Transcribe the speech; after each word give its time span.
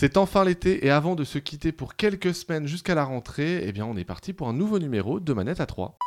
C'est 0.00 0.16
enfin 0.16 0.44
l'été 0.44 0.86
et 0.86 0.90
avant 0.90 1.16
de 1.16 1.24
se 1.24 1.38
quitter 1.38 1.72
pour 1.72 1.96
quelques 1.96 2.32
semaines 2.32 2.68
jusqu'à 2.68 2.94
la 2.94 3.02
rentrée, 3.02 3.64
eh 3.66 3.72
bien 3.72 3.84
on 3.84 3.96
est 3.96 4.04
parti 4.04 4.32
pour 4.32 4.48
un 4.48 4.52
nouveau 4.52 4.78
numéro 4.78 5.18
de 5.18 5.32
Manette 5.32 5.60
à 5.60 5.66
3. 5.66 5.98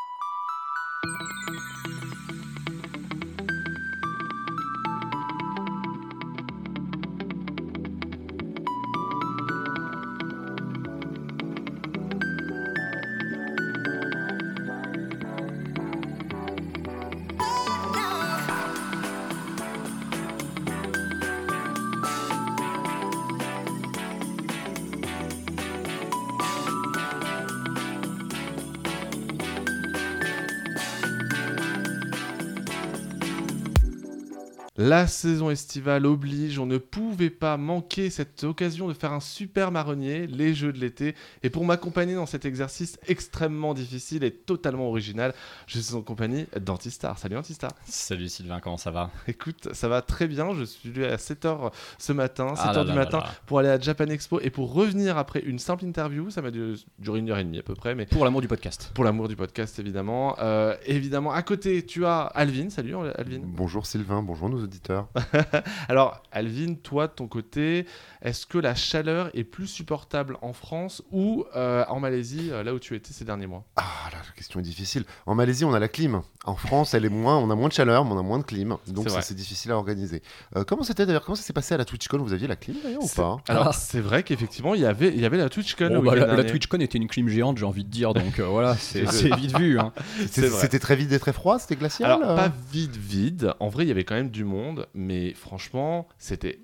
La 35.01 35.07
saison 35.07 35.49
estivale 35.49 36.05
oblige, 36.05 36.59
on 36.59 36.67
ne 36.67 36.77
pouvait 36.77 37.31
pas 37.31 37.57
manquer 37.57 38.11
cette 38.11 38.43
occasion 38.43 38.87
de 38.87 38.93
faire 38.93 39.11
un 39.13 39.19
super 39.19 39.71
marronnier, 39.71 40.27
les 40.27 40.53
jeux 40.53 40.71
de 40.71 40.77
l'été. 40.77 41.15
Et 41.41 41.49
pour 41.49 41.65
m'accompagner 41.65 42.13
dans 42.13 42.27
cet 42.27 42.45
exercice 42.45 42.99
extrêmement 43.07 43.73
difficile 43.73 44.23
et 44.23 44.29
totalement 44.29 44.87
original, 44.87 45.33
je 45.65 45.79
suis 45.79 45.95
en 45.95 46.03
compagnie 46.03 46.45
d'Antistar. 46.55 47.17
Salut 47.17 47.35
Antistar. 47.35 47.71
Salut 47.85 48.29
Sylvain, 48.29 48.59
comment 48.59 48.77
ça 48.77 48.91
va? 48.91 49.09
Écoute, 49.27 49.69
ça 49.73 49.87
va 49.87 50.03
très 50.03 50.27
bien. 50.27 50.53
Je 50.53 50.65
suis 50.65 50.91
venu 50.91 51.03
à 51.05 51.15
7h 51.15 51.71
ce 51.97 52.13
matin, 52.13 52.53
7h 52.53 52.59
Ah 52.63 52.73
là 52.73 52.83
du 52.83 52.89
là 52.89 52.95
matin, 52.95 53.17
là 53.17 53.23
là. 53.23 53.31
pour 53.47 53.57
aller 53.57 53.69
à 53.69 53.79
Japan 53.79 54.05
Expo 54.05 54.39
et 54.39 54.51
pour 54.51 54.71
revenir 54.71 55.17
après 55.17 55.39
une 55.39 55.57
simple 55.57 55.83
interview. 55.85 56.29
Ça 56.29 56.43
m'a 56.43 56.51
du- 56.51 56.75
duré 56.99 57.17
une 57.21 57.31
heure 57.31 57.39
et 57.39 57.43
demie 57.43 57.57
à 57.57 57.63
peu 57.63 57.73
près, 57.73 57.95
mais 57.95 58.05
Pour 58.05 58.23
l'amour 58.23 58.41
du 58.41 58.47
podcast. 58.47 58.91
pour 58.93 59.03
l'amour 59.03 59.27
du 59.29 59.35
podcast 59.35 59.79
évidemment. 59.79 60.35
Euh, 60.37 60.75
évidemment, 60.85 61.31
à 61.31 61.41
côté, 61.41 61.83
tu 61.87 62.05
as 62.05 62.21
Alvin. 62.21 62.69
Salut 62.69 62.93
Alvin. 63.15 63.39
Bonjour 63.43 63.87
Sylvain, 63.87 64.21
bonjour 64.21 64.47
nos 64.47 64.61
auditeurs. 64.63 64.90
Alors, 65.87 66.21
Alvin, 66.31 66.75
toi, 66.75 67.07
de 67.07 67.13
ton 67.13 67.27
côté, 67.27 67.85
est-ce 68.21 68.45
que 68.45 68.57
la 68.57 68.75
chaleur 68.75 69.29
est 69.33 69.43
plus 69.43 69.67
supportable 69.67 70.37
en 70.41 70.53
France 70.53 71.01
ou 71.11 71.45
euh, 71.55 71.83
en 71.89 71.99
Malaisie, 71.99 72.49
euh, 72.51 72.63
là 72.63 72.73
où 72.73 72.79
tu 72.79 72.95
étais 72.95 73.13
ces 73.13 73.25
derniers 73.25 73.47
mois? 73.47 73.63
Ah 73.75 74.09
là, 74.11 74.17
la 74.27 74.35
question 74.35 74.59
est 74.59 74.63
difficile. 74.63 75.03
En 75.25 75.35
Malaisie, 75.35 75.65
on 75.65 75.73
a 75.73 75.79
la 75.79 75.87
clim. 75.87 76.21
En 76.45 76.55
France, 76.55 76.93
elle 76.93 77.05
est 77.05 77.09
moins, 77.09 77.37
on 77.37 77.49
a 77.51 77.55
moins 77.55 77.67
de 77.67 77.73
chaleur, 77.73 78.05
mais 78.05 78.11
on 78.13 78.19
a 78.19 78.23
moins 78.23 78.39
de 78.39 78.43
clim. 78.43 78.77
Donc 78.87 79.03
C'est 79.03 79.09
ça, 79.09 79.15
vrai. 79.15 79.21
c'est 79.23 79.35
difficile 79.35 79.71
à 79.71 79.77
organiser. 79.77 80.21
Euh, 80.55 80.63
comment 80.63 80.83
c'était 80.83 81.05
d'ailleurs 81.05 81.23
Comment 81.23 81.35
ça 81.35 81.43
s'est 81.43 81.53
passé 81.53 81.73
à 81.75 81.77
la 81.77 81.85
TwitchCon? 81.85 82.17
Vous 82.19 82.33
aviez 82.33 82.47
la 82.47 82.55
clim 82.55 82.77
d'ailleurs 82.83 83.03
ou 83.03 83.07
C'est- 83.07 83.21
pas? 83.21 83.37
Alors, 83.47 83.67
Ah. 83.69 83.73
c'est 83.73 83.99
vrai 84.01 84.23
qu'effectivement, 84.23 84.73
il 84.73 84.81
y 84.81 84.85
avait, 84.85 85.09
il 85.09 85.19
y 85.19 85.25
avait 85.25 85.37
la 85.37 85.49
TwitchCon. 85.49 85.89
Bon, 85.89 86.01
bah, 86.03 86.15
la. 86.15 86.43
TwitchCon 86.43 86.79
était 86.79 86.97
une 86.97 87.07
clim 87.07 87.27
géante, 87.29 87.57
j'ai 87.57 87.65
envie 87.65 87.83
de 87.83 87.89
dire, 87.89 88.13
donc 88.13 88.39
euh, 88.39 88.45
voilà, 88.45 88.75
c'est 88.79 89.03
vite 89.35 89.57
vu. 89.57 89.79
hein. 89.79 89.91
C'était 90.29 90.79
très 90.79 90.95
vide 90.95 91.11
et 91.13 91.19
très 91.19 91.33
froid 91.33 91.59
C'était 91.59 91.75
glacial 91.75 92.11
Alors, 92.11 92.31
euh? 92.31 92.35
pas 92.35 92.51
vide, 92.71 92.95
vide. 92.95 93.53
En 93.59 93.69
vrai, 93.69 93.85
il 93.85 93.87
y 93.87 93.91
avait 93.91 94.03
quand 94.03 94.15
même 94.15 94.29
du 94.31 94.43
monde, 94.43 94.80
mais 94.93 95.33
franchement, 95.33 96.07
c'était. 96.17 96.59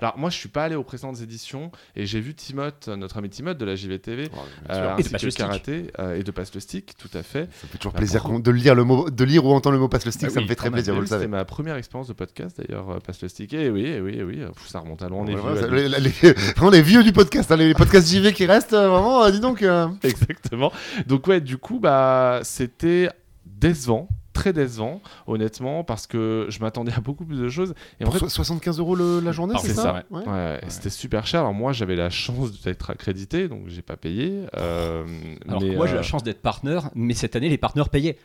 Alors, 0.00 0.18
moi, 0.18 0.30
je 0.30 0.36
suis 0.38 0.48
pas 0.48 0.64
allé 0.64 0.74
aux 0.74 0.82
précédentes 0.82 1.20
éditions 1.20 1.70
et 1.94 2.06
j'ai 2.06 2.20
vu 2.20 2.34
Timoth, 2.34 2.88
notre 2.88 3.18
ami 3.18 3.28
Timoth 3.28 3.58
de 3.58 3.64
la 3.66 3.76
JVTV, 3.76 4.28
Oh, 4.32 4.38
euh, 4.70 4.96
Et 4.96 5.02
de 5.02 5.08
que. 5.08 5.36
Karaté 5.36 5.92
euh, 6.00 6.16
et 6.18 6.22
de 6.24 6.30
Passe 6.32 6.52
le 6.54 6.58
Stick, 6.60 6.96
tout 6.96 7.10
à 7.12 7.22
fait. 7.22 7.48
Ça 7.60 7.68
fait 7.68 7.76
toujours 7.78 7.92
Bah, 7.92 7.98
plaisir 7.98 8.22
pour- 8.22 8.40
de 8.40 8.50
lire 8.50 8.74
le 8.74 8.82
mot, 8.82 9.10
de 9.10 9.24
lire 9.24 9.44
ou 9.44 9.52
entendre 9.52 9.74
le 9.74 9.80
mot 9.80 9.88
passe 9.88 10.06
le 10.06 10.10
stick. 10.10 10.28
Ah 10.28 10.30
ça 10.30 10.38
oui, 10.38 10.44
me 10.44 10.48
fait 10.48 10.56
très 10.56 10.70
plaisir, 10.70 10.94
vous 10.94 11.00
oui, 11.00 11.04
le 11.04 11.08
savez. 11.08 11.24
C'était 11.24 11.30
ma 11.30 11.44
première 11.44 11.76
expérience 11.76 12.08
de 12.08 12.14
podcast 12.14 12.56
d'ailleurs, 12.60 12.90
euh, 12.90 12.98
Passe 12.98 13.20
le 13.22 13.28
Stick. 13.28 13.52
Et 13.52 13.68
oui, 13.70 13.84
eh 13.86 14.00
oui, 14.00 14.14
eh 14.16 14.22
oui, 14.24 14.40
euh, 14.40 14.48
pff, 14.48 14.66
ça 14.66 14.80
remonte 14.80 15.02
à 15.02 15.08
loin, 15.08 15.20
on 15.20 15.26
est 15.28 15.34
Ouais, 15.34 15.54
vieux, 15.54 15.70
ouais, 15.70 15.88
les, 15.88 16.00
les- 16.00 16.32
vraiment 16.56 16.70
les 16.70 16.82
vieux 16.82 17.04
du 17.04 17.12
podcast, 17.12 17.52
hein, 17.52 17.56
les, 17.56 17.74
podcasts 17.74 18.08
JV 18.10 18.32
qui 18.32 18.46
restent, 18.46 18.72
euh, 18.72 18.88
vraiment, 18.88 19.22
euh, 19.22 19.30
dis 19.30 19.38
donc. 19.40 19.62
euh, 19.62 19.86
Exactement. 20.02 20.72
Donc 21.06 21.26
ouais, 21.28 21.40
du 21.42 21.58
coup, 21.58 21.78
bah, 21.78 22.40
c'était 22.42 23.10
décevant, 23.46 24.08
très 24.32 24.52
décevant, 24.52 25.00
honnêtement, 25.26 25.84
parce 25.84 26.06
que 26.06 26.46
je 26.48 26.60
m'attendais 26.60 26.92
à 26.92 27.00
beaucoup 27.00 27.24
plus 27.24 27.38
de 27.40 27.48
choses. 27.48 27.74
Et 28.00 28.04
en 28.04 28.10
fait, 28.10 28.18
so- 28.18 28.28
75 28.28 28.78
euros 28.78 28.94
le- 28.94 29.20
la 29.20 29.32
journée, 29.32 29.54
c'est 29.60 29.74
ça, 29.74 29.82
ça, 29.82 30.04
Ouais. 30.10 30.26
ouais, 30.26 30.60
c'était 30.68 30.90
super 30.90 31.26
cher. 31.26 31.40
Alors 31.40 31.54
moi, 31.54 31.72
j'avais 31.72 31.96
la 31.96 32.10
chance 32.10 32.60
d'être 32.62 32.90
accrédité, 32.90 33.48
donc 33.48 33.64
j'ai 33.68 33.82
pas 33.82 33.96
payé. 33.96 34.46
euh, 34.56 35.04
Alors 35.48 35.62
mais, 35.62 35.76
moi, 35.76 35.86
j'ai 35.86 35.94
euh, 35.94 35.96
la 35.96 36.02
chance 36.02 36.22
d'être 36.22 36.40
partenaire, 36.42 36.90
mais 36.94 37.14
cette 37.14 37.36
année, 37.36 37.48
les 37.48 37.58
partenaires 37.58 37.88
payaient. 37.88 38.18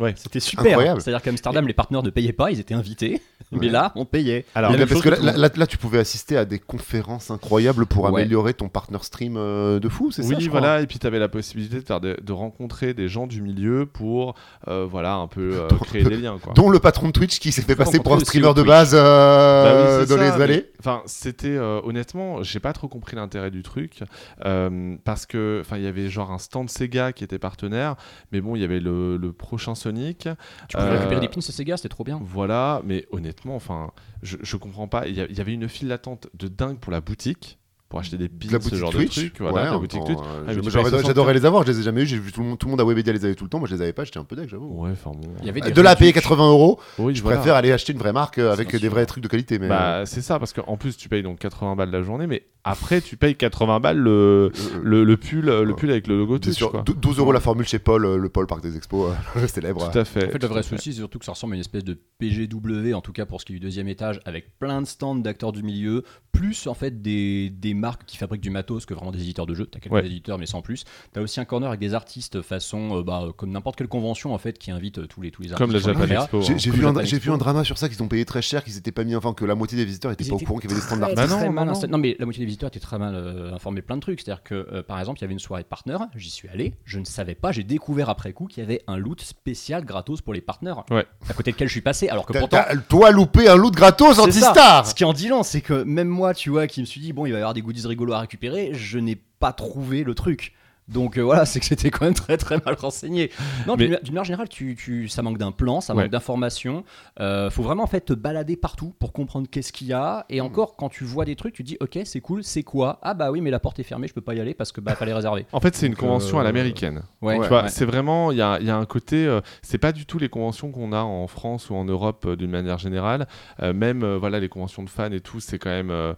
Ouais. 0.00 0.14
C'était 0.16 0.40
super. 0.40 0.66
Incroyable. 0.66 1.00
C'est-à-dire 1.02 1.20
qu'à 1.22 1.30
Amsterdam, 1.30 1.66
les 1.66 1.74
partenaires 1.74 2.02
ne 2.02 2.10
payaient 2.10 2.32
pas, 2.32 2.50
ils 2.50 2.58
étaient 2.60 2.74
invités, 2.74 3.20
mais 3.50 3.68
là, 3.68 3.92
on 3.94 4.04
payait. 4.06 4.46
Alors, 4.54 4.72
là, 4.72 4.86
parce 4.86 5.00
que 5.02 5.08
que 5.10 5.58
là, 5.60 5.66
tu 5.66 5.76
pouvais 5.76 5.98
assister 5.98 6.36
à 6.36 6.44
des 6.44 6.58
conférences 6.58 7.30
incroyables 7.30 7.84
pour 7.86 8.04
Ouais. 8.04 8.20
améliorer 8.22 8.54
ton 8.54 8.68
partner 8.68 8.98
stream 9.02 9.36
euh, 9.36 9.78
de 9.80 9.88
fou, 9.88 10.10
c'est 10.10 10.22
ça 10.22 10.28
Oui, 10.28 10.36
je 10.40 10.48
crois 10.48 10.60
voilà, 10.60 10.80
et 10.80 10.86
puis 10.86 10.98
tu 10.98 11.06
avais 11.06 11.18
la 11.18 11.28
possibilité 11.28 11.76
de, 11.80 11.84
faire 11.84 12.00
de, 12.00 12.16
de 12.22 12.32
rencontrer 12.32 12.94
des 12.94 13.08
gens 13.08 13.26
du 13.26 13.42
milieu 13.42 13.86
pour, 13.86 14.34
euh, 14.68 14.86
voilà, 14.90 15.14
un 15.16 15.26
peu 15.28 15.52
euh, 15.54 15.68
créer 15.84 16.02
des 16.04 16.16
liens, 16.16 16.38
quoi. 16.42 16.52
Dont 16.54 16.70
le 16.70 16.78
patron 16.78 17.08
de 17.08 17.12
Twitch 17.12 17.38
qui 17.38 17.52
s'est 17.52 17.62
fait 17.62 17.76
passer 17.76 18.00
pour 18.00 18.14
un 18.14 18.20
streamer 18.20 18.54
de 18.54 18.62
base 18.62 18.92
euh, 18.94 19.98
Bah 19.98 20.00
oui, 20.02 20.08
dans 20.08 20.16
ça, 20.16 20.36
les 20.36 20.42
allées. 20.42 20.70
Enfin, 20.78 21.02
c'était 21.06 21.48
euh, 21.48 21.80
honnêtement, 21.84 22.42
j'ai 22.42 22.60
pas 22.60 22.72
trop 22.72 22.88
compris 22.88 23.16
l'intérêt 23.16 23.50
du 23.50 23.62
truc 23.62 24.00
euh, 24.44 24.96
parce 25.04 25.26
que, 25.26 25.58
enfin, 25.60 25.76
il 25.76 25.84
y 25.84 25.86
avait 25.86 26.08
genre 26.08 26.30
un 26.32 26.38
stand 26.38 26.68
Sega 26.70 27.12
qui 27.12 27.24
était 27.24 27.38
partenaire, 27.38 27.96
mais 28.32 28.40
bon, 28.40 28.56
il 28.56 28.62
y 28.62 28.64
avait 28.64 28.80
le, 28.80 29.16
le 29.16 29.32
prochain 29.32 29.74
Sonic, 29.82 30.28
Tu 30.68 30.76
pouvais 30.76 30.88
Euh, 30.88 30.92
récupérer 30.98 31.20
des 31.20 31.28
pins 31.28 31.38
de 31.40 31.42
Sega, 31.42 31.76
c'était 31.76 31.88
trop 31.88 32.04
bien. 32.04 32.20
voilà. 32.24 32.80
Mais 32.84 33.06
honnêtement, 33.12 33.54
enfin, 33.56 33.90
je, 34.22 34.36
je 34.42 34.56
comprends 34.56 34.88
pas. 34.88 35.06
Il 35.08 35.14
y, 35.16 35.20
a- 35.20 35.26
il 35.28 35.36
y 35.36 35.40
avait 35.40 35.52
une 35.54 35.68
file 35.68 35.88
d'attente 35.88 36.28
de 36.34 36.48
dingue 36.48 36.78
pour 36.78 36.92
la 36.92 37.00
boutique 37.00 37.58
pour 37.88 37.98
acheter 38.00 38.16
des 38.16 38.30
pins, 38.30 38.46
La 38.50 38.58
ce 38.58 38.64
boutique 38.64 38.74
genre 38.78 38.90
Twitch. 38.90 39.16
de 39.16 39.20
trucs, 39.28 39.38
voilà, 39.40 39.54
Ouais, 39.54 39.64
la 39.64 39.76
en 39.76 39.78
boutique 39.78 40.02
Twitch. 40.06 40.18
euh, 40.18 40.22
Ah, 40.24 40.54
mais 40.54 40.54
tu 40.62 40.70
j'aurais- 40.70 40.84
payes 40.84 40.90
60 40.92 41.06
J'adorais 41.08 41.34
les 41.34 41.44
avoir, 41.44 41.62
je 41.66 41.72
les 41.72 41.80
ai 41.80 41.82
jamais 41.82 42.02
eu. 42.04 42.06
J'ai 42.06 42.16
vu 42.18 42.32
tout 42.32 42.40
le 42.40 42.46
monde, 42.46 42.58
tout 42.58 42.66
le 42.66 42.70
monde 42.70 42.80
à 42.80 42.84
Webedia 42.86 43.12
les 43.12 43.22
avait 43.26 43.34
tout 43.34 43.44
le 43.44 43.50
temps. 43.50 43.58
Moi, 43.58 43.68
je 43.68 43.74
les 43.74 43.82
avais 43.82 43.92
pas. 43.92 44.04
J'étais 44.04 44.18
un 44.18 44.24
peu 44.24 44.34
deck, 44.34 44.48
j'avoue. 44.48 44.82
Ouais, 44.82 44.92
enfin 44.92 45.10
bon. 45.10 45.28
Il 45.40 45.46
y 45.46 45.50
avait 45.50 45.60
des 45.60 45.72
De 45.72 45.82
là 45.82 45.90
à 45.90 45.96
payer 45.96 46.10
réductions. 46.10 46.30
80 46.30 46.48
euros, 46.48 46.80
Oui, 46.98 47.14
je 47.14 47.22
voilà. 47.22 47.36
préfère 47.36 47.54
aller 47.54 47.70
acheter 47.70 47.92
une 47.92 47.98
vraie 47.98 48.14
marque 48.14 48.38
euh, 48.38 48.50
avec 48.50 48.70
des 48.72 48.78
sûr. 48.78 48.90
vrais 48.90 49.04
trucs 49.04 49.22
de 49.22 49.28
qualité. 49.28 49.58
Mais 49.58 49.68
Bah, 49.68 50.04
c'est 50.06 50.22
ça, 50.22 50.38
parce 50.38 50.54
qu'en 50.54 50.78
plus, 50.78 50.96
tu 50.96 51.10
payes 51.10 51.22
donc 51.22 51.38
80 51.38 51.76
balles 51.76 51.90
la 51.90 52.02
journée, 52.02 52.26
mais 52.26 52.44
après, 52.64 53.00
tu 53.00 53.16
payes 53.16 53.34
80 53.34 53.80
balles 53.80 53.98
le, 53.98 54.10
euh, 54.10 54.50
euh, 54.76 54.80
le, 54.82 55.04
le 55.04 55.16
pull, 55.16 55.46
le 55.46 55.66
Ouais. 55.66 55.74
pull 55.74 55.90
avec 55.90 56.06
le 56.06 56.16
logo 56.18 56.38
quoi. 56.70 56.82
dou- 56.82 56.94
12 56.94 57.18
euros 57.18 57.32
la 57.32 57.40
formule 57.40 57.66
chez 57.66 57.78
Paul, 57.78 58.04
euh, 58.04 58.16
le 58.16 58.28
Paul 58.28 58.46
Parc 58.46 58.62
des 58.62 58.76
Expos, 58.76 59.12
euh, 59.36 59.46
célèbre. 59.48 59.90
Tout 59.90 59.98
à 59.98 60.04
fait. 60.04 60.28
En 60.28 60.30
fait, 60.30 60.42
le 60.42 60.48
vrai 60.48 60.62
souci, 60.62 60.92
c'est 60.92 60.98
surtout 61.00 61.18
que 61.18 61.24
ça 61.24 61.32
ressemble 61.32 61.54
à 61.54 61.56
une 61.56 61.60
espèce 61.60 61.84
de 61.84 61.98
PGW, 62.18 62.94
en 62.94 63.00
tout 63.00 63.12
cas 63.12 63.26
pour 63.26 63.40
ce 63.40 63.46
qui 63.46 63.52
est 63.52 63.56
du 63.56 63.60
deuxième 63.60 63.88
étage, 63.88 64.20
avec 64.24 64.58
plein 64.58 64.80
de 64.80 64.86
stands 64.86 65.14
d'acteurs 65.16 65.52
du 65.52 65.62
milieu, 65.62 66.04
plus 66.30 66.66
en 66.66 66.74
fait 66.74 67.02
des, 67.02 67.50
des 67.50 67.74
marques 67.74 68.04
qui 68.06 68.16
fabriquent 68.16 68.40
du 68.42 68.50
matos 68.50 68.86
que 68.86 68.94
vraiment 68.94 69.10
des 69.12 69.20
éditeurs 69.20 69.46
de 69.46 69.54
jeux. 69.54 69.66
T'as 69.66 69.80
quelques 69.80 69.92
Ouais. 69.94 70.06
éditeurs, 70.06 70.38
mais 70.38 70.46
sans 70.46 70.62
plus. 70.62 70.84
T'as 71.12 71.20
aussi 71.20 71.40
un 71.40 71.44
corner 71.44 71.68
avec 71.68 71.80
des 71.80 71.94
artistes 71.94 72.42
façon, 72.42 72.98
euh, 72.98 73.02
bah, 73.02 73.26
comme 73.36 73.50
n'importe 73.50 73.76
quelle 73.76 73.88
convention 73.88 74.32
en 74.34 74.38
fait, 74.38 74.58
qui 74.58 74.70
invite 74.70 74.98
euh, 74.98 75.06
tous 75.06 75.20
les 75.20 75.30
tous 75.30 75.42
les 75.42 75.52
artistes. 75.52 75.58
Comme 75.66 75.72
la 75.72 75.80
Japan. 75.80 76.22
Expo. 76.22 76.42
J'ai 76.42 76.52
hein. 76.54 76.56
j'ai 76.58 76.70
vu, 76.70 76.86
un, 76.86 76.92
vu 76.92 77.30
un 77.30 77.38
drama 77.38 77.64
sur 77.64 77.76
ça 77.76 77.88
qu'ils 77.88 78.02
ont 78.02 78.08
payé 78.08 78.24
très 78.24 78.40
cher, 78.42 78.64
qu'ils 78.64 78.76
étaient 78.78 78.92
pas 78.92 79.04
mis, 79.04 79.14
enfin 79.16 79.34
que 79.34 79.44
la 79.44 79.54
moitié 79.54 79.76
des 79.76 79.84
visiteurs 79.84 80.10
étaient 80.12 80.24
Ils 80.24 80.30
pas 80.30 80.36
au 80.36 80.38
courant 80.38 80.58
qu'il 80.58 80.70
y 80.70 80.72
avait 80.72 80.80
des 80.80 80.86
stands 80.86 80.96
d'artistes. 80.96 81.28
Bah. 81.54 81.86
Non, 81.88 81.98
mais 81.98 82.16
la 82.18 82.24
moitié 82.24 82.40
des 82.40 82.46
visiteurs 82.52 82.68
étaient 82.68 82.80
très 82.80 82.98
mal 82.98 83.14
euh, 83.14 83.52
informés 83.52 83.80
de 83.80 83.86
plein 83.86 83.96
de 83.96 84.00
trucs. 84.00 84.20
C'est-à-dire 84.20 84.42
que, 84.42 84.54
euh, 84.54 84.82
par 84.82 84.98
exemple, 85.00 85.18
il 85.18 85.22
y 85.22 85.24
avait 85.24 85.32
une 85.32 85.38
soirée 85.38 85.62
de 85.62 85.68
partenaires, 85.68 86.06
j'y 86.14 86.30
suis 86.30 86.48
allé, 86.48 86.74
je 86.84 86.98
ne 86.98 87.04
savais 87.04 87.34
pas, 87.34 87.52
j'ai 87.52 87.64
découvert 87.64 88.10
après 88.10 88.32
coup 88.32 88.46
qu'il 88.46 88.62
y 88.62 88.66
avait 88.66 88.82
un 88.86 88.96
loot 88.96 89.20
spécial 89.20 89.84
gratos 89.84 90.20
pour 90.20 90.34
les 90.34 90.40
partenaires. 90.40 90.84
Ouais. 90.90 91.06
À 91.28 91.34
côté 91.34 91.50
lequel 91.50 91.68
je 91.68 91.72
suis 91.72 91.80
passé, 91.80 92.08
alors 92.08 92.26
que 92.26 92.38
pourtant. 92.38 92.62
Toi, 92.88 93.10
loupé 93.10 93.48
un 93.48 93.56
loot 93.56 93.74
gratos 93.74 94.18
anti-star 94.18 94.86
Ce 94.86 94.94
qui 94.94 95.04
en 95.04 95.12
dit 95.12 95.28
long, 95.28 95.42
c'est 95.42 95.60
que 95.60 95.82
même 95.82 96.08
moi, 96.08 96.34
tu 96.34 96.50
vois, 96.50 96.66
qui 96.66 96.80
me 96.80 96.86
suis 96.86 97.00
dit, 97.00 97.12
bon, 97.12 97.26
il 97.26 97.32
va 97.32 97.38
y 97.38 97.40
avoir 97.40 97.54
des 97.54 97.62
goodies 97.62 97.86
rigolos 97.86 98.12
à 98.12 98.20
récupérer, 98.20 98.74
je 98.74 98.98
n'ai 98.98 99.16
pas 99.16 99.52
trouvé 99.52 100.04
le 100.04 100.14
truc. 100.14 100.52
Donc 100.88 101.16
euh, 101.16 101.22
voilà, 101.22 101.44
c'est 101.46 101.60
que 101.60 101.66
c'était 101.66 101.90
quand 101.90 102.04
même 102.04 102.14
très 102.14 102.36
très 102.36 102.58
mal 102.64 102.74
renseigné. 102.74 103.30
Non, 103.66 103.76
Mais- 103.78 103.86
d'une 104.02 104.14
manière 104.14 104.24
générale, 104.24 104.48
tu, 104.48 104.74
tu- 104.76 105.08
ça 105.08 105.22
manque 105.22 105.38
d'un 105.38 105.52
plan, 105.52 105.80
ça 105.80 105.94
Ouais. 105.94 106.02
manque 106.02 106.12
d'informations. 106.12 106.84
Euh, 107.20 107.50
faut 107.50 107.62
vraiment 107.62 107.84
en 107.84 107.86
fait 107.86 108.00
te 108.00 108.12
balader 108.12 108.56
partout 108.56 108.94
pour 108.98 109.12
comprendre 109.12 109.46
qu'est-ce 109.50 109.72
qu'il 109.72 109.86
y 109.86 109.92
a. 109.92 110.26
Et 110.28 110.40
encore, 110.40 110.76
quand 110.76 110.88
tu 110.88 111.04
vois 111.04 111.24
des 111.24 111.36
trucs, 111.36 111.54
tu 111.54 111.62
dis, 111.62 111.76
ok, 111.80 112.00
c'est 112.04 112.20
cool, 112.20 112.42
c'est 112.44 112.62
quoi? 112.62 112.98
Ah 113.02 113.14
bah 113.14 113.30
oui, 113.30 113.40
mais 113.40 113.50
la 113.50 113.60
porte 113.60 113.78
est 113.78 113.84
fermée, 113.84 114.08
je 114.08 114.14
peux 114.14 114.20
pas 114.20 114.34
y 114.34 114.40
aller 114.40 114.54
parce 114.54 114.72
que 114.72 114.80
bah 114.80 114.94
fallait 114.94 115.14
réserver. 115.14 115.46
En 115.52 115.60
fait, 115.60 115.74
c'est 115.76 115.86
une 115.86 115.96
convention 115.96 116.38
à 116.38 116.40
euh, 116.40 116.44
l'américaine. 116.44 117.02
Ouais, 117.22 117.38
Tu 117.40 117.46
vois, 117.48 117.62
ouais. 117.64 117.68
c'est 117.68 117.84
vraiment, 117.84 118.32
il 118.32 118.38
y 118.38 118.42
a, 118.42 118.58
il 118.60 118.66
y 118.66 118.70
a 118.70 118.76
un 118.76 118.84
côté, 118.86 119.24
euh, 119.26 119.40
c'est 119.62 119.78
pas 119.78 119.92
du 119.92 120.04
tout 120.06 120.18
les 120.18 120.28
conventions 120.28 120.70
qu'on 120.72 120.92
a 120.92 121.00
en 121.02 121.26
France 121.28 121.70
ou 121.70 121.74
en 121.74 121.84
Europe 121.84 122.24
euh, 122.26 122.36
d'une 122.36 122.50
manière 122.50 122.78
générale. 122.78 123.26
Euh, 123.62 123.72
même, 123.72 124.02
euh, 124.02 124.18
voilà, 124.18 124.40
les 124.40 124.48
conventions 124.48 124.82
de 124.82 124.90
fans 124.90 125.12
et 125.12 125.20
tout, 125.20 125.40
c'est 125.40 125.58
quand 125.58 125.70
même, 125.70 125.90
euh, 125.90 126.12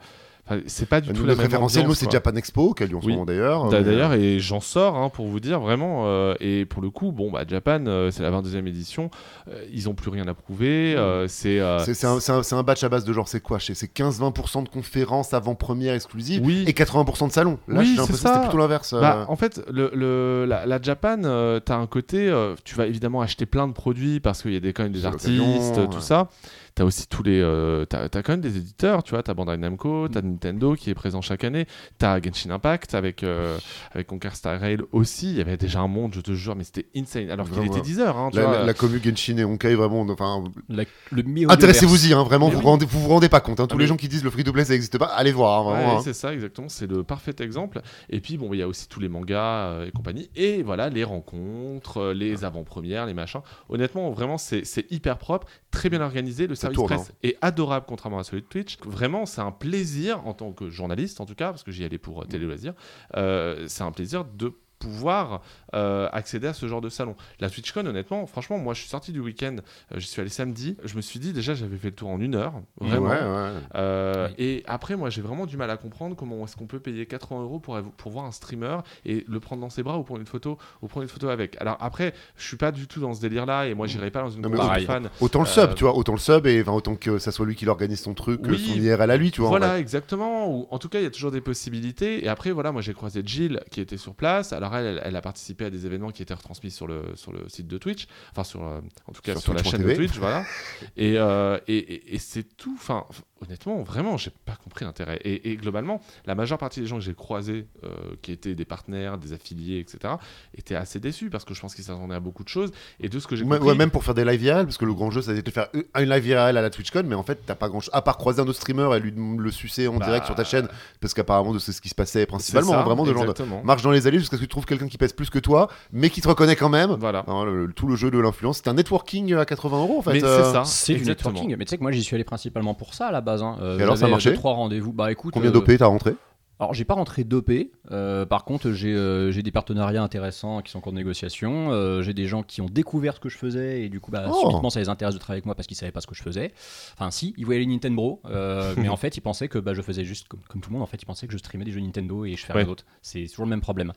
enfin, 0.46 0.60
c'est 0.66 0.88
pas 0.88 1.00
du 1.00 1.12
tout 1.12 1.22
la 1.24 1.34
même 1.34 1.40
référentiel, 1.40 1.86
nous, 1.86 1.94
c'est. 1.94 2.10
Japan 2.10 2.34
Expo, 2.36 2.74
qui 2.74 2.82
a 2.82 2.86
lieu 2.86 2.96
en 2.96 3.00
ce 3.00 3.08
moment 3.08 3.24
d'ailleurs. 3.24 3.68
D'ailleurs, 3.70 4.12
et 4.12 4.38
j'en 4.40 4.60
sors 4.60 4.96
hein, 4.96 5.08
pour 5.08 5.26
vous 5.26 5.40
dire 5.40 5.60
vraiment, 5.60 6.02
euh, 6.06 6.34
et 6.40 6.64
pour 6.64 6.82
le 6.82 6.90
coup, 6.90 7.12
bon, 7.12 7.30
bah, 7.30 7.44
Japan, 7.46 7.84
euh, 7.86 8.10
c'est 8.10 8.22
la 8.22 8.30
22e 8.30 8.66
édition, 8.66 9.10
euh, 9.48 9.64
ils 9.72 9.88
ont 9.88 9.94
plus 9.94 10.10
rien 10.10 10.26
à 10.28 10.34
prouver, 10.34 10.94
euh, 10.96 11.26
c'est. 11.28 11.60
euh, 11.60 11.78
C'est 11.80 12.06
un, 12.06 12.18
un- 12.18 12.58
un 12.58 12.62
batch 12.62 12.84
à 12.84 12.88
base 12.88 13.04
de 13.04 13.12
genre, 13.12 13.28
c'est 13.28 13.40
quoi? 13.40 13.58
C'est 13.60 13.74
c'est 13.74 13.92
15-20% 13.92 14.62
de 14.64 14.68
conférences 14.68 15.32
avant-première 15.34 15.94
exclusives 15.94 16.42
Oui. 16.44 16.64
et 16.66 16.72
80% 16.72 17.28
de 17.28 17.32
salons. 17.32 17.58
Là, 17.68 17.80
Oui, 17.80 17.86
j'ai 17.92 17.96
l'impression 17.96 18.28
que 18.28 18.34
c'était 18.34 18.40
plutôt 18.46 18.58
l'inverse. 18.58 18.92
euh. 18.92 19.00
Bah, 19.00 19.24
en 19.28 19.36
fait, 19.36 19.60
le, 19.72 19.90
le- 19.94 20.44
la, 20.46 20.66
la 20.66 20.80
Japan, 20.80 21.18
euh, 21.24 21.60
t'as 21.60 21.76
un 21.76 21.86
côté, 21.86 22.28
euh, 22.28 22.54
tu 22.64 22.74
vas 22.74 22.86
évidemment 22.86 23.20
acheter 23.22 23.46
plein 23.46 23.66
de 23.66 23.72
produits 23.72 24.20
parce 24.20 24.42
qu'il 24.42 24.52
y 24.52 24.56
a 24.56 24.60
des, 24.60 24.72
quand 24.72 24.82
même 24.82 24.92
des 24.92 25.06
artistes, 25.06 25.74
tout 25.90 25.96
ouais. 25.96 26.00
ça. 26.00 26.28
T'as 26.74 26.84
aussi 26.84 27.06
tous 27.06 27.22
les. 27.22 27.40
euh, 27.40 27.84
t'as, 27.84 28.08
t'as 28.08 28.22
quand 28.22 28.32
même 28.32 28.40
des 28.40 28.56
éditeurs, 28.56 29.02
tu 29.02 29.10
vois. 29.10 29.22
T'as 29.22 29.34
Bandai 29.34 29.56
Namco, 29.56 30.08
t'as 30.08 30.22
Nintendo 30.22 30.74
qui 30.74 30.90
est 30.90 30.94
présent 30.94 31.20
chaque 31.20 31.44
année, 31.44 31.66
t'as 31.98 32.20
Genshin 32.20 32.50
Impact 32.50 32.94
avec, 32.94 33.22
euh, 33.22 33.56
avec 33.92 34.06
Conquer 34.06 34.30
Star 34.34 34.58
Rail 34.60 34.78
aussi. 34.92 35.30
Il 35.30 35.36
y 35.36 35.40
avait 35.40 35.56
déjà 35.56 35.80
un 35.80 35.88
monde, 35.88 36.14
je 36.14 36.20
te 36.20 36.32
jure, 36.32 36.56
mais 36.56 36.64
c'était 36.64 36.86
insane. 36.96 37.30
Alors 37.30 37.48
qu'il 37.50 37.64
était 37.64 37.80
10 37.80 38.00
heures, 38.00 38.16
hein, 38.16 38.30
tu 38.32 38.38
La, 38.38 38.44
vois. 38.46 38.58
la, 38.58 38.64
la 38.64 38.74
commu 38.74 39.00
Genshin 39.02 39.36
et 39.38 39.44
Honkai, 39.44 39.74
vraiment, 39.74 40.00
enfin, 40.10 40.44
La- 40.68 40.84
le 41.12 41.22
mi 41.22 41.44
intéressez-vous-y, 41.48 42.12
hein, 42.12 42.22
vraiment, 42.24 42.48
vous, 42.48 42.58
oui. 42.58 42.64
rendez, 42.64 42.86
vous 42.86 43.00
vous 43.00 43.08
rendez 43.08 43.28
pas 43.28 43.40
compte. 43.40 43.60
hein, 43.60 43.66
tous 43.66 43.76
Ah, 43.76 43.80
les 43.80 43.86
gens 43.86 43.96
qui 43.96 44.08
disent 44.08 44.24
le 44.24 44.30
free-to-play 44.30 44.64
ça 44.64 44.72
n'existe 44.72 44.98
pas, 44.98 45.06
allez 45.06 45.32
voir, 45.32 45.68
hein, 45.68 45.74
Ouais, 45.78 45.94
hein. 45.96 46.00
c'est 46.02 46.12
ça, 46.14 46.32
exactement. 46.34 46.68
C'est 46.68 46.86
le 46.90 47.02
parfait 47.04 47.34
exemple. 47.40 47.80
Et 48.10 48.20
puis, 48.20 48.36
bon, 48.38 48.52
il 48.52 48.58
y 48.58 48.62
a 48.62 48.68
aussi 48.68 48.88
tous 48.88 49.00
les 49.00 49.08
mangas 49.08 49.68
euh, 49.68 49.86
et 49.86 49.90
compagnie. 49.92 50.30
Et 50.36 50.62
voilà, 50.62 50.88
les 50.88 51.04
rencontres, 51.04 51.98
euh, 51.98 52.14
les 52.14 52.44
avant-premières, 52.44 53.06
les 53.06 53.14
machins. 53.14 53.40
Honnêtement, 53.68 54.10
vraiment, 54.10 54.38
c'est 54.38 54.64
c'est 54.64 54.90
hyper 54.90 55.18
propre, 55.18 55.46
très 55.74 55.90
bien 55.90 56.00
organisé. 56.00 56.46
Le 56.46 56.54
service 56.54 56.76
tourne, 56.76 56.88
presse 56.88 57.12
est 57.22 57.36
adorable, 57.40 57.86
contrairement 57.88 58.18
à 58.18 58.24
celui 58.24 58.42
de 58.42 58.46
Twitch. 58.46 58.78
Vraiment, 58.84 59.26
c'est 59.26 59.40
un 59.40 59.50
plaisir, 59.50 60.26
en 60.26 60.32
tant 60.32 60.52
que 60.52 60.70
journaliste, 60.70 61.20
en 61.20 61.26
tout 61.26 61.34
cas, 61.34 61.50
parce 61.50 61.62
que 61.62 61.72
j'y 61.72 61.84
allais 61.84 61.98
pour 61.98 62.22
euh, 62.22 62.24
Télé 62.24 62.46
Loisirs, 62.46 62.74
euh, 63.16 63.64
c'est 63.68 63.82
un 63.82 63.92
plaisir 63.92 64.24
de 64.24 64.52
pouvoir 64.78 65.40
euh, 65.74 66.08
accéder 66.12 66.46
à 66.46 66.52
ce 66.52 66.66
genre 66.66 66.80
de 66.80 66.88
salon. 66.88 67.16
La 67.40 67.48
TwitchCon, 67.50 67.86
honnêtement, 67.86 68.26
franchement, 68.26 68.58
moi 68.58 68.74
je 68.74 68.80
suis 68.80 68.88
sorti 68.88 69.12
du 69.12 69.20
week-end, 69.20 69.56
euh, 69.92 69.98
j'y 69.98 70.06
suis 70.06 70.20
allé 70.20 70.30
samedi, 70.30 70.76
je 70.84 70.96
me 70.96 71.00
suis 71.00 71.18
dit 71.20 71.32
déjà 71.32 71.54
j'avais 71.54 71.76
fait 71.76 71.88
le 71.88 71.94
tour 71.94 72.10
en 72.10 72.20
une 72.20 72.34
heure, 72.34 72.54
vraiment. 72.80 73.06
Ouais, 73.08 73.14
ouais. 73.20 73.50
Euh, 73.76 74.28
Oui. 74.28 74.34
Et 74.38 74.62
après, 74.66 74.96
moi, 74.96 75.10
j'ai 75.10 75.22
vraiment 75.22 75.46
du 75.46 75.56
mal 75.56 75.70
à 75.70 75.76
comprendre 75.76 76.16
comment 76.16 76.44
est-ce 76.44 76.56
qu'on 76.56 76.66
peut 76.66 76.80
payer 76.80 77.06
80 77.06 77.42
euros 77.42 77.58
pour, 77.60 77.80
pour 77.96 78.10
voir 78.12 78.24
un 78.24 78.32
streamer 78.32 78.78
et 79.04 79.24
le 79.28 79.40
prendre 79.40 79.60
dans 79.62 79.70
ses 79.70 79.82
bras 79.82 79.98
ou 79.98 80.02
prendre 80.02 80.20
une 80.20 80.26
photo 80.26 80.58
ou 80.82 80.86
prendre 80.88 81.02
une 81.02 81.08
photo 81.08 81.28
avec. 81.28 81.60
Alors 81.60 81.76
après, 81.80 82.14
je 82.36 82.46
suis 82.46 82.56
pas 82.56 82.72
du 82.72 82.86
tout 82.86 83.00
dans 83.00 83.14
ce 83.14 83.20
délire-là 83.20 83.66
et 83.66 83.74
moi, 83.74 83.86
j'irai 83.86 84.10
pas 84.10 84.22
dans 84.22 84.30
une 84.30 84.42
pareil. 84.50 84.86
fans. 84.86 85.02
Autant 85.20 85.40
le 85.42 85.46
Euh, 85.48 85.50
sub, 85.50 85.74
tu 85.74 85.84
vois, 85.84 85.94
autant 85.96 86.12
le 86.12 86.18
sub 86.18 86.46
et 86.46 86.60
enfin, 86.62 86.72
autant 86.72 86.96
que 86.96 87.18
ça 87.18 87.32
soit 87.32 87.46
lui 87.46 87.54
qui 87.56 87.66
organise 87.68 88.00
son 88.00 88.14
truc, 88.14 88.42
que 88.42 88.50
Oui, 88.50 88.58
son 88.74 88.80
IRL 88.80 89.10
à 89.10 89.16
lui, 89.16 89.30
tu 89.30 89.40
vois. 89.40 89.50
Voilà, 89.50 89.78
exactement. 89.78 90.50
Ou 90.50 90.66
en 90.70 90.78
tout 90.78 90.88
cas, 90.88 90.98
il 91.00 91.04
y 91.04 91.06
a 91.06 91.10
toujours 91.10 91.30
des 91.30 91.40
possibilités. 91.40 92.24
Et 92.24 92.28
après, 92.28 92.50
voilà, 92.50 92.72
moi, 92.72 92.82
j'ai 92.82 92.94
croisé 92.94 93.22
Jill 93.24 93.60
qui 93.70 93.80
était 93.80 93.96
sur 93.96 94.14
place. 94.14 94.52
Alors 94.52 94.73
elle, 94.80 94.86
elle, 94.86 95.02
elle 95.04 95.16
a 95.16 95.20
participé 95.20 95.64
à 95.66 95.70
des 95.70 95.86
événements 95.86 96.10
qui 96.10 96.22
étaient 96.22 96.34
retransmis 96.34 96.70
sur 96.70 96.86
le 96.86 97.02
sur 97.14 97.32
le 97.32 97.48
site 97.48 97.66
de 97.68 97.78
Twitch, 97.78 98.06
enfin 98.32 98.44
sur 98.44 98.62
euh, 98.64 98.80
en 99.06 99.12
tout 99.12 99.22
cas 99.22 99.32
Sur 99.32 99.42
sur, 99.42 99.54
la 99.54 99.62
chaîne 99.62 99.82
de. 99.82 99.94
Twitch, 99.94 100.16
voilà. 100.18 100.44
Et 100.96 101.18
euh, 101.18 101.58
et, 101.68 101.76
et- 101.76 102.14
et 102.14 102.18
c'est 102.18 102.44
tout. 102.56 102.74
Enfin, 102.78 103.04
honnêtement, 103.44 103.82
vraiment, 103.82 104.16
j'ai 104.16 104.30
pas 104.44 104.56
compris 104.56 104.84
l'intérêt. 104.84 105.20
Et, 105.24 105.56
globalement, 105.56 106.00
la 106.26 106.34
majeure 106.34 106.58
partie 106.58 106.80
des 106.80 106.86
gens 106.86 106.96
que 106.96 107.02
j'ai 107.02 107.14
croisés, 107.14 107.66
euh, 107.84 107.88
qui 108.22 108.32
étaient 108.32 108.54
des 108.54 108.64
partenaires, 108.64 109.18
des 109.18 109.32
affiliés, 109.32 109.78
etc., 109.78 110.14
étaient 110.56 110.74
assez 110.74 111.00
déçus 111.00 111.30
parce 111.30 111.44
que 111.44 111.54
je 111.54 111.60
pense 111.60 111.74
qu'ils 111.74 111.84
s'attendaient 111.84 112.14
à 112.14 112.20
beaucoup 112.20 112.44
de 112.44 112.48
choses. 112.48 112.70
Et 113.00 113.08
de 113.08 113.18
ce 113.18 113.26
que 113.26 113.36
j'ai 113.36 113.44
compris, 113.44 113.58
ouais, 113.60 113.74
même 113.74 113.90
pour 113.90 114.04
faire 114.04 114.14
des 114.14 114.24
live 114.24 114.42
IRL, 114.42 114.64
parce 114.64 114.78
que 114.78 114.84
le 114.84 114.94
grand 114.94 115.10
jeu, 115.10 115.22
ça 115.22 115.30
a 115.30 115.34
été 115.34 115.42
de 115.42 115.50
faire 115.50 115.68
une 115.74 116.08
live 116.08 116.26
IRL 116.26 116.56
à 116.56 116.62
la 116.62 116.70
TwitchCon, 116.70 117.04
mais 117.06 117.14
en 117.14 117.22
fait, 117.22 117.40
t'as 117.46 117.54
pas 117.54 117.68
grand 117.68 117.80
chose. 117.80 117.90
À 117.92 118.02
part 118.02 118.16
croiser 118.16 118.40
un 118.40 118.44
autre 118.46 118.58
streamer 118.58 118.88
et 118.96 119.00
lui 119.00 119.12
le 119.12 119.50
sucer 119.50 119.88
en 119.88 119.96
Bah, 119.96 120.06
direct 120.06 120.26
sur 120.26 120.34
ta 120.34 120.44
chaîne, 120.44 120.68
parce 121.00 121.14
qu'apparemment, 121.14 121.58
c'est 121.58 121.72
ce 121.72 121.80
qui 121.80 121.88
se 121.88 121.94
passait 121.94 122.26
principalement, 122.26 122.72
ça, 122.72 122.80
hein, 122.80 122.84
vraiment, 122.84 123.04
de 123.04 123.12
genre 123.12 123.32
de 123.32 123.44
marche 123.64 123.82
dans 123.82 123.90
les 123.90 124.06
allées 124.06 124.18
jusqu'à 124.18 124.36
ce 124.36 124.42
que 124.42 124.46
tu 124.46 124.53
trouves 124.54 124.66
quelqu'un 124.66 124.88
qui 124.88 124.96
pèse 124.98 125.12
plus 125.12 125.28
que 125.30 125.38
toi, 125.38 125.68
mais 125.92 126.08
qui 126.10 126.20
te 126.20 126.28
reconnaît 126.28 126.56
quand 126.56 126.68
même. 126.68 126.96
Voilà. 126.98 127.24
Le- 127.44 127.66
le- 127.66 127.72
tout 127.72 127.86
le 127.86 127.96
jeu 127.96 128.10
de 128.10 128.18
l'influence, 128.18 128.58
c'est 128.58 128.68
un 128.68 128.74
networking 128.74 129.34
à 129.34 129.44
80 129.44 129.78
euros 129.78 129.98
en 129.98 130.02
fait. 130.02 130.12
Mais 130.14 130.24
euh, 130.24 130.44
c'est 130.44 130.52
ça. 130.52 130.64
C'est 130.64 130.94
du 130.94 131.04
networking, 131.04 131.56
mais 131.58 131.64
tu 131.64 131.70
sais 131.70 131.76
que 131.78 131.82
moi 131.82 131.92
j'y 131.92 132.02
suis 132.02 132.14
allé 132.14 132.24
principalement 132.24 132.74
pour 132.74 132.94
ça 132.94 133.08
à 133.08 133.12
la 133.12 133.20
base. 133.20 133.42
Hein. 133.42 133.56
Euh, 133.60 133.78
Et 133.78 133.82
alors, 133.82 133.98
ça 133.98 134.06
a 134.06 134.08
marché 134.08 134.32
trois 134.34 134.52
rendez-vous. 134.54 134.92
Bah 134.92 135.10
écoute, 135.12 135.34
Combien 135.34 135.50
euh, 135.50 135.52
d'OP 135.52 135.70
t'as 135.76 135.86
rentré 135.86 136.14
Alors, 136.60 136.72
j'ai 136.72 136.84
pas 136.84 136.94
rentré 136.94 137.24
d'OP. 137.24 137.50
Euh, 137.90 138.24
par 138.26 138.44
contre, 138.44 138.70
j'ai 138.70 138.94
euh, 138.94 139.32
des 139.32 139.50
partenariats 139.50 140.02
intéressants 140.02 140.62
qui 140.62 140.70
sont 140.70 140.78
en 140.78 140.80
cours 140.80 140.92
de 140.92 140.96
négociation. 140.96 141.72
Euh, 141.72 142.00
j'ai 142.02 142.14
des 142.14 142.26
gens 142.26 142.44
qui 142.44 142.60
ont 142.60 142.66
découvert 142.66 143.14
ce 143.16 143.20
que 143.20 143.28
je 143.28 143.36
faisais 143.36 143.82
et 143.82 143.88
du 143.88 143.98
coup, 144.00 144.12
bah, 144.12 144.26
Oh. 144.30 144.34
subitement, 144.46 144.70
ça 144.70 144.78
les 144.78 144.88
intéresse 144.88 145.14
de 145.14 145.18
travailler 145.18 145.38
avec 145.38 145.46
moi 145.46 145.56
parce 145.56 145.66
qu'ils 145.66 145.76
savaient 145.76 145.90
pas 145.92 146.00
ce 146.00 146.06
que 146.06 146.14
je 146.14 146.22
faisais. 146.22 146.52
Enfin, 146.94 147.10
si, 147.10 147.34
ils 147.36 147.44
voyaient 147.44 147.60
les 147.60 147.66
Nintendo, 147.66 148.20
euh, 148.26 148.72
mais 148.78 148.88
en 148.88 148.96
fait, 148.96 149.16
ils 149.16 149.20
pensaient 149.20 149.48
que 149.48 149.58
bah, 149.58 149.74
je 149.74 149.82
faisais 149.82 150.04
juste 150.04 150.28
comme, 150.28 150.40
comme 150.48 150.60
tout 150.60 150.70
le 150.70 150.74
monde. 150.74 150.82
En 150.82 150.86
fait, 150.86 151.02
ils 151.02 151.06
pensaient 151.06 151.26
que 151.26 151.32
je 151.32 151.38
streamais 151.38 151.64
des 151.64 151.72
jeux 151.72 151.80
Nintendo 151.80 152.24
et 152.24 152.36
je 152.36 152.44
fais 152.46 152.52
rien 152.52 152.62
Ouais. 152.62 152.66
d'autre. 152.66 152.84
C'est 153.02 153.26
toujours 153.26 153.46
le 153.46 153.50
même 153.50 153.60
problème. 153.60 153.92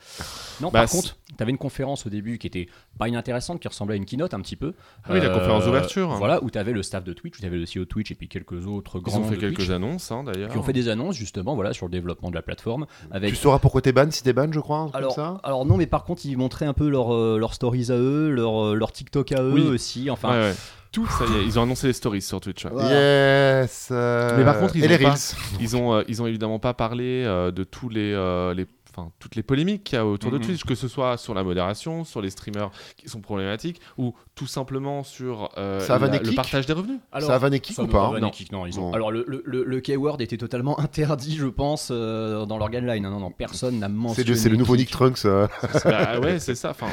Non, 0.59 0.69
Bah, 0.71 0.81
par 0.81 0.89
contre, 0.89 1.15
tu 1.27 1.35
avais 1.43 1.51
une 1.51 1.57
conférence 1.59 2.07
au 2.07 2.09
début 2.09 2.39
qui 2.39 2.47
était 2.47 2.67
pas 2.97 3.07
inintéressante, 3.07 3.59
qui 3.61 3.67
ressemblait 3.67 3.93
à 3.93 3.97
une 3.97 4.05
keynote 4.05 4.33
un 4.33 4.41
petit 4.41 4.55
peu. 4.55 4.73
Ah 5.03 5.09
oui, 5.13 5.19
la 5.21 5.29
conférence 5.29 5.63
d'ouverture. 5.65 6.09
Voilà, 6.15 6.43
où 6.43 6.49
tu 6.49 6.57
avais 6.57 6.73
le 6.73 6.81
staff 6.81 7.03
de 7.03 7.13
Twitch, 7.13 7.37
où 7.37 7.41
tu 7.41 7.45
avais 7.45 7.57
le 7.57 7.65
CEO 7.65 7.81
de 7.81 7.83
Twitch 7.85 8.09
et 8.11 8.15
puis 8.15 8.27
quelques 8.27 8.65
autres 8.65 8.97
Ils 8.97 9.01
grands 9.03 9.17
ont 9.19 9.21
noms 9.21 9.27
fait 9.29 9.37
quelques 9.37 9.57
Twitch 9.57 9.69
annonces, 9.69 10.11
hein, 10.11 10.23
d'ailleurs. 10.23 10.49
qui 10.49 10.57
ont 10.57 10.63
fait 10.63 10.73
des 10.73 10.89
annonces 10.89 11.15
justement 11.15 11.53
voilà 11.53 11.73
sur 11.73 11.85
le 11.85 11.91
développement 11.91 12.29
de 12.31 12.35
la 12.35 12.41
plateforme 12.47 12.87
avec 13.11 13.29
Tu 13.29 13.35
sauras 13.35 13.59
pourquoi 13.59 13.81
t'es 13.81 13.91
ban 13.91 14.09
si 14.09 14.23
t'es 14.23 14.33
ban, 14.33 14.51
je 14.51 14.59
crois, 14.59 14.89
alors, 14.93 15.13
comme 15.15 15.23
ça 15.23 15.39
alors 15.43 15.65
non, 15.65 15.77
mais 15.77 15.85
par 15.85 16.03
contre, 16.03 16.25
ils 16.25 16.35
montraient 16.37 16.65
un 16.65 16.73
peu 16.73 16.89
leurs 16.89 17.13
euh, 17.13 17.47
stories 17.51 17.91
à 17.91 17.95
eux, 17.97 18.29
leurs 18.31 18.73
leur 18.75 18.91
TikTok 18.91 19.31
à 19.33 19.43
eux 19.43 19.51
Oui. 19.53 19.67
aussi. 19.67 20.09
Enfin, 20.09 20.29
Ouais, 20.31 20.39
ouais. 20.49 20.55
Tout, 20.91 21.05
ça 21.07 21.25
y 21.25 21.37
est, 21.37 21.45
ils 21.45 21.59
ont 21.59 21.63
annoncé 21.63 21.87
les 21.87 21.93
stories 21.93 22.21
sur 22.21 22.39
Twitch. 22.39 22.65
ouais. 22.65 22.71
Yes 22.89 23.89
euh, 23.91 24.37
Mais 24.37 24.45
par 24.45 24.57
contre, 24.57 24.75
ils 24.77 24.83
et 24.83 24.87
ont 24.87 24.89
les 24.89 24.97
pas- 24.97 25.09
Reels. 25.11 25.37
Ils 25.59 25.75
ont, 25.75 25.93
euh, 25.93 26.03
ils 26.07 26.21
ont 26.21 26.27
évidemment 26.27 26.59
pas 26.59 26.73
parlé 26.73 27.23
euh, 27.25 27.51
de 27.51 27.63
tous 27.65 27.89
les, 27.89 28.13
euh, 28.13 28.53
les, 28.53 28.65
enfin, 28.89 29.11
toutes 29.19 29.35
les 29.35 29.43
polémiques 29.43 29.83
qu'il 29.83 29.97
y 29.97 29.99
a 29.99 30.05
autour 30.05 30.31
de 30.31 30.37
Mhm. 30.37 30.45
Twitch, 30.45 30.63
que 30.63 30.75
ce 30.75 30.87
soit 30.87 31.17
sur 31.17 31.33
la 31.33 31.43
modération, 31.43 32.03
sur 32.05 32.21
les 32.21 32.29
streamers 32.29 32.71
qui 32.95 33.09
sont 33.09 33.19
problématiques, 33.21 33.81
ou 33.97 34.13
tout 34.37 34.47
simplement 34.47 35.03
sur 35.03 35.49
euh, 35.57 35.79
Ça 35.81 35.97
va, 35.97 36.07
la- 36.07 36.19
le 36.19 36.31
partage 36.33 36.65
des 36.67 36.73
revenus. 36.73 36.99
alors, 37.11 37.27
Ça 37.27 37.35
a 37.35 37.37
vanné 37.39 37.59
kick 37.59 37.77
ou 37.79 37.87
pas 37.87 38.05
hein 38.15 38.19
Non. 38.19 38.27
Nick, 38.27 38.51
non, 38.51 38.65
ils 38.67 38.79
ont- 38.79 38.83
Non. 38.89 38.93
Alors 38.93 39.11
le, 39.11 39.25
le, 39.27 39.41
le, 39.63 39.81
keyword 39.81 40.21
était 40.21 40.37
totalement 40.37 40.79
interdit, 40.79 41.35
je 41.35 41.47
pense, 41.47 41.89
euh, 41.91 42.45
dans 42.45 42.57
leur 42.57 42.69
guideline. 42.69 43.03
Non, 43.03 43.19
non, 43.19 43.31
personne 43.31 43.79
n'a 43.79 43.89
mentionné. 43.89 44.35
c'est 44.35 44.49
le 44.49 44.55
nouveau 44.55 44.77
Nick. 44.77 44.91
Trunks. 44.91 45.25
euh. 45.25 45.47
Bah, 45.83 46.19
ouais, 46.19 46.39
c'est 46.39 46.55
ça. 46.55 46.69
Enfin, 46.69 46.87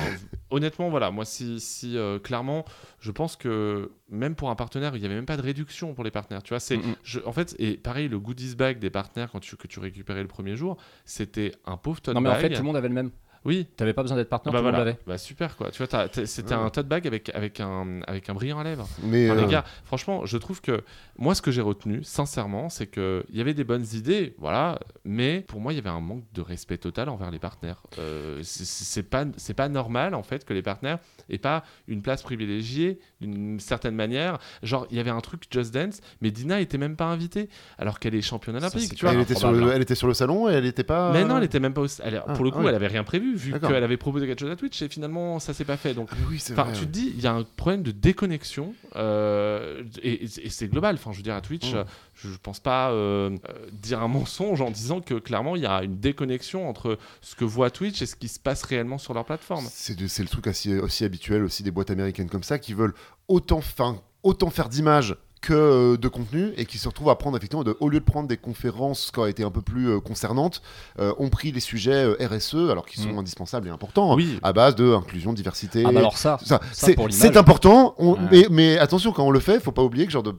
honnêtement, 0.51 0.89
voilà, 0.89 1.11
moi, 1.11 1.25
si, 1.25 1.61
si 1.61 1.97
euh, 1.99 2.19
clairement, 2.19 2.65
je 2.99 3.11
pense 3.11 3.37
que 3.37 3.91
même 4.09 4.35
pour 4.35 4.49
un 4.51 4.55
partenaire, 4.57 4.97
il 4.97 5.01
n'y 5.01 5.07
avait 5.07 5.15
même 5.15 5.27
pas 5.27 5.37
de 5.37 5.43
réduction 5.43 5.93
pour 5.95 6.03
les 6.05 6.11
partenaires. 6.11 6.43
Tu 6.43 6.51
vois, 6.51 6.61
c'est, 6.61 6.79
en 7.27 7.33
fait, 7.33 7.55
et 7.59 7.77
pareil, 7.77 8.09
le 8.09 8.19
goodies 8.19 8.57
bag 8.57 8.79
des 8.79 8.91
partenaires 8.91 9.31
quand 9.31 9.41
tu, 9.41 9.57
que 9.57 9.67
tu 9.67 9.81
récupérais 9.81 10.23
le 10.23 10.29
premier 10.29 10.57
jour, 10.57 10.77
c'était 11.05 11.53
un 11.67 11.77
pauvre 11.77 12.01
tote 12.01 12.15
Non, 12.15 12.21
mais 12.23 12.31
en 12.31 12.37
fait, 12.37 12.51
tout 12.51 12.61
le 12.61 12.67
monde 12.67 12.77
avait 12.77 12.89
le 12.89 12.95
même. 12.95 13.11
Oui. 13.45 13.67
T'avais 13.77 13.93
pas 13.93 14.03
besoin 14.03 14.17
d'être 14.17 14.29
partenaire, 14.29 14.53
Bah 14.55 14.59
tout 14.61 14.65
le 14.65 14.71
monde 14.71 14.77
voilà, 14.81 14.91
l'avait. 14.93 15.01
bah 15.07 15.19
super 15.19 15.57
quoi. 15.57 15.71
Tu 15.71 15.83
vois, 15.85 16.09
c'était 16.25 16.55
Ouais. 16.55 16.61
un 16.61 16.71
tote 16.71 16.89
bag 16.89 17.07
avec, 17.07 17.31
avec, 17.35 17.61
un, 17.61 18.01
avec 18.07 18.29
un 18.31 18.35
brillant 18.35 18.59
à 18.59 18.65
lèvres. 18.65 18.89
Mais 19.03 19.31
Enfin, 19.31 19.39
euh, 19.41 19.45
les 19.45 19.51
gars, 19.53 19.65
franchement, 19.85 20.25
je 20.27 20.37
trouve 20.39 20.61
que 20.61 20.83
moi, 21.19 21.35
ce 21.35 21.43
que 21.43 21.51
j'ai 21.51 21.61
retenu, 21.61 22.03
sincèrement, 22.05 22.69
c'est 22.69 22.87
qu'il 22.87 23.25
y 23.33 23.41
avait 23.41 23.55
des 23.55 23.65
bonnes 23.65 23.85
idées, 23.93 24.35
voilà, 24.39 24.79
mais 25.05 25.41
pour 25.47 25.61
moi, 25.61 25.73
il 25.73 25.77
y 25.77 25.79
avait 25.79 25.91
un 25.91 26.01
manque 26.01 26.25
de 26.33 26.41
respect 26.41 26.79
total 26.79 27.09
envers 27.09 27.31
les 27.31 27.39
partenaires. 27.39 27.83
Euh, 27.99 28.41
c'est- 28.43 29.03
pas, 29.03 29.25
c'est 29.37 29.55
pas 29.55 29.69
normal, 29.69 30.15
en 30.15 30.23
fait, 30.23 30.45
que 30.45 30.53
les 30.55 30.63
partenaires 30.63 30.99
aient 31.29 31.39
pas 31.39 31.63
une 31.89 32.03
place 32.03 32.23
privilégiée 32.23 32.99
d'une 33.21 33.61
certaine 33.61 33.95
manière. 33.95 34.39
Genre, 34.63 34.87
il 34.91 34.97
y 34.97 35.01
avait 35.01 35.11
un 35.11 35.21
truc 35.21 35.43
Just 35.51 35.73
Dance, 35.75 36.01
mais 36.21 36.31
Dina 36.31 36.61
était 36.61 36.79
même 36.79 36.97
pas 36.97 37.07
invitée, 37.07 37.49
alors 37.79 37.99
qu'elle 38.01 38.15
est 38.15 38.23
championne 38.23 38.55
Ça, 38.59 38.67
olympique, 38.67 38.89
c'est 38.91 38.95
tu 38.97 39.05
vois. 39.05 39.15
elle, 39.15 39.21
était 39.21 39.35
sur 39.35 39.49
le, 39.51 39.55
improbable. 39.59 39.77
elle 39.77 39.83
était 39.83 39.95
sur 39.95 40.09
le 40.09 40.15
salon 40.15 40.49
et 40.49 40.55
elle 40.55 40.67
était 40.67 40.85
pas. 40.85 41.13
Mais 41.13 41.25
non, 41.25 41.37
elle 41.39 41.45
était 41.45 41.61
même 41.61 41.75
pas 41.75 41.83
au... 41.83 41.87
elle- 42.03 42.23
Ah, 42.27 42.33
pour 42.33 42.45
le 42.45 42.51
coup, 42.51 42.59
ah 42.61 42.63
ouais. 42.65 42.69
elle 42.71 42.75
avait 42.75 42.87
rien 42.87 43.05
prévu, 43.05 43.34
vu 43.35 43.53
qu'elle 43.61 43.85
avait 43.85 43.97
proposé 43.97 44.27
quelque 44.27 44.41
chose 44.41 44.51
à 44.51 44.57
Twitch, 44.57 44.81
et 44.83 44.89
finalement, 44.89 45.39
ça 45.39 45.53
s'est 45.55 45.65
pas 45.65 45.77
fait. 45.77 45.95
Donc, 45.95 46.09
Ah 46.13 46.17
oui, 46.31 46.39
vrai. 46.55 46.73
tu 46.73 46.81
te 46.81 46.91
dis, 46.91 47.13
il 47.17 47.23
y 47.23 47.27
a 47.27 47.33
un 47.33 47.43
problème 47.43 47.83
de 47.83 47.91
déconnexion 47.91 48.75
euh, 48.97 49.83
et, 50.03 50.25
et 50.25 50.51
c'est 50.51 50.69
global. 50.69 50.95
Enfin, 50.97 51.13
je 51.13 51.19
veux 51.19 51.23
dire, 51.23 51.35
à 51.35 51.41
Twitch, 51.41 51.73
Mm. 51.73 51.77
euh, 51.77 51.85
je, 52.15 52.29
je 52.31 52.37
pense 52.39 52.61
pas 52.61 52.91
euh, 52.91 53.37
dire 53.73 54.03
un 54.03 54.09
mensonge 54.09 54.61
en 54.61 54.71
disant 54.71 55.01
que 55.01 55.15
clairement 55.15 55.57
il 55.57 55.63
y 55.63 55.67
a 55.67 55.83
une 55.83 55.99
déconnexion 55.99 56.69
entre 56.69 56.99
ce 57.21 57.35
que 57.35 57.45
voit 57.45 57.71
Twitch 57.71 58.03
et 58.03 58.07
ce 58.07 58.17
qui 58.17 58.29
se 58.29 58.39
passe 58.39 58.63
réellement 58.63 58.99
sur 58.99 59.15
leur 59.15 59.25
plateforme. 59.25 59.67
C'est 59.71 59.99
le 59.99 60.27
truc 60.29 60.47
aussi, 60.47 60.75
aussi 60.79 61.05
habituel 61.05 61.43
aussi 61.43 61.63
des 61.63 61.71
boîtes 61.71 61.91
américaines 61.91 62.29
comme 62.31 62.43
ça 62.43 62.59
qui 62.59 62.73
veulent 62.75 62.95
autant, 63.29 63.61
fin, 63.61 64.01
autant 64.23 64.51
faire 64.51 64.69
d'images 64.69 65.17
que 65.45 65.53
euh, 65.53 65.97
de 65.97 66.09
contenu 66.09 66.53
et 66.57 66.65
qui 66.67 66.79
se 66.79 66.89
retrouvent 66.89 67.11
à 67.11 67.17
prendre 67.17 67.37
effectivement 67.37 67.65
de, 67.65 67.77
au 67.81 67.89
lieu 67.89 68.01
de 68.01 68.05
prendre 68.05 68.29
des 68.29 68.37
conférences 68.37 69.11
qui 69.13 69.19
auraient 69.21 69.31
été 69.31 69.45
un 69.45 69.51
peu 69.51 69.61
plus 69.63 69.89
euh, 69.91 70.01
concernantes 70.01 70.63
euh, 70.99 71.13
ont 71.19 71.29
pris 71.29 71.53
les 71.53 71.61
sujets 71.61 72.05
RSE 72.21 72.55
alors 72.71 72.87
qu'ils 72.87 73.03
sont 73.03 73.13
Mm. 73.13 73.19
indispensables 73.19 73.69
et 73.69 73.71
importants 73.71 74.15
Oui. 74.15 74.39
à 74.43 74.53
base 74.53 74.75
de 74.75 74.93
inclusion 74.95 75.33
diversité 75.33 75.85
Ah 75.87 75.93
bah 75.93 75.99
alors 76.01 76.17
ça, 76.19 76.39
Ça, 76.45 76.61
ça, 76.73 76.89
c'est 77.11 77.37
important, 77.37 77.95
on- 77.99 78.13
Ouais. 78.15 78.19
mais, 78.31 78.47
mais 78.51 78.79
attention 78.79 79.13
quand 79.13 79.25
on 79.25 79.31
le 79.31 79.41
fait, 79.41 79.61
faut 79.61 79.73
pas 79.73 79.83
oublier 79.83 80.07
que 80.07 80.13
genre 80.13 80.23
de 80.23 80.35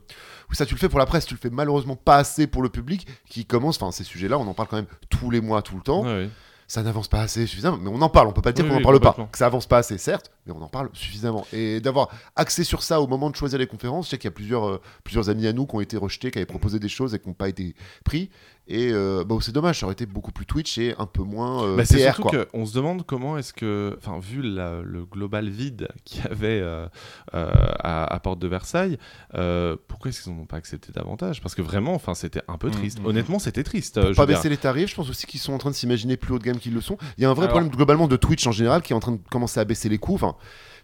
ça 0.51 0.65
tu 0.65 0.73
le 0.75 0.79
fais 0.79 0.89
pour 0.89 0.99
la 0.99 1.05
presse, 1.05 1.25
tu 1.25 1.33
le 1.33 1.39
fais 1.39 1.49
malheureusement 1.49 1.95
pas 1.95 2.15
assez 2.17 2.47
pour 2.47 2.61
le 2.61 2.69
public 2.69 3.07
qui 3.29 3.45
commence. 3.45 3.75
Enfin, 3.81 3.91
ces 3.91 4.03
sujets-là, 4.03 4.37
on 4.39 4.47
en 4.47 4.53
parle 4.53 4.69
quand 4.69 4.75
même 4.77 4.85
tous 5.09 5.29
les 5.31 5.41
mois, 5.41 5.61
tout 5.61 5.75
le 5.75 5.81
temps. 5.81 6.03
Ouais. 6.05 6.29
Ça 6.67 6.81
n'avance 6.81 7.07
pas 7.07 7.21
assez 7.21 7.45
suffisamment, 7.45 7.77
mais 7.77 7.89
on 7.89 8.01
en 8.01 8.09
parle. 8.09 8.27
On 8.27 8.31
peut 8.31 8.41
pas 8.41 8.51
dire 8.51 8.65
Oui, 8.65 8.69
qu'on 8.71 8.75
en 8.75 8.77
oui, 8.77 8.83
parle 8.83 8.99
pas. 8.99 9.27
Que 9.31 9.37
ça 9.37 9.45
avance 9.45 9.67
pas 9.67 9.77
assez, 9.77 9.97
certes, 9.99 10.31
mais 10.45 10.53
on 10.53 10.61
en 10.61 10.67
parle 10.67 10.89
suffisamment. 10.93 11.45
Et 11.53 11.79
d'avoir 11.79 12.09
axé 12.35 12.63
sur 12.63 12.81
ça 12.81 13.01
au 13.01 13.07
moment 13.07 13.29
de 13.29 13.35
choisir 13.35 13.59
les 13.59 13.67
conférences, 13.67 14.05
je 14.05 14.11
sais 14.11 14.17
qu'il 14.17 14.27
y 14.27 14.33
a 14.33 14.35
plusieurs, 14.35 14.67
euh, 14.67 14.81
plusieurs 15.03 15.29
amis 15.29 15.45
à 15.45 15.53
nous 15.53 15.67
qui 15.67 15.75
ont 15.75 15.81
été 15.81 15.95
rejetés, 15.95 16.31
qui 16.31 16.39
avaient 16.39 16.45
proposé 16.45 16.79
des 16.79 16.89
choses 16.89 17.13
et 17.13 17.19
qui 17.19 17.27
n'ont 17.27 17.35
pas 17.35 17.49
été 17.49 17.75
pris. 18.03 18.31
Et 18.67 18.89
euh, 18.91 19.23
bon, 19.23 19.39
c'est 19.39 19.51
dommage, 19.51 19.79
ça 19.79 19.85
aurait 19.85 19.93
été 19.93 20.07
beaucoup 20.07 20.31
plus 20.31 20.47
Twitch 20.47 20.79
et 20.79 20.95
un 20.97 21.05
peu 21.05 21.21
moins 21.21 21.63
euh, 21.63 21.75
Bah, 21.77 21.85
c'est 21.85 21.99
surtout 21.99 22.23
Quoi. 22.23 22.45
qu'on 22.45 22.65
se 22.65 22.73
demande 22.73 23.05
comment 23.05 23.37
est-ce 23.37 23.53
que, 23.53 23.95
enfin, 23.99 24.17
vu 24.19 24.41
la- 24.41 24.81
le 24.81 25.05
global 25.05 25.49
vide 25.49 25.87
qu'il 26.03 26.23
y 26.23 26.27
avait 26.27 26.59
euh, 26.61 26.87
euh, 27.35 27.51
à, 27.79 28.05
à 28.11 28.19
Porte 28.19 28.39
de 28.39 28.47
Versailles, 28.47 28.97
euh, 29.35 29.75
pourquoi 29.87 30.09
est-ce 30.09 30.23
qu'ils 30.23 30.35
n'ont 30.35 30.47
pas 30.47 30.57
accepté 30.57 30.91
davantage? 30.91 31.41
Parce 31.41 31.53
que 31.53 31.61
vraiment, 31.61 31.93
enfin, 31.93 32.15
c'était 32.15 32.41
un 32.47 32.57
peu 32.57 32.69
Mm, 32.69 32.71
triste. 32.71 32.99
mm. 33.01 33.05
Honnêtement, 33.05 33.37
c'était 33.37 33.63
triste. 33.63 34.01
Pour 34.01 34.09
je 34.11 34.15
pas 34.15 34.25
dire. 34.25 34.35
baisser 34.37 34.49
les 34.49 34.57
tarifs, 34.57 34.89
je 34.89 34.95
pense 34.95 35.11
aussi 35.11 35.27
qu'ils 35.27 35.39
sont 35.39 35.53
en 35.53 35.59
train 35.59 35.69
de 35.69 35.75
s'imaginer 35.75 36.17
plus 36.17 36.33
haut 36.33 36.39
de 36.39 36.43
gamme 36.43 36.57
qu'ils 36.57 36.73
le 36.73 36.81
sont. 36.81 36.97
Il 37.19 37.21
y 37.21 37.25
a 37.25 37.29
un 37.29 37.33
vrai 37.33 37.45
Alors- 37.45 37.53
problème 37.57 37.71
globalement 37.71 38.07
de 38.07 38.15
Twitch 38.15 38.47
en 38.47 38.51
général 38.51 38.81
qui 38.81 38.93
est 38.93 38.95
en 38.95 38.99
train 38.99 39.11
de 39.11 39.19
commencer 39.29 39.59
à 39.59 39.65
baisser 39.65 39.89
les 39.89 39.99
coûts. 39.99 40.15
Enfin, 40.15 40.35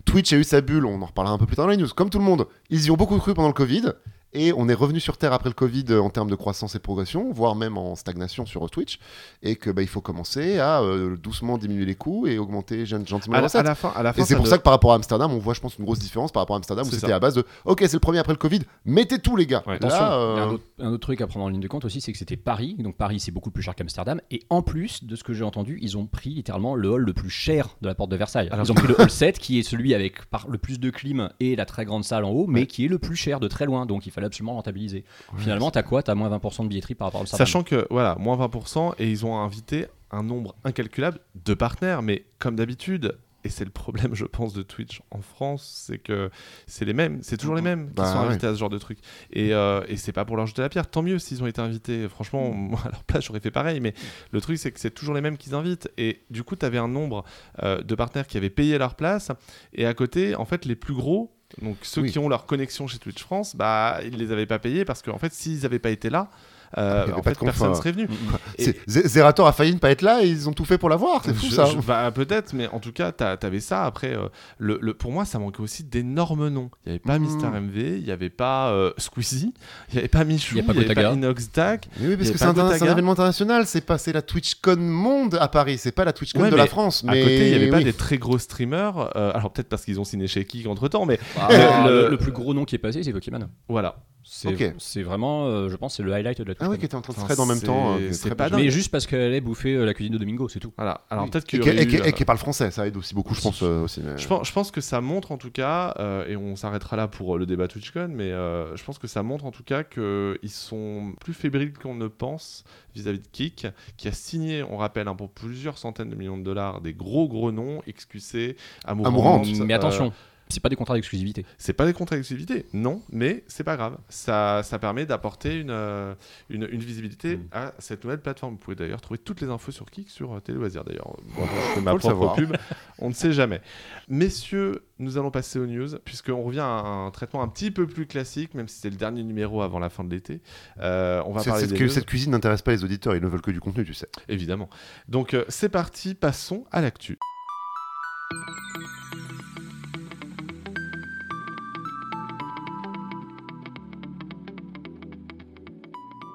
Twitch 0.06 0.32
a 0.34 0.38
eu 0.38 0.44
sa 0.44 0.62
bulle, 0.62 0.86
on 0.86 1.02
en 1.02 1.06
reparlera 1.08 1.34
un 1.34 1.38
peu 1.40 1.48
plus 1.48 1.56
tard 1.56 1.66
dans 1.66 1.72
les 1.72 1.78
news. 1.78 1.88
Comme 1.96 2.12
tout 2.12 2.20
le 2.20 2.26
monde, 2.26 2.46
ils 2.70 2.86
y 2.86 2.92
ont 2.92 2.96
beaucoup 2.96 3.18
cru 3.18 3.34
pendant 3.34 3.48
le 3.48 3.54
Covid. 3.56 3.92
Et 4.34 4.54
on 4.56 4.70
est 4.70 4.74
revenu 4.74 5.00
sur 5.00 5.18
Terre 5.18 5.34
après 5.34 5.50
le 5.50 5.54
Covid 5.56 5.86
euh, 5.90 6.00
en 6.02 6.10
termes 6.10 6.30
de 6.30 6.36
croissance 6.36 6.74
et 6.76 6.78
de 6.78 6.84
progression, 6.84 7.32
voire 7.34 7.56
même 7.56 7.78
en 7.78 7.96
stagnation 7.96 8.46
sur 8.46 8.70
Twitch, 8.70 8.98
et 9.44 9.56
que 9.58 9.70
bah, 9.70 9.82
il 9.82 9.88
faut 9.90 10.00
commencer 10.02 10.58
à 10.60 10.82
euh, 10.82 11.18
doucement 11.18 11.58
diminuer 11.58 11.86
les 11.86 11.96
coûts 11.96 12.28
et 12.28 12.38
augmenter 12.38 12.86
gen- 12.86 13.06
gentiment 13.08 13.36
À 13.36 13.40
les 13.40 13.42
la, 13.42 13.46
à 13.46 13.48
recettes. 13.48 13.66
la 13.66 13.76
fin, 13.76 13.92
à 13.96 14.04
la 14.04 14.14
fin, 14.14 14.22
Et 14.22 14.26
c'est 14.26 14.36
pour 14.38 14.48
ça 14.48 14.58
que 14.58 14.64
par 14.64 14.72
rapport 14.74 14.94
à 14.94 14.96
Amsterdam, 14.96 15.32
on 15.34 15.38
voit, 15.40 15.54
je 15.54 15.60
pense, 15.60 15.78
une 15.78 15.84
grosse 15.86 16.00
différence 16.00 16.32
par 16.32 16.42
rapport 16.44 16.56
à 16.56 16.60
Amsterdam 16.60 16.86
où 16.88 16.90
c'était 16.92 17.12
à 17.12 17.20
base 17.20 17.36
de 17.36 17.46
OK, 17.66 17.80
c'est 17.82 17.94
le 17.94 18.00
premier 18.00 18.20
après 18.20 18.34
le 18.34 18.38
Covid, 18.38 18.60
mettez 18.86 19.20
tout 19.20 19.36
les 19.36 19.46
gars. 19.46 19.64
Ouais. 19.68 19.76
Attention, 19.76 20.00
Là, 20.00 20.14
euh, 20.14 20.36
un 20.38 20.50
autre, 20.52 20.64
un 20.80 20.88
autre 20.92 21.02
truc 21.02 21.20
à 21.22 21.28
prendre 21.28 21.46
en 21.46 21.50
ligne 21.50 21.60
de 21.62 21.68
compte 21.68 21.84
aussi, 21.86 22.00
c'est 22.02 22.12
que 22.14 22.18
c'était 22.18 22.38
Paris. 22.38 22.76
Donc 22.80 22.96
Paris, 22.96 23.20
c'est 23.20 23.32
beaucoup 23.32 23.52
plus 23.52 23.64
cher 23.64 23.76
qu'Amsterdam. 23.76 24.22
Et 24.32 24.44
en 24.50 24.62
plus, 24.62 25.04
de 25.04 25.16
ce 25.16 25.24
que 25.24 25.34
j'ai 25.34 25.44
entendu, 25.44 25.78
ils 25.82 25.98
ont 25.98 26.06
pris 26.06 26.30
littéralement 26.30 26.76
le 26.76 26.90
hall 26.90 27.02
le 27.04 27.14
plus 27.14 27.30
cher 27.30 27.76
de 27.82 27.88
la 27.88 27.96
porte 27.96 28.10
de 28.12 28.16
Versailles. 28.16 28.48
Alors- 28.52 28.66
ils 28.66 28.72
ont 28.72 28.76
pris 28.76 28.88
le 28.88 28.96
hall 29.02 29.10
7, 29.10 29.40
qui 29.40 29.60
est 29.60 29.64
celui 29.64 29.94
avec 29.94 30.26
par- 30.28 30.48
le 30.48 30.58
plus 30.58 30.80
de 30.80 30.90
clim 30.90 31.30
et 31.42 31.56
la 31.58 31.66
très 31.66 31.84
grande 31.84 32.06
salle 32.06 32.24
en 32.24 32.30
haut, 32.30 32.48
mais 32.48 32.62
Ouais. 32.62 32.66
qui 32.68 32.86
est 32.86 32.88
le 32.88 32.98
plus 33.00 33.16
cher 33.18 33.40
de 33.42 33.48
très 33.50 33.66
loin. 33.66 33.86
Donc 33.86 34.06
il 34.06 34.12
fallait 34.12 34.21
absolument 34.26 34.54
rentabiliser. 34.56 35.04
Finalement, 35.38 35.72
t'as 35.72 35.84
quoi? 35.84 36.04
T'as 36.04 36.16
moins 36.16 36.30
20% 36.30 36.64
de 36.64 36.68
billetterie 36.70 36.96
par 36.96 37.08
rapport 37.08 37.20
à 37.20 37.24
Amsterdam. 37.24 37.46
Sachant 37.46 37.64
que, 37.64 37.88
voilà, 37.90 38.16
moins 38.20 38.38
20%, 38.38 38.94
et 39.00 39.10
ils 39.10 39.26
ont 39.26 39.38
invité 39.38 39.88
un 40.12 40.24
nombre 40.24 40.56
incalculable 40.64 41.20
de 41.46 41.54
partenaires, 41.54 42.02
mais 42.02 42.26
comme 42.40 42.56
d'habitude, 42.56 43.18
et 43.44 43.50
c'est 43.50 43.66
le 43.66 43.72
problème, 43.72 44.14
je 44.14 44.26
pense, 44.26 44.54
de 44.54 44.62
Twitch 44.62 45.02
en 45.10 45.22
France, 45.22 45.86
c'est 45.88 45.98
que 45.98 46.30
c'est 46.68 46.86
les 46.86 46.94
mêmes, 46.94 47.20
c'est 47.24 47.38
toujours 47.38 47.56
les 47.56 47.64
mêmes 47.64 47.88
qui 47.88 47.94
Bah 47.96 48.06
sont 48.14 48.20
ouais. 48.20 48.26
invités 48.28 48.46
à 48.46 48.54
ce 48.54 48.60
genre 48.60 48.70
de 48.70 48.78
truc. 48.78 49.00
Et, 49.34 49.52
euh, 49.54 49.82
et 49.88 49.98
c'est 49.98 50.12
pas 50.12 50.26
pour 50.26 50.38
leur 50.38 50.46
jeter 50.46 50.62
la 50.62 50.70
pierre, 50.70 50.88
tant 50.88 51.02
mieux 51.02 51.18
s'ils 51.18 51.42
ont 51.42 51.48
été 51.48 51.60
invités. 51.60 52.08
Franchement, 52.08 52.52
moi, 52.52 52.80
à 52.86 52.90
leur 52.92 53.04
place, 53.04 53.24
j'aurais 53.26 53.40
fait 53.40 53.50
pareil, 53.50 53.80
mais 53.80 53.94
le 54.32 54.42
truc, 54.42 54.60
c'est 54.60 54.72
que 54.72 54.80
c'est 54.80 54.92
toujours 54.92 55.16
les 55.16 55.22
mêmes 55.22 55.38
qu'ils 55.38 55.56
invitent. 55.56 55.90
Et 55.98 56.22
du 56.30 56.44
coup, 56.44 56.56
tu 56.56 56.66
avais 56.68 56.78
un 56.78 56.88
nombre 56.88 57.24
euh, 57.64 57.82
de 57.82 57.96
partenaires 57.96 58.28
qui 58.28 58.38
avaient 58.38 58.52
payé 58.52 58.78
leur 58.78 58.94
place, 58.94 59.32
et 59.74 59.88
à 59.88 59.94
côté, 59.96 60.36
en 60.36 60.46
fait, 60.46 60.66
les 60.66 60.76
plus 60.76 60.94
gros. 60.94 61.34
Donc 61.62 61.78
ceux 61.82 62.02
Oui. 62.02 62.12
qui 62.12 62.20
ont 62.20 62.30
leur 62.30 62.46
connexion 62.46 62.88
chez 62.88 62.98
Twitch 63.00 63.22
France, 63.24 63.56
bah 63.56 64.00
ils 64.04 64.18
les 64.18 64.32
avaient 64.32 64.46
pas 64.46 64.60
payés 64.60 64.86
parce 64.86 65.02
qu'en 65.02 65.18
fait 65.18 65.34
s'ils 65.34 65.66
avaient 65.66 65.80
pas 65.80 65.90
été 65.90 66.10
là, 66.10 66.30
euh, 66.78 67.04
avait 67.04 67.14
en 67.14 67.22
fait 67.22 67.38
personne 67.40 67.72
euh, 67.72 67.76
serait 67.76 67.92
venu. 67.92 68.06
Mm, 68.06 68.12
mm. 68.12 68.38
Et- 68.60 68.76
Zerator 68.88 69.48
a 69.48 69.52
failli 69.54 69.74
ne 69.74 69.80
pas 69.80 69.92
être 69.92 70.02
là 70.02 70.24
et 70.24 70.28
ils 70.28 70.48
ont 70.50 70.54
tout 70.54 70.66
fait 70.66 70.78
pour 70.78 70.90
l'avoir. 70.90 71.22
C'est 71.26 71.34
fou 71.34 71.48
Je- 71.50 71.56
ça. 71.56 71.66
je- 71.66 71.78
bah, 71.80 72.10
peut-être, 72.12 72.54
mais 72.54 72.68
en 72.70 72.80
tout 72.80 72.92
cas, 72.92 73.12
t'avais 73.12 73.60
ça. 73.60 73.86
Après, 73.86 74.16
euh, 74.16 74.28
le, 74.58 74.78
le- 74.82 74.94
pour 74.94 75.12
moi, 75.12 75.26
ça 75.26 75.40
manquait 75.40 75.62
aussi 75.62 75.84
d'énormes 75.84 76.48
noms. 76.50 76.70
Il 76.86 76.90
n'y 76.90 76.92
avait 76.94 77.00
pas 77.00 77.20
Mm. 77.20 77.22
Mister 77.24 77.48
MV, 77.48 77.98
il 78.00 78.04
n'y 78.04 78.12
avait 78.12 78.30
pas 78.30 78.70
euh, 78.72 78.92
Squeezie, 78.98 79.54
il 79.90 79.94
n'y 79.94 80.00
avait 80.00 80.08
pas 80.08 80.24
Michou, 80.24 80.56
Il 80.58 80.64
n'y 80.64 80.70
avait 80.70 80.82
Gotaga. 80.82 81.10
pas 81.10 81.14
Inox 81.16 81.52
Dak. 81.54 81.88
Mais 82.00 82.08
oui, 82.10 82.18
parce 82.18 82.32
que 82.32 82.38
c'est 82.38 82.46
un, 82.46 82.92
événement 82.92 83.12
international. 83.14 83.66
C'est 83.66 83.82
pas 83.82 83.98
la 84.14 84.22
TwitchCon 84.22 84.78
monde 84.78 85.36
à 85.40 85.48
Paris. 85.48 85.78
C'est 85.78 85.92
pas 85.92 86.06
la 86.06 86.14
TwitchCon 86.14 86.42
Ouais, 86.42 86.50
de 86.50 86.56
la 86.56 86.68
France. 86.68 87.04
À 87.08 87.12
Mais 87.12 87.22
côté, 87.22 87.46
il 87.46 87.50
n'y 87.50 87.56
avait 87.56 87.70
pas 87.70 87.82
des 87.84 87.94
très 87.94 88.18
gros 88.18 88.38
streamers. 88.38 89.12
euh, 89.16 89.32
alors 89.34 89.52
peut-être 89.52 89.70
parce 89.70 89.84
qu'ils 89.86 90.00
ont 90.00 90.04
signé 90.04 90.28
chez 90.28 90.46
Kik 90.46 90.68
entre 90.68 90.88
temps, 90.88 91.06
mais 91.06 91.20
Ah, 91.40 91.86
le, 91.88 92.10
le 92.10 92.18
plus 92.18 92.32
gros 92.32 92.54
nom 92.54 92.66
qui 92.66 92.76
est 92.76 92.80
passé, 92.80 93.04
c'est 93.04 93.12
Pokémon. 93.14 93.40
voilà. 93.70 93.96
C'est 94.24 95.02
vraiment, 95.04 95.46
euh, 95.48 95.70
je 95.70 95.76
pense, 95.76 95.96
c'est 95.98 96.04
le 96.04 96.14
highlight 96.14 96.40
de 96.42 96.44
la 96.44 96.54
Ah 96.60 96.70
oui, 96.70 96.78
qui 96.78 96.86
était 96.86 96.96
en 96.96 97.02
train 97.02 97.14
de 97.14 97.18
Enfin, 97.18 97.26
thread 97.28 97.40
en 97.40 97.46
même 97.46 97.58
c'est- 97.58 97.66
temps. 97.66 97.96
euh, 97.96 98.10
est 98.10 98.14
c'est 98.14 98.30
très 98.30 98.36
pas. 98.36 98.50
Mais 98.56 98.70
juste 98.70 98.92
parce 98.92 99.08
qu'elle 99.08 99.22
allait 99.22 99.42
bouffer 99.42 99.76
euh, 99.76 99.86
la 99.86 99.94
cuisine 99.94 100.14
de 100.14 100.18
Domingo, 100.18 100.48
c'est 100.50 100.60
tout. 100.60 100.74
Voilà. 100.78 101.02
Alors 101.10 101.26
Oui. 101.26 101.30
peut-être 101.32 101.60
aurait 101.60 101.84
et 101.84 101.88
qui- 101.88 101.96
eu, 101.98 102.02
et 102.06 102.12
qui 102.14 102.24
parle 102.26 102.38
français, 102.38 102.70
ça 102.72 102.86
aide 102.88 102.98
aussi 102.98 103.14
beaucoup, 103.16 103.34
je 103.34 103.42
pense 103.42 103.64
euh, 103.64 103.82
aussi. 103.84 104.02
mais- 104.02 104.18
Je 104.18 104.28
pense, 104.28 104.48
je 104.48 104.54
pense 104.54 104.72
que 104.72 104.82
ça 104.82 105.02
montre 105.02 105.32
en 105.32 105.38
tout 105.38 105.52
cas, 105.52 105.94
euh, 106.00 106.28
et 106.28 106.36
on 106.36 106.56
s'arrêtera 106.56 106.96
là 106.98 107.08
pour 107.08 107.36
euh, 107.36 107.40
le 107.40 107.46
débat 107.46 107.68
TwitchCon, 107.68 108.10
mais 108.12 108.32
euh, 108.32 108.76
je 108.76 108.84
pense 108.84 109.00
que 109.00 109.08
ça 109.08 109.24
montre 109.24 109.46
en 109.46 109.52
tout 109.52 109.64
cas 109.64 109.84
qu'ils 109.84 110.38
sont 110.50 111.14
plus 111.20 111.34
fébriles 111.34 111.74
qu'on 111.74 111.96
ne 111.96 112.08
pense 112.08 112.64
vis-à-vis 112.96 113.20
de 113.20 113.28
Kik, 113.32 113.68
qui 113.98 114.08
a 114.08 114.12
signé, 114.12 114.64
on 114.64 114.78
rappelle, 114.78 115.08
hein, 115.08 115.16
pour 115.16 115.30
plusieurs 115.30 115.78
centaines 115.78 116.10
de 116.10 116.16
millions 116.16 116.38
de 116.38 116.44
dollars, 116.44 116.82
des 116.82 116.94
gros 116.94 117.28
gros 117.28 117.52
noms, 117.52 117.82
XQC, 117.88 118.56
Amourante. 118.86 119.08
Amourante. 119.14 119.48
Mais 119.66 119.74
euh, 119.74 119.78
attention, 119.78 120.14
c'est 120.52 120.60
pas 120.60 120.70
des 120.70 120.76
contrats 120.76 120.96
d'exclusivité. 120.96 121.46
c'est 121.58 121.74
pas 121.74 121.86
des 121.86 121.94
contrats 121.94 122.16
d'exclusivité, 122.16 122.66
non, 122.74 123.02
mais 123.12 123.44
c'est 123.48 123.64
pas 123.64 123.78
grave. 123.78 123.98
Ça, 124.10 124.62
ça 124.64 124.80
permet 124.80 125.06
d'apporter 125.06 125.60
une, 125.60 125.70
euh, 125.72 126.14
une, 126.50 126.68
une 126.72 126.82
visibilité 126.82 127.22
Mm. 127.38 127.48
à 127.52 127.74
cette 127.80 128.04
nouvelle 128.04 128.20
plateforme. 128.22 128.54
Vous 128.54 128.60
pouvez 128.60 128.76
d'ailleurs 128.76 129.02
trouver 129.02 129.18
toutes 129.18 129.42
les 129.42 129.50
infos 129.50 129.72
sur 129.72 129.90
Kik 129.90 130.10
sur 130.10 130.34
euh, 130.34 130.40
Téléloisirs 130.40 130.84
d'ailleurs. 130.84 131.16
Bon, 131.36 131.44
je 131.46 131.74
fais 131.76 131.82
ma 131.82 131.96
propre 131.96 132.36
pub, 132.36 132.56
on 133.00 133.10
ne 133.10 133.14
sait 133.14 133.34
jamais. 133.34 133.62
Messieurs, 134.08 134.84
nous 135.00 135.18
allons 135.18 135.32
passer 135.32 135.60
aux 135.60 135.66
news, 135.66 135.88
puisqu'on 136.04 136.42
revient 136.44 136.60
à 136.60 136.66
un 136.66 137.12
traitement 137.12 137.42
un 137.42 137.48
petit 137.48 137.72
peu 137.72 137.88
plus 137.88 138.06
classique, 138.06 138.54
même 138.54 138.68
si 138.68 138.80
c'est 138.80 138.90
le 138.90 138.96
dernier 138.98 139.24
numéro 139.24 139.62
avant 139.62 139.80
la 139.80 139.90
fin 139.90 140.04
de 140.04 140.10
l'été. 140.10 140.42
Euh, 140.80 141.22
on 141.26 141.32
va 141.34 141.40
Cette, 141.42 141.50
parler 141.50 141.68
cette 141.68 141.74
des 141.78 141.84
news, 141.84 141.90
cette 141.90 142.06
cuisine 142.06 142.32
n'intéresse 142.32 142.62
pas 142.62 142.72
les 142.72 142.84
auditeurs, 142.84 143.16
ils 143.16 143.22
ne 143.22 143.28
veulent 143.28 143.42
que 143.42 143.52
du 143.52 143.60
contenu, 143.60 143.86
tu 143.86 143.94
sais. 143.94 144.10
évidemment. 144.28 144.70
Donc 145.08 145.34
euh, 145.34 145.46
c'est 145.48 145.70
parti, 145.70 146.14
passons 146.16 146.66
à 146.72 146.82
l'actu. 146.82 147.18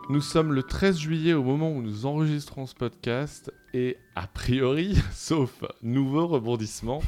Nous 0.08 0.20
sommes 0.20 0.52
le 0.52 0.62
13 0.62 0.98
juillet 0.98 1.32
au 1.32 1.42
moment 1.42 1.72
où 1.72 1.82
nous 1.82 2.06
enregistrons 2.06 2.66
ce 2.66 2.76
podcast 2.76 3.52
et 3.74 3.96
a 4.14 4.28
priori, 4.28 4.96
sauf 5.12 5.64
nouveau 5.82 6.28
rebondissement, 6.28 7.02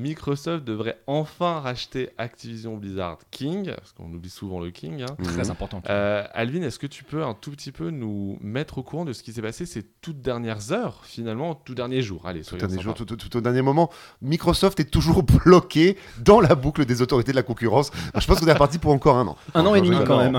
Microsoft 0.00 0.64
devrait 0.64 0.98
enfin 1.06 1.60
racheter 1.60 2.10
Activision 2.18 2.76
Blizzard 2.76 3.18
King, 3.30 3.72
parce 3.76 3.92
qu'on 3.92 4.12
oublie 4.12 4.30
souvent 4.30 4.60
le 4.60 4.70
King. 4.70 5.02
hein. 5.02 5.16
Très 5.22 5.44
Mhm. 5.44 5.50
important. 5.50 5.82
Euh, 5.88 6.24
Alvin, 6.32 6.62
est-ce 6.62 6.78
que 6.78 6.86
tu 6.86 7.04
peux 7.04 7.22
un 7.22 7.34
tout 7.34 7.50
petit 7.50 7.70
peu 7.72 7.90
nous 7.90 8.38
mettre 8.40 8.78
au 8.78 8.82
courant 8.82 9.04
de 9.04 9.12
ce 9.12 9.22
qui 9.22 9.32
s'est 9.32 9.42
passé 9.42 9.66
ces 9.66 9.82
toutes 10.00 10.22
dernières 10.22 10.72
heures, 10.72 11.00
finalement, 11.04 11.54
tout 11.54 11.74
dernier 11.74 12.00
jour? 12.02 12.22
Allez, 12.26 12.42
Tout, 12.42 12.56
dernier 12.56 12.80
jour, 12.80 12.94
tout, 12.94 13.04
tout- 13.04 13.16
tout 13.16 13.36
au 13.36 13.40
dernier 13.40 13.62
moment, 13.62 13.90
Microsoft 14.22 14.80
est 14.80 14.90
toujours 14.90 15.22
bloqué 15.44 15.96
dans 16.24 16.40
la 16.40 16.54
boucle 16.54 16.84
des 16.86 17.02
autorités 17.02 17.32
de 17.32 17.36
la 17.36 17.42
concurrence. 17.42 17.90
Je 18.18 18.26
pense 18.26 18.40
qu'on 18.40 18.46
est 18.46 18.52
reparti 18.52 18.78
pour 18.78 18.92
encore 18.92 19.16
un 19.18 19.26
an. 19.26 19.36
Un 19.54 19.66
an 19.66 19.74
et 19.74 19.80
demi 19.82 19.96
quand 20.06 20.18
même. 20.18 20.32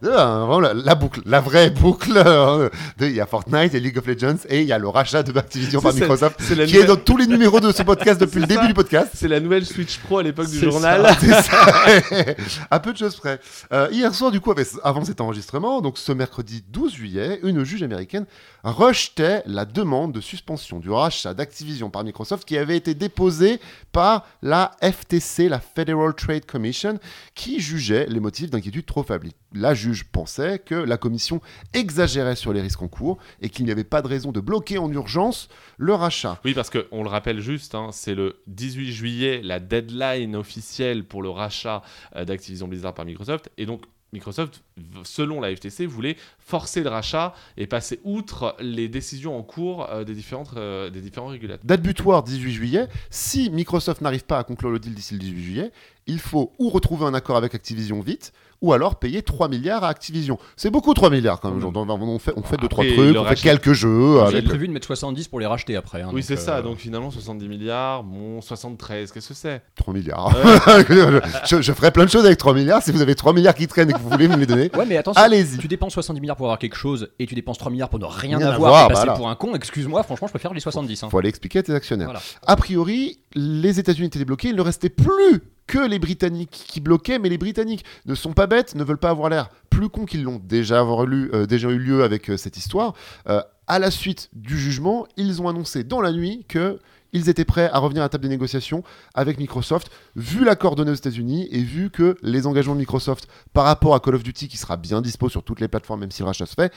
vraiment 0.00 0.60
la, 0.60 0.94
boucle, 0.94 1.20
la 1.26 1.40
vraie 1.40 1.70
boucle. 1.70 2.12
euh, 2.16 2.68
de- 2.98 3.06
Il 3.06 3.12
y 3.14 3.20
a 3.20 3.26
Fortnite, 3.26 3.72
il 3.72 3.74
y 3.74 3.76
a 3.76 3.80
League 3.80 3.98
of 3.98 4.06
Legends 4.06 4.36
et 4.48 4.60
il 4.62 4.66
y 4.66 4.72
a 4.72 4.78
le 4.78 4.88
rachat 4.88 5.22
de 5.22 5.36
Activision 5.38 5.80
par 5.80 5.92
Microsoft 5.94 6.40
qui 6.66 6.76
est 6.76 6.84
dans 6.84 6.96
tous 6.96 7.16
les 7.16 7.26
numéros 7.26 7.60
de 7.60 7.72
ce 7.72 7.82
podcast 7.82 8.20
depuis 8.20 8.40
le 8.40 8.46
début 8.46 8.66
du 8.68 8.74
podcast. 8.74 8.91
C'est 9.14 9.28
la 9.28 9.40
nouvelle 9.40 9.64
Switch 9.64 9.98
Pro 9.98 10.18
à 10.18 10.22
l'époque 10.22 10.48
du 10.48 10.58
journal. 10.58 11.02
ça. 11.02 11.16
C'est 11.20 11.42
ça. 11.42 12.34
à 12.70 12.80
peu 12.80 12.92
de 12.92 12.98
choses 12.98 13.16
près. 13.16 13.40
Euh, 13.72 13.88
hier 13.90 14.14
soir, 14.14 14.30
du 14.30 14.40
coup, 14.40 14.54
avant 14.82 15.04
cet 15.04 15.20
enregistrement, 15.20 15.80
donc 15.80 15.98
ce 15.98 16.12
mercredi 16.12 16.64
12 16.68 16.92
juillet, 16.92 17.40
une 17.42 17.64
juge 17.64 17.82
américaine 17.82 18.26
rejetait 18.62 19.42
la 19.46 19.64
demande 19.64 20.12
de 20.12 20.20
suspension 20.20 20.78
du 20.78 20.90
rachat 20.90 21.34
d'Activision 21.34 21.90
par 21.90 22.04
Microsoft 22.04 22.46
qui 22.46 22.56
avait 22.56 22.76
été 22.76 22.94
déposée 22.94 23.60
par 23.92 24.26
la 24.42 24.72
FTC, 24.82 25.48
la 25.48 25.60
Federal 25.60 26.14
Trade 26.14 26.46
Commission, 26.46 26.98
qui 27.34 27.60
jugeait 27.60 28.06
les 28.08 28.20
motifs 28.20 28.50
d'inquiétude 28.50 28.86
trop 28.86 29.02
faibles. 29.02 29.28
La 29.52 29.74
juge 29.74 30.04
pensait 30.04 30.58
que 30.58 30.74
la 30.74 30.96
commission 30.96 31.40
exagérait 31.74 32.36
sur 32.36 32.52
les 32.52 32.60
risques 32.60 32.82
en 32.82 32.88
cours 32.88 33.18
et 33.40 33.48
qu'il 33.48 33.64
n'y 33.64 33.70
avait 33.70 33.84
pas 33.84 34.02
de 34.02 34.08
raison 34.08 34.32
de 34.32 34.40
bloquer 34.40 34.78
en 34.78 34.90
urgence 34.90 35.48
le 35.76 35.94
rachat. 35.94 36.40
Oui, 36.44 36.54
parce 36.54 36.70
qu'on 36.70 37.02
le 37.02 37.08
rappelle 37.08 37.40
juste, 37.40 37.74
hein, 37.74 37.90
c'est 37.92 38.14
le 38.14 38.40
18 38.46 38.92
juillet, 38.92 39.40
la 39.42 39.60
deadline 39.60 40.36
officielle 40.36 41.04
pour 41.04 41.22
le 41.22 41.28
rachat 41.28 41.82
euh, 42.16 42.24
d'Activision 42.24 42.68
Blizzard 42.68 42.94
par 42.94 43.04
Microsoft. 43.04 43.50
Et 43.58 43.66
donc, 43.66 43.82
Microsoft, 44.12 44.62
selon 45.04 45.40
la 45.40 45.54
FTC, 45.54 45.86
voulait 45.86 46.16
forcer 46.38 46.82
le 46.82 46.90
rachat 46.90 47.34
et 47.56 47.66
passer 47.66 47.98
outre 48.04 48.54
les 48.60 48.88
décisions 48.88 49.38
en 49.38 49.42
cours 49.42 49.88
euh, 49.90 50.04
des, 50.04 50.14
euh, 50.56 50.90
des 50.90 51.00
différents 51.00 51.28
régulateurs. 51.28 51.64
Date 51.64 51.80
butoir 51.80 52.22
18 52.22 52.52
juillet. 52.52 52.88
Si 53.08 53.48
Microsoft 53.48 54.02
n'arrive 54.02 54.24
pas 54.24 54.38
à 54.38 54.44
conclure 54.44 54.70
le 54.70 54.78
deal 54.78 54.94
d'ici 54.94 55.14
le 55.14 55.20
18 55.20 55.42
juillet, 55.42 55.72
il 56.06 56.20
faut 56.20 56.52
ou 56.58 56.68
retrouver 56.68 57.06
un 57.06 57.14
accord 57.14 57.36
avec 57.38 57.54
Activision 57.54 58.00
vite, 58.00 58.32
ou 58.62 58.72
alors 58.72 58.96
payer 58.96 59.22
3 59.22 59.48
milliards 59.48 59.84
à 59.84 59.88
Activision. 59.88 60.38
C'est 60.56 60.70
beaucoup 60.70 60.94
3 60.94 61.10
milliards 61.10 61.40
quand 61.40 61.50
même. 61.50 61.58
Mmh. 61.58 61.62
Genre, 61.62 61.72
on, 61.76 61.88
on 61.90 62.18
fait, 62.18 62.32
on 62.36 62.42
fait 62.42 62.54
Après, 62.54 62.56
2 62.62 62.68
trois 62.68 62.84
trucs, 62.84 63.16
on 63.16 63.24
fait 63.24 63.34
quelques 63.36 63.72
jeux. 63.72 64.14
J'avais 64.20 64.28
Avec... 64.38 64.44
prévu 64.46 64.68
de 64.68 64.72
mettre 64.72 64.86
70 64.86 65.28
pour 65.28 65.40
les 65.40 65.46
racheter 65.46 65.76
après. 65.76 66.02
hein, 66.02 66.10
oui, 66.12 66.22
c'est 66.22 66.36
ça. 66.36 66.56
euh, 66.58 66.62
Donc 66.62 66.78
finalement, 66.78 67.10
70 67.10 67.48
milliards, 67.48 68.02
bon, 68.04 68.40
73, 68.40 69.12
qu'est-ce 69.12 69.28
que 69.28 69.34
c'est? 69.34 69.62
3 69.76 69.92
milliards. 69.92 70.34
je, 71.46 71.60
je 71.60 71.72
ferai 71.72 71.90
plein 71.90 72.04
de 72.04 72.10
choses 72.10 72.24
avec 72.24 72.38
3 72.38 72.54
milliards. 72.54 72.82
Si 72.82 72.92
vous 72.92 73.02
avez 73.02 73.14
3 73.14 73.32
milliards 73.32 73.54
qui 73.54 73.66
traînent 73.66 73.90
et 73.90 73.92
que 73.92 73.98
vous 73.98 74.08
voulez 74.08 74.28
me 74.28 74.36
les 74.36 74.46
donner, 74.46 74.70
Ouais, 74.76 74.86
mais 74.86 74.96
attention. 74.96 75.22
allez-y. 75.22 75.58
Tu 75.58 75.68
dépenses 75.68 75.92
70 75.94 76.20
milliards 76.20 76.36
pour 76.36 76.46
avoir 76.46 76.58
quelque 76.58 76.76
chose 76.76 77.08
et 77.18 77.26
tu 77.26 77.34
dépenses 77.34 77.58
3 77.58 77.70
milliards 77.72 77.88
pour 77.88 77.98
ne 77.98 78.04
rien, 78.04 78.38
Rien 78.38 78.46
avoir, 78.46 78.68
avoir, 78.70 78.84
et 78.84 78.88
passer 78.88 79.00
voilà. 79.00 79.12
pour 79.14 79.28
un 79.28 79.34
con. 79.34 79.54
Excuse-moi, 79.54 80.02
franchement, 80.02 80.28
je 80.28 80.32
préfère 80.32 80.54
les 80.54 80.60
70. 80.60 81.02
hein. 81.02 81.08
faut 81.10 81.18
aller 81.18 81.28
expliquer 81.28 81.58
à 81.60 81.62
tes 81.62 81.74
actionnaires. 81.74 82.06
Voilà. 82.06 82.20
A 82.46 82.56
priori, 82.56 83.18
les 83.34 83.78
États-Unis 83.80 84.06
étaient 84.06 84.24
bloqués. 84.24 84.48
Il 84.48 84.56
ne 84.56 84.62
restait 84.62 84.88
plus 84.88 85.42
que 85.72 85.78
les 85.78 85.98
Britanniques 85.98 86.66
qui 86.68 86.82
bloquaient, 86.82 87.18
mais 87.18 87.30
les 87.30 87.38
Britanniques 87.38 87.82
ne 88.04 88.14
sont 88.14 88.34
pas 88.34 88.46
bêtes, 88.46 88.74
ne 88.74 88.84
veulent 88.84 88.98
pas 88.98 89.08
avoir 89.08 89.30
l'air 89.30 89.48
plus 89.70 89.88
cons 89.88 90.04
qu'ils 90.04 90.22
l'ont 90.22 90.38
déjà, 90.38 90.82
euh, 90.82 91.46
déjà 91.46 91.70
eu 91.70 91.78
lieu 91.78 92.04
avec 92.04 92.28
euh, 92.28 92.36
cette 92.36 92.58
histoire. 92.58 92.92
Euh, 93.26 93.40
à 93.66 93.78
la 93.78 93.90
suite 93.90 94.28
du 94.34 94.58
jugement, 94.58 95.06
ils 95.16 95.40
ont 95.40 95.48
annoncé 95.48 95.82
dans 95.82 96.02
la 96.02 96.12
nuit 96.12 96.44
que 96.46 96.78
ils 97.14 97.30
étaient 97.30 97.46
prêts 97.46 97.70
à 97.72 97.78
revenir 97.78 98.02
à 98.02 98.04
la 98.04 98.08
table 98.10 98.24
des 98.24 98.28
négociations 98.28 98.84
avec 99.14 99.38
Microsoft, 99.38 99.90
vu 100.14 100.44
l'accord 100.44 100.76
donné 100.76 100.90
aux 100.90 100.94
États-Unis 100.94 101.48
et 101.50 101.62
vu 101.62 101.88
que 101.88 102.16
les 102.22 102.46
engagements 102.46 102.74
de 102.74 102.80
Microsoft 102.80 103.26
par 103.54 103.64
rapport 103.64 103.94
à 103.94 104.00
Call 104.00 104.16
of 104.16 104.22
Duty, 104.22 104.48
qui 104.48 104.58
sera 104.58 104.76
bien 104.76 105.00
dispo 105.00 105.30
sur 105.30 105.42
toutes 105.42 105.60
les 105.60 105.68
plateformes, 105.68 106.00
même 106.00 106.10
si 106.10 106.20
le 106.20 106.26
rachat 106.26 106.44
se 106.44 106.54
fait, 106.54 106.70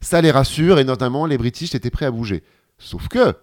ça 0.00 0.22
les 0.22 0.30
rassure 0.30 0.78
et 0.78 0.84
notamment 0.84 1.26
les 1.26 1.36
British 1.36 1.74
étaient 1.74 1.90
prêts 1.90 2.06
à 2.06 2.10
bouger. 2.10 2.42
Sauf 2.78 3.08
que, 3.08 3.34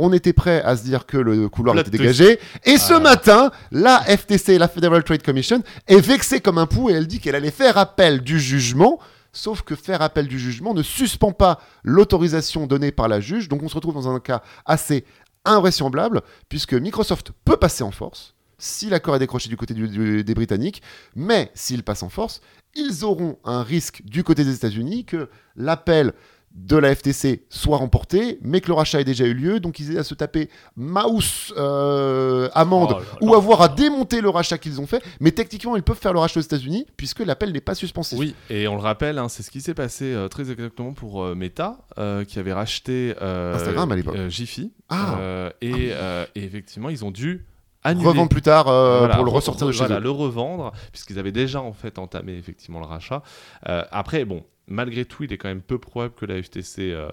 on 0.00 0.12
était 0.12 0.32
prêt 0.32 0.62
à 0.62 0.76
se 0.76 0.82
dire 0.84 1.06
que 1.06 1.16
le 1.16 1.48
couloir 1.48 1.74
Plot 1.74 1.82
était 1.82 1.90
dégagé. 1.98 2.38
Et 2.64 2.76
ce 2.78 2.94
Ah. 2.94 3.00
matin, 3.00 3.50
la 3.70 4.00
FTC, 4.04 4.58
la 4.58 4.68
Federal 4.68 5.02
Trade 5.04 5.22
Commission, 5.22 5.62
est 5.86 6.00
vexée 6.00 6.40
comme 6.40 6.58
un 6.58 6.66
pou 6.66 6.90
et 6.90 6.94
elle 6.94 7.06
dit 7.06 7.20
qu'elle 7.20 7.34
allait 7.34 7.50
faire 7.50 7.78
appel 7.78 8.20
du 8.22 8.38
jugement. 8.40 8.98
Sauf 9.32 9.62
que 9.62 9.76
faire 9.76 10.02
appel 10.02 10.26
du 10.26 10.38
jugement 10.40 10.74
ne 10.74 10.82
suspend 10.82 11.30
pas 11.32 11.60
l'autorisation 11.84 12.66
donnée 12.66 12.90
par 12.90 13.06
la 13.06 13.20
juge. 13.20 13.48
Donc 13.48 13.62
on 13.62 13.68
se 13.68 13.74
retrouve 13.76 13.94
dans 13.94 14.08
un 14.08 14.18
cas 14.18 14.42
assez 14.66 15.04
invraisemblable, 15.44 16.22
puisque 16.48 16.74
Microsoft 16.74 17.32
peut 17.44 17.56
passer 17.56 17.82
en 17.82 17.90
force 17.90 18.34
si 18.62 18.90
l'accord 18.90 19.16
est 19.16 19.20
décroché 19.20 19.48
du 19.48 19.56
côté 19.56 19.72
du- 19.72 19.88
du- 19.88 20.22
des 20.22 20.34
Britanniques, 20.34 20.82
mais 21.16 21.50
s'il 21.54 21.82
passe 21.82 22.02
en 22.02 22.10
force, 22.10 22.42
ils 22.74 23.04
auront 23.06 23.38
un 23.44 23.62
risque 23.62 24.02
du 24.04 24.22
côté 24.22 24.44
des 24.44 24.54
États-Unis 24.54 25.06
que 25.06 25.30
l'appel 25.56 26.12
de 26.52 26.76
la 26.76 26.94
FTC 26.94 27.44
soit 27.48 27.76
remporté, 27.76 28.38
mais 28.42 28.60
que 28.60 28.68
le 28.68 28.74
rachat 28.74 29.00
ait 29.00 29.04
déjà 29.04 29.24
eu 29.24 29.34
lieu, 29.34 29.60
donc 29.60 29.78
ils 29.78 29.94
aient 29.94 29.98
à 29.98 30.04
se 30.04 30.14
taper 30.14 30.50
mouse 30.76 31.54
euh, 31.56 32.48
amende 32.54 32.96
Oh 33.20 33.26
ou 33.26 33.34
avoir 33.34 33.62
à 33.62 33.68
démonter 33.68 34.20
le 34.20 34.28
rachat 34.28 34.58
qu'ils 34.58 34.80
ont 34.80 34.86
fait, 34.86 35.02
mais 35.20 35.30
techniquement 35.30 35.76
ils 35.76 35.82
peuvent 35.82 35.98
faire 35.98 36.12
le 36.12 36.18
rachat 36.18 36.40
aux 36.40 36.42
États-Unis 36.42 36.86
puisque 36.96 37.20
l'appel 37.20 37.52
n'est 37.52 37.60
pas 37.60 37.74
suspensif. 37.74 38.18
Oui, 38.18 38.34
et 38.48 38.66
on 38.66 38.74
le 38.74 38.82
rappelle, 38.82 39.18
hein, 39.18 39.28
c'est 39.28 39.42
ce 39.42 39.50
qui 39.50 39.60
s'est 39.60 39.74
passé 39.74 40.12
euh, 40.12 40.28
très 40.28 40.50
exactement 40.50 40.92
pour 40.92 41.22
euh, 41.22 41.34
Meta, 41.34 41.78
qui 42.26 42.38
avait 42.38 42.52
racheté 42.52 43.14
Instagram 43.20 43.92
à 43.92 43.96
l'époque. 43.96 44.16
Jiffy. 44.28 44.72
Ah. 44.88 45.50
Et, 45.60 45.90
et 46.34 46.44
effectivement, 46.44 46.88
ils 46.88 47.04
ont 47.04 47.10
dû 47.10 47.44
annuler. 47.82 48.06
Revendre 48.08 48.28
plus 48.28 48.42
tard 48.42 48.68
euh, 48.68 48.98
Voilà, 49.00 49.16
pour 49.16 49.24
le 49.24 49.30
re- 49.30 49.34
ressortir 49.34 49.66
de 49.66 49.72
chez 49.72 49.78
voilà, 49.78 49.98
eux. 49.98 50.02
le 50.02 50.10
revendre, 50.10 50.72
puisqu'ils 50.92 51.18
avaient 51.18 51.32
déjà 51.32 51.60
en 51.60 51.72
fait 51.72 51.98
entamé 51.98 52.34
effectivement 52.36 52.80
le 52.80 52.86
rachat. 52.86 53.22
Euh, 53.68 53.84
après, 53.90 54.24
bon, 54.24 54.44
malgré 54.68 55.04
tout, 55.04 55.24
il 55.24 55.32
est 55.32 55.38
quand 55.38 55.48
même 55.48 55.62
peu 55.62 55.78
probable 55.78 56.14
que 56.14 56.26
la 56.26 56.40
FTC 56.42 56.92
euh, 56.92 57.08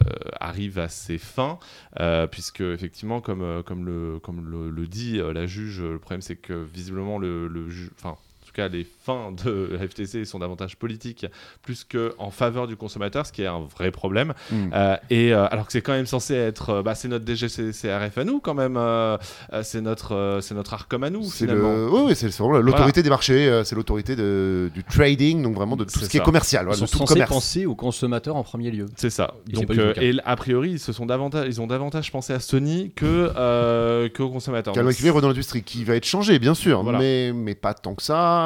euh, 0.00 0.04
arrive 0.40 0.78
à 0.78 0.88
ses 0.88 1.18
fins, 1.18 1.58
euh, 2.00 2.26
puisque 2.26 2.60
effectivement, 2.60 3.20
comme, 3.20 3.62
comme, 3.64 3.84
le, 3.84 4.18
comme 4.20 4.48
le, 4.48 4.70
le 4.70 4.86
dit 4.86 5.18
la 5.34 5.46
juge, 5.46 5.80
le 5.82 5.98
problème 5.98 6.22
c'est 6.22 6.36
que 6.36 6.54
visiblement 6.54 7.18
le, 7.18 7.48
le 7.48 7.68
ju- 7.68 7.90
enfin, 7.98 8.10
en 8.10 8.31
tout 8.52 8.60
cas, 8.60 8.68
les 8.68 8.86
fins 9.04 9.32
de 9.32 9.70
la 9.72 9.86
FTC 9.88 10.24
sont 10.24 10.38
davantage 10.38 10.76
politiques 10.76 11.26
plus 11.62 11.84
que 11.84 12.14
en 12.18 12.30
faveur 12.30 12.66
du 12.66 12.76
consommateur, 12.76 13.26
ce 13.26 13.32
qui 13.32 13.42
est 13.42 13.46
un 13.46 13.60
vrai 13.60 13.90
problème. 13.90 14.34
Mm. 14.50 14.56
Euh, 14.74 14.96
et 15.10 15.32
euh, 15.32 15.46
alors 15.50 15.66
que 15.66 15.72
c'est 15.72 15.80
quand 15.82 15.92
même 15.92 16.06
censé 16.06 16.34
être, 16.34 16.70
euh, 16.70 16.82
bah, 16.82 16.94
c'est 16.94 17.08
notre 17.08 17.24
DGCCRF 17.26 18.18
à 18.18 18.24
nous 18.24 18.40
quand 18.40 18.54
même, 18.54 18.76
euh, 18.76 19.16
c'est 19.62 19.80
notre, 19.80 20.14
euh, 20.14 20.40
c'est 20.40 20.54
notre 20.54 20.74
Arcom 20.74 21.02
à 21.02 21.10
nous 21.10 21.24
C'est 21.24 21.46
finalement. 21.46 21.72
le... 21.72 21.88
oui, 21.90 22.00
oui, 22.06 22.14
c'est 22.14 22.28
l'autorité 22.38 23.02
des 23.02 23.10
marchés, 23.10 23.62
c'est 23.64 23.74
l'autorité 23.74 24.16
de- 24.16 24.70
du 24.74 24.84
trading, 24.84 25.42
donc 25.42 25.54
vraiment 25.54 25.76
de 25.76 25.84
tout 25.84 25.90
C'est 25.98 26.04
ce 26.04 26.10
qui 26.10 26.18
est 26.18 26.20
commercial, 26.22 26.62
Ils 26.62 26.66
voilà, 26.66 26.78
sont 26.78 26.84
de 26.84 26.90
tout 26.90 26.98
censés 26.98 27.24
penser 27.24 27.66
aux 27.66 27.74
consommateurs 27.74 28.36
en 28.36 28.42
premier 28.42 28.70
lieu. 28.70 28.86
C'est 28.96 29.10
ça. 29.10 29.34
Et 29.48 29.52
Donc, 29.52 29.70
euh, 29.70 29.94
et 30.00 30.14
a 30.24 30.36
priori, 30.36 30.72
ils 30.72 30.78
se 30.78 30.92
sont 30.92 31.06
davantage, 31.06 31.46
ils 31.48 31.60
ont 31.60 31.66
davantage 31.66 32.10
pensé 32.12 32.32
à 32.32 32.40
Sony 32.40 32.92
que 32.94 33.30
euh, 33.36 34.08
qu'aux 34.08 34.28
consommateurs. 34.28 34.74
Dans 34.74 34.82
l'industrie 35.28 35.62
qui 35.62 35.84
va 35.84 35.94
être 35.96 36.04
changé, 36.04 36.38
bien 36.38 36.54
sûr, 36.54 36.82
Voilà. 36.82 36.98
mais, 36.98 37.32
mais 37.34 37.54
pas 37.54 37.74
tant 37.74 37.94
que 37.94 38.02
ça. 38.02 38.41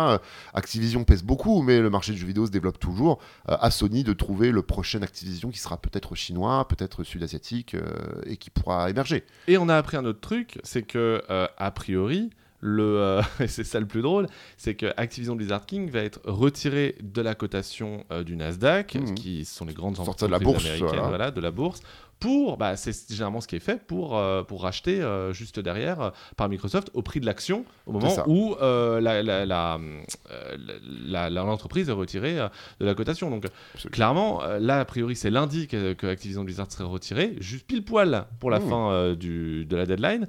Activision 0.55 1.05
pèse 1.05 1.23
beaucoup, 1.23 1.63
mais 1.63 1.81
le 1.81 1.91
marché 1.91 2.13
du 2.13 2.19
jeu 2.19 2.27
vidéo 2.27 2.47
se 2.47 2.51
développe 2.51 2.79
toujours. 2.79 3.19
Euh, 3.49 3.57
à 3.61 3.71
Sony 3.71 4.05
de 4.05 4.13
trouver 4.13 4.51
le 4.51 4.63
prochain 4.63 5.03
Activision 5.03 5.51
qui 5.51 5.59
sera 5.59 5.77
peut-être 5.77 6.15
chinois, 6.15 6.67
peut-être 6.69 7.05
sud-asiatique 7.05 7.75
euh, 7.75 7.83
et 8.27 8.37
qui 8.37 8.51
pourra 8.51 8.91
émerger. 8.91 9.25
Et 9.49 9.59
on 9.59 9.69
a 9.69 9.77
appris 9.77 9.97
un 9.97 10.05
autre 10.05 10.21
truc, 10.21 10.59
c'est 10.63 10.83
que 10.83 11.23
euh, 11.31 11.47
a 11.59 11.71
priori, 11.71 12.31
le, 12.61 12.83
euh, 12.99 13.23
et 13.41 13.49
c'est 13.49 13.65
ça 13.65 13.79
le 13.81 13.87
plus 13.87 14.01
drôle, 14.03 14.27
c'est 14.57 14.75
que 14.75 14.87
Activision 14.97 15.37
Blizzard 15.37 15.67
King 15.67 15.91
va 15.91 16.01
être 16.01 16.21
retiré 16.25 16.97
de 17.03 17.21
la 17.21 17.35
cotation 17.35 18.05
euh, 18.11 18.25
du 18.25 18.35
Nasdaq, 18.37 18.95
Mhm. 18.95 19.15
qui 19.15 19.45
sont 19.45 19.67
les 19.67 19.75
grandes 19.75 19.97
Sortir 19.97 20.29
de 20.29 20.35
entreprises 20.35 20.47
la 20.47 20.53
bourse, 20.53 20.65
américaines, 20.65 20.89
voilà. 20.89 21.09
voilà, 21.09 21.31
de 21.31 21.41
la 21.41 21.51
bourse. 21.51 21.81
Pour, 22.19 22.57
bah, 22.57 22.77
c'est 22.77 22.95
généralement 23.11 23.43
ce 23.43 23.47
qui 23.47 23.57
est 23.57 23.61
fait 23.61 23.85
pour, 23.87 24.17
euh, 24.17 24.43
pour 24.43 24.63
racheter 24.63 25.03
euh, 25.03 25.33
juste 25.35 25.61
derrière 25.61 26.01
euh, 26.01 26.11
par 26.37 26.49
Microsoft 26.49 26.91
au 26.95 27.03
prix 27.03 27.21
de 27.21 27.27
l'action 27.27 27.65
au 27.85 27.93
moment 27.93 28.09
où 28.27 28.57
euh, 28.63 29.01
la- 29.03 29.23
la- 29.23 29.45
la, 29.45 31.31
l'entreprise 31.31 31.89
est 31.89 31.93
retirée 31.93 32.37
de 32.81 32.87
la 32.87 32.95
cotation. 32.95 33.31
Donc 33.31 33.47
Absolument. 33.75 33.95
clairement, 33.95 34.43
là 34.61 34.81
a 34.81 34.85
priori 34.85 35.15
c'est 35.17 35.31
lundi 35.31 35.69
que, 35.69 35.93
que 35.93 36.07
Activision 36.07 36.43
Blizzard 36.45 36.71
serait 36.71 36.85
retiré, 36.85 37.37
juste 37.41 37.67
pile 37.67 37.85
poil 37.85 38.27
pour 38.41 38.51
la 38.51 38.61
Mmh. 38.61 38.69
fin 38.71 39.13
du, 39.15 39.67
de 39.67 39.77
la 39.77 39.85
deadline. 39.87 40.27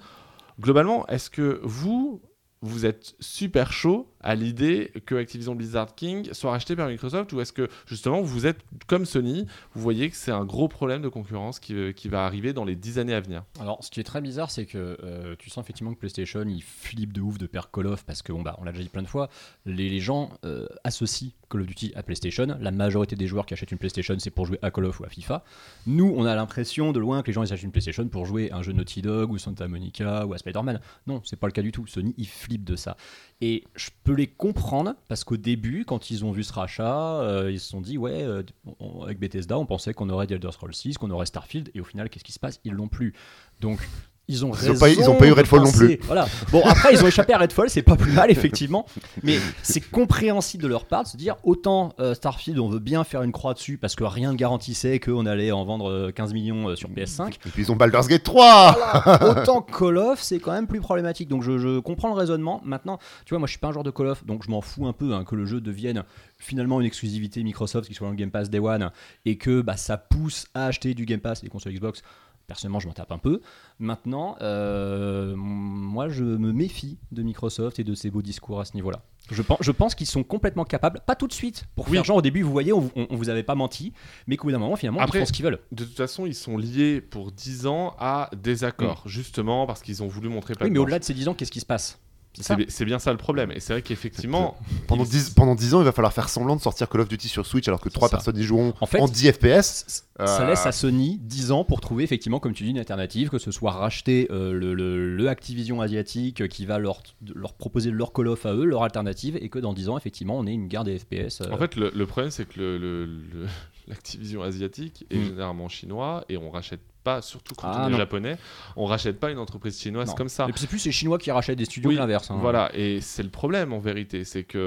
Globalement, 0.59 1.07
est-ce 1.07 1.29
que 1.29 1.59
vous, 1.63 2.19
vous 2.61 2.85
êtes 2.85 3.15
super 3.19 3.71
chaud 3.71 4.11
à 4.19 4.35
l'idée 4.35 4.91
que 5.05 5.15
Activision 5.15 5.55
Blizzard 5.55 5.95
King 5.95 6.27
soit 6.33 6.51
racheté 6.51 6.75
par 6.75 6.89
Microsoft 6.89 7.31
ou 7.33 7.39
est-ce 7.39 7.53
que 7.53 7.69
justement 7.85 8.21
vous 8.21 8.45
êtes 8.45 8.59
comme 8.87 9.05
Sony, 9.05 9.45
vous 9.73 9.81
voyez 9.81 10.09
que 10.09 10.15
c'est 10.15 10.31
un 10.31 10.43
gros 10.43 10.67
problème 10.67 11.01
de 11.01 11.09
concurrence 11.09 11.59
qui, 11.59 11.75
euh, 11.75 11.91
qui 11.91 12.09
va 12.09 12.25
arriver 12.25 12.53
dans 12.53 12.65
les 12.65 12.75
10 12.75 12.99
années 12.99 13.13
à 13.13 13.21
venir? 13.21 13.43
Alors, 13.59 13.83
ce 13.83 13.91
qui 13.91 13.99
est 13.99 14.03
très 14.03 14.21
bizarre, 14.21 14.51
c'est 14.51 14.65
que 14.65 14.97
euh, 15.03 15.35
tu 15.37 15.49
sens 15.49 15.63
effectivement 15.63 15.93
que 15.93 15.99
PlayStation, 15.99 16.43
il 16.47 16.63
flippe 16.63 17.13
de 17.13 17.21
ouf 17.21 17.37
de 17.37 17.45
perdre 17.45 17.69
Call 17.71 17.87
of 17.87 18.03
parce 18.05 18.21
que, 18.21 18.31
bon, 18.31 18.41
bah, 18.41 18.55
on 18.59 18.63
l'a 18.63 18.71
déjà 18.71 18.83
dit 18.83 18.89
plein 18.89 19.03
de 19.03 19.07
fois, 19.07 19.29
les, 19.65 19.99
gens 19.99 20.29
euh, 20.45 20.67
associent 20.83 21.31
Call 21.49 21.61
of 21.61 21.67
Duty 21.67 21.93
à 21.95 22.03
PlayStation. 22.03 22.57
La 22.59 22.71
majorité 22.71 23.15
des 23.15 23.27
joueurs 23.27 23.45
qui 23.45 23.53
achètent 23.53 23.71
une 23.71 23.77
PlayStation, 23.77 24.15
c'est 24.19 24.31
pour 24.31 24.45
jouer 24.45 24.59
à 24.61 24.71
Call 24.71 24.85
of 24.85 24.99
ou 24.99 25.05
à 25.05 25.09
FIFA. 25.09 25.43
Nous, 25.85 26.13
on 26.15 26.25
a 26.25 26.35
l'impression 26.35 26.91
de 26.91 26.99
loin 26.99 27.21
que 27.21 27.27
les 27.27 27.33
gens 27.33 27.43
ils 27.43 27.53
achètent 27.53 27.63
une 27.63 27.71
PlayStation 27.71 28.07
pour 28.07 28.25
jouer 28.25 28.51
à 28.51 28.57
un 28.57 28.61
jeu 28.61 28.73
Naughty 28.73 29.01
Dog 29.01 29.31
ou 29.31 29.37
Santa 29.37 29.67
Monica 29.67 30.25
ou 30.25 30.33
à 30.33 30.37
Spider-Man. 30.37 30.81
Non, 31.07 31.21
c'est 31.23 31.37
pas 31.37 31.47
le 31.47 31.53
cas 31.53 31.61
du 31.61 31.71
tout. 31.71 31.87
Sony, 31.87 32.13
ils 32.17 32.27
de 32.47 32.75
ça. 32.75 32.95
Et 33.41 33.63
je 33.75 33.89
peux 34.03 34.13
les 34.13 34.27
comprendre 34.27 34.95
parce 35.09 35.23
qu'au 35.23 35.37
début, 35.37 35.83
quand 35.85 36.09
ils 36.09 36.23
ont 36.25 36.31
vu 36.31 36.43
ce 36.43 36.53
rachat, 36.53 37.19
euh, 37.21 37.51
ils 37.51 37.59
se 37.59 37.69
sont 37.69 37.81
dit 37.81 37.97
ouais, 37.97 38.23
euh, 38.23 38.43
on- 38.79 39.01
avec 39.03 39.19
Bethesda, 39.19 39.57
on 39.59 39.65
pensait 39.65 39.93
qu'on 39.93 40.09
aurait 40.09 40.27
The 40.27 40.31
Elder 40.31 40.51
Scrolls 40.51 40.73
6, 40.73 40.97
qu'on 40.97 41.11
aurait 41.11 41.25
Starfield, 41.25 41.69
et 41.75 41.81
au 41.81 41.83
final, 41.83 42.09
qu'est-ce 42.09 42.23
qui 42.23 42.31
se 42.31 42.39
passe? 42.39 42.59
Ils 42.63 42.73
l'ont 42.73 42.87
plus. 42.87 43.13
Donc 43.59 43.79
ils 44.27 44.45
ont 44.45 44.51
Ils 44.61 44.71
ont 44.71 44.77
pas 44.77 44.89
eu- 44.89 44.95
ils 44.99 45.09
ont 45.09 45.15
pas 45.15 45.27
eu 45.27 45.31
Redfall 45.31 45.61
non 45.61 45.71
Voilà. 46.03 46.27
Bon 46.51 46.61
après 46.65 46.93
ils 46.93 47.03
ont 47.03 47.07
échappé 47.07 47.33
à 47.33 47.37
Redfall, 47.37 47.69
c'est 47.69 47.81
pas 47.81 47.95
plus 47.95 48.11
mal 48.11 48.29
effectivement, 48.31 48.85
mais 49.23 49.37
c'est 49.63 49.81
compréhensible 49.81 50.63
de 50.63 50.67
leur 50.67 50.85
part 50.85 51.03
de 51.03 51.07
se 51.07 51.17
dire 51.17 51.35
autant 51.43 51.93
euh, 51.99 52.13
Starfield 52.13 52.59
on 52.59 52.67
veut 52.69 52.79
bien 52.79 53.03
faire 53.03 53.23
une 53.23 53.31
croix 53.31 53.53
dessus 53.53 53.77
parce 53.77 53.95
que 53.95 54.03
rien 54.03 54.31
ne 54.33 54.37
garantissait 54.37 54.99
qu'on 54.99 55.25
allait 55.25 55.51
en 55.51 55.63
vendre 55.65 55.89
euh, 55.89 56.11
15 56.11 56.33
millions 56.33 56.69
euh, 56.69 56.75
sur 56.75 56.89
PS5. 56.89 57.33
Et 57.45 57.49
puis 57.49 57.63
ils 57.63 57.71
ont 57.71 57.75
Baldur's 57.75 58.07
Gate 58.07 58.23
3 58.23 58.77
Autant 59.41 59.61
Call 59.61 59.97
of, 59.97 60.21
c'est 60.21 60.39
quand 60.39 60.51
même 60.51 60.67
plus 60.67 60.81
problématique. 60.81 61.27
Donc 61.29 61.43
je, 61.43 61.57
je 61.57 61.79
comprends 61.79 62.09
le 62.09 62.15
raisonnement. 62.15 62.61
Maintenant, 62.65 62.99
tu 63.25 63.29
vois, 63.33 63.39
moi 63.39 63.47
je 63.47 63.51
suis 63.51 63.59
pas 63.59 63.67
un 63.69 63.71
joueur 63.71 63.83
de 63.83 63.91
Call 63.91 64.07
of, 64.07 64.25
donc 64.25 64.43
je 64.43 64.49
m'en 64.51 64.61
fous 64.61 64.87
un 64.87 64.93
peu 64.93 65.13
hein, 65.13 65.23
que 65.23 65.35
le 65.35 65.45
jeu 65.45 65.61
devienne 65.61 66.03
finalement 66.37 66.79
une 66.79 66.87
exclusivité 66.87 67.43
Microsoft 67.43 67.87
qui 67.87 67.93
soit 67.95 68.05
dans 68.07 68.11
le 68.11 68.17
Game 68.17 68.31
Pass 68.31 68.49
Day 68.49 68.59
One 68.59 68.91
et 69.25 69.37
que 69.37 69.61
bah, 69.61 69.77
ça 69.77 69.97
pousse 69.97 70.47
à 70.53 70.65
acheter 70.67 70.93
du 70.93 71.05
Game 71.05 71.19
Pass 71.19 71.39
et 71.41 71.45
des 71.45 71.49
consoles 71.49 71.73
Xbox. 71.73 72.01
Personnellement, 72.47 72.79
je 72.79 72.87
m'en 72.87 72.93
tape 72.93 73.11
un 73.11 73.17
peu. 73.17 73.41
Maintenant, 73.77 74.37
euh, 74.41 75.33
moi, 75.35 76.07
je 76.07 76.23
me 76.23 76.53
méfie 76.53 76.97
de 77.11 77.21
Microsoft 77.21 77.77
et 77.77 77.83
de 77.83 77.93
ses 77.93 78.09
beaux 78.09 78.21
discours 78.21 78.61
à 78.61 78.65
ce 78.65 78.73
niveau-là. 78.75 79.01
Je 79.29 79.41
pense, 79.41 79.57
je 79.59 79.71
pense 79.71 79.95
qu'ils 79.95 80.07
sont 80.07 80.23
complètement 80.23 80.63
capables, 80.63 81.01
pas 81.05 81.15
tout 81.15 81.27
de 81.27 81.33
suite, 81.33 81.65
pour 81.75 81.87
Oui. 81.89 81.95
faire 81.95 82.05
genre 82.05 82.15
au 82.15 82.21
début, 82.21 82.43
vous 82.43 82.51
voyez, 82.53 82.71
on, 82.71 82.89
on- 82.95 83.07
on 83.09 83.15
vous 83.17 83.27
avait 83.27 83.43
pas 83.43 83.55
menti, 83.55 83.91
mais 84.27 84.37
qu'au 84.37 84.47
bout 84.47 84.53
d'un 84.53 84.59
moment, 84.59 84.77
finalement, 84.77 85.01
Après- 85.01 85.19
ils 85.19 85.21
font 85.23 85.25
ce 85.25 85.33
qu'ils 85.33 85.43
veulent. 85.43 85.59
De 85.73 85.83
toute 85.83 85.97
façon, 85.97 86.25
ils 86.25 86.33
sont 86.33 86.55
liés 86.55 87.01
pour 87.01 87.33
10 87.33 87.67
ans 87.67 87.97
à 87.99 88.29
des 88.41 88.63
accords, 88.63 89.03
justement 89.05 89.67
parce 89.67 89.81
qu'ils 89.81 90.01
ont 90.01 90.07
voulu 90.07 90.29
montrer 90.29 90.53
Oui, 90.53 90.59
patte 90.59 90.71
mais 90.71 90.79
au-delà 90.79 90.99
de 90.99 91.03
ces 91.03 91.13
10 91.13 91.27
ans, 91.27 91.33
qu'est-ce 91.33 91.51
qui 91.51 91.59
se 91.59 91.65
passe? 91.65 91.99
C'est 92.41 92.85
bien 92.85 92.99
ça 92.99 93.11
le 93.11 93.17
problème. 93.17 93.51
Et 93.51 93.59
c'est 93.59 93.73
vrai 93.73 93.81
qu'effectivement, 93.81 94.57
pendant, 94.87 95.03
ils- 95.03 95.09
10, 95.09 95.29
pendant 95.31 95.55
10 95.55 95.73
ans, 95.73 95.81
il 95.81 95.85
va 95.85 95.91
falloir 95.91 96.13
faire 96.13 96.29
semblant 96.29 96.55
de 96.55 96.61
sortir 96.61 96.87
Call 96.89 97.01
of 97.01 97.07
Duty 97.09 97.27
sur 97.27 97.45
Switch 97.45 97.67
alors 97.67 97.81
que 97.81 97.89
3 97.89 98.07
ça. 98.09 98.17
personnes 98.17 98.37
y 98.37 98.43
joueront 98.43 98.73
En 98.81 98.85
fait, 98.85 98.99
en 98.99 99.07
10 99.07 99.31
FPS. 99.31 100.03
Ça 100.19 100.41
Euh, 100.41 100.47
laisse 100.47 100.65
à 100.65 100.71
Sony 100.71 101.19
10 101.21 101.51
ans 101.51 101.63
pour 101.63 101.79
trouver 101.79 102.03
effectivement, 102.03 102.39
comme 102.39 102.53
tu 102.53 102.63
dis, 102.63 102.71
une 102.71 102.79
alternative, 102.79 103.29
que 103.29 103.37
ce 103.37 103.51
soit 103.51 103.71
racheter 103.71 104.27
euh, 104.31 104.51
le, 104.51 104.73
le- 104.73 105.15
le 105.15 105.29
Activision 105.29 105.79
asiatique 105.81 106.41
euh, 106.41 106.47
qui 106.47 106.65
va 106.65 106.79
leur, 106.79 107.03
leur 107.35 107.53
proposer 107.53 107.91
leur 107.91 108.13
Call 108.13 108.27
of 108.29 108.45
à 108.45 108.53
eux, 108.53 108.65
leur 108.65 108.83
alternative, 108.83 109.37
et 109.39 109.49
que 109.49 109.59
dans 109.59 109.73
10 109.73 109.89
ans, 109.89 109.97
effectivement, 109.97 110.37
on 110.37 110.47
ait 110.47 110.53
une 110.53 110.67
guerre 110.67 110.83
des 110.83 110.97
FPS. 110.97 111.41
euh, 111.41 111.51
En 111.51 111.57
fait, 111.57 111.75
le, 111.75 111.91
le 111.93 112.05
problème, 112.07 112.31
c'est 112.31 112.47
que 112.47 112.59
le- 112.59 112.77
le- 112.77 113.05
le- 113.05 113.45
l'Activision 113.87 114.41
asiatique 114.41 115.05
est 115.11 115.17
Mm. 115.17 115.23
généralement 115.25 115.69
chinois 115.69 116.25
et 116.29 116.37
on 116.37 116.49
rachète 116.49 116.81
pas, 117.07 117.21
surtout 117.21 117.55
quand 117.55 117.67
Ah, 117.71 117.83
on 117.83 117.87
est 117.87 117.91
non. 117.91 117.97
japonais, 117.97 118.37
on 118.75 118.85
rachète 118.85 119.17
pas 119.19 119.31
une 119.31 119.37
entreprise 119.39 119.79
chinoise 119.79 120.09
non. 120.09 120.15
comme 120.15 120.27
ça. 120.29 120.43
Et 120.49 120.51
puis 120.51 120.59
c'est 120.61 120.67
plus 120.67 120.83
les 120.85 120.91
Chinois 120.91 121.17
qui 121.17 121.31
rachètent 121.31 121.57
des 121.57 121.65
studios 121.65 121.89
Oui, 121.89 121.95
que 121.95 121.99
l'inverse. 122.01 122.29
hein. 122.31 122.37
Voilà, 122.41 122.69
et 122.73 122.99
c'est 123.01 123.23
le 123.23 123.29
problème 123.29 123.71
en 123.71 123.79
vérité, 123.79 124.25
c'est 124.25 124.43
que 124.43 124.57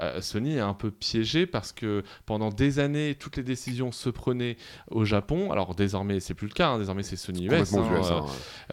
euh, 0.00 0.20
Sony 0.22 0.56
est 0.56 0.60
un 0.60 0.72
peu 0.74 0.90
piégé 0.90 1.46
parce 1.46 1.72
que 1.72 2.02
pendant 2.24 2.48
des 2.48 2.78
années, 2.78 3.14
toutes 3.18 3.36
les 3.36 3.42
décisions 3.42 3.92
se 3.92 4.08
prenaient 4.08 4.56
au 4.90 5.04
Japon. 5.04 5.52
Alors 5.52 5.74
désormais, 5.74 6.20
c'est 6.20 6.34
plus 6.34 6.46
le 6.48 6.54
cas, 6.54 6.68
hein, 6.68 6.78
désormais 6.78 7.02
c'est 7.02 7.16
Sony 7.16 7.46
US. 7.46 7.52
hein, 7.52 7.98
US, 8.00 8.06
euh, 8.10 8.12
hein. 8.14 8.24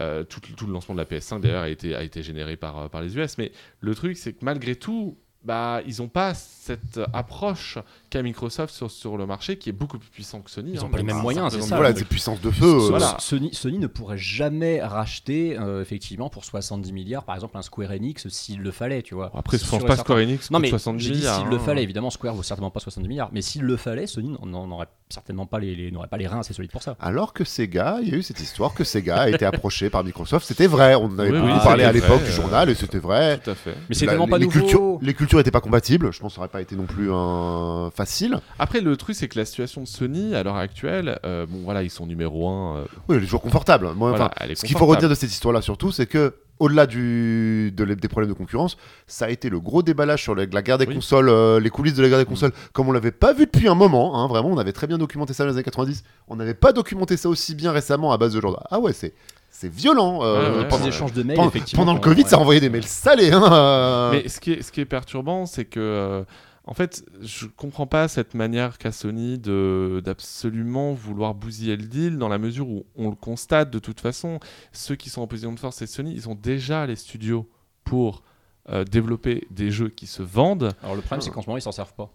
euh, 0.02 0.24
tout, 0.24 0.40
tout 0.40 0.66
le 0.68 0.74
lancement 0.74 0.96
de 0.96 1.00
la 1.02 1.06
PS5 1.06 1.42
d'ailleurs 1.42 1.64
a 1.64 1.70
été, 1.70 1.96
a 1.96 2.04
été 2.04 2.24
généré 2.24 2.56
par, 2.56 2.90
par 2.90 3.02
les 3.02 3.18
US. 3.18 3.38
Mais 3.38 3.52
le 3.82 3.94
truc, 3.96 4.16
c'est 4.18 4.32
que 4.34 4.46
malgré 4.46 4.76
tout, 4.76 5.18
bah, 5.44 5.82
ils 5.86 6.02
n'ont 6.02 6.08
pas 6.10 6.34
cette 6.34 7.00
approche 7.14 7.78
qu'a 8.10 8.22
Microsoft 8.22 8.74
sur, 8.74 8.90
sur 8.92 9.18
le 9.18 9.26
marché 9.26 9.58
qui 9.58 9.70
est 9.70 9.74
beaucoup 9.74 9.98
plus 10.00 10.10
puissant 10.10 10.40
que 10.42 10.50
Sony. 10.50 10.72
Ils 10.74 10.80
hein, 10.80 10.84
ont 10.84 10.90
pas 10.90 10.98
les 10.98 11.04
même 11.04 11.16
mêmes 11.16 11.24
moyens, 11.24 11.52
c'est 11.54 11.62
ça, 11.62 11.76
voilà, 11.76 11.94
des 11.94 12.04
puissances 12.04 12.42
de 12.42 12.52
feu. 12.52 12.66
euh, 12.66 12.90
Voilà. 12.90 13.16
Sony, 13.20 13.50
Sony 13.54 13.80
ne 13.80 13.88
pourrait 13.88 14.18
jamais 14.18 14.82
racheter 14.82 15.58
euh, 15.60 15.82
effectivement 15.82 16.30
pour 16.30 16.46
70 16.46 16.92
milliards 16.94 17.24
par 17.24 17.36
exemple 17.36 17.58
un 17.58 17.62
Square 17.62 17.92
Enix 17.92 18.28
s'il 18.30 18.62
le 18.62 18.72
fallait, 18.72 19.02
tu 19.02 19.16
vois. 19.16 19.32
Après, 19.36 19.58
je 19.58 19.64
pense 19.66 19.82
pas 19.84 19.96
certain. 19.96 20.04
Square 20.04 20.20
Enix 20.20 20.52
Non 20.52 20.60
mais 20.60 20.70
70 20.70 21.04
j'ai 21.04 21.12
dit 21.12 21.18
milliards. 21.20 21.40
s'il 21.40 21.48
le 21.50 21.56
hein. 21.56 21.60
fallait, 21.60 21.84
évidemment 21.84 22.10
Square 22.10 22.36
vaut 22.36 22.44
certainement 22.44 22.72
pas 22.72 22.80
70 22.80 23.08
milliards, 23.08 23.30
mais 23.34 23.42
s'il 23.42 23.64
le 23.64 23.78
fallait, 23.78 24.08
Sony 24.08 24.36
n'aurait 24.46 24.88
certainement 25.10 25.46
pas 25.46 25.60
les, 25.60 25.76
les- 25.76 25.92
n'aurait 25.92 26.08
pas 26.08 26.18
les 26.18 26.28
reins 26.28 26.40
assez 26.40 26.54
solides 26.54 26.72
pour 26.72 26.84
ça. 26.84 26.96
Alors 27.00 27.34
que 27.34 27.44
Sega, 27.44 28.00
il 28.02 28.10
y 28.10 28.14
a 28.14 28.18
eu 28.18 28.24
cette 28.24 28.40
histoire 28.40 28.74
que 28.74 28.84
Sega 28.84 29.18
a 29.22 29.30
été 29.30 29.46
approché 29.46 29.90
par 29.90 30.04
Microsoft. 30.04 30.46
C'était 30.48 30.68
vrai, 30.68 30.96
on 30.96 31.06
en 31.06 31.20
avait 31.20 31.32
Oui, 31.32 31.40
beaucoup 31.40 31.54
oui, 31.54 31.60
parlé 31.64 31.84
à 31.84 31.92
l'époque 31.92 32.24
du 32.24 32.30
euh, 32.30 32.32
journal 32.32 32.70
et 32.70 32.76
c'était 32.76 33.00
vrai. 33.00 33.38
Tout 33.40 33.52
à 33.52 33.56
fait. 33.56 33.76
Mais 33.90 33.96
c'est 33.96 34.06
tellement 34.06 34.28
pas 34.28 34.38
les 34.38 34.46
nouveau. 34.46 34.60
cultures, 34.60 34.98
les 35.02 35.14
cultures 35.14 35.40
étaient 35.40 35.52
pas 35.52 35.62
compatibles. 35.62 36.12
Je 36.12 36.20
pense 36.20 36.32
que 36.32 36.36
ça 36.36 36.42
aurait 36.42 36.50
pas 36.50 36.62
été 36.62 36.76
non 36.76 36.86
plus 36.86 37.12
un 37.12 37.90
facile. 37.98 38.40
Après, 38.60 38.80
le 38.80 38.96
truc, 38.96 39.16
c'est 39.16 39.28
que 39.28 39.38
la 39.38 39.46
situation 39.46 39.82
de 39.82 39.88
Sony, 39.88 40.36
à 40.36 40.44
l'heure 40.44 40.56
actuelle, 40.56 41.20
euh, 41.26 41.46
bon, 41.48 41.60
voilà, 41.66 41.84
ils 41.84 41.90
sont 41.90 42.06
numéro 42.06 42.48
1. 42.48 42.82
Oui, 43.10 43.16
elle 43.16 43.18
est 43.18 43.26
toujours 43.26 43.42
confortable. 43.42 43.88
Moi, 43.96 44.12
voilà, 44.12 44.26
enfin, 44.26 44.34
elle 44.40 44.52
est 44.52 44.56
ce 44.56 44.64
qu'il 44.66 44.78
faut 44.78 44.86
retenir 44.86 45.10
de 45.10 45.16
cette 45.16 45.32
histoire-là 45.32 45.62
surtout, 45.62 45.92
c'est 45.92 46.06
que 46.06 46.36
au-delà 46.60 46.88
du, 46.88 47.72
de, 47.76 47.86
des 47.86 48.08
problèmes 48.08 48.30
de 48.32 48.36
concurrence, 48.36 48.78
ça 49.06 49.26
a 49.26 49.30
été 49.30 49.48
le 49.50 49.60
gros 49.60 49.84
déballage 49.84 50.24
sur 50.24 50.34
la, 50.34 50.46
la 50.52 50.62
guerre 50.64 50.78
des 50.80 50.88
Oui. 50.88 50.96
consoles, 50.96 51.30
euh, 51.30 51.60
les 51.60 51.70
coulisses 51.70 51.94
de 51.94 52.02
la 52.02 52.10
guerre 52.10 52.18
des 52.18 52.24
Mm. 52.24 52.30
consoles, 52.30 52.52
comme 52.74 52.90
on 52.90 52.92
l'avait 52.92 53.12
pas 53.12 53.32
vu 53.34 53.46
depuis 53.46 53.68
un 53.68 53.76
moment. 53.76 54.20
hein, 54.24 54.28
vraiment, 54.28 54.50
on 54.50 54.58
avait 54.58 54.72
très 54.74 54.88
bien 54.88 54.98
documenté 54.98 55.34
ça 55.34 55.44
dans 55.44 55.50
les 55.50 55.56
années 55.56 55.64
90. 55.64 56.04
On 56.28 56.36
n'avait 56.36 56.56
pas 56.56 56.72
documenté 56.74 57.16
ça 57.16 57.30
aussi 57.30 57.54
bien 57.54 57.72
récemment 57.72 58.12
à 58.12 58.18
base 58.18 58.34
de 58.34 58.42
genre 58.42 58.60
ah 58.72 58.80
ouais, 58.80 58.94
c'est 58.94 59.14
c'est 59.52 59.72
violent. 59.72 60.20
euh, 60.24 60.34
Ouais, 60.34 60.40
ouais, 60.58 60.64
Les 60.64 60.68
pendant, 60.68 60.78
petits 60.84 60.90
échanges 60.90 61.14
de 61.14 61.24
mails, 61.24 61.36
pendant- 61.36 61.50
effectivement. 61.50 61.84
pendant 61.86 61.94
le 61.94 62.00
Covid, 62.00 62.24
ouais. 62.24 62.30
ça 62.30 62.38
envoyait 62.40 62.60
des 62.62 62.70
mails 62.70 62.84
salés. 62.86 63.32
Hein, 63.32 63.50
euh. 63.54 64.12
Mais 64.12 64.28
ce 64.28 64.40
qui 64.40 64.54
est, 64.54 64.62
ce 64.64 64.72
qui 64.72 64.82
est 64.82 64.86
perturbant, 64.86 65.46
c'est 65.46 65.66
que, 65.66 65.80
euh, 65.80 66.24
en 66.68 66.74
fait, 66.74 67.06
je 67.22 67.48
comprends 67.48 67.88
pas 67.88 68.10
cette 68.10 68.34
manière 68.34 68.78
qu'a 68.78 68.92
Sony 68.92 69.40
d'absolument 69.40 70.94
vouloir 70.94 71.34
bousiller 71.34 71.78
le 71.78 71.86
deal, 71.88 72.18
dans 72.18 72.28
la 72.28 72.38
mesure 72.38 72.68
où 72.68 72.86
on 72.96 73.10
le 73.10 73.16
constate 73.16 73.72
de 73.72 73.80
toute 73.80 74.02
façon. 74.02 74.40
Ceux 74.74 74.96
qui 74.96 75.10
sont 75.10 75.22
en 75.22 75.28
position 75.28 75.54
de 75.54 75.60
force, 75.60 75.78
c'est 75.78 75.88
Sony, 75.88 76.14
ils 76.14 76.28
ont 76.28 76.36
déjà 76.36 76.86
les 76.86 76.98
studios 76.98 77.50
pour 77.86 78.22
euh, 78.70 78.84
développer 78.84 79.48
des 79.50 79.72
jeux 79.72 79.88
qui 79.88 80.08
se 80.08 80.22
vendent. 80.22 80.74
Alors 80.84 80.96
le 80.96 81.02
problème 81.02 81.22
c'est 81.22 81.32
qu'en 81.32 81.42
ce 81.42 81.48
moment 81.48 81.58
ils 81.58 81.62
s'en 81.62 81.72
servent 81.72 81.94
pas. 81.94 82.12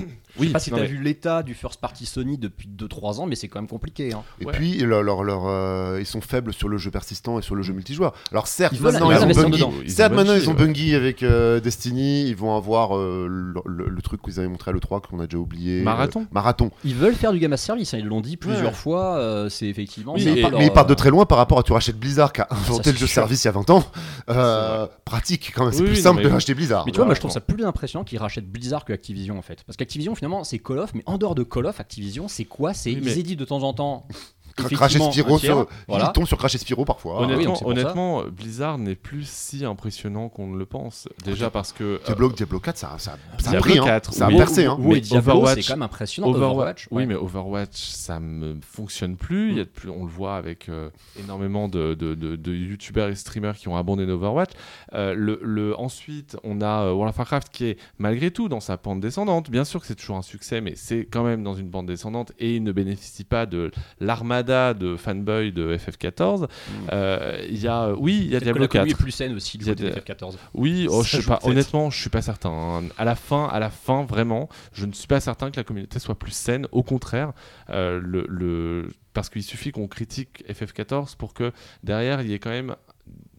Je 0.36 0.40
Oui, 0.42 0.46
sais 0.46 0.52
pas 0.52 0.58
si 0.60 0.70
non, 0.70 0.76
t'as 0.76 0.84
mais- 0.84 0.88
vu 0.88 1.02
l'état 1.02 1.42
du 1.42 1.54
first 1.54 1.80
party 1.80 2.06
Sony 2.06 2.38
depuis 2.38 2.68
2-3 2.68 3.18
ans, 3.18 3.26
mais 3.26 3.34
c'est 3.34 3.48
quand 3.48 3.58
même 3.58 3.68
compliqué. 3.68 4.12
hein. 4.14 4.22
Et 4.40 4.46
Ouais. 4.46 4.52
puis, 4.52 4.78
leur, 4.78 5.02
leur- 5.02 5.24
leur, 5.24 5.42
euh, 5.48 5.96
ils 5.98 6.06
sont 6.06 6.20
faibles 6.20 6.52
sur 6.52 6.68
le 6.68 6.78
jeu 6.78 6.92
persistant 6.92 7.40
et 7.40 7.42
sur 7.42 7.56
le 7.56 7.62
jeu 7.62 7.72
multijoueur. 7.72 8.12
Alors 8.30 8.46
certes, 8.46 8.72
Ils 8.76 8.80
maintenant, 8.80 9.10
ils 9.10 9.16
ont 9.18 9.26
Bungie. 9.26 9.58
Ils 9.58 9.64
ont 9.64 9.72
Certes, 9.88 10.12
maintenant, 10.14 10.32
Bungie, 10.34 10.44
ils 10.44 10.48
ont 10.48 10.52
ouais. 10.54 10.66
Bungie 10.66 10.94
avec 10.94 11.24
euh, 11.24 11.58
Destiny. 11.58 12.28
Ils 12.28 12.36
vont 12.36 12.56
avoir 12.56 12.96
euh, 12.96 13.26
le, 13.28 13.60
le- 13.66 13.88
le 13.88 14.02
truc 14.02 14.22
qu'ils 14.22 14.38
avaient 14.38 14.46
montré 14.48 14.70
à 14.70 14.72
l'E3 14.74 15.00
qu'on 15.04 15.18
a 15.18 15.26
déjà 15.26 15.36
oublié. 15.38 15.82
Marathon. 15.82 16.20
Euh, 16.20 16.26
Marathon. 16.30 16.70
Ils 16.84 16.94
veulent 16.94 17.16
faire 17.16 17.32
du 17.32 17.40
game 17.40 17.52
as 17.52 17.56
service, 17.56 17.92
hein, 17.94 17.98
ils 17.98 18.06
l'ont 18.06 18.20
dit 18.20 18.36
plusieurs 18.36 18.66
Ouais. 18.66 18.72
fois. 18.72 19.16
euh, 19.16 19.48
c'est 19.48 19.66
effectivement. 19.66 20.14
Oui, 20.14 20.24
Mais, 20.24 20.40
leur, 20.42 20.52
mais 20.52 20.66
ils 20.66 20.72
partent 20.72 20.88
de 20.88 20.92
euh, 20.92 20.96
très 20.96 21.10
loin 21.10 21.26
par 21.26 21.38
rapport 21.38 21.58
à 21.58 21.64
tu 21.64 21.72
rachètes 21.72 21.98
Blizzard 21.98 22.32
qui 22.32 22.40
a 22.40 22.46
inventé 22.50 22.92
le 22.92 22.98
jeu 22.98 23.06
sûr. 23.08 23.14
service 23.16 23.42
il 23.42 23.48
y 23.48 23.48
a 23.48 23.52
20 23.52 23.68
ans. 23.70 23.84
Euh, 24.28 24.86
pratique 25.04 25.52
quand 25.54 25.64
même. 25.64 25.72
C'est 25.72 25.80
Oui, 25.82 25.88
plus 25.88 25.96
simple 26.00 26.22
de 26.22 26.28
racheter 26.28 26.54
Blizzard. 26.54 26.84
Mais 26.86 26.92
tu 26.92 26.96
vois, 26.98 27.06
moi 27.06 27.14
je 27.16 27.20
trouve 27.20 27.32
ça 27.32 27.40
plus 27.40 27.64
impressionnant 27.64 28.04
qu'ils 28.04 28.18
rachètent 28.18 28.48
Blizzard 28.48 28.84
que 28.84 28.92
Activision 28.92 29.36
en 29.38 29.42
fait. 29.42 29.64
Parce 29.66 29.76
qu'Activision 29.90 30.14
finalement 30.14 30.44
c'est 30.44 30.60
Call 30.60 30.78
of, 30.78 30.94
mais 30.94 31.02
en 31.06 31.18
dehors 31.18 31.34
de 31.34 31.42
Call 31.42 31.66
of, 31.66 31.80
Activision 31.80 32.28
c'est 32.28 32.44
quoi? 32.44 32.72
C'est 32.74 32.92
Oui, 32.92 33.00
ils 33.02 33.18
éditent 33.18 33.40
de 33.40 33.44
temps 33.44 33.64
en 33.64 33.74
temps. 33.74 34.06
Cracher 34.56 34.74
effectivement, 34.74 35.10
Spyro 35.12 35.38
sur. 35.38 35.66
voilà. 35.88 36.06
Ils 36.08 36.12
tombent 36.12 36.26
sur 36.26 36.38
Crash 36.38 36.54
et 36.54 36.58
Spyro 36.58 36.84
parfois. 36.84 37.18
oui, 37.26 37.32
Honnêtement, 37.34 37.66
honnêtement, 37.66 38.22
Blizzard 38.24 38.78
n'est 38.78 38.94
plus 38.94 39.28
si 39.28 39.64
impressionnant 39.64 40.28
qu'on 40.28 40.48
ne 40.48 40.58
le 40.58 40.66
pense. 40.66 41.08
Déjà 41.24 41.50
parce 41.50 41.72
que. 41.72 41.84
euh, 41.84 41.98
Diablo, 42.06 42.30
Diablo 42.32 42.60
4, 42.60 42.76
ça, 42.76 42.94
ça, 42.98 43.16
ça 43.38 43.48
a 43.48 43.50
Diablo 43.52 43.82
hein. 43.82 43.84
4, 43.86 44.12
Ça 44.12 44.26
a 44.26 44.28
oui. 44.28 44.36
percé. 44.36 44.66
hein. 44.66 44.76
Oui, 44.78 44.94
Mais 44.94 45.00
Diablo 45.00 45.32
Overwatch- 45.42 45.54
c'est 45.56 45.62
quand 45.68 45.74
même 45.74 45.82
impressionnant. 45.82 46.28
Overwatch, 46.28 46.88
oui, 46.90 46.96
ouais. 47.02 47.06
mais 47.06 47.14
Overwatch, 47.14 47.76
ça 47.76 48.20
me 48.20 48.56
fonctionne 48.62 49.16
plus. 49.16 49.50
Il 49.50 49.56
y 49.58 49.60
a 49.60 49.64
de 49.64 49.68
plus 49.68 49.90
on 49.90 50.04
le 50.04 50.10
voit 50.10 50.36
avec 50.36 50.68
euh, 50.68 50.90
énormément 51.18 51.68
de, 51.68 51.94
de, 51.94 52.14
de- 52.14 52.36
de 52.36 52.52
youtubeurs 52.54 53.08
et 53.08 53.14
streamers 53.14 53.56
qui 53.56 53.68
ont 53.68 53.76
abandonné 53.76 54.10
Overwatch. 54.12 54.50
Euh, 54.94 55.14
le, 55.14 55.38
le- 55.42 55.78
ensuite, 55.78 56.36
on 56.44 56.60
a 56.60 56.84
euh, 56.84 56.92
World 56.92 57.10
of 57.10 57.18
Warcraft 57.18 57.48
qui 57.52 57.64
est 57.66 57.78
malgré 57.98 58.30
tout 58.30 58.48
dans 58.48 58.60
sa 58.60 58.76
pente 58.76 59.00
descendante. 59.00 59.50
Bien 59.50 59.64
sûr 59.64 59.80
que 59.80 59.86
c'est 59.86 59.94
toujours 59.94 60.16
un 60.16 60.22
succès, 60.22 60.60
mais 60.60 60.74
c'est 60.76 61.06
quand 61.10 61.22
même 61.24 61.42
dans 61.42 61.54
une 61.54 61.70
pente 61.70 61.86
descendante 61.86 62.32
et 62.38 62.56
il 62.56 62.62
ne 62.62 62.72
bénéficie 62.72 63.24
pas 63.24 63.46
de 63.46 63.70
l'armada 64.00 64.49
de 64.74 64.96
fanboys 64.96 65.52
de 65.52 65.76
FF14. 65.76 66.46
Euh, 66.92 67.44
Il 67.48 67.58
y 67.58 67.68
a, 67.68 67.92
oui, 67.92 68.18
il 68.24 68.30
y 68.32 68.36
a 68.36 68.40
Diablo 68.40 68.62
la 68.62 68.68
commu 68.68 68.88
4. 68.90 68.98
est 68.98 69.02
plus 69.02 69.10
saine 69.12 69.34
aussi 69.34 69.58
du 69.58 69.64
Il 69.64 69.68
y 69.68 69.70
a 69.70 69.74
côté 69.74 69.90
des- 69.90 70.00
FF14. 70.00 70.34
Oui, 70.54 70.86
oh, 70.90 71.02
je 71.02 71.16
sais 71.18 71.26
pas. 71.26 71.38
Honnêtement, 71.42 71.90
je 71.90 72.00
suis 72.00 72.10
pas 72.10 72.22
certain. 72.22 72.50
hein. 72.50 72.82
À 72.98 73.04
la 73.04 73.14
fin, 73.14 73.46
à 73.46 73.58
la 73.58 73.70
fin, 73.70 74.04
vraiment, 74.04 74.48
je 74.72 74.86
ne 74.86 74.92
suis 74.92 75.06
pas 75.06 75.20
certain 75.20 75.50
que 75.50 75.56
la 75.56 75.64
communauté 75.64 75.98
soit 75.98 76.18
plus 76.18 76.32
saine. 76.32 76.66
Au 76.72 76.82
contraire, 76.82 77.32
euh, 77.70 78.00
le- 78.02 78.88
parce 79.12 79.28
qu'il 79.28 79.42
suffit 79.42 79.72
qu'on 79.72 79.88
critique 79.88 80.44
FF14 80.48 81.16
pour 81.16 81.34
que 81.34 81.52
derrière 81.82 82.20
il 82.20 82.28
y 82.30 82.34
ait 82.34 82.38
quand 82.38 82.50
même 82.50 82.76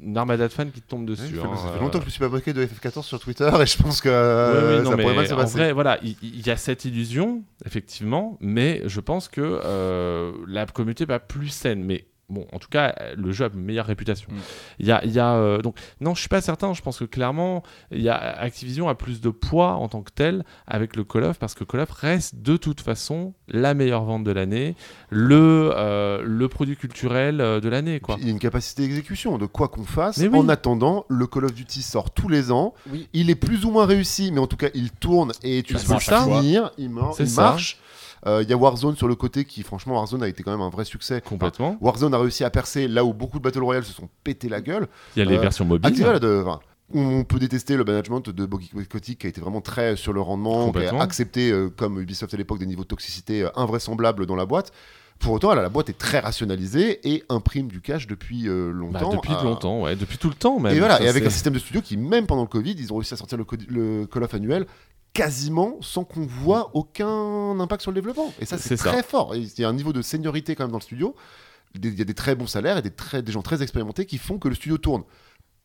une 0.04 0.18
armada 0.18 0.48
de 0.48 0.54
fans 0.54 0.66
qui 0.74 0.82
tombe 0.82 1.02
Ouais, 1.10 1.16
dessus. 1.16 1.36
ça 1.36 1.42
fait- 1.42 1.48
hein. 1.48 1.56
ça 1.58 1.72
fait 1.74 1.80
longtemps 1.80 2.00
que 2.00 2.06
je 2.06 2.08
me 2.08 2.12
suis 2.12 2.20
pas 2.20 2.30
moqué 2.30 2.54
de 2.54 2.66
FF14 2.66 3.04
sur 3.06 3.20
Twitter 3.20 3.50
et 3.62 3.66
je 3.66 3.78
pense 3.78 4.02
que 4.02 4.10
Oui, 4.10 4.14
oui, 4.16 4.74
euh, 4.80 4.82
non, 4.82 4.90
ça 4.92 4.96
mais 4.98 5.04
pourrait 5.04 5.16
mal 5.16 5.28
se 5.28 5.34
en 5.34 5.38
passer. 5.38 5.58
vrai, 5.58 5.72
voilà, 5.74 6.00
il 6.04 6.16
il 6.24 6.46
y, 6.46 6.50
a 6.50 6.58
cette 6.58 6.86
illusion, 6.86 7.44
effectivement, 7.66 8.38
mais 8.42 8.82
je 8.86 9.00
pense 9.00 9.28
que 9.28 9.42
euh, 9.42 10.32
la 10.48 10.66
communauté 10.66 11.06
va 11.06 11.20
plus 11.20 11.50
saine. 11.50 11.84
Mais 11.84 12.06
bon, 12.32 12.48
en 12.52 12.60
tout 12.60 12.70
cas, 12.70 12.96
le 13.16 13.32
jeu 13.32 13.46
a 13.46 13.50
une 13.54 13.62
meilleure 13.62 13.86
réputation. 13.86 14.32
Mm. 14.32 14.38
Il 14.80 14.86
y 14.88 14.92
a, 14.92 15.06
il 15.06 15.12
y 15.12 15.20
a, 15.20 15.36
euh, 15.36 15.62
donc, 15.62 15.78
non, 16.00 16.16
je 16.16 16.22
suis 16.22 16.30
pas 16.30 16.42
certain. 16.42 16.74
Je 16.74 16.82
pense 16.82 16.98
que 16.98 17.06
clairement, 17.06 17.64
il 17.92 18.02
y 18.02 18.10
a, 18.10 18.16
Activision 18.16 18.90
a 18.90 18.96
plus 18.96 19.22
de 19.22 19.30
poids 19.30 19.74
en 19.74 19.88
tant 19.88 20.02
que 20.02 20.12
tel 20.12 20.44
avec 20.66 20.96
le 20.96 21.04
Call 21.04 21.26
of 21.26 21.38
parce 21.38 21.54
que 21.54 21.64
Call 21.64 21.82
of 21.82 21.92
reste 21.92 22.42
de 22.42 22.58
toute 22.58 22.82
façon 22.82 23.34
la 23.48 23.74
meilleure 23.74 24.04
vente 24.04 24.24
de 24.24 24.32
l'année, 24.32 24.76
le, 25.10 25.72
euh, 25.76 26.22
le 26.26 26.48
produit 26.48 26.78
culturel 26.78 27.42
euh, 27.42 27.60
de 27.60 27.70
l'année, 27.70 28.00
quoi. 28.00 28.16
Il 28.20 28.26
y 28.26 28.28
a 28.30 28.32
une 28.32 28.40
capacité 28.40 28.84
d'exécution 28.84 29.38
de 29.38 29.46
quoi 29.46 29.68
qu'on 29.68 29.84
fasse. 29.84 30.18
Mais 30.18 30.28
oui. 30.28 30.40
En 30.40 30.50
attendant, 30.50 31.06
le 31.10 31.28
Call 31.28 31.46
of 31.46 31.54
Duty 31.54 31.82
sort 31.82 32.12
tous 32.12 32.30
les 32.30 32.52
ans. 32.52 32.74
Oui. 32.92 33.08
Il 33.14 33.30
est 33.30 33.36
plus 33.36 33.66
ou 33.66 33.72
moins 33.72 33.86
réussi, 33.86 34.32
mais 34.32 34.40
en 34.40 34.48
tout 34.48 34.58
cas, 34.58 34.70
il 34.74 34.92
tourne 34.92 35.34
et 35.44 35.64
tu 35.64 35.74
Il 35.74 35.80
se 35.80 35.86
peux 35.88 36.00
finir. 36.00 36.72
Il, 36.78 36.90
marche. 36.90 37.78
Euh, 38.28 38.44
Il 38.44 38.50
y 38.50 38.54
a 38.54 38.58
Warzone 38.58 38.96
sur 38.96 39.08
le 39.08 39.16
côté 39.16 39.46
qui, 39.46 39.64
franchement, 39.64 39.96
Warzone 39.96 40.22
a 40.24 40.28
été 40.28 40.44
quand 40.44 40.52
même 40.52 40.62
un 40.62 40.70
vrai 40.70 40.86
succès. 40.86 41.22
Complètement. 41.22 41.78
Warzone 41.82 42.14
a 42.14 42.18
réussi 42.20 42.44
à 42.44 42.50
percer 42.50 42.88
là 42.88 43.04
où 43.04 43.14
beaucoup 43.14 43.40
de 43.40 43.44
Battle 43.44 43.64
Royale 43.64 43.84
se 43.84 43.94
sont 43.94 44.10
pété 44.24 44.48
la 44.50 44.62
gueule. 44.62 44.88
Il 45.16 45.20
y 45.20 45.22
a 45.24 45.26
les 45.26 45.38
Euh, 45.38 45.42
versions 45.42 45.66
mobiles. 45.66 45.92
De- 45.92 46.44
enfin, 46.46 46.60
on 46.94 47.24
peut 47.24 47.40
détester 47.40 47.78
le 47.78 47.84
management 47.84 48.30
de 48.30 48.46
Bobby 48.46 48.70
Kotick 48.90 49.20
qui 49.20 49.26
a 49.28 49.30
été 49.30 49.40
vraiment 49.42 49.62
très 49.62 49.96
sur 49.96 50.14
le 50.14 50.22
rendement, 50.22 50.72
qui 50.72 50.80
a 50.86 51.02
accepté, 51.02 51.52
euh, 51.52 51.70
comme 51.70 52.00
Ubisoft 52.00 52.34
à 52.34 52.38
l'époque, 52.38 52.60
des 52.60 52.66
niveaux 52.66 52.84
de 52.84 52.88
toxicité 52.88 53.44
euh, 53.44 53.50
invraisemblables 53.56 54.26
dans 54.26 54.36
la 54.36 54.46
boîte. 54.46 54.72
Pour 55.20 55.34
autant, 55.34 55.54
là, 55.54 55.62
la 55.62 55.70
boîte 55.70 55.88
est 55.90 55.98
très 55.98 56.18
rationalisée 56.20 57.00
et 57.08 57.24
imprime 57.30 57.68
du 57.68 57.80
cash 57.80 58.08
depuis 58.08 58.50
euh, 58.50 58.72
Bah, 58.92 59.00
longtemps. 59.02 59.16
depuis 59.18 59.34
Euh, 59.34 59.44
longtemps, 59.44 59.82
ouais, 59.84 59.96
depuis 59.96 60.18
tout 60.18 60.30
le 60.30 60.34
temps 60.36 60.60
même. 60.60 60.76
Et 60.76 60.80
voilà, 60.80 60.98
Ça, 60.98 61.04
et 61.04 61.08
avec 61.10 61.24
un 61.26 61.30
système 61.30 61.54
de 61.54 61.60
studio 61.60 61.80
qui, 61.82 61.96
même 61.96 62.26
pendant 62.26 62.42
le 62.42 62.48
Covid, 62.48 62.72
ils 62.78 62.92
ont 62.92 62.96
réussi 62.98 63.14
à 63.14 63.18
sortir 63.18 63.38
le, 63.38 63.44
co- 63.44 63.56
le 63.70 64.08
Call 64.08 64.24
of 64.24 64.34
annuel 64.34 64.66
quasiment 65.14 65.78
sans 65.82 66.04
qu'on 66.04 66.26
voit 66.26 66.72
aucun 66.74 67.60
impact 67.60 67.82
sur 67.82 67.92
le 67.92 67.96
développement. 67.96 68.34
Et 68.40 68.46
ça, 68.46 68.58
c'est 68.58 68.78
ça. 68.78 68.90
très 68.92 69.04
fort. 69.04 69.36
Il 69.36 69.50
y 69.58 69.64
a 69.64 69.70
un 69.70 69.74
niveau 69.74 69.94
de 69.94 70.02
seniorité 70.02 70.56
quand 70.56 70.64
même 70.64 70.72
dans 70.72 70.78
le 70.78 70.84
studio. 70.84 71.16
Il 71.76 71.98
y 71.98 72.02
a 72.02 72.06
des 72.06 72.14
très 72.14 72.36
bons 72.36 72.48
salaires 72.48 72.78
et 72.78 72.82
des, 72.82 72.92
très, 72.92 73.22
des 73.22 73.32
gens 73.32 73.42
très 73.42 73.62
expérimentés 73.62 74.06
qui 74.06 74.18
font 74.18 74.38
que 74.40 74.48
le 74.48 74.56
studio 74.56 74.78
tourne. 74.78 75.04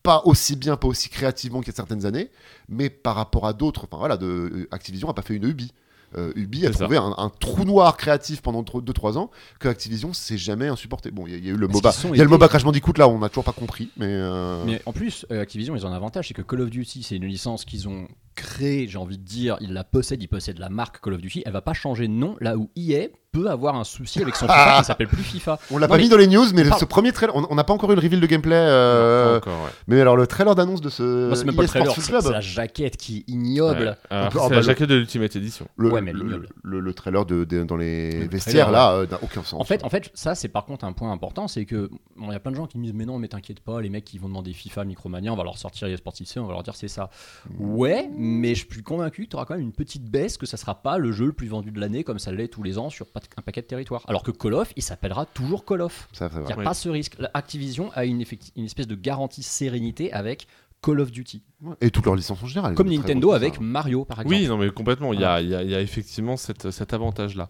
Pas 0.02 0.22
aussi 0.24 0.54
bien, 0.56 0.76
pas 0.76 0.86
aussi 0.86 1.08
créativement 1.08 1.60
qu'il 1.60 1.68
y 1.68 1.74
a 1.74 1.76
certaines 1.76 2.06
années, 2.06 2.30
mais 2.68 2.90
par 2.90 3.16
rapport 3.16 3.46
à 3.46 3.52
d'autres, 3.52 3.84
enfin 3.90 3.98
voilà, 3.98 4.16
de, 4.16 4.26
euh, 4.26 4.68
Activision 4.70 5.08
a 5.10 5.14
pas 5.14 5.22
fait 5.22 5.34
une 5.34 5.44
Ubi. 5.44 5.72
Euh, 6.16 6.32
Ubi 6.36 6.64
a 6.64 6.70
trouvé 6.70 6.96
un, 6.96 7.12
un 7.18 7.28
trou 7.28 7.64
noir 7.64 7.96
créatif 7.96 8.40
pendant 8.40 8.62
2-3 8.62 9.18
ans 9.18 9.32
que 9.58 9.66
Activision 9.68 10.12
s'est 10.12 10.38
jamais 10.38 10.68
insupporté. 10.68 11.10
Bon, 11.10 11.26
il 11.26 11.32
y, 11.32 11.34
a- 11.34 11.38
il 11.38 11.44
y 11.44 11.50
a 11.50 11.52
eu 11.52 11.56
le 11.56 11.66
MOBA. 11.66 11.90
Il 12.04 12.16
y 12.16 12.20
a 12.20 12.24
le 12.24 12.30
MOBA 12.30 12.46
Crash 12.46 12.62
Bandicoot 12.62 12.92
là, 12.98 13.08
on 13.08 13.18
n'a 13.18 13.28
toujours 13.28 13.42
pas 13.42 13.52
compris. 13.52 13.90
Mais, 13.96 14.06
euh, 14.06 14.62
Mais 14.64 14.80
en 14.86 14.92
plus, 14.92 15.26
euh, 15.32 15.42
Activision, 15.42 15.74
ils 15.74 15.84
ont 15.84 15.88
un 15.88 15.92
avantage, 15.96 16.28
c'est 16.28 16.34
que 16.34 16.42
Call 16.42 16.60
of 16.60 16.70
Duty, 16.70 17.02
c'est 17.02 17.16
une 17.16 17.26
licence 17.26 17.64
qu'ils 17.64 17.88
ont 17.88 18.06
créée, 18.36 18.86
j'ai 18.86 18.98
envie 18.98 19.18
de 19.18 19.24
dire, 19.24 19.56
ils 19.60 19.72
la 19.72 19.82
possèdent, 19.84 20.22
ils 20.22 20.28
possèdent 20.28 20.58
la 20.60 20.68
marque 20.68 21.00
Call 21.02 21.14
of 21.14 21.20
Duty, 21.20 21.42
elle 21.44 21.52
va 21.52 21.62
pas 21.62 21.72
changer 21.74 22.06
de 22.06 22.12
nom, 22.12 22.36
là 22.40 22.56
où 22.56 22.70
EA 22.76 23.08
peut 23.32 23.50
avoir 23.50 23.74
un 23.76 23.84
souci 23.84 24.22
avec 24.22 24.34
son 24.34 24.46
FIFA 24.46 24.78
qui 24.78 24.84
s'appelle 24.84 25.08
plus 25.08 25.22
FIFA. 25.22 25.58
On 25.70 25.76
l'a 25.76 25.88
pas 25.88 25.96
mais- 25.98 26.04
mis 26.04 26.08
dans 26.08 26.16
les 26.16 26.26
news, 26.26 26.46
mais 26.54 26.64
Parle- 26.64 26.80
ce 26.80 26.86
premier 26.86 27.12
trailer, 27.12 27.34
on 27.36 27.54
n'a 27.54 27.64
pas 27.64 27.74
encore 27.74 27.92
eu 27.92 27.94
le 27.94 28.00
reveal 28.00 28.18
de 28.20 28.26
gameplay. 28.26 28.54
Euh, 28.56 29.32
pas 29.32 29.36
encore, 29.50 29.64
ouais. 29.64 29.70
mais 29.88 30.00
alors 30.00 30.16
le 30.16 30.26
trailer 30.26 30.54
d'annonce 30.54 30.80
de 30.80 30.88
ce 30.88 31.26
Moi, 31.26 31.36
c'est 31.36 31.44
même 31.44 31.54
pas 31.54 31.62
le 31.62 31.68
trailer, 31.68 31.90
Sports 31.92 32.22
c'est 32.22 32.30
la 32.32 32.40
jaquette 32.40 32.96
qui 32.96 33.18
est 33.18 33.30
ignoble. 33.30 33.80
Ouais. 33.88 33.94
Alors, 34.08 34.28
peut- 34.30 34.38
oh, 34.40 34.44
c'est 34.44 34.48
bah, 34.48 34.54
la 34.54 34.60
le- 34.60 34.66
jaquette 34.66 34.88
de 34.88 34.94
l'Ultimate 34.94 35.36
Edition. 35.36 35.66
le, 35.76 35.90
Ouais, 35.90 36.00
mais 36.00 36.12
le, 36.14 36.20
ignoble. 36.20 36.48
le- 36.62 36.80
le 36.80 36.94
trailer 36.94 37.26
de, 37.26 37.44
de- 37.44 37.64
dans 37.64 37.76
les 37.76 38.20
Le 38.20 38.28
vestiaires 38.28 38.66
trailer, 38.68 38.72
là 38.72 38.92
euh, 38.92 39.06
n'a 39.06 39.18
aucun 39.22 39.42
sens. 39.42 39.60
En 39.60 39.64
fait, 39.64 39.84
en 39.84 39.90
fait, 39.90 40.10
ça 40.14 40.34
c'est 40.34 40.48
par 40.48 40.64
contre 40.64 40.86
un 40.86 40.92
point 40.92 41.12
important, 41.12 41.46
c'est 41.46 41.66
que 41.66 41.90
bon, 42.16 42.28
il 42.28 42.32
y 42.32 42.36
a 42.36 42.40
plein 42.40 42.52
de 42.52 42.56
gens 42.56 42.66
qui 42.66 42.78
me 42.78 42.84
disent 42.84 42.94
mais 42.94 43.04
non, 43.04 43.18
mais 43.18 43.28
t'inquiète 43.28 43.60
pas, 43.60 43.82
les 43.82 43.90
mecs 43.90 44.04
qui 44.06 44.16
vont 44.16 44.28
demander 44.28 44.54
FIFA, 44.54 44.84
Micromania, 44.86 45.30
on 45.32 45.36
va 45.36 45.44
leur 45.44 45.58
sortir 45.58 45.88
les 45.88 45.96
Sportif 45.98 46.26
C, 46.26 46.40
on 46.40 46.46
va 46.46 46.54
leur 46.54 46.62
dire 46.62 46.74
c'est 46.74 46.88
ça. 46.88 47.10
Ouais, 47.58 48.08
mais 48.16 48.25
je 48.54 48.66
suis 48.70 48.82
convaincu 48.82 49.24
que 49.24 49.30
tu 49.30 49.36
auras 49.36 49.44
quand 49.44 49.54
même 49.54 49.62
une 49.62 49.72
petite 49.72 50.04
baisse, 50.04 50.36
que 50.38 50.46
ça 50.46 50.56
sera 50.56 50.82
pas 50.82 50.98
le 50.98 51.12
jeu 51.12 51.26
le 51.26 51.32
plus 51.32 51.48
vendu 51.48 51.70
de 51.70 51.80
l'année 51.80 52.04
comme 52.04 52.18
ça 52.18 52.32
l'est 52.32 52.48
tous 52.48 52.62
les 52.62 52.78
ans 52.78 52.90
sur 52.90 53.06
un 53.36 53.42
paquet 53.42 53.62
de 53.62 53.66
territoires. 53.66 54.04
Alors 54.08 54.22
que 54.22 54.30
Call 54.30 54.54
of, 54.54 54.72
il 54.76 54.82
s'appellera 54.82 55.26
toujours 55.26 55.64
Call 55.64 55.82
of. 55.82 56.08
Il 56.20 56.26
n'y 56.46 56.52
a 56.52 56.56
Oui. 56.58 56.64
pas 56.64 56.74
ce 56.74 56.88
risque. 56.88 57.16
Activision 57.34 57.90
a 57.94 58.04
une, 58.04 58.20
espèce 58.22 58.86
de 58.86 58.94
garantie 58.94 59.42
sérénité 59.42 60.12
avec 60.12 60.46
Call 60.82 61.00
of 61.00 61.10
Duty. 61.10 61.42
Et 61.80 61.90
toutes 61.90 62.04
leurs 62.06 62.16
licences 62.16 62.42
en 62.42 62.46
général. 62.46 62.74
Comme 62.74 62.90
Nintendo 62.90 63.32
avec. 63.32 63.60
Mario, 63.60 64.04
par 64.04 64.20
exemple. 64.20 64.34
Oui, 64.34 64.46
non, 64.48 64.56
mais 64.58 64.70
complètement. 64.70 65.12
Il 65.12 65.20
y 65.20 65.24
a, 65.24 65.40
il 65.40 65.48
y 65.48 65.54
a- 65.54 65.62
il 65.62 65.70
y 65.70 65.74
a 65.74 65.80
effectivement 65.80 66.36
cette- 66.36 66.70
cet 66.70 66.92
avantage-là. 66.92 67.48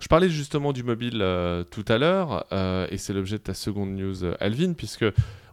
Je 0.00 0.08
parlais 0.08 0.28
justement 0.28 0.72
du 0.72 0.82
mobile 0.82 1.20
euh, 1.22 1.62
tout 1.64 1.84
à 1.88 1.98
l'heure, 1.98 2.44
euh, 2.52 2.86
et 2.90 2.98
c'est 2.98 3.12
l'objet 3.12 3.38
de 3.38 3.42
ta 3.44 3.54
seconde 3.54 3.90
news, 3.94 4.24
euh, 4.24 4.34
Alvin, 4.40 4.72
puisque 4.74 5.04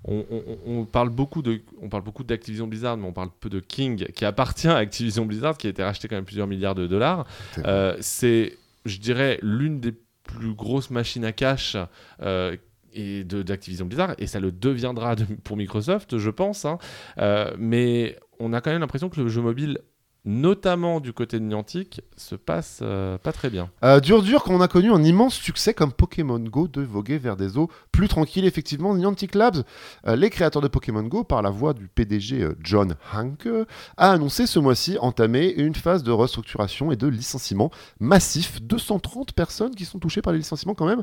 on, 0.05 0.25
on- 0.31 0.57
on 0.79 0.85
parle 0.85 1.09
beaucoup 1.09 1.41
de, 1.41 1.61
on 1.81 1.89
parle 1.89 2.03
beaucoup 2.03 2.23
d'Activision 2.23 2.67
Blizzard, 2.67 2.97
mais 2.97 3.07
on 3.07 3.13
parle 3.13 3.29
peu 3.39 3.49
de 3.49 3.59
King, 3.59 4.05
qui 4.15 4.25
appartient 4.25 4.67
à 4.67 4.77
Activision 4.77 5.25
Blizzard, 5.25 5.57
qui 5.57 5.67
a 5.67 5.69
été 5.69 5.83
racheté 5.83 6.07
quand 6.07 6.15
même 6.15 6.25
plusieurs 6.25 6.47
milliards 6.47 6.75
de 6.75 6.87
dollars. 6.87 7.25
C'est. 7.55 7.65
Euh, 7.67 7.97
c'est, 7.99 8.57
je 8.85 8.97
dirais, 8.97 9.37
l'une 9.41 9.79
des 9.79 9.93
plus 10.23 10.53
grosses 10.53 10.89
machines 10.89 11.25
à 11.25 11.31
cash. 11.31 11.77
euh, 12.21 12.55
et 12.93 13.23
de- 13.23 13.41
d'Activision 13.41 13.85
Blizzard, 13.85 14.15
et 14.17 14.27
ça 14.27 14.41
le 14.41 14.51
deviendra 14.51 15.15
de- 15.15 15.23
pour 15.45 15.55
Microsoft, 15.55 16.17
je 16.17 16.29
pense. 16.29 16.65
hein. 16.65 16.77
Euh, 17.19 17.49
mais 17.57 18.17
on 18.39 18.51
a 18.51 18.59
quand 18.59 18.69
même 18.71 18.81
l'impression 18.81 19.07
que 19.07 19.21
le 19.21 19.29
jeu 19.29 19.41
mobile, 19.41 19.77
notamment 20.23 20.99
du 20.99 21.13
côté 21.13 21.39
de 21.39 21.45
Niantic, 21.45 22.01
se 22.15 22.36
passe 22.36 22.79
euh, 22.84 23.17
pas 23.17 23.31
très 23.31 23.49
bien. 23.49 23.69
Euh, 23.84 23.99
dur 23.99 24.21
dur 24.21 24.43
quand 24.43 24.53
on 24.53 24.62
a 24.62 24.67
connu 24.67 24.91
un 24.91 25.03
immense 25.03 25.34
succès 25.34 25.73
comme 25.73 25.91
Pokémon 25.91 26.39
Go 26.39 26.67
de 26.67 26.81
voguer 26.81 27.17
vers 27.17 27.36
des 27.36 27.57
eaux 27.57 27.71
plus 27.91 28.07
tranquilles 28.07 28.45
effectivement 28.45 28.93
Niantic 28.93 29.34
Labs. 29.34 29.63
Euh, 30.07 30.15
les 30.15 30.29
créateurs 30.29 30.62
de 30.62 30.67
Pokémon 30.67 31.01
Go 31.01 31.23
par 31.23 31.41
la 31.41 31.49
voix 31.49 31.73
du 31.73 31.88
PDG 31.88 32.41
euh, 32.43 32.55
John 32.62 32.95
Hanke 33.13 33.49
a 33.97 34.12
annoncé 34.12 34.45
ce 34.45 34.60
mois-ci 34.60 34.97
entamer 34.99 35.51
une 35.57 35.73
phase 35.73 36.03
de 36.03 36.12
restructuration 36.12 36.91
et 36.91 36.95
de 36.95 37.07
licenciement 37.07 37.71
massif. 37.99 38.62
230 38.62 39.34
personnes 39.34 39.73
qui 39.73 39.86
sont 39.86 39.97
touchées 39.97 40.21
par 40.21 40.34
les 40.34 40.39
licenciements 40.39 40.75
quand 40.75 40.86
même. 40.86 41.01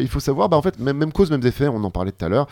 Il 0.00 0.08
faut 0.08 0.20
savoir 0.20 0.48
bah, 0.48 0.56
en 0.56 0.62
fait 0.62 0.78
même, 0.78 1.12
cause 1.12 1.30
même 1.30 1.44
effet 1.44 1.66
on 1.68 1.82
en 1.82 1.90
parlait 1.90 2.12
tout 2.12 2.24
à 2.24 2.28
l'heure 2.28 2.46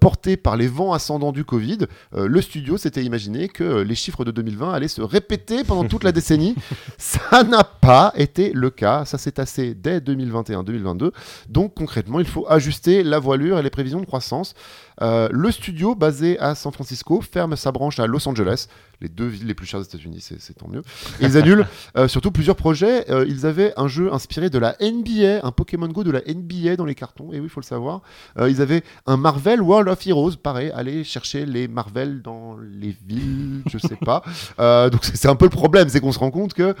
porté 0.00 0.36
par 0.36 0.56
les 0.56 0.66
vents 0.66 0.92
ascendants 0.92 1.32
du 1.32 1.44
Covid 1.44 1.78
le 2.12 2.40
studio 2.40 2.76
s'était 2.76 3.04
imaginé 3.04 3.48
que 3.48 3.80
les 3.80 3.94
chiffres 3.94 4.24
de 4.24 4.30
2020 4.30 4.72
allaient 4.72 4.88
se 4.88 5.02
répéter 5.20 5.64
pendant 5.64 5.84
toute 5.84 6.02
la 6.02 6.12
décennie 6.12 6.54
ça 6.98 7.42
n'a 7.42 7.62
pas 7.62 8.12
été 8.16 8.52
le 8.54 8.70
cas. 8.70 9.04
Ça 9.04 9.18
s'est 9.18 9.32
tassé 9.32 9.74
dès 9.74 9.98
2021-2022. 10.00 11.10
Donc 11.48 11.74
concrètement, 11.74 12.20
il 12.20 12.26
faut 12.26 12.46
ajuster 12.48 13.02
la 13.02 13.18
voilure 13.18 13.58
et 13.58 13.62
les 13.62 13.70
prévisions 13.70 14.00
de 14.00 14.06
croissance. 14.06 14.54
Euh, 15.02 15.28
le 15.30 15.50
studio 15.50 15.94
basé 15.94 16.38
à 16.38 16.54
San 16.54 16.72
Francisco 16.72 17.20
ferme 17.20 17.56
sa 17.56 17.72
branche 17.72 17.98
à 17.98 18.06
Los 18.06 18.28
Angeles, 18.28 18.66
les 19.00 19.08
deux 19.08 19.26
villes 19.26 19.46
les 19.46 19.54
plus 19.54 19.66
chères 19.66 19.80
des 19.80 19.86
États-Unis, 19.86 20.20
c'est 20.38 20.54
tant 20.54 20.68
mieux. 20.68 20.82
Et 21.20 21.24
ils 21.24 21.36
annulent 21.38 21.66
euh, 21.96 22.06
surtout 22.06 22.30
plusieurs 22.30 22.56
projets. 22.56 23.10
Euh, 23.10 23.24
ils 23.26 23.46
avaient 23.46 23.72
un 23.76 23.88
jeu 23.88 24.12
inspiré 24.12 24.50
de 24.50 24.58
la 24.58 24.76
NBA, 24.80 25.40
un 25.42 25.52
Pokémon 25.52 25.88
Go 25.88 26.04
de 26.04 26.10
la 26.10 26.20
NBA 26.20 26.76
dans 26.76 26.84
les 26.84 26.94
cartons. 26.94 27.32
Et 27.32 27.40
oui, 27.40 27.46
il 27.46 27.48
faut 27.48 27.60
le 27.60 27.66
savoir. 27.66 28.02
Ils 28.38 28.60
avaient 28.60 28.82
un 29.06 29.16
Marvel 29.16 29.62
World 29.62 29.88
of 29.88 30.06
Heroes, 30.06 30.36
pareil, 30.42 30.70
aller 30.74 31.04
chercher 31.04 31.46
les 31.46 31.68
Marvel 31.68 32.22
dans 32.22 32.56
les 32.58 32.96
villes, 33.06 33.62
je 33.70 33.78
sais 33.78 33.96
pas. 33.96 34.22
Donc 34.90 35.04
c'est 35.04 35.28
un 35.28 35.36
peu 35.36 35.46
le 35.46 35.50
problème, 35.50 35.88
c'est 35.88 36.00
qu'on 36.00 36.12
se 36.12 36.18
rend 36.18 36.30
compte 36.30 36.54
que 36.54 36.74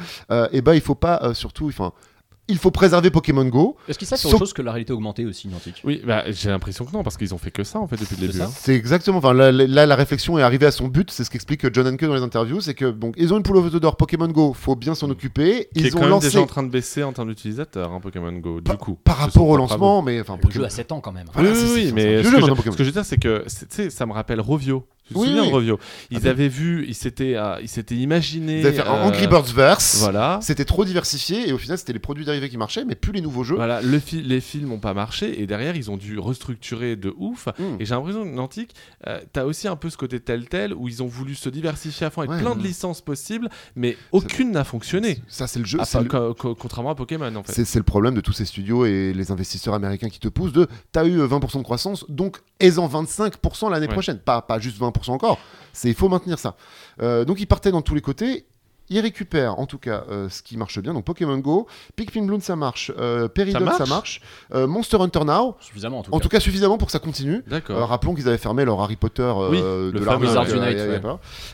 eh 0.52 0.60
ben 0.60 0.74
il 0.74 0.80
faut 0.80 0.94
pas 0.94 1.34
surtout, 1.34 1.68
enfin, 1.68 1.92
il 2.50 2.58
faut 2.58 2.70
préserver 2.70 3.10
Pokémon 3.10 3.44
Go. 3.46 3.76
Est-ce 3.88 3.98
qu'ils 3.98 4.06
savent 4.08 4.18
faire 4.18 4.30
autre 4.30 4.38
chose 4.38 4.52
que 4.52 4.62
la 4.62 4.72
réalité 4.72 4.92
augmentée 4.92 5.24
aussi, 5.24 5.48
Niantic 5.48 5.80
Oui, 5.84 6.02
bah, 6.06 6.24
j'ai 6.30 6.50
l'impression 6.50 6.84
que 6.84 6.92
non, 6.92 7.02
parce 7.02 7.16
qu'ils 7.16 7.34
ont 7.34 7.38
fait 7.38 7.50
que 7.50 7.64
ça 7.64 7.78
en 7.78 7.86
fait 7.88 7.96
depuis 7.96 8.16
le 8.20 8.26
début. 8.28 8.42
hein. 8.42 8.50
C'est 8.54 8.74
exactement, 8.74 9.18
enfin 9.18 9.32
là, 9.32 9.50
là, 9.52 9.86
la 9.86 9.96
réflexion 9.96 10.38
est 10.38 10.42
arrivée 10.42 10.66
à 10.66 10.70
son 10.70 10.88
but, 10.88 11.10
c'est 11.10 11.24
ce 11.24 11.30
qu'explique 11.30 11.72
John 11.72 11.86
Hanke 11.86 12.04
dans 12.04 12.14
les 12.14 12.22
interviews, 12.22 12.60
c'est 12.60 12.74
que 12.74 12.90
donc 12.90 13.14
ils 13.16 13.32
ont 13.32 13.36
une 13.38 13.42
poule 13.42 13.56
aux 13.56 13.64
œufs 13.64 13.80
d'or 13.80 13.96
Pokémon 13.96 14.28
Go, 14.28 14.52
faut 14.52 14.76
bien 14.76 14.94
s'en 14.94 15.08
occuper. 15.10 15.68
Qui 15.74 15.84
est 15.84 15.86
Ils 15.88 15.90
quand 15.92 15.98
ont 15.98 16.02
même 16.02 16.10
lancé 16.10 16.26
déjà 16.28 16.40
en 16.42 16.46
train 16.46 16.62
de 16.62 16.68
baisser 16.70 17.02
en 17.02 17.12
termes 17.12 17.28
d'utilisateurs, 17.28 17.92
hein, 17.92 18.00
Pokémon 18.00 18.32
Go, 18.32 18.60
du 18.60 18.70
coup. 18.76 18.94
par 19.04 19.16
Ils 19.18 19.22
rapport 19.24 19.48
au 19.48 19.56
lancement, 19.56 20.02
mais 20.02 20.20
enfin 20.20 20.34
Le 20.36 20.40
Pokémon- 20.42 20.60
jeu 20.62 20.66
a 20.66 20.70
7 20.70 20.92
ans 20.92 21.00
quand 21.00 21.12
même. 21.12 21.26
Voilà, 21.32 21.50
oui, 21.50 21.56
c'est- 21.56 21.72
oui, 21.72 21.92
mais 21.94 22.22
ce 22.22 22.30
que, 22.30 22.70
ce 22.72 22.76
que 22.76 22.84
je 22.84 22.88
veux 22.88 22.92
dire, 22.92 23.04
c'est 23.04 23.18
que 23.18 23.44
c'est- 23.46 23.68
tu 23.68 23.74
sais, 23.76 23.90
ça 23.90 24.06
me 24.06 24.12
rappelle 24.12 24.40
Rovio. 24.40 24.86
Tu 25.10 25.14
te 25.14 25.18
Oui, 25.18 25.26
souviens 25.26 25.42
oui. 25.42 25.48
de 25.48 25.52
Rovio 25.52 25.78
Ils 26.12 26.20
Ah, 26.24 26.30
avaient 26.30 26.46
vu, 26.48 26.84
ils 26.86 26.94
s'étaient, 26.94 27.34
euh, 27.36 27.56
ils 27.60 27.68
s'étaient 27.68 27.96
imaginés. 27.96 28.60
Ils 28.60 28.66
avaient 28.66 28.76
fait 28.76 28.86
un 28.86 28.94
euh, 28.94 29.02
Angry 29.08 29.26
Birds 29.26 29.52
Verse, 29.52 29.96
Voilà. 29.98 30.38
c'était 30.40 30.64
trop 30.64 30.84
diversifié 30.84 31.48
et 31.48 31.52
au 31.52 31.58
final 31.58 31.76
c'était 31.78 31.92
les 31.92 31.98
produits 31.98 32.24
dérivés 32.24 32.48
qui 32.48 32.56
marchaient, 32.56 32.84
mais 32.84 32.94
plus 32.94 33.12
les 33.12 33.20
nouveaux 33.20 33.42
jeux. 33.42 33.56
Voilà, 33.56 33.82
le 33.82 33.98
fi- 33.98 34.22
les 34.22 34.40
films 34.40 34.68
n'ont 34.68 34.78
pas 34.78 34.94
marché 34.94 35.40
et 35.42 35.48
derrière 35.48 35.74
ils 35.74 35.90
ont 35.90 35.96
dû 35.96 36.16
restructurer 36.20 36.94
de 36.94 37.12
ouf. 37.18 37.48
Mm. 37.58 37.62
Et 37.80 37.84
j'ai 37.86 37.94
l'impression 37.94 38.22
que 38.22 38.28
Nantic, 38.28 38.70
euh, 39.08 39.18
t'as 39.32 39.44
aussi 39.44 39.66
un 39.66 39.74
peu 39.74 39.90
ce 39.90 39.96
côté 39.96 40.20
tel 40.20 40.48
tel 40.48 40.74
où 40.74 40.86
ils 40.86 41.02
ont 41.02 41.08
voulu 41.08 41.34
se 41.34 41.48
diversifier 41.48 42.06
à 42.06 42.10
fond 42.10 42.20
avec 42.20 42.30
Ouais, 42.30 42.38
plein 42.40 42.54
de 42.54 42.62
licences 42.62 43.00
possibles, 43.00 43.48
mais 43.74 43.96
aucune 44.12 44.52
n'a 44.52 44.62
fonctionné. 44.62 45.18
Ça 45.26 45.48
c'est 45.48 45.58
le 45.58 45.64
jeu, 45.64 45.80
c'est 45.84 45.98
pas- 45.98 46.04
le- 46.04 46.08
co- 46.08 46.34
co- 46.34 46.54
contrairement 46.54 46.90
à 46.90 46.94
Pokémon 46.94 47.34
en 47.34 47.42
fait. 47.42 47.64
C'est 47.64 47.78
le 47.80 47.84
problème 47.84 48.14
de 48.14 48.20
tous 48.20 48.32
ces 48.32 48.44
studios 48.44 48.84
et 48.86 49.12
les 49.12 49.32
investisseurs 49.32 49.74
américains 49.74 50.08
qui 50.08 50.20
te 50.20 50.28
poussent 50.28 50.52
de 50.52 50.68
t'as 50.92 51.04
eu 51.04 51.18
euh, 51.20 51.26
20% 51.26 51.58
de 51.58 51.64
croissance, 51.64 52.04
donc 52.08 52.38
aie-en 52.60 52.86
25% 52.86 53.70
l'année 53.70 53.86
Ouais. 53.86 53.92
prochaine. 53.92 54.18
Pas, 54.18 54.42
pas 54.42 54.58
juste 54.58 54.78
20% 54.78 54.99
encore. 55.08 55.38
Il 55.84 55.94
faut 55.94 56.08
maintenir 56.08 56.38
ça. 56.38 56.56
Euh, 57.00 57.24
donc 57.24 57.40
ils 57.40 57.46
partaient 57.46 57.70
dans 57.70 57.82
tous 57.82 57.94
les 57.94 58.00
côtés. 58.00 58.46
Ils 58.90 59.00
récupèrent 59.00 59.58
en 59.58 59.66
tout 59.66 59.78
cas 59.78 60.04
euh, 60.10 60.28
ce 60.28 60.42
qui 60.42 60.56
marche 60.56 60.78
bien. 60.80 60.92
Donc 60.92 61.04
Pokémon 61.04 61.38
Go, 61.38 61.66
Pikmin 61.96 62.26
Bloom 62.26 62.40
ça 62.40 62.56
marche, 62.56 62.90
euh, 62.98 63.28
Peridot 63.28 63.58
ça 63.60 63.64
marche 63.64 63.88
marche, 63.88 64.20
euh, 64.52 64.66
Monster 64.66 64.98
Hunter 65.00 65.24
Now, 65.24 65.56
Suffisamment 65.60 66.00
en 66.00 66.02
tout 66.02 66.12
en 66.12 66.18
cas. 66.18 66.22
tout 66.24 66.28
cas 66.28 66.40
suffisamment 66.40 66.76
pour 66.76 66.86
que 66.86 66.92
ça 66.92 66.98
continue. 66.98 67.42
D'accord. 67.46 67.78
Euh, 67.78 67.84
rappelons 67.84 68.14
qu'ils 68.14 68.28
avaient 68.28 68.36
fermé 68.38 68.64
leur 68.64 68.80
Harry 68.80 68.96
Potter 68.96 69.32
Oui, 69.50 69.58
de 69.60 69.90
le 69.94 70.08
a- 70.08 70.16
Unite, 70.16 70.78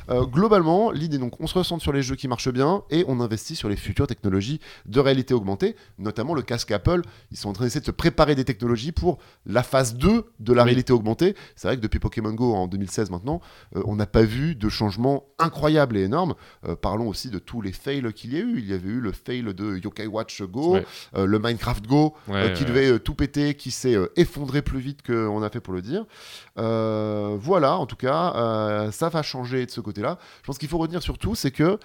ouais. 0.08 0.26
globalement, 0.30 0.90
l'idée 0.90 1.18
donc, 1.18 1.40
on 1.40 1.46
se 1.46 1.54
recentre 1.58 1.82
sur 1.82 1.92
les 1.92 2.02
jeux 2.02 2.16
qui 2.16 2.28
marchent 2.28 2.50
bien 2.52 2.82
et 2.90 3.04
on 3.08 3.20
investit 3.20 3.56
sur 3.56 3.68
les 3.68 3.76
futures 3.76 4.06
technologies 4.06 4.60
de 4.86 5.00
réalité 5.00 5.34
augmentée, 5.34 5.76
notamment 5.98 6.34
le 6.34 6.42
casque 6.42 6.70
Apple. 6.70 7.02
Ils 7.30 7.36
sont 7.36 7.48
en 7.48 7.52
train 7.52 7.64
d'essayer 7.64 7.80
de 7.80 7.86
se 7.86 7.90
préparer 7.90 8.34
des 8.34 8.44
technologies 8.44 8.92
pour 8.92 9.18
la 9.44 9.62
phase 9.62 9.94
2 9.96 10.24
de 10.40 10.52
la 10.52 10.62
Oui. 10.62 10.68
réalité 10.70 10.92
augmentée. 10.92 11.34
C'est 11.54 11.68
vrai 11.68 11.76
que 11.76 11.82
depuis 11.82 11.98
Pokémon 11.98 12.32
Go 12.32 12.54
en 12.54 12.66
2016 12.66 13.10
maintenant, 13.10 13.40
on 13.74 13.96
n'a 13.96 14.06
pas 14.06 14.22
vu 14.22 14.54
de 14.54 14.68
changement 14.68 15.24
incroyable 15.38 15.96
et 15.96 16.02
énorme. 16.02 16.34
Parlons 16.80 17.08
aussi 17.08 17.25
de 17.30 17.38
tous 17.38 17.60
les 17.60 17.72
fails 17.72 18.12
qu'il 18.14 18.32
y 18.34 18.36
a 18.36 18.40
eu. 18.40 18.58
Il 18.58 18.66
y 18.66 18.72
avait 18.72 18.88
eu 18.88 19.00
le 19.00 19.12
fail 19.12 19.42
de 19.42 19.76
Yokai 19.76 20.06
Watch 20.06 20.42
Go, 20.42 20.74
Ouais. 20.74 20.86
euh, 21.16 21.26
le 21.26 21.38
Minecraft 21.38 21.86
Go, 21.86 22.14
Ouais, 22.28 22.34
euh, 22.36 22.48
qui 22.54 22.62
ouais. 22.62 22.68
devait 22.68 22.90
euh, 22.92 22.98
tout 22.98 23.14
péter, 23.14 23.54
qui 23.54 23.70
s'est 23.70 23.96
effondré 24.16 24.62
plus 24.62 24.80
vite 24.80 25.00
qu'on 25.06 25.42
a 25.42 25.50
fait 25.50 25.60
pour 25.60 25.74
le 25.74 25.82
dire. 25.82 26.04
Voilà, 26.56 27.76
en 27.78 27.86
tout 27.86 27.96
cas, 27.96 28.88
ça 28.92 29.08
va 29.08 29.22
changer 29.22 29.66
de 29.66 29.70
ce 29.70 29.80
côté-là. 29.80 30.18
Je 30.42 30.46
pense 30.46 30.58
qu'il 30.58 30.68
faut 30.68 30.78
retenir 30.78 31.02
surtout, 31.02 31.34
c'est 31.34 31.50
que 31.50 31.78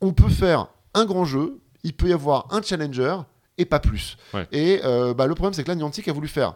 on 0.00 0.12
peut 0.12 0.28
faire 0.28 0.68
un 0.94 1.04
grand 1.06 1.24
jeu, 1.24 1.58
il 1.82 1.94
peut 1.94 2.08
y 2.08 2.12
avoir 2.12 2.46
un 2.50 2.60
challenger 2.62 3.16
et 3.58 3.64
pas 3.64 3.80
plus. 3.80 4.16
Ouais. 4.34 4.46
Et 4.52 4.80
euh, 4.84 5.14
bah, 5.14 5.26
le 5.26 5.34
problème, 5.34 5.54
c'est 5.54 5.62
que 5.64 5.68
là, 5.68 5.74
Niantic 5.74 6.06
a 6.08 6.12
voulu 6.12 6.28
faire 6.28 6.54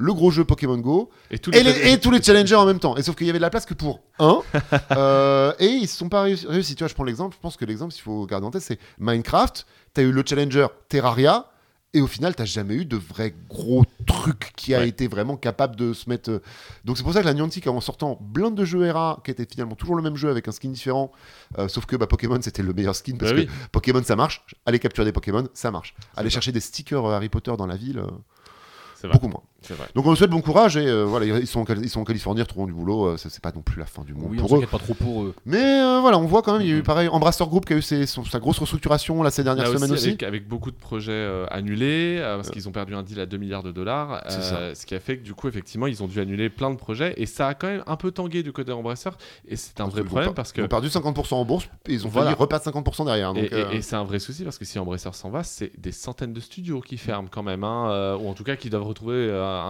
le 0.00 0.14
gros 0.14 0.30
jeu 0.30 0.44
Pokémon 0.44 0.78
Go 0.78 1.10
Et, 1.32 1.38
tous 1.40 1.50
et, 1.50 1.62
les- 1.62 1.90
et 1.92 1.98
tous 1.98 2.12
les 2.12 2.22
challengers 2.22 2.54
en 2.54 2.64
même 2.66 2.78
temps. 2.78 2.96
Et 2.96 3.02
sauf 3.02 3.16
qu'il 3.16 3.26
y 3.26 3.30
avait 3.30 3.40
de 3.40 3.42
la 3.42 3.50
place 3.50 3.66
que 3.66 3.74
pour 3.74 4.00
un. 4.20 4.40
Euh, 4.96 5.52
et 5.58 5.66
ils 5.66 5.82
ne 5.82 5.86
sont 5.88 6.08
pas 6.08 6.24
réussi- 6.24 6.46
réussis. 6.46 6.74
Tu 6.76 6.84
vois, 6.84 6.88
je 6.88 6.94
prends 6.94 7.04
l'exemple. 7.04 7.34
Je 7.36 7.40
pense 7.40 7.56
que 7.56 7.64
l'exemple, 7.64 7.92
s'il 7.92 8.02
faut 8.02 8.24
garder 8.26 8.46
en 8.46 8.50
tête, 8.50 8.62
c'est 8.62 8.78
Minecraft. 9.00 9.66
Tu 9.94 10.00
as 10.00 10.04
eu 10.04 10.12
le 10.12 10.22
challenger 10.26 10.66
Terraria. 10.88 11.46
Et 11.94 12.02
au 12.02 12.06
final, 12.06 12.34
t'as 12.34 12.44
jamais 12.44 12.74
eu 12.74 12.84
de 12.84 12.96
vrai 12.98 13.34
gros 13.48 13.82
truc 14.06 14.52
qui 14.56 14.74
a 14.74 14.80
Ouais. 14.80 14.88
été 14.88 15.08
vraiment 15.08 15.36
capable 15.38 15.74
de 15.74 15.94
se 15.94 16.08
mettre. 16.10 16.30
euh, 16.30 16.42
Donc 16.84 16.98
c'est 16.98 17.02
pour 17.02 17.14
ça 17.14 17.20
que 17.22 17.26
la 17.26 17.32
Niantic, 17.32 17.66
en 17.66 17.80
sortant 17.80 18.18
blinde 18.20 18.54
de 18.54 18.64
jeux 18.66 18.84
ERA, 18.84 19.20
qui 19.24 19.30
était 19.30 19.46
finalement 19.50 19.74
toujours 19.74 19.96
le 19.96 20.02
même 20.02 20.14
jeu 20.16 20.28
avec 20.28 20.46
un 20.48 20.52
skin 20.52 20.68
différent, 20.68 21.10
euh, 21.58 21.66
sauf 21.66 21.86
que 21.86 21.96
bah, 21.96 22.06
Pokémon 22.06 22.38
c'était 22.42 22.62
le 22.62 22.74
meilleur 22.74 22.94
skin 22.94 23.16
parce 23.18 23.32
Bah 23.32 23.38
que 23.38 23.42
oui. 23.46 23.50
Pokémon 23.72 24.02
ça 24.04 24.16
marche. 24.16 24.44
Aller 24.66 24.78
capturer 24.78 25.06
des 25.06 25.12
Pokémon, 25.12 25.48
ça 25.54 25.70
marche. 25.70 25.94
Aller 26.14 26.28
chercher 26.30 26.52
des 26.52 26.60
stickers 26.60 27.06
Harry 27.06 27.30
Potter 27.30 27.54
dans 27.56 27.66
la 27.66 27.76
ville, 27.76 28.00
euh, 28.00 29.08
beaucoup 29.10 29.28
moins. 29.28 29.42
Vrai. 29.68 29.86
Donc 29.96 30.06
on 30.06 30.14
souhaite 30.14 30.30
bon 30.30 30.40
courage 30.40 30.76
et 30.76 30.86
euh, 30.86 31.02
voilà, 31.04 31.26
ils 31.26 31.46
sont, 31.46 31.64
ils 31.64 31.90
sont 31.90 32.00
en 32.00 32.04
Californie, 32.04 32.38
ils 32.40 32.42
retrouveront 32.42 32.66
du 32.68 32.72
boulot. 32.72 33.06
euh, 33.08 33.16
c'est 33.18 33.40
pas 33.42 33.50
non 33.52 33.60
plus 33.60 33.78
la 33.80 33.86
fin 33.86 34.02
du 34.02 34.14
monde 34.14 34.28
Oui, 34.30 34.38
on 34.38 34.42
pour 34.42 34.52
eux. 34.56 34.60
s'inquiète 34.60 34.70
pas 34.70 34.78
trop 34.78 34.94
pour 34.94 35.22
eux. 35.24 35.34
Mais 35.46 35.58
euh, 35.82 35.98
voilà, 36.00 36.16
on 36.18 36.26
voit 36.26 36.42
quand 36.42 36.52
même, 36.52 36.62
il 36.62 36.68
y 36.68 36.70
a 36.72 36.74
eu 36.74 36.78
Mhm. 36.78 36.82
pareil, 36.84 37.08
Embracer 37.08 37.44
Group 37.44 37.66
qui 37.66 37.72
a 37.72 37.76
eu 37.76 37.82
ses- 37.82 38.06
son- 38.06 38.24
sa 38.24 38.38
grosse 38.38 38.58
restructuration 38.60 39.20
là 39.22 39.30
ces 39.32 39.42
dernières 39.44 39.66
Là 39.70 39.76
semaines 39.76 39.90
aussi. 39.92 40.06
Avec, 40.08 40.22
avec 40.22 40.48
beaucoup 40.48 40.70
de 40.70 40.76
projets 40.76 41.10
euh, 41.12 41.44
annulés, 41.50 42.18
parce 42.22 42.50
qu'ils 42.50 42.68
ont 42.68 42.72
perdu 42.72 42.94
un 42.94 43.02
deal 43.02 43.18
à 43.20 43.26
2 43.26 43.36
milliards 43.36 43.64
de 43.64 43.72
dollars, 43.72 44.22
ce 44.28 44.86
qui 44.86 44.94
a 44.94 45.00
fait 45.00 45.18
que 45.18 45.24
du 45.24 45.34
coup, 45.34 45.48
effectivement, 45.48 45.86
ils 45.88 46.02
ont 46.02 46.06
dû 46.06 46.20
annuler 46.20 46.48
plein 46.50 46.70
de 46.70 46.76
projets, 46.76 47.14
et 47.16 47.26
ça 47.26 47.48
a 47.48 47.54
quand 47.54 47.66
même 47.66 47.82
un 47.86 47.96
peu 47.96 48.10
tangué 48.12 48.42
du 48.44 48.52
côté 48.52 48.70
Embracer, 48.72 49.10
et 49.48 49.56
c'est 49.56 49.80
un 49.80 49.88
vrai 49.88 50.02
Ils 50.02 50.06
problème 50.06 50.34
parce 50.34 50.50
Ils 50.50 50.54
que. 50.54 50.62
ont 50.62 50.68
perdu 50.68 50.88
50% 50.88 51.34
en 51.36 51.44
bourse 51.44 51.68
et 51.88 51.94
ils 51.94 52.06
ont 52.06 52.10
Voilà. 52.10 52.28
failli 52.30 52.38
reperdre 52.40 52.64
50% 52.64 53.04
derrière. 53.04 53.34
Donc, 53.34 53.42
Et, 53.44 53.46
et- 53.54 53.76
et 53.76 53.82
c'est 53.82 53.96
un 53.96 54.04
vrai 54.04 54.20
souci 54.20 54.44
parce 54.44 54.56
que 54.56 54.64
si 54.64 54.78
Embracer 54.78 55.10
s'en 55.14 55.30
va, 55.30 55.42
c'est 55.42 55.72
des 55.78 55.92
centaines 55.92 56.32
de 56.32 56.40
studios 56.40 56.80
qui 56.80 56.96
ferment 56.96 57.28
quand 57.30 57.42
même, 57.42 57.64
hein, 57.64 58.16
ou 58.20 58.28
en 58.28 58.34
tout 58.34 58.44
cas 58.44 58.54
qui 58.56 58.70
doivent 58.70 58.84
retrouver. 58.84 59.28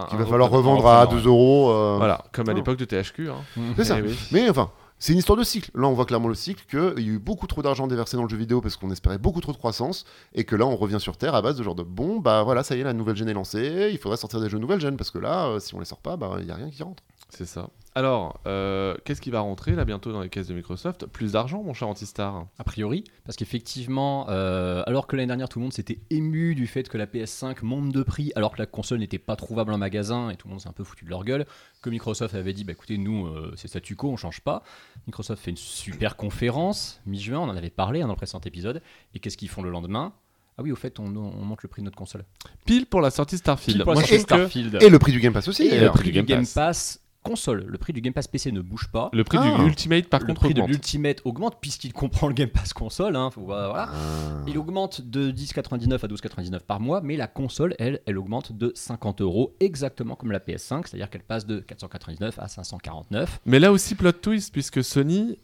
Qu'il 0.08 0.18
va 0.18 0.26
falloir 0.26 0.50
revendre 0.50 0.86
à 0.86 1.00
repreneur, 1.02 1.22
2 1.22 1.28
euros. 1.28 1.70
euh, 1.70 1.94
Voilà, 1.98 2.24
comme 2.32 2.48
à 2.48 2.52
l'époque 2.54 2.78
de 2.78 2.84
THQ. 2.84 3.30
hein. 3.30 3.62
C'est 3.76 3.84
ça. 3.84 3.98
Eh 3.98 4.02
oui. 4.02 4.18
Mais 4.32 4.48
enfin, 4.50 4.70
c'est 4.98 5.12
une 5.12 5.18
histoire 5.20 5.38
de 5.38 5.44
cycle. 5.44 5.70
Là, 5.74 5.86
on 5.86 5.92
voit 5.92 6.06
clairement 6.06 6.28
le 6.28 6.34
cycle 6.34 6.64
qu'il 6.68 7.04
y 7.04 7.08
a 7.08 7.12
eu 7.12 7.18
beaucoup 7.18 7.46
trop 7.46 7.62
d'argent 7.62 7.86
déversé 7.86 8.16
dans 8.16 8.24
le 8.24 8.28
jeu 8.28 8.36
vidéo 8.36 8.60
parce 8.60 8.76
qu'on 8.76 8.90
espérait 8.90 9.18
beaucoup 9.18 9.40
trop 9.40 9.52
de 9.52 9.56
croissance 9.56 10.04
et 10.34 10.44
que 10.44 10.56
là, 10.56 10.66
on 10.66 10.76
revient 10.76 10.98
sur 11.00 11.16
Terre 11.16 11.34
à 11.34 11.42
base 11.42 11.56
de 11.56 11.62
genre 11.62 11.74
de 11.76 11.84
bon, 11.84 12.18
bah 12.18 12.42
voilà, 12.42 12.62
ça 12.64 12.74
y 12.76 12.80
est, 12.80 12.84
la 12.84 12.92
nouvelle 12.92 13.16
gêne 13.16 13.28
est 13.28 13.34
lancée, 13.34 13.90
il 13.92 13.98
faudrait 13.98 14.16
sortir 14.16 14.40
des 14.40 14.48
jeux 14.48 14.58
nouvelle 14.58 14.80
gêne 14.80 14.96
parce 14.96 15.10
que 15.10 15.18
là, 15.18 15.46
euh, 15.46 15.60
si 15.60 15.74
on 15.74 15.78
les 15.78 15.84
sort 15.84 15.98
pas, 16.00 16.16
bah 16.16 16.36
il 16.40 16.46
y 16.46 16.50
a 16.50 16.54
rien 16.56 16.68
qui 16.70 16.82
rentre. 16.82 17.02
C'est 17.28 17.46
ça. 17.46 17.70
Alors, 17.94 18.40
euh, 18.46 18.94
qu'est-ce 19.04 19.20
qui 19.20 19.30
va 19.30 19.40
rentrer 19.40 19.72
là 19.72 19.84
bientôt 19.84 20.12
dans 20.12 20.20
les 20.20 20.28
caisses 20.28 20.46
de 20.46 20.54
Microsoft? 20.54 21.06
Plus 21.06 21.32
d'argent, 21.32 21.62
mon 21.62 21.74
cher 21.74 21.88
Antistar 21.88 22.46
A 22.58 22.64
priori, 22.64 23.02
parce 23.24 23.36
qu'effectivement, 23.36 24.26
euh, 24.28 24.82
alors 24.86 25.06
que 25.06 25.16
l'année 25.16 25.26
dernière 25.26 25.48
tout 25.48 25.58
le 25.58 25.64
monde 25.64 25.72
s'était 25.72 25.98
ému 26.10 26.54
du 26.54 26.66
fait 26.66 26.88
que 26.88 26.96
la 26.96 27.06
PS5 27.06 27.64
monte 27.64 27.90
de 27.90 28.02
prix 28.02 28.30
alors 28.36 28.52
que 28.52 28.58
la 28.58 28.66
console 28.66 29.00
n'était 29.00 29.18
pas 29.18 29.34
trouvable 29.36 29.72
en 29.72 29.78
magasin 29.78 30.30
et 30.30 30.36
tout 30.36 30.46
le 30.46 30.52
monde 30.52 30.60
s'est 30.60 30.68
un 30.68 30.72
peu 30.72 30.84
foutu 30.84 31.06
de 31.06 31.10
leur 31.10 31.24
gueule, 31.24 31.44
que 31.82 31.90
Microsoft 31.90 32.34
avait 32.34 32.52
dit 32.52 32.62
bah 32.62 32.72
écoutez, 32.72 32.98
nous 32.98 33.26
euh, 33.26 33.52
c'est 33.56 33.68
statu 33.68 33.96
quo, 33.96 34.10
on 34.10 34.16
change 34.16 34.40
pas. 34.42 34.62
Microsoft 35.06 35.42
fait 35.42 35.50
une 35.50 35.56
super 35.56 36.16
conférence, 36.16 37.00
mi-juin, 37.04 37.40
on 37.40 37.48
en 37.48 37.56
avait 37.56 37.70
parlé 37.70 38.00
hein, 38.00 38.06
dans 38.06 38.12
le 38.12 38.16
précédent 38.16 38.40
épisode, 38.44 38.80
et 39.14 39.18
qu'est-ce 39.18 39.36
qu'ils 39.36 39.48
font 39.48 39.62
le 39.62 39.70
lendemain? 39.70 40.12
Ah 40.56 40.62
oui, 40.62 40.72
au 40.72 40.76
fait, 40.76 40.98
on, 40.98 41.06
on 41.16 41.44
monte 41.44 41.62
le 41.62 41.68
prix 41.68 41.82
de 41.82 41.84
notre 41.84 41.96
console. 41.98 42.24
Pile 42.64 42.86
pour 42.86 43.00
la 43.00 43.10
sortie 43.10 43.38
Starfield. 43.38 43.76
Pile 43.78 43.84
pour 43.84 43.92
la 43.92 44.00
Moi, 44.00 44.02
sortie 44.02 44.20
je 44.20 44.26
trouve 44.26 44.38
que 44.38 44.48
Starfield. 44.48 44.82
Et 44.82 44.88
le 44.88 44.98
prix 44.98 45.12
du 45.12 45.20
Game 45.20 45.32
Pass 45.32 45.46
aussi. 45.46 45.68
Et 45.68 45.78
le 45.78 45.90
prix 45.90 46.04
du 46.04 46.10
du 46.10 46.16
Game 46.16 46.26
Game 46.26 46.40
Pass. 46.40 46.54
Pass 46.54 47.00
console, 47.22 47.64
le 47.66 47.78
prix 47.78 47.92
du 47.92 48.00
Game 48.00 48.12
Pass 48.12 48.26
PC 48.28 48.52
ne 48.52 48.60
bouge 48.60 48.88
pas. 48.92 49.10
le 49.12 49.24
prix 49.24 49.38
Ah. 49.40 49.56
du 49.58 49.64
Ultimate, 49.66 50.08
par 50.08 50.20
le 50.20 50.26
contre, 50.26 50.40
prix 50.40 50.54
de 50.54 50.60
augmente. 50.60 50.70
l'Ultimate 50.70 51.20
augmente 51.24 51.58
puisqu'il 51.60 51.92
comprend 51.92 52.28
le 52.28 52.34
Game 52.34 52.48
Pass 52.48 52.72
console. 52.72 53.16
hein, 53.16 53.30
faut- 53.30 53.42
voilà. 53.42 53.88
Ah. 53.92 54.42
Il 54.46 54.56
augmente 54.58 55.00
de 55.02 55.30
10,99 55.30 56.02
à 56.04 56.08
12,99 56.08 56.64
par 56.64 56.80
mois, 56.80 57.00
mais 57.02 57.16
la 57.16 57.26
console, 57.26 57.74
elle, 57.78 58.00
elle 58.06 58.18
augmente 58.18 58.52
de 58.52 58.72
50 58.74 59.20
euros, 59.20 59.56
exactement 59.60 60.14
comme 60.14 60.32
la 60.32 60.40
PS5, 60.40 60.86
c'est-à-dire 60.86 61.10
qu'elle 61.10 61.22
passe 61.24 61.46
de 61.46 61.60
499 61.60 62.38
à 62.38 62.48
549. 62.48 63.40
Mais 63.46 63.58
là 63.58 63.72
aussi, 63.72 63.94
plot 63.94 64.12
twist, 64.12 64.52
puisque 64.52 64.82
Sony 64.82 65.38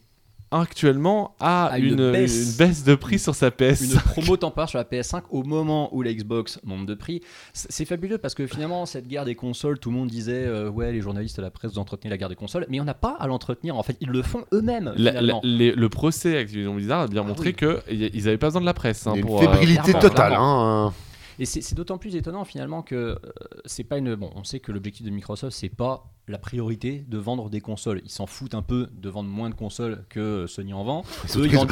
actuellement 0.61 1.35
a 1.41 1.67
A 1.67 1.79
une, 1.79 1.99
une 1.99 2.13
baisse. 2.13 2.51
une 2.53 2.67
baisse 2.67 2.85
de 2.85 2.95
prix 2.95 3.19
sur 3.19 3.35
sa 3.35 3.51
PS. 3.51 3.81
Une 3.83 3.99
promo 4.01 4.37
temporaire 4.37 4.69
sur 4.69 4.79
la 4.79 4.85
PS5 4.85 5.23
au 5.31 5.43
moment 5.43 5.95
où 5.95 6.03
la 6.03 6.13
Xbox 6.13 6.59
monte 6.65 6.87
de 6.87 6.95
prix. 6.95 7.21
C'est 7.53 7.85
fabuleux 7.85 8.19
parce 8.19 8.35
que 8.35 8.47
finalement, 8.47 8.87
cette 8.87 9.07
guerre 9.09 9.25
des 9.25 9.35
consoles, 9.35 9.79
tout 9.79 9.91
le 9.91 9.97
monde 9.97 10.09
disait 10.09 10.45
euh, 10.47 10.69
ouais, 10.71 10.93
les 10.93 11.01
journalistes 11.01 11.39
à 11.39 11.43
la 11.43 11.51
presse, 11.51 11.73
vous 11.73 11.79
entretenez 11.79 12.11
la 12.11 12.17
guerre 12.19 12.29
des 12.29 12.35
consoles, 12.37 12.67
mais 12.69 12.81
on 12.81 12.85
n'a 12.85 12.95
pas 12.95 13.17
à 13.21 13.27
l'entretenir. 13.27 13.77
En 13.77 13.83
fait, 13.83 13.97
ils 14.01 14.09
le 14.11 14.23
font 14.23 14.45
eux-mêmes. 14.53 14.93
Le 14.97 15.87
procès 15.89 16.39
Activision 16.39 16.75
Blizzard 16.75 17.01
a 17.03 17.07
bien 17.09 17.23
Ah 17.25 17.29
montré 17.29 17.55
oui. 17.61 17.77
qu'ils 17.91 18.25
n'avaient 18.25 18.39
pas 18.39 18.49
besoin 18.49 18.61
de 18.61 18.67
la 18.67 18.75
presse. 18.75 19.07
hein, 19.07 19.15
pour, 19.21 19.43
une 19.43 19.49
euh, 19.49 19.53
fébrilité 19.53 19.93
totale. 19.95 20.11
clairement. 20.29 20.87
hein. 20.89 20.93
Et 21.39 21.45
c'est 21.47 21.75
d'autant 21.75 21.99
plus 21.99 22.17
étonnant 22.17 22.45
finalement 22.45 22.83
que 22.83 22.95
euh, 22.95 23.17
c'est 23.65 23.85
pas 23.85 23.99
une. 23.99 24.15
Bon, 24.15 24.31
on 24.37 24.45
sait 24.45 24.61
que 24.61 24.73
l'objectif 24.73 25.05
de 25.05 25.11
Microsoft, 25.11 25.57
c'est 25.57 25.69
pas 25.69 26.11
la 26.27 26.39
priorité 26.39 27.05
de 27.07 27.19
vendre 27.19 27.51
des 27.51 27.61
consoles. 27.61 28.01
Ils 28.05 28.11
s'en 28.11 28.27
foutent 28.27 28.55
un 28.55 28.63
peu 28.63 28.89
de 28.93 29.09
vendre 29.11 29.29
moins 29.29 29.51
de 29.51 29.55
consoles 29.55 30.05
que 30.09 30.47
Sony 30.49 30.73
en 30.73 30.83
vend. 30.85 31.05
Ils, 31.25 31.37
Eux, 31.39 31.43
ont- 31.43 31.45
ils 31.45 31.55
vendent- 31.55 31.71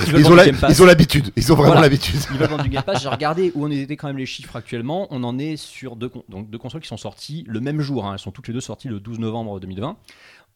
ils 0.68 0.82
ont 0.82 0.84
l'habitude. 0.86 1.30
Ils 1.36 1.52
ont 1.52 1.54
vraiment 1.54 1.72
Voilà. 1.72 1.80
l'habitude. 1.88 2.20
Ils 2.32 2.36
veulent 2.38 2.48
vendre 2.50 2.64
du 2.64 2.68
Game 2.68 2.82
Pass. 2.82 3.00
J'ai 3.02 3.08
regardé 3.08 3.52
où 3.54 3.64
on 3.64 3.70
était 3.70 3.96
quand 3.96 4.08
même 4.08 4.18
les 4.18 4.26
chiffres 4.26 4.56
actuellement. 4.56 5.06
On 5.10 5.22
en 5.24 5.38
est 5.38 5.56
sur 5.56 5.96
deux, 5.96 6.10
donc 6.28 6.50
deux 6.50 6.58
consoles 6.58 6.82
qui 6.82 6.88
sont 6.88 6.96
sorties 6.98 7.44
le 7.46 7.60
même 7.60 7.80
jour. 7.80 8.04
hein. 8.06 8.12
Elles 8.14 8.18
sont 8.18 8.30
toutes 8.32 8.48
les 8.48 8.54
deux 8.54 8.60
sorties 8.60 8.88
le 8.88 9.00
12 9.00 9.18
novembre 9.20 9.58
2020. 9.60 9.96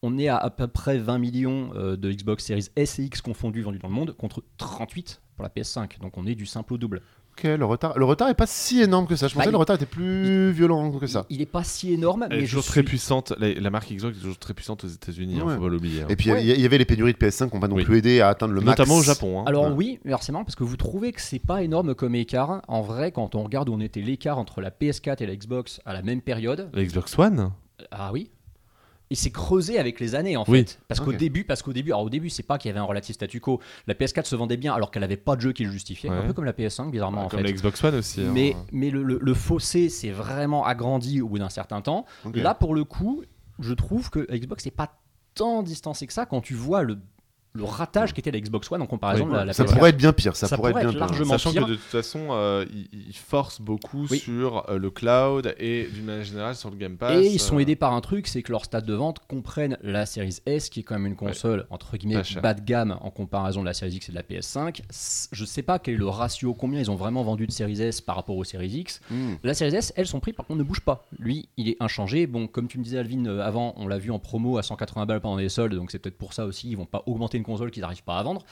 On 0.03 0.15
est 0.19 0.27
à 0.27 0.37
à 0.37 0.51
peu 0.51 0.67
près 0.67 0.99
20 0.99 1.17
millions 1.17 1.71
euh, 1.75 1.95
de 1.97 2.11
Xbox 2.11 2.45
Series 2.45 2.67
S 2.75 2.99
et 2.99 3.03
X 3.05 3.21
confondus 3.21 3.63
vendus 3.63 3.79
dans 3.79 3.87
le 3.87 3.95
monde 3.95 4.15
contre 4.15 4.43
38 4.57 5.21
pour 5.35 5.41
la 5.43 5.49
PS5. 5.49 5.99
Donc 6.01 6.17
on 6.19 6.27
est 6.27 6.35
du 6.35 6.45
simple 6.45 6.73
au 6.73 6.77
double. 6.77 7.01
Ok, 7.37 7.43
le 7.43 7.65
retard, 7.65 7.97
le 7.99 8.05
retard 8.05 8.29
est 8.29 8.33
pas 8.33 8.47
si 8.47 8.81
énorme 8.81 9.05
que 9.05 9.15
ça. 9.15 9.27
Je 9.27 9.33
pensais 9.33 9.45
Bah, 9.45 9.49
que 9.49 9.51
le 9.51 9.57
retard 9.57 9.75
était 9.75 9.85
plus 9.85 10.51
violent 10.51 10.91
que 10.91 11.05
ça. 11.05 11.25
Il 11.29 11.41
est 11.41 11.45
pas 11.45 11.63
si 11.63 11.93
énorme, 11.93 12.23
Elle 12.29 12.33
est 12.37 12.41
mais 12.41 12.45
je 12.45 12.51
toujours 12.51 12.63
suis 12.63 12.71
très 12.71 12.83
puissante. 12.83 13.33
La, 13.37 13.53
la 13.53 13.69
marque 13.69 13.91
Xbox 13.93 14.17
est 14.17 14.21
toujours 14.21 14.39
très 14.39 14.55
puissante 14.55 14.83
aux 14.83 14.87
États-Unis. 14.87 15.41
Ouais. 15.41 15.55
faut 15.55 15.61
pas 15.61 15.67
l'oublier. 15.69 16.01
hein. 16.01 16.07
Et 16.09 16.15
puis 16.15 16.31
il 16.31 16.59
y 16.61 16.65
avait 16.65 16.77
les 16.79 16.85
pénuries 16.85 17.13
de 17.13 17.17
PS5 17.19 17.49
qui 17.49 17.53
n'ont 17.55 17.59
pas 17.59 17.67
non 17.67 17.75
Oui. 17.75 17.83
plus 17.83 17.97
aidé 17.99 18.21
à 18.21 18.29
atteindre 18.29 18.53
le 18.53 18.61
max. 18.61 18.79
Notamment 18.79 18.97
au 18.97 19.03
Japon. 19.03 19.39
hein. 19.41 19.43
Alors 19.45 19.65
Ouais. 19.65 19.71
oui, 19.75 19.99
mais 20.03 20.09
alors 20.11 20.23
c'est 20.23 20.31
marrant 20.31 20.45
parce 20.45 20.55
que 20.55 20.63
vous 20.63 20.77
trouvez 20.77 21.11
que 21.11 21.21
c'est 21.21 21.37
pas 21.37 21.61
énorme 21.61 21.93
comme 21.93 22.15
écart. 22.15 22.61
En 22.67 22.81
vrai, 22.81 23.11
quand 23.11 23.35
on 23.35 23.43
regarde 23.43 23.69
où 23.69 23.73
on 23.73 23.79
était 23.81 24.01
l'écart 24.01 24.39
entre 24.39 24.59
la 24.61 24.71
PS4 24.71 25.21
et 25.21 25.27
la 25.27 25.35
Xbox 25.35 25.79
à 25.85 25.93
la 25.93 26.01
même 26.01 26.21
période, 26.21 26.69
La 26.73 26.83
Xbox 26.83 27.17
One? 27.19 27.51
Ah 27.91 28.09
oui, 28.11 28.31
il 29.09 29.15
s'est 29.17 29.31
creusé 29.31 29.79
avec 29.79 29.99
les 29.99 30.15
années 30.15 30.35
en 30.37 30.43
fait. 30.45 30.51
Oui. 30.51 30.65
Parce 30.87 30.99
qu'au 30.99 31.13
début, 31.13 31.43
parce 31.45 31.61
qu'au 31.61 31.73
début, 31.73 31.91
alors 31.91 32.03
au 32.03 32.09
début, 32.09 32.29
c'est 32.29 32.43
pas 32.43 32.57
qu'il 32.57 32.69
y 32.69 32.71
avait 32.71 32.79
un 32.79 32.83
relatif 32.83 33.15
statu 33.15 33.39
quo. 33.39 33.59
La 33.87 33.93
PS4 33.93 34.25
se 34.25 34.35
vendait 34.35 34.57
bien 34.57 34.73
alors 34.73 34.91
qu'elle 34.91 35.03
avait 35.03 35.15
pas 35.17 35.35
de 35.35 35.41
jeu 35.41 35.53
qui 35.53 35.63
le 35.63 35.71
justifiait, 35.71 36.09
Ouais. 36.09 36.17
un 36.17 36.25
peu 36.27 36.33
comme 36.33 36.45
la 36.45 36.53
PS5 36.53 36.91
bizarrement 36.91 37.25
en 37.25 37.27
Comme 37.29 37.39
fait. 37.39 37.45
la 37.45 37.51
Xbox 37.51 37.83
One 37.83 37.95
aussi. 37.95 38.21
hein. 38.21 38.33
Mais, 38.71 38.89
le, 38.91 39.03
le- 39.03 39.19
le 39.21 39.33
fossé 39.33 39.89
s'est 39.89 40.11
vraiment 40.11 40.65
agrandi 40.65 41.21
au 41.21 41.29
bout 41.29 41.39
d'un 41.39 41.49
certain 41.49 41.81
temps. 41.81 42.05
Là, 42.33 42.53
pour 42.53 42.75
le 42.75 42.83
coup, 42.83 43.23
je 43.59 43.73
trouve 43.73 44.09
que 44.09 44.27
Xbox 44.35 44.65
n'est 44.65 44.71
pas 44.71 44.93
tant 45.35 45.63
distancé 45.63 46.05
que 46.07 46.13
ça 46.13 46.25
quand 46.25 46.41
tu 46.41 46.53
vois 46.55 46.83
le, 46.83 46.97
le 47.57 47.63
ratage 47.65 48.13
qu'était 48.13 48.31
la 48.31 48.39
Xbox 48.39 48.71
One 48.71 48.81
en 48.81 48.85
comparaison 48.85 49.25
Oui, 49.25 49.31
de 49.31 49.35
la, 49.37 49.45
la 49.45 49.53
ça 49.53 49.63
PS4. 49.63 49.73
pourrait 49.75 49.89
être 49.89 49.97
bien 49.97 50.13
pire. 50.13 50.35
Ça, 50.35 50.47
Ça 50.47 50.55
pourrait 50.55 50.69
être 50.71 50.75
pourrait 50.75 50.83
bien 50.85 50.91
être 50.91 50.97
pire. 50.97 51.07
largement 51.07 51.31
Sachant 51.33 51.51
pire. 51.51 51.65
que 51.65 51.69
de 51.71 51.75
toute 51.75 51.83
façon, 51.83 52.27
euh, 52.31 52.65
ils, 52.71 52.87
ils 53.09 53.15
forcent 53.15 53.59
beaucoup 53.61 54.05
Oui. 54.09 54.19
sur 54.19 54.69
euh, 54.69 54.77
le 54.77 54.89
cloud 54.91 55.55
et 55.59 55.87
d'une 55.93 56.05
manière 56.05 56.23
générale 56.23 56.55
sur 56.55 56.69
le 56.69 56.75
Game 56.77 56.97
Pass. 56.97 57.17
Et 57.17 57.27
ils 57.27 57.39
sont 57.39 57.57
euh, 57.57 57.59
aidés 57.59 57.75
par 57.75 57.93
un 57.93 58.01
truc, 58.01 58.27
c'est 58.27 58.41
que 58.43 58.51
leur 58.51 58.65
stade 58.65 58.85
de 58.85 58.93
vente 58.93 59.19
comprennent 59.27 59.77
la 59.81 60.05
Series 60.05 60.37
S, 60.45 60.69
qui 60.69 60.81
est 60.81 60.83
quand 60.83 60.95
même 60.95 61.07
une 61.07 61.15
console 61.15 61.65
entre 61.69 61.97
guillemets 61.97 62.21
bas 62.41 62.53
de 62.53 62.61
gamme 62.61 62.97
en 63.01 63.09
comparaison 63.09 63.61
de 63.61 63.65
la 63.65 63.73
Series 63.73 63.95
X 63.95 64.09
et 64.09 64.11
de 64.11 64.17
la 64.17 64.23
PS5. 64.23 64.81
S- 64.89 65.29
Je 65.31 65.45
sais 65.45 65.63
pas 65.63 65.79
quel 65.79 65.95
est 65.95 65.97
le 65.97 66.07
ratio, 66.07 66.53
combien 66.53 66.79
ils 66.79 66.91
ont 66.91 66.95
vraiment 66.95 67.23
vendu 67.23 67.47
de 67.47 67.51
Series 67.51 67.81
S 67.81 68.01
par 68.01 68.15
rapport 68.15 68.37
aux 68.37 68.43
Series 68.43 68.67
X. 68.69 69.01
Hmm. 69.09 69.33
La 69.43 69.53
Series 69.53 69.75
S, 69.75 69.93
elle, 69.95 70.05
son 70.07 70.19
prix 70.19 70.33
par 70.33 70.45
contre 70.45 70.59
ne 70.59 70.63
bouge 70.63 70.81
pas. 70.81 71.05
Lui, 71.17 71.49
il 71.57 71.69
est 71.69 71.77
inchangé. 71.79 72.27
Bon, 72.27 72.47
comme 72.47 72.67
tu 72.67 72.77
me 72.77 72.83
disais, 72.83 72.99
Alvin, 72.99 73.25
avant, 73.39 73.73
on 73.77 73.87
l'a 73.87 73.97
vu 73.97 74.11
en 74.11 74.19
promo 74.19 74.57
à 74.57 74.63
180 74.63 75.05
balles 75.05 75.21
pendant 75.21 75.37
les 75.37 75.49
soldes, 75.49 75.73
donc 75.75 75.91
c'est 75.91 75.99
peut-être 75.99 76.17
pour 76.17 76.33
ça 76.33 76.45
aussi, 76.45 76.69
ils 76.69 76.75
vont 76.77 76.85
pas 76.85 77.03
augmenter 77.05 77.37
une 77.37 77.43
console 77.47 77.71
qu'ils 77.71 77.81
n'arrivent 77.81 78.03
pas 78.03 78.17
à 78.19 78.23
vendre. 78.23 78.43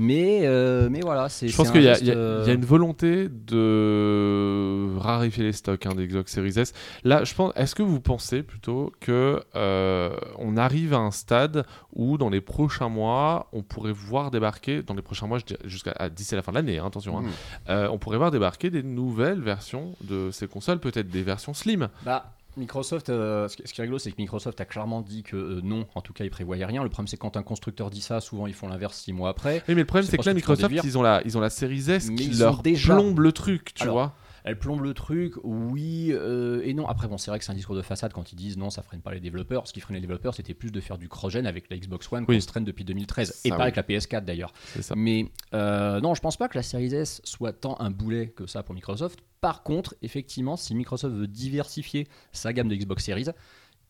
Mais, 0.00 0.42
euh, 0.44 0.88
mais 0.90 1.00
voilà, 1.00 1.28
c'est. 1.28 1.48
Je 1.48 1.56
pense 1.56 1.70
qu'il 1.72 1.82
y, 1.82 1.88
a- 1.88 1.94
geste, 1.94 2.06
y 2.06 2.10
euh, 2.10 2.42
il 2.44 2.48
y 2.48 2.50
a 2.50 2.54
une 2.54 2.64
volonté 2.64 3.28
de 3.28 4.96
raréfier 4.98 5.42
les 5.44 5.52
stocks 5.52 5.86
hein, 5.86 5.94
des 5.94 6.06
Xbox 6.06 6.32
Series 6.32 6.58
S. 6.58 6.72
Là, 7.04 7.24
je 7.24 7.34
pense. 7.34 7.52
Est-ce 7.56 7.74
que 7.74 7.82
vous 7.82 8.00
pensez 8.00 8.42
plutôt 8.42 8.92
que 9.00 9.42
euh, 9.56 10.10
on 10.38 10.56
arrive 10.56 10.94
à 10.94 10.98
un 10.98 11.10
stade 11.10 11.64
où 11.92 12.16
dans 12.18 12.28
les 12.30 12.40
prochains 12.40 12.88
mois, 12.88 13.48
on 13.52 13.62
pourrait 13.62 13.92
voir 13.92 14.30
débarquer 14.30 14.82
dans 14.82 14.94
les 14.94 15.02
prochains 15.02 15.26
mois, 15.26 15.38
jusqu'à 15.64 16.08
d'ici 16.08 16.34
la 16.34 16.42
fin 16.42 16.52
de 16.52 16.56
l'année, 16.56 16.78
hein, 16.78 16.86
attention, 16.86 17.18
hein, 17.18 17.22
Hmm. 17.22 17.70
euh, 17.70 17.88
on 17.90 17.98
pourrait 17.98 18.18
voir 18.18 18.30
débarquer 18.30 18.70
des 18.70 18.82
nouvelles 18.82 19.40
versions 19.40 19.94
de 20.02 20.30
ces 20.30 20.46
consoles, 20.46 20.78
peut-être 20.78 21.08
des 21.08 21.22
versions 21.22 21.54
slim. 21.54 21.88
Bah, 22.04 22.32
Microsoft, 22.58 23.08
euh, 23.08 23.48
ce, 23.48 23.56
qui, 23.56 23.62
est 23.62 23.82
rigolo, 23.82 23.98
c'est 23.98 24.10
que 24.10 24.16
Microsoft 24.18 24.60
a 24.60 24.64
clairement 24.64 25.00
dit 25.00 25.22
que 25.22 25.36
euh, 25.36 25.60
non, 25.62 25.86
en 25.94 26.00
tout 26.00 26.12
cas, 26.12 26.24
ils 26.24 26.30
prévoyaient 26.30 26.64
rien. 26.64 26.82
Le 26.82 26.88
problème, 26.88 27.06
c'est 27.08 27.16
quand 27.16 27.36
un 27.36 27.42
constructeur 27.42 27.90
dit 27.90 28.00
ça, 28.00 28.20
souvent 28.20 28.46
ils 28.46 28.54
font 28.54 28.68
l'inverse 28.68 28.98
six 28.98 29.12
mois 29.12 29.30
après. 29.30 29.62
Oui, 29.68 29.74
mais 29.74 29.82
le 29.82 29.84
problème, 29.86 30.08
C'est 30.10 30.18
que 30.18 30.26
là, 30.26 30.34
Microsoft, 30.34 30.74
ils 30.84 30.98
ont 30.98 31.02
la, 31.02 31.22
ils 31.24 31.38
ont 31.38 31.40
la 31.40 31.50
Series 31.50 31.90
S 31.90 32.08
Mais 32.08 32.16
qui 32.16 32.24
ils 32.26 32.38
leur 32.38 32.62
déjà- 32.62 32.94
plombe 32.94 33.20
le 33.20 33.32
truc, 33.32 33.72
tu 33.74 33.84
Alors, 33.84 33.94
vois? 33.94 34.14
Elle 34.48 34.58
plombe 34.58 34.80
le 34.82 34.94
truc, 34.94 35.34
oui 35.44 36.08
euh, 36.10 36.62
et 36.64 36.72
non. 36.72 36.88
Après, 36.88 37.06
bon, 37.06 37.18
c'est 37.18 37.30
vrai 37.30 37.38
que 37.38 37.44
c'est 37.44 37.52
un 37.52 37.54
discours 37.54 37.76
de 37.76 37.82
façade 37.82 38.14
quand 38.14 38.32
ils 38.32 38.36
disent 38.36 38.56
non, 38.56 38.70
ça 38.70 38.80
freine 38.80 39.02
pas 39.02 39.12
les 39.12 39.20
développeurs. 39.20 39.68
Ce 39.68 39.74
qui 39.74 39.80
freine 39.80 39.96
les 39.96 40.00
développeurs, 40.00 40.32
c'était 40.34 40.54
plus 40.54 40.72
de 40.72 40.80
faire 40.80 40.96
du 40.96 41.06
cross-gen 41.06 41.46
avec 41.46 41.68
la 41.68 41.76
Xbox 41.76 42.10
One 42.10 42.24
Oui. 42.26 42.36
qu'on 42.36 42.40
se 42.40 42.46
traîne 42.46 42.64
depuis 42.64 42.82
2013. 42.86 43.28
Ça, 43.28 43.34
et 43.44 43.50
pas 43.50 43.56
oui. 43.56 43.62
avec 43.64 43.76
la 43.76 43.82
PS4 43.82 44.24
d'ailleurs. 44.24 44.54
Mais 44.96 45.30
euh, 45.52 46.00
non, 46.00 46.14
je 46.14 46.22
pense 46.22 46.38
pas 46.38 46.48
que 46.48 46.56
la 46.56 46.62
Series 46.62 46.94
S 46.94 47.20
soit 47.24 47.52
tant 47.52 47.78
un 47.78 47.90
boulet 47.90 48.28
que 48.28 48.46
ça 48.46 48.62
pour 48.62 48.74
Microsoft. 48.74 49.20
Par 49.42 49.62
contre, 49.62 49.94
effectivement, 50.00 50.56
si 50.56 50.74
Microsoft 50.74 51.14
veut 51.14 51.28
diversifier 51.28 52.08
sa 52.32 52.54
gamme 52.54 52.68
de 52.68 52.74
Xbox 52.74 53.04
Series, 53.04 53.26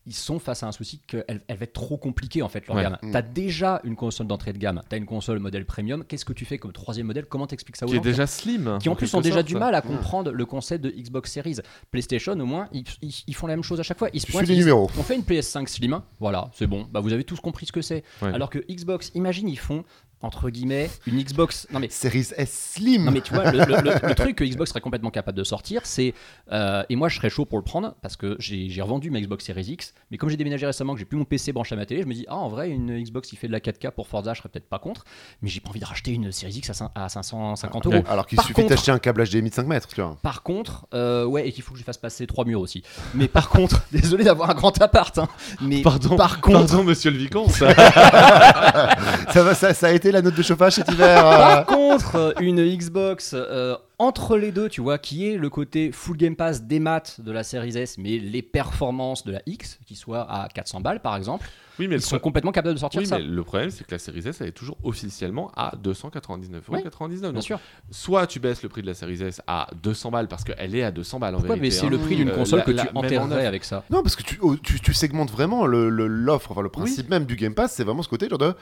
ils 0.07 0.15
sont 0.15 0.39
face 0.39 0.63
à 0.63 0.67
un 0.67 0.73
souci 0.73 1.01
qu'elle 1.07 1.25
elle 1.27 1.57
va 1.57 1.65
être 1.65 1.73
trop 1.75 1.97
compliquée 1.99 2.41
en 2.43 2.49
fait 2.49 2.67
leur 2.67 2.77
Ouais. 2.77 2.83
gamme. 2.83 2.97
Mm. 3.03 3.11
T'as 3.13 3.23
déjà 3.23 3.81
une 3.85 3.95
console 3.97 4.27
d'entrée 4.27 4.53
de 4.53 4.59
gamme, 4.59 4.83
t'as 4.89 4.97
une 4.97 5.05
console 5.07 5.39
modèle 5.39 5.67
premium. 5.67 6.05
Qu'est-ce 6.05 6.25
que 6.25 6.33
tu 6.33 6.45
fais 6.45 6.57
comme 6.59 6.73
troisième 6.73 7.07
modèle? 7.07 7.27
Comment 7.27 7.47
t'expliques 7.47 7.77
ça 7.77 7.85
aux 7.87 7.91
Qui 7.91 7.97
est 7.97 8.01
déjà 8.01 8.27
slim. 8.27 8.79
qui 8.81 8.89
en 8.89 8.95
plus 8.95 9.13
ont 9.15 9.21
déjà 9.21 9.37
sorte. 9.37 9.47
du 9.49 9.55
mal 9.57 9.75
à 9.75 9.83
comprendre 9.83 10.31
le 10.33 10.47
concept 10.47 10.83
de 10.85 10.91
Xbox 10.91 11.31
Series. 11.33 11.57
PlayStation, 11.91 12.33
au 12.33 12.47
moins, 12.47 12.69
ils, 12.73 12.85
ils- 13.03 13.25
ils 13.27 13.35
font 13.35 13.47
la 13.47 13.55
même 13.55 13.63
chose 13.65 13.81
à 13.81 13.83
chaque 13.83 13.99
fois. 13.99 14.09
Ils 14.13 14.21
se 14.21 14.31
pointent, 14.31 14.49
ils. 14.49 14.73
On 14.73 14.87
fait 14.89 15.15
une 15.17 15.23
PS5 15.23 15.67
Slim, 15.69 16.01
voilà, 16.21 16.51
c'est 16.55 16.67
bon. 16.67 16.87
Bah, 16.91 17.01
vous 17.01 17.13
avez 17.13 17.25
tous 17.25 17.41
compris 17.41 17.67
ce 17.67 17.73
que 17.73 17.83
c'est. 17.83 18.03
Ouais. 18.23 18.33
Alors 18.33 18.51
que 18.51 18.59
Xbox, 18.71 19.11
imagine, 19.15 19.49
ils 19.49 19.59
font 19.59 19.85
entre 20.23 20.51
guillemets 20.51 20.91
une 21.07 21.23
Xbox. 21.23 21.67
Non 21.73 21.79
mais 21.81 21.89
Series 21.91 22.29
S 22.37 22.73
Slim. 22.75 23.05
non 23.05 23.11
mais 23.13 23.21
tu 23.21 23.33
vois, 23.35 23.51
le, 23.51 23.59
le- 23.59 23.83
le- 23.83 24.09
le 24.09 24.15
truc 24.17 24.37
que 24.37 24.45
Xbox 24.45 24.71
serait 24.71 24.81
complètement 24.81 25.11
capable 25.11 25.39
de 25.39 25.45
sortir, 25.45 25.83
c'est 25.85 26.15
euh, 26.53 26.83
et 26.89 26.97
moi 26.97 27.09
je 27.09 27.17
serais 27.17 27.31
chaud 27.31 27.45
pour 27.45 27.59
le 27.59 27.65
prendre 27.65 27.95
parce 28.03 28.17
que 28.17 28.37
j'ai 28.39 28.81
revendu 28.83 29.11
ma 29.11 29.21
Xbox 29.21 29.45
Series 29.45 29.63
X, 29.73 29.95
mais 30.11 30.17
comme 30.19 30.29
j'ai 30.29 30.37
déménagé 30.37 30.67
récemment, 30.67 30.95
que 30.95 30.99
j'ai 30.99 31.05
plus 31.05 31.19
mon 31.19 31.25
PC 31.25 31.53
branché 31.53 31.75
à 31.75 31.79
ma 31.79 31.87
télé, 31.87 32.03
je 32.03 32.07
me 32.07 32.15
dis 32.15 32.25
ah 32.29 32.37
en 32.37 32.49
vrai 32.49 32.71
une 32.71 33.01
Xbox 33.03 33.29
qui 33.29 33.37
fait 33.37 33.47
de 33.47 33.53
la 33.53 33.61
4K 33.61 33.91
pour 33.93 34.07
Forza, 34.09 34.35
je 34.35 34.39
serais 34.41 34.49
peut-être 34.49 34.69
pas 34.69 34.79
contre, 34.79 35.05
mais 35.43 35.49
j'ai 35.49 35.61
pas 35.61 35.71
envie 35.71 35.81
de 35.81 35.85
racheter 35.85 36.13
une 36.13 36.33
Series 36.33 36.55
X 36.59 36.71
à, 36.71 36.73
cin- 36.73 36.91
à 36.95 37.09
550 37.09 37.87
euros. 37.87 38.05
Alors 38.09 38.27
qu'il 38.27 38.41
suffit 38.41 38.65
d'acheter 38.65 38.91
un 38.91 38.99
câble 38.99 39.25
HDMI 39.27 39.51
de 39.51 39.55
5 39.55 39.67
mètres, 39.67 39.89
tu 39.89 40.01
vois. 40.01 40.17
Par 40.23 40.43
contre, 40.43 40.87
euh, 40.95 41.25
ouais, 41.25 41.49
et 41.49 41.53
qu'il 41.53 41.63
faut 41.63 41.73
que 41.73 41.79
je 41.79 41.85
fasse 41.85 41.99
passer 41.99 42.27
trois 42.27 42.45
murs 42.45 42.61
aussi. 42.61 42.83
Mais 43.15 43.29
par 43.29 43.49
contre, 43.49 43.83
désolé 43.93 44.25
d'avoir 44.25 44.51
un 44.51 44.55
grand 44.55 44.81
appart, 44.83 45.17
hein, 45.19 45.29
mais 45.61 45.83
Pardon, 45.83 46.17
par 46.17 46.41
contre, 46.41 46.67
pardon, 46.67 46.85
monsieur 46.85 47.11
le 47.11 47.19
vicomte. 47.19 47.51
ça. 47.53 47.73
ça, 49.33 49.43
va, 49.43 49.55
ça, 49.55 49.75
ça 49.75 49.87
a 49.89 49.93
été 49.93 50.08
la 50.13 50.23
note 50.23 50.35
de 50.35 50.43
chauffage 50.43 50.75
cet 50.75 50.91
hiver. 50.91 51.27
euh. 51.27 51.37
par 51.39 51.67
contre, 51.67 52.17
euh, 52.17 52.33
une 52.41 52.65
Xbox 52.77 53.35
euh, 53.35 53.77
entre 53.99 54.37
les 54.37 54.53
deux, 54.53 54.69
tu 54.69 54.81
vois, 54.81 54.99
qui 54.99 55.29
est 55.29 55.37
le 55.37 55.51
côté 55.51 55.91
full 55.93 56.17
Game 56.17 56.37
Pass 56.37 56.63
des 56.63 56.79
maths 56.81 57.21
de 57.21 57.33
la 57.33 57.43
série 57.43 57.77
S, 57.77 57.97
mais 57.99 58.19
les 58.19 58.43
performances 58.43 59.25
de 59.25 59.33
la 59.33 59.43
X, 59.47 59.79
qui 59.87 59.97
soient 59.97 60.31
à 60.31 60.49
400 60.49 60.81
balles 60.81 61.01
par 61.01 61.17
exemple, 61.17 61.49
Oui, 61.81 61.89
mais 61.89 61.97
ils 61.97 62.01
sont 62.01 62.17
pro- 62.17 62.21
complètement 62.25 62.53
capables 62.53 62.75
de 62.75 62.79
sortir 62.81 63.01
oui, 63.01 63.07
ça. 63.07 63.19
mais 63.19 63.25
le 63.25 63.43
problème, 63.43 63.71
c'est 63.71 63.85
que 63.85 63.91
la 63.93 63.99
série 63.99 64.21
S, 64.27 64.41
elle 64.41 64.47
est 64.49 64.53
toujours 64.53 64.77
officiellement 64.85 65.51
à 65.57 65.73
299,99 65.83 67.19
Bien 67.21 67.33
Donc, 67.33 67.43
sûr. 67.43 67.59
soit 67.91 68.27
tu 68.29 68.39
baisses 68.41 68.63
le 68.63 68.69
prix 68.69 68.83
de 68.83 68.87
la 68.87 68.95
série 68.95 69.21
S 69.23 69.41
à 69.47 69.67
200 69.83 70.11
balles 70.13 70.29
parce 70.29 70.45
qu'elle 70.45 70.75
est 70.77 70.83
à 70.85 70.91
200 70.93 71.19
balles 71.19 71.35
en 71.35 71.39
Pourquoi 71.39 71.57
Mais 71.57 71.63
vérité. 71.63 71.81
c'est 71.81 71.87
hein. 71.87 71.91
le 71.91 71.99
prix 71.99 72.17
d'une 72.17 72.31
console 72.31 72.61
la- 72.61 72.65
que 72.65 72.71
la- 72.71 72.87
tu 72.87 72.89
en 72.95 73.01
enterrerais 73.01 73.47
avec 73.47 73.65
ça? 73.65 73.85
Non, 73.91 74.03
parce 74.03 74.15
que 74.17 74.23
tu, 74.23 74.39
oh, 74.43 74.55
tu, 74.57 74.81
tu 74.81 74.95
segmentes 74.95 75.31
vraiment 75.31 75.67
le- 75.67 75.89
le- 75.89 76.07
l'offre, 76.07 76.53
enfin 76.53 76.63
le 76.63 76.69
principe 76.69 77.09
même 77.11 77.25
du 77.25 77.35
Game 77.37 77.55
Pass, 77.55 77.73
c'est 77.73 77.85
vraiment 77.85 78.03
ce 78.03 78.09
côté 78.09 78.29
genre 78.29 78.39
de. 78.39 78.55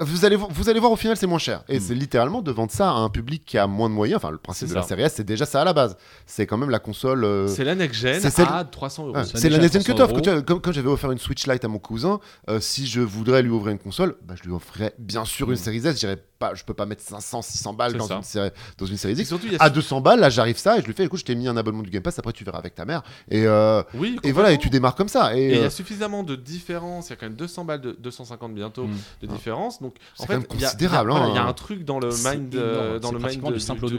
Vous 0.00 0.24
allez, 0.24 0.36
vo- 0.36 0.48
vous 0.50 0.70
allez 0.70 0.80
voir 0.80 0.90
au 0.90 0.96
final 0.96 1.18
c'est 1.18 1.26
moins 1.26 1.38
cher 1.38 1.64
et 1.68 1.76
Mm. 1.78 1.80
c'est 1.82 1.94
littéralement 1.94 2.40
de 2.40 2.50
vendre 2.50 2.72
ça 2.72 2.88
à 2.90 2.94
un 2.94 3.10
public 3.10 3.44
qui 3.44 3.58
a 3.58 3.66
moins 3.66 3.90
de 3.90 3.94
moyens 3.94 4.16
enfin 4.16 4.30
le 4.30 4.38
principe 4.38 4.68
de 4.70 4.74
la 4.74 4.82
série 4.82 5.02
S 5.02 5.12
c'est 5.16 5.22
déjà 5.24 5.44
ça 5.44 5.60
à 5.60 5.64
la 5.64 5.74
base 5.74 5.98
c'est 6.24 6.46
quand 6.46 6.56
même 6.56 6.70
la 6.70 6.78
console 6.78 7.24
euh, 7.24 7.46
C'est 7.46 7.62
la 7.62 7.74
next 7.74 8.00
gen 8.00 8.18
celle- 8.18 8.46
à 8.48 8.64
300 8.64 9.04
euros. 9.08 9.12
Ah, 9.16 9.24
c'est 9.26 9.50
la 9.50 9.58
next 9.58 9.74
gen 9.74 9.82
300 9.82 9.94
cut-off. 9.94 10.10
euros. 10.10 10.16
que 10.20 10.24
tu 10.24 10.30
vois, 10.30 10.42
Comme, 10.42 10.60
comme 10.62 10.72
j'avais 10.72 10.88
offert 10.88 11.12
une 11.12 11.18
Switch 11.18 11.46
Lite 11.46 11.64
à 11.64 11.68
mon 11.68 11.78
cousin, 11.78 12.20
euh, 12.48 12.58
si 12.58 12.86
je 12.86 13.02
voudrais 13.02 13.42
lui 13.42 13.50
ouvrir 13.50 13.72
une 13.72 13.78
console, 13.78 14.16
bah, 14.24 14.34
je 14.36 14.44
lui 14.48 14.52
offrirais 14.54 14.94
bien 14.98 15.26
sûr 15.26 15.48
une 15.48 15.54
Mm. 15.54 15.56
série 15.56 15.86
S. 15.86 16.00
J'irais 16.00 16.16
pas, 16.42 16.54
je 16.54 16.64
peux 16.64 16.74
pas 16.74 16.86
mettre 16.86 17.02
500, 17.02 17.42
600 17.42 17.72
balles 17.74 17.92
dans 17.94 18.06
une, 18.08 18.22
série, 18.22 18.50
dans 18.78 18.86
une 18.86 18.96
série 18.96 19.14
X. 19.14 19.28
surtout, 19.28 19.46
a 19.58 19.62
À 19.64 19.70
200 19.70 20.00
balles, 20.00 20.20
là 20.20 20.28
j'arrive 20.30 20.56
ça 20.58 20.76
et 20.78 20.80
je 20.82 20.86
lui 20.86 20.92
fais 20.94 21.04
écoute, 21.04 21.20
je 21.20 21.24
t'ai 21.24 21.34
mis 21.34 21.46
un 21.48 21.56
abonnement 21.56 21.82
du 21.82 21.90
Game 21.90 22.02
Pass, 22.02 22.18
après 22.18 22.32
tu 22.32 22.42
verras 22.44 22.58
avec 22.58 22.74
ta 22.74 22.84
mère. 22.84 23.02
Et, 23.30 23.46
euh, 23.46 23.82
Oui, 23.94 24.18
et 24.24 24.32
voilà, 24.32 24.52
et 24.52 24.58
tu 24.58 24.70
démarres 24.70 24.94
comme 24.96 25.08
ça. 25.08 25.36
Et, 25.36 25.44
il 25.50 25.56
y 25.56 25.58
euh, 25.60 25.66
a 25.66 25.70
suffisamment 25.70 26.22
de 26.24 26.34
différence, 26.36 27.08
il 27.08 27.10
y 27.10 27.12
a 27.12 27.16
quand 27.16 27.26
même 27.26 27.36
200 27.36 27.64
balles, 27.64 27.80
de 27.80 27.92
250 27.92 28.54
bientôt 28.54 28.86
Mm. 28.86 28.96
de 29.22 29.26
différence. 29.28 29.80
Donc 29.80 29.94
en 30.18 30.22
C'est 30.22 30.26
fait, 30.26 30.32
quand 30.34 30.40
même 30.40 30.46
il 30.54 30.60
y 30.60 30.64
a- 30.64 30.68
considérable, 30.68 31.10
il 31.10 31.14
y 31.14 31.16
a- 31.16 31.18
voilà, 31.20 31.32
hein. 31.32 31.44
Y 31.44 31.46
a 31.46 31.48
un 31.48 31.52
truc 31.52 31.84
dans 31.84 32.00
le 32.00 32.08
mind, 32.08 32.54
énorme, 32.54 32.68
euh, 32.76 32.98
dans 32.98 33.12
le 33.12 33.18
mind 33.18 33.42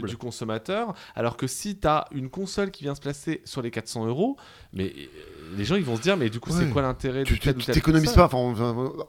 du 0.08 0.16
consommateur. 0.16 0.94
Alors 1.14 1.36
que 1.36 1.46
si 1.46 1.76
tu 1.78 1.86
as 1.88 2.06
une 2.12 2.28
console 2.28 2.70
qui 2.70 2.84
vient 2.84 2.94
se 2.94 3.00
placer 3.00 3.40
sur 3.44 3.62
les 3.62 3.70
400 3.70 4.06
euros, 4.06 4.36
mais 4.74 4.86
euh, 4.96 5.56
les 5.56 5.64
gens 5.64 5.76
ils 5.76 5.84
vont 5.84 5.94
se 5.96 6.02
dire, 6.02 6.16
mais 6.16 6.30
du 6.30 6.40
coup, 6.40 6.50
Ouais. 6.50 6.58
c'est 6.60 6.70
quoi 6.70 6.82
l'intérêt 6.82 7.20
de 7.22 7.28
tu 7.28 7.38
t'économises 7.38 8.12
pas, 8.12 8.24
enfin, 8.26 8.38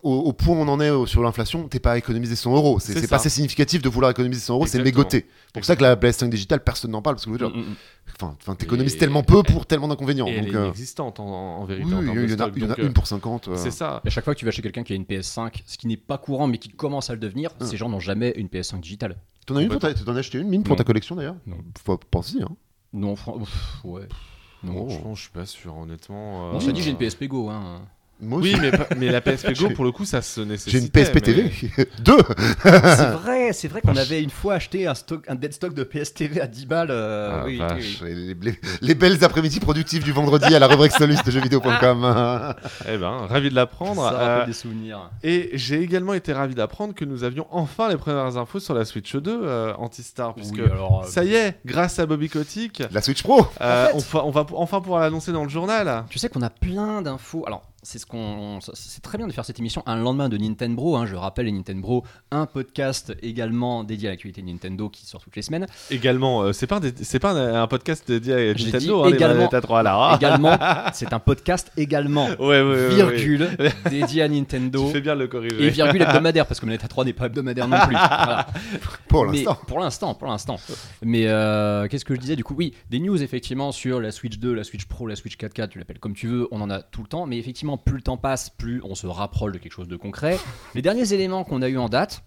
au, 0.03 0.11
au 0.13 0.33
point 0.33 0.55
où 0.55 0.59
on 0.59 0.67
en 0.67 0.79
est 0.79 0.91
euh, 0.91 1.05
sur 1.07 1.23
l'inflation, 1.23 1.67
t'es 1.67 1.79
pas 1.79 1.93
à 1.93 1.97
économiser 1.97 2.35
100 2.35 2.53
euros. 2.55 2.79
C'est 2.79 2.93
C'est 2.93 2.99
c'est 3.01 3.07
pas 3.07 3.15
assez 3.15 3.29
significatif 3.29 3.81
de 3.81 3.89
vouloir 3.89 4.11
économiser 4.11 4.41
100 4.41 4.53
euros, 4.53 4.67
c'est 4.67 4.81
mégoté. 4.83 5.25
Pour 5.53 5.65
ça 5.65 5.75
que 5.75 5.81
la 5.81 5.95
PS5 5.95 6.29
digitale, 6.29 6.63
personne 6.63 6.91
n'en 6.91 7.01
parle 7.01 7.15
parce 7.15 7.25
que 7.25 7.31
Mm, 7.31 7.47
mm, 7.47 7.59
mm. 7.61 7.75
enfin, 8.21 8.55
t'économises 8.55 8.93
Et- 8.95 8.97
tellement 8.99 9.23
peu 9.23 9.41
pour 9.43 9.65
tellement 9.65 9.87
d'inconvénients. 9.87 10.27
Et 10.27 10.33
elle 10.33 10.45
Donc, 10.45 10.53
est 10.53 10.57
euh, 10.57 10.63
inexistante 10.65 11.19
en, 11.19 11.25
en 11.61 11.65
vérité. 11.65 11.87
oui, 11.87 11.93
en 11.95 12.01
il 12.01 12.05
y 12.07 12.09
en 12.11 12.11
a, 12.13 12.49
y 12.49 12.63
en 12.63 12.67
Donc, 12.67 12.77
une 12.77 12.93
pour 12.93 13.07
50. 13.07 13.47
euh. 13.47 13.51
euh, 13.53 13.55
C'est 13.57 13.71
ça. 13.71 14.01
Et 14.03 14.07
à 14.07 14.11
chaque 14.11 14.23
fois 14.25 14.35
que 14.35 14.39
tu 14.39 14.45
vas 14.45 14.51
chez 14.51 14.61
quelqu'un 14.61 14.83
qui 14.83 14.93
a 14.93 14.95
une 14.95 15.05
PS5, 15.05 15.63
ce 15.65 15.77
qui 15.77 15.87
n'est 15.87 15.97
pas 15.97 16.17
courant 16.19 16.47
mais 16.47 16.57
qui 16.59 16.69
commence 16.69 17.09
à 17.09 17.13
le 17.13 17.19
devenir, 17.19 17.51
Mm. 17.59 17.65
ces 17.65 17.77
gens 17.77 17.89
n'ont 17.89 17.99
jamais 17.99 18.33
une 18.37 18.47
PS5 18.49 18.79
digitale. 18.81 19.17
T'en 19.47 19.55
as 19.55 19.61
une 19.63 19.69
pour 19.69 19.79
ta- 19.79 19.93
T'en 19.93 20.15
as 20.15 20.19
acheté 20.19 20.37
une 20.39 20.49
mine 20.49 20.63
pour 20.63 20.75
ta 20.75 20.83
collection 20.83 21.15
d'ailleurs? 21.15 21.35
Non. 21.47 21.57
Faut 21.83 21.97
penser, 21.97 22.37
hein. 22.43 22.49
Non, 22.93 23.15
ouais. 23.83 24.07
Non. 24.65 24.73
Oh. 24.77 24.89
Franchement, 24.89 25.15
je 25.15 25.21
suis 25.21 25.31
pas 25.31 25.45
sûr, 25.45 25.77
honnêtement. 25.77 26.51
Bon, 26.51 26.57
euh, 26.57 26.59
ça 26.59 26.71
dit 26.71 26.81
j'ai 26.81 26.91
une 26.91 26.97
PSP 26.97 27.25
Go. 27.25 27.49
Hein. 27.49 27.81
Moi. 28.25 28.39
Oui, 28.41 28.55
mais, 28.59 28.71
mais 28.97 29.09
la 29.11 29.21
PSP 29.25 29.53
Go, 29.57 29.69
pour 29.69 29.85
le 29.85 29.91
coup, 29.91 30.05
ça 30.05 30.21
se 30.21 30.41
nécessite. 30.41 30.71
J'ai 30.71 30.79
une 30.79 30.89
PSP 30.89 31.21
TV. 31.21 31.51
Deux 31.99 32.17
c'est 32.63 33.11
vrai, 33.11 33.53
c'est 33.53 33.67
vrai 33.67 33.81
qu'on 33.81 33.95
avait 33.95 34.21
une 34.21 34.29
fois 34.29 34.55
acheté 34.55 34.87
un, 34.87 34.93
stock, 34.95 35.23
un 35.27 35.35
dead 35.35 35.53
stock 35.53 35.73
de 35.73 35.83
PS 35.83 36.13
TV 36.13 36.41
à 36.41 36.47
10 36.47 36.65
balles. 36.65 36.87
euh, 36.91 37.39
Ah, 37.41 37.45
oui, 37.45 37.57
vache. 37.57 37.99
oui, 38.03 38.09
oui. 38.13 38.35
les, 38.41 38.51
les- 38.51 38.59
les 38.81 38.95
belles 38.95 39.23
après-midi 39.23 39.59
productives 39.59 40.03
du 40.03 40.11
vendredi 40.11 40.53
à 40.55 40.59
la 40.59 40.67
rubrique 40.67 40.91
Solus 40.91 41.17
de 41.25 41.31
jeuxvideo.com. 41.31 42.55
Eh 42.87 42.97
ben, 42.97 43.25
ravi 43.29 43.49
de 43.49 43.55
l'apprendre. 43.55 44.07
Ça 44.09 44.13
Euh, 44.13 44.17
rappelle 44.17 44.47
des 44.47 44.53
souvenirs. 44.53 45.09
Et 45.23 45.49
j'ai 45.53 45.81
également 45.81 46.13
été 46.13 46.33
ravi 46.33 46.55
d'apprendre 46.55 46.93
que 46.93 47.05
nous 47.05 47.23
avions 47.23 47.47
enfin 47.51 47.89
les 47.89 47.97
premières 47.97 48.37
infos 48.37 48.59
sur 48.59 48.73
la 48.73 48.85
Switch 48.85 49.15
2 49.15 49.39
euh, 49.43 49.73
Antistar, 49.77 50.33
puisque 50.35 50.55
Oui, 50.55 50.61
alors, 50.71 51.03
euh, 51.03 51.07
ça 51.07 51.23
y 51.23 51.33
est, 51.33 51.55
grâce 51.65 51.99
à 51.99 52.05
Bobby 52.05 52.29
Kotick, 52.29 52.83
La 52.91 53.01
Switch 53.01 53.23
Pro 53.23 53.45
euh, 53.61 53.87
En 53.93 53.99
fait- 53.99 54.17
on, 54.17 54.27
on 54.27 54.31
va 54.31 54.45
enfin 54.53 54.81
pouvoir 54.81 55.01
l'annoncer 55.01 55.31
dans 55.31 55.43
le 55.43 55.49
journal. 55.49 56.05
Tu 56.09 56.19
sais 56.19 56.29
qu'on 56.29 56.41
a 56.41 56.49
plein 56.49 57.01
d'infos. 57.01 57.43
Alors, 57.47 57.63
c'est 57.85 57.99
ce 57.99 58.05
qu'on, 58.07 58.59
c'est 58.73 59.01
très 59.01 59.17
bien 59.19 59.27
de 59.27 59.31
faire 59.31 59.45
cette 59.45 59.59
émission 59.59 59.83
un 59.85 59.95
lendemain 59.95 60.27
de 60.27 60.37
Nintendo. 60.37 60.95
Hein, 60.95 61.05
je 61.05 61.15
rappelle 61.15 61.45
les 61.45 61.51
Nintendo, 61.51 62.03
un 62.31 62.47
podcast 62.47 63.15
également 63.21 63.83
dédié 63.83 64.07
à 64.09 64.11
l'actualité 64.11 64.41
Nintendo 64.41 64.89
qui 64.89 65.05
sort 65.05 65.21
toutes 65.21 65.35
les 65.35 65.43
semaines. 65.43 65.67
Également, 65.91 66.41
euh, 66.41 66.51
c'est 66.51 66.65
pas, 66.67 66.77
un 66.77 66.91
c'est 67.01 67.19
pas 67.19 67.31
un, 67.31 67.61
un 67.61 67.67
podcast 67.67 68.03
dédié 68.07 68.33
à 68.33 68.53
Nintendo, 68.53 69.03
hein, 69.03 69.09
les 69.09 69.15
également- 69.15 69.47
à 69.47 69.61
trois 69.61 69.83
là. 69.83 70.15
également, 70.19 70.57
c'est 70.93 71.13
un 71.13 71.19
podcast 71.19 71.71
également 71.77 72.25
Ouais, 72.27 72.35
ouais, 72.39 72.61
ouais, 72.63 72.69
ouais. 72.87 72.95
virgule 72.95 73.49
dédié 73.89 74.23
à 74.23 74.27
Nintendo. 74.27 74.87
Tu 74.87 74.93
fais 74.93 75.01
bien 75.01 75.15
de 75.15 75.21
le 75.21 75.27
corriger. 75.27 75.63
Et 75.63 75.69
virgule 75.69 76.01
hebdomadaire, 76.01 76.47
parce 76.47 76.59
que 76.59 76.65
Manette 76.65 76.87
3 76.87 77.05
n'est 77.05 77.13
pas 77.13 77.27
hebdomadaire 77.27 77.67
non 77.67 77.77
plus. 77.85 77.95
Voilà. 78.05 78.47
Pour 79.07 79.25
l'instant. 79.25 79.57
Pour 79.67 79.79
l'instant, 79.79 80.13
pour 80.15 80.27
l'instant. 80.27 80.57
Mais 81.03 81.27
euh, 81.27 81.87
qu'est-ce 81.87 82.03
que 82.03 82.15
je 82.15 82.19
disais 82.19 82.35
du 82.35 82.43
coup? 82.43 82.55
Oui, 82.57 82.73
des 82.89 82.99
news 82.99 83.21
effectivement 83.21 83.71
sur 83.71 84.01
la 84.01 84.11
Switch 84.11 84.39
2, 84.39 84.53
la 84.53 84.63
Switch 84.63 84.85
Pro, 84.85 85.07
la 85.07 85.15
Switch 85.15 85.37
4K, 85.37 85.69
tu 85.69 85.79
l'appelles 85.79 85.99
comme 85.99 86.15
tu 86.15 86.27
veux, 86.27 86.47
on 86.51 86.59
en 86.61 86.69
a 86.69 86.81
tout 86.81 87.01
le 87.01 87.07
temps. 87.07 87.25
Mais 87.25 87.37
effectivement, 87.37 87.74
plus 87.77 87.95
le 87.95 88.01
temps 88.01 88.17
passe, 88.17 88.49
plus 88.49 88.81
on 88.83 88.95
se 88.95 89.07
rapproche 89.07 89.53
de 89.53 89.57
quelque 89.57 89.73
chose 89.73 89.87
de 89.87 89.95
concret. 89.95 90.39
Les 90.73 90.81
derniers 90.81 91.13
éléments 91.13 91.43
qu'on 91.43 91.61
a 91.61 91.69
eu 91.69 91.77
en 91.77 91.89
date. 91.89 92.23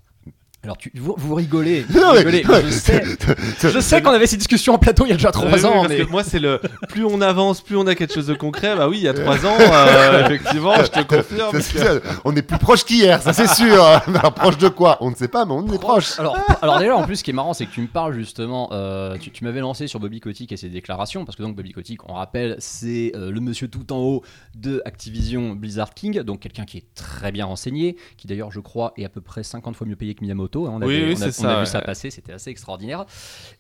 Alors, 0.69 0.77
tu, 0.77 0.93
vous, 0.97 1.15
vous 1.17 1.35
rigolez, 1.35 1.87
vous 1.89 1.99
Non, 1.99 2.13
mais- 2.13 2.19
rigolez, 2.19 2.45
mais 2.47 2.63
je 2.67 2.71
sais, 2.71 3.03
je 3.63 3.81
sais 3.81 4.03
qu'on 4.03 4.11
avait 4.11 4.27
ces 4.27 4.37
discussions 4.37 4.75
en 4.75 4.79
plateau 4.79 5.07
il 5.07 5.09
y 5.09 5.13
a 5.13 5.15
déjà 5.17 5.29
Oui, 5.29 5.33
trois 5.33 5.51
oui, 5.59 5.65
ans, 5.65 5.73
parce 5.81 5.89
mais 5.89 5.97
que 6.05 6.11
moi 6.11 6.23
c'est 6.23 6.39
le 6.39 6.61
plus 6.91 7.07
on 7.07 7.23
avance, 7.23 7.63
plus 7.63 7.75
on 7.79 7.87
a 7.87 7.95
quelque 7.95 8.13
chose 8.13 8.27
de 8.27 8.35
concret. 8.35 8.77
Bah 8.77 8.87
oui, 8.87 8.99
il 8.99 9.03
y 9.05 9.09
a 9.09 9.15
trois 9.15 9.47
ans, 9.47 9.57
euh, 9.59 10.27
effectivement, 10.27 10.75
je 10.77 10.89
te 10.91 11.01
confirme. 11.05 11.53
Ça, 11.53 11.61
c'est 11.63 11.73
que- 11.73 12.07
ça. 12.07 12.21
On 12.27 12.37
est 12.37 12.43
plus 12.43 12.59
proche 12.59 12.85
qu'hier, 12.85 13.23
ça 13.23 13.33
c'est 13.33 13.49
sûr. 13.49 13.83
Alors, 14.07 14.35
proche 14.35 14.59
de 14.59 14.69
quoi? 14.69 14.99
On 15.01 15.11
ne 15.11 15.15
sait 15.17 15.29
pas, 15.29 15.47
mais 15.47 15.53
on 15.55 15.67
est 15.73 15.79
proche. 15.81 16.19
Alors, 16.21 16.37
alors 16.61 16.79
déjà, 16.81 16.97
en 16.97 17.05
plus, 17.05 17.17
ce 17.17 17.25
qui 17.25 17.31
est 17.31 17.33
marrant, 17.33 17.55
c'est 17.55 17.65
que 17.65 17.73
tu 17.73 17.81
me 17.81 17.87
parles 17.87 18.13
justement. 18.13 18.69
euh, 18.73 19.17
tu 19.19 19.31
tu 19.31 19.45
m'avais 19.45 19.61
lancé 19.61 19.87
sur 19.87 20.01
Bobby 20.01 20.21
Kotick 20.21 20.53
et 20.53 20.59
ses 20.59 20.69
déclarations, 20.69 21.25
parce 21.25 21.35
que 21.37 21.43
donc 21.43 21.57
Bobby 21.57 21.73
Kotick, 21.73 22.07
on 22.11 22.13
rappelle, 22.13 22.57
c'est 22.59 23.13
euh, 23.17 23.31
le 23.31 23.41
monsieur 23.41 23.69
tout 23.69 23.91
en 23.91 23.99
haut 24.01 24.23
de 24.55 24.83
Activision 24.85 25.55
Blizzard 25.55 25.95
King, 25.95 26.21
donc 26.21 26.41
quelqu'un 26.41 26.67
qui 26.67 26.77
est 26.77 26.85
très 26.95 27.33
bien 27.33 27.47
renseigné, 27.47 27.97
qui 28.19 28.27
d'ailleurs, 28.27 28.51
je 28.51 28.61
crois, 28.61 28.93
est 28.99 29.07
à 29.07 29.09
peu 29.09 29.23
près 29.23 29.43
50 29.43 29.75
fois 29.75 29.87
mieux 29.87 29.97
payé 29.97 30.15
que 30.15 30.21
Miyamoto. 30.23 30.58
Hein. 30.67 30.73
on, 30.75 30.87
Oui, 30.87 30.97
avait- 30.97 31.09
oui, 31.09 31.15
on 31.19 31.23
a, 31.23 31.25
on 31.25 31.29
a 31.29 31.33
ça, 31.33 31.61
vu 31.61 31.67
ça 31.67 31.81
passer, 31.81 32.11
c'était 32.11 32.33
assez 32.33 32.51
extraordinaire. 32.51 33.05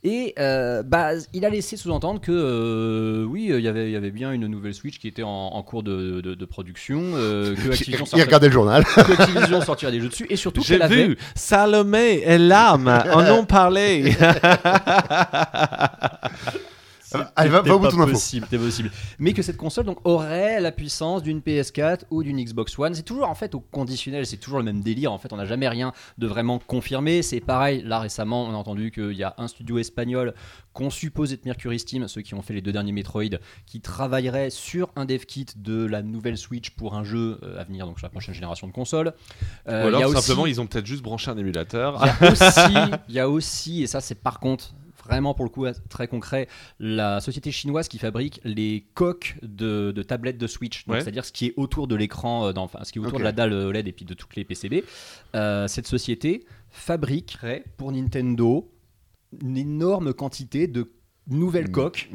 Et 0.04 0.34
euh, 0.38 0.82
bah, 0.82 1.10
il 1.32 1.44
a 1.44 1.50
laissé 1.50 1.76
sous-entendre 1.76 2.20
que 2.20 2.32
euh, 2.32 3.24
oui, 3.24 3.50
il 3.52 3.60
y 3.60 3.68
avait- 3.68 3.86
il 3.88 3.92
y 3.92 3.96
avait 3.96 4.10
bien 4.10 4.32
une 4.32 4.46
nouvelle 4.46 4.74
Switch 4.74 4.98
qui 4.98 5.08
était 5.08 5.22
en, 5.22 5.28
en 5.28 5.62
cours 5.62 5.82
de, 5.82 6.20
de- 6.20 6.34
de 6.34 6.44
production, 6.44 7.00
euh, 7.14 7.54
que 7.54 7.68
Activision 7.70 8.04
Il 8.04 8.08
sortirait- 8.08 8.22
regardait 8.24 8.46
le 8.48 8.52
journal. 8.52 8.84
que 8.94 9.12
Activision 9.22 9.60
sortirait 9.60 9.92
des 9.92 10.00
jeux 10.00 10.08
dessus, 10.08 10.26
et 10.30 10.36
surtout 10.36 10.62
J'ai 10.62 10.74
qu'elle 10.74 10.82
avait 10.82 11.06
vu 11.08 11.18
Salomé 11.34 12.22
et 12.24 12.38
l'âme 12.38 12.88
en 13.12 13.24
ont 13.32 13.44
parlé. 13.44 14.12
Allez, 17.36 17.48
va- 17.50 17.62
va 17.62 17.74
au 17.74 17.78
bout 17.78 17.88
ton 17.88 17.96
pas 17.96 18.02
info. 18.04 18.12
possible, 18.12 18.46
possible. 18.46 18.90
Mais 19.18 19.32
que 19.32 19.42
cette 19.42 19.56
console 19.56 19.86
donc 19.86 19.98
aurait 20.06 20.60
la 20.60 20.72
puissance 20.72 21.22
d'une 21.22 21.40
PS4 21.40 22.00
ou 22.10 22.22
d'une 22.22 22.42
Xbox 22.42 22.78
One. 22.78 22.94
C'est 22.94 23.02
toujours 23.02 23.28
en 23.28 23.34
fait 23.34 23.54
au 23.54 23.60
conditionnel, 23.60 24.26
c'est 24.26 24.36
toujours 24.36 24.58
le 24.58 24.64
même 24.64 24.80
délire. 24.82 25.12
En 25.12 25.18
fait, 25.18 25.32
on 25.32 25.36
n'a 25.36 25.44
jamais 25.46 25.68
rien 25.68 25.92
de 26.18 26.26
vraiment 26.26 26.58
confirmé. 26.58 27.22
C'est 27.22 27.40
pareil. 27.40 27.82
Là 27.84 27.98
récemment, 28.00 28.44
on 28.44 28.50
a 28.50 28.56
entendu 28.56 28.90
qu'il 28.90 29.12
y 29.12 29.22
a 29.24 29.34
un 29.38 29.48
studio 29.48 29.78
espagnol 29.78 30.34
qu'on 30.72 30.90
suppose 30.90 31.32
être 31.32 31.44
Mercury 31.44 31.78
Steam, 31.80 32.06
ceux 32.06 32.20
qui 32.22 32.34
ont 32.34 32.42
fait 32.42 32.54
les 32.54 32.60
deux 32.60 32.70
derniers 32.72 32.92
Metroid, 32.92 33.24
qui 33.66 33.80
travaillerait 33.80 34.50
sur 34.50 34.90
un 34.94 35.06
dev 35.06 35.24
kit 35.24 35.46
de 35.56 35.84
la 35.84 36.02
nouvelle 36.02 36.38
Switch 36.38 36.70
pour 36.70 36.94
un 36.94 37.02
jeu 37.02 37.40
euh, 37.42 37.60
à 37.60 37.64
venir, 37.64 37.84
donc 37.86 37.98
sur 37.98 38.06
la 38.06 38.10
prochaine 38.10 38.34
génération 38.34 38.66
de 38.68 38.72
consoles. 38.72 39.12
Euh, 39.68 39.84
Ou 39.84 39.86
alors 39.88 40.00
il 40.00 40.02
y 40.02 40.04
a 40.04 40.08
aussi- 40.08 40.20
simplement 40.22 40.46
ils 40.46 40.60
ont 40.60 40.66
peut-être 40.66 40.86
juste 40.86 41.02
branché 41.02 41.30
un 41.32 41.36
émulateur. 41.36 42.00
il 42.20 42.26
y 42.26 42.28
a 42.28 42.30
aussi, 42.32 42.74
il 43.08 43.14
y 43.16 43.18
a 43.20 43.28
aussi, 43.28 43.82
et 43.82 43.86
ça 43.88 44.00
c'est 44.00 44.14
par 44.14 44.38
contre 44.38 44.72
vraiment 45.08 45.34
pour 45.34 45.44
le 45.44 45.50
coup 45.50 45.66
très 45.88 46.06
concret, 46.08 46.46
la 46.78 47.20
société 47.20 47.50
chinoise 47.50 47.88
qui 47.88 47.98
fabrique 47.98 48.40
les 48.44 48.86
coques 48.94 49.36
de, 49.42 49.90
de 49.92 50.02
tablettes 50.02 50.38
de 50.38 50.46
Switch, 50.46 50.84
Ouais. 50.86 51.00
c'est-à-dire 51.00 51.24
ce 51.24 51.32
qui 51.32 51.46
est 51.46 51.54
autour 51.56 51.88
de 51.88 51.96
l'écran, 51.96 52.46
euh, 52.46 52.52
enfin 52.56 52.80
ce 52.84 52.92
qui 52.92 52.98
est 52.98 53.02
autour 53.02 53.18
de 53.18 53.24
la 53.24 53.32
dalle 53.32 53.52
OLED 53.52 53.88
et 53.88 53.92
puis 53.92 54.04
de 54.04 54.14
toutes 54.14 54.36
les 54.36 54.44
PCB. 54.44 54.84
Euh, 55.34 55.66
cette 55.68 55.86
société 55.86 56.44
fabriquerait 56.70 57.64
pour 57.76 57.92
Nintendo 57.92 58.70
une 59.42 59.56
énorme 59.56 60.12
quantité 60.14 60.66
de 60.66 60.90
nouvelles 61.26 61.68
Mm. 61.68 61.72
coques 61.72 62.10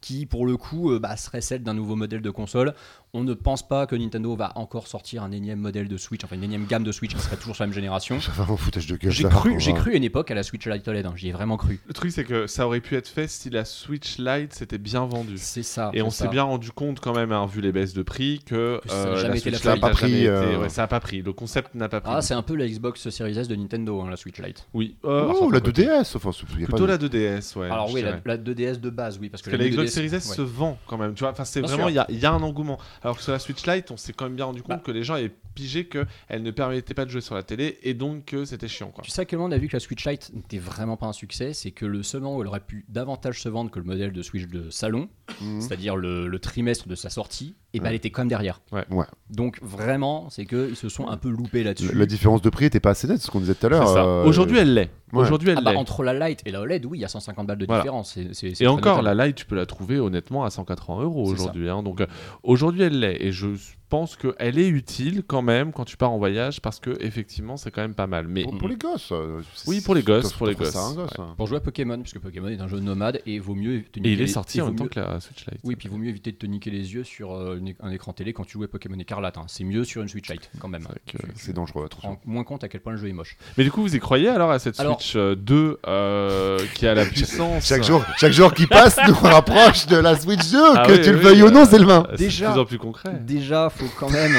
qui 0.00 0.26
pour 0.26 0.46
le 0.46 0.56
coup 0.56 0.92
euh, 0.92 0.98
bah, 1.00 1.16
serait 1.16 1.40
celle 1.40 1.62
d'un 1.64 1.74
nouveau 1.74 1.96
modèle 1.96 2.20
de 2.22 2.30
console. 2.30 2.72
On 3.14 3.24
ne 3.24 3.32
pense 3.32 3.66
pas 3.66 3.86
que 3.86 3.96
Nintendo 3.96 4.36
va 4.36 4.52
encore 4.56 4.86
sortir 4.86 5.22
un 5.22 5.32
énième 5.32 5.60
modèle 5.60 5.88
de 5.88 5.96
Switch, 5.96 6.22
enfin 6.24 6.36
une 6.36 6.44
énième 6.44 6.66
gamme 6.66 6.84
de 6.84 6.92
Switch 6.92 7.14
qui 7.14 7.20
serait 7.22 7.36
toujours 7.36 7.54
sur 7.56 7.62
la 7.64 7.68
même 7.68 7.74
génération. 7.74 8.20
Ça 8.20 8.32
fait 8.32 8.42
un 8.42 8.56
foutage 8.56 8.86
de 8.86 8.96
gueule. 8.96 9.10
J'ai 9.10 9.24
cru, 9.24 9.58
j'ai 9.58 9.72
cru 9.72 9.92
à 9.92 9.96
une 9.96 10.04
époque 10.04 10.30
à 10.30 10.34
la 10.34 10.42
Switch 10.42 10.66
Lite 10.66 10.86
OLED, 10.86 11.06
hein, 11.06 11.12
j'y 11.16 11.28
ai 11.28 11.32
vraiment 11.32 11.56
cru. 11.56 11.80
Le 11.86 11.94
truc 11.94 12.12
c'est 12.12 12.24
que 12.24 12.46
ça 12.46 12.66
aurait 12.66 12.80
pu 12.80 12.96
être 12.96 13.08
fait 13.08 13.26
si 13.28 13.48
la 13.48 13.64
Switch 13.64 14.18
Lite 14.18 14.52
s'était 14.52 14.76
bien 14.78 15.06
vendue. 15.06 15.38
C'est 15.38 15.62
ça. 15.62 15.90
Et 15.94 16.02
on 16.02 16.10
s'est 16.10 16.28
bien 16.28 16.42
rendu 16.42 16.70
compte 16.70 17.00
quand 17.00 17.14
même, 17.14 17.32
hein, 17.32 17.46
vu 17.46 17.60
les 17.62 17.72
baisses 17.72 17.94
de 17.94 18.02
prix, 18.02 18.40
que 18.44 18.78
Que 18.82 18.88
ça 18.90 19.02
a 19.02 19.06
euh, 19.06 19.16
jamais 19.16 19.28
la 19.30 19.36
été 19.36 19.50
la 19.52 19.58
Switch 19.58 19.62
folie. 19.62 19.74
Lite 19.74 19.80
Ça 19.80 19.86
a 19.86 19.88
pas 19.88 19.90
pris, 19.94 20.14
été- 20.14 20.28
euh, 20.28 20.58
ouais, 20.60 20.68
ça 20.68 20.82
a 20.82 20.86
pas 20.86 21.00
pris. 21.00 21.22
Le 21.22 21.32
concept 21.32 21.74
n'a 21.74 21.88
pas 21.88 22.00
pris. 22.02 22.12
Ah, 22.14 22.20
c'est 22.20 22.34
un 22.34 22.42
peu 22.42 22.54
la 22.56 22.66
Xbox 22.68 23.08
Series 23.08 23.38
S 23.38 23.48
de 23.48 23.56
Nintendo, 23.56 24.00
hein, 24.02 24.10
la 24.10 24.16
Switch 24.16 24.38
Lite. 24.38 24.66
Oui. 24.74 24.96
Euh, 25.04 25.32
Oh, 25.40 25.50
la 25.50 25.60
quoi, 25.60 25.70
2DS. 25.70 26.14
Enfin, 26.16 26.30
Plutôt 26.52 26.76
pas 26.76 26.86
la 26.86 26.98
de- 26.98 27.08
2DS, 27.08 27.56
ouais. 27.56 27.66
Alors 27.70 27.90
oui, 27.92 28.02
la, 28.02 28.12
dirais. 28.12 28.22
la 28.26 28.36
2DS 28.36 28.80
de 28.80 28.90
base, 28.90 29.18
oui, 29.20 29.28
parce 29.30 29.42
que, 29.42 29.50
Parce 29.50 29.58
que 29.58 29.64
la 29.64 29.70
Xbox 29.70 29.90
2DS 29.90 29.94
Series 29.94 30.14
S 30.14 30.28
ouais. 30.30 30.36
se 30.36 30.42
vend 30.42 30.76
quand 30.86 30.98
même, 30.98 31.14
tu 31.14 31.20
vois. 31.24 31.30
Enfin, 31.32 31.44
c'est 31.44 31.60
vraiment, 31.60 31.88
y 31.88 31.98
il 32.10 32.18
y 32.18 32.26
a 32.26 32.32
un 32.32 32.42
engouement. 32.42 32.78
Alors 33.02 33.16
que 33.16 33.22
sur 33.22 33.32
la 33.32 33.38
Switch 33.38 33.66
Lite, 33.66 33.90
on 33.90 33.96
s'est 33.96 34.12
quand 34.12 34.24
même 34.24 34.36
bien 34.36 34.44
rendu 34.46 34.62
compte 34.62 34.76
Bah. 34.78 34.82
que 34.84 34.90
les 34.90 35.04
gens 35.04 35.14
avaient 35.14 35.32
pigé 35.58 35.86
qu'elle 35.88 36.42
ne 36.42 36.50
permettait 36.52 36.94
pas 36.94 37.04
de 37.04 37.10
jouer 37.10 37.20
sur 37.20 37.34
la 37.34 37.42
télé 37.42 37.78
et 37.82 37.92
donc 37.94 38.26
que 38.26 38.44
c'était 38.44 38.68
chiant. 38.68 38.90
Quoi. 38.94 39.02
Tu 39.02 39.10
sais 39.10 39.22
à 39.22 39.24
quel 39.24 39.38
moment 39.40 39.48
on 39.48 39.56
a 39.56 39.58
vu 39.58 39.66
que 39.66 39.74
la 39.76 39.80
Switch 39.80 40.06
Lite 40.06 40.30
n'était 40.32 40.58
vraiment 40.58 40.96
pas 40.96 41.06
un 41.06 41.12
succès 41.12 41.52
C'est 41.52 41.72
que 41.72 41.84
le 41.84 42.04
seul 42.04 42.20
moment 42.20 42.36
où 42.36 42.42
elle 42.42 42.46
aurait 42.48 42.60
pu 42.60 42.84
davantage 42.88 43.42
se 43.42 43.48
vendre 43.48 43.70
que 43.72 43.80
le 43.80 43.84
modèle 43.84 44.12
de 44.12 44.22
Switch 44.22 44.46
de 44.46 44.70
salon, 44.70 45.08
Mhm. 45.42 45.60
c'est-à-dire 45.60 45.96
le, 45.96 46.28
le 46.28 46.38
trimestre 46.38 46.86
de 46.88 46.94
sa 46.94 47.10
sortie, 47.10 47.56
et 47.74 47.78
ben 47.80 47.84
Ouais. 47.84 47.90
elle 47.90 47.96
était 47.96 48.10
quand 48.10 48.22
même 48.22 48.28
derrière. 48.28 48.60
Ouais. 48.72 48.84
Ouais. 48.90 49.04
Donc 49.30 49.58
vraiment, 49.62 50.30
c'est 50.30 50.46
qu'ils 50.46 50.76
se 50.76 50.88
sont 50.88 51.08
un 51.08 51.16
peu 51.16 51.28
loupés 51.28 51.64
là-dessus. 51.64 51.92
La 51.94 52.06
différence 52.06 52.40
de 52.40 52.48
prix 52.50 52.64
était 52.66 52.80
pas 52.80 52.90
assez 52.90 53.06
nette, 53.08 53.20
ce 53.20 53.30
qu'on 53.30 53.40
disait 53.40 53.54
tout 53.54 53.66
à 53.66 53.68
l'heure. 53.68 53.96
euh, 53.96 54.24
Aujourd'hui, 54.24 54.58
elle 54.58 54.72
l'est. 54.74 54.90
ouais. 55.12 55.20
Aujourd'hui, 55.20 55.50
elle 55.50 55.58
Ah 55.58 55.62
bah, 55.62 55.72
l'est. 55.72 55.76
entre 55.78 56.02
la 56.04 56.28
Lite 56.28 56.40
et 56.46 56.50
la 56.52 56.60
OLED, 56.60 56.86
oui, 56.86 56.98
il 56.98 57.00
y 57.02 57.04
a 57.04 57.08
150 57.08 57.46
balles 57.46 57.58
de 57.58 57.66
Voilà. 57.66 57.82
différence. 57.82 58.16
Et 58.16 58.66
encore, 58.68 58.98
notable. 59.02 59.18
la 59.18 59.26
Lite, 59.26 59.36
tu 59.36 59.44
peux 59.44 59.56
la 59.56 59.66
trouver 59.66 59.98
honnêtement 59.98 60.44
à 60.44 60.50
180 60.50 61.02
euros 61.02 61.26
aujourd'hui. 61.28 61.68
hein. 61.68 61.82
Donc 61.82 62.00
euh, 62.00 62.06
aujourd'hui, 62.42 62.82
elle 62.82 62.98
l'est. 63.00 63.16
Et 63.20 63.32
je 63.32 63.48
pense 63.88 64.16
qu'elle 64.16 64.58
est 64.58 64.68
utile 64.68 65.22
quand 65.26 65.42
même 65.42 65.72
quand 65.72 65.84
tu 65.84 65.96
pars 65.96 66.10
en 66.10 66.18
voyage 66.18 66.60
parce 66.60 66.78
que 66.80 66.90
effectivement, 67.02 67.56
c'est 67.56 67.70
quand 67.70 67.80
même 67.82 67.94
pas 67.94 68.06
mal. 68.06 68.28
Mais 68.28 68.42
Pour, 68.44 68.58
pour 68.58 68.68
les 68.68 68.76
gosses. 68.76 69.10
euh, 69.12 69.40
Oui, 69.66 69.80
pour 69.80 69.94
les 69.94 70.02
gosses, 70.02 70.32
pour 70.32 70.46
les 70.46 70.54
gosses, 70.54 70.74
gosse, 70.74 71.10
hein. 71.18 71.34
Pour 71.36 71.46
jouer 71.46 71.58
à 71.58 71.60
Pokémon, 71.60 71.98
puisque 72.00 72.18
Pokémon 72.18 72.48
est 72.48 72.60
un 72.60 72.68
jeu 72.68 72.80
nomade 72.80 73.20
et 73.26 73.38
vaut 73.38 73.54
mieux. 73.54 73.82
te 73.82 73.98
et 73.98 74.00
niquer 74.00 74.12
il 74.12 74.20
est 74.20 74.24
les- 74.24 74.26
sorti 74.26 74.58
et 74.58 74.60
en 74.62 74.66
même 74.66 74.76
temps 74.76 74.84
mieux- 74.84 74.90
que 74.90 75.00
la 75.00 75.20
Switch 75.20 75.44
Lite. 75.46 75.60
Oui, 75.64 75.76
puis 75.76 75.88
vaut 75.88 75.96
mieux 75.96 76.08
éviter 76.10 76.32
de 76.32 76.36
te 76.36 76.46
niquer 76.46 76.70
les 76.70 76.94
yeux 76.94 77.04
sur 77.04 77.34
euh, 77.34 77.58
un 77.80 77.90
écran 77.90 78.12
télé 78.12 78.32
quand 78.32 78.44
tu 78.44 78.52
joues 78.52 78.64
à 78.64 78.68
Pokémon 78.68 78.98
Écarlate. 78.98 79.38
hein. 79.38 79.44
C'est 79.48 79.64
mieux 79.64 79.84
sur 79.84 80.02
une 80.02 80.08
Switch 80.08 80.28
Lite, 80.30 80.50
quand 80.58 80.68
même. 80.68 80.86
C'est 81.06 81.18
que- 81.18 81.26
Tu- 81.46 81.52
dangereux, 81.52 81.84
attention. 81.86 82.08
rends 82.10 82.20
moins 82.26 82.44
compte 82.44 82.64
à 82.64 82.68
quel 82.68 82.80
point 82.80 82.92
le 82.92 82.98
jeu 82.98 83.08
est 83.08 83.12
moche. 83.12 83.36
Mais 83.56 83.64
du 83.64 83.70
coup, 83.70 83.80
vous 83.82 83.94
y 83.96 83.98
croyez 83.98 84.28
alors 84.28 84.50
à 84.50 84.58
cette 84.58 84.78
Alors- 84.80 85.00
Switch 85.00 85.14
euh, 85.16 85.34
2 85.34 85.78
euh, 85.86 86.58
qui 86.74 86.86
a 86.86 86.94
la 86.94 87.04
puissance 87.06 87.66
Chaque 87.66 87.82
jour, 87.84 88.04
chaque 88.18 88.32
jour 88.32 88.52
qui 88.54 88.66
passe 88.66 88.98
nous 89.06 89.14
rapproche 89.14 89.86
de 89.86 89.96
la 89.96 90.16
Switch 90.18 90.50
2, 90.50 90.58
Ah 90.76 90.84
que 90.86 90.92
oui, 90.92 91.00
tu 91.02 91.10
le 91.12 91.18
veuilles 91.18 91.42
ou 91.42 91.50
non, 91.50 91.64
Sylvain. 91.64 92.06
C'est 92.10 92.16
Déjà- 92.18 92.48
de 92.48 92.52
plus 92.52 92.60
en 92.60 92.64
plus 92.66 92.78
concret. 92.78 93.20
Déjà, 93.20 93.70
faut 93.78 93.88
quand 93.96 94.10
même, 94.10 94.34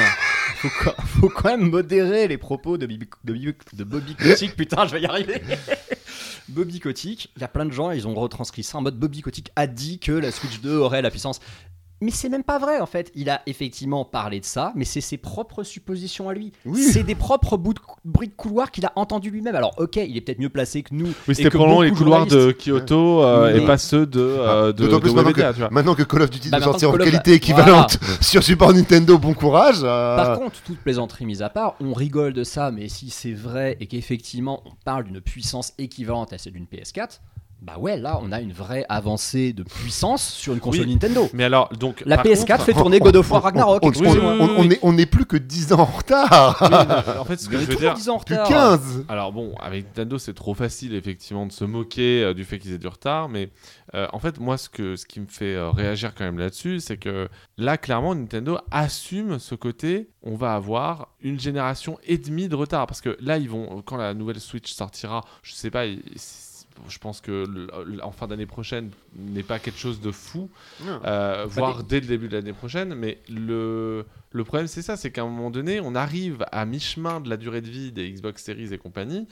faut, 0.56 1.30
quand- 1.30 1.50
même 1.50 1.70
modérer 1.70 2.28
les 2.28 2.38
propos 2.38 2.78
de, 2.78 2.86
de, 2.86 2.98
de 3.24 3.84
Bobby 3.84 4.16
Kotick. 4.16 4.56
Putain, 4.56 4.86
je 4.86 4.92
vais 4.94 5.02
y 5.02 5.06
arriver. 5.06 5.42
Bobby 6.50 6.80
Kotick, 6.80 7.32
il 7.36 7.42
y 7.42 7.46
a 7.46 7.48
plein 7.48 7.66
de 7.66 7.72
gens, 7.72 7.92
ils 7.92 8.08
ont 8.08 8.16
retranscrit 8.16 8.64
ça 8.64 8.80
en 8.80 8.82
mode 8.82 8.98
Bobby 8.98 9.22
Kotick 9.22 9.52
a 9.56 9.68
dit 9.68 10.00
que 10.00 10.12
la 10.12 10.32
Switch 10.32 10.60
2 10.62 10.78
aurait 10.78 11.02
la 11.02 11.12
puissance. 11.12 11.40
Mais 12.02 12.12
c'est 12.12 12.30
même 12.30 12.44
pas 12.44 12.60
vrai 12.60 12.80
en 12.80 12.86
fait. 12.86 13.12
Il 13.16 13.30
a 13.30 13.42
effectivement 13.46 14.06
parlé 14.06 14.40
de 14.40 14.46
ça, 14.46 14.72
mais 14.76 14.86
c'est 14.86 15.02
ses 15.02 15.18
propres 15.18 15.64
suppositions 15.64 16.30
à 16.30 16.34
lui. 16.34 16.52
Oui. 16.66 16.82
C'est 16.82 17.04
des 17.04 17.16
propres 17.16 17.58
bouts 17.58 17.74
de 17.74 17.80
de 18.06 18.26
couloir 18.36 18.72
qu'il 18.72 18.86
a 18.86 18.94
entendus 18.96 19.30
lui-même. 19.32 19.56
Alors 19.56 19.74
ok, 19.78 19.98
il 19.98 20.16
est 20.16 20.22
peut-être 20.22 20.40
mieux 20.40 20.50
placé 20.50 20.82
que 20.84 20.94
nous. 20.94 21.08
Oui, 21.28 21.36
c'était 21.36 21.50
que 21.50 21.58
probablement 21.58 21.82
les 21.82 21.92
couloirs 21.92 22.26
de. 22.26 22.52
Kyoto 22.52 23.24
euh, 23.24 23.52
Mais- 23.54 23.62
et 23.62 23.66
pas 23.66 23.78
ceux 23.78 24.06
de, 24.06 24.20
euh, 24.20 24.68
de, 24.72 24.84
D'autant 24.86 25.00
plus 25.00 25.10
de 25.12 25.16
maintenant 25.16 25.32
Webedia, 25.32 25.68
que, 25.68 25.74
maintenant 25.74 25.96
que 25.96 26.04
Call 26.04 26.22
of 26.22 26.30
Duty 26.30 26.50
Bah, 26.50 26.62
sortir 26.62 26.90
en 26.92 26.94
of- 26.94 27.00
qualité 27.04 27.34
équivalente 27.34 27.98
sur 28.22 28.44
Super 28.44 28.72
Nintendo, 28.74 29.18
bon 29.18 29.34
courage. 29.34 29.80
euh, 29.84 30.16
Par 30.16 30.38
contre, 30.40 30.62
toute 30.64 30.80
plaisanterie 30.80 31.26
mise 31.26 31.42
à 31.42 31.50
part, 31.50 31.76
on 31.82 31.94
rigole 31.94 32.34
de 32.34 32.44
ça, 32.44 32.72
mais 32.72 32.88
si 32.90 33.10
c'est 33.10 33.34
vrai 33.34 33.78
et 33.80 33.88
qu'effectivement 33.88 34.62
on 34.66 34.72
parle 34.86 35.04
d'une 35.06 35.22
puissance 35.22 35.74
équivalente 35.78 36.32
à 36.34 36.38
celle 36.38 36.54
d'une 36.54 36.66
PS4, 36.66 37.20
bah 37.62 37.78
ouais, 37.78 37.98
là 37.98 38.20
on 38.22 38.32
a 38.32 38.40
une 38.40 38.54
vraie 38.54 38.86
avancée 38.88 39.52
de 39.54 39.64
puissance 39.64 40.24
sur 40.26 40.54
une 40.54 40.60
console 40.62 40.86
Oui. 40.86 40.94
Nintendo. 40.94 41.28
Mais 41.34 41.44
alors, 41.44 41.70
donc. 41.78 42.04
La 42.06 42.16
par 42.18 42.26
PS4 42.26 42.46
contre- 42.54 42.64
fait 42.66 42.74
tourner 42.74 43.00
God 43.00 43.16
of 43.18 43.30
War 43.32 43.44
Ragnarok, 43.44 43.80
on, 43.84 43.88
on- 43.88 43.90
excusez-moi. 43.92 44.36
on- 44.40 44.50
on 44.60 44.70
est, 44.70 44.80
on 44.82 44.98
est 44.98 45.06
plus 45.06 45.26
que 45.26 45.36
10 45.38 45.74
ans 45.74 45.80
en 45.82 45.86
retard. 45.86 46.58
Oui, 46.62 46.70
non, 46.70 47.20
en 47.22 47.26
fait, 47.26 47.38
ce 47.38 47.50
que 47.50 47.58
je 47.60 47.66
veux 47.66 47.76
dire. 47.76 47.94
10 47.96 48.10
ans 48.10 48.16
en 48.16 48.18
retard. 48.20 48.48
15. 48.48 49.06
Alors 49.10 49.32
bon, 49.34 49.54
avec 49.62 49.86
Nintendo, 49.88 50.18
c'est 50.18 50.34
trop 50.34 50.54
facile 50.54 50.94
effectivement 50.94 51.46
de 51.46 51.52
se 51.52 51.66
moquer 51.66 52.24
euh, 52.24 52.34
du 52.34 52.46
fait 52.46 52.60
qu'ils 52.60 52.74
aient 52.74 52.78
du 52.78 52.88
retard, 52.88 53.28
mais 53.30 53.50
euh, 53.94 54.08
en 54.14 54.20
fait, 54.20 54.40
moi, 54.40 54.58
ce, 54.58 54.70
que, 54.70 54.96
ce 54.96 55.06
qui 55.06 55.20
me 55.20 55.28
fait 55.28 55.56
euh, 55.56 55.70
réagir 55.72 56.14
quand 56.16 56.24
même 56.24 56.40
là-dessus, 56.40 56.80
c'est 56.80 56.98
que 56.98 57.28
là, 57.58 57.78
clairement, 57.78 58.16
Nintendo 58.16 58.58
assume 58.72 59.38
ce 59.40 59.56
côté, 59.56 60.10
on 60.24 60.36
va 60.36 60.54
avoir 60.56 61.10
une 61.22 61.40
génération 61.40 61.98
et 62.06 62.18
demie 62.18 62.48
de 62.48 62.56
retard, 62.56 62.88
parce 62.88 63.02
que 63.02 63.18
là, 63.20 63.38
ils 63.38 63.50
vont, 63.50 63.82
quand 63.86 63.98
la 63.98 64.14
nouvelle 64.14 64.40
Switch 64.40 64.72
sortira, 64.72 65.26
je 65.44 65.54
sais 65.54 65.72
pas, 65.72 65.86
ils- 65.86 66.02
je 66.88 66.98
pense 67.00 67.22
que 67.22 67.68
en 68.02 68.12
fin 68.12 68.28
d'année 68.28 68.46
prochaine 68.46 68.92
n'est 69.16 69.44
pas 69.44 69.60
quelque 69.60 69.80
chose 69.80 70.02
de 70.02 70.12
fou, 70.12 70.50
euh, 71.06 71.46
voire 71.48 71.84
dès 71.84 72.00
le 72.00 72.08
début 72.08 72.28
de 72.28 72.38
l'année 72.38 72.54
prochaine. 72.54 72.94
Mais 72.96 73.20
le, 73.30 74.06
le 74.32 74.44
problème, 74.44 74.68
c'est 74.68 74.82
ça, 74.82 74.96
c'est 74.96 75.12
qu'à 75.12 75.22
un 75.22 75.26
moment 75.30 75.52
donné, 75.52 75.80
on 75.80 75.96
arrive 75.96 76.46
à 76.52 76.66
mi-chemin 76.66 77.20
de 77.20 77.30
la 77.30 77.38
durée 77.38 77.62
de 77.62 77.70
vie 77.70 77.92
des 77.92 78.12
Xbox 78.12 78.44
Series 78.44 78.74
et 78.74 78.78
compagnie. 78.78 79.28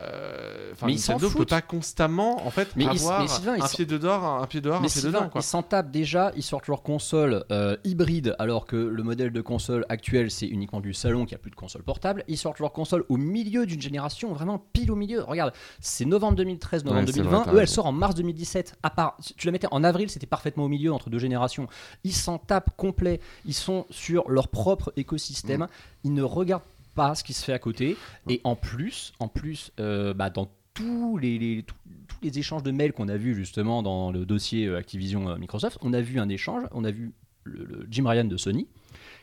Euh, 0.00 0.72
Enfin, 0.72 0.86
Mais 0.86 0.92
ils 0.92 0.98
s'en 0.98 1.14
Nintendo 1.14 1.38
peut 1.38 1.46
pas 1.46 1.62
constamment 1.62 2.46
en 2.46 2.50
fait 2.50 2.68
Mais 2.76 2.86
avoir 2.86 3.22
mais 3.22 3.28
Sylvain, 3.28 3.56
ils 3.56 3.62
un 3.62 3.66
pied 3.68 3.86
dehors, 3.86 4.24
un 4.24 4.46
pied 4.46 4.60
dehors, 4.60 4.80
Mais 4.82 4.88
un 4.88 4.90
pied 4.90 5.00
Sylvain, 5.00 5.20
dedans. 5.20 5.30
Quoi. 5.30 5.40
ils 5.40 5.44
s'en 5.44 5.62
tapent 5.62 5.90
déjà, 5.90 6.32
ils 6.36 6.42
sortent 6.42 6.68
leur 6.68 6.82
console 6.82 7.44
euh, 7.50 7.78
hybride 7.84 8.36
alors 8.38 8.66
que 8.66 8.76
le 8.76 9.02
modèle 9.02 9.32
de 9.32 9.40
console 9.40 9.86
actuel 9.88 10.30
c'est 10.30 10.46
uniquement 10.46 10.80
du 10.80 10.92
salon 10.92 11.24
qui 11.24 11.34
a 11.34 11.38
plus 11.38 11.50
de 11.50 11.56
console 11.56 11.82
portable. 11.82 12.24
Ils 12.28 12.36
sortent 12.36 12.58
leur 12.58 12.72
console 12.72 13.06
au 13.08 13.16
milieu 13.16 13.64
d'une 13.64 13.80
génération, 13.80 14.34
vraiment 14.34 14.62
pile 14.74 14.90
au 14.90 14.96
milieu. 14.96 15.22
Regarde, 15.22 15.54
c'est 15.80 16.04
novembre 16.04 16.36
2013, 16.36 16.84
novembre 16.84 17.00
Ouais, 17.06 17.12
c'est 17.12 17.18
2020. 17.20 17.42
vrai, 17.44 17.54
Eux, 17.54 17.60
elle 17.60 17.68
sort 17.68 17.86
en 17.86 17.92
mars 17.92 18.14
2017. 18.16 18.74
À 18.82 18.90
part, 18.90 19.16
tu 19.36 19.46
la 19.46 19.52
mettais 19.52 19.68
en 19.70 19.82
avril, 19.82 20.10
c'était 20.10 20.26
parfaitement 20.26 20.64
au 20.64 20.68
milieu 20.68 20.92
entre 20.92 21.08
deux 21.08 21.18
générations. 21.18 21.68
Ils 22.04 22.12
s'en 22.12 22.36
tapent 22.36 22.76
complet. 22.76 23.20
Ils 23.46 23.54
sont 23.54 23.86
sur 23.88 24.28
leur 24.28 24.48
propre 24.48 24.92
écosystème. 24.96 25.62
Mm. 25.62 25.68
Ils 26.04 26.12
ne 26.12 26.22
regardent 26.22 26.62
pas 26.96 27.14
ce 27.14 27.22
qui 27.22 27.32
se 27.32 27.44
fait 27.44 27.52
à 27.52 27.58
côté. 27.60 27.96
Et 28.28 28.40
en 28.42 28.56
plus, 28.56 29.12
en 29.20 29.28
plus, 29.28 29.70
euh, 29.78 30.12
bah, 30.14 30.30
dans 30.30 30.50
tous 30.74 31.16
les, 31.18 31.38
les- 31.38 31.62
tous, 31.62 31.74
tous 32.08 32.16
les 32.22 32.38
échanges 32.38 32.62
de 32.64 32.70
mails 32.72 32.92
qu'on 32.92 33.08
a 33.08 33.16
vus 33.16 33.34
justement 33.36 33.82
dans 33.82 34.10
le 34.10 34.26
dossier 34.26 34.66
euh, 34.66 34.76
Activision 34.78 35.28
euh, 35.30 35.36
Microsoft, 35.36 35.78
on 35.82 35.92
a 35.92 36.00
vu 36.00 36.18
un 36.18 36.28
échange, 36.28 36.64
on 36.72 36.84
a 36.84 36.90
vu 36.90 37.12
le, 37.44 37.64
le 37.64 37.86
Jim 37.90 38.08
Ryan 38.08 38.24
de 38.24 38.36
Sony 38.36 38.66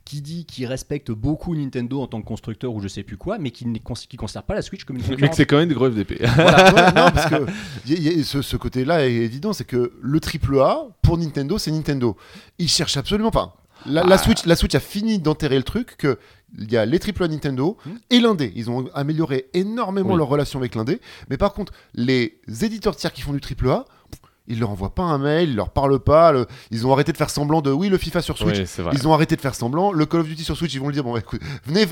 qui 0.05 0.21
dit 0.21 0.45
qu'il 0.45 0.65
respecte 0.65 1.11
beaucoup 1.11 1.55
Nintendo 1.55 2.01
en 2.01 2.07
tant 2.07 2.21
que 2.21 2.27
constructeur 2.27 2.73
ou 2.73 2.81
je 2.81 2.87
sais 2.89 3.03
plus 3.03 3.15
quoi, 3.17 3.37
mais 3.37 3.51
qui 3.51 3.65
ne 3.65 3.77
cons- 3.79 3.93
qui 3.93 4.17
considère 4.17 4.43
pas 4.43 4.53
la 4.53 4.61
Switch 4.61 4.83
comme 4.83 4.97
une 4.97 5.01
Mais 5.07 5.07
que 5.09 5.13
concurrence. 5.15 5.35
c'est 5.37 5.45
quand 5.45 5.57
même 5.57 5.69
des 5.69 5.75
gros 5.75 5.89
FDP. 5.89 6.17
Voilà, 6.35 6.73
ouais, 6.73 6.85
non, 6.87 7.11
parce 7.11 7.25
que 7.27 7.45
y 7.89 7.93
a- 8.09 8.11
y 8.13 8.19
a- 8.19 8.23
ce, 8.23 8.41
ce 8.41 8.57
côté-là 8.57 9.07
est 9.07 9.13
évident, 9.13 9.53
c'est 9.53 9.63
que 9.63 9.93
le 10.01 10.19
triple 10.19 10.59
A 10.59 10.87
pour 11.01 11.17
Nintendo, 11.17 11.57
c'est 11.57 11.71
Nintendo. 11.71 12.17
Ils 12.59 12.67
cherchent 12.69 12.97
absolument 12.97 13.31
pas. 13.31 13.62
La, 13.85 14.03
la 14.03 14.15
Ah. 14.15 14.17
Switch, 14.17 14.45
la 14.45 14.55
Switch 14.55 14.75
a 14.75 14.79
fini 14.79 15.19
d'enterrer 15.19 15.57
le 15.57 15.63
truc 15.63 15.95
que 15.97 16.17
il 16.57 16.71
y 16.71 16.77
a 16.77 16.85
les 16.85 16.99
triple 16.99 17.23
A 17.23 17.27
Nintendo 17.27 17.77
Hmm. 17.85 17.91
et 18.11 18.19
l'indé. 18.19 18.51
Ils 18.55 18.69
ont 18.69 18.87
amélioré 18.93 19.47
énormément 19.53 20.11
Oui. 20.11 20.17
leur 20.17 20.27
relation 20.27 20.59
avec 20.59 20.75
l'indé. 20.75 21.01
Mais 21.29 21.37
par 21.37 21.53
contre, 21.53 21.73
les 21.95 22.39
éditeurs 22.61 22.95
tiers 22.95 23.11
qui 23.11 23.21
font 23.21 23.33
du 23.33 23.41
triple 23.41 23.69
A, 23.69 23.85
pff, 24.11 24.19
ils 24.47 24.59
leur 24.59 24.69
envoient 24.69 24.93
pas 24.93 25.03
un 25.03 25.17
mail, 25.17 25.49
ils 25.49 25.55
leur 25.55 25.69
parlent 25.71 25.99
pas. 25.99 26.31
le- 26.31 26.45
Ils 26.69 26.85
ont 26.85 26.93
arrêté 26.93 27.11
de 27.11 27.17
faire 27.17 27.29
semblant 27.31 27.61
de 27.61 27.71
oui 27.71 27.89
le 27.89 27.97
FIFA 27.97 28.21
sur 28.21 28.37
Switch. 28.37 28.59
Oui. 28.59 28.83
Ils 28.93 29.07
ont 29.07 29.13
arrêté 29.13 29.35
de 29.35 29.41
faire 29.41 29.55
semblant. 29.55 29.91
Le 29.91 30.05
Call 30.05 30.19
of 30.21 30.27
Duty 30.27 30.43
sur 30.43 30.55
Switch, 30.57 30.73
ils 30.75 30.79
vont 30.79 30.87
le 30.87 30.93
dire 30.93 31.03
bon, 31.03 31.13
bah, 31.13 31.19
écoute, 31.19 31.41
venez, 31.65 31.85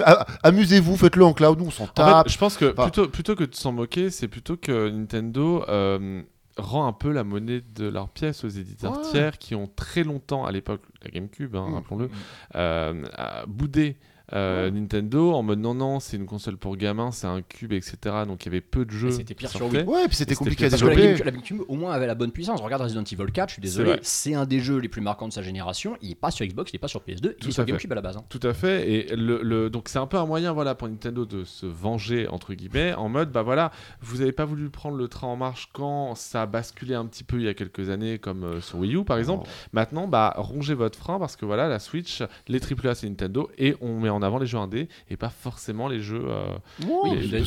amusez-vous, 0.43 0.95
faites-le 0.97 1.25
en 1.25 1.33
cloud, 1.33 1.57
nous 1.59 1.65
on 1.67 1.71
s'en 1.71 1.85
En 1.85 1.87
tape. 1.87 2.27
fait, 2.27 2.33
je 2.33 2.37
pense 2.37 2.57
que 2.57 2.71
Enfin- 2.71 2.83
plutôt, 2.83 3.07
plutôt 3.07 3.35
que 3.35 3.45
de 3.45 3.55
s'en 3.55 3.71
moquer, 3.71 4.09
c'est 4.11 4.27
plutôt 4.27 4.57
que 4.57 4.89
Nintendo 4.89 5.63
euh, 5.69 6.21
rend 6.57 6.87
un 6.87 6.93
peu 6.93 7.11
la 7.11 7.23
monnaie 7.23 7.61
de 7.75 7.87
leurs 7.87 8.09
pièces 8.09 8.43
aux 8.43 8.49
éditeurs 8.49 8.97
Ouais. 8.97 9.09
tiers 9.11 9.37
qui 9.37 9.55
ont 9.55 9.67
très 9.75 10.03
longtemps, 10.03 10.45
à 10.45 10.51
l'époque, 10.51 10.81
la 11.03 11.09
GameCube, 11.11 11.55
hein, 11.55 11.67
Mm. 11.69 11.73
rappelons-le, 11.75 12.09
euh, 12.55 13.03
a 13.13 13.45
boudé. 13.45 13.97
Euh, 14.33 14.71
Nintendo 14.71 15.33
en 15.33 15.43
mode 15.43 15.59
non 15.59 15.73
non 15.73 15.99
c'est 15.99 16.17
une 16.17 16.25
console 16.25 16.57
pour 16.57 16.77
gamins 16.77 17.11
c'est 17.11 17.27
un 17.27 17.41
cube 17.41 17.73
etc 17.73 17.97
donc 18.27 18.43
il 18.43 18.47
y 18.47 18.49
avait 18.49 18.61
peu 18.61 18.85
de 18.85 18.91
jeux 18.91 19.11
c'était 19.11 19.33
pire 19.33 19.49
sur. 19.49 19.65
Wii. 19.71 19.83
Ouais, 19.83 20.07
puis 20.07 20.15
c'était 20.15 20.35
compliqué 20.35 20.65
à 20.65 20.69
la 20.69 20.77
développer. 20.77 21.01
GameCube, 21.03 21.25
la 21.25 21.31
GameCube, 21.31 21.61
au 21.67 21.75
moins 21.75 21.91
avait 21.93 22.07
la 22.07 22.15
bonne 22.15 22.31
puissance. 22.31 22.61
Regarde 22.61 22.81
Resident 22.83 23.03
Evil 23.03 23.31
4, 23.31 23.49
je 23.49 23.53
suis 23.53 23.61
désolé, 23.61 23.99
c'est 24.01 24.33
un 24.33 24.45
des 24.45 24.59
jeux 24.59 24.77
les 24.77 24.89
plus 24.89 25.01
marquants 25.01 25.27
de 25.27 25.33
sa 25.33 25.41
génération. 25.41 25.97
Il 26.01 26.11
est 26.11 26.15
pas 26.15 26.31
sur 26.31 26.45
Xbox, 26.45 26.71
il 26.71 26.75
est 26.77 26.79
pas 26.79 26.87
sur 26.87 27.01
PS2, 27.01 27.13
il 27.13 27.19
Tout 27.35 27.49
est 27.49 27.51
sur 27.51 27.63
fait. 27.63 27.69
GameCube 27.71 27.91
à 27.91 27.95
la 27.95 28.01
base. 28.01 28.17
hein. 28.17 28.23
Tout 28.29 28.39
à 28.43 28.53
fait. 28.53 28.89
Et 28.91 29.15
le, 29.15 29.41
le- 29.43 29.69
donc 29.69 29.89
c'est 29.89 29.99
un 29.99 30.07
peu 30.07 30.17
un 30.17 30.25
moyen 30.25 30.51
voilà 30.53 30.75
pour 30.75 30.87
Nintendo 30.87 31.25
de 31.25 31.43
se 31.43 31.65
venger 31.65 32.27
entre 32.27 32.53
guillemets 32.53 32.93
en 32.93 33.09
mode 33.09 33.31
bah 33.31 33.41
voilà 33.43 33.71
vous 34.01 34.17
n'avez 34.19 34.31
pas 34.31 34.45
voulu 34.45 34.69
prendre 34.69 34.97
le 34.97 35.07
train 35.07 35.27
en 35.27 35.35
marche 35.35 35.69
quand 35.73 36.15
ça 36.15 36.43
a 36.43 36.45
basculé 36.45 36.95
un 36.95 37.05
petit 37.05 37.23
peu 37.23 37.37
il 37.37 37.43
y 37.43 37.47
a 37.47 37.53
quelques 37.53 37.89
années 37.89 38.17
comme 38.19 38.43
euh, 38.43 38.61
sur 38.61 38.79
Wii 38.79 38.95
U 38.95 39.03
par 39.03 39.17
exemple. 39.17 39.49
Maintenant 39.73 40.07
bah 40.07 40.33
rongez 40.37 40.73
votre 40.73 40.97
frein 40.97 41.19
parce 41.19 41.35
que 41.35 41.45
voilà 41.45 41.67
la 41.67 41.79
Switch 41.79 42.23
les 42.47 42.59
AAA 42.59 42.95
c'est 42.95 43.07
Nintendo 43.09 43.49
et 43.57 43.75
on 43.81 43.99
met 43.99 44.09
en 44.09 44.20
avant 44.23 44.39
les 44.39 44.45
jeux 44.45 44.57
indés 44.57 44.87
et 45.09 45.17
pas 45.17 45.29
forcément 45.29 45.87
les 45.87 46.01
jeux 46.01 46.23
euh, 46.27 46.53
les, 46.79 47.41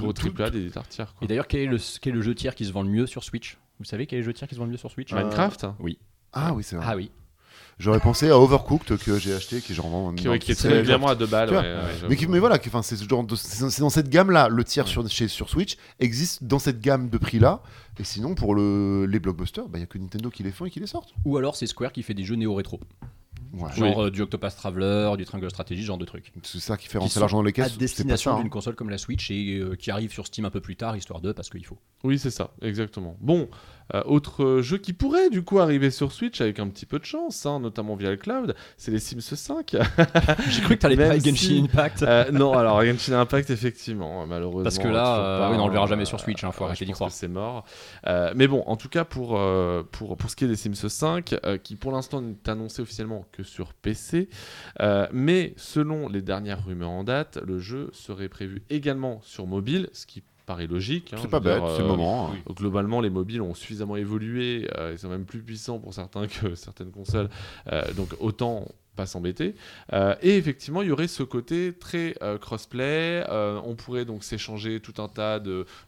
gros 0.00 0.12
tout- 0.12 0.32
AAA 0.38 0.50
des 0.50 0.60
éditeurs 0.60 0.88
tiers. 0.88 1.14
quoi. 1.14 1.24
Et 1.24 1.26
d'ailleurs, 1.28 1.46
quel, 1.46 1.60
est 1.60 1.66
le- 1.66 1.78
quel 2.00 2.12
est 2.12 2.16
le 2.16 2.22
jeu 2.22 2.34
tiers 2.34 2.54
qui 2.54 2.64
se 2.64 2.72
vend 2.72 2.82
le 2.82 2.90
mieux 2.90 3.06
sur 3.06 3.22
Switch? 3.24 3.58
Vous 3.78 3.84
savez 3.84 4.06
quel 4.06 4.18
est 4.18 4.22
le 4.22 4.26
jeu 4.26 4.32
tiers 4.32 4.48
qui 4.48 4.54
se 4.54 4.60
vend 4.60 4.66
le 4.66 4.72
mieux 4.72 4.76
sur 4.78 4.90
Switch? 4.90 5.12
Euh, 5.12 5.16
Minecraft 5.16 5.66
Ah 6.32 6.52
oui, 6.54 6.62
c'est 6.64 6.76
vrai. 6.76 6.84
Ah 6.88 6.96
oui. 6.96 7.10
J'aurais 7.78 7.98
pensé 7.98 8.30
à 8.30 8.38
Overcooked 8.38 8.98
que 8.98 9.18
j'ai 9.18 9.34
acheté, 9.34 9.60
qui 9.60 9.72
est 9.72 9.74
genre 9.74 9.88
vraiment. 9.88 10.14
qui, 10.14 10.24
non, 10.26 10.30
ouais, 10.32 10.38
qui 10.38 10.52
est 10.52 10.54
très 10.54 10.68
régulièrement 10.68 11.08
à 11.08 11.16
deux 11.16 11.26
balles. 11.26 11.50
Ouais, 11.50 11.56
ouais. 11.56 12.08
Mais, 12.08 12.14
qui, 12.16 12.28
mais 12.28 12.38
voilà, 12.38 12.56
c'est 12.82 12.94
ce 12.96 13.08
genre 13.08 13.26
c'est 13.36 13.80
dans 13.80 13.90
cette 13.90 14.08
gamme-là. 14.08 14.48
Le 14.48 14.62
tiers 14.62 14.86
sur, 14.86 15.08
chez, 15.08 15.26
sur 15.26 15.48
Switch 15.48 15.76
existe 15.98 16.44
dans 16.44 16.60
cette 16.60 16.80
gamme 16.80 17.08
de 17.10 17.18
prix-là. 17.18 17.62
Et 17.98 18.04
sinon, 18.04 18.36
pour 18.36 18.54
le, 18.54 19.06
les 19.06 19.18
blockbusters, 19.18 19.64
il 19.72 19.76
n'y 19.78 19.82
a 19.82 19.86
que 19.86 19.98
Nintendo 19.98 20.30
qui 20.30 20.44
les 20.44 20.52
font 20.52 20.66
et 20.66 20.70
qui 20.70 20.78
les 20.78 20.86
sortent. 20.86 21.14
Ou 21.24 21.36
alors 21.36 21.56
c'est 21.56 21.66
Square 21.66 21.92
qui 21.92 22.04
fait 22.04 22.14
des 22.14 22.22
jeux 22.24 22.36
néo-rétro. 22.36 22.78
Ouais. 23.56 23.72
Genre 23.76 24.04
euh, 24.04 24.10
du 24.10 24.20
Octopass 24.22 24.56
Traveler, 24.56 25.12
du 25.16 25.24
Triangle 25.24 25.48
Strategy, 25.50 25.82
ce 25.82 25.86
genre 25.86 25.98
de 25.98 26.04
trucs. 26.04 26.32
C'est 26.42 26.58
ça 26.60 26.76
qui 26.76 26.86
fait 26.86 26.98
Qui 26.98 27.04
rentrer 27.04 27.20
l'argent 27.20 27.36
dans 27.38 27.42
les 27.42 27.50
À 27.50 27.52
caisses. 27.52 27.66
c'est 27.68 27.74
pas 27.74 27.78
destination 27.78 28.32
ça, 28.32 28.36
hein. 28.36 28.40
d'une 28.40 28.50
console 28.50 28.74
comme 28.74 28.90
la 28.90 28.98
Switch 28.98 29.30
et 29.30 29.58
euh, 29.58 29.76
qui 29.76 29.90
arrive 29.90 30.12
sur 30.12 30.26
Steam 30.26 30.44
un 30.44 30.50
peu 30.50 30.60
plus 30.60 30.76
tard, 30.76 30.96
histoire 30.96 31.20
de, 31.20 31.32
parce 31.32 31.50
qu'il 31.50 31.64
faut. 31.64 31.78
Oui, 32.02 32.18
c'est 32.18 32.30
ça, 32.30 32.50
exactement. 32.62 33.16
Bon, 33.20 33.48
Euh, 33.92 34.02
autre 34.06 34.60
jeu 34.62 34.78
qui 34.78 34.92
pourrait 34.94 35.28
du 35.28 35.42
coup 35.42 35.58
arriver 35.58 35.90
sur 35.90 36.10
Switch 36.12 36.40
avec 36.40 36.58
un 36.58 36.68
petit 36.68 36.86
peu 36.86 36.98
de 36.98 37.04
chance, 37.04 37.44
hein, 37.44 37.60
notamment 37.60 37.96
via 37.96 38.10
le 38.10 38.16
cloud, 38.16 38.54
c'est 38.78 38.90
les 38.90 38.98
Sims 38.98 39.20
5. 39.20 39.76
J'ai 40.48 40.60
cru 40.62 40.76
que 40.76 40.80
t'allais 40.80 40.96
parler 40.96 41.18
de 41.20 41.24
Genshin 41.24 41.36
si- 41.36 41.60
Impact. 41.60 42.02
Euh, 42.02 42.30
non, 42.30 42.54
alors 42.54 42.82
Genshin 42.84 43.20
Impact, 43.20 43.50
effectivement, 43.50 44.26
malheureusement. 44.26 44.62
Parce 44.62 44.78
que 44.78 44.88
là, 44.88 45.18
euh, 45.18 45.38
pas, 45.40 45.50
oui, 45.50 45.58
non, 45.58 45.64
on 45.64 45.66
le 45.66 45.72
verra 45.74 45.86
jamais 45.86 46.06
sur 46.06 46.18
Switch, 46.18 46.42
hein, 46.44 46.52
faut 46.52 46.64
arrêter 46.64 46.84
d'y 46.86 46.92
croire. 46.92 47.10
C'est 47.10 47.28
mort. 47.28 47.64
Mais 48.34 48.46
bon, 48.48 48.62
en 48.66 48.76
tout 48.76 48.88
cas, 48.88 49.04
pour, 49.04 49.38
pour, 49.92 50.16
pour 50.16 50.30
ce 50.30 50.36
qui 50.36 50.44
est 50.44 50.48
des 50.48 50.56
Sims 50.56 50.74
5, 50.88 51.34
euh, 51.44 51.58
qui 51.58 51.76
pour 51.76 51.92
l'instant 51.92 52.22
n'est 52.22 52.48
annoncé 52.48 52.80
officiellement 52.82 53.26
que 53.32 53.42
sur 53.42 53.74
PC, 53.74 54.28
mais 55.12 55.54
selon 55.56 56.08
les 56.08 56.22
dernières 56.22 56.64
rumeurs 56.64 56.90
en 56.90 57.04
date, 57.04 57.38
le 57.46 57.58
jeu 57.58 57.90
serait 57.92 58.28
prévu 58.28 58.62
également 58.70 59.20
sur 59.22 59.46
mobile, 59.46 59.88
ce 59.92 60.06
qui 60.06 60.22
paraît 60.46 60.66
logique. 60.66 61.12
hein, 61.12 61.18
C'est 61.20 61.28
pas 61.30 61.40
bête, 61.40 61.62
c'est 61.68 61.78
le 61.78 61.84
euh, 61.84 61.88
moment. 61.88 62.30
hein. 62.30 62.36
Globalement, 62.54 63.00
les 63.00 63.10
mobiles 63.10 63.40
ont 63.42 63.54
suffisamment 63.54 63.96
évolué, 63.96 64.68
euh, 64.78 64.92
ils 64.92 64.98
sont 64.98 65.08
même 65.08 65.24
plus 65.24 65.42
puissants 65.42 65.78
pour 65.78 65.94
certains 65.94 66.26
que 66.28 66.54
certaines 66.54 66.90
consoles, 66.90 67.28
euh, 67.72 67.82
donc 67.94 68.14
autant 68.20 68.66
pas 68.94 69.06
s'embêter. 69.06 69.54
Euh, 69.92 70.14
et 70.22 70.36
effectivement, 70.36 70.82
il 70.82 70.88
y 70.88 70.90
aurait 70.90 71.08
ce 71.08 71.22
côté 71.22 71.72
très 71.72 72.14
euh, 72.22 72.38
crossplay. 72.38 73.24
euh, 73.28 73.60
on 73.64 73.74
pourrait 73.74 74.04
donc 74.04 74.24
s'échanger 74.24 74.80
tout 74.80 75.00
un 75.02 75.08
tas 75.08 75.40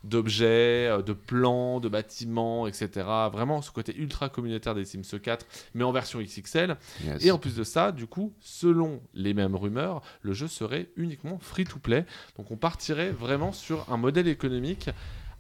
d'objets, 0.05 1.03
de 1.05 1.13
plans, 1.13 1.81
de 1.81 1.89
bâtiments, 1.89 2.67
etc. 2.67 3.07
Vraiment 3.33 3.63
ce 3.63 3.71
côté 3.71 3.97
ultra 3.97 4.29
communautaire 4.29 4.75
des 4.75 4.85
Sims 4.85 5.19
4, 5.21 5.47
mais 5.75 5.85
en 5.85 5.93
version 5.93 6.21
XXL. 6.21 6.77
Yes. 7.05 7.25
Et 7.25 7.31
en 7.31 7.39
plus 7.39 7.57
de 7.57 7.65
ça, 7.65 7.93
du 7.93 8.07
coup, 8.07 8.33
selon 8.41 9.01
les 9.15 9.35
mêmes 9.35 9.57
rumeurs, 9.57 10.03
le 10.23 10.33
jeu 10.33 10.49
serait 10.49 10.89
uniquement 10.97 11.39
free-to-play. 11.41 12.05
Donc 12.37 12.51
on 12.51 12.57
partirait 12.57 13.11
vraiment 13.11 13.53
sur 13.53 13.91
un 13.91 13.97
modèle 13.97 14.29
économique 14.29 14.91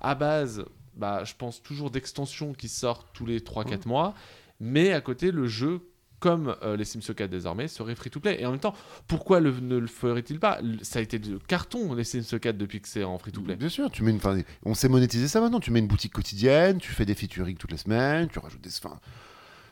à 0.01 0.14
base, 0.14 0.64
bah, 0.95 1.25
je 1.25 1.35
pense 1.37 1.62
toujours 1.62 1.91
d'extensions 1.91 2.53
qui 2.53 2.69
sortent 2.69 3.09
tous 3.12 3.27
les 3.27 3.41
3-4 3.41 3.87
mois, 3.87 4.14
mais 4.61 4.93
à 4.93 5.01
côté, 5.01 5.31
le 5.31 5.47
jeu 5.47 5.81
comme 6.21 6.57
euh, 6.62 6.77
les 6.77 6.85
Sims 6.85 7.01
4 7.14 7.29
désormais, 7.31 7.69
serait 7.69 7.95
free-to-play. 7.95 8.41
Et 8.41 8.47
en 8.47 8.51
même 8.53 8.61
temps, 8.61 8.75
pourquoi 9.07 9.41
le- 9.41 9.61
ne 9.61 9.77
le 9.77 9.87
ferait-il 9.87 10.41
pas? 10.41 10.59
Ça 10.83 10.99
a 10.99 11.03
été 11.03 11.19
de 11.19 11.39
carton, 11.39 11.95
les 11.95 12.05
Sims 12.05 12.39
4, 12.39 12.57
depuis 12.57 12.81
que 12.81 12.89
c'est 12.89 13.05
en 13.05 13.19
free-to-play. 13.19 13.57
Bien 13.57 13.69
sûr, 13.69 13.91
tu 13.91 14.03
mets 14.03 14.11
une, 14.11 14.17
enfin, 14.17 14.39
on 14.64 14.75
sait 14.75 14.89
monétiser 14.89 15.29
ça 15.29 15.41
maintenant. 15.41 15.61
Tu 15.61 15.71
mets 15.71 15.81
une 15.81 15.87
boutique 15.89 16.12
quotidienne, 16.14 16.79
tu 16.79 16.93
fais 16.93 17.05
des 17.07 17.14
featuring 17.14 17.57
toutes 17.57 17.73
les 17.73 17.79
semaines, 17.79 18.29
tu 18.29 18.39
rajoutes 18.39 18.61
des. 18.62 18.71
Enfin, 18.85 18.99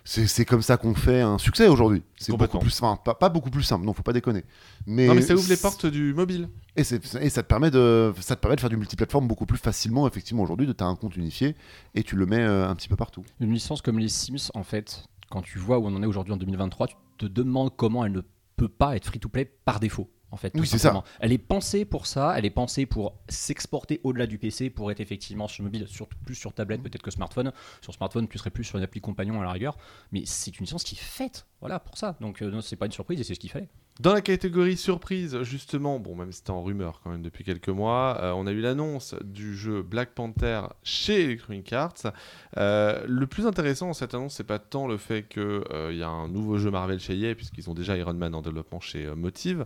c'est 0.06 0.26
c'est 0.26 0.44
comme 0.44 0.60
ça 0.60 0.76
qu'on 0.76 0.94
fait 0.94 1.22
un 1.22 1.38
succès 1.38 1.66
aujourd'hui. 1.66 2.02
C'est 2.18 2.36
beaucoup 2.36 2.58
plus, 2.58 2.74
enfin, 2.82 3.00
pas, 3.02 3.14
pas 3.14 3.30
beaucoup 3.30 3.48
plus 3.50 3.62
simple. 3.62 3.86
Non, 3.86 3.94
faut 3.94 4.02
pas 4.02 4.12
déconner. 4.12 4.44
Mais, 4.86 5.06
Non, 5.06 5.14
mais 5.14 5.22
ça 5.22 5.34
ouvre 5.34 5.48
les 5.48 5.56
portes 5.56 5.86
du 5.86 6.12
mobile. 6.12 6.50
Et 6.76 6.84
ça 6.84 6.98
te 6.98 7.40
permet 7.48 7.70
de, 7.70 8.12
ça 8.20 8.36
te 8.36 8.40
permet 8.42 8.56
de 8.56 8.60
faire 8.60 8.68
du 8.68 8.76
multiplateforme 8.76 9.26
beaucoup 9.26 9.46
plus 9.46 9.56
facilement, 9.56 10.06
effectivement, 10.06 10.42
aujourd'hui. 10.42 10.66
De 10.66 10.72
t'as 10.72 10.84
un 10.84 10.96
compte 10.96 11.16
unifié 11.16 11.56
et 11.94 12.02
tu 12.02 12.16
le 12.16 12.26
mets 12.26 12.40
euh, 12.42 12.68
un 12.68 12.74
petit 12.74 12.88
peu 12.88 12.96
partout. 12.96 13.24
Une 13.40 13.52
licence 13.54 13.80
comme 13.80 13.98
les 13.98 14.08
Sims, 14.10 14.50
en 14.54 14.62
fait, 14.62 15.04
quand 15.34 15.42
tu 15.42 15.58
vois 15.58 15.80
où 15.80 15.86
on 15.86 15.96
en 15.96 16.00
est 16.00 16.06
aujourd'hui 16.06 16.32
en 16.32 16.36
2023, 16.36 16.86
tu 16.86 16.94
te 17.18 17.26
demandes 17.26 17.74
comment 17.74 18.04
elle 18.04 18.12
ne 18.12 18.20
peut 18.54 18.68
pas 18.68 18.94
être 18.94 19.06
free-to-play 19.06 19.44
par 19.64 19.80
défaut. 19.80 20.08
En 20.30 20.36
fait, 20.36 20.50
tout 20.50 20.60
Oui, 20.60 20.66
c'est 20.68 20.78
ça. 20.78 21.02
Elle 21.18 21.32
est 21.32 21.38
pensée 21.38 21.84
pour 21.84 22.06
ça, 22.06 22.38
elle 22.38 22.44
est 22.44 22.50
pensée 22.50 22.86
pour 22.86 23.18
s'exporter 23.28 24.00
au-delà 24.04 24.28
du 24.28 24.38
PC, 24.38 24.70
pour 24.70 24.92
être 24.92 25.00
effectivement 25.00 25.48
sur 25.48 25.64
mobile, 25.64 25.88
surtout 25.88 26.16
plus 26.24 26.36
sur 26.36 26.52
tablette 26.52 26.84
peut-être 26.84 27.02
que 27.02 27.10
smartphone. 27.10 27.50
Sur 27.82 27.92
smartphone, 27.92 28.28
tu 28.28 28.38
serais 28.38 28.50
plus 28.50 28.62
sur 28.62 28.78
une 28.78 28.84
appli 28.84 29.00
compagnon 29.00 29.40
à 29.40 29.44
la 29.44 29.50
rigueur, 29.50 29.76
mais 30.12 30.22
c'est 30.24 30.56
une 30.56 30.66
licence 30.66 30.84
qui 30.84 30.94
est 30.94 30.98
faite, 30.98 31.48
voilà, 31.58 31.80
pour 31.80 31.98
ça. 31.98 32.16
Donc 32.20 32.40
euh, 32.40 32.60
c'est 32.60 32.76
pas 32.76 32.86
une 32.86 32.92
surprise 32.92 33.20
et 33.20 33.24
c'est 33.24 33.34
ce 33.34 33.40
qu'il 33.40 33.50
fallait. 33.50 33.70
Dans 34.00 34.12
la 34.12 34.22
catégorie 34.22 34.76
surprise, 34.76 35.40
justement, 35.42 36.00
bon, 36.00 36.16
même 36.16 36.32
si 36.32 36.38
c'était 36.38 36.50
en 36.50 36.64
rumeur 36.64 37.00
quand 37.00 37.10
même 37.10 37.22
depuis 37.22 37.44
quelques 37.44 37.68
mois, 37.68 38.18
euh, 38.20 38.32
on 38.32 38.44
a 38.48 38.50
eu 38.50 38.60
l'annonce 38.60 39.14
du 39.22 39.56
jeu 39.56 39.82
Black 39.82 40.14
Panther 40.14 40.62
chez 40.82 41.22
Electronic 41.22 41.72
Arts. 41.72 42.12
Euh, 42.56 43.04
le 43.06 43.26
plus 43.28 43.46
intéressant 43.46 43.86
dans 43.86 43.92
cette 43.92 44.12
annonce, 44.12 44.34
c'est 44.34 44.42
pas 44.42 44.58
tant 44.58 44.88
le 44.88 44.96
fait 44.96 45.28
qu'il 45.28 45.62
y 45.92 46.02
a 46.02 46.08
un 46.08 46.26
nouveau 46.26 46.58
jeu 46.58 46.72
Marvel 46.72 46.98
chez 46.98 47.16
EA, 47.16 47.36
puisqu'ils 47.36 47.70
ont 47.70 47.74
déjà 47.74 47.96
Iron 47.96 48.14
Man 48.14 48.34
en 48.34 48.42
développement 48.42 48.80
chez 48.80 49.06
euh, 49.06 49.14
Motive, 49.14 49.64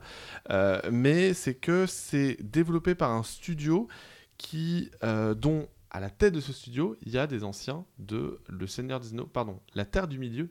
euh, 0.50 0.78
mais 0.92 1.32
c'est 1.32 1.54
que 1.54 1.86
c'est 1.86 2.36
développé 2.42 2.94
par 2.94 3.12
un 3.12 3.22
studio 3.22 3.88
qui, 4.36 4.90
euh, 5.04 5.34
dont 5.34 5.68
à 5.90 6.00
la 6.00 6.10
tête 6.10 6.34
de 6.34 6.40
ce 6.40 6.52
studio, 6.52 6.96
il 7.06 7.12
y 7.12 7.18
a 7.18 7.26
des 7.26 7.44
anciens 7.44 7.84
de 7.98 8.40
Le 8.48 8.66
Seigneur 8.66 9.00
des 9.00 9.12
Anneaux, 9.12 9.26
pardon, 9.26 9.58
La 9.74 9.84
Terre 9.86 10.06
du 10.08 10.18
Milieu, 10.18 10.50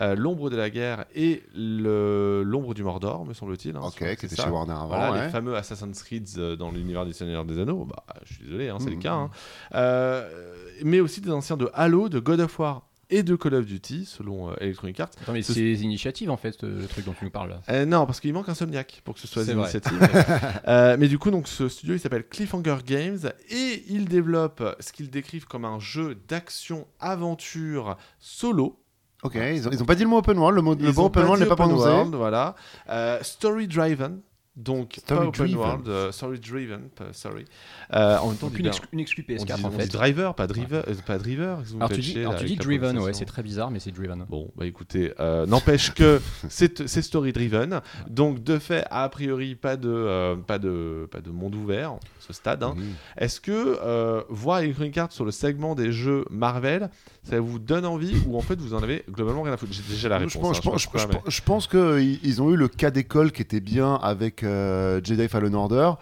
euh, 0.00 0.16
L'ombre 0.16 0.50
de 0.50 0.56
la 0.56 0.70
guerre 0.70 1.04
et 1.14 1.42
L'ombre 1.54 2.74
du 2.74 2.82
Mordor, 2.82 3.24
me 3.24 3.34
semble-t-il. 3.34 3.76
hein, 3.76 3.80
ok, 3.82 3.96
qui 3.98 4.04
était 4.26 4.28
ça. 4.28 4.44
chez 4.44 4.50
Warner 4.50 4.72
avant. 4.72 4.88
Voilà, 4.88 5.12
ouais. 5.12 5.24
les 5.26 5.30
fameux 5.30 5.54
Assassin's 5.56 6.02
Creed 6.02 6.28
euh, 6.38 6.56
dans 6.56 6.70
l'univers 6.70 7.04
du 7.04 7.12
Seigneur 7.12 7.44
des 7.44 7.58
Anneaux. 7.58 7.84
Bah, 7.84 8.04
je 8.24 8.34
suis 8.34 8.44
désolé, 8.44 8.68
hein, 8.68 8.78
c'est 8.80 8.86
Mhm. 8.90 8.94
le 8.96 9.00
cas. 9.02 9.14
hein. 9.14 9.30
Euh, 9.74 10.54
mais 10.84 11.00
aussi 11.00 11.20
des 11.20 11.30
anciens 11.30 11.56
de 11.56 11.70
Halo, 11.74 12.08
de 12.08 12.18
God 12.18 12.40
of 12.40 12.58
War 12.58 12.88
et 13.12 13.22
de 13.22 13.36
Call 13.36 13.54
of 13.54 13.66
Duty, 13.66 14.04
selon 14.06 14.50
euh, 14.50 14.54
Electronic 14.60 14.98
Arts. 15.00 15.10
Attends, 15.22 15.32
mais 15.32 15.42
Ce- 15.42 15.52
c'est 15.52 15.60
des 15.60 15.82
initiatives 15.84 16.30
en 16.30 16.36
fait, 16.36 16.64
euh, 16.64 16.80
le 16.80 16.86
truc 16.88 17.04
dont 17.04 17.12
tu 17.16 17.24
nous 17.24 17.30
parles. 17.30 17.50
là. 17.50 17.60
Euh, 17.68 17.84
non, 17.84 18.06
parce 18.06 18.18
qu'il 18.20 18.32
manque 18.32 18.48
un 18.48 18.54
Somniac 18.54 19.02
pour 19.04 19.14
que 19.14 19.20
ce 19.20 19.28
soit 19.28 19.44
des 19.44 19.52
initiatives. 19.52 19.98
Euh, 20.68 20.96
mais 20.98 21.08
du 21.08 21.18
coup, 21.18 21.30
donc, 21.30 21.46
ce 21.48 21.68
studio, 21.68 21.94
il 21.94 21.98
s'appelle 22.00 22.26
Cliffhanger 22.26 22.78
Games 22.86 23.18
et 23.50 23.84
il 23.88 24.06
développe 24.06 24.62
ce 24.80 24.92
qu'ils 24.92 25.10
décrivent 25.10 25.46
comme 25.46 25.64
un 25.64 25.78
jeu 25.78 26.16
d'action-aventure 26.28 27.96
solo. 28.18 28.78
Ok, 29.22 29.34
ils 29.36 29.68
ont, 29.68 29.70
ils 29.70 29.82
ont 29.82 29.86
pas 29.86 29.94
dit 29.94 30.02
le 30.02 30.08
mot 30.08 30.18
open 30.18 30.36
world. 30.38 30.56
Le 30.56 30.62
mot, 30.62 30.74
le 30.74 30.88
open 30.98 31.24
world 31.24 31.42
n'est 31.42 31.48
pas 31.48 31.54
prononcé. 31.56 31.84
world, 31.88 32.14
voilà. 32.14 32.54
Euh, 32.88 33.18
story 33.22 33.68
driven. 33.68 34.20
Donc, 34.54 34.96
Story 34.98 35.20
pas 35.20 35.26
open 35.28 35.38
driven. 35.46 35.58
world, 35.58 35.88
euh, 35.88 36.12
driven, 36.38 36.80
pas 36.94 37.10
sorry. 37.12 37.46
Euh, 37.94 38.18
en 38.18 38.28
même 38.28 38.36
temps, 38.36 38.50
une, 38.54 38.66
exclu- 38.66 38.86
une 38.92 39.00
exclu 39.00 39.24
on 39.26 39.32
PS4 39.32 39.56
dit, 39.56 39.64
en 39.64 39.68
on 39.68 39.70
dit 39.70 39.78
fait. 39.78 39.86
driver, 39.88 40.34
pas 40.34 40.46
driver, 40.46 40.84
euh, 40.88 40.94
pas 41.06 41.16
driver. 41.16 41.58
Alors 41.76 41.88
tu 41.90 42.00
dis, 42.00 42.18
alors 42.18 42.36
tu 42.36 42.44
dis 42.44 42.56
driven, 42.56 42.98
ouais, 42.98 43.14
c'est 43.14 43.24
très 43.24 43.42
bizarre, 43.42 43.70
mais 43.70 43.80
c'est 43.80 43.92
driven. 43.92 44.26
Bon, 44.28 44.50
bah 44.54 44.66
écoutez, 44.66 45.14
euh, 45.20 45.46
n'empêche 45.46 45.94
que 45.94 46.20
c'est 46.50 46.82
story 47.00 47.32
driven, 47.32 47.80
donc 48.10 48.44
de 48.44 48.58
fait, 48.58 48.84
a 48.90 49.08
priori, 49.08 49.54
pas 49.54 49.76
de, 49.78 49.88
euh, 49.88 50.36
pas 50.36 50.58
de, 50.58 51.08
pas 51.10 51.22
de 51.22 51.30
monde 51.30 51.54
ouvert, 51.54 51.94
ce 52.20 52.34
stade. 52.34 52.62
hein. 52.62 52.74
Oui. 52.76 52.84
Est-ce 53.16 53.40
que 53.40 53.78
euh, 53.82 54.22
voir 54.28 54.58
Electronic 54.58 54.98
Arts 54.98 55.12
sur 55.12 55.24
le 55.24 55.30
segment 55.30 55.74
des 55.74 55.92
jeux 55.92 56.26
Marvel, 56.30 56.90
ça 57.24 57.40
vous 57.40 57.58
donne 57.58 57.86
envie 57.86 58.16
ou 58.26 58.36
en 58.36 58.42
fait 58.42 58.60
vous 58.60 58.74
en 58.74 58.82
avez 58.82 59.02
globalement 59.10 59.42
rien 59.42 59.54
à 59.54 59.56
foutre? 59.56 59.72
J'ai 59.72 59.82
déjà 59.94 60.10
la 60.10 60.18
réponse. 60.18 60.32
Je 60.34 60.38
pense, 60.38 60.58
hein, 60.58 60.60
je 60.62 60.86
pense- 60.88 61.12
je 61.26 61.30
je 61.30 61.40
qu'ils 61.68 62.18
ils 62.22 62.42
ont 62.42 62.50
eu 62.50 62.56
le 62.56 62.68
cas 62.68 62.90
d'école 62.90 63.32
qui 63.32 63.40
était 63.40 63.60
bien 63.60 63.94
avec 63.94 64.41
euh, 64.44 65.00
Jedi 65.02 65.28
Fallen 65.28 65.54
Order, 65.54 65.92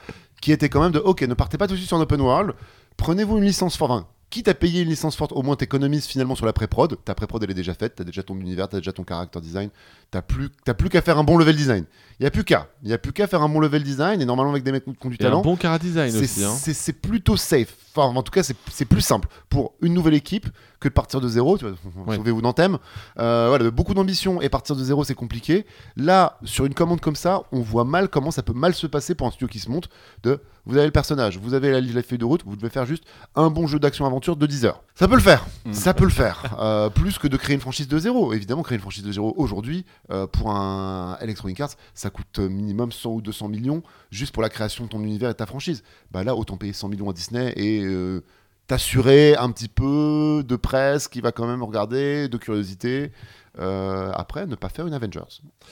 qui 0.41 0.53
était 0.53 0.69
quand 0.69 0.81
même 0.83 0.93
de 0.93 0.99
ok, 0.99 1.23
ne 1.23 1.35
partez 1.35 1.59
pas 1.59 1.67
tout 1.67 1.73
de 1.75 1.79
suite 1.79 1.89
sur 1.89 1.97
un 1.97 2.01
open 2.01 2.21
world, 2.21 2.53
prenez-vous 2.97 3.39
une 3.39 3.45
licence 3.45 3.77
forte. 3.77 3.91
Enfin, 3.93 4.07
quitte 4.31 4.47
à 4.47 4.55
payer 4.55 4.83
une 4.83 4.89
licence 4.89 5.17
forte, 5.17 5.33
au 5.33 5.43
moins 5.43 5.57
t'économises 5.57 6.07
finalement 6.07 6.37
sur 6.37 6.47
la 6.47 6.53
pré-prod. 6.53 6.97
Ta 7.05 7.17
pré-prod 7.17 7.43
elle 7.43 7.51
est 7.51 7.55
déjà 7.55 7.75
faite, 7.75 7.95
t'as 7.97 8.05
déjà 8.05 8.23
ton 8.23 8.37
univers, 8.39 8.69
t'as 8.69 8.79
déjà 8.79 8.93
ton 8.93 9.05
character 9.07 9.41
design, 9.41 9.71
t'as 10.13 10.23
plus, 10.23 10.51
t'as 10.65 10.73
plus 10.75 10.89
qu'à 10.89 11.03
faire 11.03 11.19
un 11.19 11.25
bon 11.25 11.37
level 11.37 11.57
design. 11.57 11.85
Il 12.21 12.23
y 12.23 12.27
a 12.27 12.31
plus 12.31 12.45
qu'à, 12.45 12.69
il 12.85 12.91
y 12.91 12.93
a 12.93 12.99
plus 12.99 13.13
qu'à 13.13 13.27
faire 13.27 13.43
un 13.43 13.49
bon 13.49 13.59
level 13.59 13.83
design 13.83 14.21
et 14.21 14.25
normalement 14.25 14.53
avec 14.53 14.63
des 14.63 14.71
mecs 14.71 14.85
qui 14.85 14.91
ont 15.05 15.09
du 15.11 15.17
Et 15.19 15.23
un 15.25 15.31
talent. 15.31 15.43
bon 15.43 15.57
cara 15.57 15.79
design 15.81 16.13
c'est- 16.13 16.19
aussi. 16.21 16.45
hein. 16.45 16.55
c'est 16.57 16.93
plutôt 16.93 17.37
safe. 17.37 17.75
Enfin, 17.95 18.15
en 18.17 18.23
tout 18.23 18.31
cas, 18.31 18.45
c'est 18.45 18.85
plus 18.85 19.01
simple 19.01 19.27
pour 19.49 19.73
une 19.83 19.95
nouvelle 19.95 20.15
équipe 20.15 20.47
que 20.81 20.89
de 20.89 20.95
partir 20.95 21.21
de 21.21 21.29
zéro. 21.29 21.59
Tu 21.59 21.67
vois, 21.67 21.77
Ouais. 22.07 22.17
Sauvez-vous 22.17 22.43
d'Anthem. 22.43 22.79
Euh, 23.19 23.47
voilà, 23.49 23.71
beaucoup 23.71 23.95
d'ambition 23.95 24.41
et 24.41 24.49
partir 24.49 24.75
de 24.75 24.83
zéro, 24.83 25.05
c'est 25.05 25.15
compliqué. 25.15 25.67
Là, 25.97 26.39
sur 26.45 26.65
une 26.65 26.75
commande 26.75 27.01
comme 27.01 27.17
ça, 27.17 27.43
on 27.53 27.61
voit 27.61 27.85
mal 27.85 28.09
comment 28.09 28.31
ça 28.31 28.43
peut 28.43 28.55
mal 28.55 28.75
se 28.75 28.87
passer 28.87 29.15
pour 29.15 29.27
un 29.27 29.31
studio 29.31 29.49
qui 29.49 29.59
se 29.59 29.71
monte. 29.71 29.89
De, 30.23 30.41
vous 30.67 30.77
avez 30.77 30.87
le 30.87 30.93
personnage, 30.93 31.39
vous 31.39 31.55
avez 31.55 31.71
la, 31.71 31.81
la 31.81 32.03
feuille 32.03 32.19
de 32.19 32.25
route, 32.25 32.43
vous 32.45 32.57
devez 32.57 32.71
faire 32.71 32.87
juste 32.87 33.05
un 33.35 33.51
bon 33.51 33.67
jeu 33.67 33.79
d'action-aventure 33.79 34.37
de 34.37 34.47
10 34.47 34.65
heures. 34.65 34.83
Ça 34.95 35.09
peut 35.09 35.15
le 35.15 35.21
faire. 35.21 35.47
Mm. 35.65 35.73
Ça 35.73 35.95
peut 35.95 36.05
le 36.05 36.11
faire. 36.11 36.57
Euh, 36.61 36.89
plus 36.91 37.19
que 37.19 37.29
de 37.29 37.37
créer 37.37 37.55
une 37.55 37.61
franchise 37.61 37.89
de 37.89 37.99
zéro. 37.99 38.33
Évidemment, 38.33 38.63
créer 38.63 38.77
une 38.77 38.83
franchise 38.83 39.05
de 39.05 39.13
zéro 39.13 39.35
aujourd'hui, 39.37 39.85
euh, 40.11 40.27
pour 40.27 40.51
un 40.51 41.17
Electronic 41.21 41.61
Arts, 41.61 41.71
ça 41.95 42.11
coûte 42.11 42.39
minimum 42.39 42.93
100 42.93 43.11
ou 43.11 43.21
200 43.21 43.49
millions 43.49 43.83
juste 44.11 44.33
pour 44.33 44.43
la 44.43 44.49
création 44.49 44.85
de 44.85 44.89
ton 44.91 45.03
univers 45.03 45.31
et 45.31 45.33
de 45.33 45.39
ta 45.39 45.47
franchise. 45.47 45.83
Bah 46.11 46.25
là, 46.25 46.35
autant 46.35 46.57
payer 46.57 46.73
100 46.73 46.89
millions 46.89 47.11
à 47.11 47.13
Disney 47.13 47.53
et 47.57 47.83
euh, 47.85 48.23
t'assurer 48.71 49.35
un 49.35 49.51
petit 49.51 49.67
peu 49.67 50.45
de 50.47 50.55
presse 50.55 51.09
qui 51.09 51.21
va 51.21 51.33
quand 51.33 51.45
même 51.45 51.65
regarder, 51.65 52.29
de 52.29 52.37
curiosité. 52.37 53.11
Euh, 53.59 54.13
après, 54.15 54.47
ne 54.47 54.55
pas 54.55 54.69
faire 54.69 54.87
une 54.87 54.95
Avengers. 54.95 55.21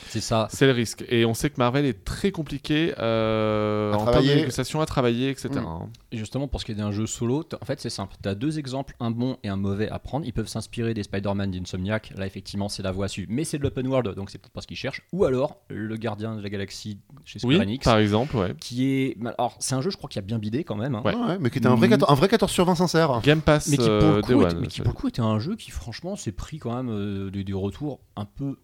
C'est 0.09 0.21
ça. 0.21 0.49
C'est 0.51 0.67
le 0.67 0.73
risque. 0.73 1.05
Et 1.09 1.25
on 1.25 1.35
sait 1.35 1.49
que 1.49 1.57
Marvel 1.59 1.85
est 1.85 2.05
très 2.05 2.33
compliqué 2.33 2.93
euh, 2.99 3.93
À 3.93 3.97
en 3.99 4.05
termes 4.07 4.27
de 4.27 4.35
négociation 4.35 4.81
à 4.81 4.87
travailler, 4.87 5.31
etc. 5.31 5.49
Mm. 5.55 5.59
hein. 5.59 5.89
Et 6.11 6.17
justement, 6.17 6.49
pour 6.49 6.61
ce 6.61 6.65
qui 6.67 6.73
est 6.73 6.75
d'un 6.75 6.91
jeu 6.91 7.07
solo, 7.07 7.45
en 7.61 7.65
fait, 7.65 7.81
c'est 7.81 7.91
simple. 7.91 8.15
Tu 8.23 8.29
as 8.29 8.35
deux 8.35 8.59
exemples, 8.59 8.95
un 9.01 9.11
bon 9.11 9.37
et 9.45 9.49
un 9.49 9.57
mauvais 9.57 9.89
à 9.89 9.99
prendre. 9.99 10.27
Ils 10.27 10.33
peuvent 10.33 10.49
s'inspirer 10.49 10.93
des 10.95 11.03
Spider-Man 11.03 11.51
d'Insomniac. 11.51 12.13
Là, 12.17 12.27
effectivement, 12.27 12.69
c'est 12.69 12.83
la 12.83 12.91
voie 12.93 13.07
à 13.07 13.09
suivre. 13.09 13.29
Mais 13.31 13.45
c'est 13.45 13.59
de 13.59 13.63
l'open 13.63 13.87
world, 13.87 14.15
donc 14.15 14.31
c'est 14.31 14.39
peut-être 14.39 14.53
pas 14.53 14.61
ce 14.61 14.67
qu'ils 14.67 14.77
cherchent. 14.77 15.03
Ou 15.13 15.25
alors, 15.25 15.59
le 15.69 15.97
gardien 15.97 16.37
de 16.37 16.43
la 16.43 16.49
galaxie 16.51 16.99
chez 17.25 17.39
Square 17.39 17.51
Oui, 17.59 17.63
Enix. 17.63 17.85
par 17.85 17.99
exemple, 17.99 18.37
ouais. 18.37 18.55
Qui 18.61 18.87
est. 18.91 19.17
Alors, 19.39 19.57
c'est 19.61 19.75
un 19.75 19.81
jeu, 19.81 19.91
je 19.91 19.97
crois, 19.97 20.09
qui 20.09 20.19
a 20.19 20.23
bien 20.23 20.39
bidé 20.39 20.65
quand 20.65 20.77
même. 20.77 20.95
hein. 20.95 21.03
Ouais. 21.05 21.15
Ouais, 21.15 21.39
mais 21.41 21.51
qui 21.51 21.59
était 21.59 21.67
un 21.69 21.75
vrai, 21.75 21.87
Mm. 21.89 21.91
14, 21.91 22.13
un 22.13 22.15
vrai 22.15 22.29
14 22.29 22.51
sur 22.53 22.65
20 22.65 22.75
sincère. 22.75 23.21
Game 23.23 23.41
Pass 23.41 23.69
Mais 23.69 23.77
qui, 23.77 23.85
pour 23.85 23.93
euh, 23.93 24.17
le 24.17 24.23
Day 24.23 24.33
coup, 24.35 24.41
One, 24.41 24.47
était, 24.51 24.61
mais 24.61 24.67
qui, 24.67 24.81
pour 24.83 24.93
le 24.93 24.97
coup, 24.99 25.09
était 25.09 25.21
un 25.21 25.39
jeu 25.39 25.57
qui, 25.57 25.71
franchement, 25.71 26.17
s'est 26.17 26.33
pris 26.33 26.59
quand 26.59 26.75
même 26.75 26.89
euh, 26.91 27.31
des, 27.31 27.45
des 27.71 27.77
retours 27.77 28.01
un 28.17 28.25
peu 28.25 28.57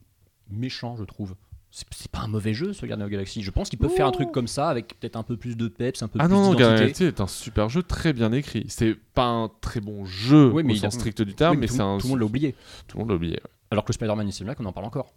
méchants, 0.51 0.97
je 0.97 1.05
trouve. 1.05 1.35
c'est 1.71 2.09
pas 2.11 2.21
un 2.21 2.29
mauvais 2.29 2.55
jeu 2.55 2.73
ce 2.73 2.87
Guardian 2.87 3.07
of 3.07 3.11
Galaxy. 3.11 3.43
Je 3.43 3.51
pense 3.51 3.69
qu'ils 3.69 3.79
peuvent 3.79 3.91
faire 3.95 4.07
un 4.07 4.13
truc 4.13 4.31
comme 4.31 4.47
ça 4.47 4.69
avec 4.69 4.99
peut-être 5.01 5.17
un 5.17 5.23
peu 5.25 5.37
plus 5.37 5.57
de 5.57 5.67
peps, 5.69 6.03
un 6.03 6.09
peu 6.09 6.19
Ah 6.21 6.27
plus 6.27 6.35
non, 6.35 6.43
non, 6.43 6.51
d'identité. 6.55 6.81
Galaxy 6.81 7.05
est 7.05 7.21
un 7.21 7.27
super 7.27 7.69
jeu, 7.69 7.83
très 7.83 8.13
bien 8.13 8.31
écrit. 8.33 8.67
C'est 8.69 8.95
pas 9.15 9.27
un 9.27 9.51
très 9.61 9.81
bon 9.81 10.05
jeu 10.05 10.51
Oui, 10.53 10.63
mais 10.63 10.73
au 10.73 10.77
il 10.77 10.79
a- 10.87 10.91
sens 10.91 10.95
strict 11.01 11.23
du 11.23 11.35
terme, 11.35 11.55
Oui, 11.55 11.61
mais 11.61 11.67
tout, 11.67 11.75
c'est 11.75 11.81
un. 11.83 11.99
tout 11.99 12.07
le 12.07 12.11
monde 12.11 12.21
l'a 12.21 12.27
oublié. 12.27 12.55
Tout 12.87 12.97
le 12.97 13.03
monde 13.03 13.11
l'a 13.11 13.17
oublié. 13.17 13.35
ouais. 13.35 13.51
Alors 13.71 13.85
que 13.85 13.93
Spider-Man 13.93 14.27
Insomniac, 14.29 14.61
on 14.61 14.65
en 14.67 14.73
parle 14.73 14.87
encore. 14.87 15.13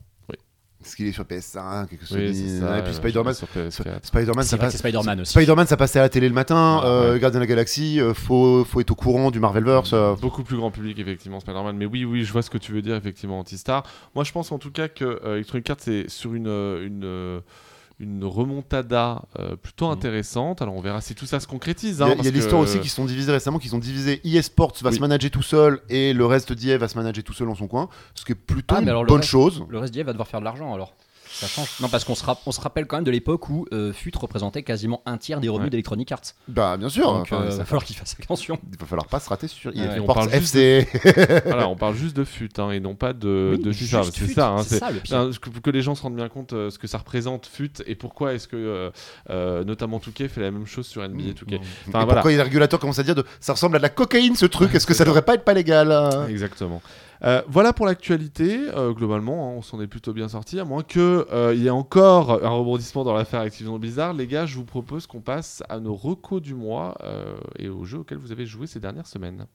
Parce 0.88 0.96
qu'il 0.96 1.08
est 1.08 1.12
sur 1.12 1.26
PS5 1.26 1.88
et 1.92 1.98
que 1.98 2.06
Oui, 2.14 2.32
Sony- 2.32 2.34
c'est 2.34 2.60
ça. 2.62 2.78
et 2.78 2.82
puis 2.82 2.92
ouais, 2.92 2.96
Spider-Man. 2.96 3.34
sur 3.34 3.48
PS4. 3.48 4.06
Spider-Man, 4.06 4.44
C'est 4.44 4.50
ça 4.52 4.58
passe. 4.58 4.72
c'est 4.72 4.78
Spider-Man 4.78 5.20
aussi. 5.22 5.32
Spider-Man, 5.34 5.68
ça 5.68 5.76
passait 5.76 6.00
à 6.00 6.04
la 6.04 6.10
télé 6.10 6.30
le 6.30 6.34
matin. 6.34 6.80
Ah, 6.82 6.86
euh, 6.88 7.14
ouais. 7.14 7.20
Gardien 7.20 7.40
de 7.42 7.44
la 7.44 7.48
Galaxie, 7.48 8.00
euh, 8.00 8.14
faut, 8.14 8.64
faut 8.64 8.80
être 8.80 8.92
au 8.92 8.96
courant 8.96 9.30
du 9.30 9.42
Marvelverse. 9.42 9.92
euh. 9.92 10.16
Beaucoup 10.16 10.44
plus 10.44 10.56
grand 10.56 10.72
public, 10.72 10.98
effectivement, 10.98 11.42
Spider-Man. 11.42 11.76
Mais 11.76 11.86
oui, 11.86 12.06
oui, 12.06 12.24
je 12.24 12.32
vois 12.32 12.42
ce 12.42 12.50
que 12.50 12.58
tu 12.58 12.72
veux 12.72 12.82
dire, 12.82 12.96
effectivement, 12.96 13.38
Antistar. 13.40 13.84
Moi, 14.16 14.24
je 14.24 14.32
pense 14.32 14.52
en 14.54 14.60
tout 14.60 14.72
cas 14.72 14.88
que 14.88 15.04
euh, 15.26 15.36
Electronic 15.36 15.70
Arts 15.70 15.88
est 15.88 16.08
sur 16.10 16.34
une, 16.34 16.48
euh, 16.48 16.88
une, 16.88 17.04
euh, 17.04 17.40
une 18.00 18.24
remontada 18.26 19.24
euh, 19.40 19.56
plutôt 19.56 19.88
Mhm. 19.88 19.94
intéressante. 19.94 20.62
Alors, 20.62 20.76
on 20.76 20.82
verra 20.82 21.02
si 21.02 21.16
tout 21.16 21.26
ça 21.26 21.40
se 21.40 21.48
concrétise. 21.48 21.98
Il 21.98 22.00
y 22.00 22.04
hein, 22.04 22.12
a, 22.12 22.16
il 22.22 22.26
y 22.28 22.32
l'histoire 22.32 22.62
que- 22.64 22.68
aussi 22.70 22.80
qui 22.80 22.90
se 22.90 22.96
sont 22.96 23.06
divisés 23.06 23.32
récemment, 23.32 23.58
qui 23.60 23.70
sont 23.70 23.80
divisés. 23.80 24.22
EA 24.24 24.42
Sports 24.44 24.74
va 24.82 24.90
Oui. 24.92 24.96
se 24.96 25.02
manager 25.02 25.32
tout 25.32 25.42
seul 25.42 25.82
et 25.90 26.14
le 26.14 26.26
reste 26.26 26.54
d'EA 26.54 26.78
va 26.78 26.88
se 26.88 26.96
manager 26.98 27.24
tout 27.24 27.34
seul 27.34 27.48
dans 27.48 27.56
son 27.56 27.68
coin, 27.68 27.90
ce 28.14 28.24
qui 28.24 28.34
est 28.34 28.36
plutôt 28.36 28.76
Ah, 28.78 28.82
une 28.82 28.86
bonne 29.06 29.18
reste- 29.20 29.24
chose. 29.30 29.64
Le 29.70 29.80
reste 29.80 29.94
d'IA 29.94 30.04
va 30.04 30.12
devoir 30.12 30.28
faire 30.28 30.40
de 30.42 30.46
l'argent 30.46 30.74
alors. 30.74 30.94
Ça 31.40 31.48
change. 31.48 31.70
Non, 31.82 31.88
parce 31.90 32.04
qu'on 32.04 32.16
se, 32.16 32.24
rapp- 32.26 32.42
on 32.46 32.52
se 32.52 32.60
rappelle 32.60 32.88
quand 32.88 32.98
même 32.98 33.04
de 33.04 33.12
l'époque 33.12 33.50
où 33.50 33.66
euh, 33.72 33.94
FUT 33.94 34.12
représentait 34.20 34.64
quasiment 34.64 35.02
un 35.06 35.18
tiers 35.18 35.40
des 35.40 35.50
revenus 35.50 35.66
Ouais. 35.66 35.70
d'Electronic 35.72 36.12
Arts. 36.12 36.22
Bah 36.48 36.78
bien 36.78 36.90
sûr. 36.90 37.14
Donc 37.14 37.22
enfin, 37.24 37.42
euh, 37.42 37.52
ça- 37.52 37.58
va 37.58 37.66
falloir 37.66 37.84
qu'il 37.84 37.96
fasse 37.96 38.16
attention. 38.22 38.58
il 38.72 38.78
va 38.80 38.86
falloir 38.88 39.06
pas 39.08 39.20
se 39.20 39.30
rater 39.30 39.48
sur 39.48 39.72
Ouais, 39.76 40.00
on 40.00 40.06
parle 40.08 40.32
juste 40.32 40.56
FC. 40.56 40.88
Voilà, 41.46 41.68
on 41.70 41.76
parle 41.76 41.96
juste 41.96 42.16
de 42.18 42.24
FUT 42.24 42.50
hein, 42.58 42.72
et 42.72 42.80
non 42.80 42.96
pas 42.96 43.14
de, 43.14 43.56
Oui, 43.58 43.64
de 43.64 43.72
juste 43.72 43.90
FIFA. 43.92 44.04
C'est 44.04 44.26
FUT, 44.26 44.34
ça. 44.34 44.48
hein, 44.50 44.58
c'est 44.64 44.70
c'est- 44.76 44.80
ça 44.80 44.92
le 44.92 45.00
pire. 45.00 45.18
Enfin, 45.18 45.32
que, 45.40 45.60
que 45.60 45.70
les 45.70 45.82
gens 45.82 45.94
se 45.96 46.02
rendent 46.02 46.16
bien 46.16 46.30
compte 46.30 46.54
euh, 46.54 46.70
ce 46.72 46.80
que 46.80 46.88
ça 46.88 46.98
représente 46.98 47.46
FUT 47.46 47.72
et 47.86 47.96
pourquoi 47.96 48.34
est-ce 48.34 48.48
que 48.48 48.56
euh, 48.58 48.90
euh, 49.30 49.64
notamment 49.64 50.00
Touquet 50.00 50.28
fait 50.28 50.42
la 50.42 50.52
même 50.52 50.66
chose 50.66 50.88
sur 50.88 51.08
NBA 51.08 51.34
Touquet. 51.36 51.56
Et 51.56 51.60
Enfin 51.90 52.00
voilà. 52.04 52.14
pourquoi 52.16 52.32
les 52.32 52.42
régulateurs 52.42 52.80
commencent 52.80 53.00
à 53.00 53.04
dire 53.04 53.16
de 53.16 53.26
ça 53.40 53.54
ressemble 53.54 53.76
à 53.76 53.80
de 53.80 53.84
la 53.84 53.90
cocaïne 53.90 54.36
ce 54.36 54.46
truc 54.46 54.74
Est-ce 54.76 54.88
que 54.88 54.94
ça 54.94 55.06
devrait 55.06 55.22
pas 55.22 55.36
être 55.36 55.44
pas 55.46 55.54
légal 55.54 55.92
hein? 55.92 56.28
Exactement. 56.30 56.82
Euh, 57.24 57.42
voilà 57.48 57.74
pour 57.74 57.86
l'actualité. 57.86 58.60
Euh, 58.76 58.94
globalement, 58.94 59.50
hein, 59.50 59.54
on 59.58 59.62
s'en 59.62 59.82
est 59.82 59.88
plutôt 59.88 60.14
bien 60.14 60.28
sorti, 60.28 60.60
à 60.60 60.66
moins 60.66 60.84
que 60.84 61.28
euh, 61.32 61.54
y 61.56 61.68
ait 61.68 61.72
encore 61.72 62.44
un 62.44 62.50
rebondissement 62.50 63.04
dans 63.04 63.14
l'affaire 63.14 63.42
Activision 63.42 63.80
Blizzard. 63.80 64.14
Les 64.14 64.28
gars, 64.28 64.46
je 64.46 64.56
vous 64.56 64.66
propose 64.66 65.08
qu'on 65.08 65.22
passe 65.22 65.64
à 65.70 65.80
nos 65.80 65.96
recos 65.96 66.42
du 66.42 66.54
mois 66.54 66.98
et 67.58 67.70
aux 67.70 67.86
jeux 67.86 68.00
auxquels 68.00 68.18
vous 68.18 68.32
avez 68.32 68.46
joué 68.46 68.68
ces 68.68 68.80
dernières 68.80 69.08
semaines. 69.08 69.48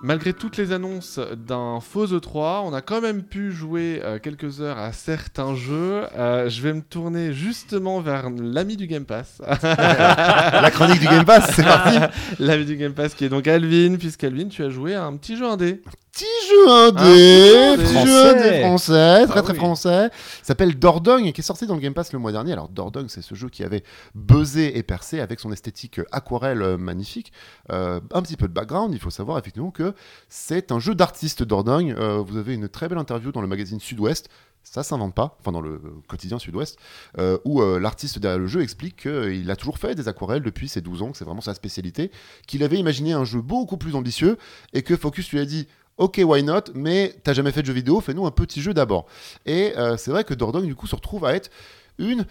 Malgré 0.00 0.32
toutes 0.32 0.56
les 0.56 0.72
annonces 0.72 1.18
d'un 1.18 1.80
faux 1.80 2.06
E3, 2.06 2.62
on 2.64 2.72
a 2.72 2.80
quand 2.80 3.00
même 3.00 3.24
pu 3.24 3.50
jouer 3.50 4.00
euh, 4.04 4.20
quelques 4.20 4.60
heures 4.60 4.78
à 4.78 4.92
certains 4.92 5.56
jeux. 5.56 6.04
Euh, 6.16 6.48
je 6.48 6.62
vais 6.62 6.72
me 6.72 6.82
tourner 6.82 7.32
justement 7.32 8.00
vers 8.00 8.30
l'ami 8.30 8.76
du 8.76 8.86
Game 8.86 9.04
Pass. 9.04 9.42
La 9.62 10.70
chronique 10.70 11.00
du 11.00 11.06
Game 11.06 11.24
Pass, 11.24 11.50
c'est 11.52 11.64
parti. 11.64 11.98
l'ami 12.38 12.64
du 12.64 12.76
Game 12.76 12.92
Pass 12.92 13.14
qui 13.14 13.24
est 13.24 13.28
donc 13.28 13.48
Alvin, 13.48 13.96
puisqu'Alvin, 13.96 14.48
tu 14.48 14.62
as 14.62 14.70
joué 14.70 14.94
à 14.94 15.04
un 15.04 15.16
petit 15.16 15.36
jeu 15.36 15.46
indé. 15.46 15.82
Petit 16.18 16.48
jeu 16.50 16.68
indé, 16.68 17.56
Un 17.74 17.76
petit 17.76 17.92
jeu 17.94 18.06
jeu 18.06 18.22
français. 18.24 18.46
indé 18.48 18.60
français, 18.60 19.26
très 19.28 19.38
Ah 19.38 19.42
très 19.42 19.52
oui. 19.52 19.58
français. 19.58 20.10
S'appelle 20.42 20.76
Dordogne, 20.76 21.32
qui 21.32 21.40
est 21.40 21.44
sorti 21.44 21.66
dans 21.66 21.74
le 21.74 21.80
Game 21.80 21.94
Pass 21.94 22.12
le 22.12 22.18
mois 22.18 22.32
dernier. 22.32 22.52
Alors 22.52 22.68
Dordogne, 22.68 23.06
c'est 23.08 23.22
ce 23.22 23.36
jeu 23.36 23.48
qui 23.48 23.62
avait 23.62 23.84
buzzé 24.16 24.72
et 24.76 24.82
percé 24.82 25.20
avec 25.20 25.38
son 25.38 25.52
esthétique 25.52 26.00
aquarelle 26.10 26.76
magnifique. 26.76 27.32
Euh, 27.70 28.00
un 28.12 28.22
petit 28.22 28.36
peu 28.36 28.48
de 28.48 28.52
background, 28.52 28.92
il 28.94 28.98
faut 29.00 29.10
savoir 29.10 29.38
effectivement 29.38 29.70
que 29.70 29.94
c'est 30.28 30.72
un 30.72 30.80
jeu 30.80 30.96
d'artiste 30.96 31.44
Dordogne. 31.44 31.94
Euh, 31.96 32.18
vous 32.18 32.36
avez 32.36 32.54
une 32.54 32.68
très 32.68 32.88
belle 32.88 32.98
interview 32.98 33.30
dans 33.30 33.40
le 33.42 33.46
magazine 33.48 33.78
Sud-Ouest. 33.78 34.28
Ça 34.64 34.82
s'invente 34.82 35.14
pas, 35.14 35.36
enfin 35.40 35.52
dans 35.52 35.60
le 35.62 35.80
quotidien 36.08 36.40
Sud-Ouest, 36.40 36.78
euh, 37.18 37.38
où 37.44 37.62
euh, 37.62 37.78
l'artiste 37.78 38.18
derrière 38.18 38.40
le 38.40 38.48
jeu 38.48 38.60
explique 38.60 38.96
qu'il 39.02 39.50
a 39.50 39.56
toujours 39.56 39.78
fait 39.78 39.94
des 39.94 40.08
aquarelles 40.08 40.42
depuis 40.42 40.68
ses 40.68 40.80
12 40.80 41.02
ans, 41.02 41.12
que 41.12 41.16
c'est 41.16 41.24
vraiment 41.24 41.40
sa 41.40 41.54
spécialité, 41.54 42.10
qu'il 42.48 42.64
avait 42.64 42.76
imaginé 42.76 43.12
un 43.12 43.24
jeu 43.24 43.40
beaucoup 43.40 43.76
plus 43.78 43.94
ambitieux 43.94 44.36
et 44.74 44.82
que 44.82 44.96
Focus 44.96 45.30
lui 45.30 45.38
a 45.38 45.44
dit 45.46 45.68
Ok, 45.98 46.20
why 46.24 46.42
not, 46.42 46.62
mais 46.74 47.14
t'as 47.24 47.32
jamais 47.32 47.50
fait 47.52 47.60
de 47.62 47.66
jeu 47.66 47.72
vidéo, 47.72 48.00
fais-nous 48.00 48.24
un 48.26 48.30
petit 48.30 48.62
jeu 48.62 48.72
d'abord. 48.72 49.06
Et 49.46 49.72
euh, 49.76 49.96
c'est 49.96 50.10
vrai 50.12 50.24
que 50.24 50.32
Dordogne, 50.32 50.66
du 50.66 50.74
coup, 50.76 50.86
se 50.86 50.94
retrouve 50.96 51.24
à 51.24 51.34
être 51.34 51.50
une 51.98 52.24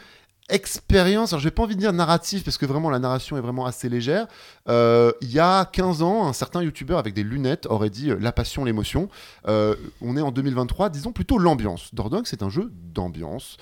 expérience, 0.49 1.33
alors 1.33 1.41
j'ai 1.41 1.51
pas 1.51 1.63
envie 1.63 1.75
de 1.75 1.81
dire 1.81 1.91
narrative, 1.91 2.43
parce 2.43 2.57
que 2.57 2.65
vraiment 2.65 2.89
la 2.89 2.99
narration 2.99 3.35
est 3.37 3.41
vraiment 3.41 3.65
assez 3.65 3.89
légère. 3.89 4.27
Euh, 4.69 5.11
il 5.21 5.29
y 5.29 5.39
a 5.39 5.65
15 5.65 6.01
ans, 6.01 6.25
un 6.25 6.31
certain 6.31 6.63
youtubeur 6.63 6.97
avec 6.99 7.13
des 7.13 7.23
lunettes 7.23 7.65
aurait 7.65 7.89
dit 7.89 8.11
euh, 8.11 8.17
la 8.21 8.31
passion, 8.31 8.63
l'émotion. 8.63 9.09
Euh, 9.49 9.75
on 10.01 10.15
est 10.15 10.21
en 10.21 10.31
2023, 10.31 10.89
disons 10.89 11.11
plutôt 11.11 11.37
l'ambiance. 11.37 11.93
Dordogne, 11.93 12.23
c'est 12.23 12.43
un 12.43 12.49
jeu 12.49 12.71
d'ambiance. 12.73 13.57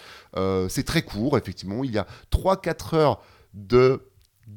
C'est 0.70 0.84
très 0.86 1.02
court, 1.02 1.38
effectivement. 1.40 1.84
Il 1.84 1.92
y 1.92 1.98
a 1.98 2.06
3-4 2.32 2.96
heures 2.96 3.22
de 3.56 4.02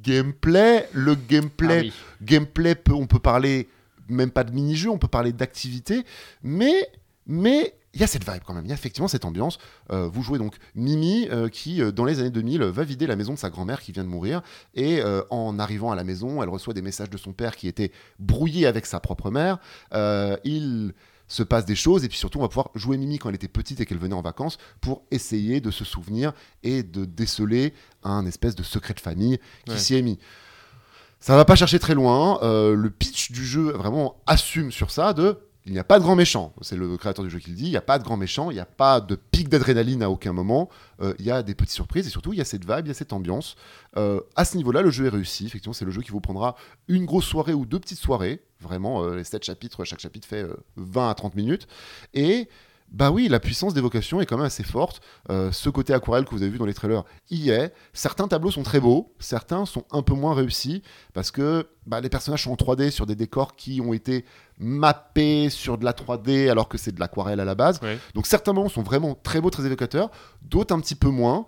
gameplay. 0.02 0.88
Le 0.92 1.14
gameplay 1.14 1.78
Ah 1.78 1.80
oui. 1.82 1.92
gameplay, 2.20 2.74
peut- 2.74 2.92
on 2.92 3.06
peut 3.06 3.20
parler 3.20 3.68
même 4.08 4.30
pas 4.30 4.44
de 4.44 4.52
mini-jeu, 4.52 4.90
on 4.90 4.98
peut 4.98 5.08
parler 5.08 5.32
d'activité, 5.32 6.04
mais 6.42 6.88
mais 7.26 7.74
il 7.94 8.00
y 8.00 8.04
a 8.04 8.06
cette 8.06 8.28
vibe 8.30 8.42
quand 8.46 8.54
même, 8.54 8.64
il 8.64 8.68
y 8.68 8.72
a 8.72 8.74
effectivement 8.74 9.08
cette 9.08 9.24
ambiance. 9.24 9.58
Euh, 9.90 10.08
vous 10.08 10.22
jouez 10.22 10.38
donc 10.38 10.54
Mimi 10.74 11.26
euh, 11.30 11.48
qui, 11.48 11.82
euh, 11.82 11.90
dans 11.90 12.04
les 12.04 12.20
années 12.20 12.30
2000, 12.30 12.62
va 12.62 12.84
vider 12.84 13.06
la 13.06 13.16
maison 13.16 13.32
de 13.34 13.38
sa 13.38 13.50
grand-mère 13.50 13.80
qui 13.80 13.92
vient 13.92 14.04
de 14.04 14.08
mourir, 14.08 14.42
et 14.74 15.00
euh, 15.00 15.22
en 15.30 15.58
arrivant 15.58 15.90
à 15.90 15.96
la 15.96 16.04
maison, 16.04 16.42
elle 16.42 16.48
reçoit 16.48 16.74
des 16.74 16.82
messages 16.82 17.10
de 17.10 17.16
son 17.18 17.32
père 17.32 17.56
qui 17.56 17.66
étaient 17.68 17.92
brouillés 18.18 18.66
avec 18.66 18.86
sa 18.86 19.00
propre 19.00 19.30
mère. 19.30 19.58
Il 20.44 20.94
se 21.30 21.42
passe 21.42 21.66
des 21.66 21.74
choses, 21.74 22.04
et 22.04 22.08
puis 22.08 22.16
surtout, 22.16 22.38
on 22.38 22.42
va 22.42 22.48
pouvoir 22.48 22.70
jouer 22.74 22.96
Mimi 22.96 23.18
quand 23.18 23.28
elle 23.28 23.34
était 23.34 23.48
petite 23.48 23.80
et 23.80 23.86
qu'elle 23.86 23.98
venait 23.98 24.14
en 24.14 24.22
vacances 24.22 24.56
pour 24.80 25.02
essayer 25.10 25.60
de 25.60 25.70
se 25.70 25.84
souvenir 25.84 26.32
et 26.62 26.82
de 26.82 27.04
déceler 27.04 27.74
un 28.02 28.24
espèce 28.24 28.54
de 28.54 28.62
secret 28.62 28.94
de 28.94 29.00
famille 29.00 29.38
qui 29.66 29.72
Ouais. 29.72 29.78
s'y 29.78 29.94
est 29.96 30.02
mis. 30.02 30.18
Ça 31.20 31.36
va 31.36 31.44
pas 31.44 31.56
chercher 31.56 31.78
très 31.78 31.94
loin. 31.94 32.38
euh, 32.42 32.74
le 32.74 32.90
pitch 32.90 33.32
du 33.32 33.44
jeu 33.44 33.72
vraiment 33.72 34.20
assume 34.26 34.70
sur 34.70 34.90
ça 34.90 35.12
de 35.12 35.38
il 35.68 35.72
n'y 35.72 35.78
a 35.78 35.84
pas 35.84 35.98
de 35.98 36.04
grand 36.04 36.16
méchant. 36.16 36.54
C'est 36.62 36.76
le 36.76 36.96
créateur 36.96 37.22
du 37.22 37.30
jeu 37.30 37.38
qui 37.38 37.50
le 37.50 37.56
dit. 37.56 37.66
Il 37.66 37.70
n'y 37.70 37.76
a 37.76 37.82
pas 37.82 37.98
de 37.98 38.04
grand 38.04 38.16
méchant. 38.16 38.50
Il 38.50 38.54
n'y 38.54 38.60
a 38.60 38.64
pas 38.64 39.02
de 39.02 39.16
pic 39.16 39.50
d'adrénaline 39.50 40.02
à 40.02 40.08
aucun 40.08 40.32
moment. 40.32 40.70
Euh, 41.02 41.12
il 41.18 41.26
y 41.26 41.30
a 41.30 41.42
des 41.42 41.54
petites 41.54 41.74
surprises 41.74 42.06
et 42.06 42.10
surtout 42.10 42.32
il 42.32 42.38
y 42.38 42.40
a 42.40 42.46
cette 42.46 42.64
vibe, 42.64 42.86
il 42.86 42.88
y 42.88 42.90
a 42.90 42.94
cette 42.94 43.12
ambiance. 43.12 43.54
Euh, 43.98 44.20
à 44.34 44.46
ce 44.46 44.56
niveau-là, 44.56 44.80
le 44.80 44.90
jeu 44.90 45.04
est 45.04 45.10
réussi. 45.10 45.44
Effectivement, 45.44 45.74
c'est 45.74 45.84
le 45.84 45.90
jeu 45.90 46.00
qui 46.00 46.10
vous 46.10 46.22
prendra 46.22 46.56
une 46.88 47.04
grosse 47.04 47.26
soirée 47.26 47.52
ou 47.52 47.66
deux 47.66 47.78
petites 47.78 47.98
soirées. 47.98 48.40
Vraiment, 48.60 49.04
euh, 49.04 49.16
les 49.16 49.24
7 49.24 49.44
chapitres, 49.44 49.84
chaque 49.84 50.00
chapitre 50.00 50.26
fait 50.26 50.42
euh, 50.42 50.56
20 50.76 51.10
à 51.10 51.14
30 51.14 51.34
minutes. 51.34 51.68
Et 52.14 52.48
bah 52.90 53.10
oui, 53.10 53.28
la 53.28 53.38
puissance 53.38 53.74
d'évocation 53.74 54.20
est 54.20 54.26
quand 54.26 54.36
même 54.36 54.46
assez 54.46 54.62
forte. 54.62 55.00
Euh, 55.30 55.52
ce 55.52 55.68
côté 55.68 55.92
aquarelle 55.92 56.24
que 56.24 56.30
vous 56.30 56.42
avez 56.42 56.50
vu 56.50 56.58
dans 56.58 56.64
les 56.64 56.74
trailers 56.74 57.04
y 57.30 57.50
est. 57.50 57.74
Certains 57.92 58.28
tableaux 58.28 58.50
sont 58.50 58.62
très 58.62 58.80
beaux, 58.80 59.12
certains 59.18 59.66
sont 59.66 59.84
un 59.90 60.02
peu 60.02 60.14
moins 60.14 60.34
réussis 60.34 60.82
parce 61.12 61.30
que 61.30 61.68
bah, 61.86 62.00
les 62.00 62.08
personnages 62.08 62.44
sont 62.44 62.52
en 62.52 62.56
3D 62.56 62.90
sur 62.90 63.04
des 63.04 63.14
décors 63.14 63.56
qui 63.56 63.80
ont 63.82 63.92
été 63.92 64.24
mappés 64.58 65.50
sur 65.50 65.76
de 65.76 65.84
la 65.84 65.92
3D 65.92 66.50
alors 66.50 66.68
que 66.68 66.78
c'est 66.78 66.92
de 66.92 67.00
l'aquarelle 67.00 67.40
à 67.40 67.44
la 67.44 67.54
base. 67.54 67.78
Ouais. 67.82 67.98
Donc 68.14 68.26
certains 68.26 68.54
moments 68.54 68.70
sont 68.70 68.82
vraiment 68.82 69.14
très 69.22 69.40
beaux, 69.40 69.50
très 69.50 69.66
évocateurs, 69.66 70.10
d'autres 70.42 70.74
un 70.74 70.80
petit 70.80 70.94
peu 70.94 71.08
moins. 71.08 71.46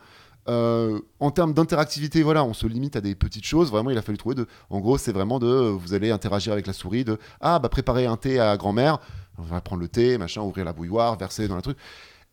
Euh, 0.49 0.99
en 1.21 1.31
termes 1.31 1.53
d'interactivité, 1.53 2.23
voilà, 2.23 2.45
on 2.45 2.55
se 2.55 2.67
limite 2.67 2.97
à 2.97 3.01
des 3.01 3.15
petites 3.15 3.45
choses. 3.45 3.71
Vraiment, 3.71 3.91
il 3.91 3.99
a 3.99 4.03
fallu 4.03 4.19
trouver 4.19 4.35
de. 4.35 4.47
En 4.71 4.81
gros, 4.81 4.99
c'est 4.99 5.13
vraiment 5.13 5.39
de. 5.39 5.47
Vous 5.47 5.95
allez 5.95 6.11
interagir 6.11 6.53
avec 6.53 6.67
la 6.67 6.73
souris, 6.73 7.05
de 7.05 7.19
ah 7.41 7.59
bah 7.59 7.69
préparer 7.69 8.07
un 8.07 8.17
thé 8.17 8.41
à 8.41 8.57
grand-mère. 8.57 8.99
On 9.41 9.45
va 9.45 9.61
prendre 9.61 9.81
le 9.83 9.89
thé, 9.89 10.19
machin, 10.19 10.43
ouvrir 10.43 10.65
la 10.65 10.73
bouilloire, 10.73 11.17
verser 11.19 11.49
dans 11.49 11.57
la 11.57 11.63
truc. 11.63 11.77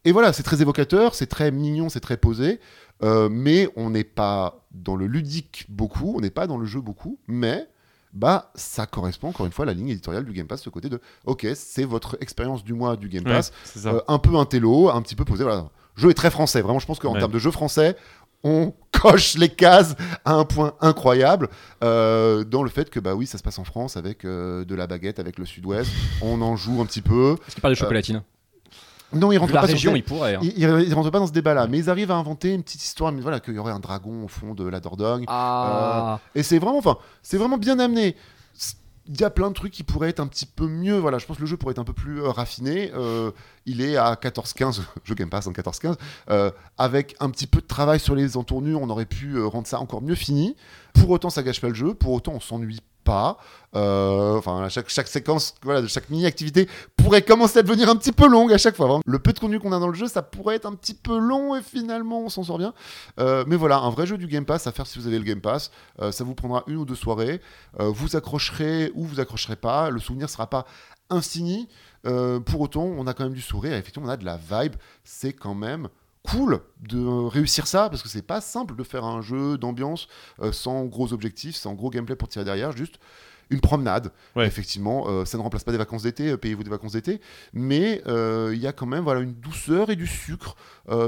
Et 0.06 0.12
voilà, 0.12 0.32
c'est 0.34 0.44
très 0.44 0.62
évocateur, 0.62 1.16
c'est 1.16 1.28
très 1.28 1.52
mignon, 1.52 1.90
c'est 1.90 2.00
très 2.00 2.18
posé. 2.18 2.60
Euh, 3.04 3.30
mais 3.32 3.70
on 3.76 3.90
n'est 3.92 4.04
pas 4.04 4.66
dans 4.72 4.96
le 4.96 5.06
ludique 5.08 5.66
beaucoup, 5.70 6.14
on 6.16 6.22
n'est 6.22 6.30
pas 6.32 6.48
dans 6.48 6.58
le 6.58 6.66
jeu 6.66 6.82
beaucoup, 6.82 7.20
mais 7.28 7.68
bah 8.14 8.52
ça 8.56 8.86
correspond 8.88 9.28
encore 9.30 9.46
une 9.46 9.52
fois 9.52 9.64
à 9.64 9.68
la 9.68 9.74
ligne 9.74 9.90
éditoriale 9.90 10.24
du 10.26 10.32
Game 10.34 10.48
Pass, 10.48 10.62
ce 10.64 10.70
côté 10.70 10.90
de 10.90 11.00
ok, 11.26 11.46
c'est 11.56 11.84
votre 11.84 12.18
expérience 12.22 12.64
du 12.64 12.74
mois 12.74 12.96
du 12.96 13.10
Game 13.10 13.24
Pass, 13.24 13.52
euh, 13.86 14.02
un 14.08 14.18
peu 14.18 14.36
un 14.38 14.46
télo, 14.46 14.90
un 14.90 15.02
petit 15.02 15.16
peu 15.16 15.26
posé. 15.26 15.44
Voilà. 15.44 15.70
Le 15.98 16.02
jeu 16.02 16.10
est 16.10 16.16
très 16.16 16.32
français. 16.32 16.62
Vraiment, 16.62 16.80
je 16.80 16.86
pense 16.88 17.00
qu'en 17.00 17.14
Ouais. 17.14 17.20
termes 17.20 17.32
de 17.32 17.40
jeu 17.40 17.52
français, 17.52 17.96
on 18.44 18.74
coche 18.92 19.36
les 19.36 19.50
cases 19.50 19.96
à 20.26 20.34
un 20.34 20.46
point 20.46 20.74
incroyable 20.82 21.50
euh, 21.84 22.44
dans 22.44 22.64
le 22.64 22.70
fait 22.70 22.90
que 22.90 23.00
bah 23.00 23.14
oui, 23.16 23.28
ça 23.28 23.38
se 23.38 23.44
passe 23.44 23.60
en 23.60 23.64
France 23.64 23.98
avec 23.98 24.26
euh, 24.26 24.66
de 24.66 24.76
la 24.76 24.88
baguette, 24.88 25.20
avec 25.20 25.38
le 25.38 25.46
Sud-Ouest. 25.46 25.92
on 26.22 26.42
en 26.42 26.56
joue 26.56 26.82
un 26.82 26.86
petit 26.86 27.02
peu. 27.02 27.36
Est-ce 27.48 27.56
qu'il 27.56 27.62
parle 27.62 27.74
de 27.74 27.80
chocolatine? 27.80 28.24
Non, 29.14 29.32
ils 29.32 29.38
rentrent 29.38 29.54
La 29.54 29.62
pas 29.62 29.68
région, 29.68 29.96
il 29.96 30.04
hein. 30.12 30.40
ils, 30.42 30.60
ils 30.60 30.94
rentrent 30.94 31.12
pas 31.12 31.20
dans 31.20 31.28
ce 31.28 31.32
débat-là, 31.32 31.68
mais 31.68 31.78
ils 31.78 31.90
arrivent 31.90 32.12
à 32.12 32.16
inventer 32.16 32.54
une 32.54 32.62
petite 32.64 32.84
histoire, 32.84 33.14
mais 33.14 33.22
voilà, 33.22 33.40
qu'il 33.40 33.54
y 33.54 33.60
aurait 33.60 33.72
un 33.72 33.80
dragon 33.80 34.26
au 34.26 34.28
fond 34.28 34.54
de 34.54 34.68
la 34.68 34.82
Dordogne. 34.82 35.24
Ah, 35.30 36.20
Et 36.36 36.44
c'est 36.44 36.60
vraiment, 36.60 36.80
enfin, 36.80 36.98
c'est 37.22 37.38
vraiment 37.38 37.58
bien 37.58 37.80
amené. 37.80 38.16
Il 39.10 39.20
y 39.20 39.24
a 39.24 39.30
plein 39.30 39.50
de 39.50 39.54
trucs 39.54 39.72
qui 39.72 39.84
pourraient 39.84 40.10
être 40.10 40.20
un 40.20 40.28
petit 40.28 40.46
peu 40.46 40.68
mieux. 40.68 40.98
Voilà, 40.98 41.18
je 41.18 41.26
pense 41.26 41.38
que 41.38 41.42
le 41.42 41.48
jeu 41.48 41.58
pourrait 41.58 41.72
être 41.72 41.80
un 41.80 41.86
peu 41.86 41.94
plus 41.94 42.22
euh, 42.22 42.30
raffiné. 42.30 42.92
Euh, 42.94 43.32
il 43.66 43.82
est 43.82 43.96
à 43.96 44.14
14-15, 44.16 44.82
je 45.04 45.14
Game 45.14 45.30
Pass 45.30 45.48
en 45.48 45.52
14-15. 45.52 45.96
Euh, 46.30 46.52
avec 46.78 47.16
un 47.20 47.30
petit 47.30 47.48
peu 47.48 47.62
de 47.62 47.68
travail 47.68 48.00
sur 48.00 48.16
les 48.16 48.38
entournures, 48.38 48.82
on 48.82 48.90
aurait 48.90 49.06
pu 49.06 49.42
rendre 49.42 49.68
ça 49.68 49.80
encore 49.80 50.02
mieux 50.02 50.16
fini. 50.16 50.56
Pour 50.94 51.10
autant, 51.10 51.30
ça 51.30 51.44
gâche 51.44 51.62
pas 51.62 51.70
le 51.70 51.76
jeu. 51.76 51.94
Pour 51.94 52.14
autant, 52.14 52.34
on 52.34 52.40
s'ennuie 52.40 52.82
Euh, 53.76 54.38
enfin, 54.38 54.70
chaque, 54.70 54.90
chaque 54.90 55.08
séquence 55.08 55.56
voilà, 55.62 55.82
de 55.82 55.88
chaque 55.88 56.10
mini-activité 56.10 56.68
pourrait 56.96 57.22
commencer 57.22 57.60
à 57.60 57.64
devenir 57.64 57.90
un 57.90 57.96
petit 57.96 58.12
peu 58.12 58.28
longue 58.28 58.52
à 58.54 58.58
chaque 58.58 58.76
fois. 58.76 59.02
Le 59.06 59.20
peu 59.20 59.34
de 59.34 59.40
contenu 59.40 59.60
qu'on 59.60 59.72
a 59.72 59.80
dans 59.80 59.88
le 59.88 59.94
jeu, 59.94 60.08
ça 60.08 60.22
pourrait 60.22 60.56
être 60.56 60.66
un 60.66 60.74
petit 60.74 60.94
peu 60.94 61.18
long 61.18 61.56
et 61.56 61.62
finalement 61.62 62.22
on 62.22 62.30
s'en 62.30 62.44
sort 62.44 62.58
bien. 62.58 62.74
Euh, 63.20 63.44
mais 63.48 63.56
voilà, 63.56 63.78
un 63.80 63.90
vrai 63.90 64.08
jeu 64.08 64.18
du 64.18 64.28
Game 64.28 64.46
Pass 64.46 64.68
à 64.68 64.72
faire 64.72 64.88
si 64.88 65.00
vous 65.00 65.08
avez 65.08 65.20
le 65.20 65.26
Game 65.26 65.42
Pass. 65.42 65.72
Euh, 66.02 66.12
ça 66.12 66.24
vous 66.24 66.34
prendra 66.34 66.64
une 66.68 66.78
ou 66.78 66.86
deux 66.86 66.96
soirées. 66.96 67.42
Vous 67.80 68.16
accrocherez 68.16 68.92
ou 68.96 69.04
vous 69.04 69.20
accrocherez 69.20 69.56
pas. 69.56 69.90
Le 69.90 70.00
souvenir 70.00 70.30
sera 70.30 70.48
pas 70.48 70.66
infini. 71.10 71.68
Pour 72.04 72.62
autant, 72.62 72.84
on 72.84 73.06
a 73.06 73.14
quand 73.14 73.26
même 73.26 73.34
du 73.34 73.42
sourire. 73.42 73.74
Effectivement, 73.74 74.08
on 74.08 74.12
a 74.12 74.18
de 74.18 74.26
la 74.26 74.38
vibe. 74.38 74.76
C'est 75.04 75.34
quand 75.34 75.54
même 75.54 75.90
cool 76.30 76.60
de 76.82 77.06
réussir 77.28 77.68
ça 77.68 77.90
parce 77.90 78.02
que 78.04 78.10
c'est 78.10 78.22
pas 78.22 78.42
simple 78.42 78.76
de 78.76 78.84
faire 78.84 79.06
un 79.06 79.22
jeu 79.22 79.58
d'ambiance 79.58 80.08
euh, 80.42 80.52
sans 80.52 80.86
gros 80.86 81.14
objectifs, 81.14 81.56
sans 81.56 81.74
gros 81.74 81.90
gameplay 81.90 82.16
pour 82.16 82.28
tirer 82.28 82.46
derrière, 82.46 82.72
juste 82.76 82.96
une 83.50 83.62
promenade. 83.62 84.12
Ouais. 84.36 84.46
Effectivement, 84.46 85.06
euh, 85.08 85.24
ça 85.24 85.38
ne 85.38 85.42
remplace 85.44 85.64
pas 85.64 85.72
des 85.72 85.78
vacances 85.78 86.04
d'été, 86.04 86.32
euh, 86.32 86.38
payez-vous 86.38 86.64
des 86.66 86.70
vacances 86.70 86.92
d'été, 86.92 87.22
mais 87.54 88.02
il 88.06 88.58
y 88.60 88.68
a 88.68 88.74
quand 88.74 88.86
même 88.86 89.06
voilà, 89.06 89.22
une 89.22 89.34
douceur 89.36 89.90
et 89.90 89.96
du 89.96 90.06
sucre. 90.08 90.56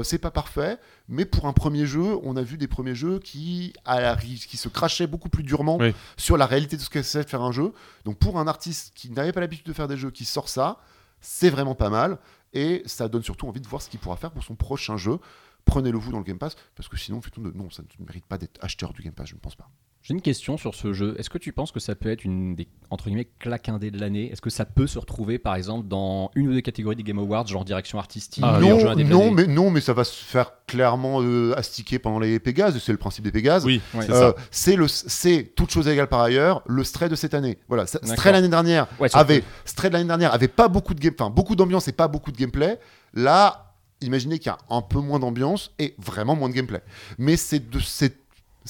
C'est 0.02 0.18
pas 0.18 0.30
parfait, 0.30 0.78
mais 1.08 1.24
pour 1.26 1.46
un 1.46 1.52
premier 1.52 1.84
jeu, 1.86 2.16
on 2.22 2.36
a 2.36 2.42
vu 2.42 2.56
des 2.56 2.66
premiers 2.68 2.94
jeux 2.94 3.18
qui, 3.18 3.72
à 3.84 4.00
la 4.00 4.14
ri- 4.14 4.42
qui 4.48 4.56
se 4.56 4.68
crachaient 4.68 5.06
beaucoup 5.06 5.28
plus 5.28 5.42
durement 5.42 5.76
Oui. 5.78 5.94
sur 6.16 6.36
la 6.38 6.46
réalité 6.46 6.76
de 6.78 6.82
ce 6.82 6.88
que 6.90 7.02
c'est 7.02 7.24
de 7.24 7.28
faire 7.28 7.42
un 7.42 7.52
jeu. 7.52 7.72
Donc 8.06 8.16
pour 8.18 8.38
un 8.38 8.46
artiste 8.46 8.92
qui 8.94 9.10
n'avait 9.10 9.32
pas 9.32 9.40
l'habitude 9.40 9.66
de 9.66 9.72
faire 9.74 9.88
des 9.88 9.96
jeux, 9.98 10.10
qui 10.10 10.24
sort 10.24 10.48
ça, 10.48 10.78
c'est 11.20 11.50
vraiment 11.50 11.74
pas 11.74 11.90
mal. 11.90 12.16
Et 12.52 12.82
ça 12.86 13.08
donne 13.08 13.22
surtout 13.22 13.46
envie 13.48 13.60
de 13.60 13.68
voir 13.68 13.80
ce 13.82 13.88
qu'il 13.88 14.00
pourra 14.00 14.16
faire 14.16 14.32
pour 14.32 14.42
son 14.42 14.56
prochain 14.56 14.96
jeu. 14.96 15.18
Prenez-le 15.64 15.98
vous 15.98 16.10
dans 16.10 16.18
le 16.18 16.24
Game 16.24 16.38
Pass, 16.38 16.56
parce 16.74 16.88
que 16.88 16.96
sinon, 16.96 17.20
de- 17.20 17.50
non, 17.52 17.70
ça 17.70 17.82
ne 17.82 18.04
mérite 18.06 18.26
pas 18.26 18.38
d'être 18.38 18.58
acheteur 18.64 18.92
du 18.92 19.02
Game 19.02 19.12
Pass, 19.12 19.28
je 19.28 19.34
ne 19.34 19.40
pense 19.40 19.54
pas. 19.56 19.70
J'ai 20.02 20.14
une 20.14 20.22
question 20.22 20.56
sur 20.56 20.74
ce 20.74 20.94
jeu. 20.94 21.14
Est-ce 21.18 21.28
que 21.28 21.36
tu 21.36 21.52
penses 21.52 21.72
que 21.72 21.78
ça 21.80 21.94
peut 21.94 22.10
être 22.10 22.24
une 22.24 22.54
des 22.54 22.68
entre 22.88 23.04
guillemets 23.08 23.28
claquindés 23.38 23.90
de 23.90 24.00
l'année? 24.00 24.32
Est-ce 24.32 24.40
que 24.40 24.48
ça 24.48 24.64
peut 24.64 24.86
se 24.86 24.98
retrouver 24.98 25.38
par 25.38 25.54
exemple 25.56 25.88
dans 25.88 26.30
une 26.34 26.48
ou 26.48 26.52
deux 26.54 26.62
catégories 26.62 26.96
des 26.96 27.02
Game 27.02 27.18
Awards, 27.18 27.46
genre 27.46 27.66
direction 27.66 27.98
artistique, 27.98 28.42
Ah, 28.46 28.58
jeu 28.62 28.66
non, 28.66 28.88
indé 28.88 29.04
non, 29.04 29.30
mais, 29.30 29.46
non, 29.46 29.68
mais 29.70 29.82
ça 29.82 29.92
va 29.92 30.04
se 30.04 30.24
faire 30.24 30.52
clairement 30.66 31.20
euh, 31.20 31.52
astiquer 31.58 31.98
pendant 31.98 32.18
les 32.18 32.40
Pégases, 32.40 32.76
et 32.76 32.80
c'est 32.80 32.92
le 32.92 32.98
principe 32.98 33.24
des 33.24 33.30
Pégases. 33.32 33.66
Oui, 33.66 33.82
Ouais. 33.94 34.06
c'est 34.06 34.12
Euh, 34.12 34.30
ça. 34.30 34.34
c'est 34.50 34.76
le 34.76 34.88
c'est 34.88 35.52
toute 35.54 35.70
chose 35.70 35.86
égale 35.86 36.08
par 36.08 36.20
ailleurs 36.20 36.62
le 36.66 36.82
Stray 36.82 37.10
de 37.10 37.14
cette 37.14 37.34
année 37.34 37.58
voilà. 37.68 37.86
Stray 37.86 38.32
l'année 38.32 38.48
dernière 38.48 38.86
Ouais, 39.00 39.08
avait 39.12 39.44
Stray 39.66 39.90
de 39.90 39.94
l'année 39.96 40.08
dernière 40.08 40.32
avait 40.32 40.48
pas 40.48 40.68
beaucoup 40.68 40.94
de 40.94 41.00
game 41.00 41.12
enfin 41.18 41.28
beaucoup 41.28 41.56
d'ambiance 41.56 41.88
et 41.88 41.92
pas 41.92 42.08
beaucoup 42.08 42.32
de 42.32 42.38
gameplay 42.38 42.78
là 43.12 43.74
imaginez 44.00 44.38
qu'il 44.38 44.46
y 44.46 44.54
a 44.54 44.58
un 44.74 44.80
peu 44.82 44.98
moins 45.00 45.18
d'ambiance 45.18 45.72
et 45.78 45.94
vraiment 45.98 46.34
moins 46.36 46.48
de 46.48 46.54
gameplay 46.54 46.80
mais 47.18 47.36
c'est 47.36 47.68
de 47.70 47.78
cette 47.80 48.16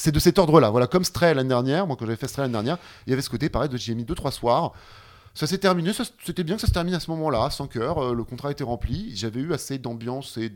c'est 0.01 0.13
de 0.13 0.19
cet 0.19 0.39
ordre-là. 0.39 0.71
Voilà, 0.71 0.87
comme 0.87 1.05
Stray 1.05 1.35
l'année 1.35 1.49
dernière, 1.51 1.87
moi 1.87 1.97
quand 1.97 2.07
j'avais 2.07 2.17
fait 2.17 2.29
Stray 2.29 2.45
l'année 2.45 2.53
dernière, 2.53 2.79
il 3.07 3.11
y 3.11 3.13
avait 3.13 3.23
ce 3.23 3.29
côté 3.31 3.49
pareil 3.49 3.69
de 3.69 3.77
j'ai 3.77 3.95
mis 3.95 4.05
2-3 4.05 4.31
soirs. 4.33 4.73
Ça 5.33 5.47
s'est 5.47 5.59
terminé, 5.59 5.93
c'était 6.25 6.43
bien 6.43 6.57
que 6.57 6.61
ça 6.61 6.67
se 6.67 6.73
termine 6.73 6.93
à 6.95 6.99
ce 7.01 7.09
moment-là, 7.13 7.51
5 7.51 7.77
heures, 7.77 8.03
euh, 8.03 8.15
le 8.15 8.25
contrat 8.25 8.51
était 8.51 8.65
rempli, 8.65 9.13
j'avais 9.15 9.39
eu 9.41 9.53
assez 9.53 9.79
d'ambiance 9.79 10.37
et 10.39 10.51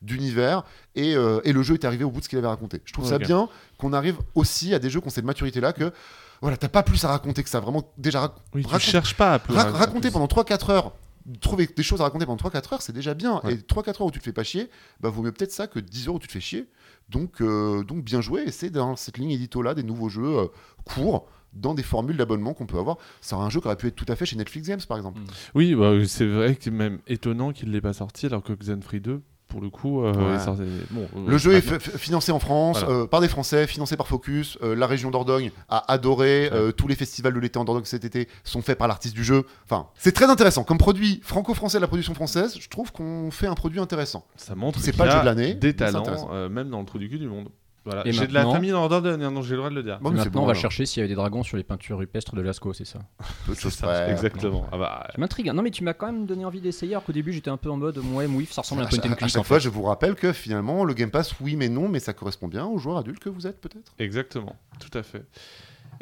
d'univers, 0.00 0.64
et, 0.94 1.14
euh, 1.14 1.40
et 1.44 1.52
le 1.52 1.62
jeu 1.62 1.74
est 1.74 1.84
arrivé 1.84 2.04
au 2.04 2.10
bout 2.10 2.20
de 2.20 2.24
ce 2.24 2.28
qu'il 2.28 2.38
avait 2.38 2.46
raconté. 2.48 2.80
Je 2.84 2.92
trouve 2.92 3.06
ça 3.06 3.18
bien 3.18 3.48
qu'on 3.78 3.92
arrive 3.92 4.16
aussi 4.34 4.74
à 4.74 4.78
des 4.78 4.88
jeux 4.90 5.00
qui 5.00 5.08
ont 5.08 5.10
cette 5.10 5.24
maturité-là 5.26 5.72
que, 5.72 5.92
voilà, 6.40 6.56
t'as 6.56 6.68
pas 6.68 6.82
plus 6.82 7.04
à 7.04 7.08
raconter 7.08 7.42
que 7.42 7.50
ça, 7.50 7.60
vraiment, 7.60 7.92
déjà, 7.98 8.34
Oui, 8.54 8.64
tu 8.64 8.80
cherches 8.80 9.14
pas 9.14 9.34
à 9.34 9.38
plus 9.38 9.54
Ra- 9.54 9.64
raconter 9.64 9.78
raconter 9.78 10.00
plus. 10.08 10.12
pendant 10.12 10.26
3-4 10.26 10.70
heures, 10.70 10.92
trouver 11.40 11.66
des 11.66 11.82
choses 11.82 12.00
à 12.00 12.04
raconter 12.04 12.26
pendant 12.26 12.38
3-4 12.42 12.72
heures, 12.74 12.82
c'est 12.82 12.92
déjà 12.94 13.14
bien. 13.14 13.40
Ouais. 13.44 13.54
Et 13.54 13.56
3-4 13.58 13.88
heures 14.00 14.06
où 14.06 14.10
tu 14.10 14.18
te 14.20 14.24
fais 14.24 14.32
pas 14.32 14.42
chier, 14.42 14.70
bah 15.00 15.08
vaut 15.10 15.22
mieux 15.22 15.32
peut-être 15.32 15.52
ça 15.52 15.66
que 15.66 15.78
10 15.78 16.08
heures 16.08 16.14
où 16.14 16.18
tu 16.18 16.26
te 16.28 16.32
fais 16.32 16.40
chier. 16.40 16.66
Donc, 17.12 17.40
euh, 17.40 17.84
donc 17.84 18.02
bien 18.02 18.20
joué. 18.20 18.42
Et 18.46 18.50
c'est 18.50 18.70
dans 18.70 18.96
cette 18.96 19.18
ligne 19.18 19.30
édito-là 19.30 19.74
des 19.74 19.82
nouveaux 19.82 20.08
jeux 20.08 20.38
euh, 20.38 20.46
courts, 20.84 21.28
dans 21.52 21.74
des 21.74 21.82
formules 21.82 22.16
d'abonnement 22.16 22.54
qu'on 22.54 22.66
peut 22.66 22.78
avoir. 22.78 22.96
C'est 23.20 23.34
un 23.34 23.50
jeu 23.50 23.60
qui 23.60 23.66
aurait 23.66 23.76
pu 23.76 23.86
être 23.86 23.94
tout 23.94 24.06
à 24.08 24.16
fait 24.16 24.24
chez 24.26 24.36
Netflix 24.36 24.68
Games, 24.68 24.80
par 24.88 24.96
exemple. 24.96 25.20
Oui, 25.54 25.74
bah, 25.74 25.92
c'est 26.06 26.26
vrai 26.26 26.56
que 26.56 26.64
c'est 26.64 26.70
même 26.70 26.98
étonnant 27.06 27.52
qu'il 27.52 27.68
ne 27.68 27.74
l'ait 27.74 27.80
pas 27.82 27.92
sorti 27.92 28.26
alors 28.26 28.42
que 28.42 28.54
Xenfree 28.54 29.00
2, 29.00 29.20
pour 29.52 29.60
le 29.60 29.68
coup, 29.68 30.02
euh, 30.02 30.14
Ouais. 30.14 30.36
est 30.36 30.44
sorti- 30.44 30.62
bon, 30.90 31.06
Le 31.28 31.36
jeu 31.36 31.52
est 31.52 31.78
financé 31.98 32.32
en 32.32 32.38
France 32.38 32.80
Voilà. 32.82 33.00
euh, 33.02 33.06
par 33.06 33.20
des 33.20 33.28
Français, 33.28 33.66
financé 33.66 33.98
par 33.98 34.08
Focus. 34.08 34.56
Euh, 34.62 34.74
la 34.74 34.86
région 34.86 35.10
d'Ordogne 35.10 35.50
a 35.68 35.92
adoré. 35.92 36.50
Tous 36.78 36.88
les 36.88 36.96
festivals 36.96 37.34
de 37.34 37.38
l'été 37.38 37.58
en 37.58 37.64
Dordogne 37.64 37.84
cet 37.84 38.04
été 38.06 38.28
sont 38.44 38.62
faits 38.62 38.78
par 38.78 38.88
l'artiste 38.88 39.14
du 39.14 39.24
jeu. 39.24 39.44
Enfin, 39.64 39.88
c'est 39.94 40.12
très 40.12 40.30
intéressant. 40.30 40.64
Comme 40.64 40.78
produit 40.78 41.20
franco-français 41.22 41.76
de 41.76 41.82
la 41.82 41.86
production 41.86 42.14
française, 42.14 42.56
je 42.58 42.68
trouve 42.70 42.92
qu'on 42.92 43.30
fait 43.30 43.46
un 43.46 43.54
produit 43.54 43.78
intéressant. 43.78 44.24
Ça 44.36 44.54
montre 44.54 44.80
C'est 44.80 44.96
pas 44.96 45.04
le 45.04 45.10
jeu 45.10 45.20
de 45.20 45.24
l'année, 45.26 45.52
des 45.54 45.76
talents, 45.76 46.30
même 46.48 46.70
dans 46.70 46.80
le 46.80 46.86
trou 46.86 46.98
du 46.98 47.10
cul 47.10 47.18
du 47.18 47.28
monde. 47.28 47.48
Voilà. 47.84 48.06
Et 48.06 48.12
J'ai 48.12 48.26
de 48.28 48.32
la 48.34 48.44
famille 48.44 48.70
dans 48.70 48.86
Dordogne, 48.88 49.20
donc 49.34 49.42
j'ai 49.44 49.50
le 49.52 49.56
droit 49.56 49.70
de 49.70 49.74
le 49.74 49.82
dire. 49.82 49.98
Bon, 50.00 50.10
Maintenant, 50.12 50.30
bon, 50.30 50.38
on 50.40 50.46
va 50.46 50.50
alors. 50.52 50.60
chercher 50.62 50.86
s'il 50.86 51.00
y 51.00 51.02
avait 51.02 51.08
des 51.08 51.16
dragons 51.16 51.42
sur 51.42 51.56
les 51.56 51.64
peintures 51.64 51.98
rupestres 51.98 52.34
de 52.36 52.40
Lascaux, 52.42 52.72
c'est 52.72 52.84
ça 52.84 53.00
Peu 53.46 53.54
Ça, 53.54 53.86
près. 53.86 54.10
Exactement. 54.12 54.66
Ah 54.70 54.78
bah, 54.78 55.06
Ça 55.10 55.18
m'intrigue. 55.18 55.48
hein. 55.48 55.52
Non, 55.54 55.62
mais 55.62 55.70
tu 55.72 55.82
m'as 55.82 55.92
quand 55.94 56.06
même 56.06 56.26
donné 56.26 56.44
envie 56.44 56.60
d'essayer, 56.60 56.92
alors 56.94 57.04
qu'au 57.04 57.12
début, 57.12 57.32
j'étais 57.32 57.50
un 57.50 57.56
peu 57.56 57.70
en 57.70 57.76
mode, 57.76 57.98
ouais, 57.98 58.26
mouif, 58.28 58.52
ça 58.52 58.60
ressemble 58.62 58.82
à 58.82 58.84
un 58.84 58.86
À, 58.86 58.90
point 58.90 58.98
and 59.00 59.02
chaque- 59.10 59.22
à 59.22 59.28
chaque 59.28 59.40
en 59.40 59.44
fois, 59.44 59.56
fait. 59.58 59.64
je 59.64 59.68
vous 59.68 59.82
rappelle 59.82 60.14
que 60.14 60.32
finalement, 60.32 60.84
le 60.84 60.94
Game 60.94 61.10
Pass, 61.10 61.34
oui 61.40 61.56
mais 61.56 61.68
non, 61.68 61.88
mais 61.88 61.98
ça 61.98 62.12
correspond 62.12 62.46
bien 62.48 62.66
aux 62.66 62.78
joueurs 62.78 62.98
adultes 62.98 63.18
que 63.18 63.28
vous 63.30 63.46
êtes 63.46 63.60
peut-être. 63.60 63.92
Exactement, 63.98 64.54
tout 64.78 64.96
à 64.96 65.02
fait. 65.02 65.24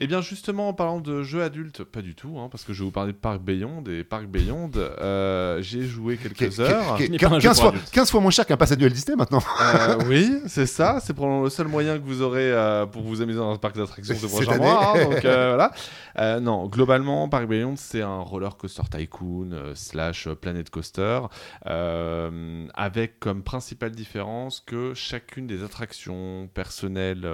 Et 0.02 0.06
bien 0.06 0.22
justement, 0.22 0.68
en 0.70 0.72
parlant 0.72 0.98
de 0.98 1.22
jeux 1.22 1.42
adultes, 1.42 1.84
pas 1.84 2.00
du 2.00 2.14
tout, 2.14 2.38
hein, 2.38 2.48
parce 2.50 2.64
que 2.64 2.72
je 2.72 2.78
vais 2.78 2.86
vous 2.86 2.90
parler 2.90 3.12
de 3.12 3.18
Parc 3.18 3.40
Beyond, 3.42 3.84
et 3.86 4.02
Parc 4.02 4.24
Beyond, 4.26 4.70
euh, 4.76 5.60
j'ai 5.60 5.82
joué 5.84 6.16
quelques 6.16 6.58
heures. 6.58 6.96
qui- 6.96 7.04
qui- 7.04 7.10
n'est 7.10 7.18
pas 7.18 7.26
un 7.28 7.38
jeu 7.38 7.48
15, 7.48 7.56
pour 7.56 7.64
fois, 7.64 7.68
adultes. 7.76 7.90
15 7.92 8.10
fois 8.10 8.20
moins 8.22 8.30
cher 8.30 8.46
qu'un 8.46 8.56
pass 8.56 8.72
annuel 8.72 8.92
Disney 8.94 9.14
maintenant. 9.14 9.42
Euh, 9.60 9.98
oui, 10.06 10.38
c'est 10.46 10.64
ça, 10.64 11.00
c'est 11.04 11.12
probablement 11.12 11.44
le 11.44 11.50
seul 11.50 11.68
moyen 11.68 11.98
que 11.98 12.02
vous 12.04 12.22
aurez 12.22 12.50
euh, 12.50 12.86
pour 12.86 13.02
vous 13.02 13.20
amuser 13.20 13.38
dans 13.38 13.52
un 13.52 13.56
parc 13.58 13.76
d'attractions 13.76 14.14
ce 14.14 14.20
Cette 14.22 14.30
prochain 14.30 14.52
année. 14.52 14.64
mois. 14.64 14.94
hein, 14.96 15.04
donc 15.04 15.24
euh, 15.26 15.48
voilà. 15.54 15.70
Euh, 16.18 16.40
non, 16.40 16.66
globalement, 16.66 17.28
Parc 17.28 17.46
Beyond, 17.46 17.74
c'est 17.76 18.00
un 18.02 18.20
roller 18.20 18.56
coaster 18.56 18.82
tycoon 18.90 19.50
euh, 19.52 19.74
slash 19.74 20.28
planet 20.30 20.70
coaster, 20.70 21.20
euh, 21.66 22.66
avec 22.74 23.20
comme 23.20 23.42
principale 23.42 23.90
différence 23.90 24.60
que 24.60 24.94
chacune 24.94 25.46
des 25.46 25.62
attractions 25.62 26.48
personnelles 26.54 27.26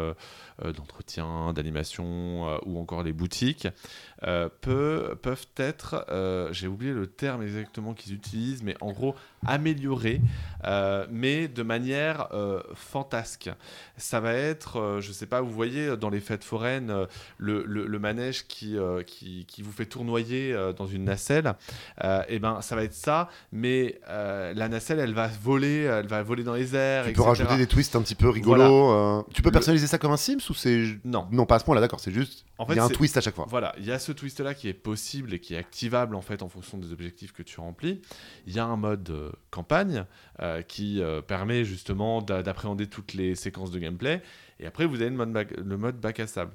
d'entretien, 0.64 1.52
d'animation 1.52 2.48
euh, 2.48 2.55
ou 2.64 2.78
encore 2.78 3.02
les 3.02 3.12
boutiques 3.12 3.68
euh, 4.24 4.48
peut- 4.60 5.14
peuvent 5.20 5.46
être, 5.58 6.06
euh, 6.10 6.48
j'ai 6.52 6.66
oublié 6.68 6.92
le 6.92 7.06
terme 7.06 7.42
exactement 7.42 7.92
qu'ils 7.94 8.14
utilisent, 8.14 8.62
mais 8.62 8.74
en 8.80 8.92
gros 8.92 9.14
améliorées, 9.46 10.20
euh, 10.64 11.06
mais 11.10 11.48
de 11.48 11.62
manière 11.62 12.28
fantasque. 12.74 13.50
Ça 13.96 14.20
va 14.20 14.32
être, 14.34 14.98
je 15.00 15.12
sais 15.12 15.26
pas, 15.26 15.40
vous 15.40 15.50
voyez 15.52 15.96
dans 15.96 16.10
les 16.10 16.20
fêtes 16.20 16.44
foraines 16.44 16.92
le, 17.38 17.64
le- 17.64 17.86
le 17.86 17.98
manège 17.98 18.46
qui, 18.46 18.76
qui, 19.06 19.44
qui 19.46 19.62
vous 19.62 19.72
fait 19.72 19.86
tournoyer 19.86 20.56
dans 20.76 20.86
une 20.86 21.04
nacelle, 21.04 21.54
et 22.28 22.38
ben 22.38 22.60
ça 22.62 22.74
va 22.76 22.82
être 22.84 22.94
ça, 22.94 23.28
mais 23.52 24.00
la 24.08 24.68
nacelle 24.68 24.98
elle 25.00 25.14
va 25.14 25.28
voler, 25.42 25.82
elle 25.82 26.06
va 26.08 26.22
voler 26.22 26.42
dans 26.44 26.54
les 26.54 26.74
airs, 26.74 27.04
Tu 27.04 27.12
peux 27.12 27.20
etc. 27.22 27.28
rajouter 27.28 27.56
des 27.56 27.66
twists 27.66 27.94
un 27.96 28.02
petit 28.02 28.14
peu 28.14 28.28
rigolos. 28.28 29.24
Tu 29.32 29.42
peux 29.42 29.48
Le- 29.50 29.52
personnaliser 29.52 29.86
ça 29.86 29.98
comme 29.98 30.12
un 30.12 30.16
Sims 30.16 30.38
ou 30.50 30.54
c'est. 30.54 30.96
Non. 31.04 31.26
Non, 31.30 31.46
pas 31.46 31.56
à 31.56 31.58
ce 31.58 31.64
point-là, 31.64 31.80
d'accord, 31.80 32.00
c'est 32.00 32.12
juste. 32.12 32.44
En 32.58 32.66
Il 32.70 32.76
y 32.76 32.78
a 32.78 32.84
un 32.84 32.88
twist 32.88 33.16
à 33.16 33.20
chaque 33.20 33.34
fois. 33.34 33.46
Voilà, 33.48 33.74
il 33.78 33.84
y 33.84 33.92
a 33.92 33.98
ce 34.06 34.12
twist 34.12 34.40
là 34.40 34.54
qui 34.54 34.68
est 34.68 34.74
possible 34.74 35.34
et 35.34 35.40
qui 35.40 35.54
est 35.54 35.58
activable 35.58 36.14
en 36.14 36.20
fait 36.20 36.42
en 36.42 36.48
fonction 36.48 36.78
des 36.78 36.92
objectifs 36.92 37.32
que 37.32 37.42
tu 37.42 37.60
remplis. 37.60 38.00
Il 38.46 38.54
y 38.54 38.58
a 38.58 38.64
un 38.64 38.76
mode 38.76 39.10
euh, 39.10 39.32
campagne 39.50 40.04
euh, 40.40 40.62
qui 40.62 41.02
euh, 41.02 41.20
permet 41.20 41.64
justement 41.64 42.22
d'a- 42.22 42.42
d'appréhender 42.42 42.86
toutes 42.86 43.14
les 43.14 43.34
séquences 43.34 43.70
de 43.70 43.78
gameplay. 43.78 44.22
Et 44.60 44.66
après, 44.66 44.86
vous 44.86 45.00
avez 45.02 45.10
le 45.10 45.76
mode 45.76 46.00
bac, 46.00 46.20
à 46.20 46.26
sable. 46.26 46.52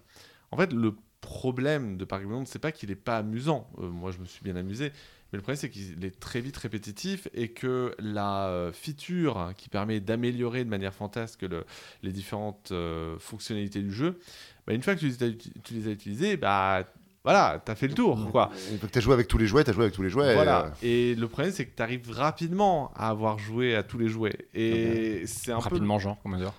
En 0.51 0.57
fait, 0.57 0.73
le 0.73 0.95
problème 1.19 1.97
de 1.97 2.05
Park 2.05 2.25
Beyond, 2.25 2.45
c'est 2.45 2.57
pas 2.59 2.71
qu'il 2.71 2.89
est 2.89 2.95
pas 2.95 3.17
amusant. 3.17 3.69
Moi, 3.77 4.11
je 4.11 4.17
me 4.17 4.25
suis 4.25 4.43
bien 4.43 4.55
amusé. 4.55 4.91
Mais 5.31 5.37
le 5.37 5.41
problème, 5.43 5.57
c'est 5.57 5.69
qu'il 5.69 6.03
est 6.03 6.19
très 6.19 6.41
vite 6.41 6.57
répétitif 6.57 7.27
et 7.33 7.49
que 7.49 7.93
la 7.99 8.71
feature 8.73 9.53
qui 9.55 9.69
permet 9.69 9.99
d'améliorer 9.99 10.65
de 10.65 10.69
manière 10.69 10.93
fantasque 10.93 11.43
le- 11.43 11.63
les 12.01 12.11
différentes 12.11 12.73
fonctionnalités 13.19 13.81
du 13.81 13.93
jeu, 13.93 14.19
bah, 14.65 14.73
une 14.73 14.81
fois 14.81 14.95
que 14.95 14.99
tu 15.01 15.07
les 15.07 15.23
as, 15.23 15.31
tu 15.63 15.73
les 15.75 15.87
as 15.87 15.91
utilisées, 15.91 16.37
bah, 16.37 16.85
voilà, 17.23 17.61
t'as 17.63 17.75
fait 17.75 17.87
le 17.87 17.93
tour. 17.93 18.29
Quoi. 18.31 18.49
Que 18.81 18.87
t'as 18.87 18.99
joué 18.99 19.13
avec 19.13 19.27
tous 19.27 19.37
les 19.37 19.45
jouets, 19.47 19.63
t'as 19.63 19.73
joué 19.73 19.83
avec 19.83 19.93
tous 19.93 20.01
les 20.03 20.09
jouets. 20.09 20.33
Voilà. 20.33 20.65
euh, 20.65 20.69
Et 20.81 21.15
le 21.15 21.27
problème, 21.27 21.53
c'est 21.53 21.65
que 21.65 21.75
tu 21.75 21.83
arrives 21.83 22.09
rapidement 22.11 22.91
à 22.95 23.09
avoir 23.09 23.37
joué 23.37 23.75
à 23.75 23.83
tous 23.83 23.97
les 23.99 24.07
jouets. 24.07 24.47
Et 24.53 25.23
c'est 25.27 25.51
un 25.51 25.57
peu. 25.57 25.63
Rapidement, 25.65 25.99
genre, 25.99 26.17
combien 26.23 26.39
d'heures? 26.39 26.55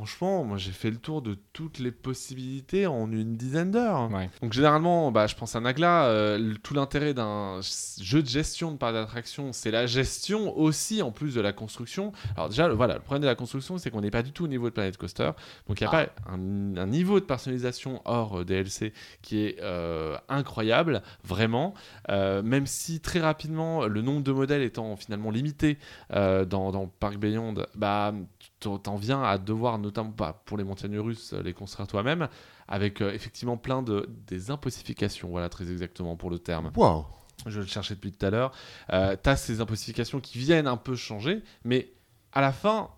Franchement, 0.00 0.44
moi 0.44 0.56
j'ai 0.56 0.70
fait 0.70 0.90
le 0.90 0.96
tour 0.96 1.20
de 1.20 1.36
toutes 1.52 1.78
les 1.78 1.90
possibilités 1.92 2.86
en 2.86 3.12
une 3.12 3.36
dizaine 3.36 3.70
d'heures. 3.70 4.10
Ouais. 4.10 4.30
Donc 4.40 4.54
généralement, 4.54 5.12
bah, 5.12 5.26
je 5.26 5.34
pense 5.34 5.54
à 5.56 5.60
Nagla, 5.60 6.06
euh, 6.06 6.54
tout 6.62 6.72
l'intérêt 6.72 7.12
d'un 7.12 7.60
jeu 8.00 8.22
de 8.22 8.26
gestion 8.26 8.72
de 8.72 8.78
parc 8.78 8.94
d'attraction, 8.94 9.52
c'est 9.52 9.70
la 9.70 9.86
gestion 9.86 10.56
aussi 10.56 11.02
en 11.02 11.10
plus 11.12 11.34
de 11.34 11.42
la 11.42 11.52
construction. 11.52 12.12
Alors 12.34 12.48
déjà, 12.48 12.66
le, 12.66 12.72
voilà, 12.72 12.94
le 12.94 13.00
problème 13.00 13.20
de 13.20 13.26
la 13.26 13.34
construction, 13.34 13.76
c'est 13.76 13.90
qu'on 13.90 14.00
n'est 14.00 14.10
pas 14.10 14.22
du 14.22 14.32
tout 14.32 14.44
au 14.44 14.48
niveau 14.48 14.70
de 14.70 14.74
Planet 14.74 14.96
Coaster. 14.96 15.32
Donc 15.68 15.82
il 15.82 15.84
n'y 15.86 15.94
a 15.94 15.98
Ah. 15.98 16.06
pas 16.06 16.32
un, 16.32 16.76
un 16.78 16.86
niveau 16.86 17.20
de 17.20 17.26
personnalisation 17.26 18.00
hors 18.06 18.38
euh, 18.40 18.44
DLC 18.46 18.94
qui 19.20 19.40
est 19.44 19.58
euh, 19.60 20.16
incroyable, 20.30 21.02
vraiment. 21.24 21.74
Euh, 22.08 22.42
même 22.42 22.66
si 22.66 23.00
très 23.00 23.20
rapidement, 23.20 23.84
le 23.86 24.00
nombre 24.00 24.22
de 24.22 24.32
modèles 24.32 24.62
étant 24.62 24.96
finalement 24.96 25.30
limité 25.30 25.76
dans, 26.10 26.46
dans 26.46 26.86
Parc 26.86 27.18
Beyond, 27.18 27.52
bah, 27.74 28.14
t'en 28.60 28.96
viens 28.96 29.22
à 29.22 29.38
devoir, 29.38 29.78
notamment 29.78 30.12
bah, 30.16 30.42
pour 30.44 30.56
les 30.58 30.64
montagnes 30.64 30.98
russes, 30.98 31.32
les 31.32 31.52
construire 31.52 31.86
toi-même, 31.86 32.28
avec 32.68 33.00
euh, 33.00 33.12
effectivement 33.12 33.56
plein 33.56 33.82
de 33.82 34.08
des 34.26 34.50
impossifications, 34.50 35.28
voilà 35.30 35.48
très 35.48 35.70
exactement 35.70 36.16
pour 36.16 36.30
le 36.30 36.38
terme. 36.38 36.70
Waouh. 36.76 37.04
Je 37.46 37.60
le 37.60 37.66
cherchais 37.66 37.94
depuis 37.94 38.12
tout 38.12 38.26
à 38.26 38.30
l'heure. 38.30 38.52
Euh, 38.92 39.16
tu 39.22 39.30
as 39.30 39.36
ces 39.36 39.60
impossifications 39.60 40.20
qui 40.20 40.38
viennent 40.38 40.66
un 40.66 40.76
peu 40.76 40.94
changer, 40.94 41.42
mais 41.64 41.92
à 42.32 42.40
la 42.42 42.52
fin, 42.52 42.90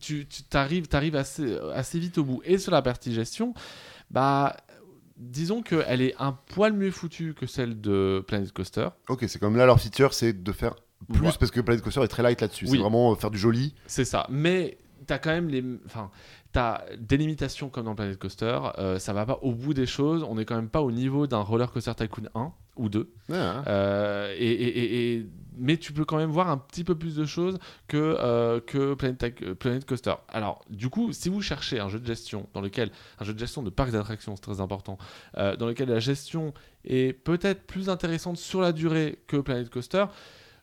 tu 0.00 0.26
t'arrives 0.50 0.86
arrives 0.92 1.16
assez, 1.16 1.56
assez 1.74 1.98
vite 1.98 2.18
au 2.18 2.24
bout. 2.24 2.42
Et 2.44 2.58
sur 2.58 2.72
la 2.72 2.82
partie 2.82 3.14
gestion, 3.14 3.54
bah, 4.10 4.56
disons 5.16 5.62
qu'elle 5.62 6.02
est 6.02 6.14
un 6.18 6.32
poil 6.32 6.72
mieux 6.72 6.90
foutue 6.90 7.34
que 7.34 7.46
celle 7.46 7.80
de 7.80 8.22
Planet 8.26 8.52
Coaster. 8.52 8.88
Ok, 9.08 9.24
c'est 9.28 9.38
comme 9.38 9.56
là 9.56 9.66
leur 9.66 9.80
feature, 9.80 10.12
c'est 10.12 10.32
de 10.42 10.52
faire 10.52 10.74
plus 11.12 11.26
Ouais. 11.26 11.32
parce 11.38 11.50
que 11.50 11.60
Planet 11.60 11.82
Coaster 11.82 12.02
est 12.02 12.08
très 12.08 12.22
light 12.22 12.40
là-dessus. 12.40 12.64
Oui. 12.66 12.72
C'est 12.72 12.78
vraiment 12.78 13.12
euh, 13.12 13.14
faire 13.16 13.30
du 13.30 13.38
joli. 13.38 13.74
C'est 13.86 14.04
ça. 14.04 14.26
Mais 14.28 14.78
tu 15.06 15.12
as 15.12 15.18
quand 15.18 15.30
même 15.30 15.48
les. 15.48 15.62
Enfin, 15.86 16.10
t'as 16.52 16.82
des 16.98 17.16
limitations 17.16 17.68
comme 17.68 17.84
dans 17.86 17.94
Planet 17.94 18.18
Coaster. 18.18 18.58
euh, 18.78 18.98
ça 18.98 19.12
va 19.12 19.26
pas 19.26 19.38
au 19.42 19.52
bout 19.52 19.74
des 19.74 19.86
choses. 19.86 20.24
On 20.28 20.38
est 20.38 20.44
quand 20.44 20.56
même 20.56 20.68
pas 20.70 20.82
au 20.82 20.90
niveau 20.92 21.26
d'un 21.26 21.40
Roller 21.40 21.70
Coaster 21.70 21.92
Tycoon 21.94 22.28
1 22.34 22.52
ou 22.76 22.88
2. 22.88 23.10
Ouais, 23.28 23.36
hein. 23.36 23.64
Euh, 23.66 24.34
et, 24.38 24.50
et- 24.50 24.78
et- 24.78 25.14
et- 25.16 25.26
mais 25.58 25.78
tu 25.78 25.94
peux 25.94 26.04
quand 26.04 26.18
même 26.18 26.30
voir 26.30 26.50
un 26.50 26.58
petit 26.58 26.84
peu 26.84 26.94
plus 26.94 27.16
de 27.16 27.24
choses 27.24 27.58
que, 27.88 27.96
euh, 28.20 28.60
que 28.60 28.92
Planet, 28.92 29.24
euh, 29.42 29.54
Planet 29.54 29.86
Coaster. 29.86 30.12
Alors, 30.28 30.62
du 30.68 30.90
coup, 30.90 31.12
si 31.12 31.30
vous 31.30 31.40
cherchez 31.40 31.80
un 31.80 31.88
jeu 31.88 31.98
de 31.98 32.06
gestion 32.06 32.46
dans 32.52 32.60
lequel 32.60 32.90
un 33.18 33.24
jeu 33.24 33.32
de 33.32 33.38
gestion 33.38 33.62
de 33.62 33.70
parcs 33.70 33.92
d'attractions, 33.92 34.36
c'est 34.36 34.42
très 34.42 34.60
important, 34.60 34.98
dans 35.34 35.66
lequel 35.66 35.88
la 35.88 35.98
gestion 36.00 36.52
est 36.84 37.14
peut-être 37.14 37.66
plus 37.66 37.88
intéressante 37.88 38.36
sur 38.36 38.60
la 38.60 38.72
durée 38.72 39.18
que 39.26 39.38
Planet 39.38 39.70
Coaster. 39.70 40.04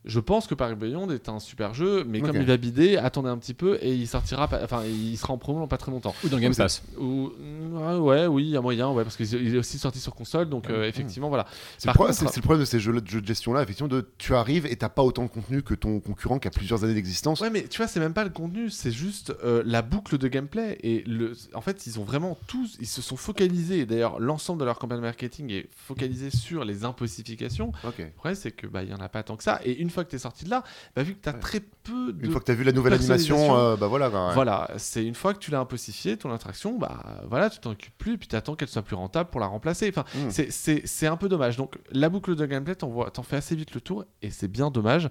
Je 0.06 0.20
pense 0.20 0.48
que 0.48 0.54
Paris 0.56 0.76
Beyond 0.76 1.10
est 1.12 1.30
un 1.30 1.40
super 1.40 1.74
jeu, 1.74 2.04
mais 2.06 2.20
comme 2.20 2.36
il 2.42 2.46
va 2.48 2.58
bider, 2.58 2.98
attendez 2.98 3.30
un 3.30 3.38
petit 3.38 3.54
peu 3.54 3.78
et 3.82 3.94
il 3.94 4.08
sortira, 4.08 4.48
pas- 4.48 4.62
enfin, 4.64 4.84
il 4.86 5.18
sera 5.18 5.34
en 5.34 5.38
promo 5.38 5.60
dans 5.60 5.68
pas 5.68 5.78
très 5.78 5.92
longtemps. 5.92 6.14
Ou 6.26 6.30
dans 6.30 6.40
Game 6.40 6.54
Pass. 6.56 6.84
Ou, 7.00 7.32
ouais, 7.74 7.96
ouais, 7.98 8.26
oui, 8.28 8.44
il 8.44 8.50
y 8.50 8.58
a 8.58 8.62
moyen, 8.62 8.90
ouais, 8.92 9.04
parce 9.04 9.16
qu'il 9.16 9.56
est 9.56 9.58
aussi 9.58 9.78
sorti 9.80 10.00
sur 10.00 10.14
console, 10.14 10.50
donc 10.50 10.70
euh, 10.70 10.88
effectivement, 10.88 11.30
voilà. 11.30 11.46
C'est 11.78 11.86
Par 11.86 11.94
le, 11.94 12.08
contre- 12.14 12.24
le 12.36 12.42
problème 12.42 12.60
de 12.62 12.66
ces 12.66 12.80
jeux, 12.80 13.00
de 13.00 13.08
jeux 13.08 13.22
de 13.22 13.28
gestion-là, 13.28 13.64
effectivement, 13.64 13.88
de 13.88 14.08
tu 14.18 14.36
arrives 14.36 14.66
et 14.66 14.76
t'as 14.76 14.90
pas 14.90 15.04
autant 15.04 15.24
de 15.24 15.30
contenu 15.30 15.62
que 15.64 15.74
ton 15.74 16.00
concurrent 16.00 16.38
qui 16.40 16.48
a 16.48 16.52
plusieurs 16.52 16.84
années 16.84 16.94
d'existence. 16.96 17.40
Ouais, 17.42 17.50
mais 17.50 17.64
tu 17.68 17.78
vois, 17.78 17.88
c'est 17.88 18.00
même 18.00 18.14
pas 18.14 18.24
le 18.26 18.30
contenu, 18.30 18.70
c'est 18.70 18.92
juste 18.92 19.34
euh, 19.44 19.64
la 19.66 19.82
boucle 19.82 20.18
de 20.18 20.28
gameplay. 20.28 20.78
Et 20.84 21.04
le, 21.08 21.34
en 21.54 21.62
fait, 21.62 21.88
ils 21.88 22.00
ont 22.00 22.04
vraiment 22.04 22.38
tous, 22.48 22.78
ils 22.82 22.88
se 22.88 23.02
sont 23.02 23.16
focalisés. 23.16 23.86
D'ailleurs, 23.86 24.20
l'ensemble 24.20 24.60
de 24.60 24.66
leur 24.66 24.80
campagne 24.80 25.00
marketing 25.00 25.50
est 25.52 25.70
focalisé 25.72 26.30
sur 26.30 26.66
les 26.66 26.84
impossifications. 26.84 27.72
Ok. 27.86 28.00
Le 28.00 28.10
problème, 28.12 28.36
c'est 28.36 28.52
que 28.52 28.68
bah, 28.68 28.84
il 28.84 28.90
y 28.90 28.94
en 28.94 29.00
a 29.00 29.10
pas 29.10 29.24
tant 29.24 29.38
que 29.38 29.44
ça. 29.44 29.60
Et 29.64 29.78
une 29.78 29.90
fois 29.94 30.04
que 30.04 30.10
tu 30.10 30.18
es 30.18 30.20
sorti 30.20 30.44
de 30.46 30.50
là, 30.50 30.64
bah, 30.96 31.04
vu 31.04 31.14
que 31.16 31.22
tu 31.22 31.30
as 31.30 31.34
Ouais. 31.34 31.40
très 31.40 31.60
peu 31.62 32.12
de 32.14 32.26
Une 32.26 32.32
fois 32.32 32.42
que 32.42 32.46
t'as 32.46 32.54
vu 32.54 32.64
la 32.66 32.72
nouvelle 32.74 32.94
animation, 32.94 33.56
euh, 33.58 33.76
bah 33.78 33.88
voilà. 33.88 34.10
ouais. 34.10 34.34
Voilà, 34.34 34.70
c'est 34.78 35.06
une 35.06 35.16
fois 35.16 35.34
que 35.34 35.40
tu 35.40 35.52
l'as 35.52 35.60
impossifié, 35.60 36.18
ton 36.18 36.32
attraction, 36.34 36.78
bah 36.78 37.22
voilà, 37.30 37.50
tu 37.50 37.60
t'en 37.60 37.72
occupes 37.72 37.98
plus, 37.98 38.14
et 38.14 38.18
puis 38.18 38.28
tu 38.28 38.36
attends 38.36 38.56
qu'elle 38.56 38.68
soit 38.68 38.82
plus 38.82 38.96
rentable 38.96 39.30
pour 39.30 39.40
la 39.40 39.48
remplacer. 39.48 39.90
Enfin, 39.96 40.04
Mm. 40.16 40.30
c'est- 40.50 41.08
un 41.08 41.18
peu 41.18 41.30
dommage. 41.30 41.56
Donc, 41.58 41.78
la 41.92 42.10
boucle 42.10 42.36
de 42.36 42.46
gameplay, 42.46 42.76
t'en 42.76 43.24
fais 43.24 43.36
assez 43.38 43.56
vite 43.56 43.74
le 43.74 43.82
tour, 43.82 44.04
et 44.22 44.32
c'est 44.32 44.48
bien 44.48 44.70
dommage. 44.72 45.10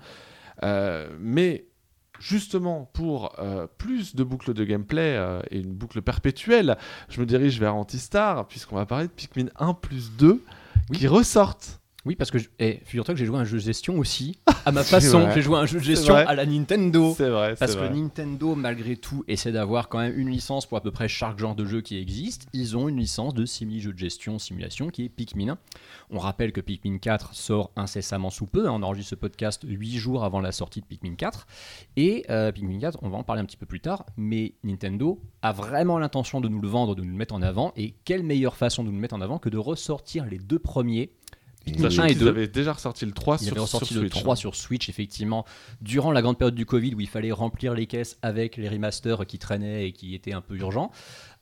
Euh, 0.63 1.09
mais 1.19 1.67
justement, 2.21 2.89
pour 2.93 3.39
euh, 3.41 3.67
plus 3.79 4.15
de 4.15 4.23
boucles 4.25 4.55
de 4.55 4.65
gameplay 4.65 5.17
euh, 5.17 5.41
et 5.51 5.59
une 5.59 5.73
boucle 5.75 6.01
perpétuelle, 6.03 6.77
je 7.09 7.21
me 7.21 7.27
dirige 7.27 7.59
vers 7.59 7.75
Antistar, 7.75 8.47
puisqu'on 8.47 8.77
va 8.77 8.87
parler 8.87 9.07
de 9.07 9.13
Pikmin 9.13 9.47
1 9.59 9.75
plus 9.75 10.13
2 10.17 10.43
Oui. 10.91 10.97
qui 10.99 11.07
ressortent. 11.09 11.81
Oui, 12.05 12.17
parce 12.17 12.33
que 12.33 12.39
je... 12.39 12.49
eh, 12.59 12.81
figure-toi 12.85 13.15
que 13.15 13.19
j'ai 13.21 13.27
joué 13.27 13.37
à 13.39 13.43
un 13.43 13.45
jeu 13.45 13.59
de 13.59 13.63
gestion 13.63 13.97
aussi, 13.99 14.39
à 14.67 14.73
ma 14.73 14.83
façon. 14.83 15.21
vrai. 15.21 15.35
J'ai 15.35 15.43
joué 15.43 15.57
à 15.57 15.61
un 15.61 15.67
jeu 15.67 15.79
de 15.79 15.85
gestion 15.85 16.15
vrai. 16.15 16.25
à 16.27 16.35
la 16.35 16.45
Nintendo. 16.47 17.15
C'est 17.17 17.29
vrai, 17.29 17.55
Parce 17.55 17.73
c'est 17.73 17.79
que 17.79 17.85
vrai. 17.85 17.95
Nintendo, 17.95 18.57
malgré 18.57 18.97
tout, 18.97 19.23
essaie 19.29 19.53
d'avoir 19.53 19.89
quand 19.89 19.99
même 19.99 20.19
une 20.19 20.29
licence 20.29 20.67
pour 20.67 20.77
à 20.79 20.81
peu 20.81 20.91
près 20.91 21.07
chaque 21.07 21.39
genre 21.39 21.55
de 21.55 21.65
jeu 21.65 21.81
qui 21.81 21.97
existe. 21.99 22.49
Ils 22.53 22.77
ont 22.77 22.89
une 22.89 22.97
licence 22.99 23.35
de 23.35 23.47
simili-jeu 23.47 23.93
de 23.93 23.99
gestion, 23.99 24.41
simulation, 24.41 24.89
qui 24.91 25.05
est 25.05 25.09
Pikmin. 25.09 25.59
On 26.11 26.19
rappelle 26.19 26.51
que 26.53 26.61
Pikmin 26.61 26.99
4 26.99 27.35
sort 27.37 27.71
incessamment 27.77 28.31
sous 28.31 28.47
peu. 28.47 28.67
hein. 28.67 28.73
On 28.75 28.83
enregistre 28.83 29.11
ce 29.11 29.15
podcast 29.15 29.63
8 29.65 29.97
jours 29.97 30.25
avant 30.25 30.41
la 30.41 30.51
sortie 30.51 30.81
de 30.81 30.87
Pikmin 30.87 31.15
4. 31.15 31.47
Et 31.97 32.25
euh, 32.31 32.51
Pikmin 32.51 32.81
4, 32.81 32.99
on 33.03 33.11
va 33.11 33.19
en 33.19 33.23
parler 33.23 33.43
un 33.43 33.45
petit 33.45 33.57
peu 33.57 33.67
plus 33.67 33.81
tard, 33.81 34.07
mais 34.17 34.55
Nintendo 34.65 35.21
a 35.43 35.53
vraiment 35.53 35.99
l'intention 36.01 36.41
de 36.41 36.49
nous 36.49 36.61
le 36.61 36.67
vendre, 36.69 36.97
de 36.97 37.03
nous 37.03 37.11
le 37.13 37.17
mettre 37.17 37.35
en 37.35 37.43
avant. 37.43 37.73
Et 37.77 37.95
quelle 38.05 38.25
meilleure 38.25 38.57
façon 38.57 38.83
de 38.83 38.89
nous 38.89 38.95
le 38.95 39.01
mettre 39.01 39.15
en 39.15 39.21
avant 39.21 39.39
que 39.39 39.49
de 39.49 39.59
ressortir 39.59 40.27
les 40.27 40.39
deux 40.39 40.59
premiers 40.59 41.13
Sachant 41.79 42.03
1 42.03 42.07
et 42.07 42.09
qu'ils 42.11 42.19
2. 42.19 42.29
avaient 42.29 42.49
déjà 42.49 42.73
ressorti 42.73 43.07
le 43.07 43.13
3 43.13 43.39
Il 43.41 43.47
sur, 43.47 43.63
ressorti 43.63 43.95
sur 43.95 44.03
le 44.03 44.09
Switch. 44.09 44.23
3 44.23 44.37
sur 44.37 44.55
Switch, 44.55 44.89
effectivement, 44.89 45.45
durant 45.81 46.11
la 46.11 46.23
grande 46.23 46.39
période 46.39 46.55
du 46.55 46.67
Covid 46.67 46.95
où 46.95 47.01
il 47.01 47.09
fallait 47.09 47.33
remplir 47.33 47.75
les 47.75 47.87
caisses 47.87 48.19
avec 48.23 48.57
les 48.57 48.69
remasters 48.69 49.27
qui 49.27 49.39
traînaient 49.39 49.89
et 49.89 49.93
qui 49.93 50.15
étaient 50.15 50.33
un 50.33 50.41
peu 50.41 50.57
urgents. 50.57 50.91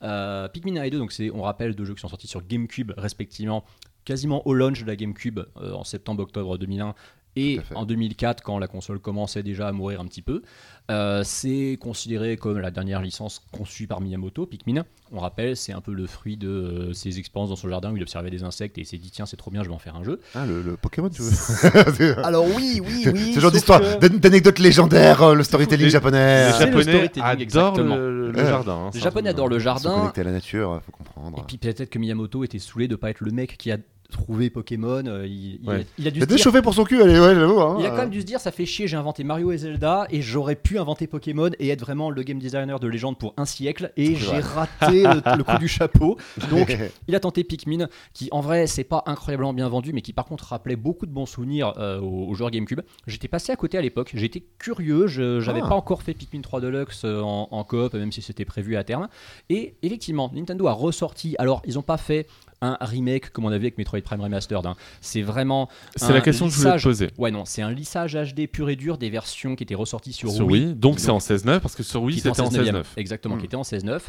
Euh, 0.03 0.49
Pikmin 0.49 0.77
1 0.81 0.85
et 0.85 0.91
2, 0.91 0.99
donc 0.99 1.13
c'est, 1.13 1.31
on 1.31 1.43
rappelle, 1.43 1.75
deux 1.75 1.85
jeux 1.85 1.95
qui 1.95 2.01
sont 2.01 2.09
sortis 2.09 2.27
sur 2.27 2.43
GameCube 2.47 2.93
respectivement, 2.97 3.65
quasiment 4.05 4.47
au 4.47 4.55
launch 4.55 4.83
de 4.83 4.87
la 4.87 4.97
GameCube 4.97 5.41
euh, 5.57 5.73
en 5.73 5.85
septembre-octobre 5.85 6.59
2001 6.59 6.95
et 7.37 7.61
en 7.75 7.85
2004 7.85 8.43
quand 8.43 8.59
la 8.59 8.67
console 8.69 8.99
commençait 8.99 9.43
déjà 9.43 9.69
à 9.69 9.73
mourir 9.73 10.01
un 10.01 10.07
petit 10.07 10.23
peu. 10.23 10.43
Euh, 10.91 11.23
c'est 11.25 11.79
considéré 11.81 12.37
comme 12.37 12.59
la 12.59 12.73
dernière 12.73 13.01
licence 13.01 13.41
conçue 13.53 13.87
par 13.87 14.01
Miyamoto, 14.01 14.45
Pikmin. 14.47 14.85
On 15.13 15.21
rappelle, 15.21 15.57
c'est 15.57 15.73
un 15.73 15.81
peu 15.81 15.93
le 15.93 16.07
fruit 16.09 16.37
de 16.37 16.49
euh, 16.49 16.93
ses 16.93 17.21
expériences 17.21 17.51
dans 17.51 17.57
son 17.57 17.69
jardin 17.69 17.93
où 17.93 17.97
il 17.97 18.03
observait 18.03 18.31
des 18.31 18.43
insectes 18.43 18.77
et 18.79 18.81
il 18.81 18.87
s'est 18.87 18.97
dit 18.99 19.11
tiens 19.13 19.25
c'est 19.27 19.37
trop 19.37 19.53
bien, 19.53 19.63
je 19.63 19.69
vais 19.69 19.75
en 19.75 19.79
faire 19.79 19.95
un 19.95 20.03
jeu. 20.03 20.21
Ah, 20.35 20.45
le, 20.47 20.63
le 20.63 20.77
Pokémon, 20.77 21.09
tu 21.09 21.23
veux 21.23 22.19
Alors 22.25 22.45
oui, 22.57 22.81
oui, 22.85 23.05
oui. 23.13 23.33
ce 23.35 23.39
genre 23.39 23.53
d'histoire, 23.53 23.81
que- 23.81 24.09
d'an- 24.09 24.17
d'anecdotes 24.19 24.59
légendaires, 24.59 25.23
euh, 25.23 25.35
le 25.35 25.45
storytelling 25.45 25.85
Les- 25.87 25.91
japonais. 25.91 26.47
Les 26.47 26.53
le 26.53 26.59
Japonais 26.59 26.83
storytelling, 26.83 27.25
adorent 27.49 27.79
le, 27.79 28.31
le 28.33 28.45
jardin. 28.45 28.73
hein, 28.87 28.91
Les 28.93 29.01
Japonais 29.01 29.31
adorent 29.31 29.49
le 29.49 29.57
Ils 29.57 29.61
sont 29.61 29.65
jardin. 29.65 29.95
connectés 29.95 30.21
à 30.23 30.25
la 30.25 30.33
nature, 30.33 30.81
faut 30.85 30.93
comprendre. 30.93 31.39
Et 31.39 31.43
puis 31.47 31.59
peut-être 31.59 31.89
que 31.91 31.99
Miyamoto 32.01 32.43
était 32.43 32.59
saoulé 32.59 32.89
de 32.89 32.97
pas 32.97 33.11
être 33.11 33.21
le 33.21 33.31
mec 33.31 33.57
qui 33.59 33.71
a 33.71 33.77
trouvé 34.11 34.51
Pokémon. 34.51 35.03
euh, 35.07 35.27
Il, 35.27 35.61
il 35.63 35.69
Ouais. 35.69 35.77
a, 35.77 35.85
il 35.99 36.09
a 36.09 36.11
dû 36.11 36.19
Il 36.19 36.21
se 36.21 36.25
a 36.25 36.27
dire. 36.27 36.37
déchauffé 36.37 36.63
pour 36.63 36.75
son 36.75 36.85
cul, 36.85 37.01
allez, 37.03 37.19
ouais, 37.19 37.35
j'avoue. 37.35 37.61
hein. 37.61 37.77
Il 37.81 37.87
a 37.87 37.91
quand 37.91 37.97
même 37.99 38.11
dû 38.11 38.21
se 38.21 38.27
dire 38.27 38.41
ça 38.41 38.51
fait 38.53 38.67
chier, 38.67 38.87
j'ai 38.89 38.97
inventé 38.97 39.25
Mario 39.25 39.53
et 39.53 39.59
Zelda 39.59 40.07
et 40.11 40.21
j'aurais 40.23 40.57
pu 40.57 40.79
inventer 40.79 41.07
Pokémon 41.07 41.51
et 41.59 41.69
être 41.71 41.81
vraiment 41.81 42.11
le 42.11 42.23
game 42.23 42.39
designer 42.39 42.79
de 42.81 42.89
légende 42.89 43.19
pour 43.19 43.33
un 43.37 43.45
siècle 43.47 43.93
et 43.97 44.15
j'ai 44.17 44.41
raté 44.41 45.05
le, 45.05 45.23
le 45.39 45.45
coup 45.45 45.59
du 45.59 45.69
chapeau. 45.69 46.17
Donc 46.51 46.77
il 47.09 47.15
a 47.15 47.21
tenté 47.21 47.45
Pikmin 47.45 47.89
qui 48.13 48.29
en 48.33 48.41
vrai 48.41 48.67
c'est 48.67 48.85
pas 48.85 49.03
incroyablement 49.07 49.53
bien 49.55 49.69
vendu 49.69 49.93
mais 49.93 50.03
qui 50.03 50.13
par 50.13 50.25
contre 50.27 50.45
rappelait 50.45 50.77
beaucoup 50.77 51.07
de 51.07 51.13
bons 51.13 51.27
souvenirs 51.27 51.73
euh, 51.79 52.01
aux, 52.01 52.29
aux 52.29 52.35
joueurs 52.35 52.51
GameCube. 52.51 52.81
J'étais 53.07 53.29
passé 53.29 53.53
à 53.53 53.57
côté 53.57 53.79
à 53.79 53.81
l'époque, 53.83 54.11
j'étais 54.15 54.43
curieux, 54.59 55.07
je 55.07 55.41
j'avais 55.41 55.61
Ah. 55.63 55.69
pas 55.69 55.75
encore 55.75 56.03
fait 56.03 56.15
Pikmin 56.15 56.41
3 56.41 56.61
Deluxe 56.61 57.03
euh, 57.05 57.21
en, 57.21 57.49
en 57.51 57.65
coop 57.65 57.95
même 57.95 58.13
si 58.13 58.23
c'était 58.23 58.45
prévu 58.45 58.77
à 58.77 58.85
terme. 58.85 59.09
Et 59.49 59.75
effectivement 59.83 60.31
Nintendo 60.35 60.67
a 60.69 60.73
ressorti, 60.73 61.35
alors 61.39 61.63
ils 61.67 61.79
ont 61.79 61.83
pas 61.83 61.97
fait 61.97 62.27
un 62.63 62.77
remake 62.81 63.31
comme 63.31 63.45
on 63.45 63.49
avait 63.49 63.57
avec 63.67 63.79
Metroid 63.79 64.01
Prime 64.03 64.21
Remastered, 64.21 64.67
hein. 64.67 64.75
c'est 65.01 65.23
vraiment 65.23 65.69
C'est 65.97 66.13
la 66.13 66.21
question 66.21 66.47
que 66.49 66.53
je 66.55 66.59
voulais 66.59 66.77
te 66.77 66.83
poser. 66.83 67.09
Ouais, 67.19 67.31
non, 67.31 67.45
c'est 67.45 67.63
un 67.63 67.71
lissage 67.71 68.15
HD 68.15 68.47
pur 68.47 68.69
et 68.69 68.77
dur 68.77 68.99
des 68.99 69.11
versions 69.11 69.57
qui 69.57 69.63
étaient 69.65 69.75
ressorties 69.75 70.13
sur, 70.13 70.31
Sur 70.31 70.47
Wii. 70.47 70.67
Wii, 70.67 70.75
donc 70.75 70.99
c'est 71.01 71.11
en 71.11 71.19
16.9 71.19 71.61
parce 71.61 71.75
que 71.75 71.83
sur 71.83 72.03
Wii 72.03 72.19
c'était 72.21 72.41
en 72.41 72.51
16.9. 72.51 72.85
Exactement, 72.97 73.37
Hmm. 73.37 73.39
qui 73.39 73.47
était 73.47 73.57
en 73.57 73.63
16.9. 73.63 74.01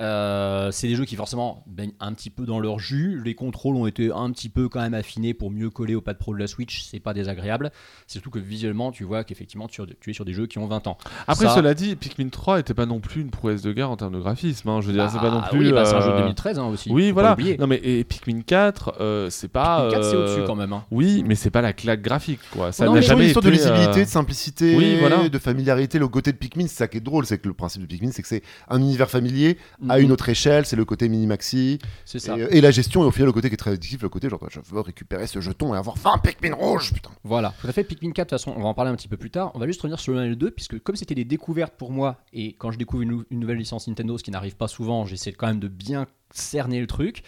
Euh, 0.00 0.70
c'est 0.70 0.86
des 0.86 0.94
jeux 0.94 1.04
qui 1.04 1.16
forcément 1.16 1.64
baignent 1.66 1.92
un 1.98 2.12
petit 2.12 2.30
peu 2.30 2.44
dans 2.46 2.60
leur 2.60 2.78
jus. 2.78 3.20
Les 3.24 3.34
contrôles 3.34 3.74
ont 3.74 3.86
été 3.86 4.12
un 4.12 4.30
petit 4.30 4.48
peu 4.48 4.68
quand 4.68 4.80
même 4.80 4.94
affinés 4.94 5.34
pour 5.34 5.50
mieux 5.50 5.70
coller 5.70 5.94
au 5.96 6.00
pad 6.00 6.18
pro 6.18 6.32
de 6.34 6.38
la 6.38 6.46
Switch. 6.46 6.82
C'est 6.88 7.00
pas 7.00 7.14
désagréable. 7.14 7.72
C'est 8.06 8.14
surtout 8.14 8.30
que 8.30 8.38
visuellement, 8.38 8.92
tu 8.92 9.02
vois 9.04 9.24
qu'effectivement, 9.24 9.66
tu, 9.66 9.82
tu 10.00 10.10
es 10.10 10.12
sur 10.12 10.24
des 10.24 10.32
jeux 10.34 10.46
qui 10.46 10.58
ont 10.58 10.66
20 10.68 10.86
ans. 10.86 10.98
Après, 11.26 11.46
Ça- 11.46 11.56
cela 11.56 11.74
dit, 11.74 11.96
Pikmin 11.96 12.28
3 12.28 12.60
était 12.60 12.74
pas 12.74 12.86
non 12.86 13.00
plus 13.00 13.22
une 13.22 13.30
prouesse 13.30 13.62
de 13.62 13.72
guerre 13.72 13.90
en 13.90 13.96
termes 13.96 14.14
de 14.14 14.20
graphisme. 14.20 14.68
hein. 14.68 14.80
Je 14.80 14.86
veux 14.86 14.92
dire, 14.92 15.10
c'est 15.10 15.18
pas 15.18 15.30
non 15.30 15.40
Ah, 15.44 15.48
plus. 15.48 15.58
Oui, 15.58 15.72
bah, 15.72 15.84
c'est 15.84 15.94
un 15.96 16.00
jeu 16.00 16.08
de 16.10 16.12
euh, 16.14 16.18
2013 16.20 16.58
hein, 16.60 16.66
aussi. 16.66 16.90
Oui, 16.92 17.10
voilà. 17.10 17.36
Non, 17.58 17.66
mais 17.66 17.80
et 17.82 18.04
Pikmin 18.04 18.42
4, 18.42 18.94
euh, 19.00 19.30
c'est 19.30 19.48
pas. 19.48 19.86
Pikmin 19.88 19.90
4, 20.00 20.10
c'est 20.10 20.16
au-dessus 20.16 20.40
quand 20.46 20.54
même. 20.56 20.72
hein. 20.72 20.84
Oui, 20.92 21.24
mais 21.26 21.34
c'est 21.34 21.50
pas 21.50 21.60
la 21.62 21.72
claque 21.72 22.02
graphique, 22.02 22.40
quoi. 22.52 22.70
Ça 22.70 22.84
Non, 22.84 22.92
n'a 22.92 23.00
mais 23.00 23.06
jamais 23.06 23.22
une 23.22 23.26
histoire 23.30 23.42
de 23.44 23.50
été, 23.50 23.66
euh, 23.66 23.72
lisibilité, 23.74 24.04
de 24.04 24.08
simplicité, 24.08 24.76
oui, 24.76 24.96
voilà. 25.00 25.28
de 25.28 25.38
familiarité. 25.38 25.98
Le 25.98 26.06
côté 26.08 26.30
de 26.32 26.36
Pikmin, 26.36 26.68
c'est 26.68 26.76
ça 26.76 26.86
qui 26.88 26.98
est 26.98 27.00
drôle, 27.00 27.26
c'est 27.26 27.38
que 27.38 27.48
le 27.48 27.54
principe 27.54 27.82
de 27.82 27.86
Pikmin, 27.86 28.12
c'est 28.12 28.22
que 28.22 28.28
c'est 28.28 28.42
un 28.68 28.78
univers 28.78 29.10
familier 29.10 29.58
à 29.88 29.98
Mhm. 29.98 30.04
une 30.04 30.12
autre 30.12 30.28
échelle, 30.28 30.64
c'est 30.66 30.76
le 30.76 30.84
côté 30.84 31.08
mini-maxi. 31.08 31.78
C'est 32.04 32.18
Et, 32.18 32.20
ça. 32.20 32.36
et 32.38 32.60
la 32.60 32.70
gestion, 32.70 33.02
et 33.02 33.06
au 33.06 33.10
final, 33.10 33.26
le 33.26 33.32
côté 33.32 33.48
qui 33.48 33.54
est 33.54 33.58
très 33.58 33.72
addictif, 33.72 34.02
le 34.02 34.08
côté 34.08 34.28
genre, 34.28 34.40
je 34.50 34.60
veux 34.64 34.80
récupérer 34.80 35.26
ce 35.26 35.40
jeton 35.40 35.74
et 35.74 35.78
avoir 35.78 35.96
20 35.96 36.18
Pikmin 36.18 36.54
rouges, 36.54 36.92
putain. 36.92 37.10
Voilà, 37.24 37.54
tout 37.60 37.66
à 37.66 37.72
fait. 37.72 37.84
Pikmin 37.84 38.12
4, 38.12 38.26
de 38.30 38.36
toute 38.36 38.44
façon, 38.44 38.54
on 38.56 38.62
va 38.62 38.68
en 38.68 38.74
parler 38.74 38.90
un 38.90 38.96
petit 38.96 39.08
peu 39.08 39.16
plus 39.16 39.30
tard. 39.30 39.50
On 39.54 39.58
va 39.58 39.66
juste 39.66 39.80
revenir 39.82 39.98
sur 40.00 40.12
le 40.12 40.18
1 40.20 40.24
et 40.24 40.28
le 40.28 40.36
2, 40.36 40.50
puisque 40.50 40.78
comme 40.82 40.96
c'était 40.96 41.14
des 41.14 41.24
découvertes 41.24 41.74
pour 41.76 41.90
moi, 41.90 42.16
et 42.32 42.54
quand 42.54 42.70
je 42.70 42.78
découvre 42.78 43.02
une, 43.02 43.10
nou- 43.10 43.24
une 43.30 43.40
nouvelle 43.40 43.58
licence 43.58 43.88
Nintendo, 43.88 44.18
ce 44.18 44.24
qui 44.24 44.30
n'arrive 44.30 44.56
pas 44.56 44.68
souvent, 44.68 45.04
j'essaie 45.06 45.32
quand 45.32 45.46
même 45.46 45.60
de 45.60 45.68
bien 45.68 46.06
cerner 46.30 46.80
le 46.80 46.86
truc. 46.86 47.22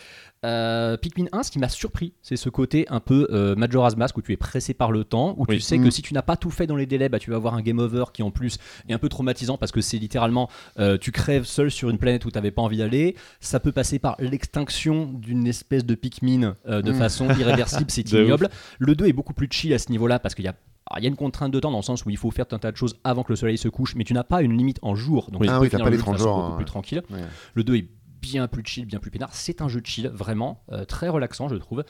Euh, 0.46 0.96
Pikmin 0.96 1.26
1, 1.32 1.42
ce 1.42 1.50
qui 1.50 1.58
m'a 1.58 1.68
surpris, 1.68 2.14
c'est 2.22 2.36
ce 2.36 2.48
côté 2.48 2.86
un 2.88 3.00
peu 3.00 3.28
euh, 3.30 3.54
Majora's 3.56 3.94
Mask 3.96 4.16
où 4.16 4.22
tu 4.22 4.32
es 4.32 4.38
pressé 4.38 4.72
par 4.72 4.90
le 4.90 5.04
temps, 5.04 5.34
où 5.36 5.46
tu 5.46 5.60
sais 5.60 5.76
que 5.78 5.88
Mm. 5.88 5.90
si 5.90 6.00
tu 6.00 6.14
n'as 6.14 6.22
pas 6.22 6.36
tout 6.36 6.50
fait 6.50 6.66
dans 6.66 6.76
les 6.76 6.86
délais, 6.86 7.10
bah, 7.10 7.18
tu 7.18 7.30
vas 7.30 7.36
avoir 7.36 7.52
un 7.54 7.60
game 7.60 7.78
over 7.78 8.04
qui 8.14 8.22
en 8.22 8.30
plus 8.30 8.56
est 8.88 8.94
un 8.94 8.98
peu 8.98 9.10
traumatisant 9.10 9.58
parce 9.58 9.70
que 9.70 9.82
c'est 9.82 9.98
littéralement 9.98 10.48
euh, 10.78 10.96
tu 10.96 11.12
crèves 11.12 11.44
seul 11.44 11.70
sur 11.70 11.90
une 11.90 11.98
planète 11.98 12.24
où 12.24 12.30
tu 12.30 12.38
n'avais 12.38 12.50
pas 12.52 12.62
envie 12.62 12.78
d'aller. 12.78 13.16
Ça 13.40 13.60
peut 13.60 13.72
passer 13.72 13.98
par 13.98 14.16
l'extinction 14.18 15.12
d'une 15.12 15.46
espèce 15.46 15.84
de 15.84 15.94
Pikmin 15.94 16.54
euh, 16.66 16.80
de 16.80 16.90
Mm. 16.92 16.94
façon 16.94 17.28
irréversible, 17.38 17.90
c'est 17.90 18.10
ignoble. 18.10 18.48
Le 18.78 18.94
2 18.94 19.06
est 19.08 19.12
beaucoup 19.12 19.34
plus 19.34 19.48
chill 19.50 19.74
à 19.74 19.78
ce 19.78 19.90
niveau-là 19.90 20.18
parce 20.20 20.34
qu'il 20.34 20.46
y 20.46 20.48
a 20.48 20.54
il 20.98 21.04
y 21.04 21.06
a 21.06 21.08
une 21.08 21.14
contrainte 21.16 21.52
de 21.52 21.60
temps 21.60 21.70
dans 21.70 21.76
le 21.78 21.82
sens 21.84 22.04
où 22.04 22.10
il 22.10 22.16
faut 22.16 22.32
faire 22.32 22.48
tout 22.48 22.56
un 22.56 22.58
tas 22.58 22.72
de 22.72 22.76
choses 22.76 22.96
avant 23.04 23.22
que 23.22 23.30
le 23.30 23.36
soleil 23.36 23.56
se 23.58 23.68
couche, 23.68 23.94
mais 23.94 24.02
tu 24.02 24.12
n'as 24.12 24.24
pas 24.24 24.42
une 24.42 24.56
limite 24.58 24.80
en 24.82 24.96
jour. 24.96 25.30
Donc 25.30 25.42
tu 25.44 25.48
Ah 25.48 25.58
peux 25.58 25.60
oui, 25.64 25.68
finir 25.70 25.84
pas 25.84 25.90
le 25.90 25.96
les 25.96 25.98
jeu 25.98 26.02
de 26.02 26.06
30 26.06 26.16
façon 26.16 26.24
jours, 26.28 26.36
beaucoup 26.38 26.50
ouais. 26.50 26.56
plus 26.56 26.64
tranquille. 26.64 27.02
Ouais. 27.10 27.20
Le 27.54 27.62
2 27.62 27.76
est 27.76 27.88
bien 28.20 28.46
plus 28.48 28.62
chill, 28.64 28.86
bien 28.86 28.98
plus 28.98 29.10
peinard. 29.10 29.30
C'est 29.34 29.60
un 29.62 29.68
jeu 29.68 29.80
de 29.80 29.86
chill, 29.86 30.08
vraiment, 30.08 30.62
euh, 30.72 30.84
très 30.84 31.08
relaxant, 31.08 31.48
je 31.48 31.56
trouve. 31.56 31.84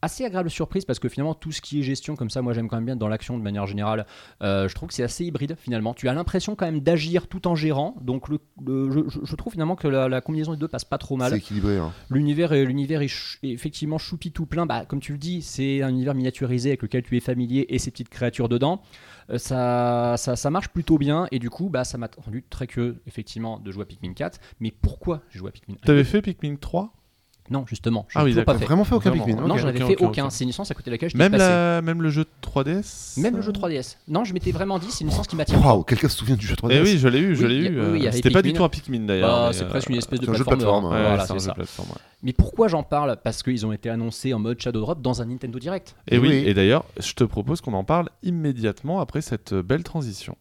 Assez 0.00 0.24
agréable 0.24 0.48
surprise 0.48 0.84
parce 0.84 1.00
que 1.00 1.08
finalement 1.08 1.34
tout 1.34 1.50
ce 1.50 1.60
qui 1.60 1.80
est 1.80 1.82
gestion 1.82 2.14
comme 2.14 2.30
ça, 2.30 2.40
moi 2.40 2.52
j'aime 2.52 2.68
quand 2.68 2.76
même 2.76 2.84
bien 2.84 2.94
dans 2.94 3.08
l'action 3.08 3.36
de 3.36 3.42
manière 3.42 3.66
générale. 3.66 4.06
Euh, 4.42 4.68
je 4.68 4.74
trouve 4.76 4.90
que 4.90 4.94
c'est 4.94 5.02
assez 5.02 5.24
hybride 5.24 5.56
finalement. 5.58 5.92
Tu 5.92 6.08
as 6.08 6.14
l'impression 6.14 6.54
quand 6.54 6.66
même 6.66 6.78
d'agir 6.78 7.26
tout 7.26 7.48
en 7.48 7.56
gérant. 7.56 7.96
Donc 8.00 8.28
le, 8.28 8.38
le- 8.64 8.92
je, 8.92 9.00
je- 9.08 9.18
je 9.24 9.34
trouve 9.34 9.54
finalement 9.54 9.74
que 9.74 9.88
la, 9.88 10.08
la 10.08 10.20
combinaison 10.20 10.52
des 10.52 10.58
deux 10.58 10.68
passe 10.68 10.84
pas 10.84 10.98
trop 10.98 11.16
mal. 11.16 11.32
C'est 11.32 11.38
équilibré. 11.38 11.78
hein. 11.78 11.92
L'univers 12.10 12.52
est, 12.52 12.64
l'univers 12.64 13.00
est, 13.02 13.08
ch- 13.08 13.40
est 13.42 13.48
effectivement 13.50 13.98
choupi 13.98 14.30
tout 14.30 14.46
plein. 14.46 14.66
Bah, 14.66 14.84
comme 14.84 15.00
tu 15.00 15.10
le 15.10 15.18
dis, 15.18 15.42
c'est 15.42 15.82
un 15.82 15.88
univers 15.88 16.14
miniaturisé 16.14 16.68
avec 16.70 16.82
lequel 16.82 17.02
tu 17.02 17.16
es 17.16 17.20
familier 17.20 17.66
et 17.68 17.80
ces 17.80 17.90
petites 17.90 18.08
créatures 18.08 18.48
dedans. 18.48 18.80
Euh, 19.30 19.38
ça, 19.38 20.14
ça, 20.16 20.36
ça 20.36 20.50
marche 20.50 20.68
plutôt 20.68 20.98
bien 20.98 21.28
et 21.30 21.38
du 21.38 21.50
coup, 21.50 21.68
bah, 21.68 21.84
ça 21.84 21.98
m'a 21.98 22.08
rendu 22.16 22.44
très 22.48 22.66
curieux 22.66 23.02
effectivement 23.06 23.58
de 23.58 23.70
jouer 23.70 23.82
à 23.82 23.86
Pikmin 23.86 24.14
4. 24.14 24.40
Mais 24.60 24.70
pourquoi 24.70 25.22
j'ai 25.30 25.38
joué 25.38 25.48
à 25.48 25.52
Pikmin 25.52 25.76
1 25.82 25.86
T'avais 25.86 26.04
fait 26.04 26.22
Pikmin 26.22 26.56
3 26.56 26.92
Non, 27.50 27.64
justement, 27.66 28.06
je 28.08 28.18
Ah 28.18 28.24
oui, 28.24 28.34
pas 28.44 28.56
fait. 28.58 28.64
Vraiment 28.64 28.84
fait 28.84 28.94
aucun. 28.94 29.10
Pikmin. 29.10 29.36
Non, 29.46 29.56
j'en 29.56 29.68
avais 29.68 29.78
fait 29.78 29.96
aucun. 30.02 30.30
C'est 30.30 30.44
une 30.44 30.48
licence 30.50 30.70
à 30.70 30.74
côté 30.74 30.90
de 30.90 30.94
laquelle 30.94 31.10
je 31.10 31.16
même, 31.16 31.32
passé. 31.32 31.44
la... 31.44 31.80
même 31.82 32.02
le 32.02 32.10
jeu 32.10 32.24
de 32.24 32.28
3DS 32.48 33.20
Même 33.20 33.36
le 33.36 33.42
jeu 33.42 33.52
3DS. 33.52 33.96
Non, 34.08 34.24
je 34.24 34.32
m'étais 34.34 34.52
vraiment 34.52 34.78
dit, 34.78 34.86
c'est 34.90 35.02
une 35.04 35.10
licence 35.10 35.26
qui 35.26 35.36
m'attire. 35.36 35.64
Waouh, 35.64 35.82
quelqu'un 35.84 36.08
se 36.08 36.16
souvient 36.18 36.36
du 36.36 36.46
jeu 36.46 36.54
3DS 36.54 36.68
Eh 36.72 36.80
oui, 36.82 36.98
je 36.98 37.08
l'ai 37.08 37.18
eu, 37.20 37.34
je 37.36 37.46
Oui, 37.46 37.48
l'ai 37.62 37.68
eu. 37.68 37.80
oui, 37.92 38.06
euh, 38.06 38.12
C'était 38.12 38.30
pas 38.30 38.42
du 38.42 38.52
tout 38.52 38.64
un 38.64 38.68
Pikmin 38.68 39.00
d'ailleurs. 39.06 39.28
Bah, 39.28 39.50
c'est 39.52 39.64
euh, 39.64 39.68
presque 39.68 39.88
une 39.90 39.96
espèce 39.96 40.20
de 40.20 40.24
c'est 40.26 40.30
un 40.30 40.34
jeu 40.34 40.44
de 40.44 40.48
plateforme. 40.48 40.88
plateforme, 40.88 41.02
Ouais, 41.02 41.08
voilà, 41.08 41.24
c'est 41.26 41.32
un 41.32 41.38
c'est 41.38 41.40
jeu 41.40 41.46
ça. 41.46 41.50
de 41.50 41.54
plateforme. 41.56 41.88
ouais. 41.90 41.96
Mais 42.22 42.32
pourquoi 42.32 42.68
j'en 42.68 42.82
parle 42.82 43.16
Parce 43.22 43.42
qu'ils 43.42 43.64
ont 43.64 43.72
été 43.72 43.88
annoncés 43.90 44.34
en 44.34 44.38
mode 44.40 44.60
Shadow 44.60 44.80
Drop 44.80 45.00
dans 45.00 45.22
un 45.22 45.26
Nintendo 45.26 45.58
Direct. 45.58 45.94
Et 46.10 46.18
oui, 46.18 46.28
Oui. 46.28 46.42
et 46.46 46.52
d'ailleurs, 46.54 46.84
je 46.98 47.12
te 47.12 47.22
propose 47.24 47.60
qu'on 47.60 47.74
en 47.74 47.84
parle 47.84 48.08
immédiatement 48.24 49.00
après 49.00 49.20
cette 49.20 49.54
belle 49.54 49.84
transition. 49.84 50.36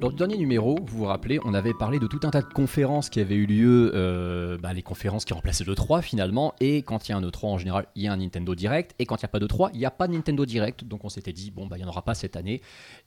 Lors 0.00 0.12
du 0.12 0.16
dernier 0.16 0.38
numéro, 0.38 0.78
vous 0.82 0.98
vous 1.00 1.04
rappelez, 1.04 1.40
on 1.44 1.52
avait 1.52 1.74
parlé 1.74 1.98
de 1.98 2.06
tout 2.06 2.20
un 2.22 2.30
tas 2.30 2.40
de 2.40 2.50
conférences 2.50 3.10
qui 3.10 3.20
avaient 3.20 3.34
eu 3.34 3.44
lieu, 3.44 3.92
euh, 3.94 4.56
bah, 4.56 4.72
les 4.72 4.80
conférences 4.80 5.26
qui 5.26 5.34
remplaçaient 5.34 5.64
l'E3 5.64 6.00
finalement, 6.00 6.54
et 6.58 6.78
quand 6.78 7.06
il 7.06 7.12
y 7.12 7.14
a 7.14 7.18
un 7.18 7.20
E3 7.20 7.48
en 7.48 7.58
général, 7.58 7.84
il 7.94 8.04
y 8.04 8.08
a 8.08 8.12
un 8.14 8.16
Nintendo 8.16 8.54
Direct, 8.54 8.94
et 8.98 9.04
quand 9.04 9.16
il 9.16 9.24
n'y 9.24 9.26
a 9.26 9.28
pas 9.28 9.40
d'E3, 9.40 9.72
il 9.74 9.78
n'y 9.78 9.84
a 9.84 9.90
pas 9.90 10.08
de 10.08 10.14
Nintendo 10.14 10.46
Direct, 10.46 10.84
donc 10.84 11.04
on 11.04 11.10
s'était 11.10 11.34
dit, 11.34 11.50
bon, 11.50 11.66
bah, 11.66 11.76
il 11.76 11.80
n'y 11.80 11.84
en 11.84 11.90
aura 11.90 12.00
pas 12.00 12.14
cette 12.14 12.36
année, 12.36 12.62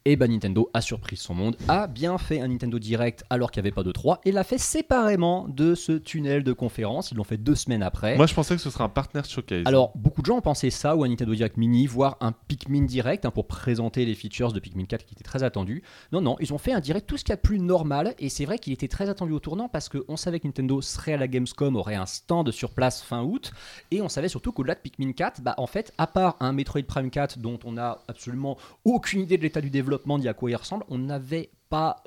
et 0.05 0.15
bah, 0.15 0.27
Nintendo 0.27 0.69
a 0.75 0.81
surpris 0.81 1.17
son 1.17 1.33
monde, 1.33 1.57
a 1.67 1.87
bien 1.87 2.19
fait 2.19 2.41
un 2.41 2.47
Nintendo 2.47 2.77
Direct 2.77 3.23
alors 3.31 3.49
qu'il 3.49 3.63
n'y 3.63 3.69
avait 3.69 3.75
pas 3.75 3.81
d'E3, 3.81 4.19
et 4.25 4.31
l'a 4.31 4.43
fait 4.43 4.59
séparément 4.59 5.47
de 5.47 5.73
ce 5.73 5.93
tunnel 5.93 6.43
de 6.43 6.53
conférences, 6.53 7.09
ils 7.09 7.17
l'ont 7.17 7.23
fait 7.23 7.37
deux 7.37 7.55
semaines 7.55 7.81
après. 7.81 8.17
Moi, 8.17 8.27
je 8.27 8.35
pensais 8.35 8.55
que 8.55 8.61
ce 8.61 8.69
serait 8.69 8.83
un 8.83 8.89
partner 8.89 9.21
showcase. 9.27 9.63
Alors, 9.65 9.93
beaucoup 9.95 10.21
de 10.21 10.27
gens 10.27 10.37
ont 10.37 10.41
pensé 10.41 10.69
ça, 10.69 10.95
ou 10.95 11.03
un 11.03 11.09
Nintendo 11.09 11.33
Direct 11.33 11.57
Mini, 11.57 11.87
voire 11.87 12.17
un 12.21 12.33
Pikmin 12.33 12.85
Direct, 12.85 13.25
hein, 13.25 13.31
pour 13.31 13.47
présenter 13.47 14.05
les 14.05 14.13
features 14.13 14.53
de 14.53 14.59
Pikmin 14.59 14.85
4 14.85 15.05
qui 15.05 15.15
étaient 15.15 15.23
très 15.23 15.41
attendus. 15.41 15.81
Non, 16.11 16.21
non, 16.21 16.35
ils 16.39 16.53
ont 16.53 16.59
fait 16.59 16.71
un 16.71 16.82
Direct 16.83 17.07
tout 17.07 17.17
ce 17.17 17.23
qu'il 17.23 17.31
y 17.31 17.33
a 17.33 17.37
de 17.37 17.41
plus 17.41 17.59
normal, 17.59 18.13
et 18.19 18.29
c'est 18.29 18.45
vrai 18.45 18.59
qu'il 18.59 18.73
était 18.73 18.87
très 18.87 19.09
attendu 19.09 19.31
au 19.31 19.39
tournant, 19.39 19.69
parce 19.69 19.89
qu'on 19.89 20.17
savait 20.17 20.39
que 20.39 20.47
Nintendo 20.47 20.81
serait 20.81 21.13
à 21.13 21.17
la 21.17 21.27
Gamescom, 21.27 21.75
aurait 21.75 21.95
un 21.95 22.05
stand 22.05 22.51
sur 22.51 22.71
place 22.71 23.01
fin 23.01 23.23
août, 23.23 23.51
et 23.89 24.01
on 24.01 24.09
savait 24.09 24.27
surtout 24.29 24.51
qu'au-delà 24.51 24.75
de 24.75 24.79
Pikmin 24.79 25.13
4, 25.13 25.41
bah, 25.41 25.55
en 25.57 25.67
fait, 25.67 25.93
à 25.97 26.05
part 26.07 26.35
un 26.39 26.51
Metroid 26.53 26.83
Prime 26.83 27.09
4 27.09 27.39
dont 27.39 27.57
on 27.63 27.73
n'a 27.73 27.99
absolument 28.07 28.57
aucune 28.85 29.21
idée 29.21 29.37
de 29.37 29.43
l'état 29.43 29.61
du 29.61 29.69
développement, 29.69 30.19
d'y 30.19 30.27
à 30.27 30.33
quoi 30.33 30.51
il 30.51 30.55
ressemble, 30.55 30.83
on 30.89 30.97
n'avait 30.99 31.49
pas 31.69 32.03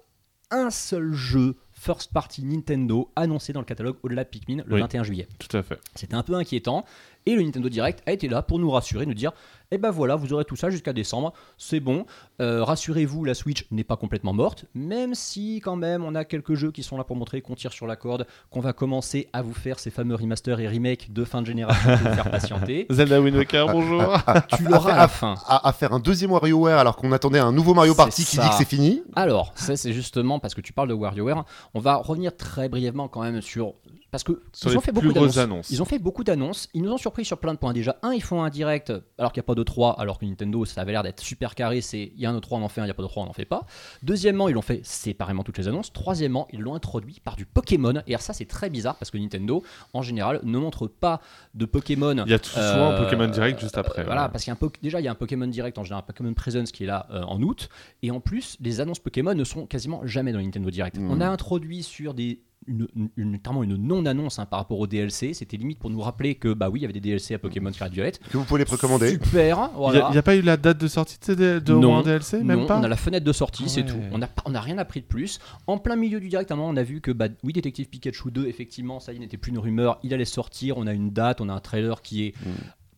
un 0.50 0.70
seul 0.70 1.12
jeu 1.12 1.56
first 1.72 2.12
party 2.12 2.44
Nintendo 2.44 3.10
annoncé 3.16 3.52
dans 3.52 3.60
le 3.60 3.66
catalogue 3.66 3.96
au-delà 4.02 4.24
de 4.24 4.28
Pikmin 4.28 4.62
le 4.66 4.74
Oui. 4.74 4.80
21 4.80 5.02
juillet. 5.02 5.28
Tout 5.38 5.54
à 5.56 5.62
fait. 5.62 5.78
C'était 5.94 6.14
un 6.14 6.22
peu 6.22 6.34
inquiétant. 6.34 6.84
Et 7.28 7.34
le 7.34 7.42
Nintendo 7.42 7.68
Direct 7.68 8.02
a 8.06 8.12
été 8.12 8.28
là 8.28 8.40
pour 8.40 8.60
nous 8.60 8.70
rassurer, 8.70 9.04
nous 9.04 9.12
dire 9.12 9.32
Eh 9.72 9.78
ben 9.78 9.90
voilà, 9.90 10.14
vous 10.14 10.32
aurez 10.32 10.44
tout 10.44 10.54
ça 10.54 10.70
jusqu'à 10.70 10.92
décembre, 10.92 11.32
c'est 11.58 11.80
bon. 11.80 12.06
Euh, 12.40 12.62
Rassurez-vous, 12.62 13.24
la 13.24 13.34
Switch 13.34 13.66
n'est 13.72 13.82
pas 13.82 13.96
complètement 13.96 14.32
morte, 14.32 14.66
même 14.74 15.12
si 15.16 15.60
quand 15.60 15.74
même 15.74 16.04
on 16.04 16.14
a 16.14 16.24
quelques 16.24 16.54
jeux 16.54 16.70
qui 16.70 16.84
sont 16.84 16.96
là 16.96 17.02
pour 17.02 17.16
montrer 17.16 17.40
qu'on 17.42 17.56
tire 17.56 17.72
sur 17.72 17.88
la 17.88 17.96
corde, 17.96 18.28
qu'on 18.50 18.60
va 18.60 18.72
commencer 18.72 19.28
à 19.32 19.42
vous 19.42 19.54
faire 19.54 19.80
ces 19.80 19.90
fameux 19.90 20.14
remasters 20.14 20.60
et 20.60 20.68
remakes 20.68 21.12
de 21.12 21.24
fin 21.24 21.42
de 21.42 21.46
génération 21.48 21.96
pour 21.96 22.08
vous 22.08 22.14
faire 22.14 22.30
patienter. 22.30 22.86
Zelda 22.90 23.20
Wind 23.20 23.36
Waker, 23.36 23.72
bonjour. 23.72 24.16
Tu 24.56 24.62
l'auras 24.62 24.92
à 24.92 24.96
la 24.98 25.08
fin. 25.08 25.34
À, 25.48 25.68
à 25.68 25.72
faire 25.72 25.92
un 25.92 25.98
deuxième 25.98 26.30
WarioWare 26.30 26.78
alors 26.78 26.94
qu'on 26.94 27.10
attendait 27.10 27.40
un 27.40 27.50
nouveau 27.50 27.74
Mario 27.74 27.96
Party 27.96 28.24
qui 28.24 28.38
dit 28.38 28.48
que 28.48 28.54
c'est 28.54 28.68
fini. 28.68 29.02
Alors, 29.16 29.52
ça 29.56 29.76
c'est 29.76 29.92
justement 29.92 30.38
parce 30.38 30.54
que 30.54 30.60
tu 30.60 30.72
parles 30.72 30.88
de 30.88 30.94
WarioWare, 30.94 31.44
on 31.74 31.80
va 31.80 31.96
revenir 31.96 32.36
très 32.36 32.68
brièvement 32.68 33.08
quand 33.08 33.22
même 33.22 33.40
sur... 33.42 33.74
Parce 34.10 34.22
que 34.22 34.40
ils 34.64 34.76
ont 34.76 34.80
fait 34.80 34.92
beaucoup 34.92 35.12
d'annonces. 35.12 35.36
annonces. 35.36 35.70
Ils 35.70 35.82
ont 35.82 35.84
fait 35.84 35.98
beaucoup 35.98 36.24
d'annonces. 36.24 36.68
Ils 36.74 36.82
nous 36.82 36.92
ont 36.92 36.96
surpris 36.96 37.24
sur 37.24 37.38
plein 37.38 37.52
de 37.52 37.58
points. 37.58 37.72
Déjà, 37.72 37.96
un, 38.02 38.12
ils 38.12 38.22
font 38.22 38.42
un 38.42 38.50
direct 38.50 38.92
alors 39.18 39.32
qu'il 39.32 39.40
n'y 39.40 39.44
a 39.44 39.48
pas 39.48 39.54
de 39.54 39.62
3, 39.62 40.00
alors 40.00 40.18
que 40.18 40.24
Nintendo, 40.24 40.64
ça 40.64 40.80
avait 40.80 40.92
l'air 40.92 41.02
d'être 41.02 41.20
super 41.20 41.54
carré. 41.54 41.80
C'est 41.80 42.12
il 42.14 42.20
y 42.20 42.24
a 42.26 42.30
un 42.30 42.40
3, 42.40 42.58
on 42.58 42.62
en 42.62 42.68
fait 42.68 42.80
un, 42.80 42.84
il 42.84 42.86
n'y 42.86 42.92
a 42.92 42.94
pas 42.94 43.02
de 43.02 43.08
3, 43.08 43.24
on 43.24 43.26
n'en 43.26 43.32
fait 43.32 43.44
pas. 43.44 43.66
Deuxièmement, 44.02 44.48
ils 44.48 44.54
l'ont 44.54 44.62
fait 44.62 44.80
séparément 44.84 45.42
toutes 45.42 45.58
les 45.58 45.68
annonces. 45.68 45.92
Troisièmement, 45.92 46.46
ils 46.52 46.60
l'ont 46.60 46.74
introduit 46.74 47.20
par 47.22 47.36
du 47.36 47.46
Pokémon. 47.46 47.94
Et 48.06 48.12
alors, 48.12 48.20
ça, 48.22 48.32
c'est 48.32 48.44
très 48.46 48.70
bizarre 48.70 48.94
parce 48.96 49.10
que 49.10 49.18
Nintendo, 49.18 49.62
en 49.92 50.02
général, 50.02 50.40
ne 50.44 50.58
montre 50.58 50.86
pas 50.86 51.20
de 51.54 51.64
Pokémon. 51.66 52.14
Il 52.24 52.30
y 52.30 52.34
a 52.34 52.38
tout 52.38 52.50
souvent 52.50 52.62
un 52.90 52.92
Euh, 52.92 53.04
Pokémon 53.04 53.26
Direct 53.28 53.60
juste 53.60 53.76
après. 53.76 54.04
Voilà, 54.04 54.24
ouais. 54.24 54.28
parce 54.30 54.44
qu'il 54.44 54.52
y 54.52 54.56
a 54.56 54.68
déjà 54.82 55.00
il 55.00 55.04
y 55.04 55.08
a 55.08 55.10
un 55.10 55.16
Pokémon 55.16 55.46
Direct 55.46 55.76
en 55.78 55.84
général, 55.84 56.04
un 56.04 56.06
Pokémon 56.06 56.32
Presence 56.34 56.70
qui 56.72 56.84
est 56.84 56.86
là 56.86 57.06
euh, 57.10 57.22
en 57.22 57.42
août, 57.42 57.68
et 58.02 58.10
en 58.10 58.20
plus 58.20 58.56
les 58.60 58.80
annonces 58.80 58.98
Pokémon 59.00 59.34
ne 59.34 59.44
sont 59.44 59.66
quasiment 59.66 60.06
jamais 60.06 60.32
dans 60.32 60.40
Nintendo 60.40 60.70
Direct. 60.70 60.96
Mhm. 60.98 61.10
On 61.10 61.20
a 61.20 61.28
introduit 61.28 61.82
sur 61.82 62.14
des 62.14 62.40
une, 62.66 62.88
une- 63.16 63.30
notamment 63.32 63.62
une 63.62 63.76
non-annonce 63.76 64.38
hein, 64.38 64.46
par 64.46 64.58
rapport 64.60 64.78
au 64.78 64.86
DLC, 64.86 65.34
c'était 65.34 65.56
limite 65.56 65.78
pour 65.78 65.90
nous 65.90 66.00
rappeler 66.00 66.34
que 66.34 66.52
bah 66.52 66.68
oui 66.70 66.80
il 66.80 66.82
y 66.82 66.84
avait 66.86 66.92
des 66.92 67.00
DLC 67.00 67.34
à 67.34 67.38
Pokémon 67.38 67.72
Scarlet 67.72 67.92
Violet. 67.94 68.12
Que 68.30 68.36
vous 68.36 68.44
pouvez 68.44 68.58
les 68.60 68.64
précommander. 68.64 69.10
Super, 69.10 69.70
Il 69.94 70.10
n'y 70.12 70.18
a, 70.18 70.22
pas 70.22 70.36
eu 70.36 70.42
la 70.42 70.56
date 70.56 70.78
de 70.78 70.88
sortie 70.88 71.18
de, 71.18 71.24
ces 71.24 71.36
de 71.36 71.72
Non, 71.72 72.02
DLC 72.02 72.42
Même 72.42 72.60
non, 72.60 72.66
pas 72.66 72.78
on 72.78 72.82
a 72.82 72.88
la 72.88 72.96
fenêtre 72.96 73.24
de 73.26 73.32
sortie, 73.32 73.68
c'est 73.68 73.82
Ouais. 73.82 73.86
tout. 73.86 73.96
On 74.12 74.18
n'a 74.18 74.26
pas- 74.26 74.42
on 74.46 74.50
n'a 74.50 74.60
rien 74.60 74.78
appris 74.78 75.00
de 75.00 75.06
plus. 75.06 75.38
En 75.66 75.78
plein 75.78 75.96
milieu 75.96 76.20
du 76.20 76.28
direct, 76.28 76.50
à 76.50 76.54
un 76.54 76.56
moment, 76.56 76.70
on 76.70 76.76
a 76.76 76.82
vu 76.82 77.00
que 77.00 77.10
bah, 77.10 77.28
oui, 77.42 77.52
Détective 77.52 77.88
Pikachu 77.88 78.30
2, 78.30 78.46
effectivement, 78.46 79.00
ça 79.00 79.12
y 79.12 79.18
n'était 79.18 79.36
plus 79.36 79.50
une 79.52 79.58
rumeur, 79.58 79.98
il 80.02 80.12
allait 80.14 80.24
sortir. 80.24 80.76
On 80.78 80.86
a 80.86 80.92
une 80.92 81.10
date, 81.10 81.40
on 81.40 81.48
a 81.48 81.52
un 81.52 81.60
trailer 81.60 82.02
qui 82.02 82.24
est 82.26 82.34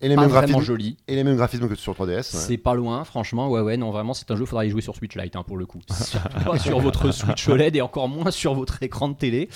Et 0.01 0.09
les, 0.09 0.15
pas 0.15 0.23
mêmes 0.23 0.31
graphismes, 0.31 0.61
joli. 0.61 0.97
et 1.09 1.17
les 1.17 1.25
mêmes 1.25 1.37
graphismes 1.37 1.69
que 1.69 1.75
sur 1.75 1.93
3DS. 1.93 2.09
ouais. 2.09 2.23
C'est 2.23 2.57
pas 2.57 2.75
loin, 2.75 3.03
franchement. 3.03 3.49
Ouais, 3.49 3.61
ouais, 3.61 3.77
non, 3.77 3.91
vraiment, 3.91 4.15
c'est 4.15 4.31
un 4.31 4.37
jeu, 4.37 4.45
faudra 4.45 4.65
y 4.65 4.71
jouer 4.71 4.81
sur 4.81 4.95
Switch 4.95 5.17
Lite 5.17 5.35
hein, 5.35 5.43
pour 5.45 5.57
le 5.57 5.67
coup. 5.67 5.81
Surtout 5.93 6.45
pas 6.45 6.59
sur 6.59 6.79
votre 6.79 7.11
Switch 7.11 7.49
OLED 7.49 7.75
et 7.75 7.81
encore 7.81 8.09
moins 8.09 8.31
sur 8.31 8.55
votre 8.55 8.81
écran 8.83 9.09
de 9.09 9.15
télé. 9.15 9.49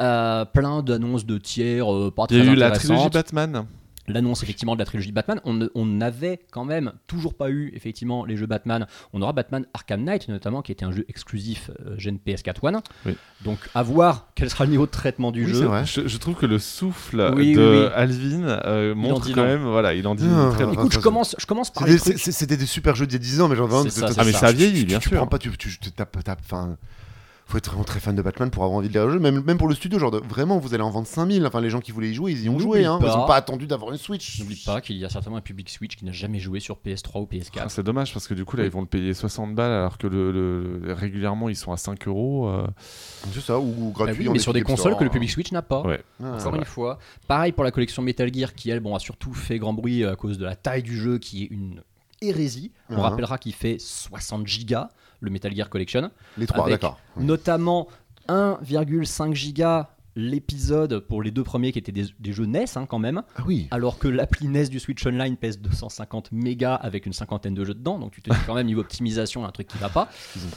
Euh, 0.00 0.44
plein 0.44 0.82
d'annonces 0.82 1.26
de 1.26 1.38
tiers, 1.38 1.92
euh, 1.92 2.10
pas 2.10 2.24
Il 2.30 2.38
très 2.38 2.46
y 2.46 2.48
a 2.48 2.52
eu 2.52 2.56
la 2.56 2.72
trilogie. 2.72 3.08
Batman. 3.10 3.66
L'annonce 4.06 4.42
effectivement 4.42 4.74
de 4.74 4.80
la 4.80 4.84
trilogie 4.84 5.12
Batman. 5.12 5.40
On 5.44 5.86
n'avait 5.86 6.40
quand 6.50 6.64
même 6.64 6.92
toujours 7.06 7.34
pas 7.34 7.50
eu 7.50 7.72
effectivement 7.74 8.24
les 8.24 8.36
jeux 8.36 8.46
Batman. 8.46 8.86
On 9.12 9.22
aura 9.22 9.32
Batman 9.32 9.64
Arkham 9.72 10.02
Knight 10.04 10.28
notamment, 10.28 10.60
qui 10.62 10.72
était 10.72 10.84
un 10.84 10.92
jeu 10.92 11.04
exclusif 11.08 11.70
euh, 11.86 11.94
Gen 11.98 12.18
PS4 12.26 12.56
One. 12.62 12.80
Oui. 13.06 13.16
Donc 13.44 13.58
à 13.74 13.82
voir 13.82 14.28
quel 14.34 14.50
sera 14.50 14.64
le 14.64 14.70
niveau 14.70 14.86
de 14.86 14.90
traitement 14.90 15.32
du 15.32 15.44
Oui, 15.46 15.52
jeu. 15.54 15.64
vrai. 15.66 15.84
Je, 15.86 16.06
je 16.06 16.16
trouve 16.18 16.34
que 16.34 16.46
le 16.46 16.58
souffle 16.58 17.32
Oui, 17.34 17.54
de 17.54 17.60
oui, 17.60 17.78
oui. 17.86 17.88
Alvin 17.94 18.42
euh, 18.66 18.94
montre 18.94 19.22
dit 19.26 19.32
quand 19.32 19.42
long. 19.42 19.48
même, 19.48 19.62
voilà, 19.62 19.94
il 19.94 20.06
en 20.06 20.14
dit 20.14 20.26
Ah, 20.28 20.50
très 20.52 20.64
ah, 20.64 20.66
long. 20.66 20.72
Écoute, 20.74 20.92
je 20.92 20.98
Ah, 20.98 21.02
commence, 21.02 21.34
je 21.38 21.46
commence 21.46 21.70
par 21.72 21.84
des- 21.86 21.98
C'était 21.98 22.56
des 22.56 22.66
super 22.66 22.94
jeux 22.94 23.06
d'il 23.06 23.14
y 23.14 23.16
a 23.16 23.18
10 23.24 23.40
ans, 23.40 23.48
mais 23.48 23.56
t'as- 23.56 23.90
c'est 23.90 24.02
Ah 24.18 24.24
mais 24.24 24.32
ça. 24.32 24.38
ça 24.40 24.52
vieillit, 24.52 24.80
tu, 24.80 24.86
bien 24.86 24.98
tu 24.98 25.08
sûr. 25.08 25.16
prends 25.18 25.26
pas, 25.26 25.38
tu, 25.38 25.50
tu, 25.56 25.78
tu 25.78 25.92
tapes, 25.92 26.22
tapes- 26.22 26.40
enfin, 26.44 26.76
faut 27.46 27.58
être 27.58 27.66
vraiment 27.68 27.84
très 27.84 28.00
fan 28.00 28.16
de 28.16 28.22
Batman 28.22 28.50
pour 28.50 28.64
avoir 28.64 28.78
envie 28.78 28.88
de 28.88 28.92
lire 28.94 29.06
le 29.06 29.12
jeu. 29.12 29.18
Même, 29.18 29.42
même 29.44 29.58
pour 29.58 29.68
le 29.68 29.74
studio, 29.74 29.98
genre 29.98 30.10
de- 30.10 30.18
vraiment, 30.18 30.58
vous 30.58 30.72
allez 30.74 30.82
en 30.82 30.90
vendre 30.90 31.06
5000. 31.06 31.44
Enfin, 31.46 31.60
les 31.60 31.68
gens 31.70 31.80
qui 31.80 31.92
voulaient 31.92 32.08
y 32.10 32.14
jouer, 32.14 32.32
ils 32.32 32.44
y 32.44 32.48
ont 32.48 32.58
joué. 32.58 32.84
Hein. 32.86 32.98
Ils 33.00 33.06
pas. 33.06 33.22
ont 33.22 33.26
pas 33.26 33.36
attendu 33.36 33.66
d'avoir 33.66 33.92
une 33.92 33.98
Switch. 33.98 34.40
N'oublie 34.40 34.62
pas 34.64 34.80
qu'il 34.80 34.96
y 34.96 35.04
a 35.04 35.10
certainement 35.10 35.36
un 35.36 35.42
public 35.42 35.68
Switch 35.68 35.96
qui 35.96 36.04
n'a 36.06 36.12
jamais 36.12 36.38
joué 36.38 36.58
sur 36.60 36.76
PS3 36.78 37.20
ou 37.20 37.28
Ah, 37.30 37.34
PS4. 37.34 37.68
c'est 37.68 37.82
dommage 37.82 38.12
parce 38.14 38.26
que 38.26 38.34
du 38.34 38.44
coup 38.46 38.56
là 38.56 38.62
Oui. 38.62 38.68
ils 38.68 38.72
vont 38.72 38.80
le 38.80 38.86
payer 38.86 39.12
60 39.12 39.54
balles 39.54 39.72
alors 39.72 39.98
que 39.98 40.06
le, 40.06 40.32
le- 40.32 40.92
régulièrement 40.94 41.48
ils 41.50 41.56
sont 41.56 41.72
à 41.72 41.76
5 41.76 42.08
euros. 42.08 42.48
euh. 42.48 42.66
C'est 43.32 43.40
ça, 43.40 43.58
ou, 43.58 43.64
ou 43.64 43.92
Bah 43.96 44.04
gratuit. 44.06 44.26
oui, 44.26 44.32
mais 44.32 44.38
sur 44.38 44.52
des 44.54 44.62
consoles 44.62 44.78
Store, 44.92 44.98
que 44.98 45.04
le 45.04 45.10
hein. 45.10 45.12
public 45.12 45.30
Switch 45.30 45.52
n'a 45.52 45.62
pas. 45.62 45.82
Ouais. 45.82 46.02
Ah, 46.22 46.36
Encore 46.40 46.54
une 46.56 46.64
fois. 46.64 46.98
Pareil 47.28 47.52
pour 47.52 47.64
la 47.64 47.70
collection 47.70 48.02
Metal 48.02 48.32
Gear 48.32 48.54
qui, 48.54 48.70
elle, 48.70 48.80
bon, 48.80 48.94
a 48.94 48.98
surtout 48.98 49.34
fait 49.34 49.58
grand 49.58 49.74
bruit 49.74 50.04
à 50.04 50.16
cause 50.16 50.38
de 50.38 50.44
la 50.46 50.56
taille 50.56 50.82
du 50.82 50.96
jeu 50.96 51.18
qui 51.18 51.44
est 51.44 51.48
une 51.50 51.82
hérésie. 52.22 52.72
On 52.90 52.96
Ah. 52.98 53.10
rappellera 53.10 53.36
qu'il 53.38 53.52
fait 53.52 53.76
60 53.78 54.46
gigas, 54.46 54.88
le 55.20 55.30
Metal 55.30 55.54
Gear 55.54 55.68
Collection. 55.70 56.10
Les 56.38 56.46
trois, 56.46 56.68
d'accord. 56.68 56.98
Notamment 57.16 57.88
1,5 58.28 59.34
gigas 59.34 59.90
l'épisode 60.16 61.00
pour 61.00 61.22
les 61.24 61.32
deux 61.32 61.42
premiers 61.42 61.72
qui 61.72 61.78
étaient 61.80 61.90
des, 61.90 62.04
des 62.20 62.32
jeux 62.32 62.46
NES 62.46 62.66
hein, 62.76 62.86
quand 62.86 63.00
même, 63.00 63.22
Ah 63.36 63.42
oui. 63.46 63.66
alors 63.72 63.98
que 63.98 64.06
l'appli 64.06 64.46
NES 64.46 64.68
du 64.68 64.78
Switch 64.78 65.04
Online 65.04 65.36
pèse 65.36 65.58
250 65.58 66.30
mégas 66.30 66.76
avec 66.76 67.06
une 67.06 67.12
cinquantaine 67.12 67.52
de 67.54 67.64
jeux 67.64 67.74
dedans, 67.74 67.98
donc 67.98 68.12
tu 68.12 68.22
te 68.22 68.30
dis 68.30 68.36
quand 68.46 68.54
même 68.54 68.66
niveau 68.68 68.80
optimisation 68.80 69.44
un 69.44 69.50
truc 69.50 69.66
qui 69.66 69.76
va 69.78 69.88
pas. 69.88 70.08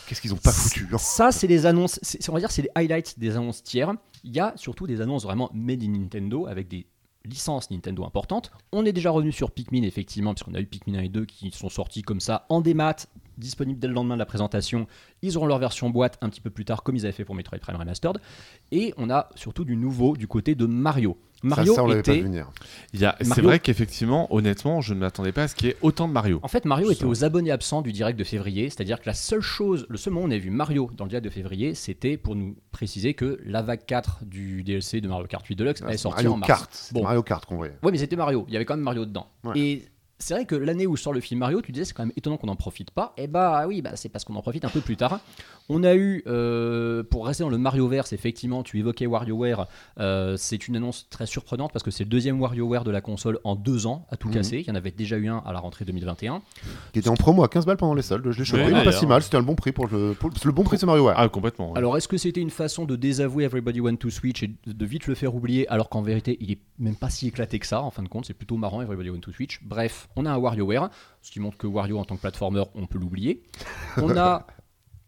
Qu'est-ce 0.06 0.22
qu'ils 0.22 0.34
ont 0.34 0.38
pas 0.38 0.52
foutu 0.52 0.88
hein. 0.94 0.98
Ça, 1.00 1.32
c'est 1.32 1.48
les 1.48 1.66
annonces, 1.66 2.00
on 2.30 2.34
va 2.34 2.40
dire, 2.40 2.52
c'est 2.52 2.62
les 2.62 2.70
highlights 2.76 3.18
des 3.18 3.36
annonces 3.36 3.64
tiers. 3.64 3.92
Il 4.24 4.32
y 4.32 4.40
a 4.40 4.54
surtout 4.58 4.86
des 4.86 5.02
annonces 5.02 5.24
vraiment 5.24 5.50
made 5.56 5.82
in 5.82 5.90
Nintendo 5.90 6.46
avec 6.46 6.68
des 6.68 6.86
licences 7.26 7.72
Nintendo 7.72 8.06
importantes. 8.06 8.52
On 8.72 8.86
est 8.86 8.94
déjà 8.94 9.10
revenu 9.10 9.32
sur 9.32 9.50
Pikmin, 9.50 9.82
effectivement, 9.82 10.36
puisqu'on 10.36 10.54
a 10.54 10.60
eu 10.62 10.68
Pikmin 10.68 11.00
1 11.00 11.02
et 11.02 11.10
2 11.10 11.26
qui 11.26 11.50
sont 11.50 11.70
sortis 11.70 12.04
comme 12.04 12.20
ça 12.20 12.46
en 12.50 12.62
démat 12.62 12.96
disponible 13.38 13.80
dès 13.80 13.88
le 13.88 13.94
lendemain 13.94 14.16
de 14.16 14.20
la 14.20 14.26
présentation. 14.26 14.88
Ils 15.22 15.38
auront 15.38 15.46
leur 15.48 15.60
version 15.60 15.90
boîte 15.90 16.18
un 16.22 16.30
petit 16.30 16.42
peu 16.42 16.50
plus 16.50 16.66
tard, 16.66 16.84
comme 16.84 16.96
ils 16.96 17.06
avaient 17.06 17.12
fait 17.12 17.26
pour 17.26 17.36
Metroid 17.36 17.58
Prime 17.60 17.76
Remastered. 17.76 18.18
Et 18.72 18.94
on 18.98 19.10
a 19.10 19.30
surtout 19.36 19.64
du 19.66 19.76
nouveau 19.76 20.16
du 20.18 20.28
côté 20.28 20.56
de 20.56 20.66
Mario. 20.66 21.18
Mario 21.44 21.74
ça, 21.74 21.76
ça, 21.76 21.84
on 21.84 21.88
l'avait 21.88 22.02
pas 22.02 22.14
était 22.14 22.22
vu 22.22 22.28
venir. 22.28 22.50
Il 22.94 23.00
y 23.00 23.06
a- 23.06 23.16
C'est 23.22 23.28
Mario- 23.28 23.44
vrai 23.44 23.60
qu'effectivement, 23.60 24.34
honnêtement, 24.34 24.82
je 24.82 24.96
ne 24.96 25.00
m'attendais 25.00 25.32
pas 25.32 25.44
à 25.44 25.48
ce 25.48 25.54
qu'il 25.54 25.68
y 25.68 25.70
ait 25.70 25.78
autant 25.84 26.08
de 26.08 26.14
Mario. 26.14 26.40
En 26.42 26.48
fait, 26.48 26.66
Mario 26.66 26.90
était 26.90 27.06
aux 27.06 27.24
abonnés 27.24 27.52
absents 27.52 27.84
du 27.84 27.92
direct 27.92 28.18
de 28.18 28.24
février, 28.24 28.72
c'est-à-dire 28.72 29.00
que 29.00 29.06
la 29.06 29.14
seule 29.14 29.42
chose, 29.42 29.86
le 29.88 29.98
seul 29.98 30.14
moment 30.14 30.26
où 30.26 30.30
on 30.30 30.32
a 30.32 30.38
vu 30.40 30.50
Mario 30.50 30.90
dans 30.98 31.04
le 31.06 31.10
direct 31.10 31.24
de 31.26 31.30
février, 31.30 31.76
c'était 31.76 32.18
pour 32.18 32.36
nous 32.36 32.56
préciser 32.72 33.14
que 33.14 33.40
la 33.46 33.62
vague 33.62 33.86
4 33.86 34.26
du 34.26 34.64
DLC 34.64 35.00
de 35.00 35.08
Mario 35.08 35.28
Kart 35.28 35.46
8 35.46 35.56
Deluxe 35.56 35.82
Ah, 35.84 35.90
allait 35.90 35.98
sortir 35.98 36.24
Mario 36.24 36.34
en 36.34 36.38
mars. 36.38 36.48
Kart. 36.48 36.90
Bon. 36.94 37.04
Mario 37.04 37.22
Kart 37.22 37.46
qu'on 37.46 37.58
voyait. 37.58 37.78
Ouais, 37.84 37.92
mais 37.92 38.00
c'était 38.00 38.16
Mario, 38.16 38.46
il 38.48 38.54
y 38.54 38.56
avait 38.56 38.66
quand 38.66 38.76
même 38.76 38.84
Mario 38.84 39.06
dedans. 39.06 39.28
Ouais. 39.44 39.60
Et 39.60 39.86
c'est 40.20 40.34
vrai 40.34 40.46
que 40.46 40.56
l'année 40.56 40.88
où 40.88 40.98
sort 40.98 41.14
le 41.14 41.20
film 41.20 41.40
Mario, 41.40 41.62
tu 41.62 41.72
disais 41.72 41.86
c'est 41.86 41.94
quand 41.94 42.04
même 42.04 42.14
étonnant 42.18 42.38
qu'on 42.38 42.48
n'en 42.48 42.56
profite 42.56 42.92
pas. 42.92 43.14
Et 43.18 43.28
bah 43.28 43.66
oui, 43.68 43.82
bah, 43.82 43.92
c'est 43.96 44.10
parce 44.10 44.24
qu'on 44.26 44.36
en 44.36 44.42
profite 44.42 44.66
un 44.66 44.70
peu 44.70 44.82
plus 44.82 44.98
tard. 44.98 45.20
On 45.70 45.84
a 45.84 45.96
eu, 45.96 46.24
euh, 46.28 47.04
pour 47.04 47.28
rester 47.28 47.44
dans 47.44 47.50
le 47.50 47.58
Marioverse, 47.58 48.14
effectivement, 48.14 48.64
tu 48.64 48.80
évoquais 48.80 49.06
WarioWare, 49.06 49.68
euh, 50.00 50.38
c'est 50.38 50.68
une 50.70 50.78
annonce 50.78 51.08
très 51.10 51.26
surprenante 51.26 51.74
parce 51.74 51.84
que 51.84 51.92
c'est 51.92 52.06
le 52.06 52.10
deuxième 52.10 52.40
WarioWare 52.40 52.86
de 52.86 52.92
la 52.92 53.02
console 53.02 53.40
en 53.44 53.56
deux 53.56 53.86
ans 53.86 54.08
à 54.10 54.16
tout 54.16 54.30
Mhm. 54.30 54.34
casser. 54.34 54.60
Il 54.60 54.68
y 54.68 54.72
en 54.72 54.76
avait 54.76 54.92
déjà 54.92 55.18
eu 55.18 55.28
un 55.28 55.40
à 55.46 55.52
la 55.52 55.60
rentrée 55.60 55.84
2021. 55.84 56.42
Qui 56.94 57.00
était 57.00 57.10
en 57.10 57.16
promo 57.16 57.44
à 57.44 57.50
15 57.50 57.66
balles 57.66 57.76
pendant 57.78 57.94
les 57.96 58.02
soldes. 58.02 58.32
Je 58.32 58.40
l'ai 58.40 58.46
chopé. 58.46 58.72
Pas 58.84 58.92
si 58.94 59.06
mal. 59.06 59.22
C'était 59.22 59.38
un 59.38 59.42
bon 59.44 59.56
prix 59.56 59.74
pour 59.74 59.88
le, 59.88 60.14
pour 60.14 60.30
le 60.46 60.52
bon 60.54 60.64
prix 60.64 60.78
de 60.78 60.86
Mario 60.86 61.04
War. 61.06 61.16
Ah, 61.18 61.28
complètement. 61.28 61.72
ouais. 61.74 61.78
Alors, 61.78 61.98
est-ce 61.98 62.08
que 62.08 62.18
c'était 62.18 62.40
une 62.42 62.50
façon 62.50 62.86
de 62.86 62.96
désavouer 62.96 63.44
Everybody 63.44 63.82
Want 63.82 63.98
to 63.98 64.10
Switch 64.10 64.44
et 64.44 64.52
de 64.66 64.86
vite 64.86 65.08
le 65.08 65.16
faire 65.16 65.36
oublier, 65.36 65.68
alors 65.68 65.90
qu'en 65.90 66.02
vérité, 66.02 66.38
il 66.40 66.50
est 66.52 66.60
même 66.80 66.96
pas 66.96 67.10
si 67.10 67.28
éclaté 67.28 67.60
que 67.60 67.68
ça, 67.68 67.82
en 67.82 67.92
fin 67.92 68.04
de 68.04 68.08
compte, 68.08 68.26
c'est 68.26 68.34
plutôt 68.34 68.56
marrant, 68.56 68.82
Everybody 68.82 69.10
Want 69.10 69.20
to 69.20 69.34
Switch. 69.34 69.60
Bref, 69.64 70.07
on 70.16 70.26
a 70.26 70.32
un 70.32 70.38
WarioWare, 70.38 70.90
ce 71.22 71.32
qui 71.32 71.40
montre 71.40 71.58
que 71.58 71.68
Wario 71.68 71.98
en 72.00 72.06
tant 72.06 72.16
que 72.16 72.22
platformer, 72.22 72.64
on 72.76 72.86
peut 72.86 73.00
l'oublier. 73.00 73.44
On 73.98 74.18
a, 74.18 74.48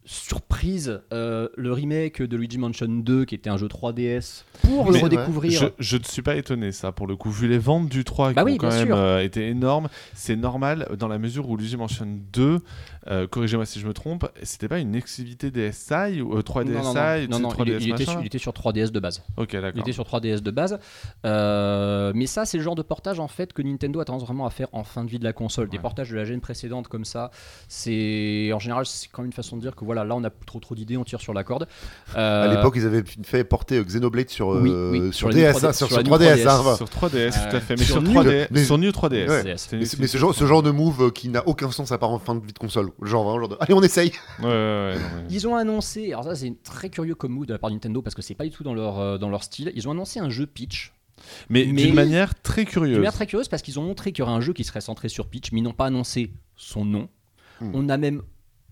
surprise, 0.10 1.02
euh, 1.14 1.50
le 1.56 1.72
remake 1.72 2.24
de 2.24 2.36
Luigi 2.36 2.58
Mansion 2.58 2.88
2, 2.88 3.26
qui 3.26 3.36
était 3.36 3.50
un 3.50 3.58
jeu 3.58 3.68
3DS, 3.68 4.44
pour 4.64 4.86
Mais 4.92 4.98
le 4.98 5.04
redécouvrir. 5.04 5.62
Je, 5.62 5.68
je 5.78 5.98
ne 5.98 6.04
suis 6.04 6.24
pas 6.24 6.36
étonné, 6.36 6.72
ça, 6.72 6.92
pour 6.92 7.06
le 7.06 7.16
coup. 7.16 7.30
Vu 7.30 7.48
les 7.48 7.60
ventes 7.60 7.90
du 7.90 8.04
3 8.04 8.34
Bah 8.34 8.42
qui 8.42 8.46
oui, 8.46 8.54
ont 8.54 8.58
quand 8.58 8.72
même 8.72 8.92
euh, 8.92 9.24
été 9.24 9.48
énormes, 9.48 9.88
c'est 10.16 10.36
normal 10.36 10.88
dans 10.98 11.08
la 11.08 11.20
mesure 11.20 11.48
où 11.48 11.56
Luigi 11.56 11.78
Mansion 11.78 12.08
2, 12.34 12.60
euh, 13.08 13.28
corrigez-moi 13.28 13.66
si 13.66 13.80
je 13.80 13.88
me 13.88 13.94
trompe, 13.94 14.30
c'était 14.44 14.68
pas 14.68 14.80
une 14.80 14.94
exclusivité 14.96 15.52
DSi 15.52 16.22
ou 16.22 16.36
euh, 16.38 16.42
3DSi 16.42 16.66
non, 16.74 16.84
non, 16.84 16.94
non, 16.94 17.28
non, 17.30 17.40
non, 17.40 17.50
3DS 17.50 17.78
il, 17.80 17.88
il 17.88 17.92
était, 17.94 18.06
il 18.34 18.40
sur 18.40 18.52
3DS 18.52 18.92
de 18.92 19.00
base. 19.00 19.24
Ok, 19.38 19.54
Il 19.54 19.62
d'accord. 19.62 19.82
était 19.82 19.92
sur 19.94 20.04
3DS 20.04 20.42
de 20.42 20.52
base. 20.52 20.80
Euh, 21.26 22.12
mais 22.16 22.26
ça, 22.28 22.46
c'est 22.46 22.58
le 22.58 22.64
genre 22.64 22.76
de 22.76 22.82
portage 22.82 23.20
en 23.20 23.28
fait 23.28 23.54
que 23.54 23.62
Nintendo 23.62 24.00
a 24.00 24.06
tendance 24.06 24.24
vraiment 24.24 24.46
à 24.46 24.50
faire 24.50 24.68
en 24.74 24.84
fin 24.84 25.04
de 25.04 25.10
vie 25.10 25.20
de 25.20 25.24
la 25.24 25.34
console. 25.34 25.70
Des 25.70 25.80
portages 25.80 26.10
de 26.10 26.16
la 26.16 26.26
gêne 26.26 26.42
précédente 26.42 26.88
comme 26.88 27.06
ça, 27.06 27.32
c'est 27.68 28.52
en 28.54 28.60
général 28.60 28.86
c'est 28.86 29.08
quand 29.12 29.22
même 29.22 29.28
une 29.28 29.34
façon 29.34 29.56
de 29.58 29.62
dire 29.62 29.76
que 29.76 29.86
voilà, 29.86 30.04
là 30.04 30.16
on 30.16 30.24
a 30.24 30.30
plus 30.30 30.46
trop 30.46 30.60
trop 30.60 30.76
d'idées, 30.76 30.98
on 30.98 31.04
tire 31.04 31.22
sur 31.22 31.34
la 31.34 31.44
corde. 31.44 31.68
Euh, 32.16 32.44
À 32.52 32.54
l'époque, 32.56 32.74
ils 32.78 32.86
avaient 32.86 33.04
fait 33.24 33.44
porter 33.44 33.78
euh, 33.78 33.84
Xenoblade 33.84 34.30
sur, 34.30 34.52
euh, 34.54 34.62
Oui, 34.62 35.00
oui, 35.00 35.14
sur, 35.14 35.30
DS, 35.30 35.36
New 35.36 35.46
hein, 35.46 35.54
sur, 35.54 35.60
3DS, 35.70 35.74
sur 35.74 35.88
sur 35.88 35.98
la 35.98 36.04
3DS. 36.04 36.10
New 36.44 36.50
hein, 36.50 36.58
3DS. 36.60 36.64
va. 36.64 36.76
Sur 36.76 36.86
3DS, 36.88 37.32
tout 37.50 37.56
Euh, 37.56 37.58
à 37.58 37.60
fait. 37.62 37.76
Mais 37.78 37.84
sur 37.84 37.94
sur, 37.94 38.02
New- 38.02 38.14
3DS, 38.22 38.48
mais- 38.52 38.64
sur 38.64 38.78
New 38.78 38.90
3DS. 38.92 39.28
Ouais. 39.30 39.42
c'est- 39.44 39.58
C'était 39.58 39.76
une 39.78 40.00
Mais 40.00 40.08
ce 40.08 40.18
genre, 40.18 40.34
ce 40.34 40.46
genre 40.46 40.64
de 40.64 40.72
move 40.72 41.04
euh, 41.08 41.10
qui 41.12 41.30
n'a 41.30 41.48
aucun 41.48 41.72
sens 41.72 41.92
à 41.92 41.98
part 41.98 42.10
en 42.12 42.20
fin 42.20 42.36
de 42.36 42.46
vie 42.46 42.54
de 42.54 42.60
console. 42.60 42.89
Genre, 43.02 43.24
vraiment, 43.24 43.40
genre 43.40 43.50
de, 43.50 43.58
allez, 43.60 43.74
on 43.74 43.82
essaye. 43.82 44.12
Ouais, 44.40 44.46
ouais, 44.46 44.50
ouais, 44.52 44.96
non, 44.96 45.06
mais- 45.16 45.28
Ils 45.34 45.48
ont 45.48 45.56
annoncé, 45.56 46.12
alors 46.14 46.24
ça 46.26 46.36
c'est 46.36 46.54
très 46.64 46.90
curieux 46.90 47.16
comme 47.16 47.32
move 47.34 47.46
de 47.46 47.54
la 47.54 47.60
part 47.60 47.70
de 47.70 47.76
Nintendo 47.76 48.02
parce 48.02 48.16
que 48.16 48.22
c'est 48.22 48.36
pas 48.36 48.44
du 48.46 48.52
tout 48.52 48.64
dans 48.64 48.74
leur, 48.74 49.00
euh, 49.00 49.18
dans 49.18 49.30
leur 49.30 49.44
style. 49.44 49.72
Ils 49.76 49.88
ont 49.88 49.92
annoncé 49.92 50.20
un 50.20 50.30
jeu 50.30 50.46
Peach. 50.46 50.94
Mais, 51.50 51.66
Mais- 51.74 51.84
d'une 51.86 51.96
manière 51.96 52.34
très 52.42 52.64
D'une 52.64 52.72
curieuse. 52.72 52.96
manière 52.98 53.14
très 53.14 53.28
curieuse 53.28 53.50
parce 53.50 53.62
qu'ils 53.62 53.78
ont 53.80 53.84
montré 53.84 54.12
qu'il 54.14 54.20
y 54.20 54.22
aurait 54.24 54.32
un 54.32 54.42
jeu 54.42 54.54
qui 54.54 54.64
serait 54.64 54.82
centré 54.82 55.10
sur 55.10 55.28
Peach, 55.28 55.52
mais 55.52 55.60
ils 55.60 55.64
n'ont 55.64 55.74
pas 55.74 55.86
annoncé 55.88 56.32
son 56.56 56.86
nom. 56.86 57.10
Hmm. 57.60 57.72
On 57.74 57.90
a 57.90 57.98
même 57.98 58.22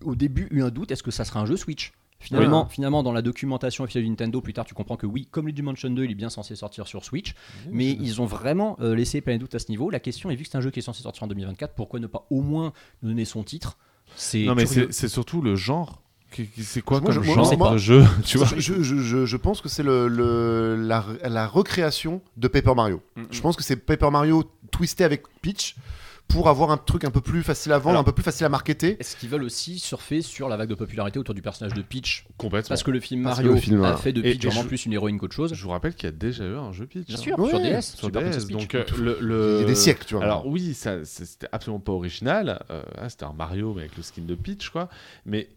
au 0.04 0.14
début 0.14 0.48
eu 0.50 0.62
un 0.62 0.70
doute 0.70 0.90
est-ce 0.90 1.02
que 1.02 1.10
ça 1.10 1.24
sera 1.24 1.40
un 1.40 1.46
jeu 1.46 1.56
Switch? 1.56 1.92
Finalement, 2.20 2.66
finalement, 2.66 3.04
dans 3.04 3.12
la 3.12 3.22
documentation 3.22 3.84
officielle 3.84 4.02
de 4.02 4.08
Nintendo, 4.08 4.40
plus 4.40 4.52
tard, 4.52 4.64
tu 4.64 4.74
comprends 4.74 4.96
que 4.96 5.06
oui, 5.06 5.28
comme 5.30 5.46
le 5.46 5.52
Dimension 5.52 5.88
2, 5.88 6.04
il 6.04 6.10
est 6.10 6.14
bien 6.16 6.30
censé 6.30 6.56
sortir 6.56 6.88
sur 6.88 7.04
Switch, 7.04 7.32
mais 7.70 7.90
ils 7.92 8.20
ont 8.20 8.26
vraiment 8.26 8.76
euh, 8.80 8.96
laissé 8.96 9.20
plein 9.20 9.34
de 9.34 9.38
doutes 9.38 9.54
à 9.54 9.60
ce 9.60 9.70
niveau. 9.70 9.88
La 9.88 10.00
question 10.00 10.28
est, 10.28 10.34
vu 10.34 10.42
que 10.42 10.50
c'est 10.50 10.58
un 10.58 10.60
jeu 10.60 10.72
qui 10.72 10.80
est 10.80 10.82
censé 10.82 11.02
sortir 11.04 11.22
en 11.22 11.26
2024, 11.28 11.74
pourquoi 11.74 12.00
ne 12.00 12.08
pas 12.08 12.26
au 12.30 12.40
moins 12.40 12.72
donner 13.04 13.24
son 13.24 13.44
titre 13.44 13.78
Non, 14.46 14.54
mais 14.54 14.66
c'est 14.66 14.92
c'est 14.92 15.08
surtout 15.08 15.40
le 15.42 15.56
genre. 15.56 16.02
C'est 16.62 16.82
quoi 16.82 17.00
Moi, 17.00 17.12
comme 17.14 17.24
je- 17.24 17.32
genre 17.32 17.56
moi- 17.58 17.72
de 17.72 17.78
jeu 17.78 18.04
Tu 18.24 18.36
vois 18.38 18.46
je, 18.56 18.82
je, 18.82 18.96
je, 19.00 19.24
je 19.26 19.36
pense 19.38 19.60
que 19.62 19.68
c'est 19.70 19.82
le, 19.82 20.08
le- 20.08 20.76
la, 20.76 21.04
la 21.24 21.46
recréation 21.48 22.20
de 22.36 22.48
Paper 22.48 22.74
Mario. 22.74 23.00
Mm, 23.16 23.22
mm. 23.22 23.26
Je 23.30 23.40
pense 23.40 23.56
que 23.56 23.62
c'est 23.62 23.76
Paper 23.76 24.10
Mario 24.10 24.44
twisté 24.70 25.04
avec 25.04 25.22
Peach 25.40 25.74
pour 26.28 26.48
avoir 26.48 26.70
un 26.70 26.76
truc 26.76 27.04
un 27.04 27.10
peu 27.10 27.20
plus 27.20 27.42
facile 27.42 27.72
à 27.72 27.78
vendre, 27.78 27.90
Alors- 27.90 28.00
un 28.02 28.04
peu 28.04 28.12
plus 28.12 28.22
facile 28.22 28.44
à 28.46 28.48
marketer. 28.48 28.96
Est-ce 29.00 29.16
qu'ils 29.16 29.28
veulent 29.28 29.42
aussi 29.44 29.78
surfer 29.78 30.20
sur 30.22 30.48
la 30.48 30.56
vague 30.56 30.68
de 30.68 30.74
popularité 30.74 31.18
autour 31.18 31.34
du 31.34 31.42
personnage 31.42 31.74
de 31.74 31.82
Peach 31.82 32.26
Complètement. 32.36 32.68
Parce 32.68 32.82
que 32.82 32.90
le 32.90 33.00
film 33.00 33.22
Mario 33.22 33.54
le 33.54 33.60
film, 33.60 33.82
a 33.82 33.96
fait 33.96 34.12
de 34.12 34.20
Peach 34.22 34.44
vraiment 34.44 34.62
je- 34.62 34.68
plus 34.68 34.86
une 34.86 34.92
héroïne 34.92 35.18
qu'autre 35.18 35.34
chose. 35.34 35.54
Je 35.54 35.62
vous 35.64 35.70
rappelle 35.70 35.94
qu'il 35.94 36.04
y 36.04 36.08
a 36.08 36.12
déjà 36.12 36.44
eu 36.44 36.54
un 36.56 36.72
jeu 36.72 36.86
Peach. 36.86 37.06
Bien 37.06 37.16
hein. 37.16 37.18
sûr, 37.18 37.38
Ouais, 37.38 37.48
sur 37.48 37.60
DS, 37.60 37.80
Sur 37.96 38.04
Super 38.06 38.22
Princess 38.22 38.46
DS. 38.46 38.48
Peach. 38.48 38.56
Donc, 38.60 38.74
euh, 38.74 38.84
le, 38.98 39.18
le- 39.20 39.54
Il 39.56 39.60
y 39.62 39.64
a 39.64 39.66
des 39.66 39.74
siècles, 39.74 40.04
tu 40.06 40.14
vois. 40.14 40.24
Alors 40.24 40.46
oui, 40.46 40.74
c'était 40.74 41.48
absolument 41.50 41.80
pas 41.80 41.92
original. 41.92 42.62
Euh, 42.70 42.82
ah, 42.98 43.08
c'était 43.08 43.24
un 43.24 43.32
Mario 43.32 43.72
mais 43.74 43.82
avec 43.82 43.96
le 43.96 44.02
skin 44.02 44.22
de 44.22 44.34
Peach, 44.34 44.68
quoi. 44.70 44.88
Mais 45.26 45.48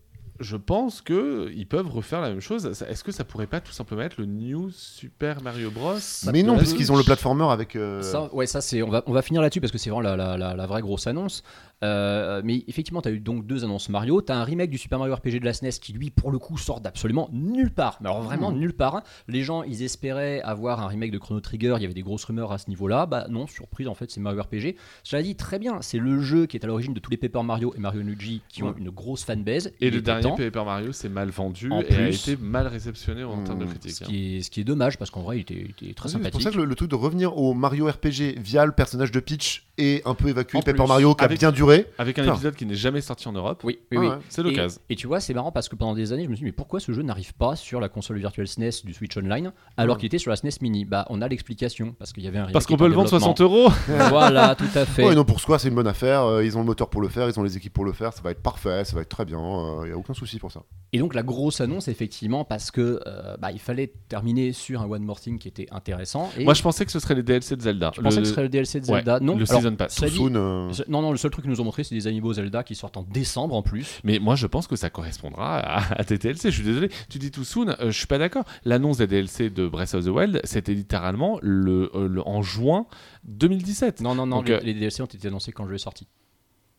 je 0.41 0.57
pense 0.57 1.01
que 1.01 1.49
ils 1.55 1.65
peuvent 1.67 1.89
refaire 1.89 2.19
la 2.21 2.29
même 2.29 2.41
chose. 2.41 2.65
Est-ce 2.65 3.03
que 3.03 3.11
ça 3.11 3.23
pourrait 3.23 3.47
pas 3.47 3.61
tout 3.61 3.71
simplement 3.71 4.01
être 4.01 4.17
le 4.17 4.25
New 4.25 4.69
Super 4.71 5.41
Mario 5.41 5.71
Bros? 5.71 5.93
Mais 6.33 6.43
non, 6.43 6.53
peut- 6.53 6.59
puisqu'ils 6.59 6.91
ont 6.91 6.97
le 6.97 7.03
platformer 7.03 7.45
avec. 7.49 7.75
euh, 7.75 8.01
Ça, 8.01 8.33
ouais, 8.33 8.45
ça 8.47 8.59
c'est. 8.61 8.81
On 8.81 8.89
va, 8.89 9.03
on 9.05 9.13
va 9.13 9.21
finir 9.21 9.41
là-dessus 9.41 9.61
parce 9.61 9.71
que 9.71 9.77
c'est 9.77 9.89
vraiment 9.89 10.01
la, 10.09 10.17
la- 10.17 10.37
la- 10.37 10.55
la 10.55 10.65
vraie 10.65 10.81
grosse 10.81 11.07
annonce. 11.07 11.43
Euh, 11.83 12.41
mais 12.43 12.63
effectivement, 12.67 13.01
tu 13.01 13.09
as 13.09 13.11
eu 13.11 13.19
donc 13.19 13.45
deux 13.47 13.63
annonces 13.63 13.89
Mario. 13.89 14.21
Tu 14.21 14.31
as 14.31 14.37
un 14.37 14.43
remake 14.43 14.69
du 14.69 14.77
Super 14.77 14.99
Mario 14.99 15.15
RPG 15.15 15.39
de 15.39 15.45
la 15.45 15.53
SNES 15.53 15.71
qui, 15.81 15.93
lui, 15.93 16.09
pour 16.11 16.31
le 16.31 16.37
coup, 16.39 16.57
sort 16.57 16.79
d'absolument 16.81 17.29
nulle 17.31 17.71
part. 17.71 17.97
Mais 18.01 18.09
alors 18.09 18.21
vraiment 18.21 18.51
Hmm. 18.51 18.57
nulle 18.59 18.73
part. 18.73 19.01
Les 19.27 19.43
gens, 19.43 19.63
ils 19.63 19.81
espéraient 19.83 20.41
avoir 20.41 20.81
un 20.81 20.87
remake 20.87 21.11
de 21.11 21.17
Chrono 21.17 21.39
Trigger. 21.41 21.73
Il 21.77 21.81
y 21.81 21.85
avait 21.85 21.93
des 21.93 22.01
grosses 22.03 22.23
rumeurs 22.25 22.51
à 22.51 22.57
ce 22.57 22.69
niveau-là. 22.69 23.05
Bah 23.05 23.25
non, 23.29 23.47
surprise, 23.47 23.87
en 23.87 23.95
fait, 23.95 24.11
c'est 24.11 24.19
Mario 24.19 24.41
RPG. 24.43 24.75
Cela 25.03 25.23
dit, 25.23 25.35
très 25.35 25.57
bien. 25.59 25.81
C'est 25.81 25.97
le 25.97 26.19
jeu 26.21 26.45
qui 26.45 26.57
est 26.57 26.63
à 26.63 26.67
l'origine 26.67 26.93
de 26.93 26.99
tous 26.99 27.09
les 27.11 27.17
Paper 27.17 27.43
Mario 27.43 27.73
et 27.75 27.79
Mario 27.79 28.01
Luigi 28.01 28.41
qui 28.49 28.63
ont 28.63 28.75
une 28.77 28.89
grosse 28.91 29.23
fanbase. 29.23 29.67
Et 29.81 29.87
Il 29.87 29.93
le 29.93 30.01
dernier 30.01 30.21
temps. 30.23 30.35
Paper 30.35 30.63
Mario 30.65 30.91
s'est 30.91 31.09
mal 31.09 31.29
vendu 31.29 31.71
En 31.71 31.81
et 31.81 31.93
a 31.95 32.07
été 32.09 32.37
mal 32.37 32.67
réceptionné 32.67 33.23
en 33.23 33.37
Mmh. 33.37 33.43
termes 33.45 33.59
de 33.59 33.65
Ce 33.65 33.69
critiques. 33.71 33.91
Ce 33.91 34.03
hein. 34.03 34.07
qui, 34.07 34.37
est, 34.37 34.41
ce 34.43 34.51
qui 34.51 34.61
est 34.61 34.63
dommage 34.63 34.97
parce 34.97 35.09
qu'en 35.09 35.21
vrai, 35.21 35.37
il 35.37 35.41
était, 35.41 35.53
il 35.55 35.71
était 35.87 35.93
très 35.95 36.09
Oui, 36.09 36.11
C'est 36.11 36.17
pour 36.19 36.41
sympathique. 36.41 36.41
ça 36.43 36.51
que 36.51 36.57
le, 36.57 36.65
le 36.65 36.75
truc 36.75 36.89
de 36.91 36.95
revenir 36.95 37.37
au 37.37 37.53
Mario 37.53 37.87
RPG 37.87 38.37
via 38.39 38.65
le 38.65 38.71
personnage 38.71 39.11
de 39.11 39.19
Peach 39.19 39.65
et 39.77 40.01
un 40.05 40.13
peu 40.13 40.27
évacuer 40.29 40.59
Paper 40.63 40.85
Mario 40.87 41.15
qui 41.15 41.23
a 41.23 41.27
bien 41.27 41.51
duré. 41.51 41.70
Avec 41.97 42.19
un 42.19 42.31
épisode 42.33 42.55
qui 42.55 42.65
n'est 42.65 42.75
jamais 42.75 43.01
sorti 43.01 43.27
en 43.27 43.31
Europe. 43.33 43.61
Oui, 43.63 43.79
oui, 43.91 43.97
Ah 43.97 44.01
oui. 44.01 44.07
ouais. 44.09 44.15
C'est 44.29 44.41
Et- 44.41 44.43
l'occasion. 44.45 44.81
Et, 44.89 44.95
tu 44.95 45.07
vois, 45.07 45.19
c'est 45.19 45.33
marrant 45.33 45.51
parce 45.51 45.69
que 45.69 45.75
pendant 45.75 45.93
des 45.95 46.13
années, 46.13 46.25
je 46.25 46.29
me 46.29 46.35
suis 46.35 46.43
dit, 46.43 46.47
mais 46.47 46.51
pourquoi 46.51 46.79
ce 46.79 46.91
jeu 46.91 47.01
n'arrive 47.01 47.33
pas 47.33 47.55
sur 47.55 47.79
la 47.79 47.89
console 47.89 48.17
virtuelle 48.19 48.47
SNES 48.47 48.83
du 48.83 48.93
Switch 48.93 49.15
Online 49.17 49.51
alors 49.77 49.95
Ouais. 49.95 49.99
qu'il 50.01 50.07
était 50.07 50.17
sur 50.17 50.29
la 50.31 50.35
SNES 50.35 50.51
Mini? 50.61 50.85
Bah, 50.85 51.05
on 51.09 51.21
a 51.21 51.27
l'explication 51.27 51.95
parce 51.97 52.13
qu'il 52.13 52.23
y 52.23 52.27
avait 52.27 52.39
un 52.39 52.47
Parce 52.51 52.65
qu'on 52.65 52.77
peut 52.77 52.87
le 52.87 52.93
en 52.93 53.03
vendre 53.03 53.09
développement. 53.09 53.35
60 53.35 53.41
euros. 53.41 53.69
Voilà, 54.09 54.55
tout 54.55 54.63
à 54.75 54.85
fait. 54.85 55.05
Ouais, 55.05 55.15
non, 55.15 55.23
pour 55.25 55.39
soi, 55.39 55.59
c'est 55.59 55.67
une 55.69 55.75
bonne 55.75 55.87
affaire. 55.87 56.23
euh, 56.25 56.43
ils 56.45 56.57
ont 56.57 56.61
le 56.61 56.65
moteur 56.65 56.89
pour 56.89 57.01
le 57.01 57.07
faire, 57.07 57.29
ils 57.29 57.39
ont 57.39 57.43
les 57.43 57.57
équipes 57.57 57.73
pour 57.73 57.85
le 57.85 57.93
faire. 57.93 58.13
Ça 58.13 58.21
va 58.21 58.31
être 58.31 58.41
parfait, 58.41 58.83
ça 58.83 58.95
va 58.95 59.01
être 59.01 59.09
très 59.09 59.25
bien. 59.25 59.39
Il 59.83 59.87
n'y 59.87 59.91
a 59.93 59.97
aucun 59.97 60.13
souci 60.13 60.39
pour 60.39 60.51
ça. 60.51 60.61
Et 60.93 60.99
donc 60.99 61.13
la 61.13 61.23
grosse 61.23 61.61
annonce, 61.61 61.87
effectivement, 61.87 62.43
parce 62.43 62.71
que 62.71 62.99
euh, 63.07 63.37
bah, 63.37 63.51
il 63.51 63.59
fallait 63.59 63.93
terminer 64.09 64.51
sur 64.51 64.81
un 64.81 64.85
One 64.89 65.03
More 65.03 65.19
Thing 65.19 65.37
qui 65.39 65.47
était 65.47 65.67
intéressant. 65.71 66.29
Et 66.37 66.43
Moi, 66.43 66.53
je 66.53 66.61
pensais 66.61 66.85
que 66.85 66.91
ce 66.91 66.99
serait 66.99 67.15
les 67.15 67.23
DLC 67.23 67.55
de 67.55 67.61
Zelda. 67.61 67.91
je 67.95 68.01
pensais 68.01 68.17
que 68.19 68.25
ce 68.25 68.31
serait 68.31 68.43
le 68.43 68.49
DLC 68.49 68.79
de 68.81 68.85
Ouais, 68.87 68.97
Zelda? 68.97 69.19
non, 69.19 69.35
le 69.37 69.45
Alors, 69.49 69.61
Season 69.61 69.75
Pass. 69.75 70.01
dit, 70.03 70.19
euh, 70.21 70.71
non, 70.89 71.01
non, 71.01 71.11
le 71.11 71.17
seul 71.17 71.31
truc 71.31 71.45
nous 71.45 71.60
ont 71.61 71.65
montré, 71.65 71.83
c'est 71.83 71.95
des 71.95 72.07
Amiibo 72.07 72.33
Zelda 72.33 72.63
qui 72.63 72.75
sortent 72.75 72.97
en 72.97 73.03
décembre 73.03 73.55
en 73.55 73.61
plus. 73.61 73.99
Mais 74.03 74.19
moi, 74.19 74.35
je 74.35 74.47
pense 74.47 74.67
que 74.67 74.75
ça 74.75 74.89
correspondra 74.89 75.59
à, 75.59 75.93
à 75.99 76.03
tes 76.03 76.17
DLC. 76.17 76.49
Je 76.51 76.55
suis 76.55 76.63
désolé. 76.65 76.89
Tu 77.09 77.19
dis 77.19 77.31
tout 77.31 77.43
soon. 77.45 77.69
euh, 77.69 77.75
je 77.91 77.97
suis 77.97 78.07
pas 78.07 78.17
d'accord. 78.17 78.43
L'annonce 78.65 78.97
des 78.97 79.07
DLC 79.07 79.49
de 79.49 79.67
Breath 79.67 79.93
of 79.93 80.05
the 80.05 80.09
Wild, 80.09 80.41
c'était 80.43 80.73
littéralement 80.73 81.39
le, 81.41 81.89
euh, 81.95 82.07
le- 82.07 82.27
en 82.27 82.41
juin 82.41 82.85
2017. 83.25 84.01
Non, 84.01 84.15
non, 84.15 84.25
non, 84.25 84.37
Donc, 84.37 84.47
les, 84.49 84.53
euh, 84.55 84.59
les 84.61 84.73
DLC 84.73 85.01
ont 85.01 85.05
été 85.05 85.27
annoncés 85.27 85.51
quand 85.51 85.63
le 85.63 85.69
jeu 85.69 85.75
est 85.75 85.79
sorti. 85.79 86.07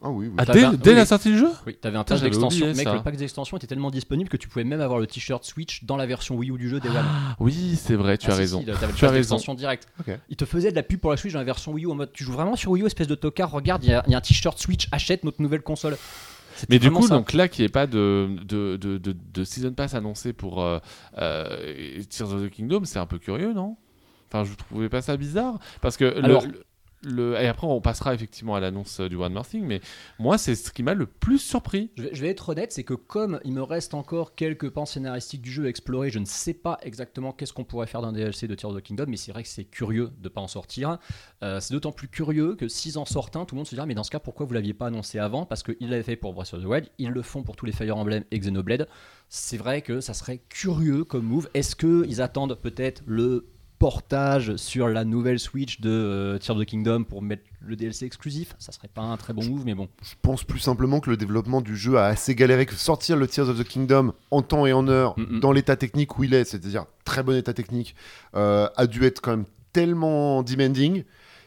Ah 0.04 0.10
oui, 0.10 0.26
oui. 0.26 0.34
Ah, 0.38 0.44
dès, 0.46 0.64
un- 0.64 0.72
dès 0.72 0.90
oui. 0.90 0.96
la 0.96 1.06
sortie 1.06 1.30
du 1.30 1.38
jeu 1.38 1.48
Oui, 1.66 1.76
t'avais 1.80 1.96
un 1.96 2.04
pack 2.04 2.20
d'extension. 2.20 2.66
Mec, 2.66 2.76
ça. 2.88 2.94
le 2.94 3.02
pack 3.02 3.16
d'extension 3.16 3.56
était 3.56 3.66
tellement 3.68 3.90
disponible 3.90 4.28
que 4.28 4.36
tu 4.36 4.48
pouvais 4.48 4.64
même 4.64 4.80
avoir 4.80 4.98
le 4.98 5.06
t-shirt 5.06 5.44
Switch 5.44 5.84
dans 5.84 5.96
la 5.96 6.06
version 6.06 6.34
Wii 6.36 6.50
U 6.50 6.58
du 6.58 6.68
jeu 6.68 6.80
Day 6.80 6.88
One. 6.88 6.96
Oui, 7.38 7.78
c'est 7.80 7.94
vrai, 7.94 8.18
tu 8.18 8.26
Ah, 8.28 8.32
as 8.32 8.34
si, 8.34 8.40
raison. 8.40 8.60
si, 8.60 8.66
t'avais 8.66 8.86
le 8.88 8.92
Tu 8.94 9.04
as 9.04 9.10
raison. 9.10 9.36
direct. 9.54 9.86
Ok. 10.00 10.18
Il 10.28 10.36
te 10.36 10.44
faisait 10.44 10.70
de 10.70 10.76
la 10.76 10.82
pub 10.82 10.98
pour 11.00 11.10
la 11.12 11.16
Switch 11.16 11.32
dans 11.32 11.38
la 11.38 11.44
version 11.44 11.72
Wii 11.72 11.84
U 11.86 11.90
en 11.90 11.94
mode 11.94 12.12
tu 12.12 12.24
joues 12.24 12.32
vraiment 12.32 12.56
sur 12.56 12.72
Wii 12.72 12.82
U, 12.82 12.86
espèce 12.86 13.06
de 13.06 13.14
tocard, 13.14 13.50
regarde, 13.50 13.84
il 13.84 13.90
y, 13.90 13.94
a- 13.94 14.02
il 14.06 14.10
y 14.12 14.14
a 14.14 14.18
un 14.18 14.20
t-shirt 14.20 14.58
Switch, 14.58 14.88
achète 14.92 15.22
notre 15.24 15.40
nouvelle 15.40 15.62
console. 15.62 15.96
Mais 16.68 16.78
du 16.78 16.90
coup, 16.90 17.06
ça. 17.06 17.14
donc 17.14 17.32
là, 17.32 17.48
qu'il 17.48 17.62
n'y 17.62 17.66
ait 17.66 17.70
pas 17.70 17.86
de, 17.86 18.28
de, 18.44 18.76
de, 18.76 18.98
de, 18.98 19.14
de 19.34 19.44
Season 19.44 19.72
Pass 19.72 19.94
annoncé 19.94 20.32
pour 20.32 20.62
euh, 20.62 20.78
euh, 21.18 22.02
Tears 22.10 22.32
of 22.34 22.42
the 22.42 22.50
Kingdom, 22.50 22.82
c'est 22.84 22.98
un 22.98 23.06
peu 23.06 23.18
curieux, 23.18 23.52
non? 23.52 23.76
Enfin, 24.32 24.44
je 24.44 24.54
trouvais 24.54 24.88
pas 24.88 25.02
ça 25.02 25.16
bizarre 25.16 25.58
Parce 25.80 25.96
que 25.96 26.04
le- 26.04 26.24
Alors, 26.24 26.46
le, 26.46 26.62
Et 27.04 27.46
après, 27.46 27.66
on 27.66 27.80
passera 27.80 28.14
effectivement 28.14 28.54
à 28.54 28.60
l'annonce 28.60 29.00
euh, 29.00 29.08
du 29.08 29.16
One 29.16 29.32
More 29.32 29.46
Thing, 29.46 29.64
mais 29.64 29.80
moi, 30.18 30.38
c'est 30.38 30.54
ce 30.54 30.70
qui 30.70 30.82
m'a 30.82 30.94
le 30.94 31.06
plus 31.06 31.38
surpris. 31.38 31.90
Je 31.96 32.20
vais, 32.20 32.28
être 32.28 32.50
honnête, 32.50 32.72
c'est 32.72 32.84
que 32.84 32.94
comme 32.94 33.40
il 33.44 33.52
me 33.52 33.62
reste 33.62 33.94
encore 33.94 34.34
quelques 34.34 34.70
pans 34.70 34.86
scénaristiques 34.86 35.42
du 35.42 35.50
jeu 35.50 35.66
à 35.66 35.68
explorer, 35.68 36.10
je 36.10 36.18
ne 36.18 36.24
sais 36.24 36.54
pas 36.54 36.78
exactement 36.82 37.32
qu'est-ce 37.32 37.52
qu'on 37.52 37.64
pourrait 37.64 37.86
faire 37.86 38.02
d'un 38.02 38.12
DLC 38.12 38.46
de 38.46 38.54
Tears 38.54 38.70
of 38.70 38.78
the 38.78 38.82
Kingdom, 38.82 39.06
mais 39.08 39.16
c'est 39.16 39.32
vrai 39.32 39.42
que 39.42 39.48
c'est 39.48 39.64
curieux 39.64 40.10
de 40.20 40.28
pas 40.28 40.40
en 40.40 40.48
sortir. 40.48 40.98
Euh, 41.42 41.60
c'est 41.60 41.74
d'autant 41.74 41.92
plus 41.92 42.08
curieux 42.08 42.54
que 42.54 42.68
s'ils 42.68 42.98
en 42.98 43.04
sortent 43.04 43.36
un, 43.36 43.44
tout 43.44 43.54
le 43.54 43.58
monde 43.58 43.66
se 43.66 43.74
dira 43.74 43.86
mais 43.86 43.94
dans 43.94 44.04
ce 44.04 44.10
cas 44.10 44.20
pourquoi 44.20 44.46
vous 44.46 44.54
l'aviez 44.54 44.74
pas 44.74 44.86
annoncé 44.86 45.18
avant? 45.18 45.44
Parce 45.44 45.62
qu'ils 45.62 45.90
l'avaient 45.90 46.02
fait 46.02 46.16
pour 46.16 46.34
Breath 46.34 46.54
of 46.54 46.62
the 46.62 46.66
Wild, 46.66 46.88
ils 46.98 47.10
le 47.10 47.22
font 47.22 47.42
pour 47.42 47.56
tous 47.56 47.66
les 47.66 47.72
Fire 47.72 47.96
Emblem 47.96 48.24
et 48.30 48.38
Xenoblade. 48.38 48.88
C'est 49.28 49.56
vrai 49.56 49.82
que 49.82 50.00
ça 50.00 50.14
serait 50.14 50.40
curieux 50.48 51.04
comme 51.04 51.24
move. 51.24 51.48
Est-ce 51.54 51.74
qu'ils 51.74 52.20
attendent 52.20 52.58
peut-être 52.60 53.02
le 53.06 53.46
portage 53.82 54.54
sur 54.54 54.86
la 54.86 55.04
nouvelle 55.04 55.40
Switch 55.40 55.80
de 55.80 55.90
euh, 55.90 56.38
Tears 56.38 56.56
of 56.56 56.62
the 56.62 56.66
Kingdom 56.68 57.02
pour 57.02 57.20
mettre 57.20 57.42
le 57.60 57.74
DLC 57.74 58.06
exclusif 58.06 58.54
Ça 58.60 58.70
serait 58.70 58.86
pas 58.86 59.02
un 59.02 59.16
très 59.16 59.32
bon 59.32 59.44
move, 59.44 59.62
mais 59.66 59.74
bon. 59.74 59.88
Je 60.04 60.14
pense 60.22 60.44
plus 60.44 60.60
simplement 60.60 61.00
que 61.00 61.10
le 61.10 61.16
développement 61.16 61.60
du 61.60 61.76
jeu 61.76 61.98
a 61.98 62.04
assez 62.06 62.36
galéré 62.36 62.64
que 62.64 62.74
sortir 62.74 63.16
le 63.16 63.26
Tears 63.26 63.48
of 63.48 63.58
the 63.58 63.64
Kingdom 63.64 64.12
en 64.30 64.42
temps 64.42 64.66
et 64.66 64.72
en 64.72 64.86
heure, 64.86 65.14
Mm, 65.18 65.40
dans 65.40 65.50
l'état 65.50 65.74
technique 65.74 66.16
où 66.16 66.22
il 66.22 66.32
est, 66.32 66.44
c'est-à-dire 66.44 66.84
très 67.04 67.24
bon 67.24 67.36
état 67.36 67.52
technique, 67.54 67.96
euh, 68.36 68.68
a 68.76 68.86
dû 68.86 69.04
être 69.04 69.20
quand 69.20 69.32
même 69.32 69.46
tellement 69.72 70.44
demanding 70.44 71.02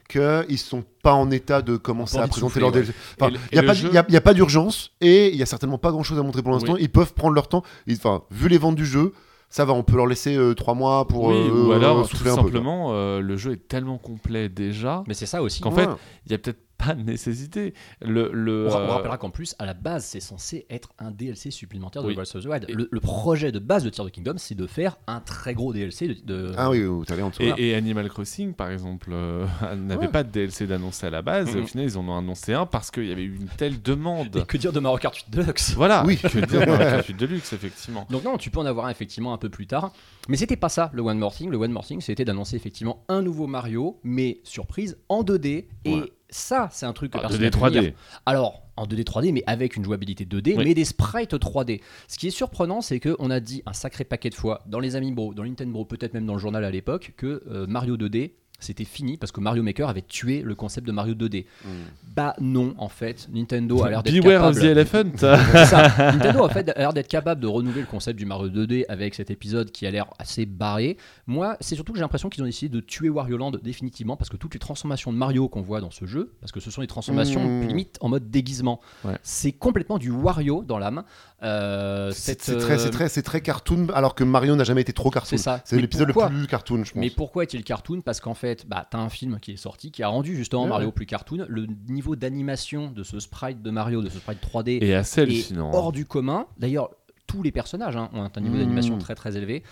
qu'ils 0.10 0.58
sont 0.60 0.84
pas 1.04 1.14
en 1.14 1.32
état 1.32 1.62
de 1.62 1.78
commencer 1.78 2.18
à 2.18 2.28
présenter 2.28 2.42
souffler, 2.42 2.60
leur 2.62 2.70
ouais. 2.74 2.82
DLC. 2.82 2.94
Enfin, 3.20 3.32
il 3.52 3.56
n'y 3.56 3.60
a, 3.60 3.64
pas- 3.64 3.74
jeu- 3.74 3.90
a- 3.96 4.30
a 4.30 4.34
d'urgence 4.34 4.92
et 5.00 5.30
il 5.32 5.38
y 5.38 5.42
a 5.42 5.46
certainement 5.46 5.78
pas 5.78 5.92
grand-chose 5.92 6.20
à 6.20 6.22
montrer 6.24 6.44
pour 6.44 6.52
l'instant. 6.52 6.74
Oui. 6.74 6.80
Ils 6.82 6.90
peuvent 6.92 7.14
prendre 7.14 7.34
leur 7.34 7.48
temps. 7.48 7.64
Enfin, 7.90 8.24
vu 8.30 8.50
les 8.50 8.58
ventes 8.58 8.76
du 8.76 8.86
jeu, 8.86 9.14
ça 9.50 9.64
va, 9.66 9.74
on 9.74 9.84
peut 9.84 9.96
leur 9.96 10.08
laisser 10.08 10.38
3 10.56 10.74
mois 10.74 11.08
pour 11.08 11.26
oui, 11.28 11.36
euh, 11.36 11.68
ou 11.68 11.72
alors, 11.72 12.02
tout 12.08 12.16
souffler 12.18 12.32
un 12.32 12.36
peu. 12.36 12.42
quoi. 12.42 12.50
simplement, 12.52 12.90
euh, 12.94 13.22
le 13.22 13.38
jeu 13.38 13.54
est 13.54 13.68
tellement 13.68 13.98
complet 13.98 14.50
déjà 14.50 15.04
Mais 15.08 15.14
c'est 15.14 15.26
ça 15.26 15.42
aussi. 15.42 15.62
qu'en 15.62 15.72
Ouais. 15.74 15.84
fait, 15.86 15.90
il 16.26 16.32
y 16.32 16.36
a 16.36 16.38
peut-être 16.38 16.60
pas 16.78 16.94
de 16.94 17.02
nécessité. 17.04 17.74
Le, 18.02 18.30
le, 18.34 18.68
On, 18.68 18.70
ra- 18.72 18.80
on 18.80 18.84
euh, 18.84 18.88
rappellera 18.88 19.18
qu'en 19.18 19.30
plus, 19.30 19.56
à 19.60 19.66
la 19.66 19.74
base, 19.74 20.06
c'est 20.06 20.20
censé 20.20 20.66
être 20.70 20.90
un 21.00 21.12
DLC 21.12 21.52
supplémentaire 21.52 22.02
de 22.04 22.08
Oui. 22.10 22.16
Breath 22.16 22.36
of 22.36 22.44
the 22.44 22.48
Wild. 22.48 22.66
Le, 22.70 22.88
le 22.92 23.00
projet 23.00 23.52
de 23.52 23.60
base 23.60 23.84
de 23.84 23.90
Tears 23.90 24.06
of 24.06 24.12
the 24.12 24.16
Kingdom, 24.16 24.34
c'est 24.38 24.56
de 24.56 24.68
faire 24.68 24.98
un 25.08 25.20
très 25.22 25.54
gros 25.54 25.74
DLC 25.74 26.08
de. 26.08 26.14
de- 26.24 26.52
Ah 26.58 26.70
oui, 26.70 26.84
oui, 26.86 27.06
t'allais 27.06 27.22
en. 27.22 27.32
Et, 27.40 27.70
et 27.70 27.76
Animal 27.76 28.10
Crossing, 28.10 28.54
par 28.54 28.70
exemple, 28.72 29.10
euh, 29.14 29.46
n'avait 29.76 30.06
Ouais. 30.06 30.12
pas 30.12 30.24
de 30.24 30.30
DLC 30.32 30.68
d'annoncer 30.68 31.08
à 31.08 31.10
la 31.10 31.22
base. 31.22 31.56
Au 31.56 31.64
final, 31.66 31.86
ils 31.86 31.98
en 31.98 32.08
ont 32.08 32.18
annoncé 32.18 32.54
un 32.54 32.66
parce 32.66 32.92
qu'il 32.92 33.06
y 33.08 33.12
avait 33.12 33.24
eu 33.24 33.36
une 33.36 33.48
telle 33.48 33.82
demande. 33.82 34.36
Et 34.36 34.44
que 34.46 34.58
dire 34.58 34.74
de 34.74 34.80
Mario 34.80 34.98
Kart 34.98 35.16
8 35.16 35.26
Deluxe? 35.30 35.74
Voilà, 35.76 36.04
Oui. 36.06 36.18
que 36.18 36.46
dire 36.46 36.66
dans 36.66 36.74
la 36.78 36.86
48 36.86 37.14
Deluxe, 37.18 37.54
effectivement. 37.54 38.06
Donc 38.10 38.24
non, 38.24 38.38
tu 38.38 38.50
peux 38.52 38.60
en 38.60 38.66
avoir 38.66 38.86
un 38.88 38.90
effectivement 38.90 39.34
un 39.34 39.38
peu 39.38 39.50
plus 39.50 39.68
tard. 39.68 39.92
Mais 40.28 40.38
c'était 40.38 40.56
pas 40.58 40.70
ça 40.70 40.90
le 40.94 41.02
One 41.02 41.18
More 41.20 41.34
Thing. 41.34 41.50
Le 41.50 41.58
One 41.58 41.72
More 41.72 41.86
Thing, 41.86 42.02
c'était 42.02 42.26
d'annoncer 42.26 42.56
effectivement 42.56 43.04
un 43.10 43.22
nouveau 43.22 43.48
Mario, 43.48 44.00
mais 44.04 44.40
surprise, 44.44 44.98
en 45.10 45.24
2D. 45.24 45.66
Et 45.86 45.94
Ouais. 45.96 46.12
Ça, 46.30 46.70
c'est 46.72 46.86
un 46.86 46.94
truc 46.94 47.12
que 47.12 47.18
Ah, 47.18 47.22
personne 47.22 47.40
2D, 47.40 47.44
n'a 47.44 47.50
pu 47.68 47.72
dire. 47.72 47.82
3D. 47.84 47.94
Alors, 48.26 48.64
en 48.78 48.86
2D 48.86 49.04
3D, 49.04 49.32
mais 49.32 49.44
avec 49.48 49.76
une 49.76 49.84
jouabilité 49.86 50.26
2D, 50.26 50.56
Oui. 50.58 50.64
mais 50.66 50.74
des 50.74 50.84
sprites 50.86 51.34
3D. 51.34 51.82
Ce 52.08 52.18
qui 52.18 52.28
est 52.28 52.32
surprenant, 52.32 52.82
c'est 52.82 53.00
qu'on 53.00 53.30
a 53.30 53.40
dit 53.40 53.64
un 53.66 53.74
sacré 53.74 54.04
paquet 54.04 54.30
de 54.30 54.36
fois, 54.36 54.62
dans 54.68 54.80
les 54.80 54.96
Amiibo, 54.96 55.34
dans 55.34 55.44
Nintendo, 55.44 55.86
peut-être 55.86 56.14
même 56.14 56.26
dans 56.26 56.34
le 56.34 56.40
journal 56.40 56.66
à 56.66 56.72
l'époque, 56.72 57.14
que 57.16 57.44
euh, 57.50 57.68
Mario 57.68 57.96
2D, 57.98 58.32
c'était 58.60 58.86
fini 58.86 59.18
parce 59.18 59.32
que 59.32 59.40
Mario 59.42 59.64
Maker 59.64 59.90
avait 59.90 60.02
tué 60.02 60.42
le 60.42 60.56
concept 60.56 60.88
de 60.88 60.92
Mario 60.92 61.14
2D. 61.14 61.46
Mm. 61.64 61.68
Bah 62.16 62.36
non, 62.40 62.74
en 62.78 62.90
fait, 62.90 63.28
Nintendo 63.32 63.84
a 63.84 63.90
l'air 63.90 64.04
d'être 64.04 64.14
Beware 64.14 64.42
capable... 64.54 64.58
of 64.58 64.64
the 64.64 64.66
Elephant. 64.66 65.18
Ça. 65.18 65.88
Nintendo 66.14 66.44
en 66.44 66.50
fait, 66.50 66.70
a 66.70 66.80
l'air 66.80 66.94
d'être 66.94 67.08
capable 67.08 67.42
de 67.42 67.48
renouveler 67.48 67.82
le 67.82 67.88
concept 67.88 68.18
du 68.18 68.26
Mario 68.26 68.50
2D 68.50 68.86
avec 68.90 69.14
cet 69.16 69.30
épisode 69.32 69.72
qui 69.72 69.86
a 69.86 69.92
l'air 69.92 70.08
assez 70.20 70.46
barré. 70.46 70.98
Moi, 71.28 71.58
c'est 71.60 71.76
surtout 71.76 71.92
que 71.94 71.98
j'ai 71.98 72.04
l'impression 72.04 72.30
qu'ils 72.30 72.44
ont 72.44 72.48
essayé 72.48 72.70
de 72.70 72.80
tuer 72.80 73.10
Wario 73.10 73.38
Land 73.38 73.52
définitivement 73.62 74.16
parce 74.18 74.30
que 74.30 74.38
toutes 74.38 74.54
les 74.54 74.60
transformations 74.60 75.12
de 75.12 75.18
Mario 75.18 75.50
qu'on 75.50 75.62
voit 75.62 75.82
dans 75.82 75.92
ce 75.92 76.06
jeu, 76.06 76.34
parce 76.40 76.52
que 76.52 76.60
ce 76.60 76.72
sont 76.72 76.82
des 76.82 76.88
transformations 76.88 77.26
Mmh. 77.46 77.68
limite 77.68 77.98
en 78.02 78.10
mode 78.10 78.30
déguisement, 78.30 78.80
Ouais. 79.04 79.18
c'est 79.22 79.52
complètement 79.52 79.98
du 79.98 80.10
Wario 80.12 80.64
dans 80.64 80.78
l'âme. 80.80 81.04
Euh, 81.46 82.12
C'est 82.14 82.36
très, 82.36 82.78
c'est 82.80 82.88
euh, 82.88 82.90
très, 82.90 83.08
c'est 83.10 83.22
très 83.22 83.42
cartoon, 83.42 83.88
alors 83.94 84.16
que 84.16 84.24
Mario 84.24 84.56
n'a 84.56 84.64
jamais 84.64 84.82
été 84.82 84.94
trop 84.94 85.10
cartoon. 85.12 85.30
C'est 85.38 85.44
ça. 85.44 85.62
C'est 85.64 85.78
l'épisode 85.80 86.08
le 86.08 86.14
plus 86.14 86.48
cartoon, 86.48 86.84
je 86.84 86.92
pense. 86.92 87.00
Mais 87.00 87.10
pourquoi 87.10 87.44
est-il 87.44 87.64
cartoon? 87.64 88.02
Parce 88.02 88.20
qu'en 88.20 88.34
fait, 88.34 88.66
bah, 88.68 88.86
t'as 88.90 88.98
un 88.98 89.10
film 89.10 89.40
qui 89.40 89.52
est 89.54 89.58
sorti 89.58 89.92
qui 89.92 90.02
a 90.04 90.08
rendu 90.08 90.36
justement 90.36 90.64
Ouais, 90.64 90.70
Mario 90.70 90.88
ouais. 90.88 90.94
plus 90.94 91.06
cartoon. 91.06 91.46
Le 91.48 91.68
niveau 91.88 92.16
d'animation 92.16 92.90
de 92.90 93.04
ce 93.04 93.20
sprite 93.20 93.62
de 93.62 93.70
Mario, 93.72 94.02
de 94.02 94.10
ce 94.10 94.18
sprite 94.18 94.40
3D, 94.42 94.80
Et 94.84 94.96
assez 94.96 95.22
est 95.22 95.24
hallucinant. 95.24 95.72
hors 95.74 95.92
du 95.92 96.06
commun. 96.06 96.48
D'ailleurs, 96.58 96.90
tous 97.28 97.44
les 97.44 97.52
personnages 97.52 97.96
hein, 97.96 98.10
ont 98.14 98.24
un 98.36 98.42
niveau 98.42 98.56
Mmh. 98.56 98.60
d'animation 98.60 98.98
très 98.98 99.16
très 99.16 99.36
élevé. 99.38 99.64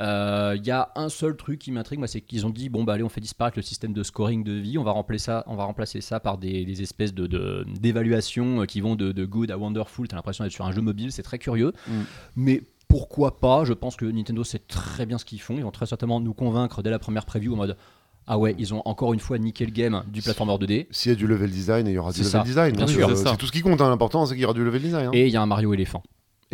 Euh, 0.00 0.54
Il 0.56 0.66
y 0.66 0.70
a 0.70 0.90
un 0.96 1.08
seul 1.08 1.36
truc 1.36 1.58
qui 1.60 1.70
m'intrigue, 1.72 1.98
moi, 2.00 2.08
c'est 2.08 2.20
qu'ils 2.20 2.46
ont 2.46 2.50
dit 2.50 2.68
bon 2.68 2.82
bah 2.84 2.94
allez, 2.94 3.02
on 3.04 3.08
fait 3.08 3.20
disparaître 3.20 3.56
le 3.58 3.62
système 3.62 3.92
de 3.92 4.02
scoring 4.02 4.42
de 4.44 4.52
vie, 4.52 4.76
on 4.78 4.82
va 4.84 4.90
remplacer 4.92 5.24
ça, 5.26 5.44
on 5.46 5.54
va 5.54 5.64
remplacer 5.64 6.00
ça 6.00 6.18
par 6.20 6.36
des, 6.38 6.64
des 6.64 6.82
espèces 6.82 7.14
de 7.14 7.64
d'évaluations 7.80 8.62
euh, 8.62 8.64
qui 8.66 8.80
vont 8.80 8.96
de, 8.96 9.12
de 9.12 9.24
good 9.24 9.50
à 9.50 9.58
wonderful. 9.58 10.08
T'as 10.08 10.16
l'impression 10.16 10.44
d'être 10.44 10.52
sur 10.52 10.64
un 10.64 10.72
jeu 10.72 10.80
mobile, 10.82 11.12
c'est 11.12 11.22
très 11.22 11.38
curieux, 11.38 11.72
Mm. 11.88 11.92
mais 12.36 12.62
pourquoi 12.88 13.38
pas 13.40 13.64
Je 13.64 13.72
pense 13.72 13.96
que 13.96 14.04
Nintendo 14.04 14.44
sait 14.44 14.58
très 14.60 15.06
bien 15.06 15.18
ce 15.18 15.24
qu'ils 15.24 15.40
font. 15.40 15.56
Ils 15.56 15.62
vont 15.64 15.70
très 15.70 15.86
certainement 15.86 16.20
nous 16.20 16.34
convaincre 16.34 16.82
dès 16.82 16.90
la 16.90 16.98
première 16.98 17.24
preview 17.24 17.52
en 17.54 17.56
mode 17.56 17.76
ah 18.26 18.38
ouais, 18.38 18.54
ils 18.58 18.72
ont 18.72 18.80
encore 18.86 19.12
une 19.12 19.20
fois 19.20 19.38
niqué 19.38 19.66
le 19.66 19.70
game 19.70 20.02
du 20.10 20.22
platformer 20.22 20.54
2D. 20.54 20.86
S'il 20.90 21.12
y 21.12 21.14
a 21.14 21.16
du 21.18 21.26
level 21.26 21.50
design, 21.50 21.86
il 21.86 21.92
y 21.92 21.98
aura 21.98 22.10
du 22.10 22.20
level 22.20 22.30
ça. 22.32 22.42
design. 22.42 22.74
Bien 22.74 22.86
sûr. 22.86 23.06
euh, 23.08 23.14
c'est 23.14 23.36
tout 23.36 23.44
ce 23.46 23.52
qui 23.52 23.60
compte. 23.60 23.82
hein. 23.82 23.90
L'important, 23.90 24.24
c'est 24.24 24.32
qu'il 24.34 24.40
y 24.42 24.44
aura 24.46 24.54
du 24.54 24.64
level 24.64 24.80
design. 24.80 25.08
hein. 25.08 25.10
Et 25.12 25.26
il 25.26 25.32
y 25.32 25.36
a 25.36 25.42
un 25.42 25.46
Mario 25.46 25.74
éléphant. 25.74 26.02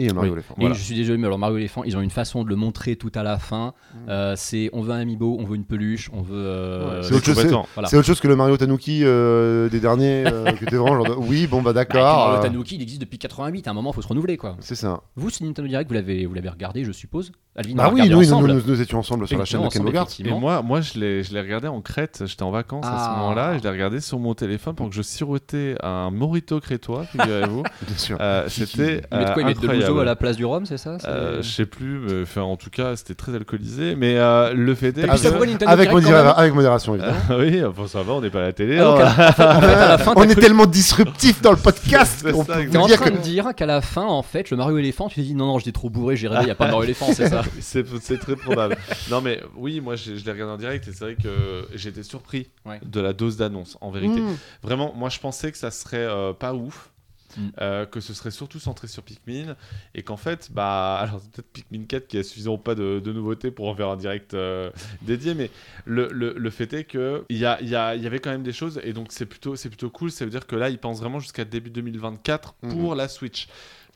Et 0.01 0.05
il 0.05 0.09
y 0.09 0.11
a 0.11 0.15
Mario 0.15 0.31
Oui. 0.33 0.39
Elephant. 0.39 0.55
Et 0.57 0.61
Voilà. 0.61 0.75
je 0.75 0.83
suis 0.83 0.95
désolé, 0.95 1.19
mais 1.19 1.27
alors 1.27 1.39
Mario 1.39 1.59
éléphant, 1.59 1.85
ils 1.85 1.97
ont 1.97 2.01
une 2.01 2.11
façon 2.11 2.43
de 2.45 2.49
le 2.49 2.57
montrer 2.57 2.97
tout 2.97 3.13
à 3.15 3.23
la 3.23 3.39
fin. 3.39 3.75
Euh, 4.09 4.35
c'est 4.37 4.71
on 4.73 4.81
veut 4.81 4.93
un 4.93 5.01
amiibo, 5.01 5.37
on 5.39 5.45
veut 5.45 5.57
une 5.57 5.65
peluche, 5.65 6.09
on 6.13 6.23
veut. 6.23 6.35
euh, 6.35 6.97
Ouais, 7.01 7.03
c'est 7.03 7.15
autre 7.15 7.25
chose, 7.27 7.35
complètement. 7.35 7.67
Voilà. 7.75 7.89
C'est 7.89 7.97
autre 7.97 8.07
chose 8.07 8.21
que 8.21 8.29
le 8.29 8.37
Mario 8.37 8.57
Tanuki 8.57 9.01
euh, 9.05 9.69
des 9.69 9.81
derniers, 9.81 10.25
euh, 10.27 10.51
qui 10.53 10.65
était 10.65 10.77
vraiment 10.77 10.97
genre 11.05 11.17
de, 11.17 11.21
oui, 11.23 11.47
bon 11.47 11.59
bah 11.63 11.71
Bah, 11.71 11.85
d'accord. 11.85 12.03
Mario 12.29 12.39
euh, 12.39 12.43
Tanuki, 12.43 12.77
il 12.77 12.83
existe 12.83 13.01
depuis 13.03 13.19
88. 13.19 13.69
À 13.69 13.71
un 13.71 13.75
moment, 13.75 13.91
il 13.91 13.95
faut 13.95 14.03
se 14.03 14.09
renouveler, 14.09 14.37
quoi. 14.37 14.57
c'est 14.61 14.75
ça. 14.75 15.03
Vous, 15.17 15.29
ce 15.31 15.45
Nintendo 15.45 15.69
Direct, 15.69 15.89
vous 15.89 15.95
l'avez, 15.95 16.25
vous 16.27 16.35
l'avez 16.35 16.49
regardé, 16.49 16.83
je 16.85 16.93
suppose. 16.93 17.31
Alvin, 17.57 17.75
Bah 17.75 17.85
l'a 17.89 17.93
oui, 17.93 18.09
nous, 18.09 18.17
nous, 18.17 18.23
ensemble. 18.33 18.53
nous, 18.53 18.63
nous 18.67 18.81
étions 18.81 18.99
ensemble 19.01 19.27
sur 19.29 19.37
la 19.39 19.45
chaîne 19.45 19.63
de 19.63 19.69
Ken 19.69 19.83
Bogart. 19.83 20.07
Et 20.25 20.31
moi, 20.31 20.63
moi 20.63 20.81
je 20.81 20.99
l'ai 20.99 21.23
je 21.25 21.35
l'ai 21.35 21.41
regardé 21.41 21.67
en 21.69 21.81
Crète, 21.81 22.23
j'étais 22.25 22.45
en 22.45 22.51
vacances 22.53 22.87
à 22.87 22.97
ce 22.99 23.05
Ah. 23.11 23.17
moment-là, 23.19 23.55
et 23.55 23.59
je 23.59 23.63
l'ai 23.65 23.71
regardé 23.71 24.01
sur 24.01 24.19
mon 24.21 24.35
téléphone 24.35 24.75
pour 24.77 24.89
que 24.89 24.95
je 24.95 25.03
sirotais 25.03 25.75
un 25.83 26.11
morito 26.11 26.61
crétois, 26.61 27.05
figurez-vous. 27.07 27.63
Bien 27.87 27.97
sûr. 27.99 28.17
Euh, 28.21 28.45
C'était 28.49 29.03
Ils 29.13 29.90
à 29.99 30.05
la 30.05 30.17
place 30.17 30.37
du 30.37 30.45
rhum, 30.45 30.67
c'est 30.67 30.79
ça 30.79 30.97
Euh, 31.07 31.43
je 31.43 31.49
sais 31.51 31.67
plus, 31.67 31.99
mais 31.99 32.23
enfin, 32.23 32.43
en 32.43 32.57
tout 32.57 32.71
cas, 32.71 32.95
c'était 32.97 33.15
très 33.15 33.35
alcoolisé. 33.35 33.95
Mais 33.97 34.17
euh, 34.19 34.53
le 34.55 34.75
fait 34.75 34.97
est 34.99 35.07
que- 35.23 35.29
Avec, 35.67 35.91
modéra- 35.91 36.51
modération, 36.53 36.95
évidemment. 36.95 37.17
oui, 37.39 37.65
enfin 37.65 37.87
ça 37.89 38.03
va, 38.03 38.13
on 38.15 38.21
n'est 38.21 38.31
pas 38.31 38.41
à 38.41 38.43
la 38.43 38.53
télé. 38.53 38.79
Ah, 38.79 39.33
hein. 39.39 39.45
à 39.45 39.99
On 40.17 40.23
est 40.25 40.35
tellement 40.35 40.67
disruptif 40.67 41.41
dans 41.43 41.51
le 41.53 41.57
podcast 41.57 42.21
ça, 42.21 42.31
peut 42.31 42.69
T'es 42.71 42.77
en 42.79 42.87
train 42.87 43.11
que 43.11 43.17
de 43.17 43.19
dire 43.19 43.55
qu'à 43.57 43.67
la 43.67 43.81
fin, 43.81 44.05
en 44.05 44.23
fait, 44.23 44.51
le 44.51 44.57
Mario 44.57 44.79
éléphant, 44.79 45.09
tu 45.09 45.17
t'es 45.17 45.23
dit 45.23 45.35
non, 45.35 45.47
non, 45.47 45.59
j'étais 45.59 45.73
trop 45.73 45.91
bourré, 45.91 46.17
j'ai 46.17 46.29
rêvé, 46.29 46.43
il 46.43 46.47
n'y 46.47 46.51
a 46.51 46.55
pas 46.55 46.67
de 46.67 46.71
Mario 46.71 46.85
éléphant, 46.85 47.07
c'est 47.13 47.29
ça 47.29 47.43
C'est 47.61 47.85
très 48.19 48.37
probable. 48.37 48.77
non, 49.11 49.21
mais 49.21 49.41
oui, 49.57 49.81
moi 49.81 49.97
j'ai- 49.97 50.17
je 50.17 50.25
l'ai 50.25 50.33
regardé 50.33 50.53
en 50.55 50.59
direct 50.59 50.87
et 50.89 50.93
c'est 50.93 51.05
vrai 51.05 51.17
que 51.17 51.67
j'étais 51.75 52.03
surpris 52.03 52.49
de 52.85 53.01
la 53.01 53.13
dose 53.13 53.37
d'annonce, 53.37 53.77
en 53.81 53.91
vérité. 53.91 54.21
Mmh. 54.21 54.37
Vraiment, 54.63 54.93
moi 54.97 55.09
je 55.09 55.19
pensais 55.19 55.51
que 55.53 55.59
ça 55.59 55.71
serait 55.71 55.97
euh, 55.99 56.33
pas 56.33 56.55
ouf. 56.55 56.90
Mm. 57.37 57.49
euh, 57.61 57.87
que 57.87 58.01
ce 58.01 58.13
serait 58.15 58.31
surtout 58.31 58.59
centré 58.59 58.89
sur 58.89 59.03
Pikmin 59.03 59.57
et 59.95 60.03
qu'en 60.03 60.17
fait 60.17 60.51
bah 60.53 60.97
alors 61.01 61.21
c'est 61.21 61.31
peut-être 61.31 61.53
Pikmin 61.53 61.85
4 61.85 62.09
qui 62.09 62.19
a 62.19 62.23
suffisamment 62.25 62.59
pas 62.59 62.75
de, 62.75 62.99
de 62.99 63.13
nouveautés 63.13 63.51
pour 63.51 63.69
en 63.69 63.75
faire 63.75 63.89
un 63.89 63.97
direct 63.97 64.35
euh, 64.35 64.71
dédié 65.03 65.35
mais 65.35 65.51
le, 65.85 66.09
le, 66.13 66.35
le 66.37 66.51
fait 66.51 66.73
est 66.73 66.85
que 66.85 67.25
il 67.29 67.39
y, 67.39 67.47
a, 67.47 67.61
y, 67.63 67.75
a- 67.77 67.95
il 67.95 68.03
y 68.03 68.07
avait 68.07 68.19
quand 68.19 68.31
même 68.31 68.43
des 68.43 68.53
choses 68.53 68.81
et 68.83 68.93
donc 68.93 69.09
c'est 69.11 69.27
plutôt 69.27 69.55
c'est 69.57 69.69
plutôt 69.69 69.91
cool 69.91 70.11
ça 70.11 70.25
veut 70.25 70.31
dire 70.31 70.47
que 70.47 70.57
là 70.57 70.71
ils 70.71 70.79
pensent 70.79 71.01
vraiment 71.01 71.21
jusqu'à 71.21 71.45
début 71.45 71.71
2024 71.71 72.55
pour 72.55 72.95
la 72.95 73.07
Switch 73.09 73.47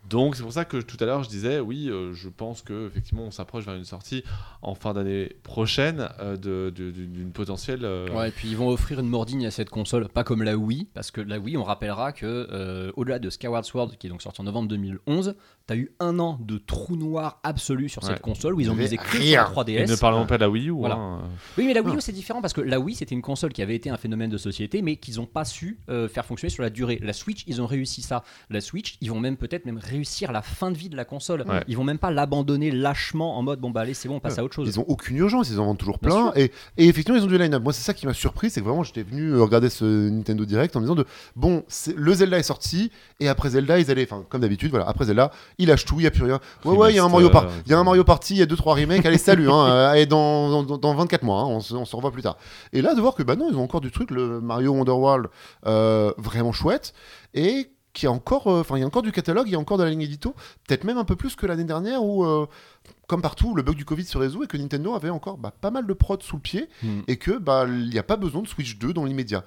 donc 0.08 0.36
c'est 0.36 0.42
pour 0.42 0.52
ça 0.52 0.64
que 0.64 0.76
tout 0.78 0.96
à 1.00 1.06
l'heure 1.06 1.22
je 1.22 1.28
disais 1.28 1.60
oui 1.60 1.88
euh, 1.88 2.12
je 2.12 2.28
pense 2.28 2.62
que 2.62 2.88
effectivement 2.88 3.22
on 3.24 3.30
s'approche 3.30 3.64
vers 3.64 3.74
une 3.74 3.84
sortie 3.84 4.22
en 4.62 4.74
fin 4.74 4.92
d'année 4.92 5.36
prochaine 5.42 6.08
euh, 6.20 6.70
d'une 6.70 7.32
potentielle 7.32 7.84
euh, 7.84 8.08
Ouais, 8.14 8.28
et 8.28 8.32
puis 8.32 8.48
ils 8.48 8.56
vont 8.56 8.68
offrir 8.68 9.00
une 9.00 9.08
mordigne 9.08 9.46
à 9.46 9.50
cette 9.50 9.70
console, 9.70 10.08
pas 10.08 10.24
comme 10.24 10.42
la 10.42 10.56
Wii, 10.56 10.86
parce 10.94 11.10
que 11.10 11.20
la 11.20 11.38
Wii, 11.38 11.56
on 11.56 11.64
rappellera 11.64 12.12
que 12.12 12.92
au-delà 12.96 13.18
de 13.18 13.30
Skyward 13.30 13.64
Sword, 13.64 13.96
qui 13.98 14.06
est 14.06 14.10
donc 14.10 14.22
sorti 14.22 14.40
en 14.40 14.44
novembre 14.44 14.68
2011, 14.68 15.34
t'as 15.66 15.76
eu 15.76 15.92
un 15.98 16.18
an 16.18 16.38
de 16.42 16.58
trou 16.58 16.94
noir 16.96 17.40
absolu 17.42 17.88
sur 17.88 18.02
Ouais. 18.02 18.10
cette 18.10 18.20
console 18.20 18.54
où 18.54 18.60
ils 18.60 18.70
ont 18.70 18.74
misé 18.74 18.96
que 18.98 19.02
rien. 19.16 19.46
sur 19.46 19.62
la 19.64 19.70
et 19.72 19.76
3DS. 19.86 19.90
ne 19.90 19.96
parlons 19.96 20.26
pas 20.26 20.36
de 20.36 20.42
la 20.42 20.50
Wii 20.50 20.68
U 20.68 20.72
Voilà. 20.72 20.96
hein. 20.96 21.22
Oui, 21.56 21.66
mais 21.66 21.72
la 21.74 21.80
Wii 21.80 21.92
Ah. 21.94 21.98
U 21.98 22.00
c'est 22.02 22.12
différent 22.12 22.42
parce 22.42 22.52
que 22.52 22.60
la 22.60 22.78
Wii 22.80 22.94
c'était 22.96 23.14
une 23.14 23.22
console 23.22 23.52
qui 23.52 23.62
avait 23.62 23.74
été 23.74 23.88
un 23.88 23.96
phénomène 23.96 24.28
de 24.30 24.36
société, 24.36 24.82
mais 24.82 24.96
qu'ils 24.96 25.16
n'ont 25.16 25.26
pas 25.26 25.44
su 25.46 25.78
euh, 25.88 26.06
faire 26.08 26.26
fonctionner 26.26 26.50
sur 26.50 26.62
la 26.62 26.70
durée. 26.70 26.98
La 27.02 27.12
Switch, 27.14 27.44
ils 27.46 27.62
ont 27.62 27.66
réussi 27.66 28.02
ça. 28.02 28.24
La 28.50 28.60
Switch, 28.60 28.96
ils 29.00 29.10
vont 29.10 29.20
même 29.20 29.36
peut-être 29.38 29.64
même 29.64 29.78
réussir 29.78 30.32
la 30.32 30.42
fin 30.42 30.70
de 30.70 30.76
vie 30.76 30.88
de 30.90 30.96
la 30.96 31.04
console. 31.06 31.44
Ouais. 31.48 31.62
Ils 31.66 31.76
vont 31.76 31.84
même 31.84 31.98
pas 31.98 32.10
l'abandonner 32.10 32.70
lâchement 32.70 33.38
en 33.38 33.42
mode 33.42 33.60
bon 33.60 33.70
bah 33.70 33.80
allez 33.82 33.94
c'est 33.94 34.08
bon 34.08 34.16
on 34.16 34.20
passe 34.20 34.34
Ouais. 34.34 34.40
à 34.40 34.44
autre 34.44 34.54
chose. 34.54 34.68
Ils 34.68 34.78
ont 34.80 34.84
aucune 34.88 35.16
urgence, 35.16 35.48
ils 35.48 35.58
en 35.60 35.64
vendent 35.64 35.78
toujours 35.78 35.98
plein. 35.98 36.32
Et, 36.36 36.50
et 36.76 36.88
effectivement, 36.88 37.18
ils 37.18 37.24
ont 37.24 37.28
du 37.28 37.38
line-up. 37.38 37.62
Moi, 37.62 37.72
c'est 37.72 37.82
ça 37.84 37.94
qui 37.94 38.06
m'a 38.06 38.12
surpris, 38.14 38.50
c'est 38.50 38.60
que 38.60 38.66
vraiment, 38.66 38.82
j'étais 38.82 39.02
venu 39.02 39.30
euh, 39.30 39.42
regarder 39.42 39.70
ce 39.70 40.08
Nintendo 40.10 40.44
Direct 40.44 40.76
en 40.76 40.80
me 40.80 40.84
disant 40.84 40.94
de 40.94 41.06
bon, 41.36 41.64
le 41.96 42.12
Zelda 42.14 42.38
est 42.38 42.42
sorti, 42.42 42.90
et 43.20 43.28
après 43.28 43.50
Zelda, 43.50 43.78
ils 43.78 43.90
allaient, 43.90 44.04
enfin, 44.10 44.24
comme 44.28 44.42
d'habitude, 44.42 44.70
voilà, 44.70 44.86
après 44.88 45.06
Zelda, 45.06 45.30
il 45.58 45.68
lâche 45.68 45.84
tout, 45.84 46.00
il 46.00 46.04
y 46.04 46.06
a 46.06 46.10
plus 46.10 46.24
rien. 46.24 46.40
Ouais, 46.64 46.76
ouais, 46.76 46.92
il 46.92 46.96
y 46.96 46.98
a 46.98 47.04
un 47.04 47.08
Mario, 47.08 47.30
par- 47.30 47.44
euh, 47.44 47.50
il 47.66 47.70
y 47.70 47.74
a 47.74 47.78
un 47.78 47.84
Mario 47.84 48.04
Party, 48.04 48.34
il 48.34 48.38
y 48.38 48.42
a 48.42 48.46
deux 48.46 48.56
trois 48.56 48.74
remakes, 48.74 49.04
allez 49.06 49.18
salut, 49.18 49.48
hein, 49.50 49.64
allez, 49.90 50.06
dans, 50.06 50.62
dans, 50.64 50.78
dans 50.78 50.94
24 50.94 51.22
mois, 51.22 51.40
hein, 51.40 51.46
on, 51.46 51.60
se, 51.60 51.74
on 51.74 51.84
se 51.84 51.94
revoit 51.96 52.10
plus 52.12 52.22
tard. 52.22 52.36
Et 52.72 52.82
là 52.82 52.94
de 52.94 53.00
voir 53.00 53.14
que 53.14 53.22
bah 53.22 53.36
non, 53.36 53.48
ils 53.50 53.56
ont 53.56 53.62
encore 53.62 53.80
du 53.80 53.90
truc, 53.90 54.10
le 54.10 54.40
Mario 54.40 54.72
Wonderworld, 54.72 55.28
euh, 55.66 56.12
vraiment 56.18 56.52
chouette 56.52 56.94
et 57.34 57.70
qui 57.92 58.08
a 58.08 58.10
encore, 58.10 58.48
euh, 58.48 58.60
enfin 58.60 58.76
il 58.76 58.80
y 58.80 58.82
a 58.82 58.86
encore 58.86 59.02
du 59.02 59.12
catalogue, 59.12 59.46
il 59.46 59.52
y 59.52 59.54
a 59.54 59.58
encore 59.60 59.78
de 59.78 59.84
la 59.84 59.90
ligne 59.90 60.02
édito, 60.02 60.34
peut-être 60.66 60.82
même 60.82 60.98
un 60.98 61.04
peu 61.04 61.14
plus 61.14 61.36
que 61.36 61.46
l'année 61.46 61.62
dernière 61.62 62.02
où 62.02 62.24
euh, 62.24 62.46
comme 63.06 63.22
partout, 63.22 63.54
le 63.54 63.62
bug 63.62 63.76
du 63.76 63.84
Covid 63.84 64.04
se 64.04 64.18
résout 64.18 64.42
et 64.42 64.46
que 64.48 64.56
Nintendo 64.56 64.94
avait 64.94 65.10
encore 65.10 65.38
bah, 65.38 65.52
pas 65.60 65.70
mal 65.70 65.86
de 65.86 65.92
prod 65.92 66.20
sous 66.22 66.34
le 66.36 66.42
pied 66.42 66.68
Hmm. 66.82 67.02
et 67.06 67.16
que 67.18 67.38
bah 67.38 67.66
il 67.68 67.90
n'y 67.90 67.98
a 67.98 68.02
pas 68.02 68.16
besoin 68.16 68.42
de 68.42 68.48
Switch 68.48 68.78
2 68.78 68.92
dans 68.92 69.04
l'immédiat. 69.04 69.44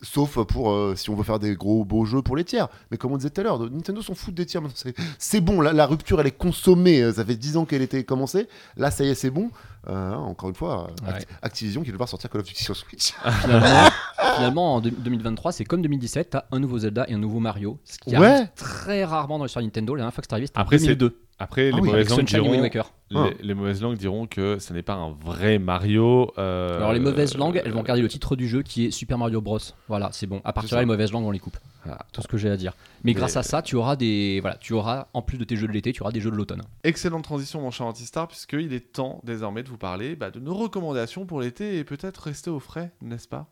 Sauf 0.00 0.38
pour 0.44 0.70
euh, 0.70 0.94
si 0.94 1.10
on 1.10 1.16
veut 1.16 1.24
faire 1.24 1.40
des 1.40 1.56
gros 1.56 1.84
beaux 1.84 2.04
jeux 2.04 2.22
pour 2.22 2.36
les 2.36 2.44
tiers. 2.44 2.68
Mais 2.92 2.96
comme 2.98 3.10
on 3.12 3.16
disait 3.16 3.30
tout 3.30 3.40
à 3.40 3.44
l'heure, 3.44 3.58
Nintendo 3.68 4.00
s'en 4.00 4.14
fout 4.14 4.32
des 4.32 4.46
tiers. 4.46 4.62
C'est, 4.76 4.94
c'est 5.18 5.40
bon, 5.40 5.60
la, 5.60 5.72
la 5.72 5.86
rupture 5.86 6.20
elle 6.20 6.28
est 6.28 6.30
consommée. 6.38 7.02
euh, 7.02 7.12
Ça 7.12 7.24
fait 7.24 7.34
10 7.34 7.56
ans 7.56 7.64
qu'elle 7.64 7.82
était 7.82 8.04
commencée. 8.04 8.46
Là, 8.76 8.92
ça 8.92 9.02
y 9.02 9.08
est, 9.08 9.14
c'est 9.16 9.30
bon. 9.30 9.50
Euh, 9.88 10.12
encore 10.14 10.50
une 10.50 10.54
fois, 10.54 10.90
Act- 11.04 11.18
Ouais. 11.22 11.26
Activision 11.42 11.80
qui 11.80 11.88
veut 11.88 11.92
devoir 11.94 12.08
sortir 12.08 12.30
Call 12.30 12.42
of 12.42 12.46
Duty 12.46 12.62
sur 12.62 12.76
Switch. 12.76 13.12
Finalement, 13.42 13.88
finalement, 14.36 14.74
en 14.76 14.80
deux- 14.80 14.90
2023, 14.92 15.50
c'est 15.50 15.64
comme 15.64 15.82
2017, 15.82 16.30
t'as 16.30 16.44
un 16.52 16.60
nouveau 16.60 16.78
Zelda 16.78 17.04
et 17.08 17.14
un 17.14 17.18
nouveau 17.18 17.40
Mario. 17.40 17.78
Ce 17.84 17.98
qui 17.98 18.16
Ouais. 18.16 18.24
arrive 18.26 18.48
très 18.54 19.04
rarement 19.04 19.38
dans 19.38 19.44
l'histoire 19.44 19.64
Nintendo. 19.64 19.94
La 19.96 20.00
dernière 20.02 20.14
fois 20.14 20.22
que 20.22 20.28
c'est 20.28 20.32
arrivé, 20.34 20.46
c'était 20.46 20.58
en 20.60 20.62
Après, 20.62 20.78
c'est- 20.78 20.94
2002. 20.94 21.18
Après, 21.40 21.70
Ah 21.72 21.76
les, 21.76 21.80
oui, 21.82 21.86
mauvaises 21.86 21.94
Avec 21.94 22.08
langues 22.10 22.18
Sunshine 22.20 22.36
et 22.38 22.40
Wind 22.40 22.52
diront, 22.54 22.62
Waker. 22.62 22.92
les, 23.10 23.18
Ah. 23.18 23.30
les 23.40 23.54
mauvaises 23.54 23.80
langues 23.82 23.96
diront 23.96 24.26
que 24.26 24.58
ce 24.58 24.72
n'est 24.72 24.82
pas 24.82 24.94
un 24.94 25.12
vrai 25.12 25.58
Mario. 25.60 26.32
euh, 26.36 26.76
Alors 26.78 26.92
les 26.92 26.98
mauvaises 26.98 27.36
langues, 27.36 27.62
elles 27.64 27.70
vont 27.70 27.80
euh, 27.80 27.84
garder 27.84 28.02
le 28.02 28.08
titre 28.08 28.34
du 28.34 28.48
jeu 28.48 28.62
qui 28.62 28.86
est 28.86 28.90
Super 28.90 29.18
Mario 29.18 29.40
Bros. 29.40 29.58
Voilà, 29.86 30.10
c'est 30.12 30.26
bon. 30.26 30.40
À 30.44 30.52
partir 30.52 30.70
de 30.70 30.74
là, 30.74 30.78
ça. 30.78 30.82
les 30.82 30.86
mauvaises 30.86 31.12
langues, 31.12 31.24
on 31.26 31.30
les 31.30 31.38
coupe. 31.38 31.56
Voilà. 31.84 32.00
Tout 32.12 32.22
ce 32.22 32.26
que 32.26 32.36
j'ai 32.36 32.50
à 32.50 32.56
dire. 32.56 32.72
Mais, 33.04 33.12
Mais- 33.12 33.12
grâce 33.14 33.36
à 33.36 33.44
ça, 33.44 33.62
tu 33.62 33.76
auras 33.76 33.94
des, 33.94 34.40
voilà, 34.40 34.56
tu 34.56 34.72
auras 34.72 35.06
en 35.14 35.22
plus 35.22 35.38
de 35.38 35.44
tes 35.44 35.54
jeux 35.56 35.68
de 35.68 35.72
l'été, 35.72 35.92
tu 35.92 36.02
auras 36.02 36.10
des 36.10 36.20
jeux 36.20 36.30
de 36.32 36.36
l'automne. 36.36 36.62
Excellente 36.82 37.22
transition, 37.22 37.60
mon 37.60 37.70
cher 37.70 37.86
Antistar, 37.86 38.26
puisqu'il 38.26 38.72
est 38.72 38.92
temps 38.92 39.20
désormais 39.22 39.62
de 39.62 39.68
vous 39.68 39.78
parler 39.78 40.16
bah, 40.16 40.30
de 40.32 40.40
nos 40.40 40.54
recommandations 40.54 41.24
pour 41.24 41.40
l'été 41.40 41.78
et 41.78 41.84
peut-être 41.84 42.18
rester 42.18 42.50
au 42.50 42.58
frais, 42.58 42.90
n'est-ce 43.00 43.28
pas? 43.28 43.46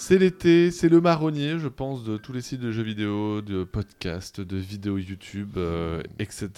C'est 0.00 0.16
l'été, 0.16 0.70
c'est 0.70 0.88
le 0.88 1.02
marronnier, 1.02 1.58
je 1.58 1.68
pense, 1.68 2.04
de 2.04 2.16
tous 2.16 2.32
les 2.32 2.40
sites 2.40 2.58
de 2.58 2.72
jeux 2.72 2.82
vidéo, 2.82 3.42
de 3.42 3.64
podcasts, 3.64 4.40
de 4.40 4.56
vidéos 4.56 4.96
YouTube, 4.96 5.58
euh, 5.58 6.02
etc. 6.18 6.48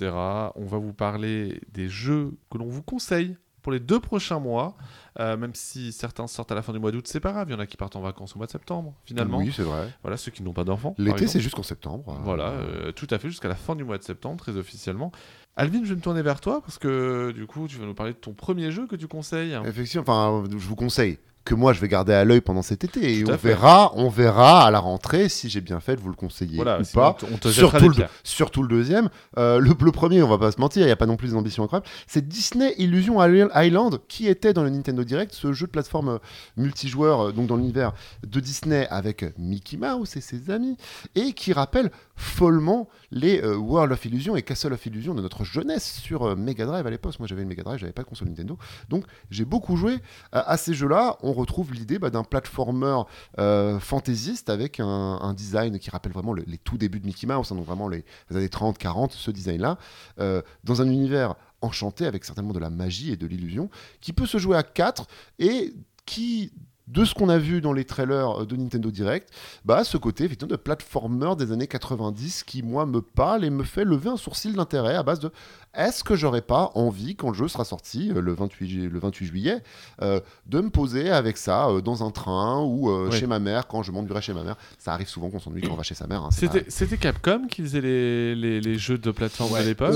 On 0.55 0.65
va 0.65 0.79
vous 0.79 0.93
parler 0.93 1.61
des 1.75 1.89
jeux 1.89 2.31
que 2.53 2.59
l'on 2.59 2.69
vous 2.69 2.83
conseille 2.83 3.37
pour 3.61 3.73
les 3.73 3.81
deux 3.81 3.99
prochains 3.99 4.39
mois. 4.39 4.77
Euh, 5.19 5.37
même 5.37 5.57
si 5.57 5.91
certains 5.91 6.29
sortent 6.29 6.53
à 6.53 6.55
la 6.55 6.63
fin 6.63 6.73
du 6.73 6.79
mois 6.79 6.93
d'août, 6.93 7.09
c'est 7.09 7.19
pas 7.19 7.33
grave. 7.33 7.49
Il 7.51 7.53
y 7.53 7.57
en 7.57 7.59
a 7.59 7.67
qui 7.67 7.77
partent 7.77 7.97
en 7.97 8.01
vacances 8.01 8.37
au 8.37 8.39
mois 8.39 8.47
de 8.47 8.53
septembre, 8.53 8.95
finalement. 9.05 9.39
Oui, 9.39 9.53
c'est 9.55 9.65
vrai. 9.65 9.93
Voilà, 10.03 10.17
ceux 10.17 10.31
qui 10.31 10.45
n'ont 10.45 10.53
pas 10.53 10.65
d'enfants. 10.65 10.95
L'été, 10.97 11.27
c'est 11.27 11.41
jusqu'en 11.41 11.65
septembre. 11.65 12.17
Voilà, 12.23 12.51
euh, 12.51 12.93
tout 12.93 13.09
à 13.11 13.19
fait, 13.19 13.29
jusqu'à 13.29 13.49
la 13.49 13.57
fin 13.57 13.75
du 13.75 13.83
mois 13.83 13.99
de 13.99 14.05
septembre, 14.05 14.37
très 14.37 14.57
officiellement. 14.57 15.11
Alvin, 15.57 15.81
je 15.83 15.89
vais 15.91 15.97
me 15.97 16.01
tourner 16.01 16.23
vers 16.23 16.41
toi 16.41 16.61
parce 16.63 16.79
que 16.79 17.33
du 17.33 17.47
coup, 17.47 17.67
tu 17.67 17.77
vas 17.77 17.87
nous 17.87 17.95
parler 17.95 18.13
de 18.13 18.19
ton 18.19 18.35
premier 18.35 18.71
jeu 18.71 18.87
que 18.87 18.95
tu 18.95 19.09
conseilles. 19.09 19.59
Effectivement, 19.67 20.05
enfin, 20.07 20.45
je 20.49 20.57
vous 20.57 20.77
conseille 20.77 21.19
que 21.45 21.55
moi 21.55 21.73
je 21.73 21.81
vais 21.81 21.89
garder 21.89 22.13
à 22.13 22.25
l'œil 22.25 22.41
pendant 22.41 22.63
cet 22.63 22.85
été 22.85 23.19
et 23.19 23.25
on 23.25 23.37
fait. 23.37 23.49
verra, 23.49 23.93
on 23.97 24.09
verra 24.09 24.65
à 24.67 24.71
la 24.71 24.79
rentrée 24.79 25.29
si 25.29 25.49
j'ai 25.49 25.61
bien 25.61 25.81
fait 25.81 25.97
de 25.97 26.01
vous 26.01 26.09
le 26.09 26.15
conseiller 26.15 26.57
Voilà, 26.57 26.81
ou 26.81 26.85
pas. 26.95 27.17
on 27.33 27.37
te- 27.37 27.49
Surtout 27.49 27.89
le, 27.89 27.95
surtout 28.23 28.63
le 28.63 28.69
deuxième. 28.69 29.09
Euh, 29.39 29.59
le, 29.59 29.75
le 29.81 29.93
premier, 29.93 30.23
on 30.23 30.29
va 30.29 30.39
pas 30.39 30.53
se 30.53 30.61
mentir, 30.61 30.83
il 30.83 30.87
n'y 30.87 30.93
a 30.93 30.97
pas 30.97 31.07
non 31.07 31.17
plus 31.17 31.29
des 31.29 31.35
ambitions 31.35 31.65
incroyables. 31.65 31.87
C'est 32.07 32.27
Disney 32.29 32.75
Illusion 32.79 33.19
Island 33.25 33.99
qui 34.09 34.29
était 34.29 34.53
dans 34.53 34.63
le 34.63 34.71
Nintendo 34.71 35.03
Direct, 35.05 35.33
ce 35.35 35.53
jeu 35.53 35.67
de 35.67 35.73
plateforme 35.73 36.09
euh, 36.11 36.19
multijoueur, 36.57 37.21
euh, 37.29 37.33
donc 37.33 37.47
dans 37.49 37.57
l'univers 37.57 37.93
de 38.27 38.41
Disney 38.41 38.87
avec 38.91 39.25
Mickey 39.39 39.77
Mouse 39.77 40.17
et 40.17 40.21
ses 40.21 40.51
amis, 40.51 40.77
et 41.15 41.33
qui 41.33 41.53
rappelle 41.53 41.91
follement 42.17 42.89
les 43.13 43.41
euh, 43.43 43.57
World 43.57 43.93
of 43.93 44.05
Illusion 44.05 44.35
et 44.37 44.43
Castle 44.43 44.73
of 44.73 44.85
Illusion 44.87 45.15
de 45.15 45.21
notre 45.23 45.45
jeunesse 45.45 46.01
sur 46.01 46.23
euh, 46.25 46.35
Mega 46.35 46.65
Drive 46.67 46.87
à 46.87 46.91
l'époque. 46.91 47.19
Moi 47.19 47.29
j'avais 47.29 47.43
une 47.43 47.49
Mega 47.49 47.63
Drive, 47.63 47.79
j'avais 47.79 47.93
pas 47.93 48.03
de 48.03 48.09
console 48.09 48.29
Nintendo. 48.29 48.59
Donc 48.89 49.05
j'ai 49.31 49.45
beaucoup 49.45 49.77
joué 49.77 49.99
à, 50.33 50.51
à 50.51 50.57
ces 50.57 50.75
jeux-là. 50.75 51.19
On 51.23 51.33
retrouve 51.33 51.73
l'idée 51.73 51.99
bah, 51.99 52.11
d'un 52.11 52.25
platformer 52.25 53.03
euh, 53.39 53.79
fantaisiste 53.79 54.49
avec 54.51 54.81
un, 54.81 55.35
design 55.35 55.79
qui 55.79 55.91
rappelle 55.91 56.13
vraiment 56.13 56.33
le- 56.33 56.45
les 56.47 56.59
tout 56.59 56.79
débuts 56.79 57.01
de 57.01 57.07
Mickey 57.07 57.27
Mouse, 57.27 57.53
hein, 57.53 57.55
donc 57.55 57.67
vraiment 57.67 57.89
les, 57.89 58.05
les 58.31 58.37
années 58.37 58.49
30, 58.49 58.79
40, 58.79 59.13
ce 59.13 59.31
design-là, 59.31 59.79
euh, 60.19 60.41
dans 60.65 60.81
un 60.83 60.89
univers 60.89 61.35
enchanté 61.61 62.07
avec 62.07 62.25
certainement 62.25 62.53
de 62.53 62.59
la 62.59 62.71
magie 62.71 63.13
et 63.13 63.17
de 63.17 63.27
l'illusion, 63.27 63.71
qui 64.01 64.13
peut 64.13 64.27
se 64.27 64.39
jouer 64.39 64.57
à 64.57 64.63
4 64.63 65.07
et 65.39 65.75
qui, 66.07 66.53
de 66.93 67.05
ce 67.05 67.15
qu'on 67.15 67.29
a 67.29 67.39
vu 67.39 67.61
dans 67.61 67.73
les 67.73 67.85
trailers 67.85 68.43
euh, 68.43 68.47
de 68.47 68.55
Nintendo 68.55 68.91
Direct, 68.91 69.31
bah, 69.65 69.83
ce 69.83 69.97
côté 69.97 70.25
effectivement 70.25 70.53
de 70.53 70.57
platformer 70.57 71.35
des 71.37 71.53
années 71.53 71.67
90 71.67 72.45
qui, 72.45 72.63
moi, 72.63 72.85
me 72.87 73.01
parle 73.01 73.45
et 73.45 73.51
me 73.51 73.65
fait 73.65 73.85
lever 73.85 74.11
un 74.11 74.17
sourcil 74.17 74.55
d'intérêt 74.55 74.95
à 74.95 75.03
base 75.03 75.21
de 75.21 75.31
est-ce 75.75 76.05
que 76.05 76.15
j'aurais 76.17 76.43
pas 76.43 76.71
envie, 76.75 77.17
quand 77.17 77.29
le 77.31 77.35
jeu 77.35 77.49
sera 77.49 77.65
sorti 77.65 78.11
euh, 78.15 78.21
le, 78.21 78.35
28, 78.35 78.69
ju- 78.69 78.89
le 78.91 78.99
28 78.99 79.27
juillet, 79.27 79.63
euh, 80.03 80.21
de 80.47 80.61
me 80.61 80.69
poser 80.71 81.11
avec 81.11 81.37
ça 81.39 81.69
euh, 81.69 81.81
dans 81.81 82.03
un 82.07 82.11
train 82.11 82.63
ou 82.63 82.91
euh, 82.91 83.09
Ouais. 83.09 83.19
chez 83.19 83.27
ma 83.27 83.39
mère 83.39 83.67
quand 83.69 83.83
je 83.83 83.91
m'ennuierai 83.93 84.21
chez 84.23 84.35
ma 84.35 84.43
mère? 84.45 84.57
Ça 84.79 84.93
arrive 84.93 85.09
souvent 85.09 85.31
qu'on 85.31 85.39
s'ennuie 85.41 85.63
quand 85.63 85.73
on 85.73 85.77
va 85.77 85.83
chez 85.83 85.95
sa 85.95 86.07
mère. 86.07 86.23
hein, 86.23 86.29
C'était 86.69 86.97
Capcom 86.99 87.47
qui 87.51 87.63
faisait 87.63 87.81
les, 87.81 88.35
les, 88.35 88.61
les 88.61 88.79
jeux 88.79 88.99
de 88.99 89.11
plateforme 89.11 89.53
Ouais. 89.53 89.63
de 89.63 89.69
l'époque. 89.69 89.95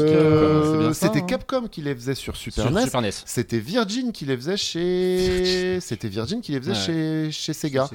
Ça, 0.94 1.07
C'était 1.09 1.20
hein 1.23 1.27
Capcom 1.27 1.69
qui 1.69 1.82
les 1.82 1.94
faisait 1.94 2.15
sur 2.15 2.36
Super 2.36 2.65
Sur 2.65 2.73
NES. 2.73 2.86
NES. 3.03 3.11
C'était 3.27 3.59
Virgin 3.59 4.12
qui 4.12 4.24
les 4.24 4.36
faisait 4.36 4.57
chez. 4.57 5.78
C'était 5.81 6.09
Virgin 6.09 6.40
qui 6.40 6.53
les 6.53 6.61
faisait 6.61 6.73
Ouais. 6.73 6.77
chez, 6.77 7.31
chez 7.32 7.53
Sega. 7.53 7.89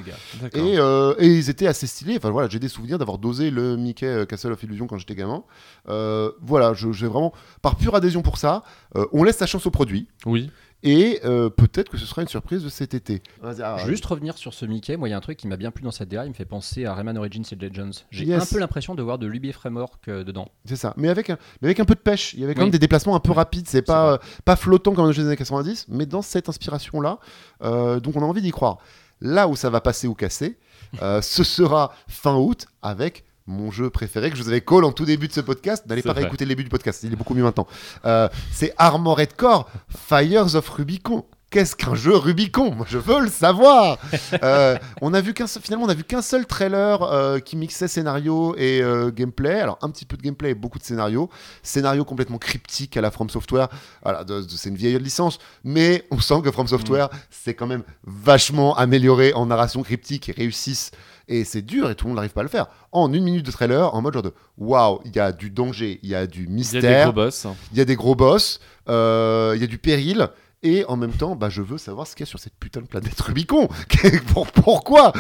Et, 0.54 0.78
euh, 0.78 1.14
et 1.18 1.28
ils 1.28 1.50
étaient 1.50 1.68
assez 1.68 1.88
stylés. 1.88 2.18
Enfin 2.18 2.30
voilà, 2.30 2.48
j'ai 2.50 2.60
des 2.60 2.68
souvenirs 2.70 2.98
d'avoir 3.00 3.18
dosé 3.18 3.50
le 3.52 3.76
Mickey 3.78 4.26
Castle 4.28 4.52
of 4.52 4.62
Illusion 4.64 4.88
quand 4.88 4.98
j'étais 4.98 5.16
gamin. 5.16 5.44
Euh, 5.90 6.32
voilà, 6.42 6.74
je- 6.74 6.92
j'ai 6.92 7.08
vraiment 7.08 7.34
par 7.62 7.71
pure 7.76 7.96
adhésion 7.96 8.22
pour 8.22 8.38
ça. 8.38 8.64
euh, 8.96 9.06
on 9.12 9.24
laisse 9.24 9.38
sa 9.38 9.46
chance 9.46 9.66
au 9.66 9.72
produit 9.72 10.08
Oui. 10.26 10.50
et 10.84 11.20
euh, 11.26 11.50
peut-être 11.50 11.90
que 11.90 11.98
ce 11.98 12.06
sera 12.06 12.22
une 12.22 12.28
surprise 12.28 12.64
de 12.64 12.70
cet 12.70 12.94
été. 12.94 13.22
Ah, 13.44 13.78
Juste 13.86 14.06
revenir 14.06 14.38
sur 14.38 14.54
ce 14.54 14.66
Mickey, 14.66 14.98
moi 14.98 15.08
il 15.08 15.12
y 15.12 15.14
a 15.14 15.18
un 15.18 15.22
truc 15.22 15.38
qui 15.38 15.48
m'a 15.48 15.58
bien 15.58 15.72
plu 15.72 15.84
dans 15.84 15.92
cette 15.92 16.10
DA, 16.10 16.26
il 16.26 16.30
me 16.30 16.34
fait 16.34 16.46
penser 16.46 16.86
à 16.86 16.94
Rayman 16.94 17.18
Origins 17.18 17.44
et 17.52 17.56
Legends. 17.56 17.92
J'ai 18.12 18.26
Yes. 18.26 18.42
un 18.44 18.46
peu 18.54 18.60
l'impression 18.60 18.96
de 18.96 19.02
voir 19.04 19.18
de 19.18 19.28
l'UB 19.28 19.52
Framework 19.52 20.08
euh, 20.08 20.24
dedans. 20.24 20.50
C'est 20.66 20.76
ça. 20.76 20.94
Mais 20.98 21.10
avec, 21.10 21.30
un, 21.30 21.38
mais 21.62 21.68
avec 21.70 21.80
un 21.80 21.86
peu 21.86 21.96
de 21.96 22.00
pêche. 22.00 22.34
Il 22.34 22.40
y 22.40 22.44
avait 22.44 22.54
quand 22.54 22.62
Oui. 22.62 22.66
même 22.66 22.72
des 22.72 22.80
déplacements 22.80 23.16
un 23.16 23.20
peu 23.20 23.32
rapides. 23.32 23.68
C'est 23.68 23.82
pas, 23.82 24.14
euh, 24.14 24.18
pas 24.46 24.56
flottant 24.56 24.94
comme 24.94 25.06
dans 25.06 25.12
les 25.12 25.20
années 25.20 25.36
90, 25.38 25.86
mais 25.90 26.06
dans 26.06 26.22
cette 26.22 26.50
inspiration-là. 26.50 27.20
Euh, 27.64 28.00
donc 28.00 28.16
on 28.16 28.22
a 28.22 28.26
envie 28.26 28.42
d'y 28.42 28.52
croire. 28.52 28.78
Là 29.24 29.48
où 29.48 29.56
ça 29.56 29.70
va 29.70 29.82
passer 29.82 30.08
ou 30.08 30.16
casser, 30.16 30.58
euh, 31.04 31.22
ce 31.22 31.44
sera 31.44 31.94
fin 32.08 32.36
août 32.36 32.66
avec 32.82 33.24
mon 33.48 33.72
jeu 33.72 33.90
préféré 33.90 34.30
que 34.30 34.38
je 34.38 34.44
vous 34.44 34.50
avais 34.50 34.62
call 34.62 34.86
en 34.86 34.92
tout 34.92 35.06
début 35.06 35.28
de 35.28 35.34
ce 35.34 35.42
podcast. 35.42 35.86
N'allez 35.88 36.02
pas 36.02 36.14
réécouter 36.14 36.46
le 36.46 36.50
début 36.50 36.64
du 36.64 36.70
podcast, 36.70 37.04
il 37.04 37.14
est 37.14 37.16
beaucoup 37.16 37.34
mieux 37.34 37.44
maintenant. 37.44 37.68
Euh, 38.06 38.30
c'est 38.52 38.74
Armored 38.78 39.36
Core 39.36 39.70
Fires 39.90 40.56
of 40.56 40.70
Rubicon. 40.70 41.26
Qu'est-ce 41.50 41.76
qu'un 41.76 41.96
jeu 41.96 42.16
Rubicon? 42.16 42.74
Moi, 42.74 42.86
je 42.90 42.98
veux 42.98 43.20
le 43.20 43.30
savoir. 43.30 43.98
Euh, 44.44 44.78
on 45.02 45.14
a 45.14 45.22
vu 45.22 45.34
qu'un 45.34 45.46
finalement, 45.46 45.86
on 45.86 45.90
a 45.90 45.94
vu 45.94 46.04
qu'un 46.04 46.22
seul 46.22 46.46
trailer 46.46 47.04
euh, 47.04 47.40
qui 47.40 47.58
mixait 47.58 47.88
scénario 47.88 48.56
et 48.58 48.82
gameplay. 49.14 49.60
Alors 49.60 49.78
un 49.82 49.90
petit 49.90 50.06
peu 50.06 50.16
de 50.16 50.22
gameplay 50.22 50.52
et 50.52 50.56
beaucoup 50.56 50.80
de 50.80 50.84
scénario. 50.84 51.30
Scénario 51.62 52.06
complètement 52.06 52.38
cryptique 52.38 52.96
à 52.98 53.02
la 53.02 53.12
From 53.12 53.30
Software. 53.30 53.68
Voilà, 54.04 54.26
c'est 54.48 54.70
une 54.70 54.76
vieille 54.76 54.98
licence, 54.98 55.38
mais 55.64 56.06
on 56.12 56.20
sent 56.20 56.42
que 56.44 56.52
From 56.52 56.68
Software 56.68 57.10
c'est 57.30 57.54
quand 57.54 57.68
même 57.68 57.84
vachement 58.06 58.76
amélioré 58.78 59.34
en 59.34 59.46
narration 59.46 59.84
cryptique 59.84 60.30
et 60.30 60.32
réussissent. 60.32 60.92
Et 61.32 61.46
c'est 61.46 61.62
dur 61.62 61.90
et 61.90 61.96
tout 61.96 62.06
le 62.06 62.10
monde 62.10 62.18
n'arrive 62.18 62.34
pas 62.34 62.42
à 62.42 62.44
le 62.44 62.50
faire. 62.50 62.68
En 62.92 63.12
une 63.14 63.24
minute 63.24 63.46
de 63.46 63.52
trailer, 63.52 63.96
en 63.96 64.02
mode 64.02 64.14
genre 64.14 64.22
de 64.24 64.34
waouh, 64.58 65.00
il 65.06 65.16
y 65.16 65.20
a 65.20 65.32
du 65.32 65.50
danger, 65.50 66.00
il 66.04 66.10
y 66.10 66.16
a 66.16 66.28
du 66.28 66.42
Il 66.44 66.46
y 66.46 66.52
a 66.52 66.54
mystère, 66.54 66.82
des 66.82 67.04
gros 67.04 67.14
boss. 67.14 67.48
il 67.72 67.78
y 67.78 67.82
a 67.82 67.86
des 67.86 67.96
gros 67.96 68.16
boss, 68.16 68.60
euh, 68.90 69.54
il 69.56 69.62
y 69.62 69.64
a 69.64 69.68
du 69.68 69.78
péril. 69.78 70.28
Et 70.64 70.86
en 70.88 70.96
même 70.98 71.14
temps, 71.14 71.36
bah, 71.36 71.50
je 71.50 71.62
veux 71.64 71.80
savoir 71.80 72.06
ce 72.06 72.16
qu'il 72.16 72.24
y 72.24 72.28
a 72.28 72.30
sur 72.30 72.38
cette 72.38 72.54
putain 72.60 72.82
de 72.82 72.86
planète 72.86 73.20
Rubicon. 73.22 73.68
Pour- 74.28 74.46
Pourquoi? 74.52 75.12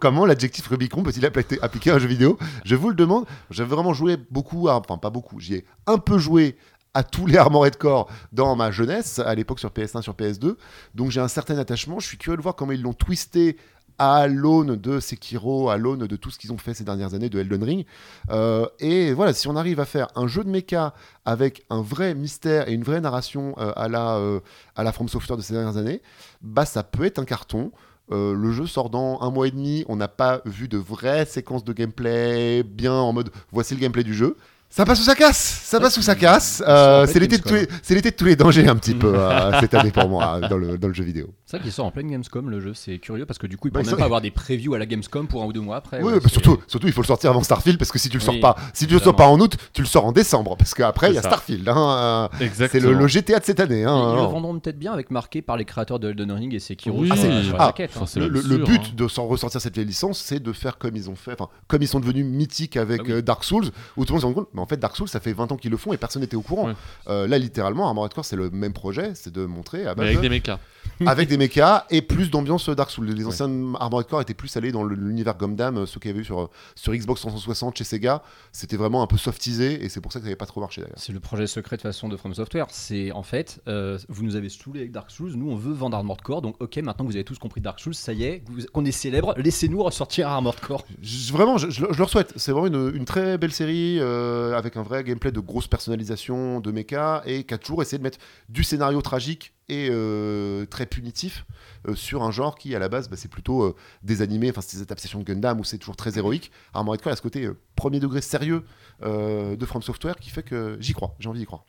Comment 0.00 0.24
l'adjectif 0.24 0.66
Rubicon 0.68 1.02
peut-il 1.02 1.22
être 1.24 1.58
appliqué 1.60 1.90
à 1.90 1.96
un 1.96 1.98
jeu 1.98 2.06
vidéo? 2.08 2.38
Je 2.64 2.74
vous 2.74 2.88
le 2.88 2.94
demande. 2.94 3.26
J'ai 3.50 3.64
vraiment 3.64 3.92
joué 3.92 4.16
beaucoup, 4.30 4.68
à- 4.68 4.76
enfin 4.76 4.96
pas 4.96 5.10
beaucoup, 5.10 5.40
j'y 5.40 5.56
ai 5.56 5.64
un 5.86 5.98
peu 5.98 6.16
joué 6.18 6.56
à 6.94 7.02
tous 7.02 7.26
les 7.26 7.36
Armored 7.36 7.76
Core 7.76 8.08
dans 8.32 8.56
ma 8.56 8.70
jeunesse, 8.70 9.18
à 9.18 9.34
l'époque 9.34 9.58
sur 9.60 9.70
PS1, 9.70 10.00
sur 10.00 10.14
PS2. 10.14 10.56
Donc 10.94 11.10
j'ai 11.10 11.20
un 11.20 11.28
certain 11.28 11.58
attachement. 11.58 11.98
Je 12.00 12.06
suis 12.06 12.16
curieux 12.16 12.38
de 12.38 12.42
voir 12.42 12.54
comment 12.56 12.72
ils 12.72 12.80
l'ont 12.82 12.94
twisté 12.94 13.58
à 13.98 14.28
l'aune 14.28 14.76
de 14.76 15.00
Sekiro, 15.00 15.70
à 15.70 15.76
l'aune 15.76 16.06
de 16.06 16.16
tout 16.16 16.30
ce 16.30 16.38
qu'ils 16.38 16.52
ont 16.52 16.58
fait 16.58 16.74
ces 16.74 16.84
dernières 16.84 17.14
années 17.14 17.28
de 17.28 17.38
Elden 17.38 17.62
Ring. 17.62 17.86
Euh, 18.30 18.66
et 18.78 19.12
voilà, 19.12 19.32
si 19.32 19.48
on 19.48 19.56
arrive 19.56 19.80
à 19.80 19.84
faire 19.84 20.08
un 20.14 20.26
jeu 20.26 20.44
de 20.44 20.48
mecha 20.48 20.94
avec 21.24 21.64
un 21.68 21.82
vrai 21.82 22.14
mystère 22.14 22.68
et 22.68 22.72
une 22.72 22.84
vraie 22.84 23.00
narration 23.00 23.54
euh, 23.58 23.72
à, 23.76 23.88
la, 23.88 24.16
euh, 24.16 24.40
à 24.76 24.84
la 24.84 24.92
From 24.92 25.08
Software 25.08 25.36
de 25.36 25.42
ces 25.42 25.52
dernières 25.52 25.76
années, 25.76 26.00
bah 26.40 26.64
ça 26.64 26.82
peut 26.82 27.04
être 27.04 27.18
un 27.18 27.24
carton. 27.24 27.72
Le 28.10 28.52
jeu 28.52 28.66
sort 28.66 28.88
dans 28.88 29.20
un 29.20 29.30
mois 29.30 29.48
et 29.48 29.50
demi, 29.50 29.84
on 29.86 29.96
n'a 29.96 30.08
pas 30.08 30.40
vu 30.46 30.66
de 30.66 30.78
vraies 30.78 31.26
séquences 31.26 31.62
de 31.62 31.74
gameplay 31.74 32.62
bien 32.62 32.94
en 32.94 33.12
mode 33.12 33.28
voici 33.52 33.74
le 33.74 33.80
gameplay 33.80 34.02
du 34.02 34.14
jeu. 34.14 34.34
Ça 34.70 34.84
passe 34.84 35.00
ou 35.00 35.02
ça 35.02 35.14
casse? 35.14 35.60
Ça 35.64 35.80
passe 35.80 35.96
ou 35.96 36.02
ça 36.02 36.14
casse? 36.14 36.62
Euh, 36.66 37.06
C'est 37.06 37.18
l'été 37.18 37.38
de, 37.38 37.42
tous 37.42 37.54
les- 37.54 38.00
de 38.02 38.10
tous 38.10 38.36
dangers 38.36 38.68
un 38.68 38.76
petit 38.76 38.94
peu 38.94 39.12
euh, 39.18 39.50
cette 39.60 39.72
année 39.74 39.90
pour 39.90 40.08
moi 40.08 40.40
dans 40.48 40.58
le, 40.58 40.76
dans 40.78 40.88
le 40.88 40.94
jeu 40.94 41.02
vidéo. 41.04 41.30
C'est 41.46 41.56
vrai 41.56 41.64
qu'il 41.64 41.72
sort 41.72 41.86
en 41.86 41.90
pleine 41.90 42.10
Gamescom 42.10 42.50
le 42.50 42.60
jeu, 42.60 42.74
c'est 42.74 42.98
curieux 42.98 43.24
parce 43.24 43.38
que 43.38 43.46
du 43.46 43.56
coup 43.56 43.68
il 43.68 43.70
Bah, 43.72 43.80
peut 43.80 43.84
c'est 43.84 43.92
même 43.92 43.98
pas 43.98 44.04
avoir 44.04 44.20
des 44.20 44.30
previews 44.30 44.74
à 44.74 44.78
la 44.78 44.84
Gamescom 44.86 45.26
pour 45.26 45.42
un 45.42 45.46
ou 45.46 45.52
deux 45.54 45.62
mois 45.62 45.76
après. 45.76 46.02
Oui, 46.02 46.12
ouais, 46.12 46.20
bah, 46.20 46.28
surtout, 46.28 46.58
surtout 46.66 46.86
il 46.86 46.92
faut 46.92 47.00
le 47.00 47.06
sortir 47.06 47.30
avant 47.30 47.42
Starfield 47.42 47.78
parce 47.78 47.90
que 47.90 47.98
si 47.98 48.10
tu 48.10 48.18
le 48.18 48.22
sors 48.22 48.34
Oui, 48.34 48.40
pas, 48.40 48.56
si 48.74 48.86
tu 48.86 48.92
le 48.92 49.00
sors 49.00 49.16
pas 49.16 49.26
en 49.26 49.40
août, 49.40 49.56
tu 49.72 49.80
le 49.80 49.86
sors 49.88 50.04
en 50.04 50.12
décembre 50.12 50.56
parce 50.58 50.74
qu'après 50.74 51.10
il 51.10 51.14
y 51.14 51.18
a 51.18 51.22
ça. 51.22 51.28
Starfield. 51.30 51.66
hein, 51.68 52.28
euh, 52.40 52.48
c'est 52.54 52.78
le, 52.80 52.92
le 52.92 53.06
GTA 53.08 53.40
de 53.40 53.44
cette 53.44 53.60
année. 53.60 53.80
Ils, 53.80 53.84
hein, 53.84 54.10
ils 54.12 54.16
le 54.16 54.22
hein. 54.22 54.26
vendront 54.28 54.58
peut-être 54.60 54.78
bien 54.78 54.92
avec 54.92 55.10
marqué 55.10 55.40
par 55.40 55.56
les 55.56 55.64
créateurs 55.64 55.98
de 55.98 56.10
Elden 56.10 56.30
Ring 56.30 56.54
et 56.54 56.58
Sekiro 56.60 57.00
Oui. 57.00 57.08
Ah, 57.10 57.16
ah, 57.58 57.74
hein. 57.78 58.04
Le, 58.16 58.58
but 58.58 58.80
hein. 58.84 58.90
de 58.94 59.08
s'en 59.08 59.26
ressortir 59.26 59.60
cette 59.62 59.74
vieille 59.74 59.86
licence, 59.86 60.20
c'est 60.20 60.40
de 60.40 60.52
faire 60.52 60.76
comme 60.76 60.94
ils 60.94 61.08
ont 61.08 61.16
fait, 61.16 61.32
enfin 61.32 61.48
comme 61.66 61.80
ils 61.82 61.88
sont 61.88 62.00
devenus 62.00 62.26
mythiques 62.26 62.76
avec 62.76 63.00
Ah 63.06 63.12
euh, 63.12 63.22
Dark 63.22 63.42
Souls, 63.44 63.70
où 63.96 64.04
tout 64.04 64.12
le 64.12 64.14
monde 64.16 64.20
se 64.20 64.26
rend 64.26 64.32
compte, 64.34 64.48
mais 64.58 64.62
en 64.62 64.66
fait 64.66 64.76
Dark 64.76 64.96
Souls 64.96 65.08
ça 65.08 65.20
fait 65.20 65.32
20 65.32 65.52
ans 65.52 65.56
qu'ils 65.56 65.70
le 65.70 65.76
font 65.76 65.92
et 65.92 65.96
personne 65.96 66.22
n'était 66.22 66.36
au 66.36 66.42
courant. 66.42 66.66
Ouais. 66.68 66.74
Euh, 67.08 67.26
là 67.28 67.38
littéralement, 67.38 67.86
Armored 67.86 68.12
Core 68.12 68.24
c'est 68.24 68.36
le 68.36 68.50
même 68.50 68.72
projet, 68.72 69.12
c'est 69.14 69.32
de 69.32 69.44
montrer 69.46 69.86
à 69.86 69.94
Mais 69.94 70.02
avec 70.04 70.16
de- 70.16 70.22
des 70.22 70.28
mechas. 70.28 70.58
avec 71.06 71.28
des 71.28 71.36
mechas 71.36 71.86
et 71.90 72.02
plus 72.02 72.30
d'ambiance 72.30 72.68
Dark 72.68 72.90
Souls. 72.90 73.06
Les 73.08 73.26
anciens 73.26 73.50
Armored 73.78 74.06
Core 74.06 74.20
étaient 74.20 74.34
plus 74.34 74.56
allés 74.56 74.72
dans 74.72 74.84
l'univers 74.84 75.36
Gundam, 75.36 75.78
euh, 75.78 75.86
ceux 75.86 76.00
qu'il 76.00 76.10
y 76.10 76.14
avait 76.14 76.20
eu 76.22 76.24
sur, 76.24 76.40
euh, 76.40 76.50
sur 76.74 76.92
Xbox 76.94 77.20
360 77.20 77.76
chez 77.78 77.84
Sega, 77.84 78.22
c'était 78.52 78.76
vraiment 78.76 79.02
un 79.02 79.06
peu 79.06 79.16
softisé 79.16 79.84
et 79.84 79.88
c'est 79.88 80.00
pour 80.00 80.12
ça 80.12 80.18
que 80.18 80.24
ça 80.24 80.28
n'avait 80.28 80.36
pas 80.36 80.46
trop 80.46 80.60
marché 80.60 80.80
d'ailleurs. 80.80 80.96
C'est 80.98 81.12
le 81.12 81.20
projet 81.20 81.46
secret 81.46 81.76
de 81.76 81.82
façon 81.82 82.08
de 82.08 82.16
From 82.16 82.34
Software. 82.34 82.66
C'est 82.70 83.12
en 83.12 83.22
fait, 83.22 83.60
euh, 83.68 83.98
vous 84.08 84.22
nous 84.24 84.36
avez 84.36 84.48
saoulé 84.48 84.80
avec 84.80 84.92
Dark 84.92 85.10
Souls, 85.10 85.32
nous 85.34 85.50
on 85.50 85.56
veut 85.56 85.72
vendre 85.72 85.96
Armored 85.96 86.22
Core, 86.22 86.42
donc 86.42 86.56
ok, 86.60 86.76
maintenant 86.78 87.04
que 87.04 87.10
vous 87.10 87.16
avez 87.16 87.24
tous 87.24 87.38
compris 87.38 87.60
Dark 87.60 87.80
Souls, 87.80 87.94
ça 87.94 88.12
y 88.12 88.24
est, 88.24 88.42
qu'on 88.72 88.84
est 88.84 88.92
célèbre, 88.92 89.34
laissez-nous 89.36 89.82
ressortir 89.82 90.28
Armored 90.28 90.60
Core. 90.60 90.84
Je- 91.02 91.32
vraiment, 91.32 91.58
je, 91.58 91.70
je 91.70 91.82
le- 91.82 91.92
je 91.92 91.98
leur 91.98 92.08
souhaite. 92.10 92.32
C'est 92.36 92.52
vraiment 92.52 92.66
une, 92.66 92.96
une 92.96 93.04
très 93.04 93.38
belle 93.38 93.52
série 93.52 93.98
euh, 94.00 94.56
avec 94.56 94.76
un 94.76 94.82
vrai 94.82 95.04
gameplay 95.04 95.32
de 95.32 95.40
grosse 95.40 95.66
personnalisation 95.66 96.60
de 96.60 96.70
mecha 96.70 97.22
et 97.26 97.44
qui 97.44 97.54
a 97.54 97.58
toujours 97.58 97.82
essayé 97.82 97.98
de 97.98 98.02
mettre 98.02 98.18
du 98.48 98.62
scénario 98.64 99.00
tragique 99.02 99.52
et 99.68 99.88
euh, 99.90 100.64
très 100.66 100.86
punitif 100.86 101.44
euh, 101.86 101.94
sur 101.94 102.22
un 102.22 102.30
genre 102.30 102.56
qui 102.56 102.74
à 102.74 102.78
la 102.78 102.88
base 102.88 103.08
bah, 103.08 103.16
c'est 103.16 103.30
plutôt 103.30 103.62
euh, 103.62 103.76
des 104.02 104.22
animés, 104.22 104.50
enfin 104.50 104.60
c'est 104.60 104.76
des 104.76 104.82
adaptations 104.82 105.18
de 105.18 105.24
Gundam 105.24 105.60
où 105.60 105.64
c'est 105.64 105.78
toujours 105.78 105.96
très 105.96 106.16
héroïque. 106.18 106.50
Armored 106.74 107.00
Core 107.02 107.12
a 107.12 107.16
ce 107.16 107.22
côté 107.22 107.44
euh, 107.44 107.56
premier 107.76 108.00
degré 108.00 108.20
sérieux 108.20 108.64
euh, 109.02 109.56
de 109.56 109.66
From 109.66 109.82
Software 109.82 110.16
qui 110.16 110.30
fait 110.30 110.42
que 110.42 110.76
j'y 110.80 110.92
crois, 110.92 111.14
j'ai 111.20 111.28
envie 111.28 111.40
d'y 111.40 111.46
croire. 111.46 111.64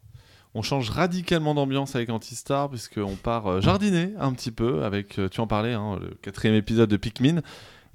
On 0.56 0.62
change 0.62 0.90
radicalement 0.90 1.54
d'ambiance 1.54 1.96
avec 1.96 2.10
Antistar 2.10 2.70
puisqu'on 2.70 3.16
part 3.16 3.48
euh, 3.48 3.62
jardiner 3.62 4.14
un 4.20 4.34
petit 4.34 4.52
peu 4.52 4.84
avec, 4.84 5.20
euh, 5.20 5.30
tu 5.30 5.42
en 5.42 5.48
parlais, 5.48 5.74
hein, 5.74 6.00
le 6.02 6.16
quatrième 6.22 6.56
épisode 6.56 6.90
de 6.90 6.98
Pikmin. 6.98 7.42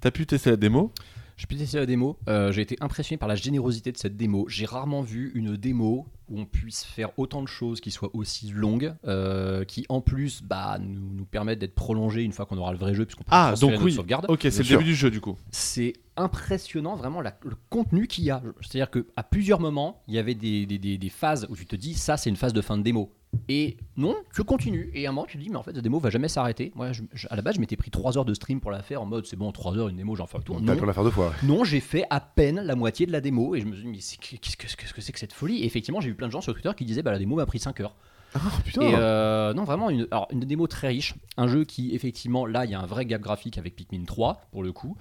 T'as 0.01 0.10
pu 0.10 0.26
tester 0.26 0.51
la 0.51 0.56
démo? 0.56 0.93
J'ai 1.36 1.47
pu 1.47 1.56
tester 1.56 1.78
la 1.78 1.86
démo, 1.86 2.16
euh, 2.28 2.52
j'ai 2.52 2.62
été 2.62 2.76
impressionné 2.81 3.18
par 3.18 3.28
la 3.28 3.35
générosité 3.35 3.90
de 3.90 3.97
cette 3.97 4.16
démo. 4.16 4.47
J'ai 4.48 4.66
rarement 4.66 5.02
vu 5.02 5.32
une 5.35 5.56
démo 5.56 6.06
où 6.30 6.40
on 6.40 6.46
puisse 6.46 6.84
faire 6.84 7.10
autant 7.18 7.42
de 7.42 7.48
choses 7.48 7.80
qui 7.80 7.90
soient 7.90 8.10
aussi 8.14 8.51
longues, 8.51 8.94
euh, 9.06 9.64
qui 9.64 9.84
en 9.88 10.01
plus 10.01 10.42
bah, 10.42 10.78
nous, 10.80 11.12
nous 11.14 11.24
permettent 11.24 11.59
d'être 11.59 11.74
prolongées 11.74 12.22
une 12.22 12.32
fois 12.32 12.46
qu'on 12.46 12.56
aura 12.59 12.72
le 12.72 12.78
vrai 12.78 12.94
jeu, 12.94 13.05
puisqu'on 13.05 13.24
peut 13.24 13.28
Ah, 13.30 13.55
donc 13.60 13.72
notre 13.72 13.84
oui. 13.84 13.92
sauvegarde. 13.92 14.26
Ok, 14.28 14.40
c'est 14.42 14.59
le 14.59 14.64
sûr. 14.64 14.78
début 14.78 14.90
du 14.90 14.94
jeu 14.96 15.10
du 15.10 15.20
coup. 15.20 15.36
c'est 15.51 15.92
impressionnant 16.16 16.96
vraiment 16.96 17.20
la- 17.20 17.36
le 17.44 17.56
contenu 17.70 18.06
qu'il 18.06 18.24
y 18.24 18.30
a. 18.30 18.42
C'est-à-dire 18.60 18.90
qu'à 18.90 19.22
plusieurs 19.22 19.60
moments, 19.60 20.02
il 20.09 20.14
y 20.14 20.18
avait 20.18 20.34
des, 20.34 20.64
des- 20.66 20.78
des- 20.78 20.96
des 20.98 21.09
phases 21.09 21.46
où 21.51 21.56
tu 21.56 21.66
te 21.66 21.76
dis 21.76 21.94
ça 21.94 22.16
c'est 22.16 22.30
une 22.30 22.36
phase 22.36 22.52
de 22.52 22.60
fin 22.60 22.78
de 22.78 22.82
démo. 22.82 23.12
Et 23.48 23.77
non, 23.97 24.16
tu 24.35 24.43
continues. 24.44 24.90
Et 24.94 25.06
à 25.06 25.11
un 25.11 25.12
moment 25.12 25.27
tu 25.27 25.36
te 25.39 25.43
dis 25.43 25.51
mais 25.51 25.56
en 25.56 25.62
fait 25.62 25.73
la 25.73 25.81
démo 25.81 25.98
va 25.98 26.11
jamais 26.11 26.28
s'arrêter. 26.28 26.73
Moi 26.74 26.93
je- 26.93 27.02
je- 27.12 27.27
à 27.31 27.36
la 27.36 27.43
base 27.43 27.56
je 27.56 27.61
m'étais 27.61 27.77
pris 27.77 27.90
3 27.90 28.16
heures 28.19 28.24
de 28.24 28.35
stream 28.35 28.61
pour 28.61 28.70
la 28.70 28.82
faire 28.82 29.02
en 29.02 29.06
mode 29.06 29.27
c'est 29.27 29.36
bon 29.36 29.52
3 29.52 29.77
heures 29.77 29.89
une 29.89 29.97
démo 29.97 30.16
j'en 30.16 30.27
fais 30.27 30.39
un 30.39 30.43
tour. 30.43 30.61
T'as 30.65 30.74
la 30.74 30.93
faire 30.93 31.05
deux 31.05 31.11
fois. 31.11 31.28
ouais. 31.28 31.35
non 31.47 31.65
j'ai 31.65 31.81
fait 31.81 32.05
à 32.11 32.20
peine 32.20 32.61
la 32.61 32.74
moitié 32.77 33.06
de 33.06 33.12
la 33.12 33.20
démo 33.20 33.55
et 33.55 33.61
je 33.61 33.66
me 33.66 33.74
suis 33.74 33.82
dit 33.85 33.89
mais 33.90 33.98
qu'est-ce 34.39 34.66
que 34.93 35.01
c'est 35.01 35.12
que 35.12 35.19
cette 35.19 35.32
folie? 35.32 35.62
Et 35.62 35.66
effectivement 35.66 36.01
j'ai 36.01 36.09
vu 36.09 36.15
plein 36.15 36.27
de 36.28 36.32
gens 36.32 36.40
sur 36.40 36.52
Twitter 36.55 36.70
qui 36.77 36.85
disaient 36.85 37.02
bah 37.02 37.12
la 37.12 37.19
démo 37.19 37.36
m'a 37.36 37.47
pris 37.47 37.59
5 37.59 37.81
heures. 37.81 37.94
Oh, 38.36 38.39
putain. 38.65 38.81
Et 38.82 38.94
euh, 38.97 39.55
non, 39.55 39.62
vraiment, 39.62 39.90
une, 39.90 40.09
alors, 40.11 40.27
une 40.32 40.40
démo 40.40 40.66
très 40.66 40.89
riche. 40.89 41.15
Un 41.36 41.47
jeu 41.47 41.62
qui, 41.62 41.94
effectivement, 41.94 42.47
là, 42.47 42.65
il 42.65 42.70
y 42.73 42.74
a 42.74 42.81
un 42.81 42.85
vrai 42.85 43.06
gap 43.06 43.23
graphique 43.23 43.59
avec 43.59 43.77
Pikmin 43.77 44.02
3, 44.05 44.40
pour 44.51 44.65
le 44.65 44.73
coup. 44.73 44.97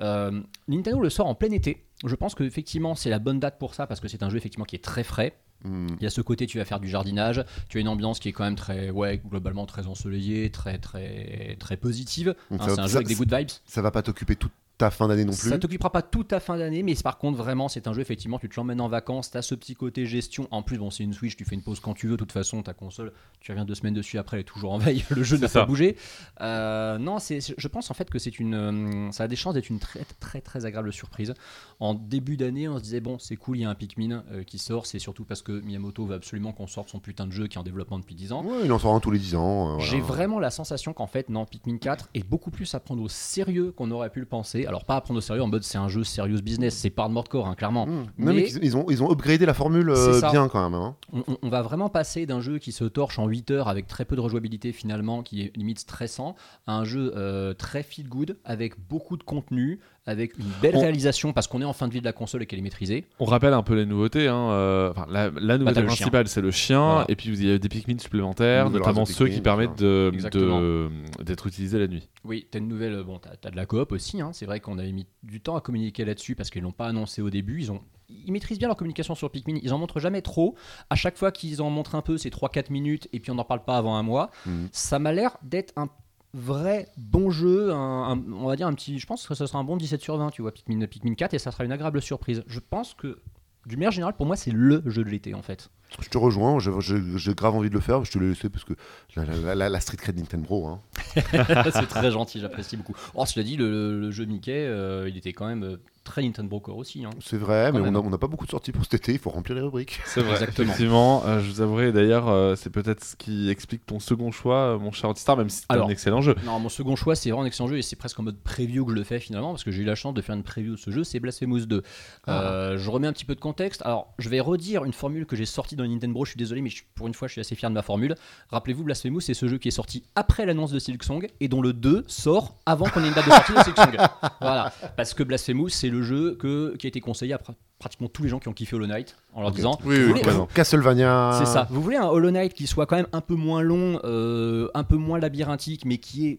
Euh, 0.00 0.40
Nintendo 0.68 0.98
le 0.98 1.10
sort 1.10 1.26
en 1.26 1.34
plein 1.34 1.50
été. 1.50 1.84
Je 2.06 2.14
pense 2.14 2.34
que 2.34 2.44
effectivement 2.44 2.94
c'est 2.94 3.10
la 3.10 3.18
bonne 3.18 3.40
date 3.40 3.58
pour 3.58 3.74
ça 3.74 3.86
parce 3.86 4.00
que 4.00 4.08
c'est 4.08 4.22
un 4.22 4.30
jeu 4.30 4.38
effectivement 4.38 4.64
qui 4.64 4.76
est 4.76 4.82
très 4.82 5.02
frais. 5.04 5.36
Hmm. 5.64 5.88
Il 5.98 6.04
y 6.04 6.06
a 6.06 6.10
ce 6.10 6.20
côté 6.20 6.46
tu 6.46 6.58
vas 6.58 6.64
faire 6.64 6.80
du 6.80 6.88
jardinage, 6.88 7.44
tu 7.68 7.78
as 7.78 7.80
une 7.80 7.88
ambiance 7.88 8.20
qui 8.20 8.28
est 8.28 8.32
quand 8.32 8.44
même 8.44 8.56
très 8.56 8.90
ouais 8.90 9.18
globalement 9.18 9.66
très 9.66 9.86
ensoleillée, 9.86 10.50
très 10.50 10.78
très 10.78 11.56
très 11.58 11.76
positive. 11.76 12.34
Hein, 12.50 12.58
c'est 12.60 12.78
un 12.78 12.86
jeu 12.86 12.96
avec 12.96 13.08
des 13.08 13.14
good 13.14 13.34
vibes. 13.34 13.48
Ça 13.66 13.82
va 13.82 13.90
pas 13.90 14.02
t'occuper 14.02 14.36
toute 14.36 14.52
ta 14.78 14.90
fin 14.90 15.08
d'année 15.08 15.24
non 15.24 15.32
plus. 15.32 15.48
Ça 15.50 15.58
t'occupera 15.58 15.90
pas 15.90 16.02
toute 16.02 16.28
ta 16.28 16.40
fin 16.40 16.56
d'année, 16.56 16.82
mais 16.82 16.94
par 16.94 17.18
contre, 17.18 17.36
vraiment, 17.36 17.68
c'est 17.68 17.88
un 17.88 17.92
jeu, 17.92 18.00
effectivement, 18.00 18.38
tu 18.38 18.48
te 18.48 18.56
l'emmènes 18.56 18.80
en 18.80 18.88
vacances, 18.88 19.30
tu 19.30 19.36
as 19.36 19.42
ce 19.42 19.54
petit 19.54 19.74
côté 19.74 20.06
gestion. 20.06 20.46
En 20.52 20.62
plus, 20.62 20.78
bon, 20.78 20.90
c'est 20.90 21.02
une 21.02 21.12
Switch, 21.12 21.36
tu 21.36 21.44
fais 21.44 21.56
une 21.56 21.62
pause 21.62 21.80
quand 21.80 21.94
tu 21.94 22.06
veux, 22.06 22.12
de 22.12 22.18
toute 22.18 22.32
façon, 22.32 22.62
ta 22.62 22.72
console, 22.74 23.12
tu 23.40 23.50
reviens 23.50 23.64
deux 23.64 23.74
semaines 23.74 23.94
dessus 23.94 24.18
après, 24.18 24.36
elle 24.36 24.42
est 24.42 24.44
toujours 24.44 24.72
en 24.72 24.78
veille, 24.78 25.04
le 25.10 25.22
jeu 25.22 25.36
n'a 25.36 25.48
pas 25.48 25.66
bougé. 25.66 25.96
Euh, 26.40 26.98
non, 26.98 27.18
c'est, 27.18 27.40
je 27.56 27.68
pense 27.68 27.90
en 27.90 27.94
fait 27.94 28.08
que 28.08 28.18
c'est 28.18 28.38
une, 28.38 28.54
euh, 28.54 29.12
ça 29.12 29.24
a 29.24 29.28
des 29.28 29.36
chances 29.36 29.54
d'être 29.54 29.68
une 29.68 29.80
très, 29.80 30.04
très, 30.20 30.40
très 30.40 30.64
agréable 30.64 30.92
surprise. 30.92 31.34
En 31.80 31.94
début 31.94 32.36
d'année, 32.36 32.68
on 32.68 32.78
se 32.78 32.82
disait, 32.82 33.00
bon, 33.00 33.18
c'est 33.18 33.36
cool, 33.36 33.58
il 33.58 33.62
y 33.62 33.64
a 33.64 33.70
un 33.70 33.74
Pikmin 33.74 34.22
euh, 34.30 34.44
qui 34.44 34.58
sort, 34.58 34.86
c'est 34.86 34.98
surtout 34.98 35.24
parce 35.24 35.42
que 35.42 35.60
Miyamoto 35.60 36.06
veut 36.06 36.14
absolument 36.14 36.52
qu'on 36.52 36.66
sorte 36.68 36.88
son 36.88 37.00
putain 37.00 37.26
de 37.26 37.32
jeu 37.32 37.46
qui 37.48 37.56
est 37.56 37.60
en 37.60 37.64
développement 37.64 37.98
depuis 37.98 38.14
10 38.14 38.32
ans. 38.32 38.44
Ouais, 38.44 38.60
il 38.64 38.72
en 38.72 38.78
sort 38.78 38.94
un 38.94 39.00
tous 39.00 39.10
les 39.10 39.18
10 39.18 39.34
ans. 39.34 39.70
euh, 39.70 39.74
voilà. 39.74 39.90
J'ai 39.90 40.00
vraiment 40.00 40.38
la 40.38 40.50
sensation 40.50 40.92
qu'en 40.92 41.06
fait, 41.08 41.28
non, 41.28 41.46
Pikmin 41.46 41.78
4 41.78 42.10
est 42.14 42.22
beaucoup 42.22 42.50
plus 42.50 42.72
à 42.74 42.80
prendre 42.80 43.02
au 43.02 43.08
sérieux 43.08 43.72
qu'on 43.72 43.90
aurait 43.90 44.10
pu 44.10 44.20
le 44.20 44.26
penser. 44.26 44.66
Alors, 44.68 44.84
pas 44.84 44.96
à 44.96 45.00
prendre 45.00 45.16
au 45.16 45.20
sérieux 45.22 45.42
en 45.42 45.46
mode 45.46 45.62
c'est 45.64 45.78
un 45.78 45.88
jeu 45.88 46.04
serious 46.04 46.42
business, 46.42 46.76
c'est 46.76 46.90
pas 46.90 47.08
de 47.08 47.12
Mordcore, 47.14 47.48
hein, 47.48 47.54
clairement. 47.54 47.86
Non, 47.86 48.04
mais 48.18 48.32
Mais- 48.34 48.50
ils, 48.50 48.64
ils 48.64 48.76
ont, 48.76 48.84
ils 48.90 49.02
ont 49.02 49.10
upgradé 49.10 49.46
la 49.46 49.54
formule 49.54 49.88
euh, 49.88 50.20
bien 50.30 50.48
quand 50.48 50.62
même. 50.62 50.78
hein. 50.78 50.94
On, 51.12 51.20
on- 51.26 51.38
on 51.42 51.48
va 51.48 51.62
vraiment 51.62 51.88
passer 51.88 52.26
d'un 52.26 52.42
jeu 52.42 52.58
qui 52.58 52.70
se 52.72 52.84
torche 52.84 53.18
en 53.18 53.26
8 53.26 53.50
heures 53.50 53.68
avec 53.68 53.86
très 53.86 54.04
peu 54.04 54.14
de 54.14 54.20
rejouabilité 54.20 54.72
finalement, 54.72 55.22
qui 55.22 55.40
est 55.40 55.56
limite 55.56 55.78
stressant, 55.78 56.36
à 56.66 56.74
un 56.76 56.84
jeu 56.84 57.14
euh, 57.16 57.54
très 57.54 57.82
feel 57.82 58.08
good 58.10 58.36
avec 58.44 58.74
beaucoup 58.90 59.16
de 59.16 59.22
contenu, 59.22 59.80
avec 60.08 60.36
une 60.38 60.46
belle 60.62 60.74
On- 60.76 60.80
réalisation 60.80 61.32
parce 61.32 61.46
qu'on 61.46 61.60
est 61.60 61.64
en 61.66 61.72
fin 61.72 61.86
de 61.86 61.92
vie 61.92 62.00
de 62.00 62.04
la 62.04 62.12
console 62.12 62.42
et 62.42 62.46
qu'elle 62.46 62.58
est 62.58 62.62
maîtrisée. 62.62 63.04
On 63.20 63.24
rappelle 63.26 63.52
un 63.52 63.62
peu 63.62 63.74
les 63.74 63.86
nouveautés. 63.86 64.26
hein, 64.26 64.50
euh, 64.50 64.90
enfin, 64.90 65.06
la, 65.10 65.30
la 65.30 65.58
nouveauté 65.58 65.74
t'as 65.74 65.80
le 65.82 65.86
principale, 65.86 66.28
c'est 66.28 66.40
le 66.40 66.50
chien. 66.50 66.80
Voilà. 66.80 67.04
Et 67.08 67.14
puis, 67.16 67.28
il 67.28 67.44
y 67.46 67.50
a 67.52 67.58
des 67.58 67.68
Pikmin 67.68 67.98
supplémentaires, 67.98 68.64
Nouvelle 68.66 68.80
notamment 68.80 69.04
ceux 69.04 69.28
qui 69.28 69.40
permettent 69.40 69.78
de- 69.78 70.10
Exactement. 70.14 70.60
de- 70.60 70.88
d'être 71.22 71.46
utilisés 71.46 71.78
la 71.78 71.86
nuit. 71.88 72.08
Oui, 72.24 72.46
t'as 72.50 72.58
une 72.58 72.68
nouvelle. 72.68 73.02
Bon, 73.04 73.18
t'as 73.18 73.30
as 73.46 73.50
de 73.50 73.56
la 73.56 73.66
coop 73.66 73.92
aussi. 73.92 74.20
hein. 74.20 74.30
C'est 74.32 74.46
vrai 74.46 74.60
qu'on 74.60 74.78
avait 74.78 74.92
mis 74.92 75.06
du 75.22 75.40
temps 75.40 75.56
à 75.56 75.60
communiquer 75.60 76.04
là-dessus 76.04 76.34
parce 76.34 76.50
qu'ils 76.50 76.62
l'ont 76.62 76.72
pas 76.72 76.86
annoncé 76.86 77.20
au 77.22 77.30
début. 77.30 77.60
Ils 77.60 77.70
ont, 77.72 77.80
ils 78.08 78.32
maîtrisent 78.32 78.58
bien 78.58 78.68
leur 78.68 78.76
communication 78.76 79.14
sur 79.14 79.30
Pikmin. 79.30 79.58
Ils 79.62 79.72
en 79.74 79.78
montrent 79.78 80.00
jamais 80.00 80.22
trop. 80.22 80.54
À 80.90 80.94
chaque 80.96 81.16
fois 81.18 81.30
qu'ils 81.32 81.60
en 81.60 81.68
montrent 81.70 81.94
un 81.94 82.02
peu, 82.02 82.16
c'est 82.16 82.30
3-4 82.30 82.70
minutes 82.72 83.08
et 83.12 83.20
puis 83.20 83.30
on 83.30 83.34
n'en 83.34 83.44
parle 83.44 83.64
pas 83.64 83.76
avant 83.76 83.96
un 83.96 84.02
mois. 84.02 84.30
Mhm. 84.46 84.68
Ça 84.72 84.98
m'a 84.98 85.12
l'air 85.12 85.36
d'être 85.42 85.72
un 85.76 85.88
vrai 86.34 86.88
bon 86.96 87.30
jeu, 87.30 87.72
un- 87.72 88.12
un- 88.12 88.32
on 88.32 88.46
va 88.46 88.56
dire 88.56 88.66
un 88.66 88.74
petit. 88.74 88.98
Je 88.98 89.06
pense 89.06 89.26
que 89.26 89.34
ce 89.34 89.46
sera 89.46 89.58
un 89.58 89.64
bon 89.64 89.76
17 89.76 90.00
sur 90.02 90.16
20. 90.16 90.30
Tu 90.30 90.42
vois, 90.42 90.52
Pikmin, 90.52 90.86
Pikmin 90.86 91.14
4 91.14 91.34
et 91.34 91.38
ça 91.38 91.50
sera 91.50 91.64
une 91.64 91.72
agréable 91.72 92.00
surprise. 92.02 92.42
Je 92.46 92.60
pense 92.60 92.94
que. 92.94 93.18
Du 93.66 93.76
manière 93.76 93.90
générale, 93.90 94.14
pour 94.16 94.24
moi, 94.24 94.34
c'est 94.36 94.52
le 94.52 94.82
jeu 94.86 95.04
de 95.04 95.10
l'été 95.10 95.34
en 95.34 95.42
fait. 95.42 95.68
Je 96.00 96.08
te 96.08 96.16
rejoins, 96.16 96.58
j'ai 96.58 97.34
grave 97.34 97.54
envie 97.54 97.68
de 97.68 97.74
le 97.74 97.80
faire, 97.80 98.02
je 98.04 98.10
te 98.12 98.18
l'ai 98.18 98.28
laissé 98.28 98.48
parce 98.48 98.64
que 98.64 98.72
la, 99.14 99.24
la- 99.26 99.54
la- 99.54 99.68
la 99.68 99.80
street 99.80 99.96
cred 99.98 100.16
Nintendo. 100.16 100.64
Hein. 100.66 100.80
c'est 101.72 101.86
très 101.88 102.10
gentil, 102.10 102.40
j'apprécie 102.40 102.76
beaucoup. 102.78 102.94
Or, 103.14 103.26
cela 103.28 103.44
dit, 103.44 103.56
le, 103.56 104.00
le 104.00 104.10
jeu 104.10 104.24
Mickey, 104.24 104.52
euh, 104.66 105.06
il 105.08 105.18
était 105.18 105.32
quand 105.34 105.46
même 105.46 105.64
euh, 105.64 105.76
très 106.08 106.22
Nintendo 106.22 106.58
Core 106.60 106.76
aussi. 106.78 107.04
hein. 107.04 107.10
C'est 107.20 107.36
vrai, 107.36 107.68
Quand 107.70 107.74
mais 107.78 107.80
on 107.80 107.84
même. 107.84 107.96
a- 107.96 108.00
on 108.00 108.10
n'a 108.10 108.18
pas 108.18 108.26
beaucoup 108.26 108.46
de 108.46 108.50
sorties 108.50 108.72
pour 108.72 108.82
cet 108.84 108.94
été, 108.94 109.12
il 109.12 109.18
faut 109.18 109.30
remplir 109.30 109.54
les 109.56 109.62
rubriques. 109.62 110.00
C'est 110.06 110.20
vrai, 110.22 110.32
Exactement. 110.32 110.66
effectivement. 110.68 111.22
euh, 111.26 111.40
je 111.40 111.50
vous 111.50 111.60
avouerai 111.60 111.92
d'ailleurs, 111.92 112.28
euh, 112.28 112.54
c'est 112.56 112.70
peut-être 112.70 113.04
ce 113.04 113.14
qui 113.16 113.48
explique 113.50 113.84
ton 113.86 114.00
second 114.00 114.30
choix, 114.32 114.74
euh, 114.74 114.78
mon 114.78 114.90
cher 114.92 115.08
Antistar, 115.10 115.36
même 115.36 115.48
si 115.50 115.58
c'est 115.70 115.76
un 115.78 115.88
excellent 115.88 116.20
jeu. 116.20 116.34
Non, 116.44 116.58
mon 116.58 116.68
second 116.68 116.96
choix, 116.96 117.14
c'est 117.14 117.30
vraiment 117.30 117.42
un 117.44 117.46
excellent 117.46 117.68
jeu 117.68 117.78
et 117.78 117.82
c'est 117.82 117.96
presque 117.96 118.18
en 118.18 118.22
mode 118.24 118.38
preview 118.42 118.84
que 118.84 118.90
je 118.92 118.96
le 118.96 119.04
fais 119.04 119.20
finalement 119.20 119.50
parce 119.50 119.64
que 119.64 119.70
j'ai 119.70 119.82
eu 119.82 119.86
la 119.86 119.94
chance 119.94 120.14
de 120.14 120.20
faire 120.22 120.34
une 120.34 120.42
preview 120.42 120.72
de 120.72 120.78
ce 120.80 120.90
jeu, 120.90 121.04
c'est 121.04 121.20
Blasphemous 121.20 121.66
2. 121.66 121.82
Euh, 122.28 122.78
je 122.78 122.90
remets 122.90 123.06
un 123.06 123.12
petit 123.12 123.24
peu 123.24 123.34
de 123.34 123.40
contexte. 123.40 123.82
Alors, 123.84 124.12
je 124.18 124.28
vais 124.28 124.40
redire 124.40 124.84
une 124.84 124.92
formule 124.92 125.26
que 125.26 125.36
j'ai 125.36 125.46
sortie 125.46 125.76
dans 125.76 125.86
Nintendo, 125.86 126.24
je 126.24 126.30
suis 126.30 126.38
désolé, 126.38 126.60
mais 126.62 126.70
je- 126.70 126.82
pour 126.94 127.06
une 127.06 127.14
fois, 127.14 127.28
je 127.28 127.32
suis 127.32 127.40
assez 127.40 127.54
fier 127.54 127.68
de 127.70 127.74
ma 127.74 127.82
formule. 127.82 128.14
Rappelez-vous, 128.50 128.84
Blasphemous, 128.84 129.20
c'est 129.20 129.34
ce 129.34 129.46
jeu 129.48 129.58
qui 129.58 129.68
est 129.68 129.72
sorti 129.72 130.02
après 130.14 130.46
l'annonce 130.46 130.72
de 130.72 130.78
Silksong 130.78 131.28
et 131.40 131.48
dont 131.48 131.60
le 131.62 131.72
2 131.72 132.04
sort 132.06 132.56
avant 132.66 132.86
qu'on 132.86 133.02
ait 133.04 133.08
une 133.08 133.14
date 133.14 133.26
de 133.26 133.30
sortie 133.30 133.52
de 133.52 133.60
Silksong. 133.62 133.96
Voilà, 134.40 134.72
parce 134.96 135.14
que 135.14 135.22
Blasphemous, 135.22 135.68
c'est 135.68 135.88
le 135.90 135.97
jeu 136.02 136.36
que, 136.38 136.76
qui 136.76 136.86
a 136.86 136.88
été 136.88 137.00
conseillé 137.00 137.32
à 137.34 137.36
pr- 137.38 137.54
pratiquement 137.78 138.08
tous 138.08 138.22
les 138.24 138.28
gens 138.28 138.38
qui 138.38 138.48
ont 138.48 138.52
kiffé 138.52 138.74
Hollow 138.76 138.86
Knight 138.86 139.16
en 139.34 139.42
leur 139.42 139.50
disant 139.52 139.78
Oui, 139.84 139.96
oui, 139.98 140.04
voulez-. 140.22 140.22
Castlevania. 140.54 141.36
c'est 141.38 141.46
ça. 141.46 141.66
Vous 141.70 141.80
voulez 141.82 141.96
un 141.96 142.06
Hollow 142.06 142.30
Knight 142.30 142.54
qui 142.54 142.66
soit 142.66 142.86
quand 142.86 142.96
même 142.96 143.06
un 143.12 143.20
peu 143.20 143.34
moins 143.34 143.62
long, 143.62 144.00
euh, 144.04 144.68
un 144.74 144.84
peu 144.84 144.96
moins 144.96 145.18
labyrinthique, 145.18 145.84
mais 145.84 145.98
qui 145.98 146.28
est 146.28 146.38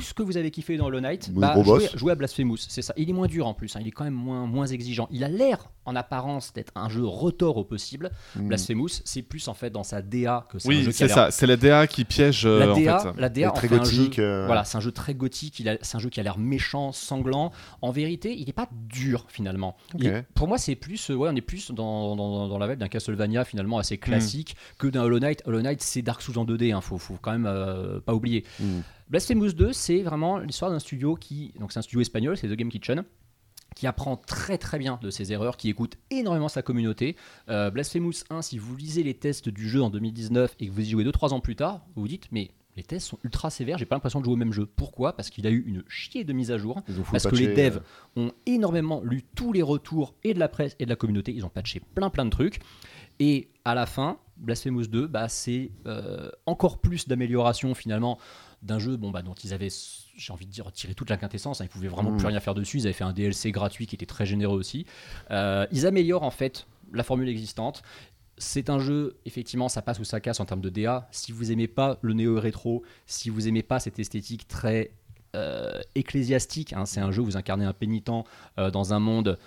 ce 0.00 0.14
que 0.14 0.22
vous 0.22 0.36
avez 0.36 0.50
kiffé 0.50 0.76
dans 0.76 0.86
Hollow 0.86 1.00
Knight, 1.00 1.30
bah, 1.32 1.54
jouez, 1.62 1.88
jouez 1.94 2.12
à 2.12 2.14
Blasphemous, 2.14 2.56
c'est 2.68 2.82
ça. 2.82 2.92
Il 2.96 3.08
est 3.08 3.12
moins 3.12 3.26
dur 3.28 3.46
en 3.46 3.54
plus, 3.54 3.74
hein, 3.76 3.80
il 3.82 3.88
est 3.88 3.92
quand 3.92 4.04
même 4.04 4.14
moins, 4.14 4.46
moins 4.46 4.66
exigeant. 4.66 5.08
Il 5.10 5.24
a 5.24 5.28
l'air 5.28 5.70
en 5.84 5.96
apparence 5.96 6.52
d'être 6.52 6.72
un 6.76 6.88
jeu 6.88 7.04
retort 7.04 7.56
au 7.56 7.64
possible. 7.64 8.10
Mm. 8.36 8.48
Blasphemous, 8.48 8.88
c'est 9.04 9.22
plus 9.22 9.48
en 9.48 9.54
fait 9.54 9.70
dans 9.70 9.82
sa 9.82 10.02
DA 10.02 10.46
que 10.50 10.58
c'est 10.58 10.68
Oui, 10.68 10.86
c'est 10.92 11.08
ça. 11.08 11.30
C'est 11.30 11.46
la 11.46 11.56
DA 11.56 11.86
qui 11.86 12.04
piège 12.04 12.46
euh, 12.46 12.58
la 12.60 12.72
en 12.72 12.80
DA, 12.80 12.98
fait. 12.98 13.20
la 13.20 13.28
DA 13.28 13.48
en 13.50 13.52
très 13.52 13.68
fait 13.68 13.74
un 13.76 13.84
jeu- 13.84 13.96
gothique. 14.02 14.18
euh, 14.18 14.44
Voilà, 14.46 14.64
c'est 14.64 14.76
un 14.76 14.80
jeu 14.80 14.92
très 14.92 15.14
gothique. 15.14 15.58
il 15.60 15.68
a- 15.68 15.78
C'est 15.82 15.96
un 15.96 16.00
jeu 16.00 16.10
qui 16.10 16.20
a 16.20 16.22
l'air 16.22 16.38
méchant, 16.38 16.92
sanglant. 16.92 17.50
En 17.82 17.90
vérité, 17.90 18.34
il 18.38 18.46
n'est 18.46 18.52
pas 18.52 18.68
dur 18.72 19.24
finalement. 19.28 19.76
Il- 19.98 20.24
pour 20.34 20.48
moi, 20.48 20.58
c'est 20.58 20.74
plus, 20.76 21.10
euh, 21.10 21.14
ouais, 21.14 21.28
on 21.32 21.36
est 21.36 21.40
plus 21.40 21.70
dans, 21.72 22.14
dans, 22.16 22.48
dans 22.48 22.58
la 22.58 22.66
vibe 22.68 22.78
d'un 22.78 22.88
Castlevania 22.88 23.44
finalement 23.44 23.78
assez 23.78 23.98
classique 23.98 24.56
que 24.78 24.86
d'un 24.86 25.02
Hollow 25.02 25.18
Knight. 25.18 25.42
Hollow 25.46 25.62
Knight, 25.62 25.82
c'est 25.82 26.02
Dark 26.02 26.22
Souls 26.22 26.38
en 26.38 26.44
2D. 26.44 26.72
Hein, 26.72 26.80
faut, 26.80 26.98
faut 26.98 27.16
quand 27.20 27.32
même 27.32 27.46
euh, 27.46 28.00
pas 28.00 28.14
oublier. 28.14 28.44
Mm. 28.60 28.80
Blasphemous 29.10 29.52
2, 29.52 29.72
c'est 29.72 30.02
vraiment 30.02 30.38
l'histoire 30.38 30.70
d'un 30.70 30.78
studio 30.78 31.16
qui, 31.16 31.52
donc 31.58 31.72
c'est 31.72 31.80
un 31.80 31.82
studio 31.82 32.00
espagnol, 32.00 32.36
c'est 32.36 32.48
The 32.48 32.52
Game 32.52 32.70
Kitchen 32.70 33.04
qui 33.76 33.86
apprend 33.86 34.16
très 34.16 34.58
très 34.58 34.78
bien 34.78 34.98
de 35.00 35.10
ses 35.10 35.32
erreurs, 35.32 35.56
qui 35.56 35.68
écoute 35.68 35.96
énormément 36.10 36.48
sa 36.48 36.60
communauté. 36.60 37.16
Euh, 37.48 37.70
Blasphemous 37.70 38.24
1, 38.28 38.42
si 38.42 38.58
vous 38.58 38.76
lisez 38.76 39.04
les 39.04 39.14
tests 39.14 39.48
du 39.48 39.68
jeu 39.68 39.80
en 39.80 39.90
2019 39.90 40.56
et 40.58 40.66
que 40.66 40.72
vous 40.72 40.80
y 40.80 40.90
jouez 40.90 41.04
2-3 41.04 41.32
ans 41.32 41.40
plus 41.40 41.54
tard, 41.54 41.80
vous 41.94 42.02
vous 42.02 42.08
dites 42.08 42.26
mais 42.32 42.50
les 42.76 42.82
tests 42.82 43.08
sont 43.08 43.18
ultra 43.24 43.50
sévères, 43.50 43.78
j'ai 43.78 43.84
pas 43.84 43.96
l'impression 43.96 44.20
de 44.20 44.24
jouer 44.24 44.34
au 44.34 44.38
même 44.38 44.52
jeu. 44.52 44.66
Pourquoi? 44.66 45.14
Parce 45.16 45.30
qu'il 45.30 45.46
a 45.46 45.50
eu 45.50 45.62
une 45.66 45.82
chier 45.88 46.24
de 46.24 46.32
mise 46.32 46.50
à 46.50 46.58
jour, 46.58 46.82
parce 47.10 47.26
que 47.26 47.36
les 47.36 47.54
devs 47.54 47.80
euh, 48.16 48.26
ont 48.26 48.32
énormément 48.46 49.02
lu 49.02 49.22
tous 49.34 49.52
les 49.52 49.62
retours 49.62 50.14
et 50.24 50.34
de 50.34 50.38
la 50.38 50.48
presse 50.48 50.76
et 50.78 50.84
de 50.84 50.90
la 50.90 50.96
communauté, 50.96 51.32
ils 51.32 51.44
ont 51.44 51.50
patché 51.50 51.80
plein 51.94 52.10
plein 52.10 52.24
de 52.24 52.30
trucs. 52.30 52.60
Et 53.18 53.50
à 53.64 53.74
la 53.74 53.86
fin, 53.86 54.18
Blasphemous 54.38 54.86
2, 54.86 55.06
bah, 55.06 55.28
c'est 55.28 55.70
euh, 55.86 56.30
encore 56.46 56.78
plus 56.78 57.06
d'amélioration 57.06 57.74
finalement 57.74 58.18
d'un 58.62 58.78
jeu 58.78 58.96
bon, 58.96 59.10
bah, 59.10 59.22
dont 59.22 59.34
ils 59.34 59.54
avaient, 59.54 59.68
j'ai 60.16 60.32
envie 60.32 60.46
de 60.46 60.50
dire, 60.50 60.70
tiré 60.72 60.94
toute 60.94 61.08
la 61.10 61.16
quintessence. 61.16 61.60
hein, 61.60 61.64
ils 61.64 61.68
pouvaient 61.68 61.88
vraiment 61.88 62.10
Mm. 62.10 62.16
plus 62.18 62.26
rien 62.26 62.40
faire 62.40 62.54
dessus. 62.54 62.78
Ils 62.78 62.84
avaient 62.86 62.92
fait 62.92 63.04
un 63.04 63.12
DLC 63.12 63.52
gratuit 63.52 63.86
qui 63.86 63.94
était 63.94 64.06
très 64.06 64.26
généreux 64.26 64.58
aussi. 64.58 64.86
Euh, 65.30 65.66
ils 65.72 65.86
améliorent 65.86 66.22
en 66.24 66.30
fait 66.30 66.66
la 66.92 67.02
formule 67.02 67.28
existante. 67.28 67.82
C'est 68.36 68.70
un 68.70 68.78
jeu, 68.78 69.16
effectivement, 69.26 69.68
ça 69.68 69.82
passe 69.82 69.98
ou 69.98 70.04
ça 70.04 70.18
casse 70.20 70.40
en 70.40 70.44
termes 70.46 70.60
de 70.62 70.70
DA. 70.70 71.08
Si 71.10 71.30
vous 71.32 71.52
aimez 71.52 71.68
pas 71.68 71.98
le 72.00 72.14
néo-rétro, 72.14 72.82
si 73.06 73.28
vous 73.30 73.48
aimez 73.48 73.62
pas 73.62 73.80
cette 73.80 73.98
esthétique 73.98 74.48
très 74.48 74.90
euh, 75.36 75.80
ecclésiastique, 75.94 76.72
hein, 76.72 76.86
c'est 76.86 77.00
un 77.00 77.12
jeu 77.12 77.22
où 77.22 77.26
vous 77.26 77.36
incarnez 77.36 77.64
un 77.64 77.72
pénitent 77.72 78.10
euh, 78.58 78.70
dans 78.70 78.92
un 78.94 78.98
monde 78.98 79.38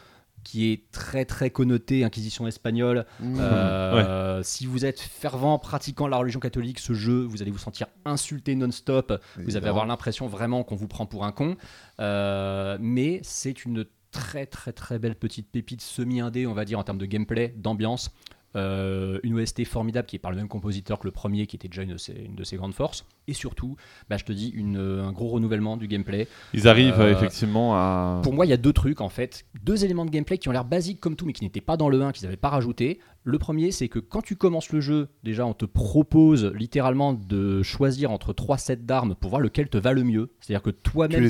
qui 0.44 0.72
est 0.72 0.92
très 0.92 1.26
très 1.26 1.50
connoté 1.50 2.04
Inquisition 2.04 2.48
espagnole. 2.48 3.06
mm. 3.20 3.38
Euh, 3.40 4.44
Si 4.44 4.66
vous 4.66 4.86
êtes 4.86 5.00
fervent 5.00 5.58
pratiquant 5.60 6.08
la 6.08 6.18
religion 6.18 6.40
catholique, 6.40 6.80
ce 6.80 6.94
jeu, 6.94 7.24
vous 7.24 7.42
allez 7.42 7.52
vous 7.52 7.58
sentir 7.58 7.88
insulté 8.06 8.56
non-stop. 8.56 9.22
Vous 9.38 9.58
allez 9.58 9.68
avoir 9.68 9.86
l'impression 9.86 10.28
vraiment 10.28 10.64
qu'on 10.64 10.76
vous 10.76 10.88
prend 10.88 11.06
pour 11.06 11.26
un 11.26 11.32
con. 11.32 11.56
Euh, 12.00 12.78
mais 12.80 13.20
c'est 13.24 13.66
une 13.66 13.86
très 14.12 14.46
très 14.46 14.72
très 14.72 15.00
belle 15.00 15.16
petite 15.16 15.50
pépite 15.52 15.82
semi-indé, 15.82 16.46
on 16.48 16.54
va 16.54 16.66
dire, 16.66 16.80
en 16.80 16.84
termes 16.84 17.00
de 17.00 17.06
gameplay, 17.06 17.54
d'ambiance. 17.58 18.12
Euh, 18.56 19.20
une 19.24 19.40
OST 19.40 19.66
formidable 19.66 20.06
qui 20.08 20.16
est 20.16 20.20
par 20.20 20.30
le 20.30 20.38
même 20.38 20.48
compositeur 20.48 21.00
que 21.00 21.08
le 21.08 21.12
premier, 21.12 21.48
qui 21.48 21.56
était 21.56 21.68
déjà 21.68 21.82
une 21.82 21.94
de 21.94 21.98
ses, 21.98 22.14
une 22.14 22.36
de 22.36 22.44
ses 22.44 22.56
grandes 22.56 22.76
forces. 22.76 23.04
Et 23.28 23.34
surtout, 23.34 23.78
bah, 24.10 24.18
je 24.18 24.26
te 24.26 24.32
dis, 24.32 24.50
une- 24.50 24.78
un 24.78 25.12
gros 25.12 25.30
renouvellement 25.30 25.76
du 25.76 25.88
gameplay. 25.88 26.28
Ils 26.54 26.68
arrivent 26.68 27.00
Euh, 27.00 27.06
euh, 27.06 27.12
effectivement 27.14 27.76
à. 27.76 28.20
Pour 28.24 28.34
moi, 28.34 28.46
il 28.46 28.50
y 28.50 28.54
a 28.54 28.58
deux 28.58 28.74
trucs 28.74 29.02
en 29.02 29.10
fait, 29.10 29.46
deux 29.64 29.84
éléments 29.86 30.06
de 30.06 30.12
gameplay 30.12 30.38
qui 30.38 30.50
ont 30.50 30.52
l'air 30.52 30.66
basiques 30.66 31.00
comme 31.00 31.16
tout, 31.16 31.26
mais 31.26 31.34
qui 31.34 31.44
n'étaient 31.44 31.62
pas 31.62 31.78
dans 31.78 31.90
le 31.90 32.02
1, 32.04 32.12
qu'ils 32.12 32.26
n'avaient 32.26 32.38
pas 32.38 32.50
rajouté. 32.50 33.00
Le 33.26 33.38
premier, 33.40 33.72
c'est 33.72 33.88
que 33.88 34.00
quand 34.00 34.22
tu 34.22 34.36
commences 34.36 34.72
le 34.72 34.82
jeu, 34.82 35.08
déjà, 35.24 35.46
on 35.46 35.54
te 35.54 35.66
propose 35.66 36.46
littéralement 36.56 37.14
de 37.14 37.64
choisir 37.64 38.12
entre 38.12 38.34
trois 38.34 38.58
sets 38.58 38.76
d'armes 38.78 39.16
pour 39.16 39.30
voir 39.30 39.42
lequel 39.42 39.70
te 39.70 39.78
va 39.78 39.94
le 39.94 40.04
mieux. 40.04 40.30
C'est-à-dire 40.42 40.62
que 40.62 40.72
toi-même, 40.72 41.22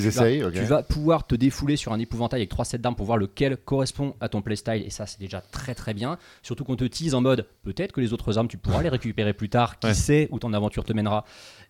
Tu 0.51 0.59
tu 0.59 0.65
vas 0.65 0.81
pouvoir 0.81 1.27
te 1.27 1.35
défouler 1.35 1.75
sur 1.75 1.93
un 1.93 1.99
épouvantail 1.99 2.39
avec 2.39 2.49
trois 2.49 2.65
sets 2.65 2.79
d'armes 2.79 2.95
pour 2.95 3.05
voir 3.05 3.17
lequel 3.17 3.57
correspond 3.57 4.15
à 4.21 4.29
ton 4.29 4.41
playstyle, 4.41 4.83
et 4.85 4.89
ça, 4.89 5.05
c'est 5.05 5.19
déjà 5.19 5.41
très 5.41 5.75
très 5.75 5.93
bien. 5.93 6.17
Surtout 6.41 6.63
qu'on 6.63 6.75
te 6.75 6.83
tease 6.85 7.13
en 7.13 7.21
mode 7.21 7.45
peut-être 7.63 7.91
que 7.91 8.01
les 8.01 8.11
autres 8.11 8.37
armes, 8.37 8.47
tu 8.47 8.57
pourras 8.57 8.81
les 8.81 8.89
récupérer 8.89 9.33
plus 9.33 9.49
tard, 9.49 9.77
qui 9.79 9.87
Ouais. 9.87 9.93
sait 9.93 10.27
où 10.31 10.39
ton 10.39 10.51
aventure 10.53 10.83
te 10.83 10.93
mènera. 10.93 11.25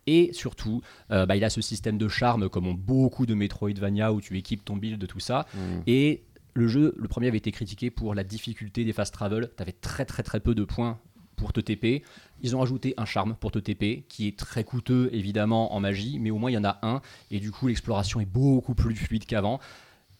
Et 0.07 0.31
surtout, 0.33 0.81
euh, 1.11 1.25
bah, 1.25 1.35
il 1.35 1.43
a 1.43 1.49
ce 1.49 1.61
système 1.61 1.97
de 1.97 2.07
charme, 2.07 2.49
comme 2.49 2.67
ont 2.67 2.73
beaucoup 2.73 3.25
de 3.25 3.33
Metroidvania, 3.33 4.11
où 4.13 4.21
tu 4.21 4.37
équipes 4.37 4.63
ton 4.63 4.75
build, 4.77 5.05
tout 5.07 5.19
ça. 5.19 5.45
Mm. 5.53 5.59
Et 5.87 6.23
le 6.53 6.67
jeu, 6.67 6.93
le 6.97 7.07
premier 7.07 7.27
avait 7.27 7.37
été 7.37 7.51
critiqué 7.51 7.89
pour 7.89 8.13
la 8.13 8.23
difficulté 8.23 8.85
des 8.85 8.93
fast 8.93 9.13
travel. 9.13 9.49
Tu 9.55 9.61
avais 9.61 9.71
très 9.71 10.05
très 10.05 10.23
très 10.23 10.39
peu 10.39 10.53
de 10.55 10.63
points 10.63 10.99
pour 11.35 11.53
te 11.53 11.59
TP. 11.59 12.03
Ils 12.41 12.55
ont 12.55 12.61
ajouté 12.61 12.93
un 12.97 13.05
charme 13.05 13.35
pour 13.35 13.51
te 13.51 13.59
TP, 13.59 14.05
qui 14.07 14.27
est 14.27 14.37
très 14.37 14.63
coûteux 14.63 15.09
évidemment 15.13 15.73
en 15.73 15.79
magie, 15.79 16.19
mais 16.19 16.31
au 16.31 16.37
moins 16.37 16.51
il 16.51 16.53
y 16.53 16.57
en 16.57 16.63
a 16.63 16.79
un. 16.83 17.01
Et 17.31 17.39
du 17.39 17.51
coup, 17.51 17.67
l'exploration 17.67 18.19
est 18.19 18.25
beaucoup 18.25 18.75
plus 18.75 18.95
fluide 18.95 19.25
qu'avant. 19.25 19.59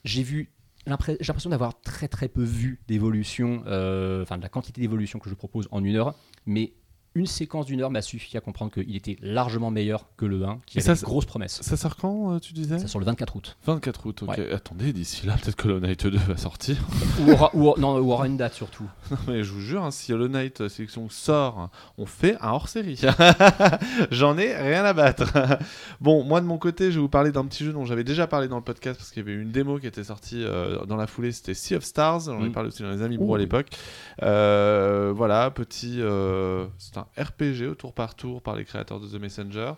J'ai 0.03 0.23
vu. 0.23 0.49
J'ai 0.85 0.91
l'impression 0.91 1.49
d'avoir 1.49 1.80
très 1.80 2.10
très 2.10 2.27
peu 2.27 2.43
vu 2.43 2.81
d'évolution, 2.89 3.64
euh, 3.68 4.23
enfin 4.23 4.38
de 4.38 4.43
la 4.43 4.49
quantité 4.49 4.81
d'évolution 4.81 5.18
que 5.18 5.30
je 5.30 5.35
propose 5.35 5.69
en 5.72 5.81
une 5.81 5.95
heure, 5.95 6.14
mais 6.45 6.73
une 7.15 7.26
séquence 7.27 7.65
d'une 7.68 7.81
heure 7.81 7.91
m'a 7.91 8.02
suffi 8.02 8.35
à 8.38 8.41
comprendre 8.41 8.72
qu'il 8.72 8.95
était 8.95 9.18
largement 9.22 9.69
meilleur 9.72 10.06
que 10.18 10.26
le 10.26 10.44
1, 10.44 10.60
qui 10.65 10.80
avait 10.80 10.85
ça, 10.85 10.94
une 10.94 11.06
grosse 11.06 11.26
promesse. 11.26 11.61
Ça 11.61 11.77
sort 11.77 11.95
quand, 11.95 12.34
euh, 12.34 12.40
tu 12.40 12.53
disais 12.53 12.80
Ça 12.80 12.88
sort 12.88 12.99
le 12.99 13.06
24 13.06 13.35
août. 13.35 13.57
24 13.65 14.06
août, 14.07 14.23
ok. 14.23 14.30
Ouais. 14.30 14.52
Attendez, 14.52 14.94
d'ici 14.94 15.26
là, 15.27 15.35
peut-être 15.41 15.56
que 15.56 15.68
Hollow 15.68 15.80
Knight 15.80 16.07
2 16.07 16.18
va 16.18 16.38
sortir. 16.38 16.77
ou, 17.27 17.31
aura, 17.31 17.52
ou- 17.56 17.73
non, 17.80 17.98
ou 17.99 18.11
aura 18.11 18.26
une 18.27 18.38
date 18.38 18.53
surtout. 18.53 18.85
Non, 19.11 19.18
mais 19.27 19.44
je 19.44 19.52
vous 19.52 19.60
jure, 19.61 19.84
hein, 19.84 19.91
si 19.91 20.11
Hollow 20.11 20.27
Knight 20.27 20.61
euh, 20.61 20.69
sélection 20.69 21.07
sort, 21.10 21.69
on 21.98 22.06
fait 22.06 22.35
un 22.41 22.49
hors-série. 22.49 22.99
J'en 24.11 24.38
ai 24.38 24.56
rien 24.56 24.84
à 24.85 24.94
battre. 24.94 25.31
bon, 26.02 26.23
moi 26.23 26.41
de 26.41 26.45
mon 26.48 26.57
côté, 26.57 26.85
je 26.91 26.95
vais 26.95 27.02
vous 27.02 27.10
parler 27.10 27.31
d'un 27.31 27.45
petit 27.45 27.64
jeu 27.64 27.73
dont 27.73 27.85
j'avais 27.85 28.03
déjà 28.03 28.26
parlé 28.27 28.48
dans 28.48 28.57
le 28.57 28.64
podcast 28.64 28.98
parce 28.98 29.11
qu'il 29.11 29.23
y 29.23 29.30
avait 29.30 29.40
une 29.40 29.52
démo 29.52 29.77
qui 29.77 29.88
était 29.88 30.03
sortie 30.03 30.44
euh, 30.44 30.85
dans 30.85 30.95
la 30.95 31.06
foulée, 31.07 31.31
c'était 31.31 31.53
Sea 31.53 31.76
of 31.76 31.84
Stars. 31.84 32.22
J'en 32.22 32.44
ai 32.44 32.49
Mm. 32.49 32.52
parlé 32.53 32.69
aussi 32.69 32.81
dans 32.84 32.91
les 32.91 33.02
Amis 33.02 33.18
Bro 33.18 33.35
à 33.35 33.38
l'époque. 33.38 33.68
Euh, 34.22 35.14
voilà, 35.15 35.52
petit. 35.52 35.98
euh, 35.99 36.65
RPG 37.17 37.67
au 37.69 37.75
tour 37.75 37.93
par 37.93 38.15
tour 38.15 38.41
par 38.41 38.55
les 38.55 38.65
créateurs 38.65 38.99
de 38.99 39.07
The 39.07 39.19
Messenger 39.21 39.73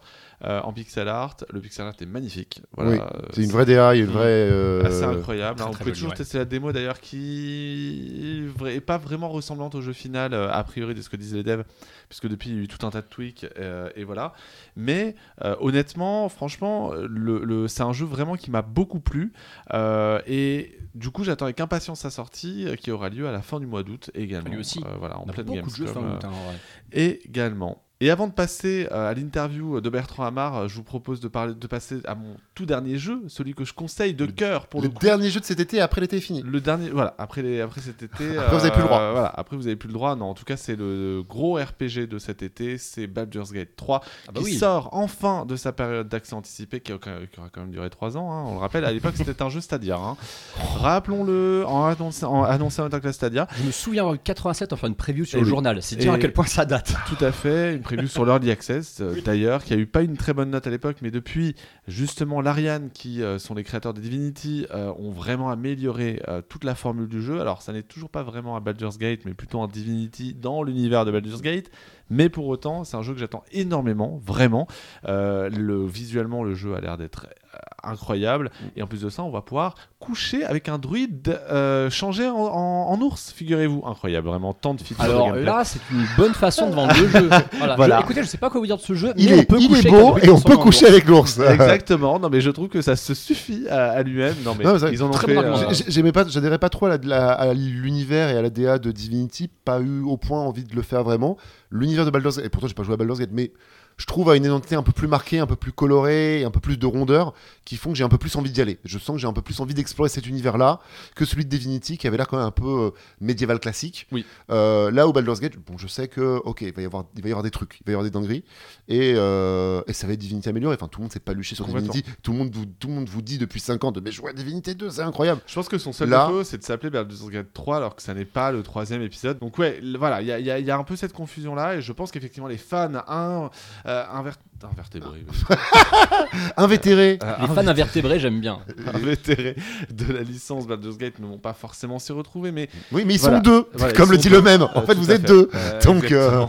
euh, 0.45 0.61
en 0.61 0.72
pixel 0.73 1.07
art. 1.07 1.38
Le 1.51 1.59
pixel 1.59 1.85
art 1.85 1.93
est 1.99 2.05
magnifique. 2.05 2.61
Voilà, 2.76 2.91
Oui, 2.91 2.97
euh, 2.99 3.22
C'est 3.34 3.43
une 3.43 3.51
vraie 3.51 3.65
DA, 3.65 3.95
une 3.95 4.05
vraie. 4.05 4.23
euh, 4.51 4.84
assez 4.85 5.03
incroyable. 5.03 5.59
très, 5.59 5.67
hein. 5.67 5.72
très 5.72 5.81
on 5.84 5.85
peut 5.85 5.91
toujours 5.91 6.09
ouais. 6.11 6.15
tester 6.15 6.38
la 6.38 6.45
démo 6.45 6.72
d'ailleurs 6.72 6.99
qui 6.99 8.47
est 8.67 8.80
pas 8.81 8.97
vraiment 8.97 9.30
ressemblante 9.30 9.76
au 9.76 9.81
jeu 9.81 9.93
final 9.93 10.34
a 10.34 10.63
priori 10.63 10.93
de 10.95 11.01
ce 11.01 11.09
que 11.09 11.15
disaient 11.17 11.38
les 11.38 11.43
devs 11.43 11.63
puisque 12.09 12.27
depuis 12.27 12.49
il 12.51 12.55
y 12.55 12.59
a 12.59 12.63
eu 12.63 12.67
tout 12.67 12.85
un 12.85 12.91
tas 12.91 13.01
de 13.01 13.07
tweaks 13.07 13.45
euh, 13.57 13.89
et 13.95 14.03
voilà. 14.03 14.34
Mais 14.76 15.15
euh, 15.43 15.55
honnêtement, 15.59 16.30
franchement, 16.30 16.93
le, 16.93 17.43
le- 17.43 17.67
c'est 17.67 17.84
un 17.84 17.93
jeu 17.93 18.05
vraiment 18.05 18.35
qui 18.35 18.51
m'a 18.51 18.61
beaucoup 18.61 18.99
plu 18.99 19.34
euh, 19.73 20.19
et 20.27 20.77
du 20.93 21.09
coup 21.09 21.23
j'attends 21.23 21.45
avec 21.45 21.59
impatience 21.59 22.01
sa 22.01 22.09
sortie 22.11 22.67
qui 22.80 22.91
aura 22.91 23.09
lieu 23.09 23.27
à 23.27 23.31
la 23.31 23.41
fin 23.41 23.59
du 23.59 23.65
mois 23.65 23.84
d'août 23.84 24.11
également. 24.13 24.49
Lui 24.51 24.59
aussi. 24.59 24.80
Euh, 24.85 24.95
voilà, 24.99 25.17
en 25.17 25.26
pleine 25.26 25.45
beaucoup 25.45 25.69
de 25.69 25.76
jeux 25.76 25.85
Gamescom, 25.85 26.03
fin 26.09 26.15
août, 26.17 26.23
hein, 26.26 26.30
en 26.30 26.45
vrai. 26.45 26.55
également. 26.91 27.81
Et 28.01 28.11
avant 28.11 28.27
de 28.27 28.34
passer 28.34 28.89
euh, 28.91 29.09
à 29.09 29.13
l'interview 29.13 29.80
de 29.80 29.89
Bertrand 29.89 30.26
Hamar, 30.26 30.55
euh, 30.57 30.67
je 30.67 30.76
vous 30.76 30.84
propose 30.84 31.22
de, 31.22 31.30
parler, 31.30 31.53
de 31.55 31.67
passer 31.67 31.99
à 32.05 32.13
mon 32.13 32.35
tout 32.53 32.65
dernier 32.65 32.97
jeu, 32.97 33.22
celui 33.30 33.53
que 33.53 33.63
je 33.63 33.73
conseille 33.73 34.13
de 34.13 34.26
Le- 34.26 34.34
cœur 34.34 34.67
pour 34.67 34.81
le 34.81 34.88
le 34.88 34.93
coup. 34.93 34.99
dernier 34.99 35.30
jeu 35.30 35.39
de 35.39 35.45
cet 35.45 35.61
été, 35.61 35.80
après 35.80 36.01
l'été 36.01 36.17
est 36.17 36.22
fini. 36.22 36.41
Le 36.45 36.59
dernier, 36.59 36.89
voilà, 36.89 37.15
après, 37.17 37.41
les, 37.41 37.61
après 37.61 37.80
cet 37.80 38.03
été. 38.03 38.38
Après, 38.38 38.57
vous 38.57 38.65
avez 38.65 38.72
plus 38.72 38.81
le 38.81 38.88
droit. 38.88 38.99
euh, 38.99 39.11
Voilà, 39.13 39.31
après, 39.38 39.55
vous 39.55 39.65
avez 39.67 39.77
plus 39.77 39.88
le 39.88 39.93
droit. 39.93 40.15
Non, 40.17 40.26
en 40.26 40.34
tout 40.34 40.43
cas, 40.43 40.57
c'est 40.57 40.76
le 40.76 41.23
gros 41.27 41.55
RPG 41.55 42.05
de 42.09 42.19
cet 42.19 42.43
été. 42.43 42.77
C'est 42.77 43.07
Baldur's 43.07 43.53
Gate 43.53 43.77
3 43.77 44.01
Ah 44.27 44.31
bah 44.34 44.39
qui 44.41 44.45
oui. 44.47 44.57
sort 44.57 44.89
enfin 44.91 45.45
de 45.45 45.55
sa 45.55 45.72
période 45.72 46.09
d'accès 46.09 46.34
anticipé 46.35 46.81
qui, 46.81 46.91
aura 46.91 46.99
quand 47.01 47.61
même 47.61 47.72
duré 47.72 47.89
3 47.89 48.17
ans. 48.17 48.30
hein. 48.30 48.43
On 48.45 48.53
le 48.55 48.59
rappelle, 48.59 48.84
à 48.84 48.91
l'époque, 48.91 49.13
c'était 49.15 49.41
un 49.41 49.49
jeu 49.49 49.61
Stadia. 49.61 49.95
hein. 49.97 50.17
Rappelons-le, 50.80 51.63
en 51.65 51.85
annoncé 51.85 52.26
en, 52.26 52.43
annoncé 52.43 52.81
en 52.81 52.89
tant 52.89 52.99
que 52.99 53.05
la 53.07 53.13
Stadia. 53.13 53.47
Je 53.57 53.63
me 53.63 53.72
souviens 53.72 54.13
eu 54.13 54.17
87 54.17 54.73
enfin 54.73 54.88
une 54.89 54.95
preview 54.95 55.23
sur 55.26 55.38
Et 55.39 55.41
le 55.41 55.47
journal. 55.47 55.81
C'est 55.81 55.95
dire 55.95 56.11
à 56.13 56.17
quel 56.19 56.34
point 56.34 56.45
ça 56.45 56.65
date. 56.65 56.93
Tout 57.07 57.23
à 57.23 57.31
fait, 57.31 57.73
une 57.76 57.81
preview 57.86 58.07
sur 58.07 58.26
l'Early 58.26 58.52
Access 58.52 58.99
euh, 58.99 59.22
d'ailleurs, 59.22 59.64
qui 59.64 59.74
a 59.74 59.78
eu 59.78 59.86
pas 59.86 60.02
une 60.02 60.18
très 60.18 60.34
bonne 60.34 60.49
note 60.49 60.68
à 60.68 60.70
l'époque, 60.70 60.98
mais 61.02 61.12
depuis, 61.12 61.56
justement, 61.88 62.41
l'Ariane, 62.41 62.90
qui 62.94 63.22
euh, 63.22 63.40
sont 63.40 63.53
les 63.53 63.64
créateurs 63.64 63.94
de 63.94 64.02
Divinity, 64.02 64.66
euh, 64.74 64.91
ont 64.98 65.12
vraiment 65.12 65.49
amélioré 65.49 66.22
euh, 66.28 66.41
toute 66.41 66.64
la 66.64 66.76
formule 66.76 67.07
du 67.07 67.22
jeu. 67.22 67.40
Alors, 67.40 67.62
ça 67.62 67.72
n'est 67.72 67.84
toujours 67.84 68.10
pas 68.10 68.24
vraiment 68.24 68.57
un 68.57 68.62
Baldur's 68.62 68.98
Gate, 68.98 69.22
mais 69.26 69.34
plutôt 69.34 69.62
un 69.62 69.68
Divinity 69.68 70.34
dans 70.34 70.64
l'univers 70.64 71.06
de 71.06 71.12
Baldur's 71.12 71.41
Gate. 71.41 71.70
Mais 72.10 72.30
pour 72.30 72.48
autant, 72.48 72.84
c'est 72.84 72.98
un 72.98 73.02
jeu 73.02 73.14
que 73.14 73.19
j'attends 73.19 73.44
énormément, 73.52 74.19
vraiment. 74.26 74.68
Euh, 75.07 75.49
le, 75.49 75.86
visuellement, 75.86 76.44
le 76.44 76.53
jeu 76.53 76.76
a 76.76 76.80
l'air 76.82 76.98
d'être 76.98 77.26
euh, 77.56 77.57
incroyable. 77.84 78.52
Et 78.76 78.84
en 78.84 78.88
plus 78.88 79.02
de 79.02 79.10
ça, 79.10 79.23
on 79.23 79.32
va 79.32 79.41
pouvoir 79.41 79.76
coucher 79.99 80.44
avec 80.44 80.69
un 80.69 80.77
druide 80.77 81.40
euh, 81.49 81.90
changé 81.90 82.27
en, 82.27 82.36
en- 82.36 82.91
en 82.91 83.02
ours, 83.02 83.32
figurez-vous. 83.36 83.84
Incroyable, 83.88 84.27
vraiment, 84.27 84.53
tant 84.53 84.76
de 84.76 84.82
features. 84.82 85.03
Alors 85.03 85.34
là, 85.36 85.64
c'est 85.64 85.80
une 85.91 86.06
bonne 86.15 86.34
façon 86.36 86.69
de 86.69 86.76
vendre 86.76 86.94
le 86.99 87.07
jeu. 87.07 87.30
Voilà. 87.57 87.76
Voilà. 87.76 87.98
Je- 87.98 88.03
écoutez, 88.03 88.22
je 88.22 88.27
sais 88.27 88.38
pas 88.38 88.52
quoi 88.52 88.60
vous 88.60 88.68
dire 88.68 88.77
de 88.77 88.82
ce 88.84 88.94
jeu, 88.94 89.11
Il 89.18 89.30
mais 89.32 89.38
on 89.38 89.40
est, 89.41 89.45
peut 89.45 89.57
il 89.60 89.68
coucher 89.68 89.88
est 89.88 89.91
beau 89.91 90.18
et 90.19 90.30
on 90.30 90.40
peut 90.40 90.57
coucher 90.57 90.86
avec 90.88 91.06
l'ours. 91.06 91.40
Exactement, 91.49 92.19
non 92.19 92.30
mais 92.30 92.40
je 92.41 92.52
trouve 92.52 92.68
que 92.68 92.82
ça 92.84 92.95
se 92.95 93.15
suffit 93.15 93.68
à, 93.68 93.90
à 93.91 94.03
lui-même. 94.03 94.36
Non 94.44 94.53
mais 94.57 94.64
Non, 94.64 94.77
ils 94.91 95.02
en 95.02 95.07
ont 95.07 95.11
très 95.11 95.34
fait. 95.34 95.38
euh, 95.40 95.73
J'aimais 95.88 96.11
pas, 96.11 96.26
j'adhérais 96.27 96.60
pas 96.60 96.69
trop 96.69 96.86
à 96.86 97.53
l'univers 97.56 98.30
et 98.30 98.38
à 98.38 98.41
la 98.44 98.49
DA 98.52 98.77
de 98.77 98.91
Divinity, 98.91 99.48
pas 99.48 99.80
eu 99.80 100.02
au 100.03 100.18
point 100.18 100.40
envie 100.40 100.64
de 100.65 100.76
le 100.76 100.82
faire 100.84 101.03
vraiment. 101.03 101.38
L'univers 101.76 102.06
de 102.06 102.11
Baldur's 102.11 102.38
Gate, 102.38 102.45
et 102.45 102.49
pourtant 102.49 102.68
j'ai 102.68 102.73
pas 102.73 102.84
joué 102.84 102.93
à 102.93 102.97
Baldur's 102.97 103.19
Gate, 103.19 103.31
mais 103.31 103.52
je 103.97 104.05
trouve, 104.05 104.30
a 104.30 104.35
une 104.35 104.45
identité 104.45 104.76
un 104.76 104.84
peu 104.84 104.91
plus 104.91 105.07
marquée, 105.07 105.39
un 105.39 105.47
peu 105.47 105.55
plus 105.55 105.72
colorée, 105.72 106.43
un 106.43 106.51
peu 106.51 106.59
plus 106.59 106.77
de 106.77 106.85
rondeur, 106.85 107.34
qui 107.63 107.77
font 107.77 107.91
que 107.91 107.97
j'ai 107.97 108.03
un 108.03 108.09
peu 108.09 108.17
plus 108.17 108.35
envie 108.35 108.51
d'y 108.51 108.61
aller. 108.61 108.77
Je 108.84 108.99
sens 108.99 109.15
que 109.15 109.22
j'ai 109.22 109.27
un 109.27 109.34
peu 109.34 109.41
plus 109.41 109.59
envie 109.59 109.73
d'explorer 109.73 110.09
cet 110.09 110.27
univers-là 110.27 110.80
que 111.15 111.26
celui 111.26 111.45
de 111.45 111.49
Divinity, 111.49 111.97
qui 111.97 112.07
avait 112.07 112.17
l'air 112.17 112.27
quand 112.27 112.38
même 112.38 112.45
un 112.45 112.51
peu 112.51 112.88
euh, 112.88 112.91
médiéval 113.22 113.59
classique. 113.59 114.07
Oui. 114.11 114.26
Euh, 114.49 114.91
là 114.91 115.07
où 115.07 115.13
Baldur's 115.13 115.39
Gate, 115.39 115.53
bon, 115.57 115.77
je 115.77 115.88
sais 115.88 116.07
que, 116.07 116.41
ok, 116.43 116.61
il 116.61 116.73
va 116.73 116.81
y 116.81 116.85
avoir, 116.85 117.05
il 117.15 117.22
va 117.22 117.30
y 117.30 117.31
avoir 117.31 117.43
des 117.43 117.51
trucs, 117.51 117.80
il 117.81 117.85
va 117.85 117.91
y 117.91 117.95
avoir 117.95 118.03
des 118.03 118.11
dingueries, 118.11 118.43
et, 118.88 119.13
euh, 119.15 119.81
et 119.88 119.93
ça 119.93 120.07
va 120.07 120.13
être 120.13 120.19
Divinity 120.19 120.49
amélioré. 120.49 120.76
Enfin, 120.76 120.88
tout 120.88 120.99
le 120.99 121.03
monde 121.03 121.11
s'est 121.13 121.19
pas 121.19 121.34
luché 121.34 121.55
sur. 121.55 121.65
Divinity. 121.65 122.03
Tout 122.22 122.31
le 122.31 122.38
monde 122.38 122.51
vous, 122.53 122.65
tout 122.65 122.88
le 122.88 122.93
monde 122.93 123.09
vous 123.09 123.22
dit 123.22 123.38
depuis 123.38 123.59
5 123.59 123.84
ans 123.84 123.91
de 123.91 123.99
mais 123.99 124.11
jouer 124.11 124.30
à 124.31 124.34
Divinity 124.34 124.76
2, 124.76 124.89
c'est 124.89 125.01
incroyable. 125.01 125.41
Je 125.47 125.55
pense 125.55 125.67
que 125.67 125.77
son 125.77 125.93
seul 125.93 126.09
Là- 126.09 126.27
défaut, 126.27 126.43
c'est 126.43 126.57
de 126.57 126.63
s'appeler 126.63 126.89
Baldur's 126.89 127.30
Gate 127.30 127.47
3 127.53 127.77
alors 127.77 127.95
que 127.95 128.01
ça 128.01 128.13
n'est 128.13 128.26
pas 128.26 128.51
le 128.51 128.61
troisième 128.61 129.01
épisode. 129.01 129.39
Donc 129.39 129.57
ouais, 129.57 129.81
voilà, 129.97 130.22
il 130.22 130.27
y 130.27 130.65
y 130.65 130.72
a 130.72 130.77
un 130.77 130.84
peu 130.84 130.95
cette 130.95 131.13
confusion-là 131.13 131.76
et 131.76 131.81
je 131.81 131.91
pense 131.91 132.11
qu'effectivement 132.11 132.47
les 132.47 132.57
fans 132.57 132.91
un, 133.07 133.49
euh, 133.86 134.06
invert- 134.10 134.40
invertébrés, 134.72 135.24
oui. 135.28 135.56
Invétéré. 136.58 137.20
Euh, 137.24 137.34
Les 137.42 137.48
fans 137.48 137.68
invertébrés, 137.68 138.20
j'aime 138.20 138.40
bien. 138.40 138.60
invétérés 138.94 139.56
de 139.92 140.14
la 140.14 140.22
licence 140.22 140.68
Baldur's 140.68 140.98
Gate 140.98 141.20
ne 141.20 141.28
vont 141.28 141.38
pas 141.38 141.54
forcément 141.54 142.00
s'y 142.00 142.12
retrouver, 142.12 142.52
mais 142.52 142.70
Oui, 142.92 143.04
mais 143.06 143.16
ils 143.16 143.20
Voilà. 143.20 143.38
sont 143.38 143.42
deux, 143.44 143.68
Voilà, 143.74 143.94
comme 143.94 144.12
le 144.12 144.18
dit 144.18 144.30
deux. 144.30 144.36
le 144.38 144.42
même. 144.42 144.62
En 144.64 144.70
Euh, 144.76 144.82
fait, 144.86 144.96
vous 144.96 145.12
êtes 145.12 145.24
deux. 145.24 145.50
Euh, 145.54 145.82
Donc, 145.82 146.12
euh, 146.12 146.46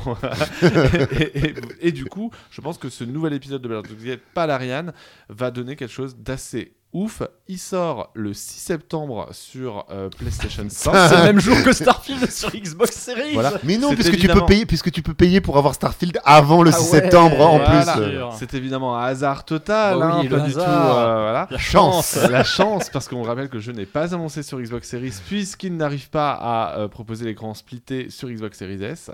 et, 1.12 1.38
et- 1.38 1.54
et 1.88 1.92
du 1.92 2.04
coup, 2.06 2.30
je 2.50 2.60
pense 2.60 2.78
que 2.78 2.88
ce 2.88 3.04
nouvel 3.04 3.32
épisode 3.34 3.62
de 3.62 3.68
Baldur's 3.68 4.02
Gate 4.02 4.20
Palarian 4.34 4.86
va 5.28 5.50
donner 5.50 5.76
quelque 5.76 5.92
chose 5.92 6.16
d'assez 6.16 6.72
ouf. 6.92 7.22
Il 7.48 7.58
sort 7.58 8.10
le 8.14 8.32
6 8.32 8.58
septembre 8.58 9.28
sur 9.32 9.84
euh, 9.90 10.08
PlayStation 10.08 10.64
5. 10.68 10.92
C'est 11.08 11.16
le 11.18 11.22
même 11.24 11.40
jour 11.40 11.56
que 11.62 11.72
Starfield 11.72 12.30
sur 12.30 12.50
Xbox 12.50 12.92
Series. 12.96 13.34
Voilà. 13.34 13.52
Mais 13.64 13.76
non, 13.76 13.94
puisque 13.94 14.16
tu, 14.16 14.28
peux 14.28 14.44
payer, 14.46 14.64
puisque 14.66 14.90
tu 14.90 15.02
peux 15.02 15.12
payer 15.12 15.40
pour 15.42 15.58
avoir 15.58 15.74
Starfield 15.74 16.18
avant 16.24 16.62
le 16.62 16.70
Ah 16.70 16.78
6 16.78 16.92
ouais, 16.92 17.00
septembre 17.00 17.40
en 17.40 17.58
Voilà. 17.58 17.82
plus. 17.92 18.02
C'est 18.38 18.54
évidemment 18.54 18.96
un 18.98 19.04
hasard 19.04 19.44
total, 19.44 19.98
Bah 19.98 20.06
hein, 20.14 20.18
oui, 20.22 20.28
pas 20.28 20.36
le 20.36 20.42
du 20.42 20.52
tout. 20.52 20.58
hasard. 20.60 20.98
euh, 20.98 21.14
voilà. 21.22 21.48
La 21.50 21.58
chance. 21.58 22.16
La 22.30 22.44
chance, 22.44 22.90
parce 22.90 23.08
qu'on 23.08 23.22
rappelle 23.22 23.48
que 23.48 23.54
le 23.54 23.60
jeu 23.60 23.72
n'est 23.72 23.86
pas 23.86 24.14
annoncé 24.14 24.42
sur 24.42 24.58
Xbox 24.60 24.88
Series, 24.88 25.14
puisqu'il 25.26 25.76
n'arrive 25.76 26.10
pas 26.10 26.32
à 26.32 26.78
euh, 26.78 26.88
proposer 26.88 27.24
l'écran 27.24 27.54
splitté 27.54 28.10
sur 28.10 28.28
Xbox 28.28 28.58
Series 28.58 28.82
S. 28.82 29.10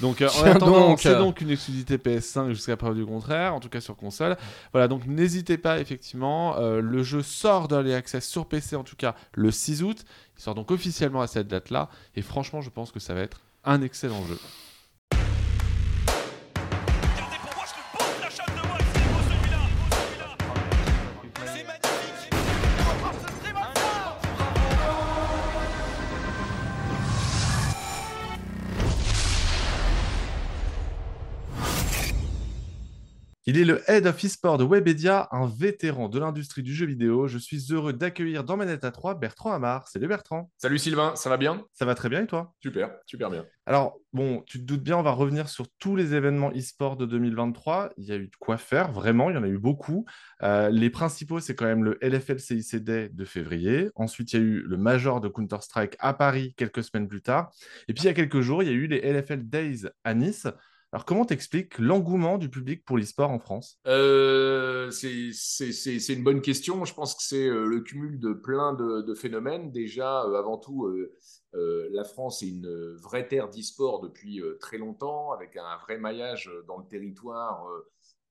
Donc, 0.00 0.22
euh, 0.22 0.28
en 0.28 0.30
Tiens 0.30 0.46
attendant, 0.56 0.88
donc. 0.88 1.00
c'est 1.00 1.16
donc 1.16 1.40
une 1.40 1.50
exclusivité 1.50 1.96
PS5 1.98 2.48
jusqu'à 2.50 2.76
preuve 2.76 2.94
du 2.94 3.04
contraire, 3.06 3.54
en 3.54 3.60
tout 3.60 3.68
cas 3.68 3.80
sur 3.80 3.96
console. 3.96 4.36
Voilà, 4.72 4.88
donc 4.88 5.06
n'hésitez 5.06 5.58
pas, 5.58 5.78
effectivement. 5.80 6.56
euh, 6.58 6.80
le 6.80 7.02
jeu 7.02 7.22
sort 7.22 7.68
d'Early 7.68 7.94
Access 7.94 8.26
sur 8.26 8.46
PC, 8.46 8.76
en 8.76 8.84
tout 8.84 8.96
cas, 8.96 9.14
le 9.34 9.50
6 9.50 9.82
août. 9.82 9.98
Il 10.38 10.42
sort 10.42 10.54
donc 10.54 10.70
officiellement 10.70 11.20
à 11.20 11.26
cette 11.26 11.48
date-là. 11.48 11.88
Et 12.16 12.22
franchement, 12.22 12.60
je 12.62 12.70
pense 12.70 12.90
que 12.92 13.00
ça 13.00 13.12
va 13.14 13.20
être 13.20 13.40
un 13.64 13.82
excellent 13.82 14.24
jeu. 14.26 14.38
Il 33.50 33.58
est 33.58 33.64
le 33.64 33.82
Head 33.90 34.06
of 34.06 34.22
eSport 34.22 34.58
de 34.58 34.64
Webedia, 34.64 35.26
un 35.32 35.48
vétéran 35.48 36.08
de 36.08 36.20
l'industrie 36.20 36.62
du 36.62 36.72
jeu 36.72 36.86
vidéo. 36.86 37.26
Je 37.26 37.36
suis 37.36 37.72
heureux 37.72 37.92
d'accueillir 37.92 38.44
dans 38.44 38.56
Manette 38.56 38.84
à 38.84 38.92
3 38.92 39.16
Bertrand 39.16 39.50
Amar. 39.50 39.88
Salut 39.88 40.06
Bertrand. 40.06 40.52
Salut 40.56 40.78
Sylvain, 40.78 41.16
ça 41.16 41.30
va 41.30 41.36
bien? 41.36 41.64
Ça 41.72 41.84
va 41.84 41.96
très 41.96 42.08
bien 42.08 42.22
et 42.22 42.26
toi? 42.28 42.54
Super, 42.60 42.92
super 43.06 43.28
bien. 43.28 43.44
Alors, 43.66 43.98
bon, 44.12 44.44
tu 44.46 44.60
te 44.60 44.64
doutes 44.64 44.84
bien, 44.84 44.98
on 44.98 45.02
va 45.02 45.10
revenir 45.10 45.48
sur 45.48 45.66
tous 45.80 45.96
les 45.96 46.14
événements 46.14 46.52
e-sport 46.52 46.96
de 46.96 47.06
2023. 47.06 47.90
Il 47.96 48.04
y 48.04 48.12
a 48.12 48.16
eu 48.18 48.28
de 48.28 48.36
quoi 48.38 48.56
faire, 48.56 48.92
vraiment, 48.92 49.30
il 49.30 49.34
y 49.34 49.36
en 49.36 49.42
a 49.42 49.48
eu 49.48 49.58
beaucoup. 49.58 50.06
Euh, 50.44 50.70
les 50.70 50.88
principaux, 50.88 51.40
c'est 51.40 51.56
quand 51.56 51.66
même 51.66 51.82
le 51.82 51.98
LFL 52.02 52.38
CIC 52.38 52.76
Day 52.76 53.08
de 53.12 53.24
février. 53.24 53.90
Ensuite, 53.96 54.32
il 54.32 54.36
y 54.36 54.42
a 54.44 54.46
eu 54.46 54.62
le 54.62 54.76
Major 54.76 55.20
de 55.20 55.26
Counter-Strike 55.26 55.96
à 55.98 56.14
Paris 56.14 56.54
quelques 56.56 56.84
semaines 56.84 57.08
plus 57.08 57.22
tard. 57.22 57.50
Et 57.88 57.94
puis, 57.94 58.04
il 58.04 58.06
y 58.06 58.10
a 58.10 58.14
quelques 58.14 58.42
jours, 58.42 58.62
il 58.62 58.68
y 58.68 58.72
a 58.72 58.74
eu 58.74 58.86
les 58.86 59.00
LFL 59.00 59.42
Days 59.42 59.88
à 60.04 60.14
Nice. 60.14 60.46
Alors, 60.92 61.04
comment 61.04 61.24
t'expliques 61.24 61.78
l'engouement 61.78 62.36
du 62.36 62.48
public 62.48 62.84
pour 62.84 62.98
l'e-sport 62.98 63.30
en 63.30 63.38
France? 63.38 63.78
Euh, 63.86 64.90
c'est 64.90 66.08
une 66.08 66.24
bonne 66.24 66.40
question. 66.40 66.84
Je 66.84 66.94
pense 66.94 67.14
que 67.14 67.22
c'est 67.22 67.46
euh, 67.46 67.64
le 67.66 67.80
cumul 67.80 68.18
de 68.18 68.32
plein 68.32 68.72
de, 68.72 69.14
phénomènes. 69.14 69.70
Déjà, 69.70 70.24
euh, 70.24 70.34
avant 70.34 70.58
tout, 70.58 70.90
la 71.52 72.02
France 72.02 72.42
est 72.42 72.48
une 72.48 72.96
vraie 72.96 73.28
terre 73.28 73.48
d'e-sport 73.50 74.00
depuis 74.00 74.42
très 74.58 74.78
longtemps, 74.78 75.30
avec 75.30 75.56
un 75.56 75.76
vrai 75.78 75.96
maillage 75.96 76.50
dans 76.66 76.78
le 76.78 76.86
territoire 76.86 77.66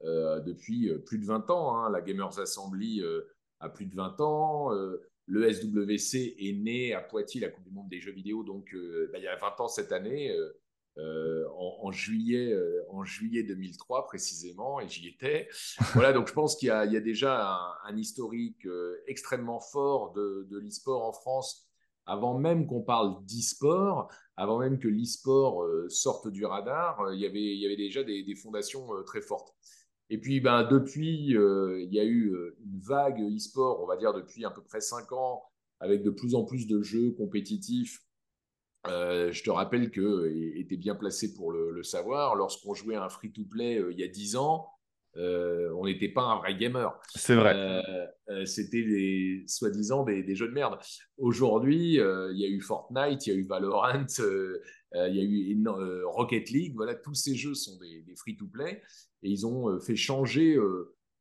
depuis 0.03 0.91
plus 1.05 1.19
de 1.19 1.25
20 1.25 1.49
ans. 1.49 1.77
hein. 1.77 1.89
La 1.91 2.01
Gamers 2.01 2.39
Assembly 2.39 3.01
a 3.61 3.69
plus 3.69 3.85
de 3.85 3.95
20 3.95 4.19
ans. 4.19 4.71
Le 5.27 5.53
SWC 5.53 6.35
est 6.39 6.53
né 6.59 6.93
à 6.93 7.01
Poitiers, 7.01 7.39
la 7.39 7.49
Coupe 7.49 7.63
du 7.63 7.71
Monde 7.71 7.89
des 7.89 8.01
jeux 8.01 8.11
vidéo, 8.11 8.43
donc 8.43 8.75
bah, 9.11 9.17
il 9.17 9.23
y 9.23 9.27
a 9.27 9.35
20 9.37 9.61
ans 9.61 9.67
cette 9.69 9.93
année. 9.93 10.35
Euh, 10.99 11.45
en, 11.57 11.91
juillet, 11.91 12.51
euh, 12.51 12.85
en 12.89 13.03
juillet 13.03 13.43
2003 13.43 14.05
précisément, 14.05 14.79
et 14.79 14.87
j'y 14.87 15.07
étais. 15.07 15.47
Voilà, 15.93 16.13
donc 16.13 16.27
je 16.27 16.33
pense 16.33 16.55
qu'il 16.55 16.67
y, 16.67 16.71
a- 16.71 16.99
déjà 16.99 17.57
un, 17.85 17.97
historique 17.97 18.65
euh, 18.65 19.01
extrêmement 19.07 19.59
fort 19.59 20.13
de, 20.13 20.47
de 20.49 20.57
l'e-sport 20.57 21.03
en 21.03 21.13
France, 21.13 21.67
avant 22.05 22.37
même 22.37 22.67
qu'on 22.67 22.81
parle 22.81 23.25
d'e-sport, 23.25 24.11
avant 24.35 24.59
même 24.59 24.79
que 24.79 24.87
l'e-sport 24.87 25.65
sorte 25.89 26.27
du 26.27 26.45
radar, 26.45 27.13
il, 27.13 27.19
y 27.19 27.25
avait, 27.25 27.75
déjà 27.75 28.03
des, 28.03 28.35
fondations 28.35 28.87
très 29.05 29.21
fortes. 29.21 29.53
Et 30.09 30.17
puis, 30.19 30.39
ben, 30.39 30.63
depuis, 30.63 31.29
il 31.29 31.89
y 31.91 31.99
a 31.99 32.05
eu 32.05 32.33
une 32.65 32.79
vague 32.79 33.21
e-sport, 33.21 33.81
on 33.81 33.85
va 33.85 33.97
dire 33.97 34.13
depuis 34.13 34.43
à 34.45 34.49
peu 34.49 34.63
près 34.63 34.81
cinq 34.81 35.11
ans, 35.11 35.43
avec 35.79 36.03
de 36.03 36.09
plus 36.09 36.35
en 36.35 36.45
plus 36.45 36.67
de 36.67 36.81
jeux 36.81 37.11
compétitifs 37.11 38.01
euh, 38.87 39.31
je 39.31 39.43
te 39.43 39.49
rappelle 39.49 39.91
que, 39.91 40.27
et 40.29 40.65
tu 40.65 40.73
es 40.73 40.77
bien 40.77 40.95
placé 40.95 41.33
pour 41.33 41.51
le, 41.51 41.71
le 41.71 41.83
savoir, 41.83 42.35
lorsqu'on 42.35 42.73
jouait 42.73 42.95
à 42.95 43.03
un 43.03 43.09
free-to-play 43.09 43.77
euh, 43.77 43.91
il 43.91 43.99
y 43.99 44.03
a 44.03 44.07
10 44.07 44.37
ans, 44.37 44.67
euh, 45.17 45.73
on 45.75 45.85
n'était 45.85 46.07
pas 46.07 46.21
un 46.21 46.37
vrai 46.37 46.55
gamer. 46.55 46.97
C'est 47.15 47.35
vrai. 47.35 47.81
C'était 48.45 48.83
des 48.83 49.43
soi-disant 49.47 50.03
des, 50.03 50.23
des 50.23 50.35
jeux 50.35 50.47
de 50.47 50.53
merde. 50.53 50.77
Aujourd'hui, 51.17 51.95
il 51.95 52.37
y 52.37 52.45
a 52.45 52.47
eu 52.47 52.61
Fortnite, 52.61 53.25
il 53.25 53.33
y 53.33 53.35
a 53.35 53.39
eu 53.39 53.43
Valorant, 53.43 54.05
il 54.19 55.15
y 55.15 55.19
a 55.19 55.23
eu 55.23 55.67
Rocket 56.05 56.51
League. 56.51 56.73
Voilà, 56.75 56.93
tous 56.93 57.15
ces 57.15 57.35
jeux 57.35 57.55
sont 57.55 57.77
des, 57.79 58.03
des 58.03 58.15
free-to-play 58.15 58.83
et 59.23 59.29
ils 59.29 59.47
ont 59.47 59.79
fait 59.79 59.95
changer 59.95 60.57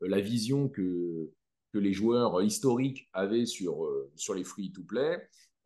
la 0.03 0.21
vision 0.21 0.69
que, 0.69 1.31
que 1.73 1.79
les 1.79 1.95
joueurs 1.95 2.43
historiques 2.43 3.09
avaient 3.15 3.47
sur, 3.47 3.89
sur 4.15 4.35
les 4.35 4.45
free-to-play. 4.45 5.19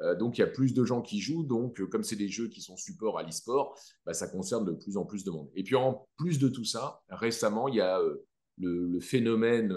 Euh, 0.02 0.14
donc, 0.14 0.38
il 0.38 0.40
y 0.40 0.44
a 0.44 0.48
plus 0.48 0.74
de 0.74 0.84
gens 0.84 1.02
qui 1.02 1.20
jouent. 1.20 1.44
Donc, 1.44 1.80
euh, 1.80 1.86
comme 1.86 2.02
c'est 2.02 2.16
des 2.16 2.28
jeux 2.28 2.48
qui 2.48 2.60
sont 2.60 2.76
support 2.76 3.18
à 3.18 3.22
l'e-sport, 3.22 3.78
bah, 4.04 4.14
ça 4.14 4.28
concerne 4.28 4.64
de 4.64 4.72
plus 4.72 4.96
en 4.96 5.04
plus 5.04 5.24
de 5.24 5.30
monde. 5.30 5.48
Et 5.54 5.62
puis, 5.62 5.76
en 5.76 6.06
plus 6.16 6.38
de 6.38 6.48
tout 6.48 6.64
ça, 6.64 7.02
récemment, 7.08 7.68
il 7.68 7.76
y 7.76 7.80
a 7.80 8.00
euh, 8.00 8.26
le, 8.58 9.00
phénomène 9.00 9.74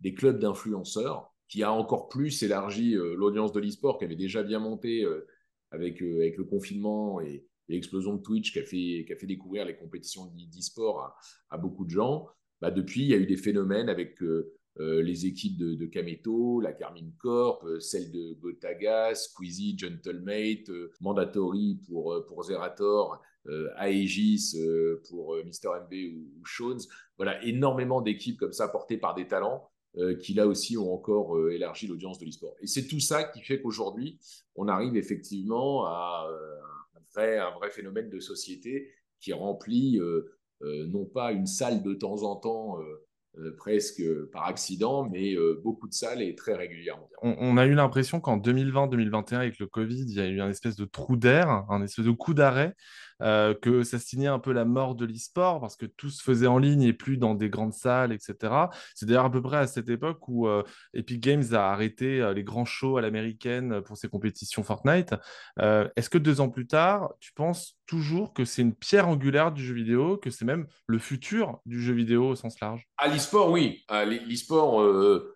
des 0.00 0.14
clubs 0.14 0.38
d'influenceurs 0.38 1.32
qui 1.48 1.62
a 1.62 1.72
encore 1.72 2.08
plus 2.08 2.42
élargi 2.42 2.94
l'audience 2.94 3.52
de 3.52 3.60
l'e-sport, 3.60 3.98
qui 3.98 4.04
avait 4.04 4.16
déjà 4.16 4.42
bien 4.42 4.58
monté 4.58 5.04
avec, 5.70 6.00
avec 6.00 6.38
le 6.38 6.44
confinement 6.44 7.20
et, 7.20 7.46
l'explosion 7.68 8.16
de 8.16 8.22
Twitch 8.22 8.52
qui 8.52 8.58
a 8.58 8.64
fait, 8.64 9.04
qui 9.06 9.12
a 9.12 9.16
fait 9.16 9.26
découvrir 9.26 9.64
les 9.64 9.76
compétitions 9.76 10.26
d'e- 10.26 10.50
d'e-sport 10.50 11.16
à, 11.48 11.58
beaucoup 11.58 11.84
de 11.84 11.90
gens. 11.90 12.26
Bah, 12.60 12.70
depuis, 12.70 13.02
il 13.02 13.08
y 13.08 13.14
a 13.14 13.16
eu 13.16 13.26
des 13.26 13.36
phénomènes 13.36 13.88
avec 13.88 14.18
les 14.78 15.26
équipes 15.26 15.58
de, 15.58 15.74
de 15.74 15.86
Kameto, 15.86 16.60
la 16.60 16.72
Carmine 16.72 17.12
Corp, 17.18 17.64
euh, 17.64 17.78
celle 17.80 18.10
de 18.10 18.32
Gotaga, 18.40 19.14
Squeezie, 19.14 19.76
Gentlemate, 19.78 20.70
euh, 20.70 20.90
Mandatory 21.00 21.80
pour, 21.86 22.14
euh, 22.14 22.24
pour 22.26 22.42
Zerator, 22.44 23.20
euh, 23.48 23.68
Aegis 23.78 24.54
euh, 24.56 25.02
pour 25.08 25.34
euh, 25.34 25.44
Mister 25.44 25.68
MB 25.68 25.92
ou, 26.14 26.40
ou 26.40 26.44
Shones. 26.44 26.80
Voilà, 27.16 27.44
énormément 27.44 28.00
d'équipes 28.00 28.38
comme 28.38 28.52
ça 28.52 28.68
portées 28.68 28.98
par 28.98 29.14
des 29.14 29.28
talents 29.28 29.68
euh, 29.98 30.16
qui 30.16 30.32
là 30.32 30.46
aussi 30.46 30.78
ont 30.78 30.92
encore 30.94 31.36
euh, 31.36 31.50
élargi 31.52 31.86
l'audience 31.86 32.18
de 32.18 32.24
l'e-sport. 32.24 32.56
Et 32.62 32.66
c'est 32.66 32.86
tout 32.86 33.00
ça 33.00 33.24
qui 33.24 33.42
fait 33.42 33.60
qu'aujourd'hui, 33.60 34.18
on 34.54 34.68
arrive 34.68 34.96
effectivement 34.96 35.84
à 35.84 36.28
euh, 36.30 36.56
un, 36.96 37.00
vrai, 37.14 37.38
un 37.38 37.50
vrai 37.50 37.70
phénomène 37.70 38.08
de 38.08 38.20
société 38.20 38.88
qui 39.20 39.32
remplit 39.32 39.98
euh, 40.00 40.34
euh, 40.62 40.86
non 40.86 41.04
pas 41.04 41.32
une 41.32 41.46
salle 41.46 41.82
de 41.82 41.94
temps 41.94 42.22
en 42.22 42.36
temps, 42.36 42.78
euh, 43.38 43.42
euh, 43.42 43.56
presque 43.56 44.02
par 44.32 44.46
accident, 44.46 45.08
mais 45.08 45.34
euh, 45.34 45.60
beaucoup 45.62 45.88
de 45.88 45.94
salles 45.94 46.22
et 46.22 46.34
très 46.34 46.54
régulièrement. 46.54 47.08
On, 47.22 47.34
on 47.38 47.56
a 47.56 47.66
eu 47.66 47.74
l'impression 47.74 48.20
qu'en 48.20 48.38
2020-2021, 48.38 49.34
avec 49.36 49.58
le 49.58 49.66
Covid, 49.66 50.02
il 50.02 50.14
y 50.14 50.20
a 50.20 50.26
eu 50.26 50.40
un 50.40 50.50
espèce 50.50 50.76
de 50.76 50.84
trou 50.84 51.16
d'air, 51.16 51.64
un 51.68 51.82
espèce 51.82 52.04
de 52.04 52.10
coup 52.10 52.34
d'arrêt. 52.34 52.74
Euh, 53.22 53.54
que 53.54 53.82
ça 53.82 53.98
signait 53.98 54.26
un 54.26 54.38
peu 54.38 54.52
la 54.52 54.64
mort 54.64 54.94
de 54.94 55.06
l'e-sport 55.06 55.60
parce 55.60 55.76
que 55.76 55.86
tout 55.86 56.10
se 56.10 56.22
faisait 56.22 56.46
en 56.46 56.58
ligne 56.58 56.82
et 56.82 56.92
plus 56.92 57.16
dans 57.16 57.34
des 57.34 57.48
grandes 57.48 57.72
salles, 57.72 58.12
etc. 58.12 58.54
C'est 58.94 59.06
d'ailleurs 59.06 59.26
à 59.26 59.30
peu 59.30 59.40
près 59.40 59.58
à 59.58 59.66
cette 59.66 59.88
époque 59.88 60.28
où 60.28 60.48
euh, 60.48 60.62
Epic 60.94 61.20
Games 61.20 61.44
a 61.52 61.70
arrêté 61.70 62.20
euh, 62.20 62.34
les 62.34 62.44
grands 62.44 62.64
shows 62.64 62.96
à 62.96 63.00
l'américaine 63.00 63.80
pour 63.82 63.96
ses 63.96 64.08
compétitions 64.08 64.62
Fortnite. 64.62 65.14
Est-ce 65.58 66.10
que 66.10 66.18
deux 66.18 66.40
ans 66.40 66.48
plus 66.48 66.66
tard, 66.66 67.12
tu 67.20 67.32
penses 67.32 67.76
toujours 67.86 68.32
que 68.32 68.44
c'est 68.44 68.62
une 68.62 68.74
pierre 68.74 69.08
angulaire 69.08 69.52
du 69.52 69.64
jeu 69.64 69.74
vidéo, 69.74 70.16
que 70.16 70.30
c'est 70.30 70.44
même 70.44 70.66
le 70.86 70.98
futur 70.98 71.60
du 71.66 71.80
jeu 71.80 71.92
vidéo 71.92 72.28
au 72.28 72.34
sens 72.34 72.60
large? 72.60 72.86
À 72.96 73.08
l'e-sport, 73.08 73.50
oui. 73.50 73.84
L'e-sport, 73.90 74.82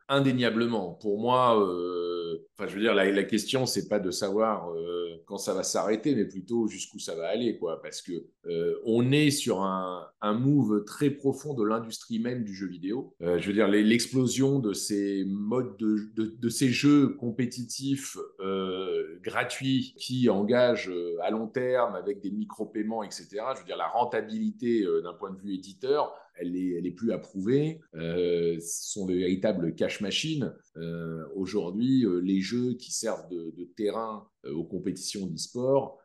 indéniablement. 0.08 0.94
Pour 0.94 1.20
moi, 1.20 1.60
euh, 1.60 2.46
enfin, 2.54 2.68
je 2.68 2.74
veux 2.74 2.80
dire, 2.80 2.94
la, 2.94 3.24
question, 3.24 3.66
c'est 3.66 3.88
pas 3.88 3.98
de 3.98 4.10
savoir 4.10 4.70
euh, 4.72 5.22
quand 5.26 5.38
ça 5.38 5.54
va 5.54 5.62
s'arrêter, 5.62 6.14
mais 6.14 6.24
plutôt 6.24 6.68
jusqu'où 6.68 6.98
ça 6.98 7.14
va 7.14 7.28
aller, 7.28 7.58
quoi. 7.58 7.82
Parce 7.82 8.02
que 8.02 8.26
euh, 8.46 8.74
on 8.84 9.10
est 9.10 9.30
sur 9.30 9.62
un, 9.62 10.06
un 10.20 10.34
move 10.34 10.84
très 10.84 11.10
profond 11.10 11.54
de 11.54 11.64
l'industrie 11.64 12.18
même 12.18 12.44
du 12.44 12.54
jeu 12.54 12.66
vidéo. 12.66 13.14
Euh, 13.22 13.38
je 13.38 13.48
veux 13.48 13.52
dire, 13.52 13.68
l'explosion 13.68 14.58
de 14.58 14.72
ces 14.72 15.24
modes 15.26 15.76
de, 15.78 16.10
de, 16.14 16.36
de 16.38 16.48
ces 16.48 16.68
jeux 16.68 17.08
compétitifs 17.08 18.16
euh, 18.40 19.18
gratuits 19.22 19.94
qui 19.98 20.28
engagent 20.28 20.90
euh, 20.90 21.16
à 21.22 21.30
long 21.30 21.46
terme 21.46 21.94
avec 21.94 22.20
des 22.20 22.30
micro-paiements, 22.30 23.02
etc. 23.02 23.28
Je 23.54 23.60
veux 23.60 23.66
dire, 23.66 23.76
la 23.76 23.88
rentabilité 23.88 24.84
d'un 25.02 25.14
point 25.14 25.30
de 25.30 25.38
vue 25.38 25.54
éditeur, 25.54 26.14
elle 26.38 26.56
est, 26.56 26.74
elle 26.78 26.86
est 26.86 26.92
plus 26.92 27.12
approuvée. 27.12 27.80
Euh, 27.94 28.58
ce 28.60 28.92
sont 28.92 29.06
de 29.06 29.14
véritables 29.14 29.74
cash 29.74 30.00
machines. 30.00 30.54
Euh, 30.76 31.24
Aujourd'hui, 31.34 32.04
euh, 32.04 32.20
les 32.20 32.40
jeux 32.40 32.74
qui 32.74 32.92
servent 32.92 33.28
de, 33.28 33.64
terrain 33.76 34.26
aux 34.44 34.64
compétitions 34.64 35.26
d'e-sport 35.26 35.98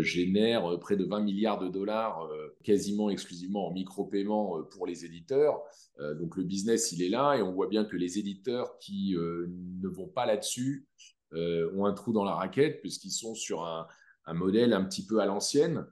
génèrent 0.00 0.78
près 0.78 0.96
de 0.96 1.04
20 1.04 1.20
milliards 1.22 1.58
de 1.58 1.68
dollars 1.68 2.28
quasiment 2.62 3.08
exclusivement 3.08 3.68
en 3.68 3.72
micro-paiement 3.72 4.62
pour 4.64 4.86
les 4.86 5.04
éditeurs. 5.04 5.62
Donc 5.98 6.36
le 6.36 6.44
business, 6.44 6.92
il 6.92 7.02
est 7.02 7.08
là 7.08 7.36
et 7.36 7.42
on 7.42 7.52
voit 7.52 7.68
bien 7.68 7.84
que 7.84 7.96
les 7.96 8.18
éditeurs 8.18 8.78
qui 8.78 9.14
ne 9.16 9.88
vont 9.88 10.08
pas 10.08 10.26
là-dessus 10.26 10.86
ont 11.32 11.86
un 11.86 11.92
trou 11.92 12.12
dans 12.12 12.24
la 12.24 12.34
raquette 12.34 12.80
puisqu'ils 12.82 13.12
sont 13.12 13.34
sur 13.34 13.64
un, 13.64 13.86
modèle 14.34 14.72
un 14.74 14.84
petit 14.84 15.06
peu 15.06 15.20
à 15.20 15.26
l'ancienne 15.26 15.86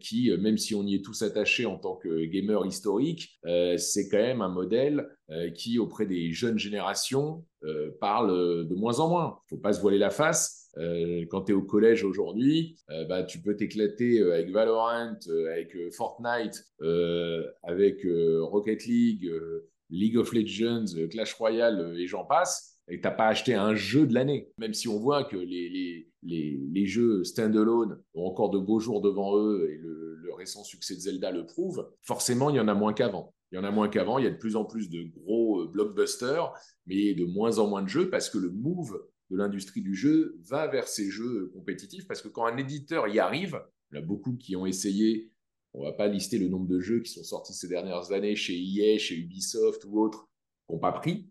qui, 0.00 0.30
euh, 0.30 0.38
même 0.38 0.58
si 0.58 0.74
on 0.74 0.82
y 0.84 0.94
est 0.94 1.04
tous 1.04 1.22
attachés 1.22 1.66
en 1.66 1.78
tant 1.78 1.96
que 1.96 2.24
gamer 2.24 2.64
historique, 2.64 3.38
euh, 3.46 3.76
c'est 3.76 4.08
quand 4.08 4.18
même 4.18 4.40
un 4.40 4.48
modèle 4.48 5.08
euh, 5.30 5.50
qui, 5.50 5.78
auprès 5.78 6.06
des 6.06 6.32
jeunes 6.32 6.58
générations, 6.58 7.44
euh, 7.64 7.90
parle 8.00 8.30
euh, 8.30 8.64
de 8.64 8.74
moins 8.74 8.98
en 9.00 9.08
moins. 9.08 9.38
Il 9.46 9.56
faut 9.56 9.62
pas 9.62 9.72
se 9.72 9.80
voiler 9.80 9.98
la 9.98 10.10
face. 10.10 10.70
Euh, 10.78 11.26
quand 11.30 11.42
tu 11.42 11.52
es 11.52 11.54
au 11.54 11.62
collège 11.62 12.02
aujourd'hui, 12.02 12.76
euh, 12.90 13.04
bah, 13.04 13.24
tu 13.24 13.40
peux 13.40 13.56
t'éclater 13.56 14.20
euh, 14.20 14.34
avec 14.34 14.50
Valorant, 14.50 15.18
euh, 15.28 15.52
avec 15.52 15.76
euh, 15.76 15.90
Fortnite, 15.90 16.64
euh, 16.80 17.46
avec 17.62 18.06
euh, 18.06 18.42
Rocket 18.42 18.86
League, 18.86 19.26
euh, 19.26 19.68
League 19.90 20.16
of 20.16 20.32
Legends, 20.32 20.96
euh, 20.96 21.06
Clash 21.08 21.34
Royale 21.34 21.80
euh, 21.80 21.98
et 21.98 22.06
j'en 22.06 22.24
passe 22.24 22.71
et 22.92 23.00
tu 23.00 23.08
n'as 23.08 23.14
pas 23.14 23.28
acheté 23.28 23.54
un 23.54 23.74
jeu 23.74 24.06
de 24.06 24.12
l'année, 24.12 24.52
même 24.58 24.74
si 24.74 24.86
on 24.86 24.98
voit 24.98 25.24
que 25.24 25.38
les, 25.38 25.70
les, 25.70 26.12
les, 26.22 26.60
les 26.70 26.86
jeux 26.86 27.24
standalone 27.24 27.98
ont 28.12 28.26
encore 28.26 28.50
de 28.50 28.58
beaux 28.58 28.80
jours 28.80 29.00
devant 29.00 29.34
eux 29.38 29.70
et 29.70 29.78
le, 29.78 30.16
le 30.16 30.34
récent 30.34 30.62
succès 30.62 30.94
de 30.94 31.00
Zelda 31.00 31.30
le 31.30 31.46
prouve, 31.46 31.90
forcément, 32.02 32.50
il 32.50 32.56
y 32.56 32.60
en 32.60 32.68
a 32.68 32.74
moins 32.74 32.92
qu'avant. 32.92 33.34
Il 33.50 33.56
y 33.56 33.58
en 33.58 33.64
a 33.64 33.70
moins 33.70 33.88
qu'avant, 33.88 34.18
il 34.18 34.24
y 34.24 34.28
a 34.28 34.30
de 34.30 34.36
plus 34.36 34.56
en 34.56 34.66
plus 34.66 34.90
de 34.90 35.04
gros 35.04 35.62
euh, 35.62 35.68
blockbusters, 35.68 36.52
mais 36.86 37.14
de 37.14 37.24
moins 37.24 37.58
en 37.58 37.66
moins 37.66 37.82
de 37.82 37.88
jeux 37.88 38.10
parce 38.10 38.28
que 38.28 38.36
le 38.36 38.50
move 38.50 39.02
de 39.30 39.38
l'industrie 39.38 39.80
du 39.80 39.94
jeu 39.94 40.38
va 40.42 40.66
vers 40.66 40.86
ces 40.86 41.08
jeux 41.08 41.50
compétitifs. 41.54 42.06
Parce 42.06 42.20
que 42.20 42.28
quand 42.28 42.44
un 42.44 42.58
éditeur 42.58 43.08
y 43.08 43.18
arrive, 43.18 43.58
il 43.90 43.96
y 43.96 44.00
en 44.00 44.02
a 44.02 44.06
beaucoup 44.06 44.36
qui 44.36 44.54
ont 44.54 44.66
essayé, 44.66 45.32
on 45.72 45.82
va 45.82 45.92
pas 45.92 46.08
lister 46.08 46.36
le 46.36 46.48
nombre 46.48 46.68
de 46.68 46.78
jeux 46.78 47.00
qui 47.00 47.10
sont 47.10 47.24
sortis 47.24 47.54
ces 47.54 47.68
dernières 47.68 48.12
années 48.12 48.36
chez 48.36 48.54
EA, 48.54 48.98
chez 48.98 49.16
Ubisoft 49.16 49.82
ou 49.86 49.98
autres, 49.98 50.28
n'ont 50.72 50.78
pas 50.78 50.92
pris. 50.92 51.28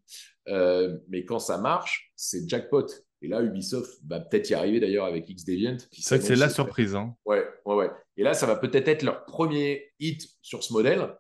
Euh, 0.48 0.98
mais 1.10 1.26
quand 1.26 1.40
ça 1.40 1.58
marche, 1.58 2.12
c'est 2.16 2.48
jackpot. 2.48 2.86
Et 3.24 3.28
là, 3.28 3.42
Ubisoft 3.44 4.00
va 4.08 4.20
peut-être 4.20 4.50
y 4.50 4.54
arriver 4.56 4.80
d'ailleurs 4.80 5.06
avec 5.06 5.30
X-Deviant. 5.30 5.78
C'est 5.92 6.16
vrai 6.16 6.20
que 6.20 6.26
c'est 6.26 6.36
la 6.36 6.50
surprise. 6.50 6.96
Hein. 6.96 7.16
Ouais, 7.26 7.46
ouais, 7.66 7.76
ouais. 7.76 7.90
Et 8.18 8.24
là, 8.24 8.34
ça 8.34 8.48
va 8.48 8.56
peut-être 8.56 8.88
être 8.88 9.04
leur 9.04 9.26
premier 9.26 9.92
hit 10.00 10.28
sur 10.42 10.64
ce 10.64 10.74
modèle. 10.74 11.16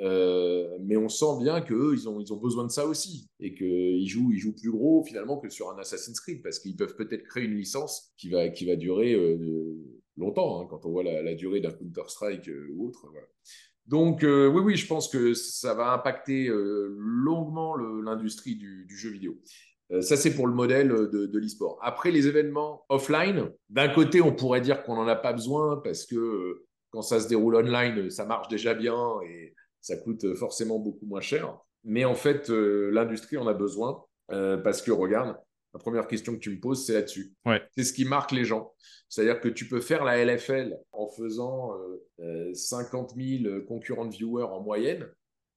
Euh, 0.00 0.78
mais 0.80 0.96
on 0.96 1.08
sent 1.08 1.38
bien 1.40 1.60
qu'eux, 1.60 1.92
ils 1.94 2.08
ont, 2.08 2.18
ils 2.20 2.32
ont 2.32 2.38
besoin 2.38 2.64
de 2.64 2.70
ça 2.70 2.86
aussi. 2.86 3.28
Et 3.38 3.54
qu'ils 3.54 4.08
jouent, 4.08 4.32
ils 4.32 4.38
jouent 4.38 4.54
plus 4.56 4.70
gros 4.70 5.04
finalement 5.04 5.38
que 5.38 5.50
sur 5.50 5.70
un 5.70 5.78
Assassin's 5.78 6.18
Creed. 6.20 6.42
Parce 6.42 6.58
qu'ils 6.58 6.74
peuvent 6.74 6.96
peut-être 6.96 7.24
créer 7.24 7.44
une 7.44 7.56
licence 7.56 8.12
qui 8.16 8.30
va, 8.30 8.48
qui 8.48 8.64
va 8.64 8.76
durer 8.76 9.12
euh, 9.12 9.76
longtemps. 10.16 10.62
hein, 10.62 10.66
quand 10.70 10.86
on 10.86 10.90
voit 10.90 11.02
la, 11.04 11.22
la 11.22 11.34
durée 11.34 11.60
d'un 11.60 11.70
Counter-Strike 11.70 12.48
euh, 12.48 12.68
ou 12.72 12.88
autre. 12.88 13.06
voilà. 13.12 13.26
Donc, 13.86 14.22
euh, 14.22 14.46
oui, 14.46 14.62
oui, 14.62 14.76
je 14.76 14.86
pense 14.86 15.08
que 15.08 15.34
ça 15.34 15.74
va 15.74 15.92
impacter 15.92 16.48
euh, 16.48 16.94
longuement 16.98 17.76
l'industrie 17.76 18.56
du, 18.56 18.96
jeu 18.96 19.10
vidéo. 19.10 19.38
Euh, 19.90 20.02
ça, 20.02 20.16
c'est 20.16 20.34
pour 20.34 20.46
le 20.46 20.54
modèle 20.54 20.88
de, 20.88 21.26
de 21.26 21.38
l'e-sport. 21.38 21.78
Après, 21.82 22.10
les 22.10 22.28
événements 22.28 22.84
offline, 22.88 23.50
d'un 23.68 23.88
côté, 23.88 24.20
on 24.20 24.32
pourrait 24.32 24.60
dire 24.60 24.82
qu'on 24.84 24.96
n'en 24.96 25.08
a 25.08 25.16
pas 25.16 25.32
besoin 25.32 25.80
parce 25.82 26.06
que 26.06 26.64
quand 26.90 27.02
ça 27.02 27.20
se 27.20 27.28
déroule 27.28 27.56
online, 27.56 28.10
ça 28.10 28.24
marche 28.24 28.48
déjà 28.48 28.74
bien 28.74 28.96
et 29.28 29.54
ça 29.80 29.96
coûte 29.96 30.34
forcément 30.36 30.78
beaucoup 30.78 31.06
moins 31.06 31.20
cher. 31.20 31.58
Mais 31.84 32.04
en 32.04 32.14
fait, 32.14 32.48
l'industrie 32.48 33.36
en 33.36 33.46
a 33.48 33.54
besoin 33.54 34.04
parce 34.28 34.82
que, 34.82 34.92
regarde, 34.92 35.36
la 35.74 35.80
première 35.80 36.06
question 36.06 36.34
que 36.34 36.38
tu 36.38 36.50
me 36.50 36.60
poses, 36.60 36.84
c'est 36.84 36.92
là-dessus. 36.94 37.32
Ouais. 37.46 37.62
C'est 37.76 37.84
ce 37.84 37.92
qui 37.92 38.04
marque 38.04 38.32
les 38.32 38.44
gens. 38.44 38.72
C'est-à-dire 39.08 39.40
que 39.40 39.48
tu 39.48 39.66
peux 39.68 39.80
faire 39.80 40.04
la 40.04 40.18
LFL 40.18 40.76
en 40.92 41.08
faisant 41.08 41.74
euh, 41.74 42.04
euh, 42.20 42.54
50 42.54 43.14
000 43.16 43.62
concurrents 43.66 44.06
de 44.06 44.12
viewers 44.14 44.44
en 44.44 44.60
moyenne. 44.60 45.08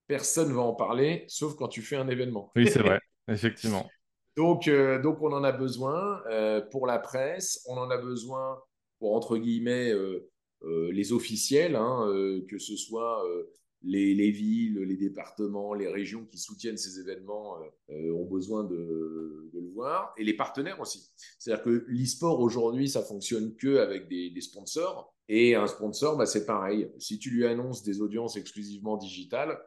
Personne 0.07 0.53
va 0.53 0.61
en 0.61 0.73
parler, 0.73 1.25
sauf 1.27 1.55
quand 1.55 1.67
tu 1.67 1.81
fais 1.81 1.95
un 1.95 2.07
événement. 2.07 2.51
Oui, 2.55 2.69
c'est 2.69 2.79
vrai, 2.79 2.99
effectivement. 3.27 3.89
Donc, 4.37 4.67
euh, 4.67 5.01
donc, 5.01 5.21
on 5.21 5.31
en 5.31 5.43
a 5.43 5.51
besoin 5.51 6.21
euh, 6.29 6.61
pour 6.61 6.87
la 6.87 6.99
presse, 6.99 7.63
on 7.67 7.77
en 7.77 7.89
a 7.89 7.97
besoin 7.97 8.59
pour, 8.99 9.15
entre 9.15 9.37
guillemets, 9.37 9.91
euh, 9.91 10.29
euh, 10.63 10.91
les 10.91 11.13
officiels, 11.13 11.75
hein, 11.75 12.07
euh, 12.07 12.45
que 12.49 12.57
ce 12.57 12.75
soit 12.75 13.25
euh, 13.25 13.51
les, 13.85 14.15
les 14.15 14.31
villes, 14.31 14.79
les 14.79 14.97
départements, 14.97 15.73
les 15.73 15.87
régions 15.87 16.25
qui 16.25 16.37
soutiennent 16.37 16.77
ces 16.77 16.99
événements 16.99 17.57
euh, 17.61 17.65
euh, 17.91 18.15
ont 18.15 18.25
besoin 18.25 18.63
de, 18.63 19.49
de 19.53 19.59
le 19.59 19.69
voir, 19.69 20.13
et 20.17 20.23
les 20.23 20.33
partenaires 20.35 20.81
aussi. 20.81 21.11
C'est-à-dire 21.37 21.63
que 21.63 21.85
l'e-sport 21.87 22.39
aujourd'hui, 22.39 22.89
ça 22.89 23.03
fonctionne 23.03 23.55
que 23.55 23.77
avec 23.77 24.07
des, 24.07 24.31
des 24.31 24.41
sponsors, 24.41 25.15
et 25.27 25.55
un 25.55 25.67
sponsor, 25.67 26.17
bah, 26.17 26.25
c'est 26.25 26.45
pareil. 26.45 26.89
Si 26.99 27.19
tu 27.19 27.29
lui 27.29 27.45
annonces 27.45 27.83
des 27.83 28.01
audiences 28.01 28.35
exclusivement 28.35 28.97
digitales, 28.97 29.57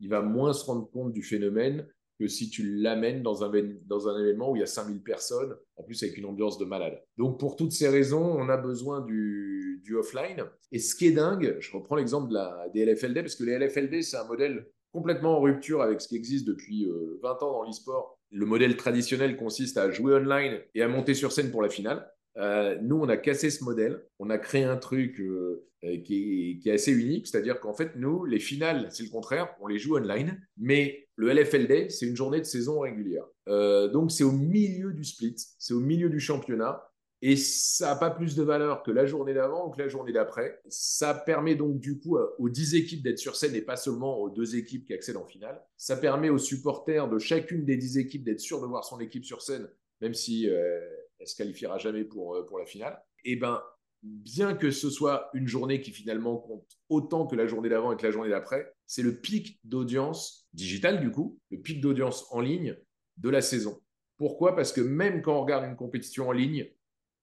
il 0.00 0.08
va 0.08 0.20
moins 0.20 0.52
se 0.52 0.64
rendre 0.64 0.90
compte 0.90 1.12
du 1.12 1.22
phénomène 1.22 1.86
que 2.18 2.28
si 2.28 2.48
tu 2.48 2.62
l'amènes 2.80 3.22
dans 3.22 3.44
un, 3.44 3.52
événement 3.52 4.50
où 4.50 4.56
il 4.56 4.60
y 4.60 4.62
a 4.62 4.66
5000 4.66 5.02
personnes, 5.02 5.54
en 5.76 5.82
plus 5.82 6.02
avec 6.02 6.16
une 6.16 6.24
ambiance 6.24 6.58
de 6.58 6.64
malade. 6.64 7.02
Donc 7.18 7.38
pour 7.38 7.56
toutes 7.56 7.72
ces 7.72 7.88
raisons, 7.88 8.24
on 8.24 8.48
a 8.48 8.56
besoin 8.56 9.00
du, 9.02 9.82
du 9.84 9.96
offline. 9.96 10.44
Et 10.72 10.78
ce 10.78 10.94
qui 10.94 11.06
est 11.06 11.12
dingue, 11.12 11.56
je 11.60 11.72
reprends 11.72 11.96
l'exemple 11.96 12.28
de 12.28 12.34
la, 12.34 12.68
des 12.72 12.84
LFLD, 12.84 13.22
parce 13.22 13.36
que 13.36 13.44
les 13.44 13.58
LFLD, 13.58 14.02
c'est 14.02 14.16
un 14.16 14.24
modèle 14.24 14.66
complètement 14.92 15.36
en 15.36 15.40
rupture 15.40 15.82
avec 15.82 16.00
ce 16.00 16.08
qui 16.08 16.16
existe 16.16 16.46
depuis 16.46 16.86
euh, 16.86 17.18
20 17.22 17.42
ans 17.42 17.52
dans 17.52 17.62
l'e-sport. 17.64 18.18
Le 18.30 18.46
modèle 18.46 18.76
traditionnel 18.76 19.36
consiste 19.36 19.76
à 19.76 19.90
jouer 19.90 20.14
online 20.14 20.58
et 20.74 20.82
à 20.82 20.88
monter 20.88 21.14
sur 21.14 21.32
scène 21.32 21.50
pour 21.50 21.62
la 21.62 21.68
finale. 21.68 22.10
Euh, 22.38 22.78
nous, 22.82 22.96
on 22.96 23.08
a 23.08 23.16
cassé 23.16 23.50
ce 23.50 23.64
modèle. 23.64 24.02
On 24.18 24.30
a 24.30 24.38
créé 24.38 24.64
un 24.64 24.76
truc 24.76 25.20
euh, 25.20 25.66
qui, 25.82 26.52
est, 26.52 26.58
qui, 26.58 26.68
est, 26.68 26.72
assez 26.72 26.92
unique. 26.92 27.26
C'est-à-dire 27.26 27.60
qu'en 27.60 27.74
fait, 27.74 27.96
nous, 27.96 28.24
les 28.24 28.40
finales, 28.40 28.88
c'est 28.90 29.04
le 29.04 29.10
contraire. 29.10 29.54
On 29.60 29.66
les 29.66 29.78
joue 29.78 29.96
online. 29.96 30.40
Mais 30.56 31.05
le 31.16 31.32
LFL 31.32 31.66
Day, 31.66 31.88
c'est 31.88 32.06
une 32.06 32.16
journée 32.16 32.38
de 32.38 32.44
saison 32.44 32.80
régulière. 32.80 33.24
Euh, 33.48 33.88
donc, 33.88 34.12
c'est 34.12 34.24
au 34.24 34.32
milieu 34.32 34.92
du 34.92 35.04
split. 35.04 35.36
C'est 35.58 35.74
au 35.74 35.80
milieu 35.80 36.10
du 36.10 36.20
championnat. 36.20 36.90
Et 37.22 37.36
ça 37.36 37.86
n'a 37.86 37.96
pas 37.96 38.10
plus 38.10 38.36
de 38.36 38.42
valeur 38.42 38.82
que 38.82 38.90
la 38.90 39.06
journée 39.06 39.32
d'avant 39.32 39.66
ou 39.66 39.70
que 39.70 39.80
la 39.80 39.88
journée 39.88 40.12
d'après. 40.12 40.60
Ça 40.68 41.14
permet 41.14 41.54
donc 41.54 41.80
du 41.80 41.98
coup 41.98 42.18
aux 42.38 42.48
10 42.50 42.74
équipes 42.74 43.02
d'être 43.02 43.18
sur 43.18 43.36
scène 43.36 43.54
et 43.54 43.62
pas 43.62 43.76
seulement 43.76 44.18
aux 44.18 44.28
deux 44.28 44.56
équipes 44.56 44.86
qui 44.86 44.92
accèdent 44.92 45.16
en 45.16 45.24
finale. 45.24 45.62
Ça 45.78 45.96
permet 45.96 46.28
aux 46.28 46.38
supporters 46.38 47.08
de 47.08 47.18
chacune 47.18 47.64
des 47.64 47.78
10 47.78 47.96
équipes 47.98 48.22
d'être 48.22 48.40
sûr 48.40 48.60
de 48.60 48.66
voir 48.66 48.84
son 48.84 49.00
équipe 49.00 49.24
sur 49.24 49.40
scène, 49.40 49.66
même 50.02 50.12
si 50.12 50.48
euh, 50.50 50.78
elle 51.18 51.26
se 51.26 51.34
qualifiera 51.34 51.78
jamais 51.78 52.04
pour, 52.04 52.44
pour 52.46 52.58
la 52.58 52.66
finale. 52.66 53.02
Et 53.24 53.36
ben, 53.36 53.62
bien 54.02 54.54
que 54.54 54.70
ce 54.70 54.90
soit 54.90 55.30
une 55.34 55.48
journée 55.48 55.80
qui 55.80 55.90
finalement 55.90 56.36
compte 56.36 56.78
autant 56.88 57.26
que 57.26 57.36
la 57.36 57.46
journée 57.46 57.68
d'avant 57.68 57.92
et 57.92 57.96
que 57.96 58.06
la 58.06 58.12
journée 58.12 58.30
d'après, 58.30 58.72
c'est 58.86 59.02
le 59.02 59.20
pic 59.20 59.58
d'audience 59.64 60.46
digitale 60.52 61.00
du 61.00 61.10
coup, 61.10 61.38
le 61.50 61.60
pic 61.60 61.80
d'audience 61.80 62.26
en 62.30 62.40
ligne 62.40 62.76
de 63.16 63.28
la 63.28 63.42
saison. 63.42 63.80
Pourquoi? 64.16 64.54
Parce 64.54 64.72
que 64.72 64.80
même 64.80 65.22
quand 65.22 65.36
on 65.36 65.42
regarde 65.42 65.64
une 65.64 65.76
compétition 65.76 66.28
en 66.28 66.32
ligne, 66.32 66.70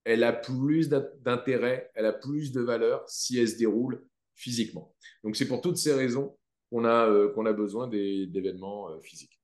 elle 0.04 0.24
a 0.24 0.34
plus 0.34 0.90
d'intérêt, 0.90 1.90
elle 1.96 2.06
a 2.06 2.14
plus 2.14 2.52
de 2.52 2.62
valeur 2.62 3.04
si 3.08 3.40
elle 3.40 3.48
se 3.48 3.58
déroule 3.58 4.06
physiquement. 4.36 4.94
Donc 5.24 5.36
c'est 5.36 5.48
pour 5.48 5.62
toutes 5.62 5.78
ces 5.78 5.94
raisons 5.94 6.38
qu'on 6.70 6.86
a, 6.86 7.08
euh, 7.08 7.46
a 7.46 7.54
besoin 7.54 7.88
d'événements 7.88 8.90
euh, 8.90 9.00
physiques. 9.00 9.40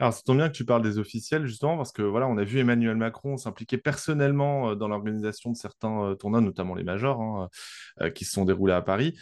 Alors, 0.00 0.14
ça 0.14 0.22
tombe 0.24 0.38
bien 0.38 0.48
que 0.48 0.56
tu 0.56 0.64
parles 0.64 0.80
des 0.80 0.98
officiels, 0.98 1.44
justement, 1.44 1.76
parce 1.76 1.92
que 1.92 2.00
voilà, 2.00 2.26
on 2.26 2.38
a 2.38 2.44
vu 2.44 2.58
Emmanuel 2.58 2.96
Macron 2.96 3.36
s'impliquer 3.36 3.76
personnellement 3.76 4.70
euh, 4.70 4.74
dans 4.74 4.88
l'organisation 4.88 5.50
de 5.50 5.56
certains 5.58 6.04
euh, 6.04 6.14
tournois, 6.14 6.40
notamment 6.40 6.74
les 6.74 6.84
majors, 6.84 7.20
hein, 7.20 7.50
euh, 8.00 8.08
qui 8.08 8.24
se 8.24 8.32
sont 8.32 8.46
déroulés 8.46 8.72
à 8.72 8.80
Paris. 8.80 9.14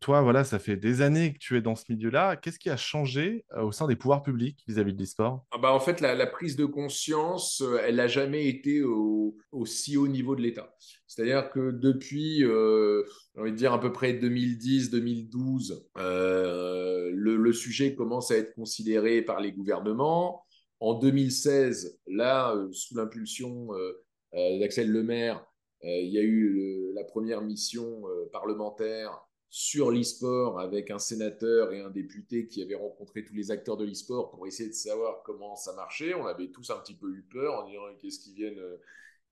Toi, 0.00 0.22
voilà, 0.22 0.42
ça 0.42 0.58
fait 0.58 0.76
des 0.76 1.02
années 1.02 1.32
que 1.32 1.38
tu 1.38 1.56
es 1.56 1.62
dans 1.62 1.76
ce 1.76 1.84
milieu-là. 1.88 2.34
Qu'est-ce 2.36 2.58
qui 2.58 2.68
a 2.68 2.76
changé 2.76 3.44
au 3.56 3.70
sein 3.70 3.86
des 3.86 3.94
pouvoirs 3.94 4.24
publics 4.24 4.64
vis-à-vis 4.66 4.92
de 4.92 4.98
l'e-sport? 4.98 5.46
Ah 5.52 5.58
bah, 5.58 5.72
en 5.72 5.78
fait, 5.78 6.00
la, 6.00 6.26
prise 6.26 6.56
de 6.56 6.64
conscience, 6.64 7.62
elle 7.84 7.94
n'a 7.94 8.08
jamais 8.08 8.48
été 8.48 8.82
au, 8.82 9.36
aussi 9.52 9.96
haut 9.96 10.08
niveau 10.08 10.34
de 10.34 10.42
l'État. 10.42 10.74
C'est-à-dire 11.16 11.48
que 11.50 11.70
depuis, 11.70 12.44
euh, 12.44 13.02
j'ai 13.34 13.40
envie 13.40 13.52
de 13.52 13.56
dire 13.56 13.72
à 13.72 13.80
peu 13.80 13.90
près 13.90 14.12
2010-2012, 14.12 15.82
euh, 15.96 17.10
le, 17.14 17.36
le 17.36 17.52
sujet 17.54 17.94
commence 17.94 18.30
à 18.30 18.36
être 18.36 18.54
considéré 18.54 19.22
par 19.22 19.40
les 19.40 19.50
gouvernements. 19.52 20.44
En 20.78 20.92
2016, 20.92 21.98
là, 22.06 22.54
euh, 22.54 22.68
sous 22.70 22.94
l'impulsion 22.96 23.68
d'Axel 24.34 24.92
Lemaire, 24.92 25.44
euh, 25.84 25.88
il 25.88 26.10
y 26.12 26.18
a 26.18 26.22
eu 26.22 26.48
le- 26.52 26.92
la 26.94 27.04
première 27.04 27.40
mission 27.40 28.02
parlementaire 28.32 29.18
sur 29.48 29.90
l'e-sport 29.90 30.60
avec 30.60 30.90
un 30.90 30.98
sénateur 30.98 31.72
et 31.72 31.80
un 31.80 31.88
député 31.90 32.46
qui 32.46 32.62
avaient 32.62 32.74
rencontré 32.74 33.24
tous 33.24 33.34
les 33.34 33.50
acteurs 33.50 33.78
de 33.78 33.84
l'e-sport 33.86 34.30
pour 34.30 34.46
essayer 34.46 34.68
de 34.68 34.74
savoir 34.74 35.22
comment 35.24 35.56
ça 35.56 35.72
marchait. 35.74 36.12
On 36.14 36.26
avait 36.26 36.48
tous 36.50 36.68
un 36.70 36.78
petit 36.80 36.94
peu 36.94 37.10
eu 37.10 37.22
peur 37.22 37.54
en 37.62 37.66
disant 37.66 37.80
qu'est-ce 38.00 38.18
qu'ils 38.20 38.34
viennent. 38.34 38.60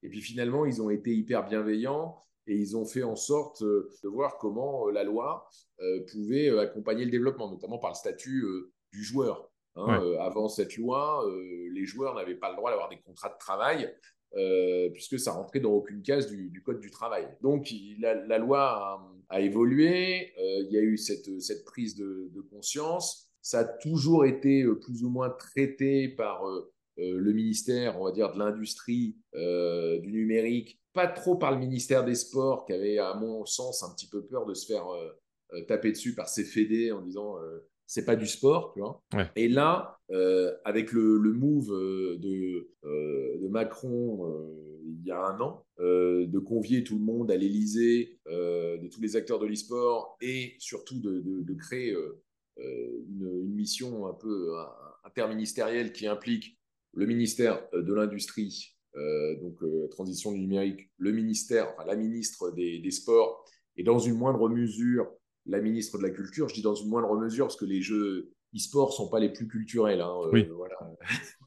Et 0.05 0.09
puis 0.09 0.21
finalement, 0.21 0.65
ils 0.67 0.81
ont 0.81 0.91
été 0.91 1.13
hyper 1.13 1.45
bienveillants 1.45 2.17
et 2.47 2.55
ils 2.55 2.77
ont 2.77 2.85
fait 2.85 3.03
en 3.03 3.17
sorte 3.17 3.63
euh, 3.63 3.91
de 4.05 4.09
voir 4.09 4.37
comment 4.39 4.87
euh, 4.87 4.93
la 4.93 5.03
loi 5.03 5.49
euh, 5.81 6.05
pouvait 6.13 6.51
accompagner 6.59 7.05
le 7.07 7.11
développement, 7.11 7.51
notamment 7.51 7.79
par 7.79 7.91
le 7.91 7.97
statut 7.97 8.45
du 8.93 9.03
joueur. 9.03 9.51
Hein. 9.77 9.99
Ouais. 10.01 10.19
Avant 10.19 10.49
cette 10.49 10.77
loi, 10.77 11.25
les 11.73 11.85
joueurs 11.85 12.15
n'avaient 12.15 12.37
pas 12.37 12.51
le 12.51 12.57
droit 12.57 12.71
d'avoir 12.71 12.89
des 12.91 13.01
contrats 13.01 13.31
de 13.31 13.39
travail 13.39 13.93
euh, 14.37 14.91
puisque 14.91 15.19
ça 15.19 15.33
rentrait 15.33 15.61
dans 15.61 15.73
aucune 15.73 16.03
case 16.03 16.27
du, 16.29 16.51
du 16.51 16.63
code 16.63 16.81
du 16.81 16.91
travail. 16.91 17.27
Donc 17.41 17.71
il- 17.73 18.01
la, 18.01 18.15
la 18.15 18.39
loi 18.39 18.61
a, 18.61 19.11
a 19.31 19.41
évolué, 19.41 20.33
euh, 20.39 20.65
il 20.67 20.73
y 20.73 20.77
a 20.77 20.83
eu 20.83 20.97
cette, 20.97 21.41
cette 21.41 21.65
prise 21.65 21.97
de, 21.97 22.31
de 22.35 22.41
conscience. 22.43 23.31
Ça 23.41 23.61
a 23.61 23.65
toujours 23.65 24.25
été 24.27 24.65
plus 24.83 25.03
ou 25.05 25.09
moins 25.11 25.31
traité 25.31 26.09
par 26.09 26.47
euh, 26.49 26.73
le 26.97 27.33
ministère, 27.33 28.01
on 28.01 28.05
va 28.05 28.13
dire, 28.13 28.33
de 28.33 28.39
l'industrie, 28.39 29.17
euh, 29.35 29.99
du 29.99 30.13
numérique, 30.13 30.81
pas 30.93 31.09
trop 31.09 31.37
par 31.37 31.53
le 31.53 31.59
ministère 31.59 32.05
des 32.05 32.15
Sports, 32.15 32.65
qui 32.67 32.73
avait, 32.73 32.99
à 32.99 33.15
mon 33.15 33.45
sens, 33.47 33.83
un 33.83 33.93
petit 33.95 34.09
peu 34.09 34.25
peur 34.25 34.47
de 34.47 34.55
se 34.55 34.67
faire 34.67 34.87
euh, 34.89 35.09
euh, 35.55 35.65
taper 35.67 35.91
dessus 35.91 36.15
par 36.15 36.29
ses 36.29 36.45
fédés 36.45 36.93
en 36.93 37.01
disant 37.03 37.39
euh, 37.41 37.67
c'est 37.87 38.05
pas 38.05 38.17
du 38.17 38.27
sport, 38.27 38.73
tu 38.73 38.81
vois. 38.81 39.03
Ouais. 39.13 39.29
Et 39.37 39.49
là, 39.49 39.99
euh, 40.11 40.55
avec 40.65 40.93
le, 40.93 41.19
le 41.19 41.33
move 41.33 41.71
euh, 41.73 42.17
de, 42.19 42.71
euh, 42.85 43.39
de 43.43 43.49
Macron 43.49 44.27
euh, 44.31 44.81
il 44.87 45.05
y 45.07 45.11
a 45.11 45.21
un 45.27 45.39
an, 45.41 45.67
euh, 45.81 46.27
de 46.27 46.39
convier 46.39 46.83
tout 46.85 46.97
le 46.99 47.05
monde 47.05 47.31
à 47.31 47.37
l'Élysée, 47.37 48.19
euh, 48.29 48.79
de 48.79 48.89
tous 48.89 49.01
les 49.03 49.17
acteurs 49.17 49.39
de 49.39 49.47
l'e-sport, 49.47 50.17
et 50.23 50.55
surtout 50.59 50.99
de, 51.01 51.21
de- 51.21 51.43
de 51.43 51.55
créer 51.55 51.93
euh, 51.93 52.23
euh, 52.59 53.05
une, 53.11 53.41
une 53.43 53.55
mission 53.55 54.07
un 54.07 54.15
peu 54.15 54.57
euh, 54.57 54.63
interministérielle 55.05 55.93
qui 55.93 56.07
implique 56.07 56.57
le 56.95 57.07
ministère 57.07 57.63
de 57.73 57.93
l'Industrie, 57.95 58.77
euh, 58.97 59.35
donc 59.41 59.63
euh, 59.63 59.89
transition 59.89 60.33
du 60.33 60.41
numérique, 60.41 60.89
le 60.99 61.13
ministère, 61.13 61.73
enfin 61.75 61.85
la 61.87 61.97
ministre 61.97 62.51
des, 62.53 62.79
des 62.79 62.91
Sports, 62.91 63.45
et 63.77 63.83
dans 63.83 63.99
une 63.99 64.15
moindre 64.17 64.49
mesure, 64.49 65.11
la 65.47 65.61
ministre 65.61 65.99
de 65.99 66.05
la 66.05 66.11
Culture. 66.11 66.49
Je 66.49 66.55
dis 66.55 66.63
dans 66.63 66.75
une 66.77 66.89
moindre 66.89 67.17
mesure 67.19 67.47
parce 67.47 67.57
que 67.57 67.65
les 67.65 67.83
jeux 67.83 68.31
e-sport 68.57 68.93
sont 68.93 69.09
pas 69.11 69.19
les 69.19 69.33
plus 69.33 69.49
culturels. 69.49 70.01
hein, 70.01 70.15
euh, 70.27 70.31
Oui. 70.33 70.49
voilà. 70.55 70.77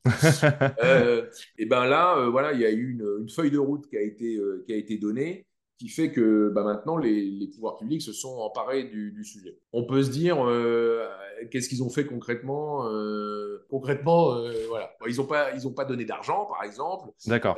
Euh, 0.83 1.27
et 1.57 1.65
ben 1.65 1.85
là, 1.85 2.17
euh, 2.19 2.29
voilà, 2.29 2.53
il 2.53 2.61
y 2.61 2.65
a 2.65 2.71
eu 2.71 2.91
une, 2.91 3.05
une 3.21 3.29
feuille 3.29 3.51
de 3.51 3.57
route 3.57 3.87
qui 3.89 3.97
a 3.97 4.01
été, 4.01 4.35
euh, 4.37 4.63
qui 4.65 4.73
a 4.73 4.77
été 4.77 4.97
donnée, 4.97 5.46
qui 5.77 5.89
fait 5.89 6.11
que 6.11 6.49
bah, 6.49 6.63
maintenant 6.63 6.97
les, 6.97 7.23
les 7.29 7.47
pouvoirs 7.47 7.77
publics 7.77 8.01
se 8.01 8.11
sont 8.13 8.37
emparés 8.37 8.85
du, 8.85 9.11
du 9.11 9.23
sujet. 9.23 9.59
On 9.73 9.85
peut 9.85 10.01
se 10.01 10.09
dire, 10.09 10.43
euh, 10.43 11.07
qu'est-ce 11.51 11.69
qu'ils 11.69 11.83
ont 11.83 11.89
fait 11.89 12.05
concrètement 12.05 12.87
euh, 12.91 13.65
Concrètement, 13.69 14.33
euh, 14.35 14.51
voilà, 14.67 14.91
Bon, 14.99 15.05
ils 15.07 15.17
n'ont 15.17 15.25
pas, 15.27 15.53
ils 15.53 15.67
ont 15.67 15.73
pas 15.73 15.85
donné 15.85 16.03
d'argent, 16.05 16.45
par 16.45 16.63
exemple, 16.63 17.09
D'accord. 17.27 17.57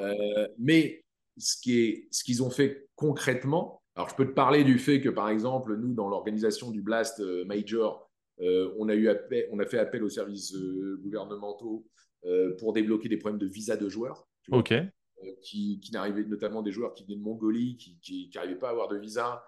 mais 0.57 1.03
ce 1.37 1.55
qui 1.61 1.79
est, 1.79 2.07
ce 2.11 2.23
qu'ils 2.25 2.43
ont 2.43 2.49
fait 2.49 2.87
concrètement, 2.95 3.81
alors 3.95 4.09
je 4.09 4.15
peux 4.15 4.25
te 4.25 4.33
parler 4.33 4.63
du 4.65 4.79
fait 4.79 4.99
que 5.01 5.09
par 5.09 5.29
exemple 5.29 5.75
nous 5.77 5.93
dans 5.93 6.09
l'organisation 6.09 6.71
du 6.71 6.81
Blast 6.81 7.21
Major, 7.45 8.09
on 8.41 8.89
a 8.89 8.95
eu 8.95 9.07
appel- 9.09 9.47
on 9.51 9.59
a 9.59 9.65
fait 9.65 9.77
appel 9.79 10.03
aux 10.03 10.09
services 10.09 10.53
gouvernementaux 11.01 11.85
pour 12.57 12.73
débloquer 12.73 13.07
des 13.07 13.17
problèmes 13.17 13.39
de 13.39 13.47
visa 13.47 13.77
de 13.77 13.87
joueurs. 13.87 14.27
Ok. 14.51 14.73
Euh, 15.23 15.31
qui, 15.41 15.79
qui 15.79 15.91
n'arrivaient 15.91 16.23
notamment 16.23 16.61
des 16.61 16.71
joueurs 16.71 16.93
qui 16.93 17.03
venaient 17.03 17.17
de 17.17 17.21
Mongolie, 17.21 17.77
qui 17.77 18.29
n'arrivaient 18.33 18.59
pas 18.59 18.69
à 18.69 18.71
avoir 18.71 18.87
de 18.87 18.97
visa. 18.97 19.43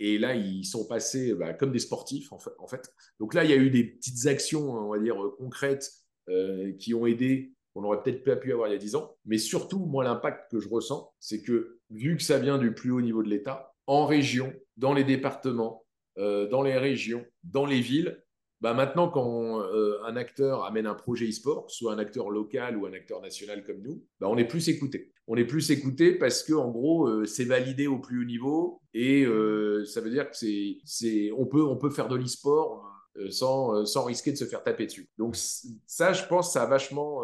Et 0.00 0.18
là, 0.18 0.34
ils 0.34 0.64
sont 0.64 0.86
passés 0.86 1.34
bah, 1.34 1.54
comme 1.54 1.72
des 1.72 1.78
sportifs, 1.78 2.32
en 2.32 2.38
fait. 2.38 2.92
Donc 3.20 3.34
là, 3.34 3.44
il 3.44 3.50
y 3.50 3.52
a 3.52 3.56
eu 3.56 3.70
des 3.70 3.84
petites 3.84 4.26
actions, 4.26 4.72
on 4.72 4.90
va 4.90 4.98
dire, 4.98 5.22
euh, 5.22 5.34
concrètes 5.38 5.90
euh, 6.28 6.72
qui 6.78 6.94
ont 6.94 7.06
aidé 7.06 7.52
qu'on 7.72 7.82
n'aurait 7.82 8.02
peut-être 8.02 8.24
pas 8.24 8.36
pu 8.36 8.52
avoir 8.52 8.68
il 8.68 8.72
y 8.72 8.74
a 8.74 8.78
10 8.78 8.96
ans. 8.96 9.16
Mais 9.24 9.38
surtout, 9.38 9.86
moi, 9.86 10.04
l'impact 10.04 10.50
que 10.50 10.60
je 10.60 10.68
ressens, 10.68 11.12
c'est 11.20 11.42
que 11.42 11.78
vu 11.90 12.16
que 12.16 12.22
ça 12.22 12.38
vient 12.38 12.58
du 12.58 12.74
plus 12.74 12.90
haut 12.90 13.00
niveau 13.00 13.22
de 13.22 13.28
l'État, 13.28 13.74
en 13.86 14.06
région, 14.06 14.52
dans 14.76 14.92
les 14.92 15.04
départements, 15.04 15.84
dans 16.16 16.62
les 16.62 16.76
régions, 16.76 17.24
dans 17.42 17.64
les 17.64 17.80
villes, 17.80 18.22
bah 18.62 18.74
maintenant, 18.74 19.08
quand 19.08 19.60
euh, 19.60 19.98
un 20.06 20.14
acteur 20.14 20.64
amène 20.64 20.86
un 20.86 20.94
projet 20.94 21.28
e-sport, 21.28 21.68
soit 21.68 21.92
un 21.92 21.98
acteur 21.98 22.30
local 22.30 22.76
ou 22.76 22.86
un 22.86 22.92
acteur 22.92 23.20
national 23.20 23.64
comme 23.64 23.82
nous, 23.82 24.04
bah 24.20 24.28
on 24.30 24.38
est 24.38 24.46
plus 24.46 24.68
écouté. 24.68 25.12
On 25.26 25.36
est 25.36 25.44
plus 25.44 25.72
écouté 25.72 26.14
parce 26.14 26.44
que 26.44 26.52
en 26.52 26.70
gros, 26.70 27.08
euh, 27.08 27.24
c'est 27.24 27.44
validé 27.44 27.88
au 27.88 27.98
plus 27.98 28.20
haut 28.20 28.24
niveau 28.24 28.80
et 28.94 29.24
euh, 29.24 29.84
ça 29.84 30.00
veut 30.00 30.10
dire 30.10 30.30
que 30.30 30.36
c'est, 30.36 30.78
c'est, 30.84 31.32
on 31.36 31.44
peut, 31.46 31.64
on 31.64 31.76
peut 31.76 31.90
faire 31.90 32.06
de 32.06 32.14
l'e-sport 32.14 32.88
sans, 33.30 33.84
sans 33.84 34.04
risquer 34.04 34.30
de 34.30 34.36
se 34.36 34.44
faire 34.44 34.62
taper 34.62 34.86
dessus. 34.86 35.10
Donc 35.18 35.36
ça, 35.36 36.12
je 36.12 36.24
pense, 36.28 36.52
ça 36.52 36.62
a 36.62 36.66
vachement. 36.66 37.22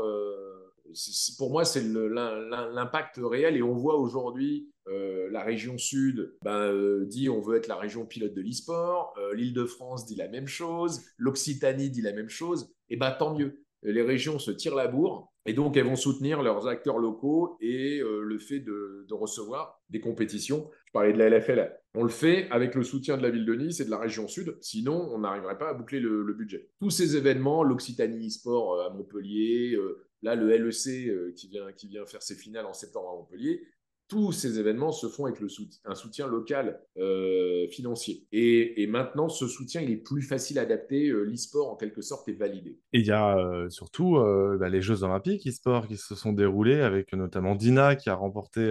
Pour 1.36 1.50
moi, 1.50 1.64
c'est 1.64 1.82
l'impact 1.82 3.20
réel. 3.22 3.56
Et 3.56 3.62
on 3.62 3.74
voit 3.74 3.96
aujourd'hui 3.96 4.70
euh, 4.88 5.28
la 5.30 5.42
région 5.42 5.76
sud 5.76 6.34
ben, 6.42 6.72
euh, 6.72 7.04
dit 7.04 7.28
on 7.28 7.40
veut 7.40 7.56
être 7.56 7.68
la 7.68 7.76
région 7.76 8.06
pilote 8.06 8.32
de 8.32 8.40
l'e-sport, 8.40 9.14
euh, 9.18 9.34
l'Île-de-France 9.34 10.06
dit 10.06 10.16
la 10.16 10.28
même 10.28 10.46
chose, 10.46 11.02
l'Occitanie 11.18 11.90
dit 11.90 12.00
la 12.00 12.12
même 12.12 12.30
chose, 12.30 12.72
et 12.88 12.96
ben 12.96 13.10
tant 13.10 13.36
mieux. 13.36 13.62
Les 13.82 14.02
régions 14.02 14.38
se 14.38 14.50
tirent 14.50 14.74
la 14.74 14.88
bourre. 14.88 15.32
Et 15.46 15.52
donc 15.54 15.76
elles 15.76 15.86
vont 15.86 15.96
soutenir 15.96 16.42
leurs 16.42 16.66
acteurs 16.66 16.98
locaux 16.98 17.56
et 17.62 18.00
le 18.02 18.38
fait 18.38 18.60
de, 18.60 19.06
recevoir 19.10 19.80
des 19.88 19.98
compétitions. 19.98 20.68
Je 20.84 20.92
parlais 20.92 21.14
de 21.14 21.18
la 21.18 21.30
LFL, 21.30 21.74
on 21.94 22.02
le 22.02 22.10
fait 22.10 22.50
avec 22.50 22.74
le 22.74 22.82
soutien 22.82 23.16
de 23.16 23.22
la 23.22 23.30
ville 23.30 23.46
de 23.46 23.54
Nice 23.54 23.80
et 23.80 23.86
de 23.86 23.90
la 23.90 23.98
région 23.98 24.28
sud, 24.28 24.58
sinon 24.60 25.08
on 25.10 25.20
n'arriverait 25.20 25.56
pas 25.56 25.70
à 25.70 25.74
boucler 25.74 26.00
le, 26.00 26.22
le 26.22 26.34
budget. 26.34 26.68
Tous 26.80 26.90
ces 26.90 27.16
événements, 27.16 27.62
l'Occitanie 27.62 28.26
e-sport 28.26 28.78
à 28.82 28.90
Montpellier, 28.90 29.74
là 30.22 30.34
le 30.34 30.48
LEC 30.56 31.08
euh, 31.08 31.32
qui, 31.36 31.48
vient, 31.48 31.72
qui 31.72 31.88
vient 31.88 32.06
faire 32.06 32.22
ses 32.22 32.34
finales 32.34 32.66
en 32.66 32.72
septembre 32.72 33.10
à 33.10 33.16
Montpellier, 33.16 33.62
tous 34.08 34.32
ces 34.32 34.58
événements 34.58 34.90
se 34.90 35.06
font 35.06 35.26
avec 35.26 35.38
un 35.84 35.94
soutien 35.94 36.26
local 36.26 36.80
euh, 36.96 37.68
financier. 37.68 38.26
Et, 38.32 38.86
maintenant, 38.86 39.28
ce 39.28 39.46
soutien, 39.46 39.82
il 39.82 39.90
est 39.90 39.96
plus 39.96 40.22
facile 40.22 40.58
à 40.58 40.62
adapter. 40.62 41.08
Euh, 41.08 41.24
L'e-sport, 41.24 41.70
en 41.70 41.76
quelque 41.76 42.00
sorte, 42.00 42.26
est 42.28 42.32
validé. 42.32 42.78
Et 42.94 43.00
il 43.00 43.06
y 43.06 43.10
a 43.10 43.36
euh, 43.36 43.68
surtout 43.68 44.18
bah, 44.58 44.70
les 44.70 44.80
Jeux 44.80 45.02
Olympiques 45.02 45.46
e-sport 45.46 45.86
qui 45.86 45.98
se 45.98 46.14
sont 46.14 46.32
déroulés 46.32 46.80
avec 46.80 47.12
notamment 47.12 47.54
Dina 47.54 47.96
qui 47.96 48.08
a 48.08 48.14
remporté 48.14 48.66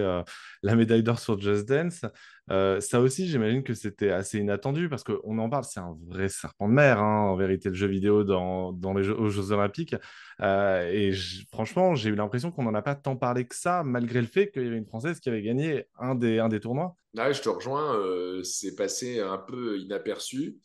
la 0.62 0.74
médaille 0.74 1.04
d'or 1.04 1.20
sur 1.20 1.40
Just 1.40 1.68
Dance. 1.68 2.04
Euh, 2.50 2.80
ça 2.80 3.00
aussi, 3.00 3.26
j'imagine 3.26 3.62
que 3.62 3.74
c'était 3.74 4.10
assez 4.10 4.38
inattendu 4.38 4.88
parce 4.88 5.04
qu'on 5.04 5.38
en 5.38 5.50
parle, 5.50 5.64
c'est 5.64 5.80
un 5.80 5.96
vrai 6.06 6.28
serpent 6.28 6.68
de 6.68 6.74
mer, 6.74 6.98
hein, 6.98 7.30
en 7.30 7.36
vérité, 7.36 7.68
le 7.68 7.74
jeu 7.74 7.86
vidéo 7.86 8.24
dans, 8.24 8.72
les 8.94 9.02
jeux, 9.02 9.18
aux 9.18 9.28
Jeux 9.28 9.52
Olympiques. 9.52 9.94
Euh, 10.40 10.90
et 10.90 11.12
franchement, 11.52 11.94
j'ai 11.94 12.10
eu 12.10 12.14
l'impression 12.14 12.50
qu'on 12.50 12.62
n'en 12.62 12.74
a 12.74 12.82
pas 12.82 12.94
tant 12.94 13.16
parlé 13.16 13.46
que 13.46 13.54
ça, 13.54 13.82
malgré 13.84 14.20
le 14.20 14.26
fait 14.26 14.50
qu'il 14.50 14.62
y 14.62 14.66
avait 14.66 14.76
une 14.76 14.86
Française 14.86 15.20
qui 15.20 15.28
avait 15.28 15.42
gagné 15.42 15.86
un 15.98 16.14
des, 16.14 16.38
un 16.38 16.48
des 16.48 16.60
tournois. 16.60 16.96
Là, 17.14 17.32
je 17.32 17.42
te 17.42 17.48
rejoins, 17.48 17.96
euh, 17.96 18.42
c'est 18.42 18.74
passé 18.74 19.20
un 19.20 19.38
peu 19.38 19.78
inaperçu. 19.78 20.58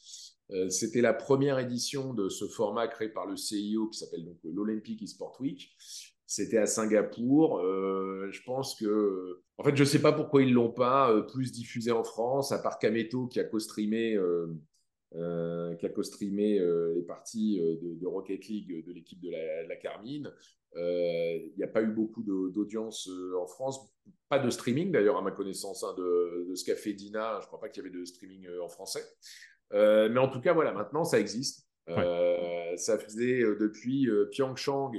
C'était 0.69 1.01
la 1.01 1.13
première 1.13 1.57
édition 1.57 2.13
de 2.13 2.29
ce 2.29 2.45
format 2.45 2.87
créé 2.87 3.09
par 3.09 3.25
le 3.25 3.35
CIO 3.35 3.87
qui 3.87 3.97
s'appelle 3.97 4.23
donc 4.23 4.37
l'Olympic 4.43 5.01
eSport 5.01 5.35
Week. 5.39 5.75
C'était 6.35 6.57
à 6.57 6.65
Singapour. 6.65 7.59
Euh, 7.59 8.27
je 8.31 8.41
pense 8.41 8.73
que, 8.73 9.39
en 9.59 9.63
fait, 9.63 9.75
je 9.75 9.83
sais 9.83 10.01
pas 10.01 10.11
pourquoi 10.11 10.41
ils 10.41 10.51
l'ont 10.51 10.71
pas 10.71 11.11
euh, 11.11 11.21
plus 11.21 11.51
diffusé 11.51 11.91
en 11.91 12.03
France, 12.03 12.51
à 12.51 12.57
part 12.57 12.79
Kameto 12.79 13.27
qui 13.27 13.39
a 13.39 13.43
co-streamé, 13.43 14.15
euh, 14.15 15.75
qui 15.75 15.85
a 15.85 15.89
co-streamé 15.89 16.59
les 16.95 17.03
parties 17.03 17.59
de, 17.59 17.99
de 17.99 18.07
Rocket 18.07 18.47
League 18.47 18.83
de 18.83 18.91
l'équipe 18.93 19.21
de 19.21 19.29
la, 19.29 19.63
de 19.63 19.69
la 19.69 19.75
Carmine. 19.75 20.33
Il 20.75 21.53
n'y 21.55 21.63
a 21.63 21.67
pas 21.67 21.83
eu 21.83 21.91
beaucoup 21.91 22.23
d'audience 22.23 23.07
en 23.39 23.45
France, 23.45 23.93
pas 24.27 24.39
de 24.39 24.49
streaming 24.49 24.91
d'ailleurs 24.91 25.17
à 25.17 25.21
ma 25.21 25.29
connaissance 25.29 25.83
hein, 25.83 25.93
de, 25.95 26.49
de 26.49 26.55
ce 26.55 26.63
qu'a 26.65 26.75
fait 26.75 26.93
Dina. 26.93 27.37
Je 27.43 27.45
crois 27.45 27.59
pas 27.59 27.69
qu'il 27.69 27.83
y 27.83 27.87
avait 27.87 27.95
de 27.95 28.03
streaming 28.05 28.47
en 28.59 28.69
français. 28.69 29.03
Mais 29.71 30.17
en 30.17 30.29
tout 30.29 30.41
cas, 30.41 30.53
voilà, 30.53 30.71
maintenant 30.71 31.03
ça 31.03 31.19
existe. 31.19 31.67
Euh, 31.89 32.75
Ça 32.77 32.97
faisait 32.97 33.43
depuis 33.59 34.09
euh, 34.09 34.25
Pyeongchang, 34.31 34.93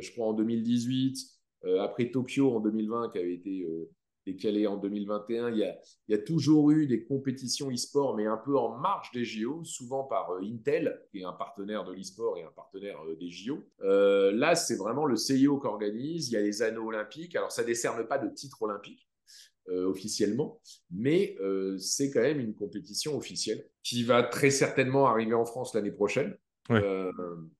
je 0.00 0.12
crois 0.12 0.26
en 0.26 0.32
2018, 0.32 1.18
euh, 1.64 1.80
après 1.80 2.10
Tokyo 2.10 2.54
en 2.56 2.60
2020 2.60 3.10
qui 3.10 3.18
avait 3.18 3.34
été 3.34 3.62
euh, 3.62 3.90
décalé 4.26 4.66
en 4.66 4.76
2021. 4.76 5.50
Il 5.50 5.76
y, 6.08 6.14
a, 6.14 6.18
toujours 6.18 6.70
eu 6.70 6.86
des 6.86 7.04
compétitions 7.04 7.70
e-sport, 7.70 8.16
mais 8.16 8.26
un 8.26 8.36
peu 8.36 8.56
en 8.56 8.76
marge 8.78 9.10
des 9.12 9.24
JO, 9.24 9.64
souvent 9.64 10.04
par 10.04 10.30
euh, 10.32 10.40
Intel, 10.42 11.02
qui 11.10 11.20
est 11.20 11.24
un 11.24 11.32
partenaire 11.32 11.84
de 11.84 11.92
l'e-sport 11.92 12.38
et 12.38 12.42
un 12.42 12.52
partenaire 12.54 12.98
euh, 13.06 13.16
des 13.16 13.30
JO. 13.30 13.58
Euh, 13.82 14.32
là, 14.32 14.54
c'est 14.54 14.76
vraiment 14.76 15.06
le 15.06 15.16
CIO 15.16 15.60
qui 15.60 15.66
organise. 15.66 16.28
Il 16.30 16.32
y 16.32 16.36
a 16.36 16.42
les 16.42 16.62
anneaux 16.62 16.86
olympiques. 16.86 17.36
Alors, 17.36 17.52
ça 17.52 17.64
décerne 17.64 18.06
pas 18.06 18.18
de 18.18 18.28
titre 18.34 18.62
olympique. 18.62 19.08
euh, 19.70 19.86
officiellement, 19.86 20.60
mais 20.90 21.36
euh, 21.40 21.78
c'est 21.78 22.10
quand 22.10 22.20
même 22.20 22.38
une 22.38 22.54
compétition 22.54 23.16
officielle 23.16 23.66
qui 23.82 24.02
va 24.02 24.22
très 24.22 24.50
certainement 24.50 25.06
arriver 25.06 25.32
en 25.32 25.46
France 25.46 25.74
l'année 25.74 25.90
prochaine. 25.90 26.36
Euh, 26.70 27.12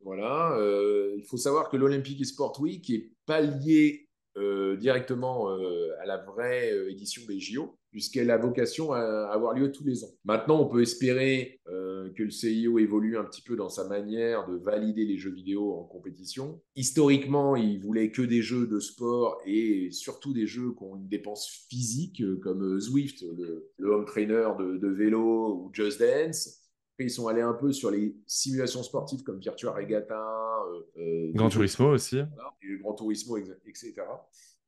voilà. 0.02 0.56
Euh, 0.58 1.14
il 1.16 1.24
faut 1.24 1.36
savoir 1.36 1.68
que 1.68 1.76
l'Olympic 1.76 2.20
eSport 2.20 2.60
Week 2.60 2.88
est 2.90 3.12
pas 3.26 3.40
lié 3.40 4.08
euh, 4.36 4.76
directement 4.76 5.48
à 5.48 6.06
la 6.06 6.18
vraie 6.18 6.72
édition 6.90 7.22
des 7.28 7.38
JO, 7.38 7.78
puisqu'elle 7.90 8.30
a 8.30 8.36
vocation 8.36 8.92
à 8.92 9.28
avoir 9.32 9.54
lieu 9.54 9.70
tous 9.70 9.84
les 9.84 10.04
ans. 10.04 10.10
Maintenant, 10.24 10.60
on 10.60 10.66
peut 10.66 10.82
espérer 10.82 11.60
que 11.66 12.22
le 12.22 12.30
CIO 12.30 12.78
évolue 12.78 13.16
un 13.16 13.24
petit 13.24 13.42
peu 13.42 13.56
dans 13.56 13.68
sa 13.68 13.88
manière 13.88 14.46
de 14.46 14.56
valider 14.56 15.04
les 15.04 15.16
jeux 15.16 15.32
vidéo 15.32 15.72
en 15.74 15.84
compétition. 15.84 16.60
Historiquement, 16.76 17.56
il 17.56 17.80
voulait 17.80 18.10
que 18.10 18.22
des 18.22 18.42
jeux 18.42 18.66
de 18.66 18.80
sport 18.80 19.40
et 19.46 19.90
surtout 19.90 20.32
des 20.32 20.46
jeux 20.46 20.72
qui 20.76 20.82
ont 20.82 20.96
une 20.96 21.08
dépense 21.08 21.66
physique, 21.70 22.22
comme 22.42 22.78
Zwift, 22.78 23.24
le, 23.78 23.90
home 23.90 24.04
trainer 24.04 24.48
de 24.58 24.88
vélo, 24.88 25.54
ou 25.54 25.70
Just 25.72 26.00
Dance. 26.00 26.63
Ils 26.98 27.10
sont 27.10 27.26
allés 27.26 27.40
un 27.42 27.54
peu 27.54 27.72
sur 27.72 27.90
les 27.90 28.14
simulations 28.26 28.82
sportives 28.82 29.22
comme 29.24 29.40
Virtua 29.40 29.72
Regatta, 29.72 30.14
euh, 30.16 31.00
euh, 31.00 31.32
Gran 31.34 31.48
des- 31.48 31.52
Turismo 31.54 31.88
aussi. 31.90 32.18
et 32.18 32.66
le 32.66 32.78
Gran 32.78 32.94
Turismo, 32.94 33.36
etc. 33.36 33.94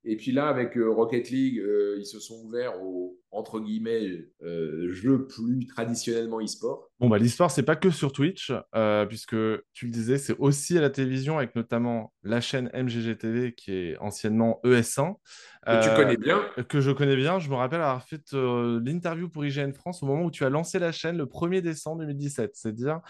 Et 0.04 0.16
puis 0.16 0.32
là, 0.32 0.48
avec 0.48 0.76
euh, 0.76 0.88
Rocket 0.90 1.30
League, 1.30 1.58
euh, 1.60 1.96
ils 1.98 2.06
se 2.06 2.18
sont 2.20 2.42
ouverts 2.44 2.80
aux, 2.82 3.18
entre 3.36 3.60
guillemets, 3.60 4.24
euh, 4.42 4.92
jeux 4.92 5.26
plus 5.26 5.66
traditionnellement 5.66 6.40
e-sport. 6.40 6.90
Bon, 6.98 7.10
bah, 7.10 7.18
l'histoire, 7.18 7.50
c'est 7.50 7.62
pas 7.62 7.76
que 7.76 7.90
sur 7.90 8.10
Twitch, 8.10 8.50
euh, 8.74 9.04
puisque 9.04 9.36
tu 9.74 9.84
le 9.84 9.90
disais, 9.90 10.16
c'est 10.16 10.34
aussi 10.38 10.78
à 10.78 10.80
la 10.80 10.88
télévision, 10.88 11.36
avec 11.36 11.54
notamment 11.54 12.12
la 12.22 12.40
chaîne 12.40 12.70
MGGTV, 12.72 13.52
qui 13.54 13.72
est 13.72 13.98
anciennement 13.98 14.60
ES1. 14.64 15.14
Que 15.66 15.82
tu 15.82 15.88
euh, 15.90 15.96
connais 15.96 16.16
bien. 16.16 16.42
Que 16.68 16.80
je 16.80 16.90
connais 16.92 17.16
bien. 17.16 17.38
Je 17.38 17.50
me 17.50 17.54
rappelle 17.54 17.82
avoir 17.82 18.02
fait 18.02 18.32
euh, 18.32 18.80
l'interview 18.82 19.28
pour 19.28 19.44
IGN 19.44 19.72
France 19.72 20.02
au 20.02 20.06
moment 20.06 20.22
où 20.22 20.30
tu 20.30 20.44
as 20.44 20.48
lancé 20.48 20.78
la 20.78 20.90
chaîne 20.90 21.18
le 21.18 21.26
1er 21.26 21.60
décembre 21.60 21.98
2017. 22.00 22.52
C'est 22.54 22.72
dire. 22.72 23.00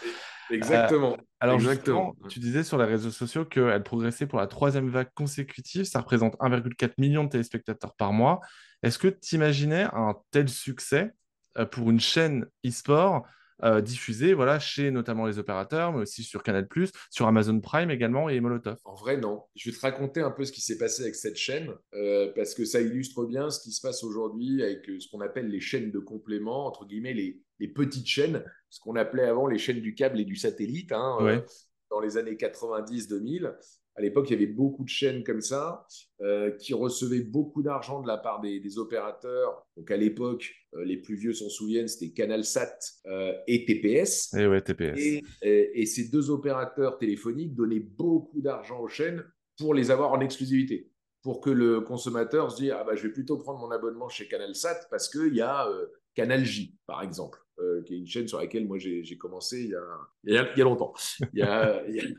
Exactement. 0.51 1.17
Alors, 1.39 1.57
Exactement. 1.57 2.15
justement, 2.15 2.29
tu 2.29 2.41
disais 2.41 2.65
sur 2.65 2.79
les 2.79 2.87
réseaux 2.87 3.11
sociaux 3.11 3.45
qu'elle 3.45 3.83
progressait 3.85 4.27
pour 4.27 4.41
la 4.41 4.49
troisième 4.49 4.89
vague 4.89 5.11
consécutive. 5.15 5.85
Ça 5.85 6.01
représente 6.01 6.35
1,4 6.39 6.95
million 6.99 7.23
de 7.23 7.29
téléspectateurs 7.29 7.95
par 7.95 8.13
mois. 8.13 8.41
Est-ce 8.83 8.99
que 8.99 9.09
tu 9.09 9.35
imaginais 9.37 9.87
un 9.93 10.17
tel 10.31 10.49
succès 10.49 11.13
euh, 11.59 11.65
pour 11.67 11.91
une 11.91 12.01
chaîne 12.01 12.47
e-sport 12.65 13.27
euh, 13.65 13.81
diffusée 13.81 14.35
voilà, 14.35 14.59
chez 14.59 14.91
notamment 14.91 15.25
les 15.25 15.39
opérateurs, 15.39 15.91
mais 15.93 16.03
aussi 16.03 16.23
sur 16.23 16.43
Canal+, 16.43 16.69
sur 17.11 17.27
Amazon 17.27 17.59
Prime 17.59 17.91
également 17.91 18.29
et 18.29 18.39
Molotov? 18.39 18.77
En 18.85 18.95
vrai, 18.95 19.17
non. 19.17 19.45
Je 19.55 19.71
vais 19.71 19.75
te 19.77 19.81
raconter 19.81 20.21
un 20.21 20.31
peu 20.31 20.45
ce 20.45 20.53
qui 20.53 20.61
s'est 20.61 20.77
passé 20.77 21.03
avec 21.05 21.15
cette 21.15 21.37
chaîne, 21.37 21.73
euh, 21.95 22.31
parce 22.37 22.55
que 22.55 22.67
ça 22.67 22.83
illustre 22.83 23.25
bien 23.25 23.49
ce 23.49 23.61
qui 23.61 23.73
se 23.73 23.81
passe 23.81 24.05
aujourd'hui 24.05 24.63
avec 24.63 24.87
euh, 24.91 25.01
ce 25.01 25.09
qu'on 25.09 25.23
appelle 25.23 25.49
les 25.49 25.61
chaînes 25.61 25.91
de 25.91 25.99
complément, 25.99 26.67
entre 26.67 26.85
guillemets, 26.85 27.15
les, 27.15 27.41
les 27.59 27.69
petites 27.69 28.07
chaînes, 28.07 28.45
ce 28.69 28.79
qu'on 28.81 28.95
appelait 28.95 29.25
avant 29.25 29.47
les 29.47 29.57
chaînes 29.59 29.81
du 29.81 29.95
câble 29.95 30.21
et 30.21 30.27
du 30.27 30.37
satellite, 30.37 30.93
hein, 30.93 31.17
Ouais. 31.23 31.43
dans 31.91 32.01
les 32.01 32.19
années 32.19 32.37
90-2000. 32.37 33.55
À 33.97 34.03
l'époque, 34.03 34.29
il 34.29 34.35
y 34.35 34.37
avait 34.37 34.53
beaucoup 34.53 34.85
de 34.85 34.89
chaînes 34.89 35.25
comme 35.25 35.41
ça 35.41 35.87
euh, 36.21 36.51
qui 36.53 36.75
recevaient 36.75 37.23
beaucoup 37.23 37.63
d'argent 37.63 38.03
de 38.03 38.07
la 38.07 38.19
part 38.19 38.41
des, 38.41 38.61
des 38.61 38.79
opérateurs. 38.79 39.67
Donc 39.77 39.91
à 39.91 39.97
l'époque, 39.97 40.55
euh, 40.75 40.85
les 40.85 40.99
plus 40.99 41.15
vieux 41.17 41.33
s'en 41.33 41.49
souviennent, 41.49 41.89
c'était 41.89 42.13
CanalSat 42.13 42.79
euh, 43.07 43.33
et 43.47 43.65
TPS. 43.65 44.35
Et 44.35 44.47
ouais, 44.47 44.61
TPS. 44.61 44.99
Et, 44.99 45.23
et- 45.43 45.81
et 45.83 45.87
ces 45.87 46.09
deux 46.11 46.31
opérateurs 46.31 46.99
téléphoniques 46.99 47.55
donnaient 47.55 47.81
beaucoup 47.81 48.41
d'argent 48.43 48.81
aux 48.81 48.89
chaînes 48.89 49.25
pour 49.59 49.73
les 49.73 49.91
avoir 49.91 50.13
en 50.13 50.21
exclusivité. 50.21 50.91
Pour 51.23 51.41
que 51.41 51.51
le 51.51 51.81
consommateur 51.81 52.53
se 52.53 52.57
dise 52.63 52.73
ah 52.73 52.85
bah, 52.85 52.95
je 52.95 53.03
vais 53.05 53.13
plutôt 53.13 53.39
prendre 53.39 53.59
mon 53.61 53.71
abonnement 53.71 54.09
chez 54.09 54.29
CanalSat 54.29 54.89
parce 54.91 55.09
qu'il 55.09 55.35
y 55.35 55.41
a 55.41 55.67
euh, 55.69 55.87
Canal 56.15 56.45
J, 56.45 56.77
par 56.87 57.03
exemple, 57.03 57.39
euh, 57.59 57.83
qui 57.83 57.95
est 57.95 57.99
une 57.99 58.07
chaîne 58.07 58.29
sur 58.29 58.39
laquelle 58.39 58.67
moi 58.67 58.79
j'ai 58.79 59.17
commencé 59.17 59.63
il 59.63 59.71
y, 59.71 59.75
a, 59.75 59.83
il, 60.25 60.35
y 60.35 60.39
a, 60.39 60.49
il 60.57 60.63
longtemps. 60.63 60.93
Il 61.33 61.39
y 61.39 61.43
a, 61.43 61.83
il, 61.89 62.15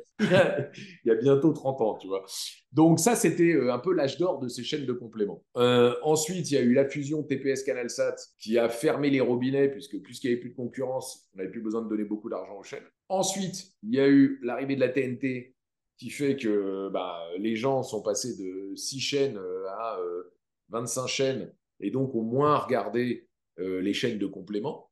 y 1.06 1.12
a, 1.12 1.16
bientôt 1.22 1.54
30 1.54 1.82
ans, 1.82 1.98
tu 1.98 2.08
vois. 2.08 2.26
Donc 2.72 3.00
ça, 3.00 3.16
c'était 3.16 3.54
euh, 3.54 3.72
un 3.72 3.80
peu 3.80 3.94
l'âge 3.94 4.18
d'or 4.18 4.40
de 4.40 4.48
ces 4.48 4.64
chaînes 4.64 4.86
de 4.86 4.94
complément. 4.94 5.44
Euh, 5.58 5.94
ensuite, 6.02 6.50
il 6.50 6.56
y 6.56 6.58
a 6.58 6.62
eu 6.62 6.74
la 6.74 6.90
fusion 6.90 7.22
TPS-CanalSat 7.22 8.16
qui 8.40 8.58
a 8.58 8.68
fermé 8.70 9.10
les 9.10 9.22
robinets 9.22 9.70
puisque 9.70 10.02
puisqu'il 10.02 10.28
n'y 10.28 10.34
avait 10.34 10.42
plus 10.42 10.50
de 10.52 10.56
concurrence, 10.56 11.30
on 11.34 11.38
n'avait 11.38 11.52
plus 11.52 11.62
besoin 11.62 11.82
de 11.82 11.90
donner 11.90 12.06
beaucoup 12.06 12.30
d'argent 12.30 12.58
aux 12.58 12.64
chaînes. 12.64 12.88
Ensuite, 13.10 13.74
il 13.84 13.94
y 13.94 14.00
a 14.00 14.08
eu 14.08 14.40
l'arrivée 14.44 14.76
de 14.76 14.82
la 14.82 14.90
TNT 14.90 15.56
qui 15.98 16.10
fait 16.10 16.36
que 16.36 16.90
bah, 16.90 17.20
les 17.38 17.56
gens 17.56 17.84
sont 17.84 18.02
passés 18.02 18.36
de 18.38 18.76
6 18.76 19.00
chaînes 19.00 19.40
à 19.70 20.00
euh, 20.00 20.34
25 20.70 21.08
chaînes 21.08 21.54
et 21.80 21.92
donc 21.92 22.16
ont 22.16 22.24
moins 22.24 22.58
regardé 22.58 23.28
euh, 23.60 23.82
les 23.82 23.94
chaînes 23.94 24.20
de 24.20 24.28
complément. 24.28 24.87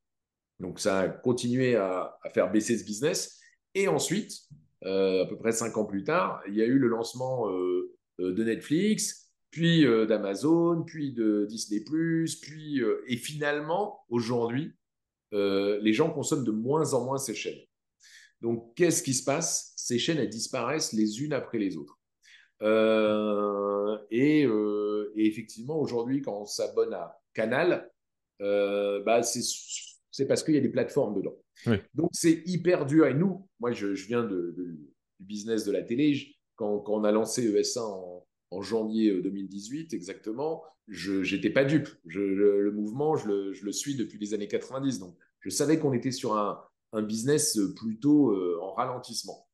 Donc 0.60 0.80
ça 0.80 1.00
a 1.00 1.10
continué 1.10 1.76
à, 1.76 2.18
faire 2.34 2.52
baisser 2.52 2.78
ce 2.78 2.84
business. 2.84 3.40
Et 3.74 3.88
ensuite, 3.88 4.32
euh, 4.86 5.24
à 5.24 5.26
peu 5.26 5.38
près 5.38 5.52
cinq 5.52 5.78
ans 5.78 5.86
plus 5.86 6.04
tard, 6.04 6.42
il 6.48 6.56
y 6.56 6.62
a 6.62 6.66
eu 6.66 6.78
le 6.78 6.88
lancement 6.88 7.50
euh, 7.50 7.94
euh, 8.20 8.34
de 8.34 8.44
Netflix, 8.44 9.32
puis 9.52 9.86
d'Amazon, 9.86 10.84
puis 10.84 11.14
de 11.14 11.46
Disney+, 11.48 11.82
puis 12.42 12.82
et 13.08 13.16
finalement 13.16 14.02
aujourd'hui, 14.10 14.74
les 15.32 15.94
gens 15.94 16.12
consomment 16.12 16.44
de 16.44 16.52
moins 16.52 16.94
en 16.94 17.06
moins 17.06 17.18
ces 17.18 17.36
chaînes. 17.36 17.62
Donc 18.42 18.76
qu'est-ce 18.76 19.02
qui 19.02 19.14
se 19.14 19.24
passe? 19.24 19.72
Ces 19.78 19.98
chaînes 19.98 20.18
elles 20.18 20.28
disparaissent 20.28 20.92
les 20.92 21.24
unes 21.24 21.32
après 21.32 21.58
les 21.58 21.78
autres. 21.78 21.98
Et, 24.12 24.42
et 24.42 25.26
effectivement 25.26 25.80
aujourd'hui, 25.80 26.22
quand 26.22 26.42
on 26.42 26.46
s'abonne 26.46 26.94
à 26.94 27.18
Canal, 27.34 27.90
bah, 28.42 29.24
c'est 29.24 29.42
c'est 30.16 30.28
parce 30.28 30.44
qu'il 30.44 30.54
y 30.56 30.58
a 30.58 30.62
des 30.62 30.70
plateformes 30.70 31.14
dedans. 31.16 31.36
Oui. 31.68 31.76
Donc 31.94 32.10
c'est 32.14 32.42
hyper 32.46 32.86
dur. 32.86 33.06
Et 33.08 33.14
nous, 33.14 33.48
moi 33.60 33.72
je, 33.74 33.94
je 33.96 34.08
viens 34.08 34.24
de, 34.24 34.54
de- 34.58 34.64
du 35.20 35.26
business 35.26 35.66
de 35.66 35.72
la 35.74 35.82
télé. 35.82 36.14
Je- 36.14 36.28
quand, 36.56 36.80
quand 36.80 36.94
on 36.94 37.04
a 37.04 37.12
lancé 37.12 37.46
ES1 37.52 37.80
en, 37.82 38.26
en 38.52 38.62
janvier 38.62 39.10
euh, 39.12 39.22
2018 39.22 39.94
exactement, 39.94 40.64
je 40.88 41.36
n'étais 41.36 41.50
pas 41.50 41.66
dupe. 41.66 41.90
Je, 42.06 42.20
le, 42.22 42.72
mouvement, 42.72 43.18
je 43.18 43.28
le, 43.28 43.52
je 43.54 43.66
le 43.66 43.74
suis 43.74 43.96
depuis 43.96 44.18
les 44.18 44.34
années 44.34 44.48
90. 44.48 45.00
Donc 45.00 45.18
je 45.42 45.50
savais 45.50 45.80
qu'on 45.80 45.92
était 45.92 46.12
sur 46.12 46.38
un, 46.38 46.62
un 46.94 47.02
business 47.02 47.60
plutôt 47.76 48.32
euh, 48.32 48.58
en 48.62 48.72
ralentissement. 48.74 49.48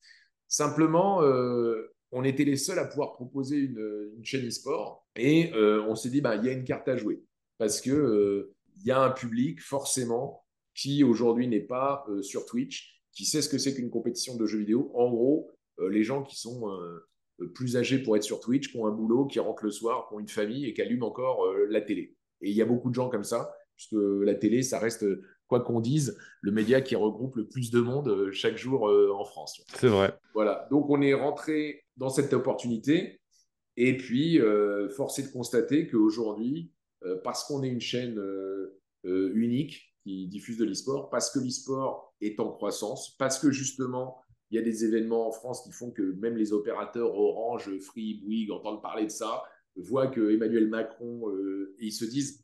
Simplement, 0.47 1.23
euh, 1.23 1.91
on 2.11 2.23
était 2.23 2.43
les 2.43 2.57
seuls 2.57 2.77
à 2.79 2.85
pouvoir 2.85 3.13
proposer 3.13 3.57
une, 3.57 4.11
une 4.17 4.25
chaîne 4.25 4.45
e-sport 4.47 5.07
et 5.15 5.51
euh, 5.53 5.81
on 5.87 5.95
s'est 5.95 6.09
dit, 6.09 6.21
bah, 6.21 6.35
il 6.35 6.45
y 6.45 6.49
a 6.49 6.51
une 6.51 6.65
carte 6.65 6.87
à 6.87 6.97
jouer 6.97 7.23
parce 7.57 7.81
que 7.81 7.89
euh, 7.89 8.53
il 8.77 8.85
y 8.85 8.91
a 8.91 9.01
un 9.01 9.11
public 9.11 9.61
forcément 9.61 10.40
qui 10.75 11.03
aujourd'hui 11.03 11.47
n'est 11.47 11.59
pas 11.59 12.05
euh, 12.09 12.21
sur 12.21 12.45
Twitch, 12.45 13.01
qui 13.13 13.25
sait 13.25 13.41
ce 13.41 13.49
que 13.49 13.57
c'est 13.57 13.73
qu'une 13.73 13.89
compétition 13.89 14.35
de 14.37 14.45
jeux 14.45 14.59
vidéo. 14.59 14.91
En 14.93 15.09
gros, 15.09 15.51
euh, 15.79 15.89
les 15.89 16.03
gens 16.03 16.23
qui 16.23 16.37
sont 16.37 16.69
euh, 16.69 17.47
plus 17.53 17.75
âgés 17.77 17.99
pour 17.99 18.15
être 18.15 18.23
sur 18.23 18.39
Twitch, 18.39 18.71
qui 18.71 18.77
ont 18.77 18.87
un 18.87 18.91
boulot, 18.91 19.25
qui 19.25 19.39
rentrent 19.39 19.65
le 19.65 19.71
soir, 19.71 20.07
qui 20.07 20.15
ont 20.15 20.19
une 20.19 20.27
famille 20.27 20.65
et 20.65 20.73
qui 20.73 20.81
allument 20.81 21.07
encore 21.07 21.45
la 21.69 21.81
télé. 21.81 22.15
Et 22.41 22.49
il 22.49 22.55
y 22.55 22.61
a 22.61 22.65
beaucoup 22.65 22.89
de 22.89 22.95
gens 22.95 23.09
comme 23.09 23.23
ça, 23.23 23.51
puisque 23.75 23.93
la 23.93 24.35
télé, 24.35 24.61
ça 24.61 24.77
reste, 24.77 25.05
quoi 25.47 25.59
qu'on 25.61 25.81
dise, 25.81 26.17
le 26.41 26.51
média 26.51 26.81
qui 26.81 26.95
regroupe 26.95 27.35
le 27.35 27.47
plus 27.47 27.71
de 27.71 27.79
monde 27.79 28.29
chaque 28.31 28.57
jour 28.57 28.83
en 28.83 29.25
France. 29.25 29.59
C'est 29.75 29.87
vrai. 29.87 30.15
Voilà, 30.35 30.67
donc 30.69 30.87
on 30.91 31.01
est 31.01 31.15
rentré 31.15 31.83
dans 31.97 32.09
cette 32.09 32.31
opportunité. 32.33 33.19
Et 33.75 33.97
puis, 33.97 34.39
force 34.95 35.17
est 35.17 35.23
de 35.23 35.31
constater 35.33 35.87
qu'aujourd'hui, 35.87 36.71
parce 37.23 37.43
qu'on 37.43 37.63
est 37.63 37.69
une 37.69 37.81
chaîne 37.81 38.21
unique 39.03 39.90
qui 40.03 40.27
diffuse 40.27 40.57
de 40.57 40.65
l'e-sport, 40.65 41.09
parce 41.09 41.31
que 41.31 41.39
l'e-sport 41.39 42.13
est 42.21 42.39
en 42.39 42.51
croissance, 42.51 43.15
parce 43.17 43.39
que 43.39 43.51
justement, 43.51 44.21
il 44.49 44.55
y 44.55 44.59
a 44.59 44.61
des 44.61 44.85
événements 44.85 45.27
en 45.27 45.31
France 45.31 45.63
qui 45.63 45.71
font 45.71 45.91
que 45.91 46.01
même 46.19 46.35
les 46.35 46.53
opérateurs 46.53 47.15
Orange, 47.15 47.69
Free, 47.79 48.21
Bouygues 48.23 48.51
entendent 48.51 48.81
parler 48.81 49.05
de 49.05 49.11
ça, 49.11 49.43
voient 49.75 50.07
que 50.07 50.31
Emmanuel 50.31 50.67
Macron, 50.67 51.29
euh, 51.29 51.75
et 51.79 51.85
ils 51.87 51.91
se 51.91 52.05
disent, 52.05 52.43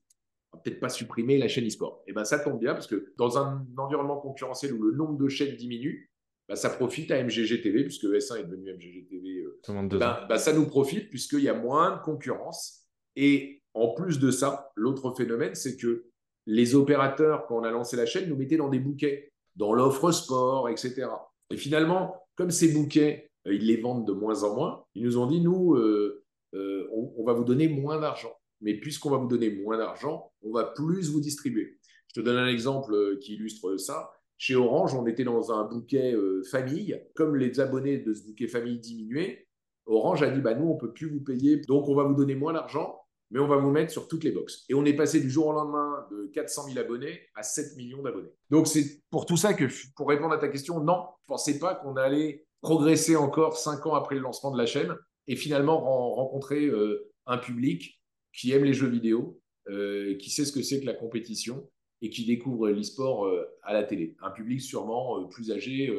on 0.51 0.57
va 0.57 0.63
peut-être 0.63 0.79
pas 0.79 0.89
supprimer 0.89 1.37
la 1.37 1.47
chaîne 1.47 1.67
e-sport. 1.67 2.03
Et 2.07 2.13
ben 2.13 2.23
ça 2.23 2.39
tombe 2.39 2.59
bien 2.59 2.73
parce 2.73 2.87
que 2.87 3.13
dans 3.17 3.37
un 3.37 3.67
environnement 3.75 4.17
concurrentiel 4.17 4.73
où 4.73 4.81
le 4.81 4.95
nombre 4.95 5.17
de 5.17 5.27
chaînes 5.27 5.55
diminue, 5.55 6.09
bah, 6.47 6.55
ça 6.55 6.69
profite 6.69 7.11
à 7.11 7.21
MGG 7.21 7.61
TV, 7.61 7.83
puisque 7.83 8.05
S1 8.05 8.39
est 8.39 8.43
devenu 8.45 8.73
MGG 8.73 9.07
TV 9.09 9.43
euh, 9.43 9.59
ben, 9.97 10.25
ben, 10.29 10.37
ça 10.37 10.53
nous 10.53 10.65
profite 10.65 11.09
puisqu'il 11.09 11.41
y 11.41 11.49
a 11.49 11.53
moins 11.53 11.97
de 11.97 12.01
concurrence. 12.01 12.85
Et 13.17 13.61
en 13.73 13.93
plus 13.93 14.19
de 14.19 14.31
ça, 14.31 14.71
l'autre 14.75 15.13
phénomène, 15.15 15.55
c'est 15.55 15.75
que 15.75 16.05
les 16.47 16.75
opérateurs, 16.75 17.45
quand 17.45 17.59
on 17.59 17.63
a 17.63 17.71
lancé 17.71 17.97
la 17.97 18.05
chaîne, 18.05 18.29
nous 18.29 18.37
mettaient 18.37 18.57
dans 18.57 18.69
des 18.69 18.79
bouquets, 18.79 19.33
dans 19.57 19.73
l'offre 19.73 20.11
sport, 20.11 20.69
etc. 20.69 21.07
Et 21.51 21.57
finalement, 21.57 22.15
comme 22.35 22.51
ces 22.51 22.73
bouquets, 22.73 23.29
euh, 23.47 23.53
ils 23.53 23.67
les 23.67 23.77
vendent 23.77 24.07
de 24.07 24.13
moins 24.13 24.43
en 24.43 24.55
moins, 24.55 24.85
ils 24.95 25.03
nous 25.03 25.17
ont 25.17 25.27
dit, 25.27 25.41
nous, 25.41 25.75
euh, 25.75 26.23
euh, 26.55 26.87
on, 26.91 27.23
va 27.25 27.33
vous 27.33 27.43
donner 27.43 27.67
moins 27.67 27.99
d'argent. 27.99 28.31
Mais 28.61 28.75
puisqu'on 28.75 29.09
va 29.09 29.17
vous 29.17 29.27
donner 29.27 29.51
moins 29.51 29.77
d'argent, 29.77 30.31
on 30.41 30.51
va 30.51 30.63
plus 30.63 31.11
vous 31.11 31.19
distribuer. 31.19 31.77
Je 32.07 32.21
te 32.21 32.25
donne 32.25 32.37
un 32.37 32.47
exemple 32.47 33.17
qui 33.19 33.35
illustre 33.35 33.75
ça. 33.77 34.09
Chez 34.37 34.55
Orange, 34.55 34.95
on 34.95 35.05
était 35.05 35.25
dans 35.25 35.51
un 35.51 35.65
bouquet 35.65 36.15
famille. 36.49 36.99
Comme 37.13 37.35
les 37.35 37.59
abonnés 37.59 37.99
de 37.99 38.13
ce 38.13 38.25
bouquet 38.25 38.47
famille 38.47 38.79
diminuaient, 38.79 39.47
Orange 39.85 40.23
a 40.23 40.29
dit 40.31 40.41
bah, 40.41 40.55
nous, 40.55 40.69
on 40.69 40.73
ne 40.75 40.79
peut 40.79 40.91
plus 40.91 41.09
vous 41.09 41.19
payer, 41.19 41.57
donc 41.67 41.87
on 41.87 41.95
va 41.95 42.03
vous 42.03 42.15
donner 42.15 42.33
moins 42.33 42.53
d'argent, 42.53 42.99
mais 43.31 43.39
on 43.39 43.47
va 43.47 43.57
vous 43.57 43.71
mettre 43.71 43.91
sur 43.91 44.07
toutes 44.07 44.23
les 44.23 44.31
boxes. 44.31 44.63
Et 44.69 44.73
on 44.73 44.85
est 44.85 44.93
passé 44.95 45.19
du 45.19 45.29
jour 45.29 45.47
au 45.47 45.53
lendemain 45.53 46.05
de 46.11 46.27
400 46.33 46.63
000 46.69 46.79
abonnés 46.79 47.19
à 47.35 47.43
7 47.43 47.75
millions 47.77 48.01
d'abonnés. 48.01 48.31
Donc 48.49 48.67
c'est 48.67 49.01
pour 49.09 49.25
tout 49.25 49.37
ça 49.37 49.53
que, 49.53 49.65
pour 49.95 50.07
répondre 50.09 50.33
à 50.33 50.37
ta 50.37 50.47
question, 50.47 50.79
non, 50.79 51.05
je 51.21 51.25
ne 51.25 51.27
pensais 51.35 51.59
pas 51.59 51.75
qu'on 51.75 51.95
allait 51.97 52.45
progresser 52.61 53.15
encore 53.15 53.57
5 53.57 53.85
ans 53.85 53.95
après 53.95 54.15
le 54.15 54.21
lancement 54.21 54.51
de 54.51 54.57
la 54.57 54.65
chaîne 54.65 54.95
et 55.27 55.35
finalement 55.35 55.79
ren- 55.79 56.15
rencontrer 56.15 56.65
euh, 56.65 57.11
un 57.25 57.37
public 57.37 58.01
qui 58.33 58.51
aime 58.51 58.63
les 58.63 58.73
jeux 58.73 58.87
vidéo, 58.87 59.39
euh, 59.69 60.15
qui 60.17 60.29
sait 60.29 60.45
ce 60.45 60.51
que 60.51 60.61
c'est 60.61 60.79
que 60.79 60.85
la 60.85 60.93
compétition 60.93 61.69
et 62.01 62.09
qui 62.09 62.25
découvre 62.25 62.69
l'e-sport 62.69 63.25
euh, 63.25 63.45
à 63.63 63.73
la 63.73 63.83
télé. 63.83 64.15
Un 64.21 64.31
public 64.31 64.61
sûrement 64.61 65.25
plus 65.25 65.51
âgé 65.51 65.89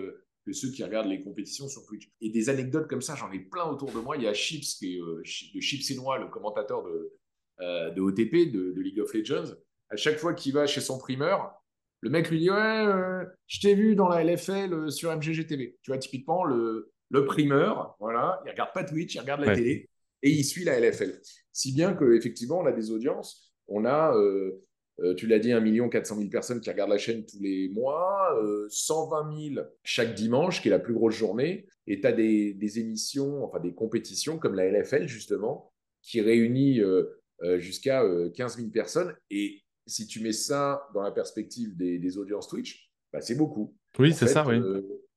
que 0.48 0.54
ceux 0.54 0.70
qui 0.70 0.82
regardent 0.82 1.08
les 1.08 1.22
compétitions 1.22 1.68
sur 1.68 1.84
Twitch. 1.84 2.08
Et 2.22 2.30
des 2.30 2.48
anecdotes 2.48 2.88
comme 2.88 3.02
ça, 3.02 3.14
j'en 3.14 3.30
ai 3.30 3.38
plein 3.38 3.64
autour 3.66 3.92
de 3.92 3.98
moi. 3.98 4.16
Il 4.16 4.22
y 4.22 4.26
a 4.26 4.32
Chips, 4.32 4.76
qui 4.78 4.96
est, 4.96 5.00
euh, 5.00 5.22
de 5.54 5.60
Chips 5.60 5.86
Sénois, 5.86 6.18
le 6.18 6.28
commentateur 6.28 6.82
de, 6.84 7.12
euh, 7.60 7.90
de 7.90 8.00
OTP, 8.00 8.50
de, 8.50 8.72
de 8.72 8.80
League 8.80 8.98
of 9.00 9.12
Legends. 9.12 9.52
À 9.90 9.96
chaque 9.96 10.16
fois 10.18 10.32
qu'il 10.34 10.54
va 10.54 10.66
chez 10.66 10.80
son 10.80 10.98
primeur, 10.98 11.52
le 12.00 12.10
mec 12.10 12.30
lui 12.30 12.38
dit 12.38 12.50
Ouais, 12.50 12.56
euh, 12.86 13.24
je 13.46 13.60
t'ai 13.60 13.74
vu 13.74 13.94
dans 13.94 14.08
la 14.08 14.24
LFL 14.24 14.90
sur 14.90 15.14
MGG 15.14 15.46
TV. 15.46 15.76
Tu 15.82 15.90
vois, 15.90 15.98
typiquement, 15.98 16.44
le, 16.44 16.90
le 17.10 17.24
primeur, 17.26 17.96
voilà, 18.00 18.40
il 18.46 18.50
regarde 18.50 18.72
pas 18.72 18.84
Twitch, 18.84 19.14
il 19.16 19.20
regarde 19.20 19.40
la 19.42 19.48
Ouais. 19.48 19.54
télé 19.56 19.90
et 20.22 20.30
il 20.30 20.44
suit 20.44 20.64
la 20.64 20.78
LFL. 20.80 21.20
Si 21.52 21.72
bien 21.74 21.94
qu'effectivement, 21.94 22.58
on 22.60 22.66
a 22.66 22.72
des 22.72 22.90
audiences. 22.90 23.52
On 23.66 23.84
a, 23.84 24.14
euh, 24.16 24.64
euh, 25.00 25.14
tu 25.14 25.26
l'as 25.26 25.38
dit, 25.38 25.52
1 25.52 25.88
400 25.88 26.16
000 26.16 26.28
personnes 26.28 26.60
qui 26.60 26.70
regardent 26.70 26.90
la 26.90 26.98
chaîne 26.98 27.24
tous 27.24 27.40
les 27.40 27.68
mois, 27.68 28.36
euh, 28.42 28.66
120 28.68 29.54
000 29.54 29.66
chaque 29.84 30.14
dimanche, 30.14 30.60
qui 30.60 30.68
est 30.68 30.72
la 30.72 30.78
plus 30.78 30.94
grosse 30.94 31.14
journée. 31.14 31.66
Et 31.86 32.00
tu 32.00 32.06
as 32.06 32.12
des, 32.12 32.52
des 32.52 32.80
émissions, 32.80 33.44
enfin 33.44 33.60
des 33.60 33.74
compétitions 33.74 34.38
comme 34.38 34.54
la 34.54 34.70
LFL, 34.70 35.06
justement, 35.06 35.72
qui 36.02 36.20
réunit 36.20 36.80
euh, 36.80 37.04
euh, 37.42 37.58
jusqu'à 37.58 38.02
euh, 38.02 38.30
15 38.30 38.56
000 38.56 38.70
personnes. 38.70 39.14
Et 39.30 39.62
si 39.86 40.06
tu 40.06 40.20
mets 40.20 40.32
ça 40.32 40.88
dans 40.94 41.02
la 41.02 41.12
perspective 41.12 41.76
des, 41.76 41.98
des 41.98 42.18
audiences 42.18 42.48
Twitch, 42.48 42.90
bah, 43.12 43.20
c'est 43.20 43.36
beaucoup. 43.36 43.74
Oui, 43.98 44.12
c'est 44.12 44.26
ça, 44.26 44.46
oui. 44.46 44.60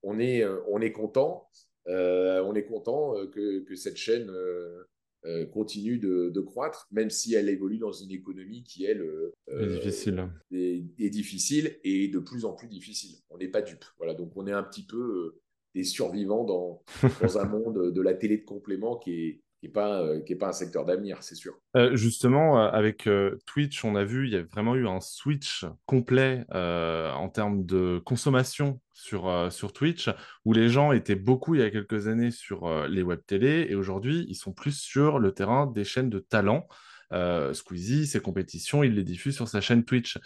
on, 0.04 0.20
est, 0.20 0.46
on 0.70 0.80
est 0.80 0.92
content, 0.92 1.48
on 1.88 2.56
est 2.56 2.64
content 2.64 3.14
que, 3.28 3.60
que 3.60 3.76
cette 3.76 3.98
chaîne 3.98 4.32
euh, 5.26 5.42
euh, 5.42 5.46
continue 5.46 5.98
de, 5.98 6.30
de 6.30 6.42
croître, 6.42 6.88
même 6.92 7.10
si 7.10 7.36
elle 7.36 7.50
évolue 7.50 7.78
dans 7.78 7.92
une 7.92 8.12
économie 8.12 8.64
qui, 8.64 8.86
elle, 8.86 9.02
euh, 9.02 9.78
difficile. 9.78 10.28
est, 10.52 10.84
est 11.00 11.10
difficile 11.10 11.78
et 11.84 12.08
de 12.08 12.20
plus 12.20 12.46
en 12.46 12.54
plus 12.54 12.68
difficile. 12.68 13.18
On 13.30 13.38
n'est 13.38 13.48
pas 13.48 13.62
dupe. 13.62 13.86
Voilà, 13.98 14.14
donc 14.14 14.32
on 14.36 14.48
est 14.48 14.52
un 14.52 14.64
petit 14.64 14.86
peu 14.86 14.98
euh, 14.98 15.42
des 15.76 15.84
survivants 15.84 16.44
dans, 16.44 16.84
dans 17.22 17.38
un 17.38 17.46
monde 17.46 17.92
de 17.92 18.02
la 18.02 18.14
télé 18.14 18.38
de 18.38 18.46
complément 18.46 18.98
qui 18.98 19.12
est, 19.14 19.42
qui 19.62 19.68
est 19.68 19.70
pas, 19.70 20.02
euh, 20.02 20.20
pas 20.40 20.48
un 20.48 20.54
secteur 20.54 20.86
d'avenir, 20.86 21.18
c'est 21.22 21.36
sûr. 21.36 21.54
Euh, 21.78 21.96
justement, 21.96 22.60
euh, 22.60 22.70
avec 22.72 23.08
Twitch, 23.46 23.86
on 23.86 23.96
a 23.96 24.04
vu, 24.04 24.26
il 24.26 24.34
y 24.34 24.36
a 24.36 24.42
vraiment 24.42 24.76
eu 24.76 24.88
un 24.88 25.00
switch 25.00 25.66
complet 25.86 26.46
en 26.52 27.30
termes 27.30 27.64
de 27.66 28.02
consommation 28.04 28.82
sur, 28.94 29.52
sur 29.52 29.72
Twitch, 29.72 30.10
où 30.46 30.54
les 30.54 30.68
gens 30.68 30.92
étaient 30.92 31.16
beaucoup 31.16 31.54
il 31.54 31.62
y 31.62 31.64
a 31.64 31.70
quelques 31.70 32.08
années 32.08 32.32
sur 32.32 32.88
les 32.88 33.04
web 33.04 33.20
télé, 33.26 33.68
et 33.70 33.76
aujourd'hui, 33.76 34.26
ils 34.28 34.36
sont 34.36 34.52
plus 34.52 34.78
sur 34.80 35.20
le 35.20 35.32
terrain 35.32 35.68
des 35.68 35.84
chaînes 35.84 36.10
de 36.10 36.20
talent. 36.20 36.68
Squeezie, 37.54 38.08
ses 38.08 38.22
compétitions, 38.22 38.84
il 38.84 38.96
les 38.96 39.04
diffuse 39.04 39.36
sur 39.36 39.48
sa 39.48 39.62
chaîne 39.62 39.84
Twitch. 39.84 40.18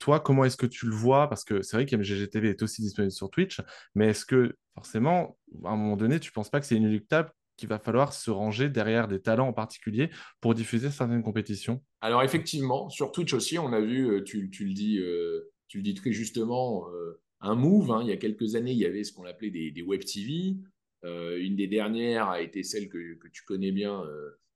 Toi, 0.00 0.20
comment 0.20 0.44
est-ce 0.44 0.56
que 0.56 0.66
tu 0.66 0.86
le 0.86 0.94
vois? 0.94 1.28
Parce 1.28 1.44
que 1.44 1.62
c'est 1.62 1.76
vrai 1.76 1.86
qu'MGGTV 1.86 2.50
est 2.50 2.62
aussi 2.62 2.82
disponible 2.82 3.12
sur 3.12 3.30
Twitch, 3.30 3.60
mais 3.94 4.08
est-ce 4.08 4.26
que 4.26 4.54
forcément, 4.74 5.38
à 5.64 5.70
un 5.70 5.76
moment 5.76 5.96
donné, 5.96 6.20
tu 6.20 6.30
penses 6.32 6.50
pas 6.50 6.60
que 6.60 6.66
c'est 6.66 6.76
inéluctable 6.76 7.32
qu'il 7.60 7.68
va 7.68 7.78
falloir 7.78 8.12
se 8.12 8.30
ranger 8.30 8.68
derrière 8.68 9.06
des 9.06 9.20
talents 9.20 9.48
en 9.48 9.52
particulier 9.52 10.10
pour 10.40 10.54
diffuser 10.54 10.90
certaines 10.90 11.22
compétitions. 11.22 11.82
Alors 12.00 12.22
effectivement, 12.22 12.88
sur 12.88 13.12
Twitch 13.12 13.34
aussi, 13.34 13.58
on 13.58 13.72
a 13.72 13.80
vu, 13.80 14.10
euh, 14.10 14.24
tu, 14.24 14.40
le, 14.40 14.72
dis, 14.72 14.98
euh, 14.98 15.52
tu 15.68 15.76
le 15.78 15.84
dis 15.84 15.94
très 15.94 16.12
justement, 16.12 16.88
euh, 16.88 17.20
un 17.40 17.54
move. 17.54 17.92
hein. 17.92 18.00
Il 18.02 18.08
y 18.08 18.12
a 18.12 18.16
quelques 18.16 18.54
années, 18.54 18.72
il 18.72 18.78
y 18.78 18.86
avait 18.86 19.04
ce 19.04 19.12
qu'on 19.12 19.24
appelait 19.24 19.50
des, 19.50 19.82
web 19.82 20.02
TV. 20.04 20.56
Une 21.02 21.56
des 21.56 21.66
dernières 21.66 22.28
a 22.28 22.40
été 22.40 22.62
celle 22.62 22.88
que, 22.88 22.98
tu 23.32 23.44
connais 23.44 23.72
bien, 23.72 24.02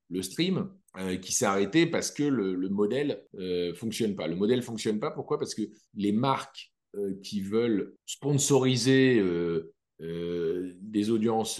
le 0.09 0.21
stream, 0.21 0.69
qui 1.21 1.33
s'est 1.33 1.45
arrêté 1.45 1.87
parce 1.87 2.11
que 2.11 2.23
le, 2.23 2.53
le 2.53 2.69
modèle 2.69 3.23
fonctionne 3.75 4.15
pas. 4.15 4.27
Le 4.27 4.35
modèle 4.35 4.61
fonctionne 4.61 4.99
pas. 4.99 5.09
Pourquoi? 5.09 5.39
Parce 5.39 5.55
que 5.55 5.63
les 5.95 6.11
marques 6.11 6.71
qui 7.23 7.41
veulent 7.41 7.95
sponsoriser 8.05 9.19
des 9.99 11.09
audiences 11.09 11.59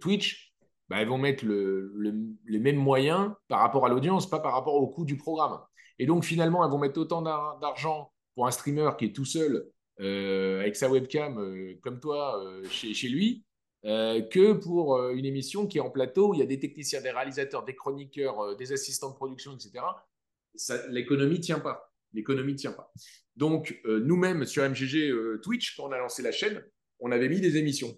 Twitch, 0.00 0.53
bah, 0.88 0.96
elles 1.00 1.08
vont 1.08 1.18
mettre 1.18 1.44
le, 1.44 1.92
le- 1.96 2.14
les 2.46 2.58
mêmes 2.58 2.76
moyens 2.76 3.30
par 3.48 3.60
rapport 3.60 3.86
à 3.86 3.88
l'audience, 3.88 4.28
pas 4.28 4.40
par 4.40 4.52
rapport 4.52 4.74
au 4.74 4.86
coût 4.88 5.04
du 5.04 5.16
programme. 5.16 5.58
Et 5.98 6.06
donc 6.06 6.24
finalement, 6.24 6.64
elles 6.64 6.70
vont 6.70 6.78
mettre 6.78 6.98
autant 7.00 7.22
d'ar- 7.22 7.58
d'argent 7.60 8.12
pour 8.34 8.46
un 8.46 8.50
streamer 8.50 8.90
qui 8.98 9.06
est 9.06 9.12
tout 9.14 9.24
seul 9.24 9.66
euh, 10.00 10.60
avec 10.60 10.74
sa 10.76 10.88
webcam 10.90 11.38
euh, 11.38 11.74
comme 11.82 12.00
toi 12.00 12.42
euh, 12.44 12.64
chez, 12.68 12.94
chez 12.94 13.08
lui 13.08 13.44
que 13.84 14.54
pour 14.54 15.10
une 15.10 15.26
émission 15.26 15.66
qui 15.66 15.76
est 15.76 15.82
en 15.82 15.90
plateau 15.90 16.30
où 16.30 16.34
il 16.34 16.40
y 16.40 16.42
a 16.42 16.46
des 16.46 16.58
techniciens, 16.58 17.02
des 17.02 17.10
réalisateurs, 17.10 17.66
des 17.66 17.74
chroniqueurs, 17.76 18.56
des 18.56 18.72
assistants 18.72 19.10
de 19.10 19.14
production, 19.14 19.52
etc. 19.54 19.84
L'économie 20.88 21.38
tient 21.40 21.60
pas. 21.60 21.92
L'économie 22.14 22.56
tient 22.56 22.72
pas. 22.72 22.90
Donc 23.36 23.78
nous-mêmes 23.84 24.46
sur 24.46 24.62
MGG 24.64 25.40
Twitch, 25.42 25.76
quand 25.76 25.88
on 25.88 25.92
a 25.92 25.98
lancé 25.98 26.22
la 26.22 26.32
chaîne, 26.32 26.64
on 26.98 27.12
avait 27.12 27.28
mis 27.28 27.42
des 27.42 27.58
émissions. 27.58 27.94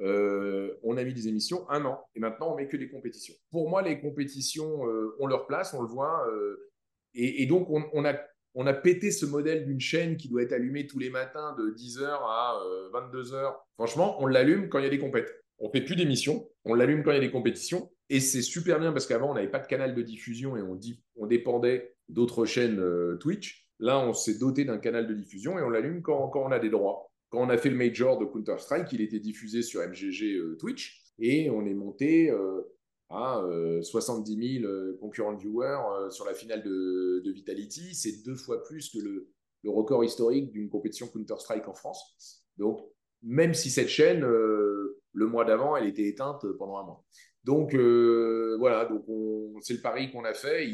Euh, 0.00 0.78
on 0.82 0.96
a 0.96 1.04
mis 1.04 1.12
des 1.12 1.28
émissions 1.28 1.68
un 1.70 1.84
an 1.84 2.06
et 2.14 2.20
maintenant 2.20 2.52
on 2.52 2.56
met 2.56 2.68
que 2.68 2.76
des 2.76 2.88
compétitions. 2.88 3.34
Pour 3.50 3.68
moi, 3.68 3.82
les 3.82 4.00
compétitions 4.00 4.86
euh, 4.88 5.16
ont 5.18 5.26
leur 5.26 5.46
place, 5.46 5.74
on 5.74 5.82
le 5.82 5.88
voit. 5.88 6.26
euh, 6.28 6.70
et, 7.14 7.46
donc, 7.46 7.68
on, 7.70 8.04
a, 8.04 8.74
pété 8.74 9.10
ce 9.10 9.26
modèle 9.26 9.64
d'une 9.64 9.80
chaîne 9.80 10.16
qui 10.16 10.28
doit 10.28 10.42
être 10.42 10.52
allumée 10.52 10.86
tous 10.86 11.00
les 11.00 11.10
matins 11.10 11.56
de 11.58 11.74
10h 11.74 12.04
à 12.04 12.54
22h. 12.92 13.56
Franchement, 13.74 14.22
on 14.22 14.26
l'allume 14.26 14.68
quand 14.68 14.78
il 14.78 14.84
y 14.84 14.86
a 14.86 14.90
des 14.90 15.00
compètes. 15.00 15.34
On 15.58 15.68
fait 15.70 15.80
plus 15.80 15.96
d'émissions, 15.96 16.48
on 16.64 16.74
l'allume 16.74 17.02
quand 17.02 17.10
il 17.10 17.14
y 17.14 17.18
a 17.18 17.22
des 17.22 17.32
compétitions. 17.32 17.90
Et 18.08 18.20
c'est 18.20 18.42
super 18.42 18.78
bien 18.78 18.92
parce 18.92 19.06
qu'avant, 19.06 19.30
on 19.30 19.34
n'avait 19.34 19.50
pas 19.50 19.58
de 19.58 19.66
canal 19.66 19.96
de 19.96 20.02
diffusion 20.02 20.56
et 20.56 20.62
on, 20.62 21.26
dépendait 21.26 21.96
d'autres 22.08 22.44
chaînes 22.44 22.80
Twitch. 23.18 23.68
Là, 23.80 23.98
on 23.98 24.12
s'est 24.12 24.38
doté 24.38 24.64
d'un 24.64 24.78
canal 24.78 25.08
de 25.08 25.14
diffusion 25.14 25.58
et 25.58 25.62
on 25.62 25.70
l'allume 25.70 26.02
quand 26.02 26.30
on 26.36 26.52
a 26.52 26.60
des 26.60 26.70
droits. 26.70 27.07
Quand 27.30 27.40
on 27.40 27.48
a 27.50 27.58
fait 27.58 27.70
le 27.70 27.76
Major 27.76 28.18
de 28.18 28.24
Counter-Strike, 28.24 28.92
il 28.92 29.00
était 29.00 29.20
diffusé 29.20 29.62
sur 29.62 29.80
MGG 29.82 30.36
euh, 30.36 30.56
Twitch 30.56 31.02
et 31.18 31.50
on 31.50 31.66
est 31.66 31.74
monté 31.74 32.30
euh, 32.30 32.62
à 33.10 33.40
euh, 33.40 33.82
70 33.82 34.60
000 34.60 34.64
euh, 34.70 34.98
concurrent 35.00 35.34
viewers 35.34 35.80
euh, 35.92 36.10
sur 36.10 36.24
la 36.26 36.34
finale 36.34 36.62
de, 36.62 37.22
Vitality. 37.30 37.94
C'est 37.94 38.24
deux 38.24 38.36
fois 38.36 38.62
plus 38.62 38.90
que 38.90 38.98
le, 38.98 39.28
record 39.66 40.02
historique 40.02 40.50
d'une 40.50 40.70
compétition 40.70 41.08
Counter-Strike 41.08 41.68
en 41.68 41.74
France. 41.74 42.42
Donc, 42.56 42.80
même 43.22 43.52
si 43.52 43.70
cette 43.70 43.88
chaîne, 43.88 44.20
le 44.20 45.26
mois 45.26 45.44
d'avant, 45.44 45.76
elle 45.76 45.86
était 45.86 46.06
éteinte 46.06 46.46
pendant 46.58 46.78
un 46.78 46.84
mois. 46.84 47.04
Donc, 47.44 47.74
voilà, 47.74 48.86
donc 48.86 49.04
on- 49.08 49.60
c'est 49.60 49.74
le 49.74 49.80
pari 49.80 50.10
qu'on 50.10 50.24
a 50.24 50.32
fait. 50.32 50.66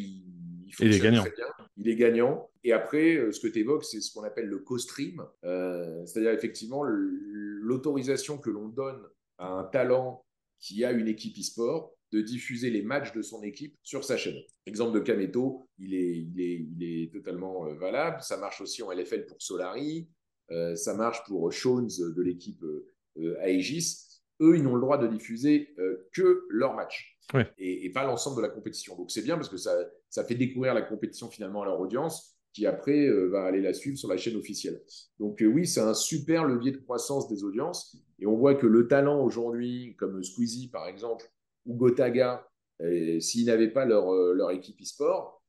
Il 0.80 0.86
Il 0.88 0.94
est 0.94 1.01
gagnant. 1.01 1.22
très 1.22 1.30
bien. 1.30 1.46
Il 1.76 1.88
est 1.88 1.96
gagnant. 1.96 2.51
Et 2.62 2.72
après, 2.72 3.16
euh, 3.16 3.32
ce 3.32 3.40
que 3.40 3.48
tu 3.48 3.60
évoques, 3.60 3.84
c'est 3.84 4.01
ce 4.01 4.12
qu'on 4.12 4.22
appelle 4.24 4.46
le 4.46 4.59
co-stream. 4.59 5.22
Euh, 5.44 6.05
C'est-à-dire, 6.06 6.32
effectivement, 6.32 6.82
l'autorisation 6.84 8.38
que 8.38 8.51
l'on 8.51 8.68
donne 8.68 9.02
à 9.38 9.48
un 9.48 9.64
talent 9.64 10.24
qui 10.60 10.84
a 10.84 10.92
une 10.92 11.09
équipe 11.09 11.36
e-sport 11.38 11.94
de 12.12 12.20
diffuser 12.20 12.70
les 12.70 12.82
matchs 12.82 13.12
de 13.12 13.22
son 13.22 13.42
équipe 13.42 13.76
sur 13.82 14.05
sa 14.05 14.16
chaîne. 14.16 14.40
Exemple 14.66 14.94
de 14.94 15.01
Kameto, 15.01 15.68
il 15.78 15.94
est, 15.94 16.16
il 16.18 16.40
est, 16.40 16.66
il 16.76 16.82
est 16.84 17.12
totalement 17.12 17.66
euh, 17.66 17.74
valable. 17.74 18.22
Ça 18.22 18.36
marche 18.36 18.60
aussi 18.60 18.82
en 18.82 18.92
LFL 18.92 19.26
pour 19.26 19.42
Solari. 19.42 20.09
Euh, 20.51 20.76
ça 20.76 20.94
marche 20.94 21.24
pour 21.26 21.51
Shones 21.52 21.88
de 21.98 22.22
l'équipe 22.22 22.62
euh, 22.62 23.36
Aegis. 23.42 23.96
Eux, 24.40 24.56
ils 24.56 24.62
n'ont 24.62 24.74
le 24.74 24.80
droit 24.80 24.98
de 24.98 25.06
diffuser 25.06 25.74
que 26.12 26.44
leurs 26.51 26.74
matchs 26.74 27.14
Et, 27.59 27.90
pas 27.90 28.05
l'ensemble 28.05 28.36
de 28.36 28.42
la 28.42 28.48
compétition. 28.48 28.96
Donc 28.96 29.10
c'est 29.10 29.22
bien 29.22 29.36
parce 29.36 29.48
que 29.48 29.56
ça, 29.56 29.74
ça 30.10 30.24
fait 30.24 30.34
découvrir 30.34 30.74
la 30.74 30.82
compétition 30.82 31.28
finalement 31.30 31.62
à 31.62 31.66
leur 31.66 31.80
audience 31.80 32.34
qui 32.52 32.66
après 32.66 33.06
euh, 33.06 33.28
va 33.28 33.44
aller 33.44 33.60
la 33.60 33.74
suivre 33.74 33.98
sur 33.98 34.09
la 34.09 34.16
chaîne 34.16 34.36
officielle. 34.36 34.80
Donc 35.18 35.42
euh, 35.42 35.46
oui, 35.46 35.66
c'est 35.66 35.80
un 35.80 35.94
super 35.94 36.44
levier 36.44 36.70
de 36.70 36.78
croissance 36.78 37.28
des 37.28 37.42
audiences 37.42 37.96
et 38.20 38.26
on 38.26 38.36
voit 38.36 38.55
que 38.55 38.66
le 38.66 38.86
talent 38.86 39.20
aujourd'hui, 39.22 39.96
comme 39.98 40.22
Squeezie 40.22 40.70
par 40.70 40.86
exemple, 40.86 41.26
ou 41.66 41.74
Gotaga, 41.74 42.46
euh, 42.80 43.18
s'ils 43.18 43.46
n'avaient 43.46 43.72
pas 43.72 43.84
leur, 43.84 44.12
leur 44.12 44.51
équipe 44.52 44.80
e-sport, 44.80 45.42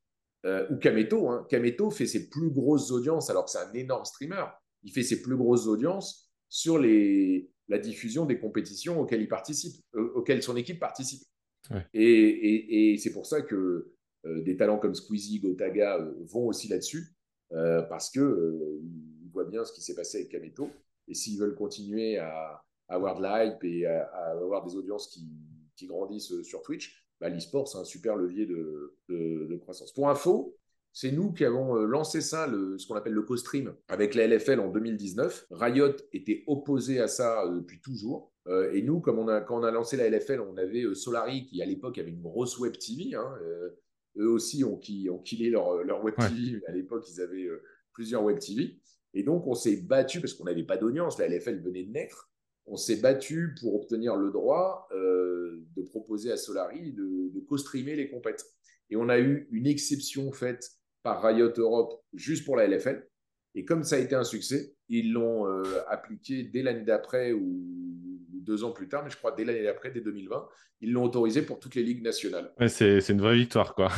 ou 0.70 0.78
Kameto, 0.78 1.28
hein. 1.28 1.48
Kameto 1.50 1.90
fait 1.90 2.06
ses 2.06 2.30
plus 2.30 2.52
grosses 2.52 2.92
audiences 2.92 3.32
alors 3.32 3.46
que 3.46 3.52
c'est 3.52 3.58
un 3.58 3.74
énorme 3.74 4.06
streamer. 4.06 4.46
Il 4.84 4.92
fait 4.92 5.02
ses 5.02 5.24
plus 5.24 5.36
grosses 5.36 5.66
audiences 5.66 6.30
sur 6.50 6.78
les, 6.78 7.50
la 7.68 7.80
diffusion 7.80 8.26
des 8.26 8.40
compétitions 8.40 9.00
auxquelles 9.00 9.22
il 9.22 9.28
participe, 9.28 9.84
auxquelles 9.96 10.44
son 10.44 10.56
équipe 10.56 10.80
participe. 10.80 11.24
Et, 11.94 12.98
c'est 12.98 13.12
pour 13.12 13.26
ça 13.26 13.42
que 13.42 13.92
euh, 14.26 14.42
des 14.44 14.58
talents 14.58 14.78
comme 14.78 14.96
Squeezie, 14.96 15.40
Gotaga 15.40 15.98
euh, 16.00 16.14
vont 16.24 16.48
aussi 16.48 16.68
là-dessus, 16.68 17.16
euh, 17.52 17.82
parce 17.84 18.10
que 18.10 18.20
euh, 18.20 18.82
voient 19.32 19.46
bien 19.46 19.64
ce 19.66 19.74
qui 19.74 19.82
s'est 19.82 19.96
passé 19.96 20.20
avec 20.20 20.30
Kameto. 20.30 20.70
Et 21.08 21.14
s'ils 21.14 21.40
veulent 21.40 21.56
continuer 21.56 22.18
à, 22.18 22.64
avoir 22.88 23.18
de 23.18 23.22
la 23.22 23.58
et 23.64 23.86
à, 23.86 24.06
avoir 24.32 24.66
des 24.66 24.76
audiences 24.76 25.08
qui, 25.08 25.88
grandissent 25.88 26.42
sur 26.42 26.62
Twitch, 26.64 27.06
bah, 27.20 27.30
l'e-sport, 27.30 27.68
c'est 27.68 27.78
un 27.78 27.84
super 27.84 28.16
levier 28.16 28.46
de- 28.46 28.98
de 29.10 29.56
croissance. 29.58 29.94
Pour 29.94 30.10
info, 30.10 30.56
c'est 30.98 31.12
nous 31.12 31.34
qui 31.34 31.44
avons 31.44 31.76
euh, 31.76 31.86
lancé 31.86 32.22
ça, 32.22 32.48
le- 32.48 32.78
ce 32.78 32.88
qu'on 32.88 32.96
appelle 32.96 33.12
le 33.14 33.22
co-stream, 33.24 33.76
avec 33.90 34.16
la 34.16 34.28
LFL 34.28 34.62
en 34.62 34.70
2019. 34.70 35.48
Riot 35.52 35.92
était 36.14 36.46
opposé 36.48 37.02
à 37.02 37.10
ça 37.10 37.44
euh, 37.46 37.56
depuis 37.58 37.82
toujours. 37.82 38.32
Euh, 38.48 38.72
et 38.72 38.82
nous, 38.82 39.02
comme 39.02 39.20
on 39.20 39.28
a, 39.28 39.42
quand 39.42 39.60
on 39.60 39.64
a 39.64 39.72
lancé 39.72 39.98
la 39.98 40.10
LFL, 40.10 40.40
on 40.40 40.56
avait 40.56 40.84
euh, 40.84 40.94
Solari 40.96 41.48
qui, 41.48 41.62
à 41.62 41.66
l'époque, 41.66 41.98
avait 41.98 42.12
une 42.12 42.22
grosse 42.22 42.58
web 42.60 42.78
TV. 42.78 43.14
hein, 43.14 43.30
euh, 43.42 43.70
eux 44.18 44.30
aussi 44.30 44.64
ont, 44.64 44.78
qui, 44.78 45.10
ont 45.10 45.20
killé 45.20 45.50
leur, 45.50 45.84
leur 45.84 46.02
web 46.02 46.16
Ouais. 46.18 46.30
TV. 46.30 46.62
À 46.68 46.72
l'époque, 46.72 47.06
ils 47.14 47.20
avaient 47.20 47.50
plusieurs 47.92 48.24
web 48.24 48.40
TV. 48.40 48.80
Et 49.14 49.24
donc, 49.24 49.46
on 49.48 49.54
s'est 49.54 49.76
battu 49.82 50.22
parce 50.22 50.34
qu'on 50.34 50.46
n'avait 50.46 50.64
pas 50.64 50.78
d'audience. 50.78 51.20
La 51.20 51.28
LFL 51.28 51.60
venait 51.60 51.84
de 51.84 51.92
naître. 51.92 52.32
On 52.68 52.78
s'est 52.78 52.96
battu 53.02 53.54
pour 53.60 53.76
obtenir 53.76 54.16
le 54.16 54.32
droit 54.32 54.88
de 54.94 55.82
proposer 55.90 56.32
à 56.32 56.38
Solari 56.38 56.94
de, 56.94 57.30
de 57.34 57.40
co-streamer 57.42 57.96
les 57.98 58.10
compètes. 58.10 58.46
Et 58.90 58.96
on 58.96 59.10
a 59.10 59.20
eu 59.20 59.48
une 59.52 59.68
exception 59.68 60.32
faite 60.32 60.72
par 61.06 61.22
Riot 61.22 61.54
Europe 61.58 62.02
juste 62.16 62.44
pour 62.46 62.58
la 62.58 62.68
LFL. 62.68 63.08
Et 63.54 63.64
comme 63.64 63.84
ça 63.84 63.96
a 63.96 64.00
été 64.00 64.16
un 64.16 64.24
succès, 64.24 64.74
ils 64.90 65.14
l'ont 65.14 65.48
euh, 65.48 65.64
appliqué 65.88 66.44
dès 66.44 66.64
l'année 66.64 66.84
d'après 66.84 67.32
ou 67.32 67.64
deux 68.42 68.64
ans 68.64 68.72
plus 68.72 68.90
tard, 68.90 69.04
mais 69.04 69.12
je 69.12 69.16
crois 69.16 69.32
dès 69.32 69.46
l'année 69.46 69.64
d'après, 69.64 69.92
dès 69.92 70.02
2020, 70.02 70.48
ils 70.82 70.92
l'ont 70.92 71.04
autorisé 71.04 71.44
pour 71.44 71.60
toutes 71.60 71.76
les 71.76 71.84
ligues 71.84 72.04
nationales. 72.04 72.52
Ouais, 72.60 72.68
c'est 72.68 73.08
une 73.10 73.22
vraie 73.22 73.36
victoire, 73.36 73.76
quoi. 73.76 73.92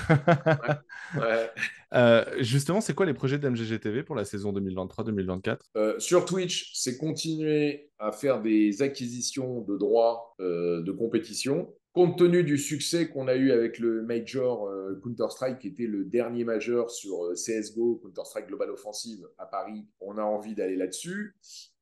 Ouais. 1.15 1.49
Euh, 1.93 2.25
justement, 2.41 2.81
c'est 2.81 2.93
quoi 2.93 3.05
les 3.05 3.13
projets 3.13 3.39
d'MGG 3.39 3.79
TV 3.79 4.03
pour 4.03 4.17
la 4.17 4.25
saison 4.25 4.51
2023-2024? 4.51 5.59
Euh, 5.77 5.97
sur 5.99 6.25
Twitch, 6.25 6.73
c'est 6.73 6.97
continuer 6.97 7.91
à 7.97 8.11
faire 8.11 8.41
des 8.41 8.81
acquisitions 8.81 9.61
de 9.61 9.77
droits 9.77 10.35
de 10.37 10.91
compétition. 10.91 11.73
Compte 11.97 12.19
tenu 12.19 12.43
du 12.43 12.59
succès 12.59 13.09
qu'on 13.09 13.27
a 13.27 13.33
eu 13.33 13.51
avec 13.51 13.79
le 13.79 14.03
Major 14.03 14.67
euh, 14.67 15.01
Counter-Strike, 15.01 15.57
qui 15.57 15.67
était 15.69 15.87
le 15.87 16.05
dernier 16.05 16.43
majeur 16.43 16.91
sur 16.91 17.25
euh, 17.25 17.33
CSGO, 17.33 17.95
Counter-Strike 18.03 18.45
Global 18.45 18.69
Offensive 18.69 19.27
à 19.39 19.47
Paris, 19.47 19.83
on 19.99 20.19
a 20.19 20.21
envie 20.21 20.53
d'aller 20.53 20.75
là-dessus. 20.75 21.35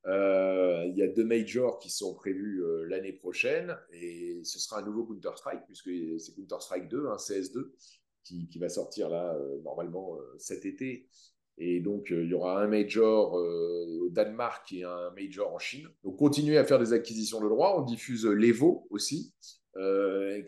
Euh, 0.05 0.85
Il 0.87 0.97
y 0.97 1.03
a 1.03 1.07
deux 1.09 1.25
majors 1.25 1.79
qui 1.79 1.89
sont 1.89 2.15
prévus 2.15 2.63
l'année 2.87 3.11
prochaine 3.11 3.75
et 3.91 4.39
ce 4.45 4.57
sera 4.57 4.79
un 4.79 4.85
nouveau 4.85 5.03
Counter-Strike, 5.03 5.65
puisque 5.65 5.91
c'est 6.17 6.33
Counter-Strike 6.33 6.87
2, 6.87 7.07
un 7.07 7.17
CS2, 7.17 7.71
qui, 8.23 8.47
qui 8.47 8.57
va 8.57 8.69
sortir 8.69 9.09
là 9.09 9.37
normalement 9.65 10.17
cet 10.37 10.65
été. 10.65 11.09
Et 11.57 11.81
donc, 11.81 12.07
il 12.09 12.29
y 12.29 12.33
aura 12.33 12.61
un 12.61 12.67
major 12.67 13.33
au 13.33 14.07
Danemark 14.11 14.71
et 14.71 14.85
un 14.85 15.11
major 15.11 15.53
en 15.53 15.59
Chine. 15.59 15.89
Donc, 16.05 16.15
continuer 16.15 16.57
à 16.57 16.63
faire 16.63 16.79
des 16.79 16.93
acquisitions 16.93 17.41
de 17.41 17.49
droits. 17.49 17.77
On 17.77 17.83
diffuse 17.83 18.25
l'Evo 18.25 18.87
aussi, 18.89 19.33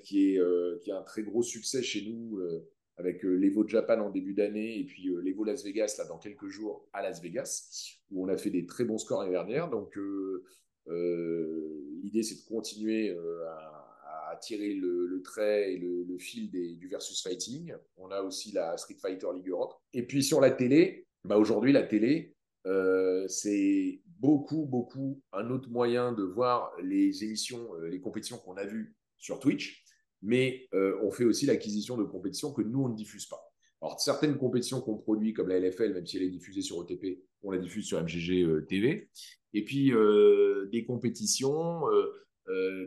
qui, 0.04 0.34
est, 0.34 0.40
euh, 0.40 0.80
qui 0.82 0.92
a 0.92 0.98
un 0.98 1.04
très 1.04 1.24
gros 1.24 1.44
succès 1.44 1.84
chez 1.84 2.10
nous 2.10 2.40
euh, 2.40 2.68
avec 2.98 3.24
euh, 3.24 3.36
l'Evo 3.36 3.68
Japan 3.68 4.00
en 4.00 4.10
début 4.10 4.34
d'année 4.34 4.80
et 4.80 4.84
puis 4.86 5.10
euh, 5.10 5.22
l'Evo 5.22 5.44
Las 5.44 5.64
Vegas 5.64 5.96
là, 5.98 6.06
dans 6.06 6.18
quelques 6.18 6.48
jours 6.48 6.88
à 6.94 7.02
Las 7.04 7.22
Vegas, 7.22 7.98
où 8.12 8.26
on 8.26 8.28
a 8.28 8.38
fait 8.38 8.50
des 8.50 8.66
très 8.66 8.86
bons 8.86 8.98
scores 8.98 9.22
l'année 9.22 9.34
dernière. 9.34 9.70
Donc, 9.70 9.98
euh, 9.98 10.44
euh, 10.88 12.00
l'idée, 12.02 12.24
c'est 12.24 12.44
de 12.44 12.48
continuer 12.48 13.10
euh, 13.10 13.46
à, 13.50 14.40
tirer 14.42 14.74
le, 14.74 15.22
trait 15.24 15.74
et 15.74 15.78
le, 15.78 16.18
fil 16.20 16.52
des, 16.52 16.76
du 16.76 16.88
versus 16.88 17.22
fighting. 17.24 17.74
On 17.98 18.12
a 18.12 18.22
aussi 18.22 18.52
la 18.52 18.78
Street 18.78 18.98
Fighter 19.02 19.28
League 19.34 19.50
Europe. 19.50 19.74
Et 19.94 20.06
puis 20.06 20.24
sur 20.24 20.42
la 20.42 20.52
télé, 20.52 21.08
bah 21.24 21.38
aujourd'hui, 21.38 21.72
la 21.72 21.82
télé, 21.82 22.36
euh, 22.68 23.28
c'est 23.28 24.02
beaucoup, 24.06 24.66
beaucoup 24.66 25.22
un 25.32 25.50
autre 25.50 25.70
moyen 25.70 26.12
de 26.12 26.24
voir 26.24 26.72
les 26.84 27.24
émissions, 27.24 27.68
euh, 27.76 27.88
les 27.88 28.00
compétitions 28.00 28.38
qu'on 28.38 28.58
a 28.58 28.66
vues 28.66 28.96
sur 29.18 29.40
Twitch, 29.40 29.84
mais 30.22 30.68
euh, 30.74 31.00
on 31.04 31.12
fait 31.12 31.26
aussi 31.26 31.46
l'acquisition 31.46 31.98
de 31.98 32.04
compétitions 32.04 32.54
que 32.54 32.62
nous, 32.62 32.84
on 32.84 32.90
ne 32.90 32.96
diffuse 32.96 33.26
pas. 33.26 33.42
Alors, 33.82 34.00
certaines 34.00 34.38
compétitions 34.38 34.82
qu'on 34.82 34.98
produit, 34.98 35.34
comme 35.34 35.50
la 35.50 35.60
LFL, 35.60 35.94
même 35.94 36.06
si 36.06 36.18
elle 36.18 36.24
est 36.24 36.30
diffusée 36.30 36.62
sur 36.62 36.78
OTP, 36.78 37.20
on 37.44 37.52
la 37.52 37.60
diffuse 37.60 37.86
sur 37.86 38.02
MGG 38.02 38.44
euh, 38.44 38.66
TV. 38.68 39.10
Et 39.54 39.64
puis, 39.64 39.94
euh, 39.94 40.68
des 40.72 40.86
compétitions 40.86 41.82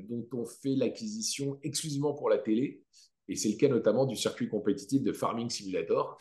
dont 0.09 0.27
on 0.32 0.47
fait 0.47 0.74
l'acquisition 0.74 1.61
exclusivement 1.62 2.15
pour 2.15 2.31
la 2.31 2.39
télé. 2.39 2.82
Et 3.28 3.36
c'est 3.36 3.51
le 3.51 3.57
cas 3.57 3.69
notamment 3.69 4.07
du 4.07 4.16
circuit 4.16 4.48
compétitif 4.48 5.02
de 5.02 5.12
Farming 5.12 5.48
Simulator. 5.48 6.19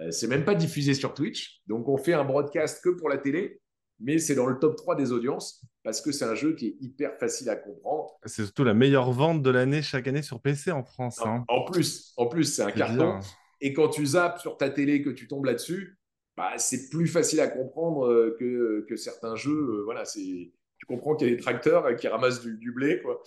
Euh, 0.00 0.10
c'est 0.10 0.26
même 0.26 0.44
pas 0.44 0.54
diffusé 0.54 0.92
sur 0.92 1.14
Twitch. 1.14 1.62
Donc, 1.66 1.88
on 1.88 1.96
fait 1.96 2.12
un 2.12 2.24
broadcast 2.24 2.82
que 2.82 2.90
pour 2.90 3.08
la 3.08 3.18
télé, 3.18 3.60
mais 4.00 4.18
c'est 4.18 4.34
dans 4.34 4.46
le 4.46 4.58
top 4.58 4.76
3 4.76 4.96
des 4.96 5.12
audiences 5.12 5.64
parce 5.86 6.00
que 6.00 6.10
c'est 6.10 6.24
un 6.24 6.34
jeu 6.34 6.56
qui 6.56 6.66
est 6.66 6.76
hyper 6.80 7.16
facile 7.16 7.48
à 7.48 7.54
comprendre. 7.54 8.18
C'est 8.24 8.42
surtout 8.42 8.64
la 8.64 8.74
meilleure 8.74 9.12
vente 9.12 9.40
de 9.40 9.50
l'année 9.50 9.82
chaque 9.82 10.08
année 10.08 10.20
sur 10.20 10.40
PC 10.40 10.72
en 10.72 10.82
France. 10.82 11.20
En, 11.20 11.28
hein. 11.28 11.44
en 11.46 11.64
plus, 11.64 12.12
en 12.16 12.26
plus 12.26 12.42
c'est 12.42 12.62
un 12.62 12.72
carton. 12.72 12.96
bien. 12.96 13.20
Et 13.60 13.72
quand 13.72 13.88
tu 13.90 14.04
zappes 14.04 14.40
sur 14.40 14.56
ta 14.56 14.68
télé, 14.68 15.00
que 15.00 15.10
tu 15.10 15.28
tombes 15.28 15.44
là-dessus, 15.44 15.96
bah, 16.36 16.54
c'est 16.56 16.90
plus 16.90 17.06
facile 17.06 17.38
à 17.38 17.46
comprendre 17.46 18.04
euh, 18.08 18.36
que, 18.36 18.84
que 18.88 18.96
certains 18.96 19.36
jeux. 19.36 19.52
euh, 19.52 19.82
voilà, 19.84 20.04
c'est 20.04 20.50
tu 20.78 20.86
comprends 20.86 21.14
qu'il 21.16 21.28
y 21.28 21.32
a 21.32 21.34
des 21.34 21.40
tracteurs 21.40 21.86
euh, 21.86 21.94
qui 21.94 22.08
ramassent 22.08 22.42
du, 22.42 22.72
blé, 22.72 23.00
quoi. 23.02 23.22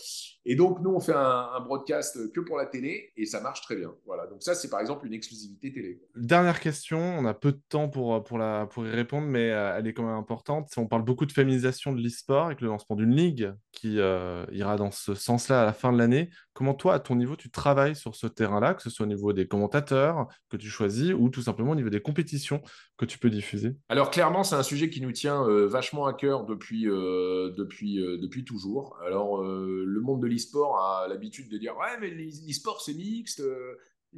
Et 0.46 0.56
donc 0.56 0.80
nous, 0.82 0.92
on 0.92 1.00
fait 1.00 1.14
un, 1.16 1.60
broadcast 1.62 2.32
que 2.32 2.40
pour 2.40 2.58
la 2.58 2.66
télé 2.66 3.12
et 3.18 3.26
ça 3.26 3.42
marche 3.42 3.62
très 3.62 3.76
bien. 3.76 3.94
Voilà. 4.06 4.28
Donc 4.28 4.44
ça, 4.44 4.56
c'est 4.56 4.70
par 4.70 4.80
exemple 4.80 5.06
une 5.08 5.14
exclusivité 5.14 5.72
télé. 5.72 6.02
Dernière 6.16 6.60
question, 6.60 7.00
on 7.00 7.26
a 7.26 7.34
peu 7.34 7.52
de 7.52 7.62
temps 7.70 7.90
pour, 7.90 8.24
pour, 8.24 8.38
la, 8.38 8.68
pour 8.68 8.86
y 8.86 8.90
répondre, 8.90 9.28
mais 9.28 9.52
euh, 9.52 9.78
elle 9.78 9.88
est 9.88 9.94
quand 9.94 10.04
même 10.04 10.16
importante. 10.16 10.70
On 10.78 10.88
parle 10.88 11.04
beaucoup 11.04 11.26
de 11.26 11.32
féminisation 11.32 11.92
de 11.92 12.02
l'e-sport 12.02 12.46
avec 12.46 12.62
le 12.62 12.68
lancement 12.68 12.96
d'une 12.96 13.16
ligue 13.16 13.54
qui 13.72 14.00
euh, 14.00 14.46
ira 14.52 14.78
dans 14.78 14.92
ce 14.92 15.14
sens-là 15.16 15.64
à 15.64 15.66
la 15.66 15.74
fin 15.74 15.92
de 15.92 15.98
l'année. 15.98 16.30
Comment 16.60 16.74
toi, 16.74 16.96
à 16.96 17.00
ton 17.00 17.16
niveau, 17.16 17.38
tu 17.38 17.50
travailles 17.50 17.96
sur 17.96 18.18
ce 18.18 18.28
terrain-là, 18.28 18.74
que 18.74 18.82
ce 18.82 18.90
soit 18.90 19.06
au 19.06 19.08
niveau 19.08 19.32
des 19.32 19.48
commentateurs 19.48 20.28
que 20.50 20.58
tu 20.58 20.68
choisis 20.68 21.14
ou 21.18 21.30
tout 21.30 21.42
simplement 21.42 21.72
au 21.72 21.76
niveau 21.76 21.90
des 21.90 22.02
compétitions 22.02 22.62
que 22.98 23.06
tu 23.06 23.18
peux 23.18 23.30
diffuser? 23.30 23.78
Alors 23.88 24.12
clairement, 24.12 24.44
c'est 24.44 24.56
un 24.56 24.64
sujet 24.64 24.90
qui 24.90 25.00
nous 25.00 25.14
tient 25.14 25.48
euh, 25.48 25.70
vachement 25.70 26.06
à 26.06 26.14
cœur 26.14 26.44
depuis, 26.44 26.86
euh, 26.90 27.54
depuis, 27.58 28.04
euh, 28.04 28.18
depuis 28.18 28.44
toujours. 28.44 29.00
Alors 29.08 29.42
le 29.42 30.02
monde 30.02 30.22
de 30.22 30.28
l'e-sport 30.28 30.78
a 30.78 31.08
l'habitude 31.08 31.50
de 31.50 31.58
dire 31.58 31.78
ouais 31.78 31.98
mais 32.02 32.10
l'e-sport 32.10 32.82
c'est 32.82 32.94
mixte, 32.94 33.42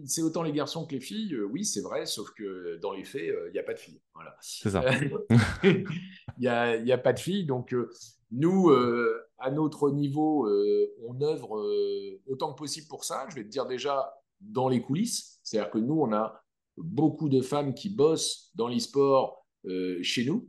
c'est 0.05 0.23
autant 0.23 0.41
les 0.41 0.51
garçons 0.51 0.87
que 0.87 0.95
les 0.95 0.99
filles. 0.99 1.39
Oui 1.51 1.63
c'est 1.63 1.81
vrai, 1.81 2.07
sauf 2.07 2.31
que 2.31 2.79
dans 2.81 2.91
les 2.91 3.03
faits 3.03 3.31
il 3.49 3.53
n'y 3.53 3.59
a 3.59 3.63
pas 3.63 3.75
de 3.75 3.79
filles. 3.79 4.01
Voilà. 4.15 4.35
C'est 4.41 4.71
ça. 4.71 4.83
Il 5.63 5.85
n'y 6.39 6.47
a, 6.47 6.75
y 6.75 6.91
a 6.91 6.97
pas 6.97 7.13
de 7.13 7.19
filles. 7.19 7.45
Donc, 7.45 7.75
nous, 8.31 8.69
euh, 8.69 9.21
à 9.41 9.51
notre 9.51 9.89
niveau, 9.89 10.47
euh, 10.47 10.95
on 11.03 11.21
œuvre 11.21 11.57
euh, 11.57 12.21
autant 12.27 12.53
que 12.53 12.57
possible 12.57 12.87
pour 12.87 13.03
ça. 13.03 13.25
Je 13.29 13.35
vais 13.35 13.43
te 13.43 13.49
dire 13.49 13.65
déjà 13.65 14.13
dans 14.39 14.69
les 14.69 14.81
coulisses. 14.81 15.39
C'est-à-dire 15.43 15.71
que 15.71 15.79
nous, 15.79 15.99
on 15.99 16.13
a 16.13 16.43
beaucoup 16.77 17.27
de 17.27 17.41
femmes 17.41 17.73
qui 17.73 17.89
bossent 17.89 18.51
dans 18.55 18.67
l'e-sport 18.67 19.45
euh, 19.65 19.99
chez 20.01 20.25
nous. 20.25 20.47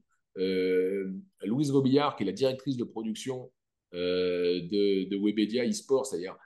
Louise 1.42 1.70
Robillard, 1.70 2.16
qui 2.16 2.22
est 2.22 2.26
la 2.26 2.32
directrice 2.32 2.76
de 2.76 2.84
production 2.84 3.50
de, 3.92 5.08
de 5.08 5.16
Webedia 5.18 5.66
eSport, 5.66 6.06
c'est-à-dire 6.06 6.38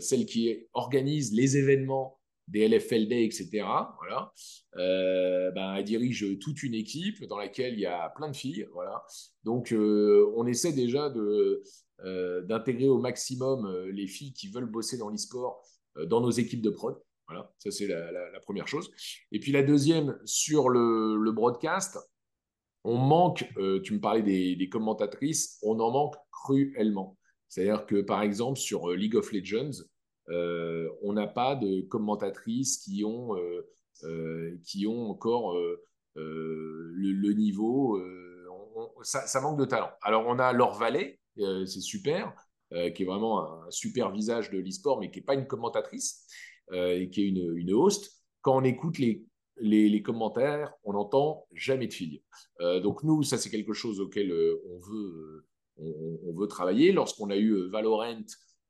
celle 0.00 0.24
qui 0.24 0.68
organise 0.72 1.32
les 1.32 1.56
événements 1.56 2.17
des 2.48 2.66
LFL 2.66 3.06
Day, 3.08 3.24
etc. 3.24 3.48
Voilà. 3.98 4.32
Euh, 4.76 5.50
ben, 5.52 5.74
elle 5.74 5.84
dirige 5.84 6.38
toute 6.40 6.62
une 6.62 6.74
équipe 6.74 7.24
dans 7.24 7.38
laquelle 7.38 7.74
il 7.74 7.80
y 7.80 7.86
a 7.86 8.08
plein 8.10 8.30
de 8.30 8.36
filles. 8.36 8.66
Voilà. 8.72 9.04
Donc, 9.44 9.72
euh, 9.72 10.32
on 10.36 10.46
essaie 10.46 10.72
déjà 10.72 11.12
euh, 11.14 12.42
d'intégrer 12.42 12.88
au 12.88 12.98
maximum 12.98 13.70
les 13.90 14.06
filles 14.06 14.32
qui 14.32 14.48
veulent 14.48 14.70
bosser 14.70 14.98
dans 14.98 15.10
l'e-sport 15.10 15.62
dans 16.06 16.20
nos 16.20 16.30
équipes 16.30 16.62
de 16.62 16.70
prod. 16.70 16.96
Voilà, 17.26 17.52
ça 17.58 17.70
c'est 17.70 17.88
la, 17.88 18.40
première 18.40 18.68
chose. 18.68 18.90
Et 19.32 19.40
puis 19.40 19.52
la 19.52 19.62
deuxième, 19.62 20.18
sur 20.24 20.70
le, 20.70 21.16
le 21.16 21.32
broadcast, 21.32 21.98
on 22.84 22.96
manque, 22.96 23.44
tu 23.84 23.92
me 23.92 24.00
parlais 24.00 24.22
des, 24.22 24.56
des 24.56 24.68
commentatrices, 24.70 25.58
on 25.62 25.78
en 25.80 25.90
manque 25.90 26.14
cruellement. 26.30 27.18
C'est-à-dire 27.48 27.84
que 27.84 28.00
par 28.00 28.22
exemple 28.22 28.58
sur 28.58 28.90
League 28.92 29.16
of 29.16 29.32
Legends, 29.32 29.82
euh, 30.30 30.88
on 31.02 31.12
n'a 31.12 31.26
pas 31.26 31.54
de 31.54 31.82
commentatrices 31.82 32.78
qui 32.78 33.04
ont, 33.04 33.36
euh, 33.36 33.66
euh, 34.04 34.58
qui 34.64 34.86
ont 34.86 35.10
encore 35.10 35.56
le, 36.14 37.32
niveau. 37.32 38.00
ça, 39.02 39.40
manque 39.40 39.58
de 39.58 39.64
talent. 39.64 39.90
Alors 40.02 40.24
on 40.26 40.38
a 40.38 40.52
Laure 40.52 40.78
Vallée, 40.78 41.20
c'est 41.36 41.80
super, 41.80 42.32
qui 42.70 43.02
est 43.02 43.06
vraiment 43.06 43.64
un 43.64 43.70
super 43.70 44.10
visage 44.10 44.50
de 44.50 44.58
l'e-sport, 44.58 45.00
mais 45.00 45.10
qui 45.10 45.18
n'est 45.18 45.24
pas 45.24 45.34
une 45.34 45.46
commentatrice, 45.46 46.26
et 46.72 47.08
qui 47.10 47.22
est 47.22 47.28
une, 47.28 47.56
une 47.56 47.72
host. 47.72 48.10
Quand 48.42 48.56
on 48.56 48.64
écoute 48.64 48.98
les, 48.98 50.02
commentaires, 50.02 50.72
on 50.84 50.92
n'entend 50.92 51.46
jamais 51.52 51.86
de 51.86 51.92
filles. 51.92 52.22
Donc 52.60 53.02
nous, 53.04 53.22
ça 53.22 53.38
c'est 53.38 53.50
quelque 53.50 53.72
chose 53.72 54.00
auquel 54.00 54.32
on 54.32 54.78
veut, 54.80 55.46
on, 55.76 56.18
on 56.26 56.34
veut 56.34 56.48
travailler. 56.48 56.92
Lorsqu'on 56.92 57.30
a 57.30 57.36
eu 57.36 57.68
Valorant, 57.70 58.24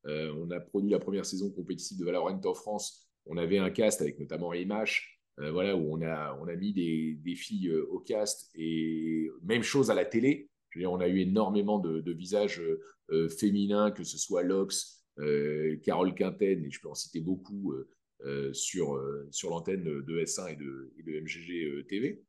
euh, 0.06 0.32
on 0.36 0.50
a 0.50 0.60
produit 0.60 0.90
la 0.90 0.98
première 0.98 1.26
saison 1.26 1.50
compétitive 1.50 1.98
de 1.98 2.04
Valorant 2.04 2.40
en 2.44 2.54
France. 2.54 3.08
On 3.26 3.36
avait 3.36 3.58
un 3.58 3.70
cast 3.70 4.00
avec 4.00 4.18
notamment 4.18 4.52
Imash, 4.54 5.18
euh, 5.40 5.52
voilà, 5.52 5.76
où 5.76 5.94
on 5.94 6.02
a, 6.02 6.36
on 6.40 6.48
a 6.48 6.56
mis 6.56 6.72
des, 6.72 7.18
des 7.22 7.34
filles 7.36 7.68
euh, 7.68 7.86
au 7.90 8.00
cast 8.00 8.50
et 8.54 9.30
même 9.42 9.62
chose 9.62 9.90
à 9.90 9.94
la 9.94 10.04
télé. 10.04 10.48
On 10.84 11.00
a 11.00 11.08
eu 11.08 11.20
énormément 11.20 11.78
de, 11.78 12.12
visages 12.12 12.62
euh, 13.10 13.28
féminins, 13.28 13.90
que 13.90 14.04
ce 14.04 14.18
soit 14.18 14.42
Lox, 14.42 15.04
Carole 15.82 16.14
Quinten, 16.14 16.64
et 16.64 16.70
je 16.70 16.80
peux 16.80 16.88
en 16.88 16.94
citer 16.94 17.20
beaucoup 17.20 17.74
sur, 18.52 19.02
sur 19.32 19.50
l'antenne 19.50 19.82
de 19.82 20.20
S1 20.20 20.52
et 20.52 20.56
de, 20.56 20.92
et 20.96 21.02
de 21.02 21.20
MGG 21.20 21.86
TV. 21.88 22.22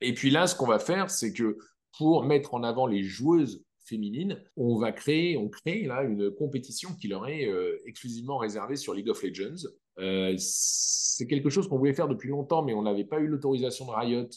Et 0.00 0.14
puis 0.14 0.30
là, 0.30 0.48
ce 0.48 0.56
qu'on 0.56 0.66
va 0.66 0.80
faire, 0.80 1.10
c'est 1.10 1.32
que 1.32 1.58
pour 1.96 2.24
mettre 2.24 2.54
en 2.54 2.64
avant 2.64 2.88
les 2.88 3.04
joueuses 3.04 3.64
féminines, 3.88 4.40
on 4.56 4.78
va 4.78 4.92
créer, 4.92 5.36
on 5.36 5.48
crée 5.48 5.84
là 5.84 6.02
une 6.02 6.30
compétition 6.30 6.90
qui 7.00 7.08
leur 7.08 7.26
est 7.26 7.46
euh, 7.46 7.78
exclusivement 7.86 8.38
réservée 8.38 8.76
sur 8.76 8.94
League 8.94 9.08
of 9.08 9.22
Legends. 9.22 9.68
Euh, 9.98 10.34
c'est 10.38 11.26
quelque 11.26 11.50
chose 11.50 11.68
qu'on 11.68 11.78
voulait 11.78 11.94
faire 11.94 12.08
depuis 12.08 12.28
longtemps, 12.28 12.62
mais 12.62 12.74
on 12.74 12.82
n'avait 12.82 13.04
pas 13.04 13.18
eu 13.18 13.26
l'autorisation 13.26 13.86
de 13.86 13.90
Riot, 13.90 14.28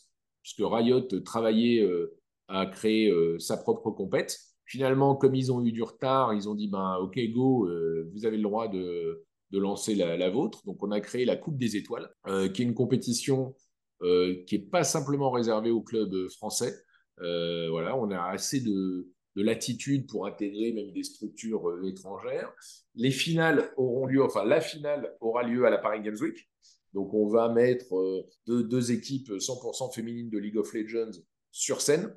puisque 0.41 0.61
Riot 0.61 1.01
travaillait 1.21 1.83
euh, 1.83 2.17
à 2.47 2.65
créer 2.65 3.13
sa 3.39 3.57
propre 3.57 3.91
compète. 3.91 4.37
Finalement, 4.65 5.15
comme 5.15 5.35
ils 5.35 5.51
ont 5.51 5.63
eu 5.63 5.71
du 5.71 5.83
retard, 5.83 6.33
ils 6.33 6.49
ont 6.49 6.55
dit 6.55 6.67
ben, 6.67 6.97
OK, 7.01 7.19
go, 7.31 7.69
vous 8.13 8.25
avez 8.25 8.37
le 8.37 8.43
droit 8.43 8.67
de, 8.67 9.23
de 9.51 9.59
lancer 9.59 9.95
la, 9.95 10.29
vôtre. 10.29 10.61
Donc, 10.65 10.83
on 10.83 10.91
a 10.91 10.99
créé 10.99 11.23
la 11.23 11.37
Coupe 11.37 11.57
des 11.57 11.77
Étoiles, 11.77 12.09
qui 12.25 12.61
est 12.61 12.65
une 12.65 12.73
compétition 12.73 13.55
qui 14.01 14.45
n'est 14.51 14.65
pas 14.65 14.83
simplement 14.83 15.31
réservée 15.31 15.71
aux 15.71 15.81
clubs 15.81 16.27
français. 16.29 16.73
Voilà, 17.19 17.95
on 17.95 18.11
a 18.11 18.21
assez 18.21 18.59
de, 18.59 19.07
de 19.35 19.43
latitude 19.43 20.07
pour 20.07 20.25
intégrer 20.25 20.73
même 20.73 20.91
des 20.91 21.03
structures 21.03 21.69
euh, 21.69 21.87
étrangères. 21.87 22.51
Les 22.95 23.11
finales 23.11 23.71
auront 23.77 24.05
lieu, 24.05 24.23
enfin 24.23 24.43
la 24.43 24.61
finale 24.61 25.15
aura 25.21 25.43
lieu 25.43 25.65
à 25.65 25.69
la 25.69 25.77
Paris 25.77 26.01
Games 26.01 26.17
Week. 26.19 26.49
Donc 26.93 27.13
on 27.13 27.27
va 27.27 27.49
mettre 27.49 27.95
euh, 27.95 28.27
deux, 28.47 28.91
équipes 28.91 29.29
100% 29.29 29.93
féminines 29.93 30.29
de 30.29 30.37
League 30.37 30.57
of 30.57 30.73
Legends 30.73 31.19
sur 31.51 31.81
scène. 31.81 32.13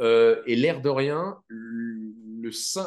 Euh, 0.00 0.42
et 0.46 0.56
l'air 0.56 0.82
de 0.82 0.90
rien, 0.90 1.38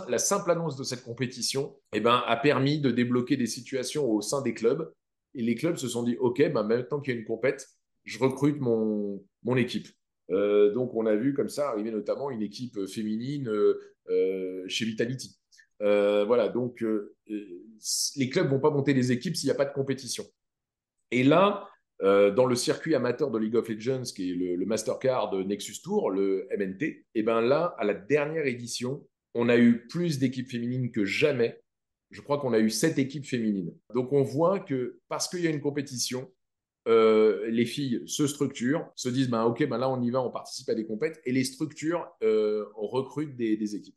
la 0.07 0.19
simple 0.19 0.51
annonce 0.51 0.75
de 0.75 0.83
cette 0.83 1.03
compétition 1.03 1.75
eh 1.93 1.99
ben, 1.99 2.23
a 2.27 2.37
permis 2.37 2.79
de 2.79 2.91
débloquer 2.91 3.35
des 3.35 3.47
situations 3.47 4.09
au 4.09 4.21
sein 4.21 4.41
des 4.41 4.53
clubs. 4.53 4.93
Et 5.35 5.41
les 5.41 5.55
clubs 5.55 5.75
se 5.75 5.87
sont 5.87 6.03
dit, 6.03 6.17
OK, 6.17 6.41
ben, 6.51 6.63
maintenant 6.63 6.99
qu'il 6.99 7.13
y 7.13 7.17
a 7.17 7.19
une 7.19 7.25
compète, 7.25 7.67
je 8.03 8.19
recrute 8.19 8.59
mon, 8.59 9.23
mon 9.43 9.55
équipe. 9.55 9.87
Euh, 10.31 10.71
donc, 10.73 10.93
on 10.95 11.05
a 11.05 11.15
vu 11.15 11.33
comme 11.33 11.49
ça 11.49 11.69
arriver 11.69 11.91
notamment 11.91 12.29
une 12.29 12.41
équipe 12.41 12.85
féminine 12.87 13.47
euh, 13.49 13.79
euh, 14.09 14.63
chez 14.67 14.85
Vitality. 14.85 15.39
Euh, 15.81 16.25
voilà, 16.25 16.49
donc 16.49 16.83
euh, 16.83 17.15
euh, 17.29 17.63
les 18.17 18.29
clubs 18.29 18.49
vont 18.49 18.59
pas 18.59 18.69
monter 18.69 18.93
des 18.93 19.11
équipes 19.11 19.35
s'il 19.35 19.47
n'y 19.47 19.51
a 19.51 19.55
pas 19.55 19.65
de 19.65 19.73
compétition. 19.73 20.25
Et 21.11 21.23
là, 21.23 21.69
euh, 22.01 22.31
dans 22.31 22.45
le 22.45 22.55
circuit 22.55 22.95
amateur 22.95 23.31
de 23.31 23.37
League 23.37 23.55
of 23.55 23.67
Legends, 23.69 24.03
qui 24.03 24.31
est 24.31 24.35
le, 24.35 24.65
Mastercard 24.65 25.33
Nexus 25.45 25.81
Tour, 25.81 26.11
le 26.11 26.47
MNT, 26.57 27.05
et 27.15 27.23
ben 27.23 27.41
là, 27.41 27.75
à 27.77 27.85
la 27.85 27.93
dernière 27.93 28.45
édition, 28.45 29.05
on 29.33 29.49
a 29.49 29.57
eu 29.57 29.87
plus 29.87 30.19
d'équipes 30.19 30.49
féminines 30.49 30.91
que 30.91 31.05
jamais. 31.05 31.61
Je 32.11 32.21
crois 32.21 32.39
qu'on 32.39 32.53
a 32.53 32.59
eu 32.59 32.69
sept 32.69 32.97
équipes 32.97 33.25
féminines. 33.25 33.73
Donc 33.93 34.11
on 34.11 34.23
voit 34.23 34.59
que 34.59 34.99
parce 35.07 35.27
qu'il 35.27 35.41
y 35.41 35.47
a 35.47 35.51
une 35.51 35.61
compétition, 35.61 36.31
euh, 36.89 37.47
les 37.49 37.65
filles 37.65 38.01
se 38.07 38.25
structurent, 38.25 38.91
se 38.95 39.09
disent 39.09 39.29
ben, 39.29 39.43
ok, 39.43 39.67
ben 39.67 39.77
là 39.77 39.89
on 39.89 40.01
y 40.01 40.09
va, 40.09 40.21
on 40.21 40.31
participe 40.31 40.67
à 40.69 40.75
des 40.75 40.85
compètes, 40.85 41.21
et 41.23 41.31
les 41.31 41.43
structures 41.43 42.07
euh, 42.23 42.65
recrutent 42.73 43.35
des, 43.35 43.57
des 43.57 43.75
équipes. 43.75 43.95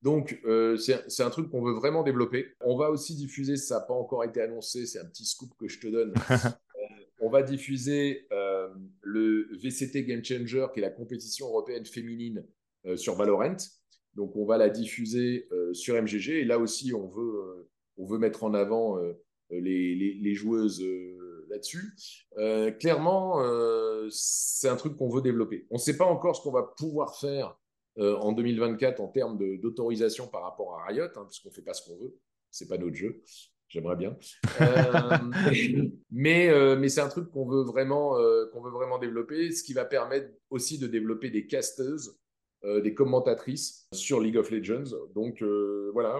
Donc 0.00 0.40
euh, 0.46 0.78
c'est 0.78 1.22
un 1.22 1.28
truc 1.28 1.50
qu'on 1.50 1.62
veut 1.62 1.74
vraiment 1.74 2.02
développer. 2.02 2.46
On 2.62 2.78
va 2.78 2.90
aussi 2.90 3.14
diffuser, 3.14 3.56
ça 3.56 3.76
n'a 3.76 3.80
pas 3.82 3.92
encore 3.92 4.24
été 4.24 4.40
annoncé, 4.40 4.86
c'est 4.86 4.98
un 4.98 5.04
petit 5.04 5.26
scoop 5.26 5.50
que 5.58 5.68
je 5.68 5.78
te 5.78 5.86
donne. 5.86 6.14
Euh, 6.80 7.02
on 7.20 7.28
va 7.28 7.42
diffuser 7.42 8.26
le 9.02 9.48
VCT 9.52 10.04
Game 10.04 10.24
Changer, 10.24 10.68
qui 10.72 10.80
est 10.80 10.82
la 10.82 10.88
compétition 10.88 11.48
européenne 11.48 11.84
féminine 11.84 12.46
sur 12.96 13.16
Valorant. 13.16 13.58
Donc 14.14 14.34
on 14.34 14.46
va 14.46 14.56
la 14.56 14.70
diffuser 14.70 15.46
sur 15.74 16.00
MGG, 16.00 16.30
et 16.30 16.44
là 16.46 16.58
aussi 16.58 16.94
on 16.94 17.06
veut, 17.06 17.68
on 17.98 18.06
veut 18.06 18.16
mettre 18.16 18.44
en 18.44 18.54
avant 18.54 18.98
les, 19.50 19.94
les, 19.94 20.14
les 20.14 20.34
joueuses 20.34 20.82
là-dessus. 21.50 21.94
Euh, 22.38 22.70
clairement, 22.70 23.42
euh, 23.42 24.08
c'est 24.10 24.68
un 24.68 24.76
truc 24.76 24.96
qu'on 24.96 25.08
veut 25.08 25.20
développer. 25.20 25.66
On 25.70 25.74
ne 25.74 25.80
sait 25.80 25.96
pas 25.96 26.06
encore 26.06 26.36
ce 26.36 26.42
qu'on 26.42 26.52
va 26.52 26.62
pouvoir 26.62 27.16
faire 27.18 27.58
euh, 27.98 28.16
en 28.16 28.32
2024 28.32 29.00
en 29.00 29.08
termes 29.08 29.38
d'autorisation 29.58 30.28
par 30.28 30.42
rapport 30.42 30.78
à 30.78 30.86
Riot, 30.86 31.04
hein, 31.16 31.26
puisqu'on 31.28 31.50
ne 31.50 31.54
fait 31.54 31.62
pas 31.62 31.74
ce 31.74 31.88
qu'on 31.88 31.98
veut. 31.98 32.16
C'est 32.50 32.68
pas 32.68 32.78
notre 32.78 32.96
jeu. 32.96 33.22
J'aimerais 33.68 33.96
bien. 33.96 34.16
Mais 36.10 36.50
mais 36.76 36.88
c'est 36.88 37.00
un 37.00 37.08
truc 37.08 37.30
qu'on 37.30 37.46
veut, 37.46 37.62
vraiment, 37.62 38.16
qu'on 38.52 38.60
veut 38.62 38.72
vraiment 38.72 38.98
développer, 38.98 39.52
ce 39.52 39.62
qui 39.62 39.74
va 39.74 39.84
permettre 39.84 40.28
aussi 40.50 40.76
de 40.78 40.88
développer 40.88 41.30
des 41.30 41.46
casteuses, 41.46 42.18
des 42.64 42.94
commentatrices 42.94 43.86
sur 43.94 44.18
League 44.18 44.36
of 44.36 44.50
Legends. 44.50 44.90
Donc 45.14 45.40
voilà, 45.92 46.16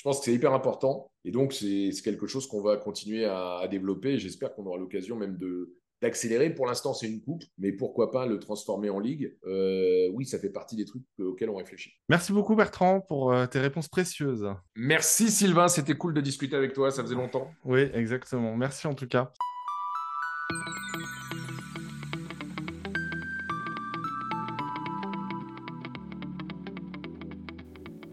je 0.00 0.04
pense 0.04 0.20
que 0.20 0.24
c'est 0.24 0.32
hyper 0.32 0.54
important. 0.54 1.10
Et 1.26 1.30
donc 1.30 1.52
c'est 1.52 1.90
quelque 2.02 2.26
chose 2.26 2.46
qu'on 2.46 2.62
va 2.62 2.78
continuer 2.78 3.26
à, 3.26 3.58
à 3.58 3.68
développer. 3.68 4.18
J'espère 4.18 4.54
qu'on 4.54 4.64
aura 4.64 4.78
l'occasion 4.78 5.14
même 5.14 5.36
de 5.36 5.76
d'accélérer. 6.00 6.48
Pour 6.54 6.64
l'instant, 6.66 6.94
c'est 6.94 7.06
une 7.06 7.20
coupe, 7.20 7.44
mais 7.58 7.72
pourquoi 7.72 8.10
pas 8.10 8.24
le 8.24 8.38
transformer 8.38 8.88
en 8.88 8.98
ligue? 8.98 9.36
Euh, 9.46 10.08
Oui, 10.14 10.24
ça 10.24 10.38
fait 10.38 10.48
partie 10.48 10.74
des 10.74 10.86
trucs 10.86 11.02
auxquels 11.18 11.50
on 11.50 11.56
réfléchit. 11.56 11.90
Merci 12.08 12.32
beaucoup 12.32 12.56
Bertrand 12.56 13.02
pour 13.02 13.30
euh, 13.30 13.44
tes 13.44 13.58
réponses 13.60 13.88
précieuses. 13.88 14.48
Merci 14.74 15.30
Sylvain, 15.30 15.68
c'était 15.68 15.92
cool 15.92 16.14
de 16.14 16.22
discuter 16.22 16.56
avec 16.56 16.72
toi, 16.72 16.90
ça 16.90 17.02
faisait 17.02 17.14
longtemps. 17.14 17.50
Oui, 17.66 17.82
exactement. 17.92 18.56
Merci 18.56 18.86
en 18.86 18.94
tout 18.94 19.06
cas. 19.06 19.34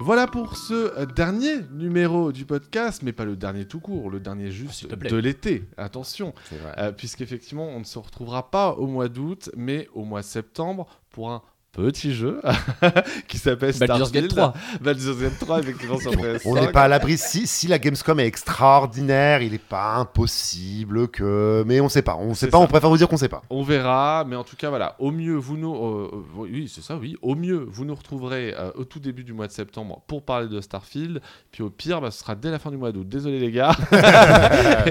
Voilà 0.08 0.26
pour 0.26 0.56
ce 0.56 0.74
euh, 0.74 1.06
dernier 1.06 1.64
numéro 1.74 2.32
du 2.32 2.46
podcast, 2.46 3.02
mais 3.04 3.12
pas 3.12 3.26
le 3.26 3.36
dernier 3.36 3.66
tout 3.66 3.82
court, 3.82 4.10
le 4.10 4.22
dernier 4.22 4.52
juste 4.52 4.72
S'il 4.72 4.88
te 4.88 4.96
plaît. 4.96 5.10
de 5.10 5.18
l'été. 5.18 5.66
Attention, 5.76 6.34
euh, 6.78 6.94
puisqu'effectivement, 6.94 7.68
on 7.68 7.80
ne 7.80 7.84
se 7.84 8.00
retrouvera 8.00 8.50
pas 8.50 8.72
au 8.72 8.88
mois 8.88 9.10
d'août, 9.10 9.50
mais 9.58 9.90
au 9.94 10.06
mois 10.06 10.22
de 10.22 10.26
septembre 10.26 10.88
pour 11.10 11.30
un 11.30 11.42
petit 11.78 12.14
jeu 12.14 12.42
qui 13.28 13.38
s'appelle 13.38 13.74
Baldur's 13.78 14.12
Gate 14.12 14.32
Starfield. 14.32 14.54
3. 14.54 14.54
Baldur's 14.82 15.18
Gate 15.20 15.40
3, 15.40 15.60
effectivement, 15.60 16.00
sur 16.00 16.12
PS5. 16.12 16.42
On 16.46 16.56
n'est 16.56 16.72
pas 16.72 16.84
à 16.84 16.88
l'abri. 16.88 17.18
Si, 17.18 17.46
si 17.48 17.68
la 17.68 17.78
Gamescom 17.80 18.20
est 18.20 18.26
extraordinaire, 18.26 19.42
il 19.42 19.52
n'est 19.52 19.58
pas 19.60 19.96
impossible 19.96 21.08
que. 21.08 21.64
Mais 21.68 21.80
on 21.80 21.88
sait 21.90 22.02
pas. 22.02 22.16
On 22.20 22.34
sait 22.34 22.48
C'est 22.48 22.52
pas. 22.52 22.58
ça. 22.58 22.64
On 22.64 22.68
préfère 22.68 22.90
vous 22.90 22.98
dire 22.98 23.08
qu'on 23.08 23.18
sait 23.18 23.30
pas. 23.30 23.44
On 23.50 23.64
verra, 23.64 24.26
mais 24.28 24.36
en 24.36 24.44
tout 24.44 24.56
cas, 24.56 24.70
voilà. 24.70 24.96
Au 25.00 25.12
mieux, 25.12 25.36
vous 25.36 25.56
nous. 25.58 25.76
euh, 25.76 26.10
euh, 26.14 26.18
oui, 26.38 26.72
c'est 26.74 26.82
ça, 26.84 26.98
oui. 26.98 27.16
Au 27.22 27.36
mieux, 27.36 27.66
vous 27.70 27.86
nous 27.86 27.96
retrouverez 27.96 28.54
euh, 28.58 28.72
au 28.76 28.84
tout 28.84 29.00
début 29.00 29.24
du 29.24 29.34
mois 29.34 29.48
de 29.48 29.52
septembre 29.52 30.02
pour 30.08 30.24
parler 30.24 30.48
de 30.48 30.60
Starfield. 30.62 31.22
Puis 31.52 31.62
au 31.64 31.70
pire, 31.70 32.02
bah, 32.02 32.10
ce 32.12 32.20
sera 32.20 32.36
dès 32.36 32.50
la 32.52 32.60
fin 32.60 32.72
du 32.72 32.78
mois 32.78 32.92
d'août. 32.92 33.08
Désolé, 33.08 33.40
les 33.40 33.52
gars. 33.52 33.72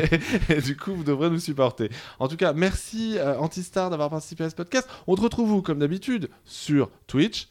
et, 0.48 0.52
et 0.54 0.60
du 0.60 0.76
coup, 0.76 0.94
vous 0.94 1.04
devrez 1.04 1.30
nous 1.30 1.40
supporter. 1.40 1.90
En 2.18 2.28
tout 2.28 2.36
cas, 2.36 2.52
merci 2.52 3.16
euh, 3.18 3.36
Antistar 3.38 3.90
d'avoir 3.90 4.10
participé 4.10 4.44
à 4.44 4.50
ce 4.50 4.54
podcast. 4.54 4.88
On 5.06 5.16
te 5.16 5.20
retrouve, 5.22 5.48
vous, 5.48 5.62
comme 5.62 5.78
d'habitude, 5.78 6.28
sur 6.44 6.75
Twitch, 7.06 7.48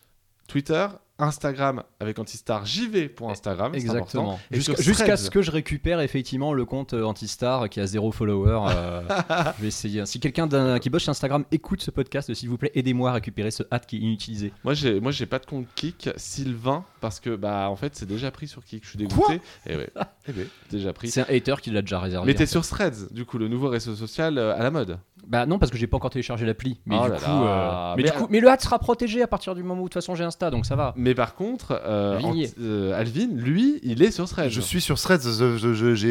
Twitter, 0.47 0.99
Instagram 1.17 1.83
avec 1.99 2.19
Antistar 2.19 2.65
JV 2.65 3.07
pour 3.09 3.29
Instagram. 3.31 3.73
Exactement. 3.73 4.39
Jusqu'à 4.51 5.17
ce 5.17 5.29
que 5.29 5.41
je 5.41 5.51
récupère 5.51 6.01
effectivement 6.01 6.53
le 6.53 6.65
compte 6.65 6.93
euh, 6.93 7.03
Antistar 7.03 7.69
qui 7.69 7.79
a 7.79 7.87
zéro 7.87 8.11
follower. 8.11 8.59
euh, 8.69 9.01
je 9.57 9.61
vais 9.61 9.67
essayer. 9.67 10.05
Si 10.05 10.19
quelqu'un 10.19 10.79
qui 10.79 10.89
bosse 10.89 11.03
chez 11.03 11.11
Instagram 11.11 11.45
écoute 11.51 11.81
ce 11.81 11.91
podcast, 11.91 12.33
s'il 12.33 12.49
vous 12.49 12.57
plaît, 12.57 12.71
aidez-moi 12.75 13.11
à 13.11 13.13
récupérer 13.13 13.51
ce 13.51 13.63
hâte 13.71 13.85
qui 13.85 13.97
est 13.97 13.99
inutilisé. 13.99 14.51
Moi, 14.63 14.73
j'ai, 14.73 14.99
moi, 14.99 15.11
j'ai 15.11 15.25
pas 15.25 15.39
de 15.39 15.45
compte 15.45 15.65
Kik, 15.75 16.09
Sylvain, 16.17 16.83
parce 17.01 17.19
que, 17.19 17.35
bah, 17.35 17.67
en 17.69 17.75
fait, 17.75 17.95
c'est 17.95 18.05
déjà 18.07 18.31
pris 18.31 18.47
sur 18.47 18.63
Kik. 18.63 18.83
Je 18.83 18.89
suis 18.89 18.97
dégoûté. 18.97 19.39
et 19.67 19.75
ouais, 19.75 19.89
Eh 20.27 20.31
ben, 20.33 20.45
déjà 20.71 20.91
pris. 20.91 21.09
C'est 21.09 21.21
un 21.21 21.33
hater 21.35 21.55
qui 21.61 21.71
l'a 21.71 21.81
déjà 21.81 21.99
réservé. 21.99 22.27
Mais 22.27 22.33
t'es 22.33 22.45
sur 22.45 22.65
Threads, 22.65 23.11
du 23.11 23.25
coup, 23.25 23.37
le 23.37 23.47
nouveau 23.47 23.69
réseau 23.69 23.95
social 23.95 24.37
euh, 24.37 24.55
à 24.57 24.63
la 24.63 24.71
mode. 24.71 24.97
Bah 25.27 25.45
non, 25.47 25.57
parce 25.57 25.71
que 25.71 25.77
j'ai 25.77 25.87
pas 25.87 25.97
encore 25.97 26.11
téléchargé 26.11 26.45
l'appli. 26.45 26.79
Mais, 26.85 26.97
Oh 26.99 27.05
du 27.05 27.09
là 27.11 27.17
coup, 27.17 27.25
là. 27.25 27.91
euh, 27.91 27.93
mais, 27.97 28.03
Mais- 28.03 28.09
du 28.11 28.15
coup, 28.17 28.27
mais 28.29 28.39
le 28.39 28.47
hâte 28.47 28.61
sera 28.61 28.77
protégé 28.79 29.21
à 29.23 29.27
partir 29.27 29.55
du 29.55 29.63
moment 29.63 29.81
où 29.81 29.85
de 29.85 29.89
toute 29.89 29.95
façon 29.95 30.13
j'ai 30.13 30.23
Insta, 30.23 30.51
donc 30.51 30.65
ça 30.67 30.75
va. 30.75 30.93
Mais 30.97 31.04
par 31.13 31.35
contre, 31.35 31.79
euh, 31.85 32.19
euh, 32.59 32.99
Alvin, 32.99 33.27
lui, 33.35 33.79
il 33.83 34.01
est 34.01 34.11
sur 34.11 34.27
Threads. 34.27 34.49
Je 34.49 34.61
suis 34.61 34.81
sur 34.81 34.99
Threads. 34.99 35.19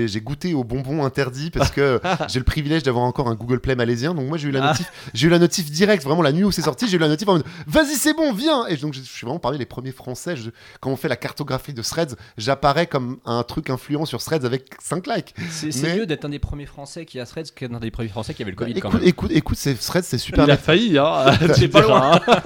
J'ai 0.06 0.20
goûté 0.20 0.54
aux 0.54 0.64
bonbons 0.64 1.04
interdits 1.04 1.50
parce 1.50 1.70
que 1.70 2.00
j'ai 2.28 2.38
le 2.38 2.44
privilège 2.44 2.82
d'avoir 2.82 3.04
encore 3.04 3.28
un 3.28 3.34
Google 3.34 3.60
Play 3.60 3.74
malaisien. 3.74 4.14
Donc 4.14 4.28
moi, 4.28 4.38
j'ai 4.38 4.48
eu 4.48 4.52
la 4.52 4.62
Ah. 4.64 4.68
notif. 4.68 4.90
J'ai 5.14 5.26
eu 5.26 5.30
la 5.30 5.38
notif 5.38 5.70
direct. 5.70 6.04
Vraiment 6.04 6.22
la 6.22 6.32
nuit 6.32 6.44
où 6.44 6.52
c'est 6.52 6.62
sorti, 6.62 6.86
j'ai 6.88 6.96
eu 6.96 7.00
la 7.00 7.08
notif 7.08 7.26
en 7.28 7.34
mode 7.34 7.44
Vas-y, 7.66 7.94
c'est 7.96 8.14
bon, 8.14 8.32
viens. 8.32 8.66
Et 8.66 8.76
donc 8.76 8.94
je 8.94 9.00
suis 9.00 9.24
vraiment 9.26 9.38
parmi 9.40 9.58
les 9.58 9.66
premiers 9.66 9.92
Français. 9.92 10.36
Je- 10.36 10.50
quand 10.80 10.90
on 10.90 10.96
fait 10.96 11.08
la 11.08 11.16
cartographie 11.16 11.72
de 11.72 11.82
Threads, 11.82 12.14
j'apparais 12.38 12.86
comme 12.86 13.18
un 13.24 13.42
truc 13.42 13.70
influent 13.70 14.04
sur 14.04 14.22
Threads 14.22 14.44
avec 14.44 14.74
5 14.82 15.06
likes. 15.06 15.34
C'est 15.50 15.74
Mais- 15.82 15.96
mieux 15.96 16.06
d'être 16.06 16.24
un 16.24 16.28
des 16.28 16.38
premiers 16.38 16.66
Français 16.66 17.04
qui 17.06 17.18
a 17.20 17.26
Threads 17.26 17.52
qu'un 17.54 17.68
des 17.80 17.90
premiers 17.90 18.08
Français 18.08 18.34
qui 18.34 18.42
avait 18.42 18.50
le 18.50 18.56
Bah, 18.56 18.64
Covid 18.66 18.80
quand 18.80 18.88
écoute, 18.90 19.00
même. 19.00 19.08
écoute, 19.08 19.30
écoute, 19.32 19.58
c'est 19.58 19.74
Thread, 19.74 20.04
c'est 20.04 20.18
super. 20.18 20.44
Il 20.44 20.50
a 20.50 20.56
failli, 20.56 20.98
hein. 20.98 21.24
C'est 21.54 21.68
pas 21.68 21.80
diras, 21.82 22.20
hein. 22.26 22.40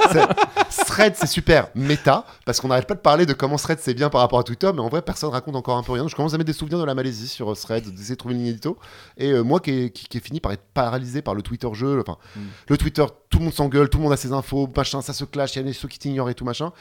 C'est- 0.70 0.84
Thread, 0.84 1.14
c'est 1.16 1.26
super 1.26 1.68
méta 1.74 2.24
parce 2.48 2.60
qu'on 2.60 2.68
n'arrête 2.68 2.86
pas 2.86 2.94
de 2.94 3.00
parler 3.00 3.26
de 3.26 3.34
comment 3.34 3.56
Thread 3.56 3.78
c'est 3.78 3.92
bien 3.92 4.08
par 4.08 4.22
rapport 4.22 4.38
à 4.38 4.42
Twitter, 4.42 4.70
mais 4.74 4.80
en 4.80 4.88
vrai, 4.88 5.02
personne 5.02 5.28
raconte 5.28 5.54
encore 5.54 5.76
un 5.76 5.82
peu 5.82 5.92
rien. 5.92 6.08
Je 6.08 6.16
commence 6.16 6.32
à 6.32 6.38
mettre 6.38 6.46
des 6.46 6.54
souvenirs 6.54 6.78
de 6.78 6.84
la 6.84 6.94
Malaisie 6.94 7.28
sur 7.28 7.52
euh, 7.52 7.54
Thread, 7.54 7.84
d'essayer 7.94 8.14
de 8.14 8.18
trouver 8.18 8.34
une 8.36 8.40
ligne 8.40 8.48
édito. 8.52 8.78
Et 9.18 9.32
euh, 9.32 9.42
moi 9.42 9.60
qui 9.60 9.70
ai, 9.70 9.90
qui, 9.90 10.08
qui 10.08 10.16
ai 10.16 10.20
fini 10.22 10.40
par 10.40 10.52
être 10.52 10.64
paralysé 10.72 11.20
par 11.20 11.34
le 11.34 11.42
Twitter 11.42 11.68
jeu, 11.74 12.00
enfin, 12.00 12.16
Mm. 12.36 12.40
le 12.68 12.78
Twitter, 12.78 13.04
tout 13.28 13.38
le 13.38 13.44
monde 13.44 13.52
s'engueule, 13.52 13.90
tout 13.90 13.98
le 13.98 14.04
monde 14.04 14.14
a 14.14 14.16
ses 14.16 14.32
infos, 14.32 14.66
machin, 14.74 15.02
ça 15.02 15.12
se 15.12 15.24
clash, 15.26 15.56
il 15.56 15.58
y 15.58 15.60
a 15.60 15.64
des 15.64 15.74
ceux 15.74 15.88
qui 15.88 15.98
t'ignorent 15.98 16.30
et 16.30 16.34
tout 16.34 16.46
machin. 16.46 16.72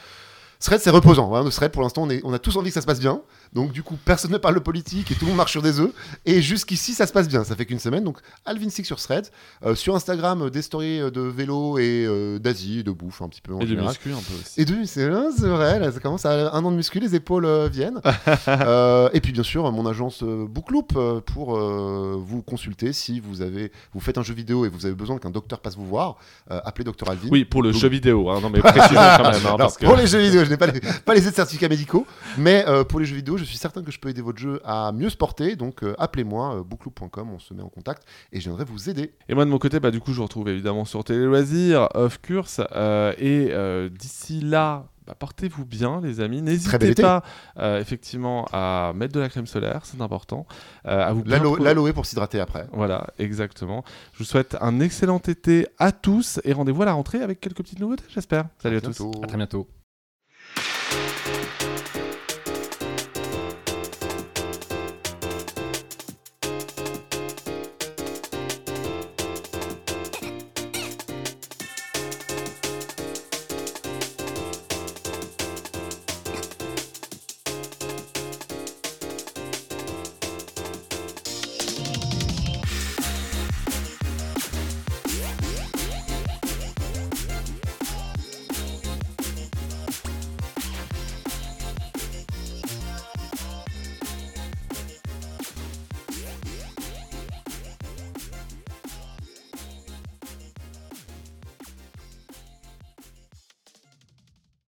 Thread, 0.58 0.80
c'est 0.80 0.90
reposant. 0.90 1.34
Hein. 1.34 1.48
Thread, 1.50 1.70
pour 1.70 1.82
l'instant, 1.82 2.08
on, 2.08 2.18
on 2.24 2.32
a 2.32 2.38
tous 2.38 2.56
envie 2.56 2.70
que 2.70 2.74
ça 2.74 2.80
se 2.80 2.86
passe 2.86 2.98
bien. 2.98 3.20
Donc, 3.52 3.72
du 3.72 3.82
coup, 3.82 3.96
personne 4.04 4.30
ne 4.32 4.38
parle 4.38 4.54
de 4.54 4.60
politique 4.60 5.10
et 5.10 5.14
tout 5.14 5.22
le 5.24 5.28
monde 5.28 5.36
marche 5.36 5.52
sur 5.52 5.62
des 5.62 5.80
œufs. 5.80 5.90
Et 6.26 6.42
jusqu'ici, 6.42 6.94
ça 6.94 7.06
se 7.06 7.12
passe 7.12 7.28
bien. 7.28 7.44
Ça 7.44 7.56
fait 7.56 7.66
qu'une 7.66 7.78
semaine. 7.78 8.04
Donc, 8.04 8.18
Alvin 8.44 8.68
Six 8.70 8.84
sur 8.84 8.98
Thread. 9.00 9.28
Euh, 9.64 9.74
sur 9.74 9.94
Instagram, 9.96 10.42
euh, 10.42 10.50
des 10.50 10.62
stories 10.62 11.00
euh, 11.00 11.10
de 11.10 11.20
vélo 11.20 11.78
et 11.78 12.04
euh, 12.06 12.38
d'Asie, 12.38 12.84
de 12.84 12.90
bouffe, 12.92 13.22
un 13.22 13.28
petit 13.28 13.40
peu 13.40 13.54
en 13.54 13.58
Et 13.60 13.64
de 13.64 13.68
général. 13.68 13.88
muscu 13.88 14.10
un 14.10 14.16
peu 14.16 14.34
aussi. 14.40 14.60
Et 14.60 14.64
de 14.64 14.74
c'est 14.84 15.08
c'est 15.36 15.48
vrai, 15.48 15.78
là, 15.78 15.90
ça 15.92 16.00
commence 16.00 16.24
à 16.26 16.52
un 16.54 16.64
an 16.64 16.70
de 16.70 16.76
muscu, 16.76 17.00
les 17.00 17.14
épaules 17.14 17.46
viennent. 17.68 18.00
Et 19.12 19.20
puis 19.20 19.32
bien 19.32 19.42
sûr, 19.42 19.70
mon 19.72 19.86
agence 19.86 20.22
Bookloop 20.22 20.92
pour 21.26 21.58
vous 21.58 22.42
consulter 22.42 22.92
si 22.92 23.20
vous 23.20 23.42
avez, 23.42 23.72
vous 23.92 24.00
faites 24.00 24.18
un 24.18 24.22
jeu 24.22 24.34
vidéo 24.34 24.64
et 24.64 24.68
vous 24.68 24.86
avez 24.86 24.94
besoin 24.94 25.18
qu'un 25.18 25.30
docteur 25.30 25.60
passe 25.60 25.76
vous 25.76 25.86
voir, 25.86 26.16
appelez 26.48 26.84
Docteur 26.84 27.10
Alvin. 27.10 27.28
Oui, 27.30 27.44
pour 27.44 27.62
le 27.62 27.72
Donc- 27.72 27.80
jeu 27.80 27.88
vidéo. 27.88 28.30
Hein. 28.30 28.40
Non, 28.40 28.50
mais 28.50 28.60
précisons 28.60 28.94
quand 28.94 29.22
même. 29.22 29.34
hein, 29.34 29.40
Alors, 29.44 29.56
parce 29.56 29.76
que... 29.76 29.86
Pour 29.86 29.96
les 29.96 30.06
jeux 30.06 30.20
vidéo, 30.20 30.44
je 30.44 30.50
n'ai 30.50 30.56
pas 30.56 30.66
les, 30.66 30.80
pas 31.04 31.14
les 31.14 31.20
certificats 31.22 31.68
médicaux, 31.68 32.06
mais 32.36 32.64
pour 32.88 33.00
les 33.00 33.06
jeux 33.06 33.16
vidéo, 33.16 33.36
je 33.38 33.44
suis 33.44 33.56
certain 33.58 33.82
que 33.82 33.90
je 33.90 33.98
peux 33.98 34.08
aider 34.08 34.20
votre 34.22 34.38
jeu 34.38 34.60
à 34.64 34.92
mieux 34.92 35.10
se 35.10 35.16
porter. 35.16 35.56
Donc 35.56 35.82
euh, 35.82 35.94
appelez-moi, 35.98 36.56
euh, 36.56 36.62
bookloop.com, 36.62 37.30
on 37.34 37.38
se 37.38 37.54
met 37.54 37.62
en 37.62 37.68
contact 37.68 38.02
et 38.32 38.40
je 38.40 38.44
viendrai 38.48 38.64
vous 38.64 38.90
aider. 38.90 39.12
Et 39.28 39.34
moi 39.34 39.44
de 39.44 39.50
mon 39.50 39.58
côté, 39.58 39.80
bah, 39.80 39.90
du 39.90 40.00
coup, 40.00 40.12
je 40.12 40.16
vous 40.18 40.24
retrouve 40.24 40.48
évidemment 40.48 40.84
sur 40.84 41.04
Télé 41.04 41.24
Loisirs, 41.24 41.88
Off 41.94 42.18
Course. 42.18 42.60
euh, 42.74 43.12
et 43.18 43.48
euh, 43.52 43.88
d'ici 43.88 44.40
là, 44.40 44.86
bah, 45.06 45.14
portez-vous 45.18 45.64
bien, 45.64 46.00
les 46.02 46.20
amis. 46.20 46.42
N'hésitez 46.42 46.68
pas, 47.02 47.22
euh, 47.58 47.80
effectivement, 47.80 48.46
à 48.52 48.92
mettre 48.94 49.14
de 49.14 49.20
la 49.20 49.28
crème 49.30 49.46
solaire, 49.46 49.80
c'est 49.84 50.00
important. 50.02 50.46
euh, 50.86 51.06
à 51.06 51.12
vous 51.14 51.24
L'aloe 51.24 51.92
pour 51.94 52.04
s'hydrater 52.04 52.40
après. 52.40 52.66
Voilà, 52.72 53.06
exactement. 53.18 53.84
Je 54.12 54.18
vous 54.18 54.24
souhaite 54.24 54.56
un 54.60 54.80
excellent 54.80 55.18
été 55.18 55.66
à 55.78 55.92
tous 55.92 56.40
et 56.44 56.52
rendez-vous 56.52 56.82
à 56.82 56.86
la 56.86 56.92
rentrée 56.92 57.22
avec 57.22 57.40
quelques 57.40 57.58
petites 57.58 57.80
nouveautés, 57.80 58.04
j'espère. 58.08 58.44
Salut 58.62 58.76
à 58.76 58.80
tous. 58.82 58.98
Bientôt. 59.00 59.20
À 59.24 59.26
très 59.26 59.36
bientôt. 59.38 59.77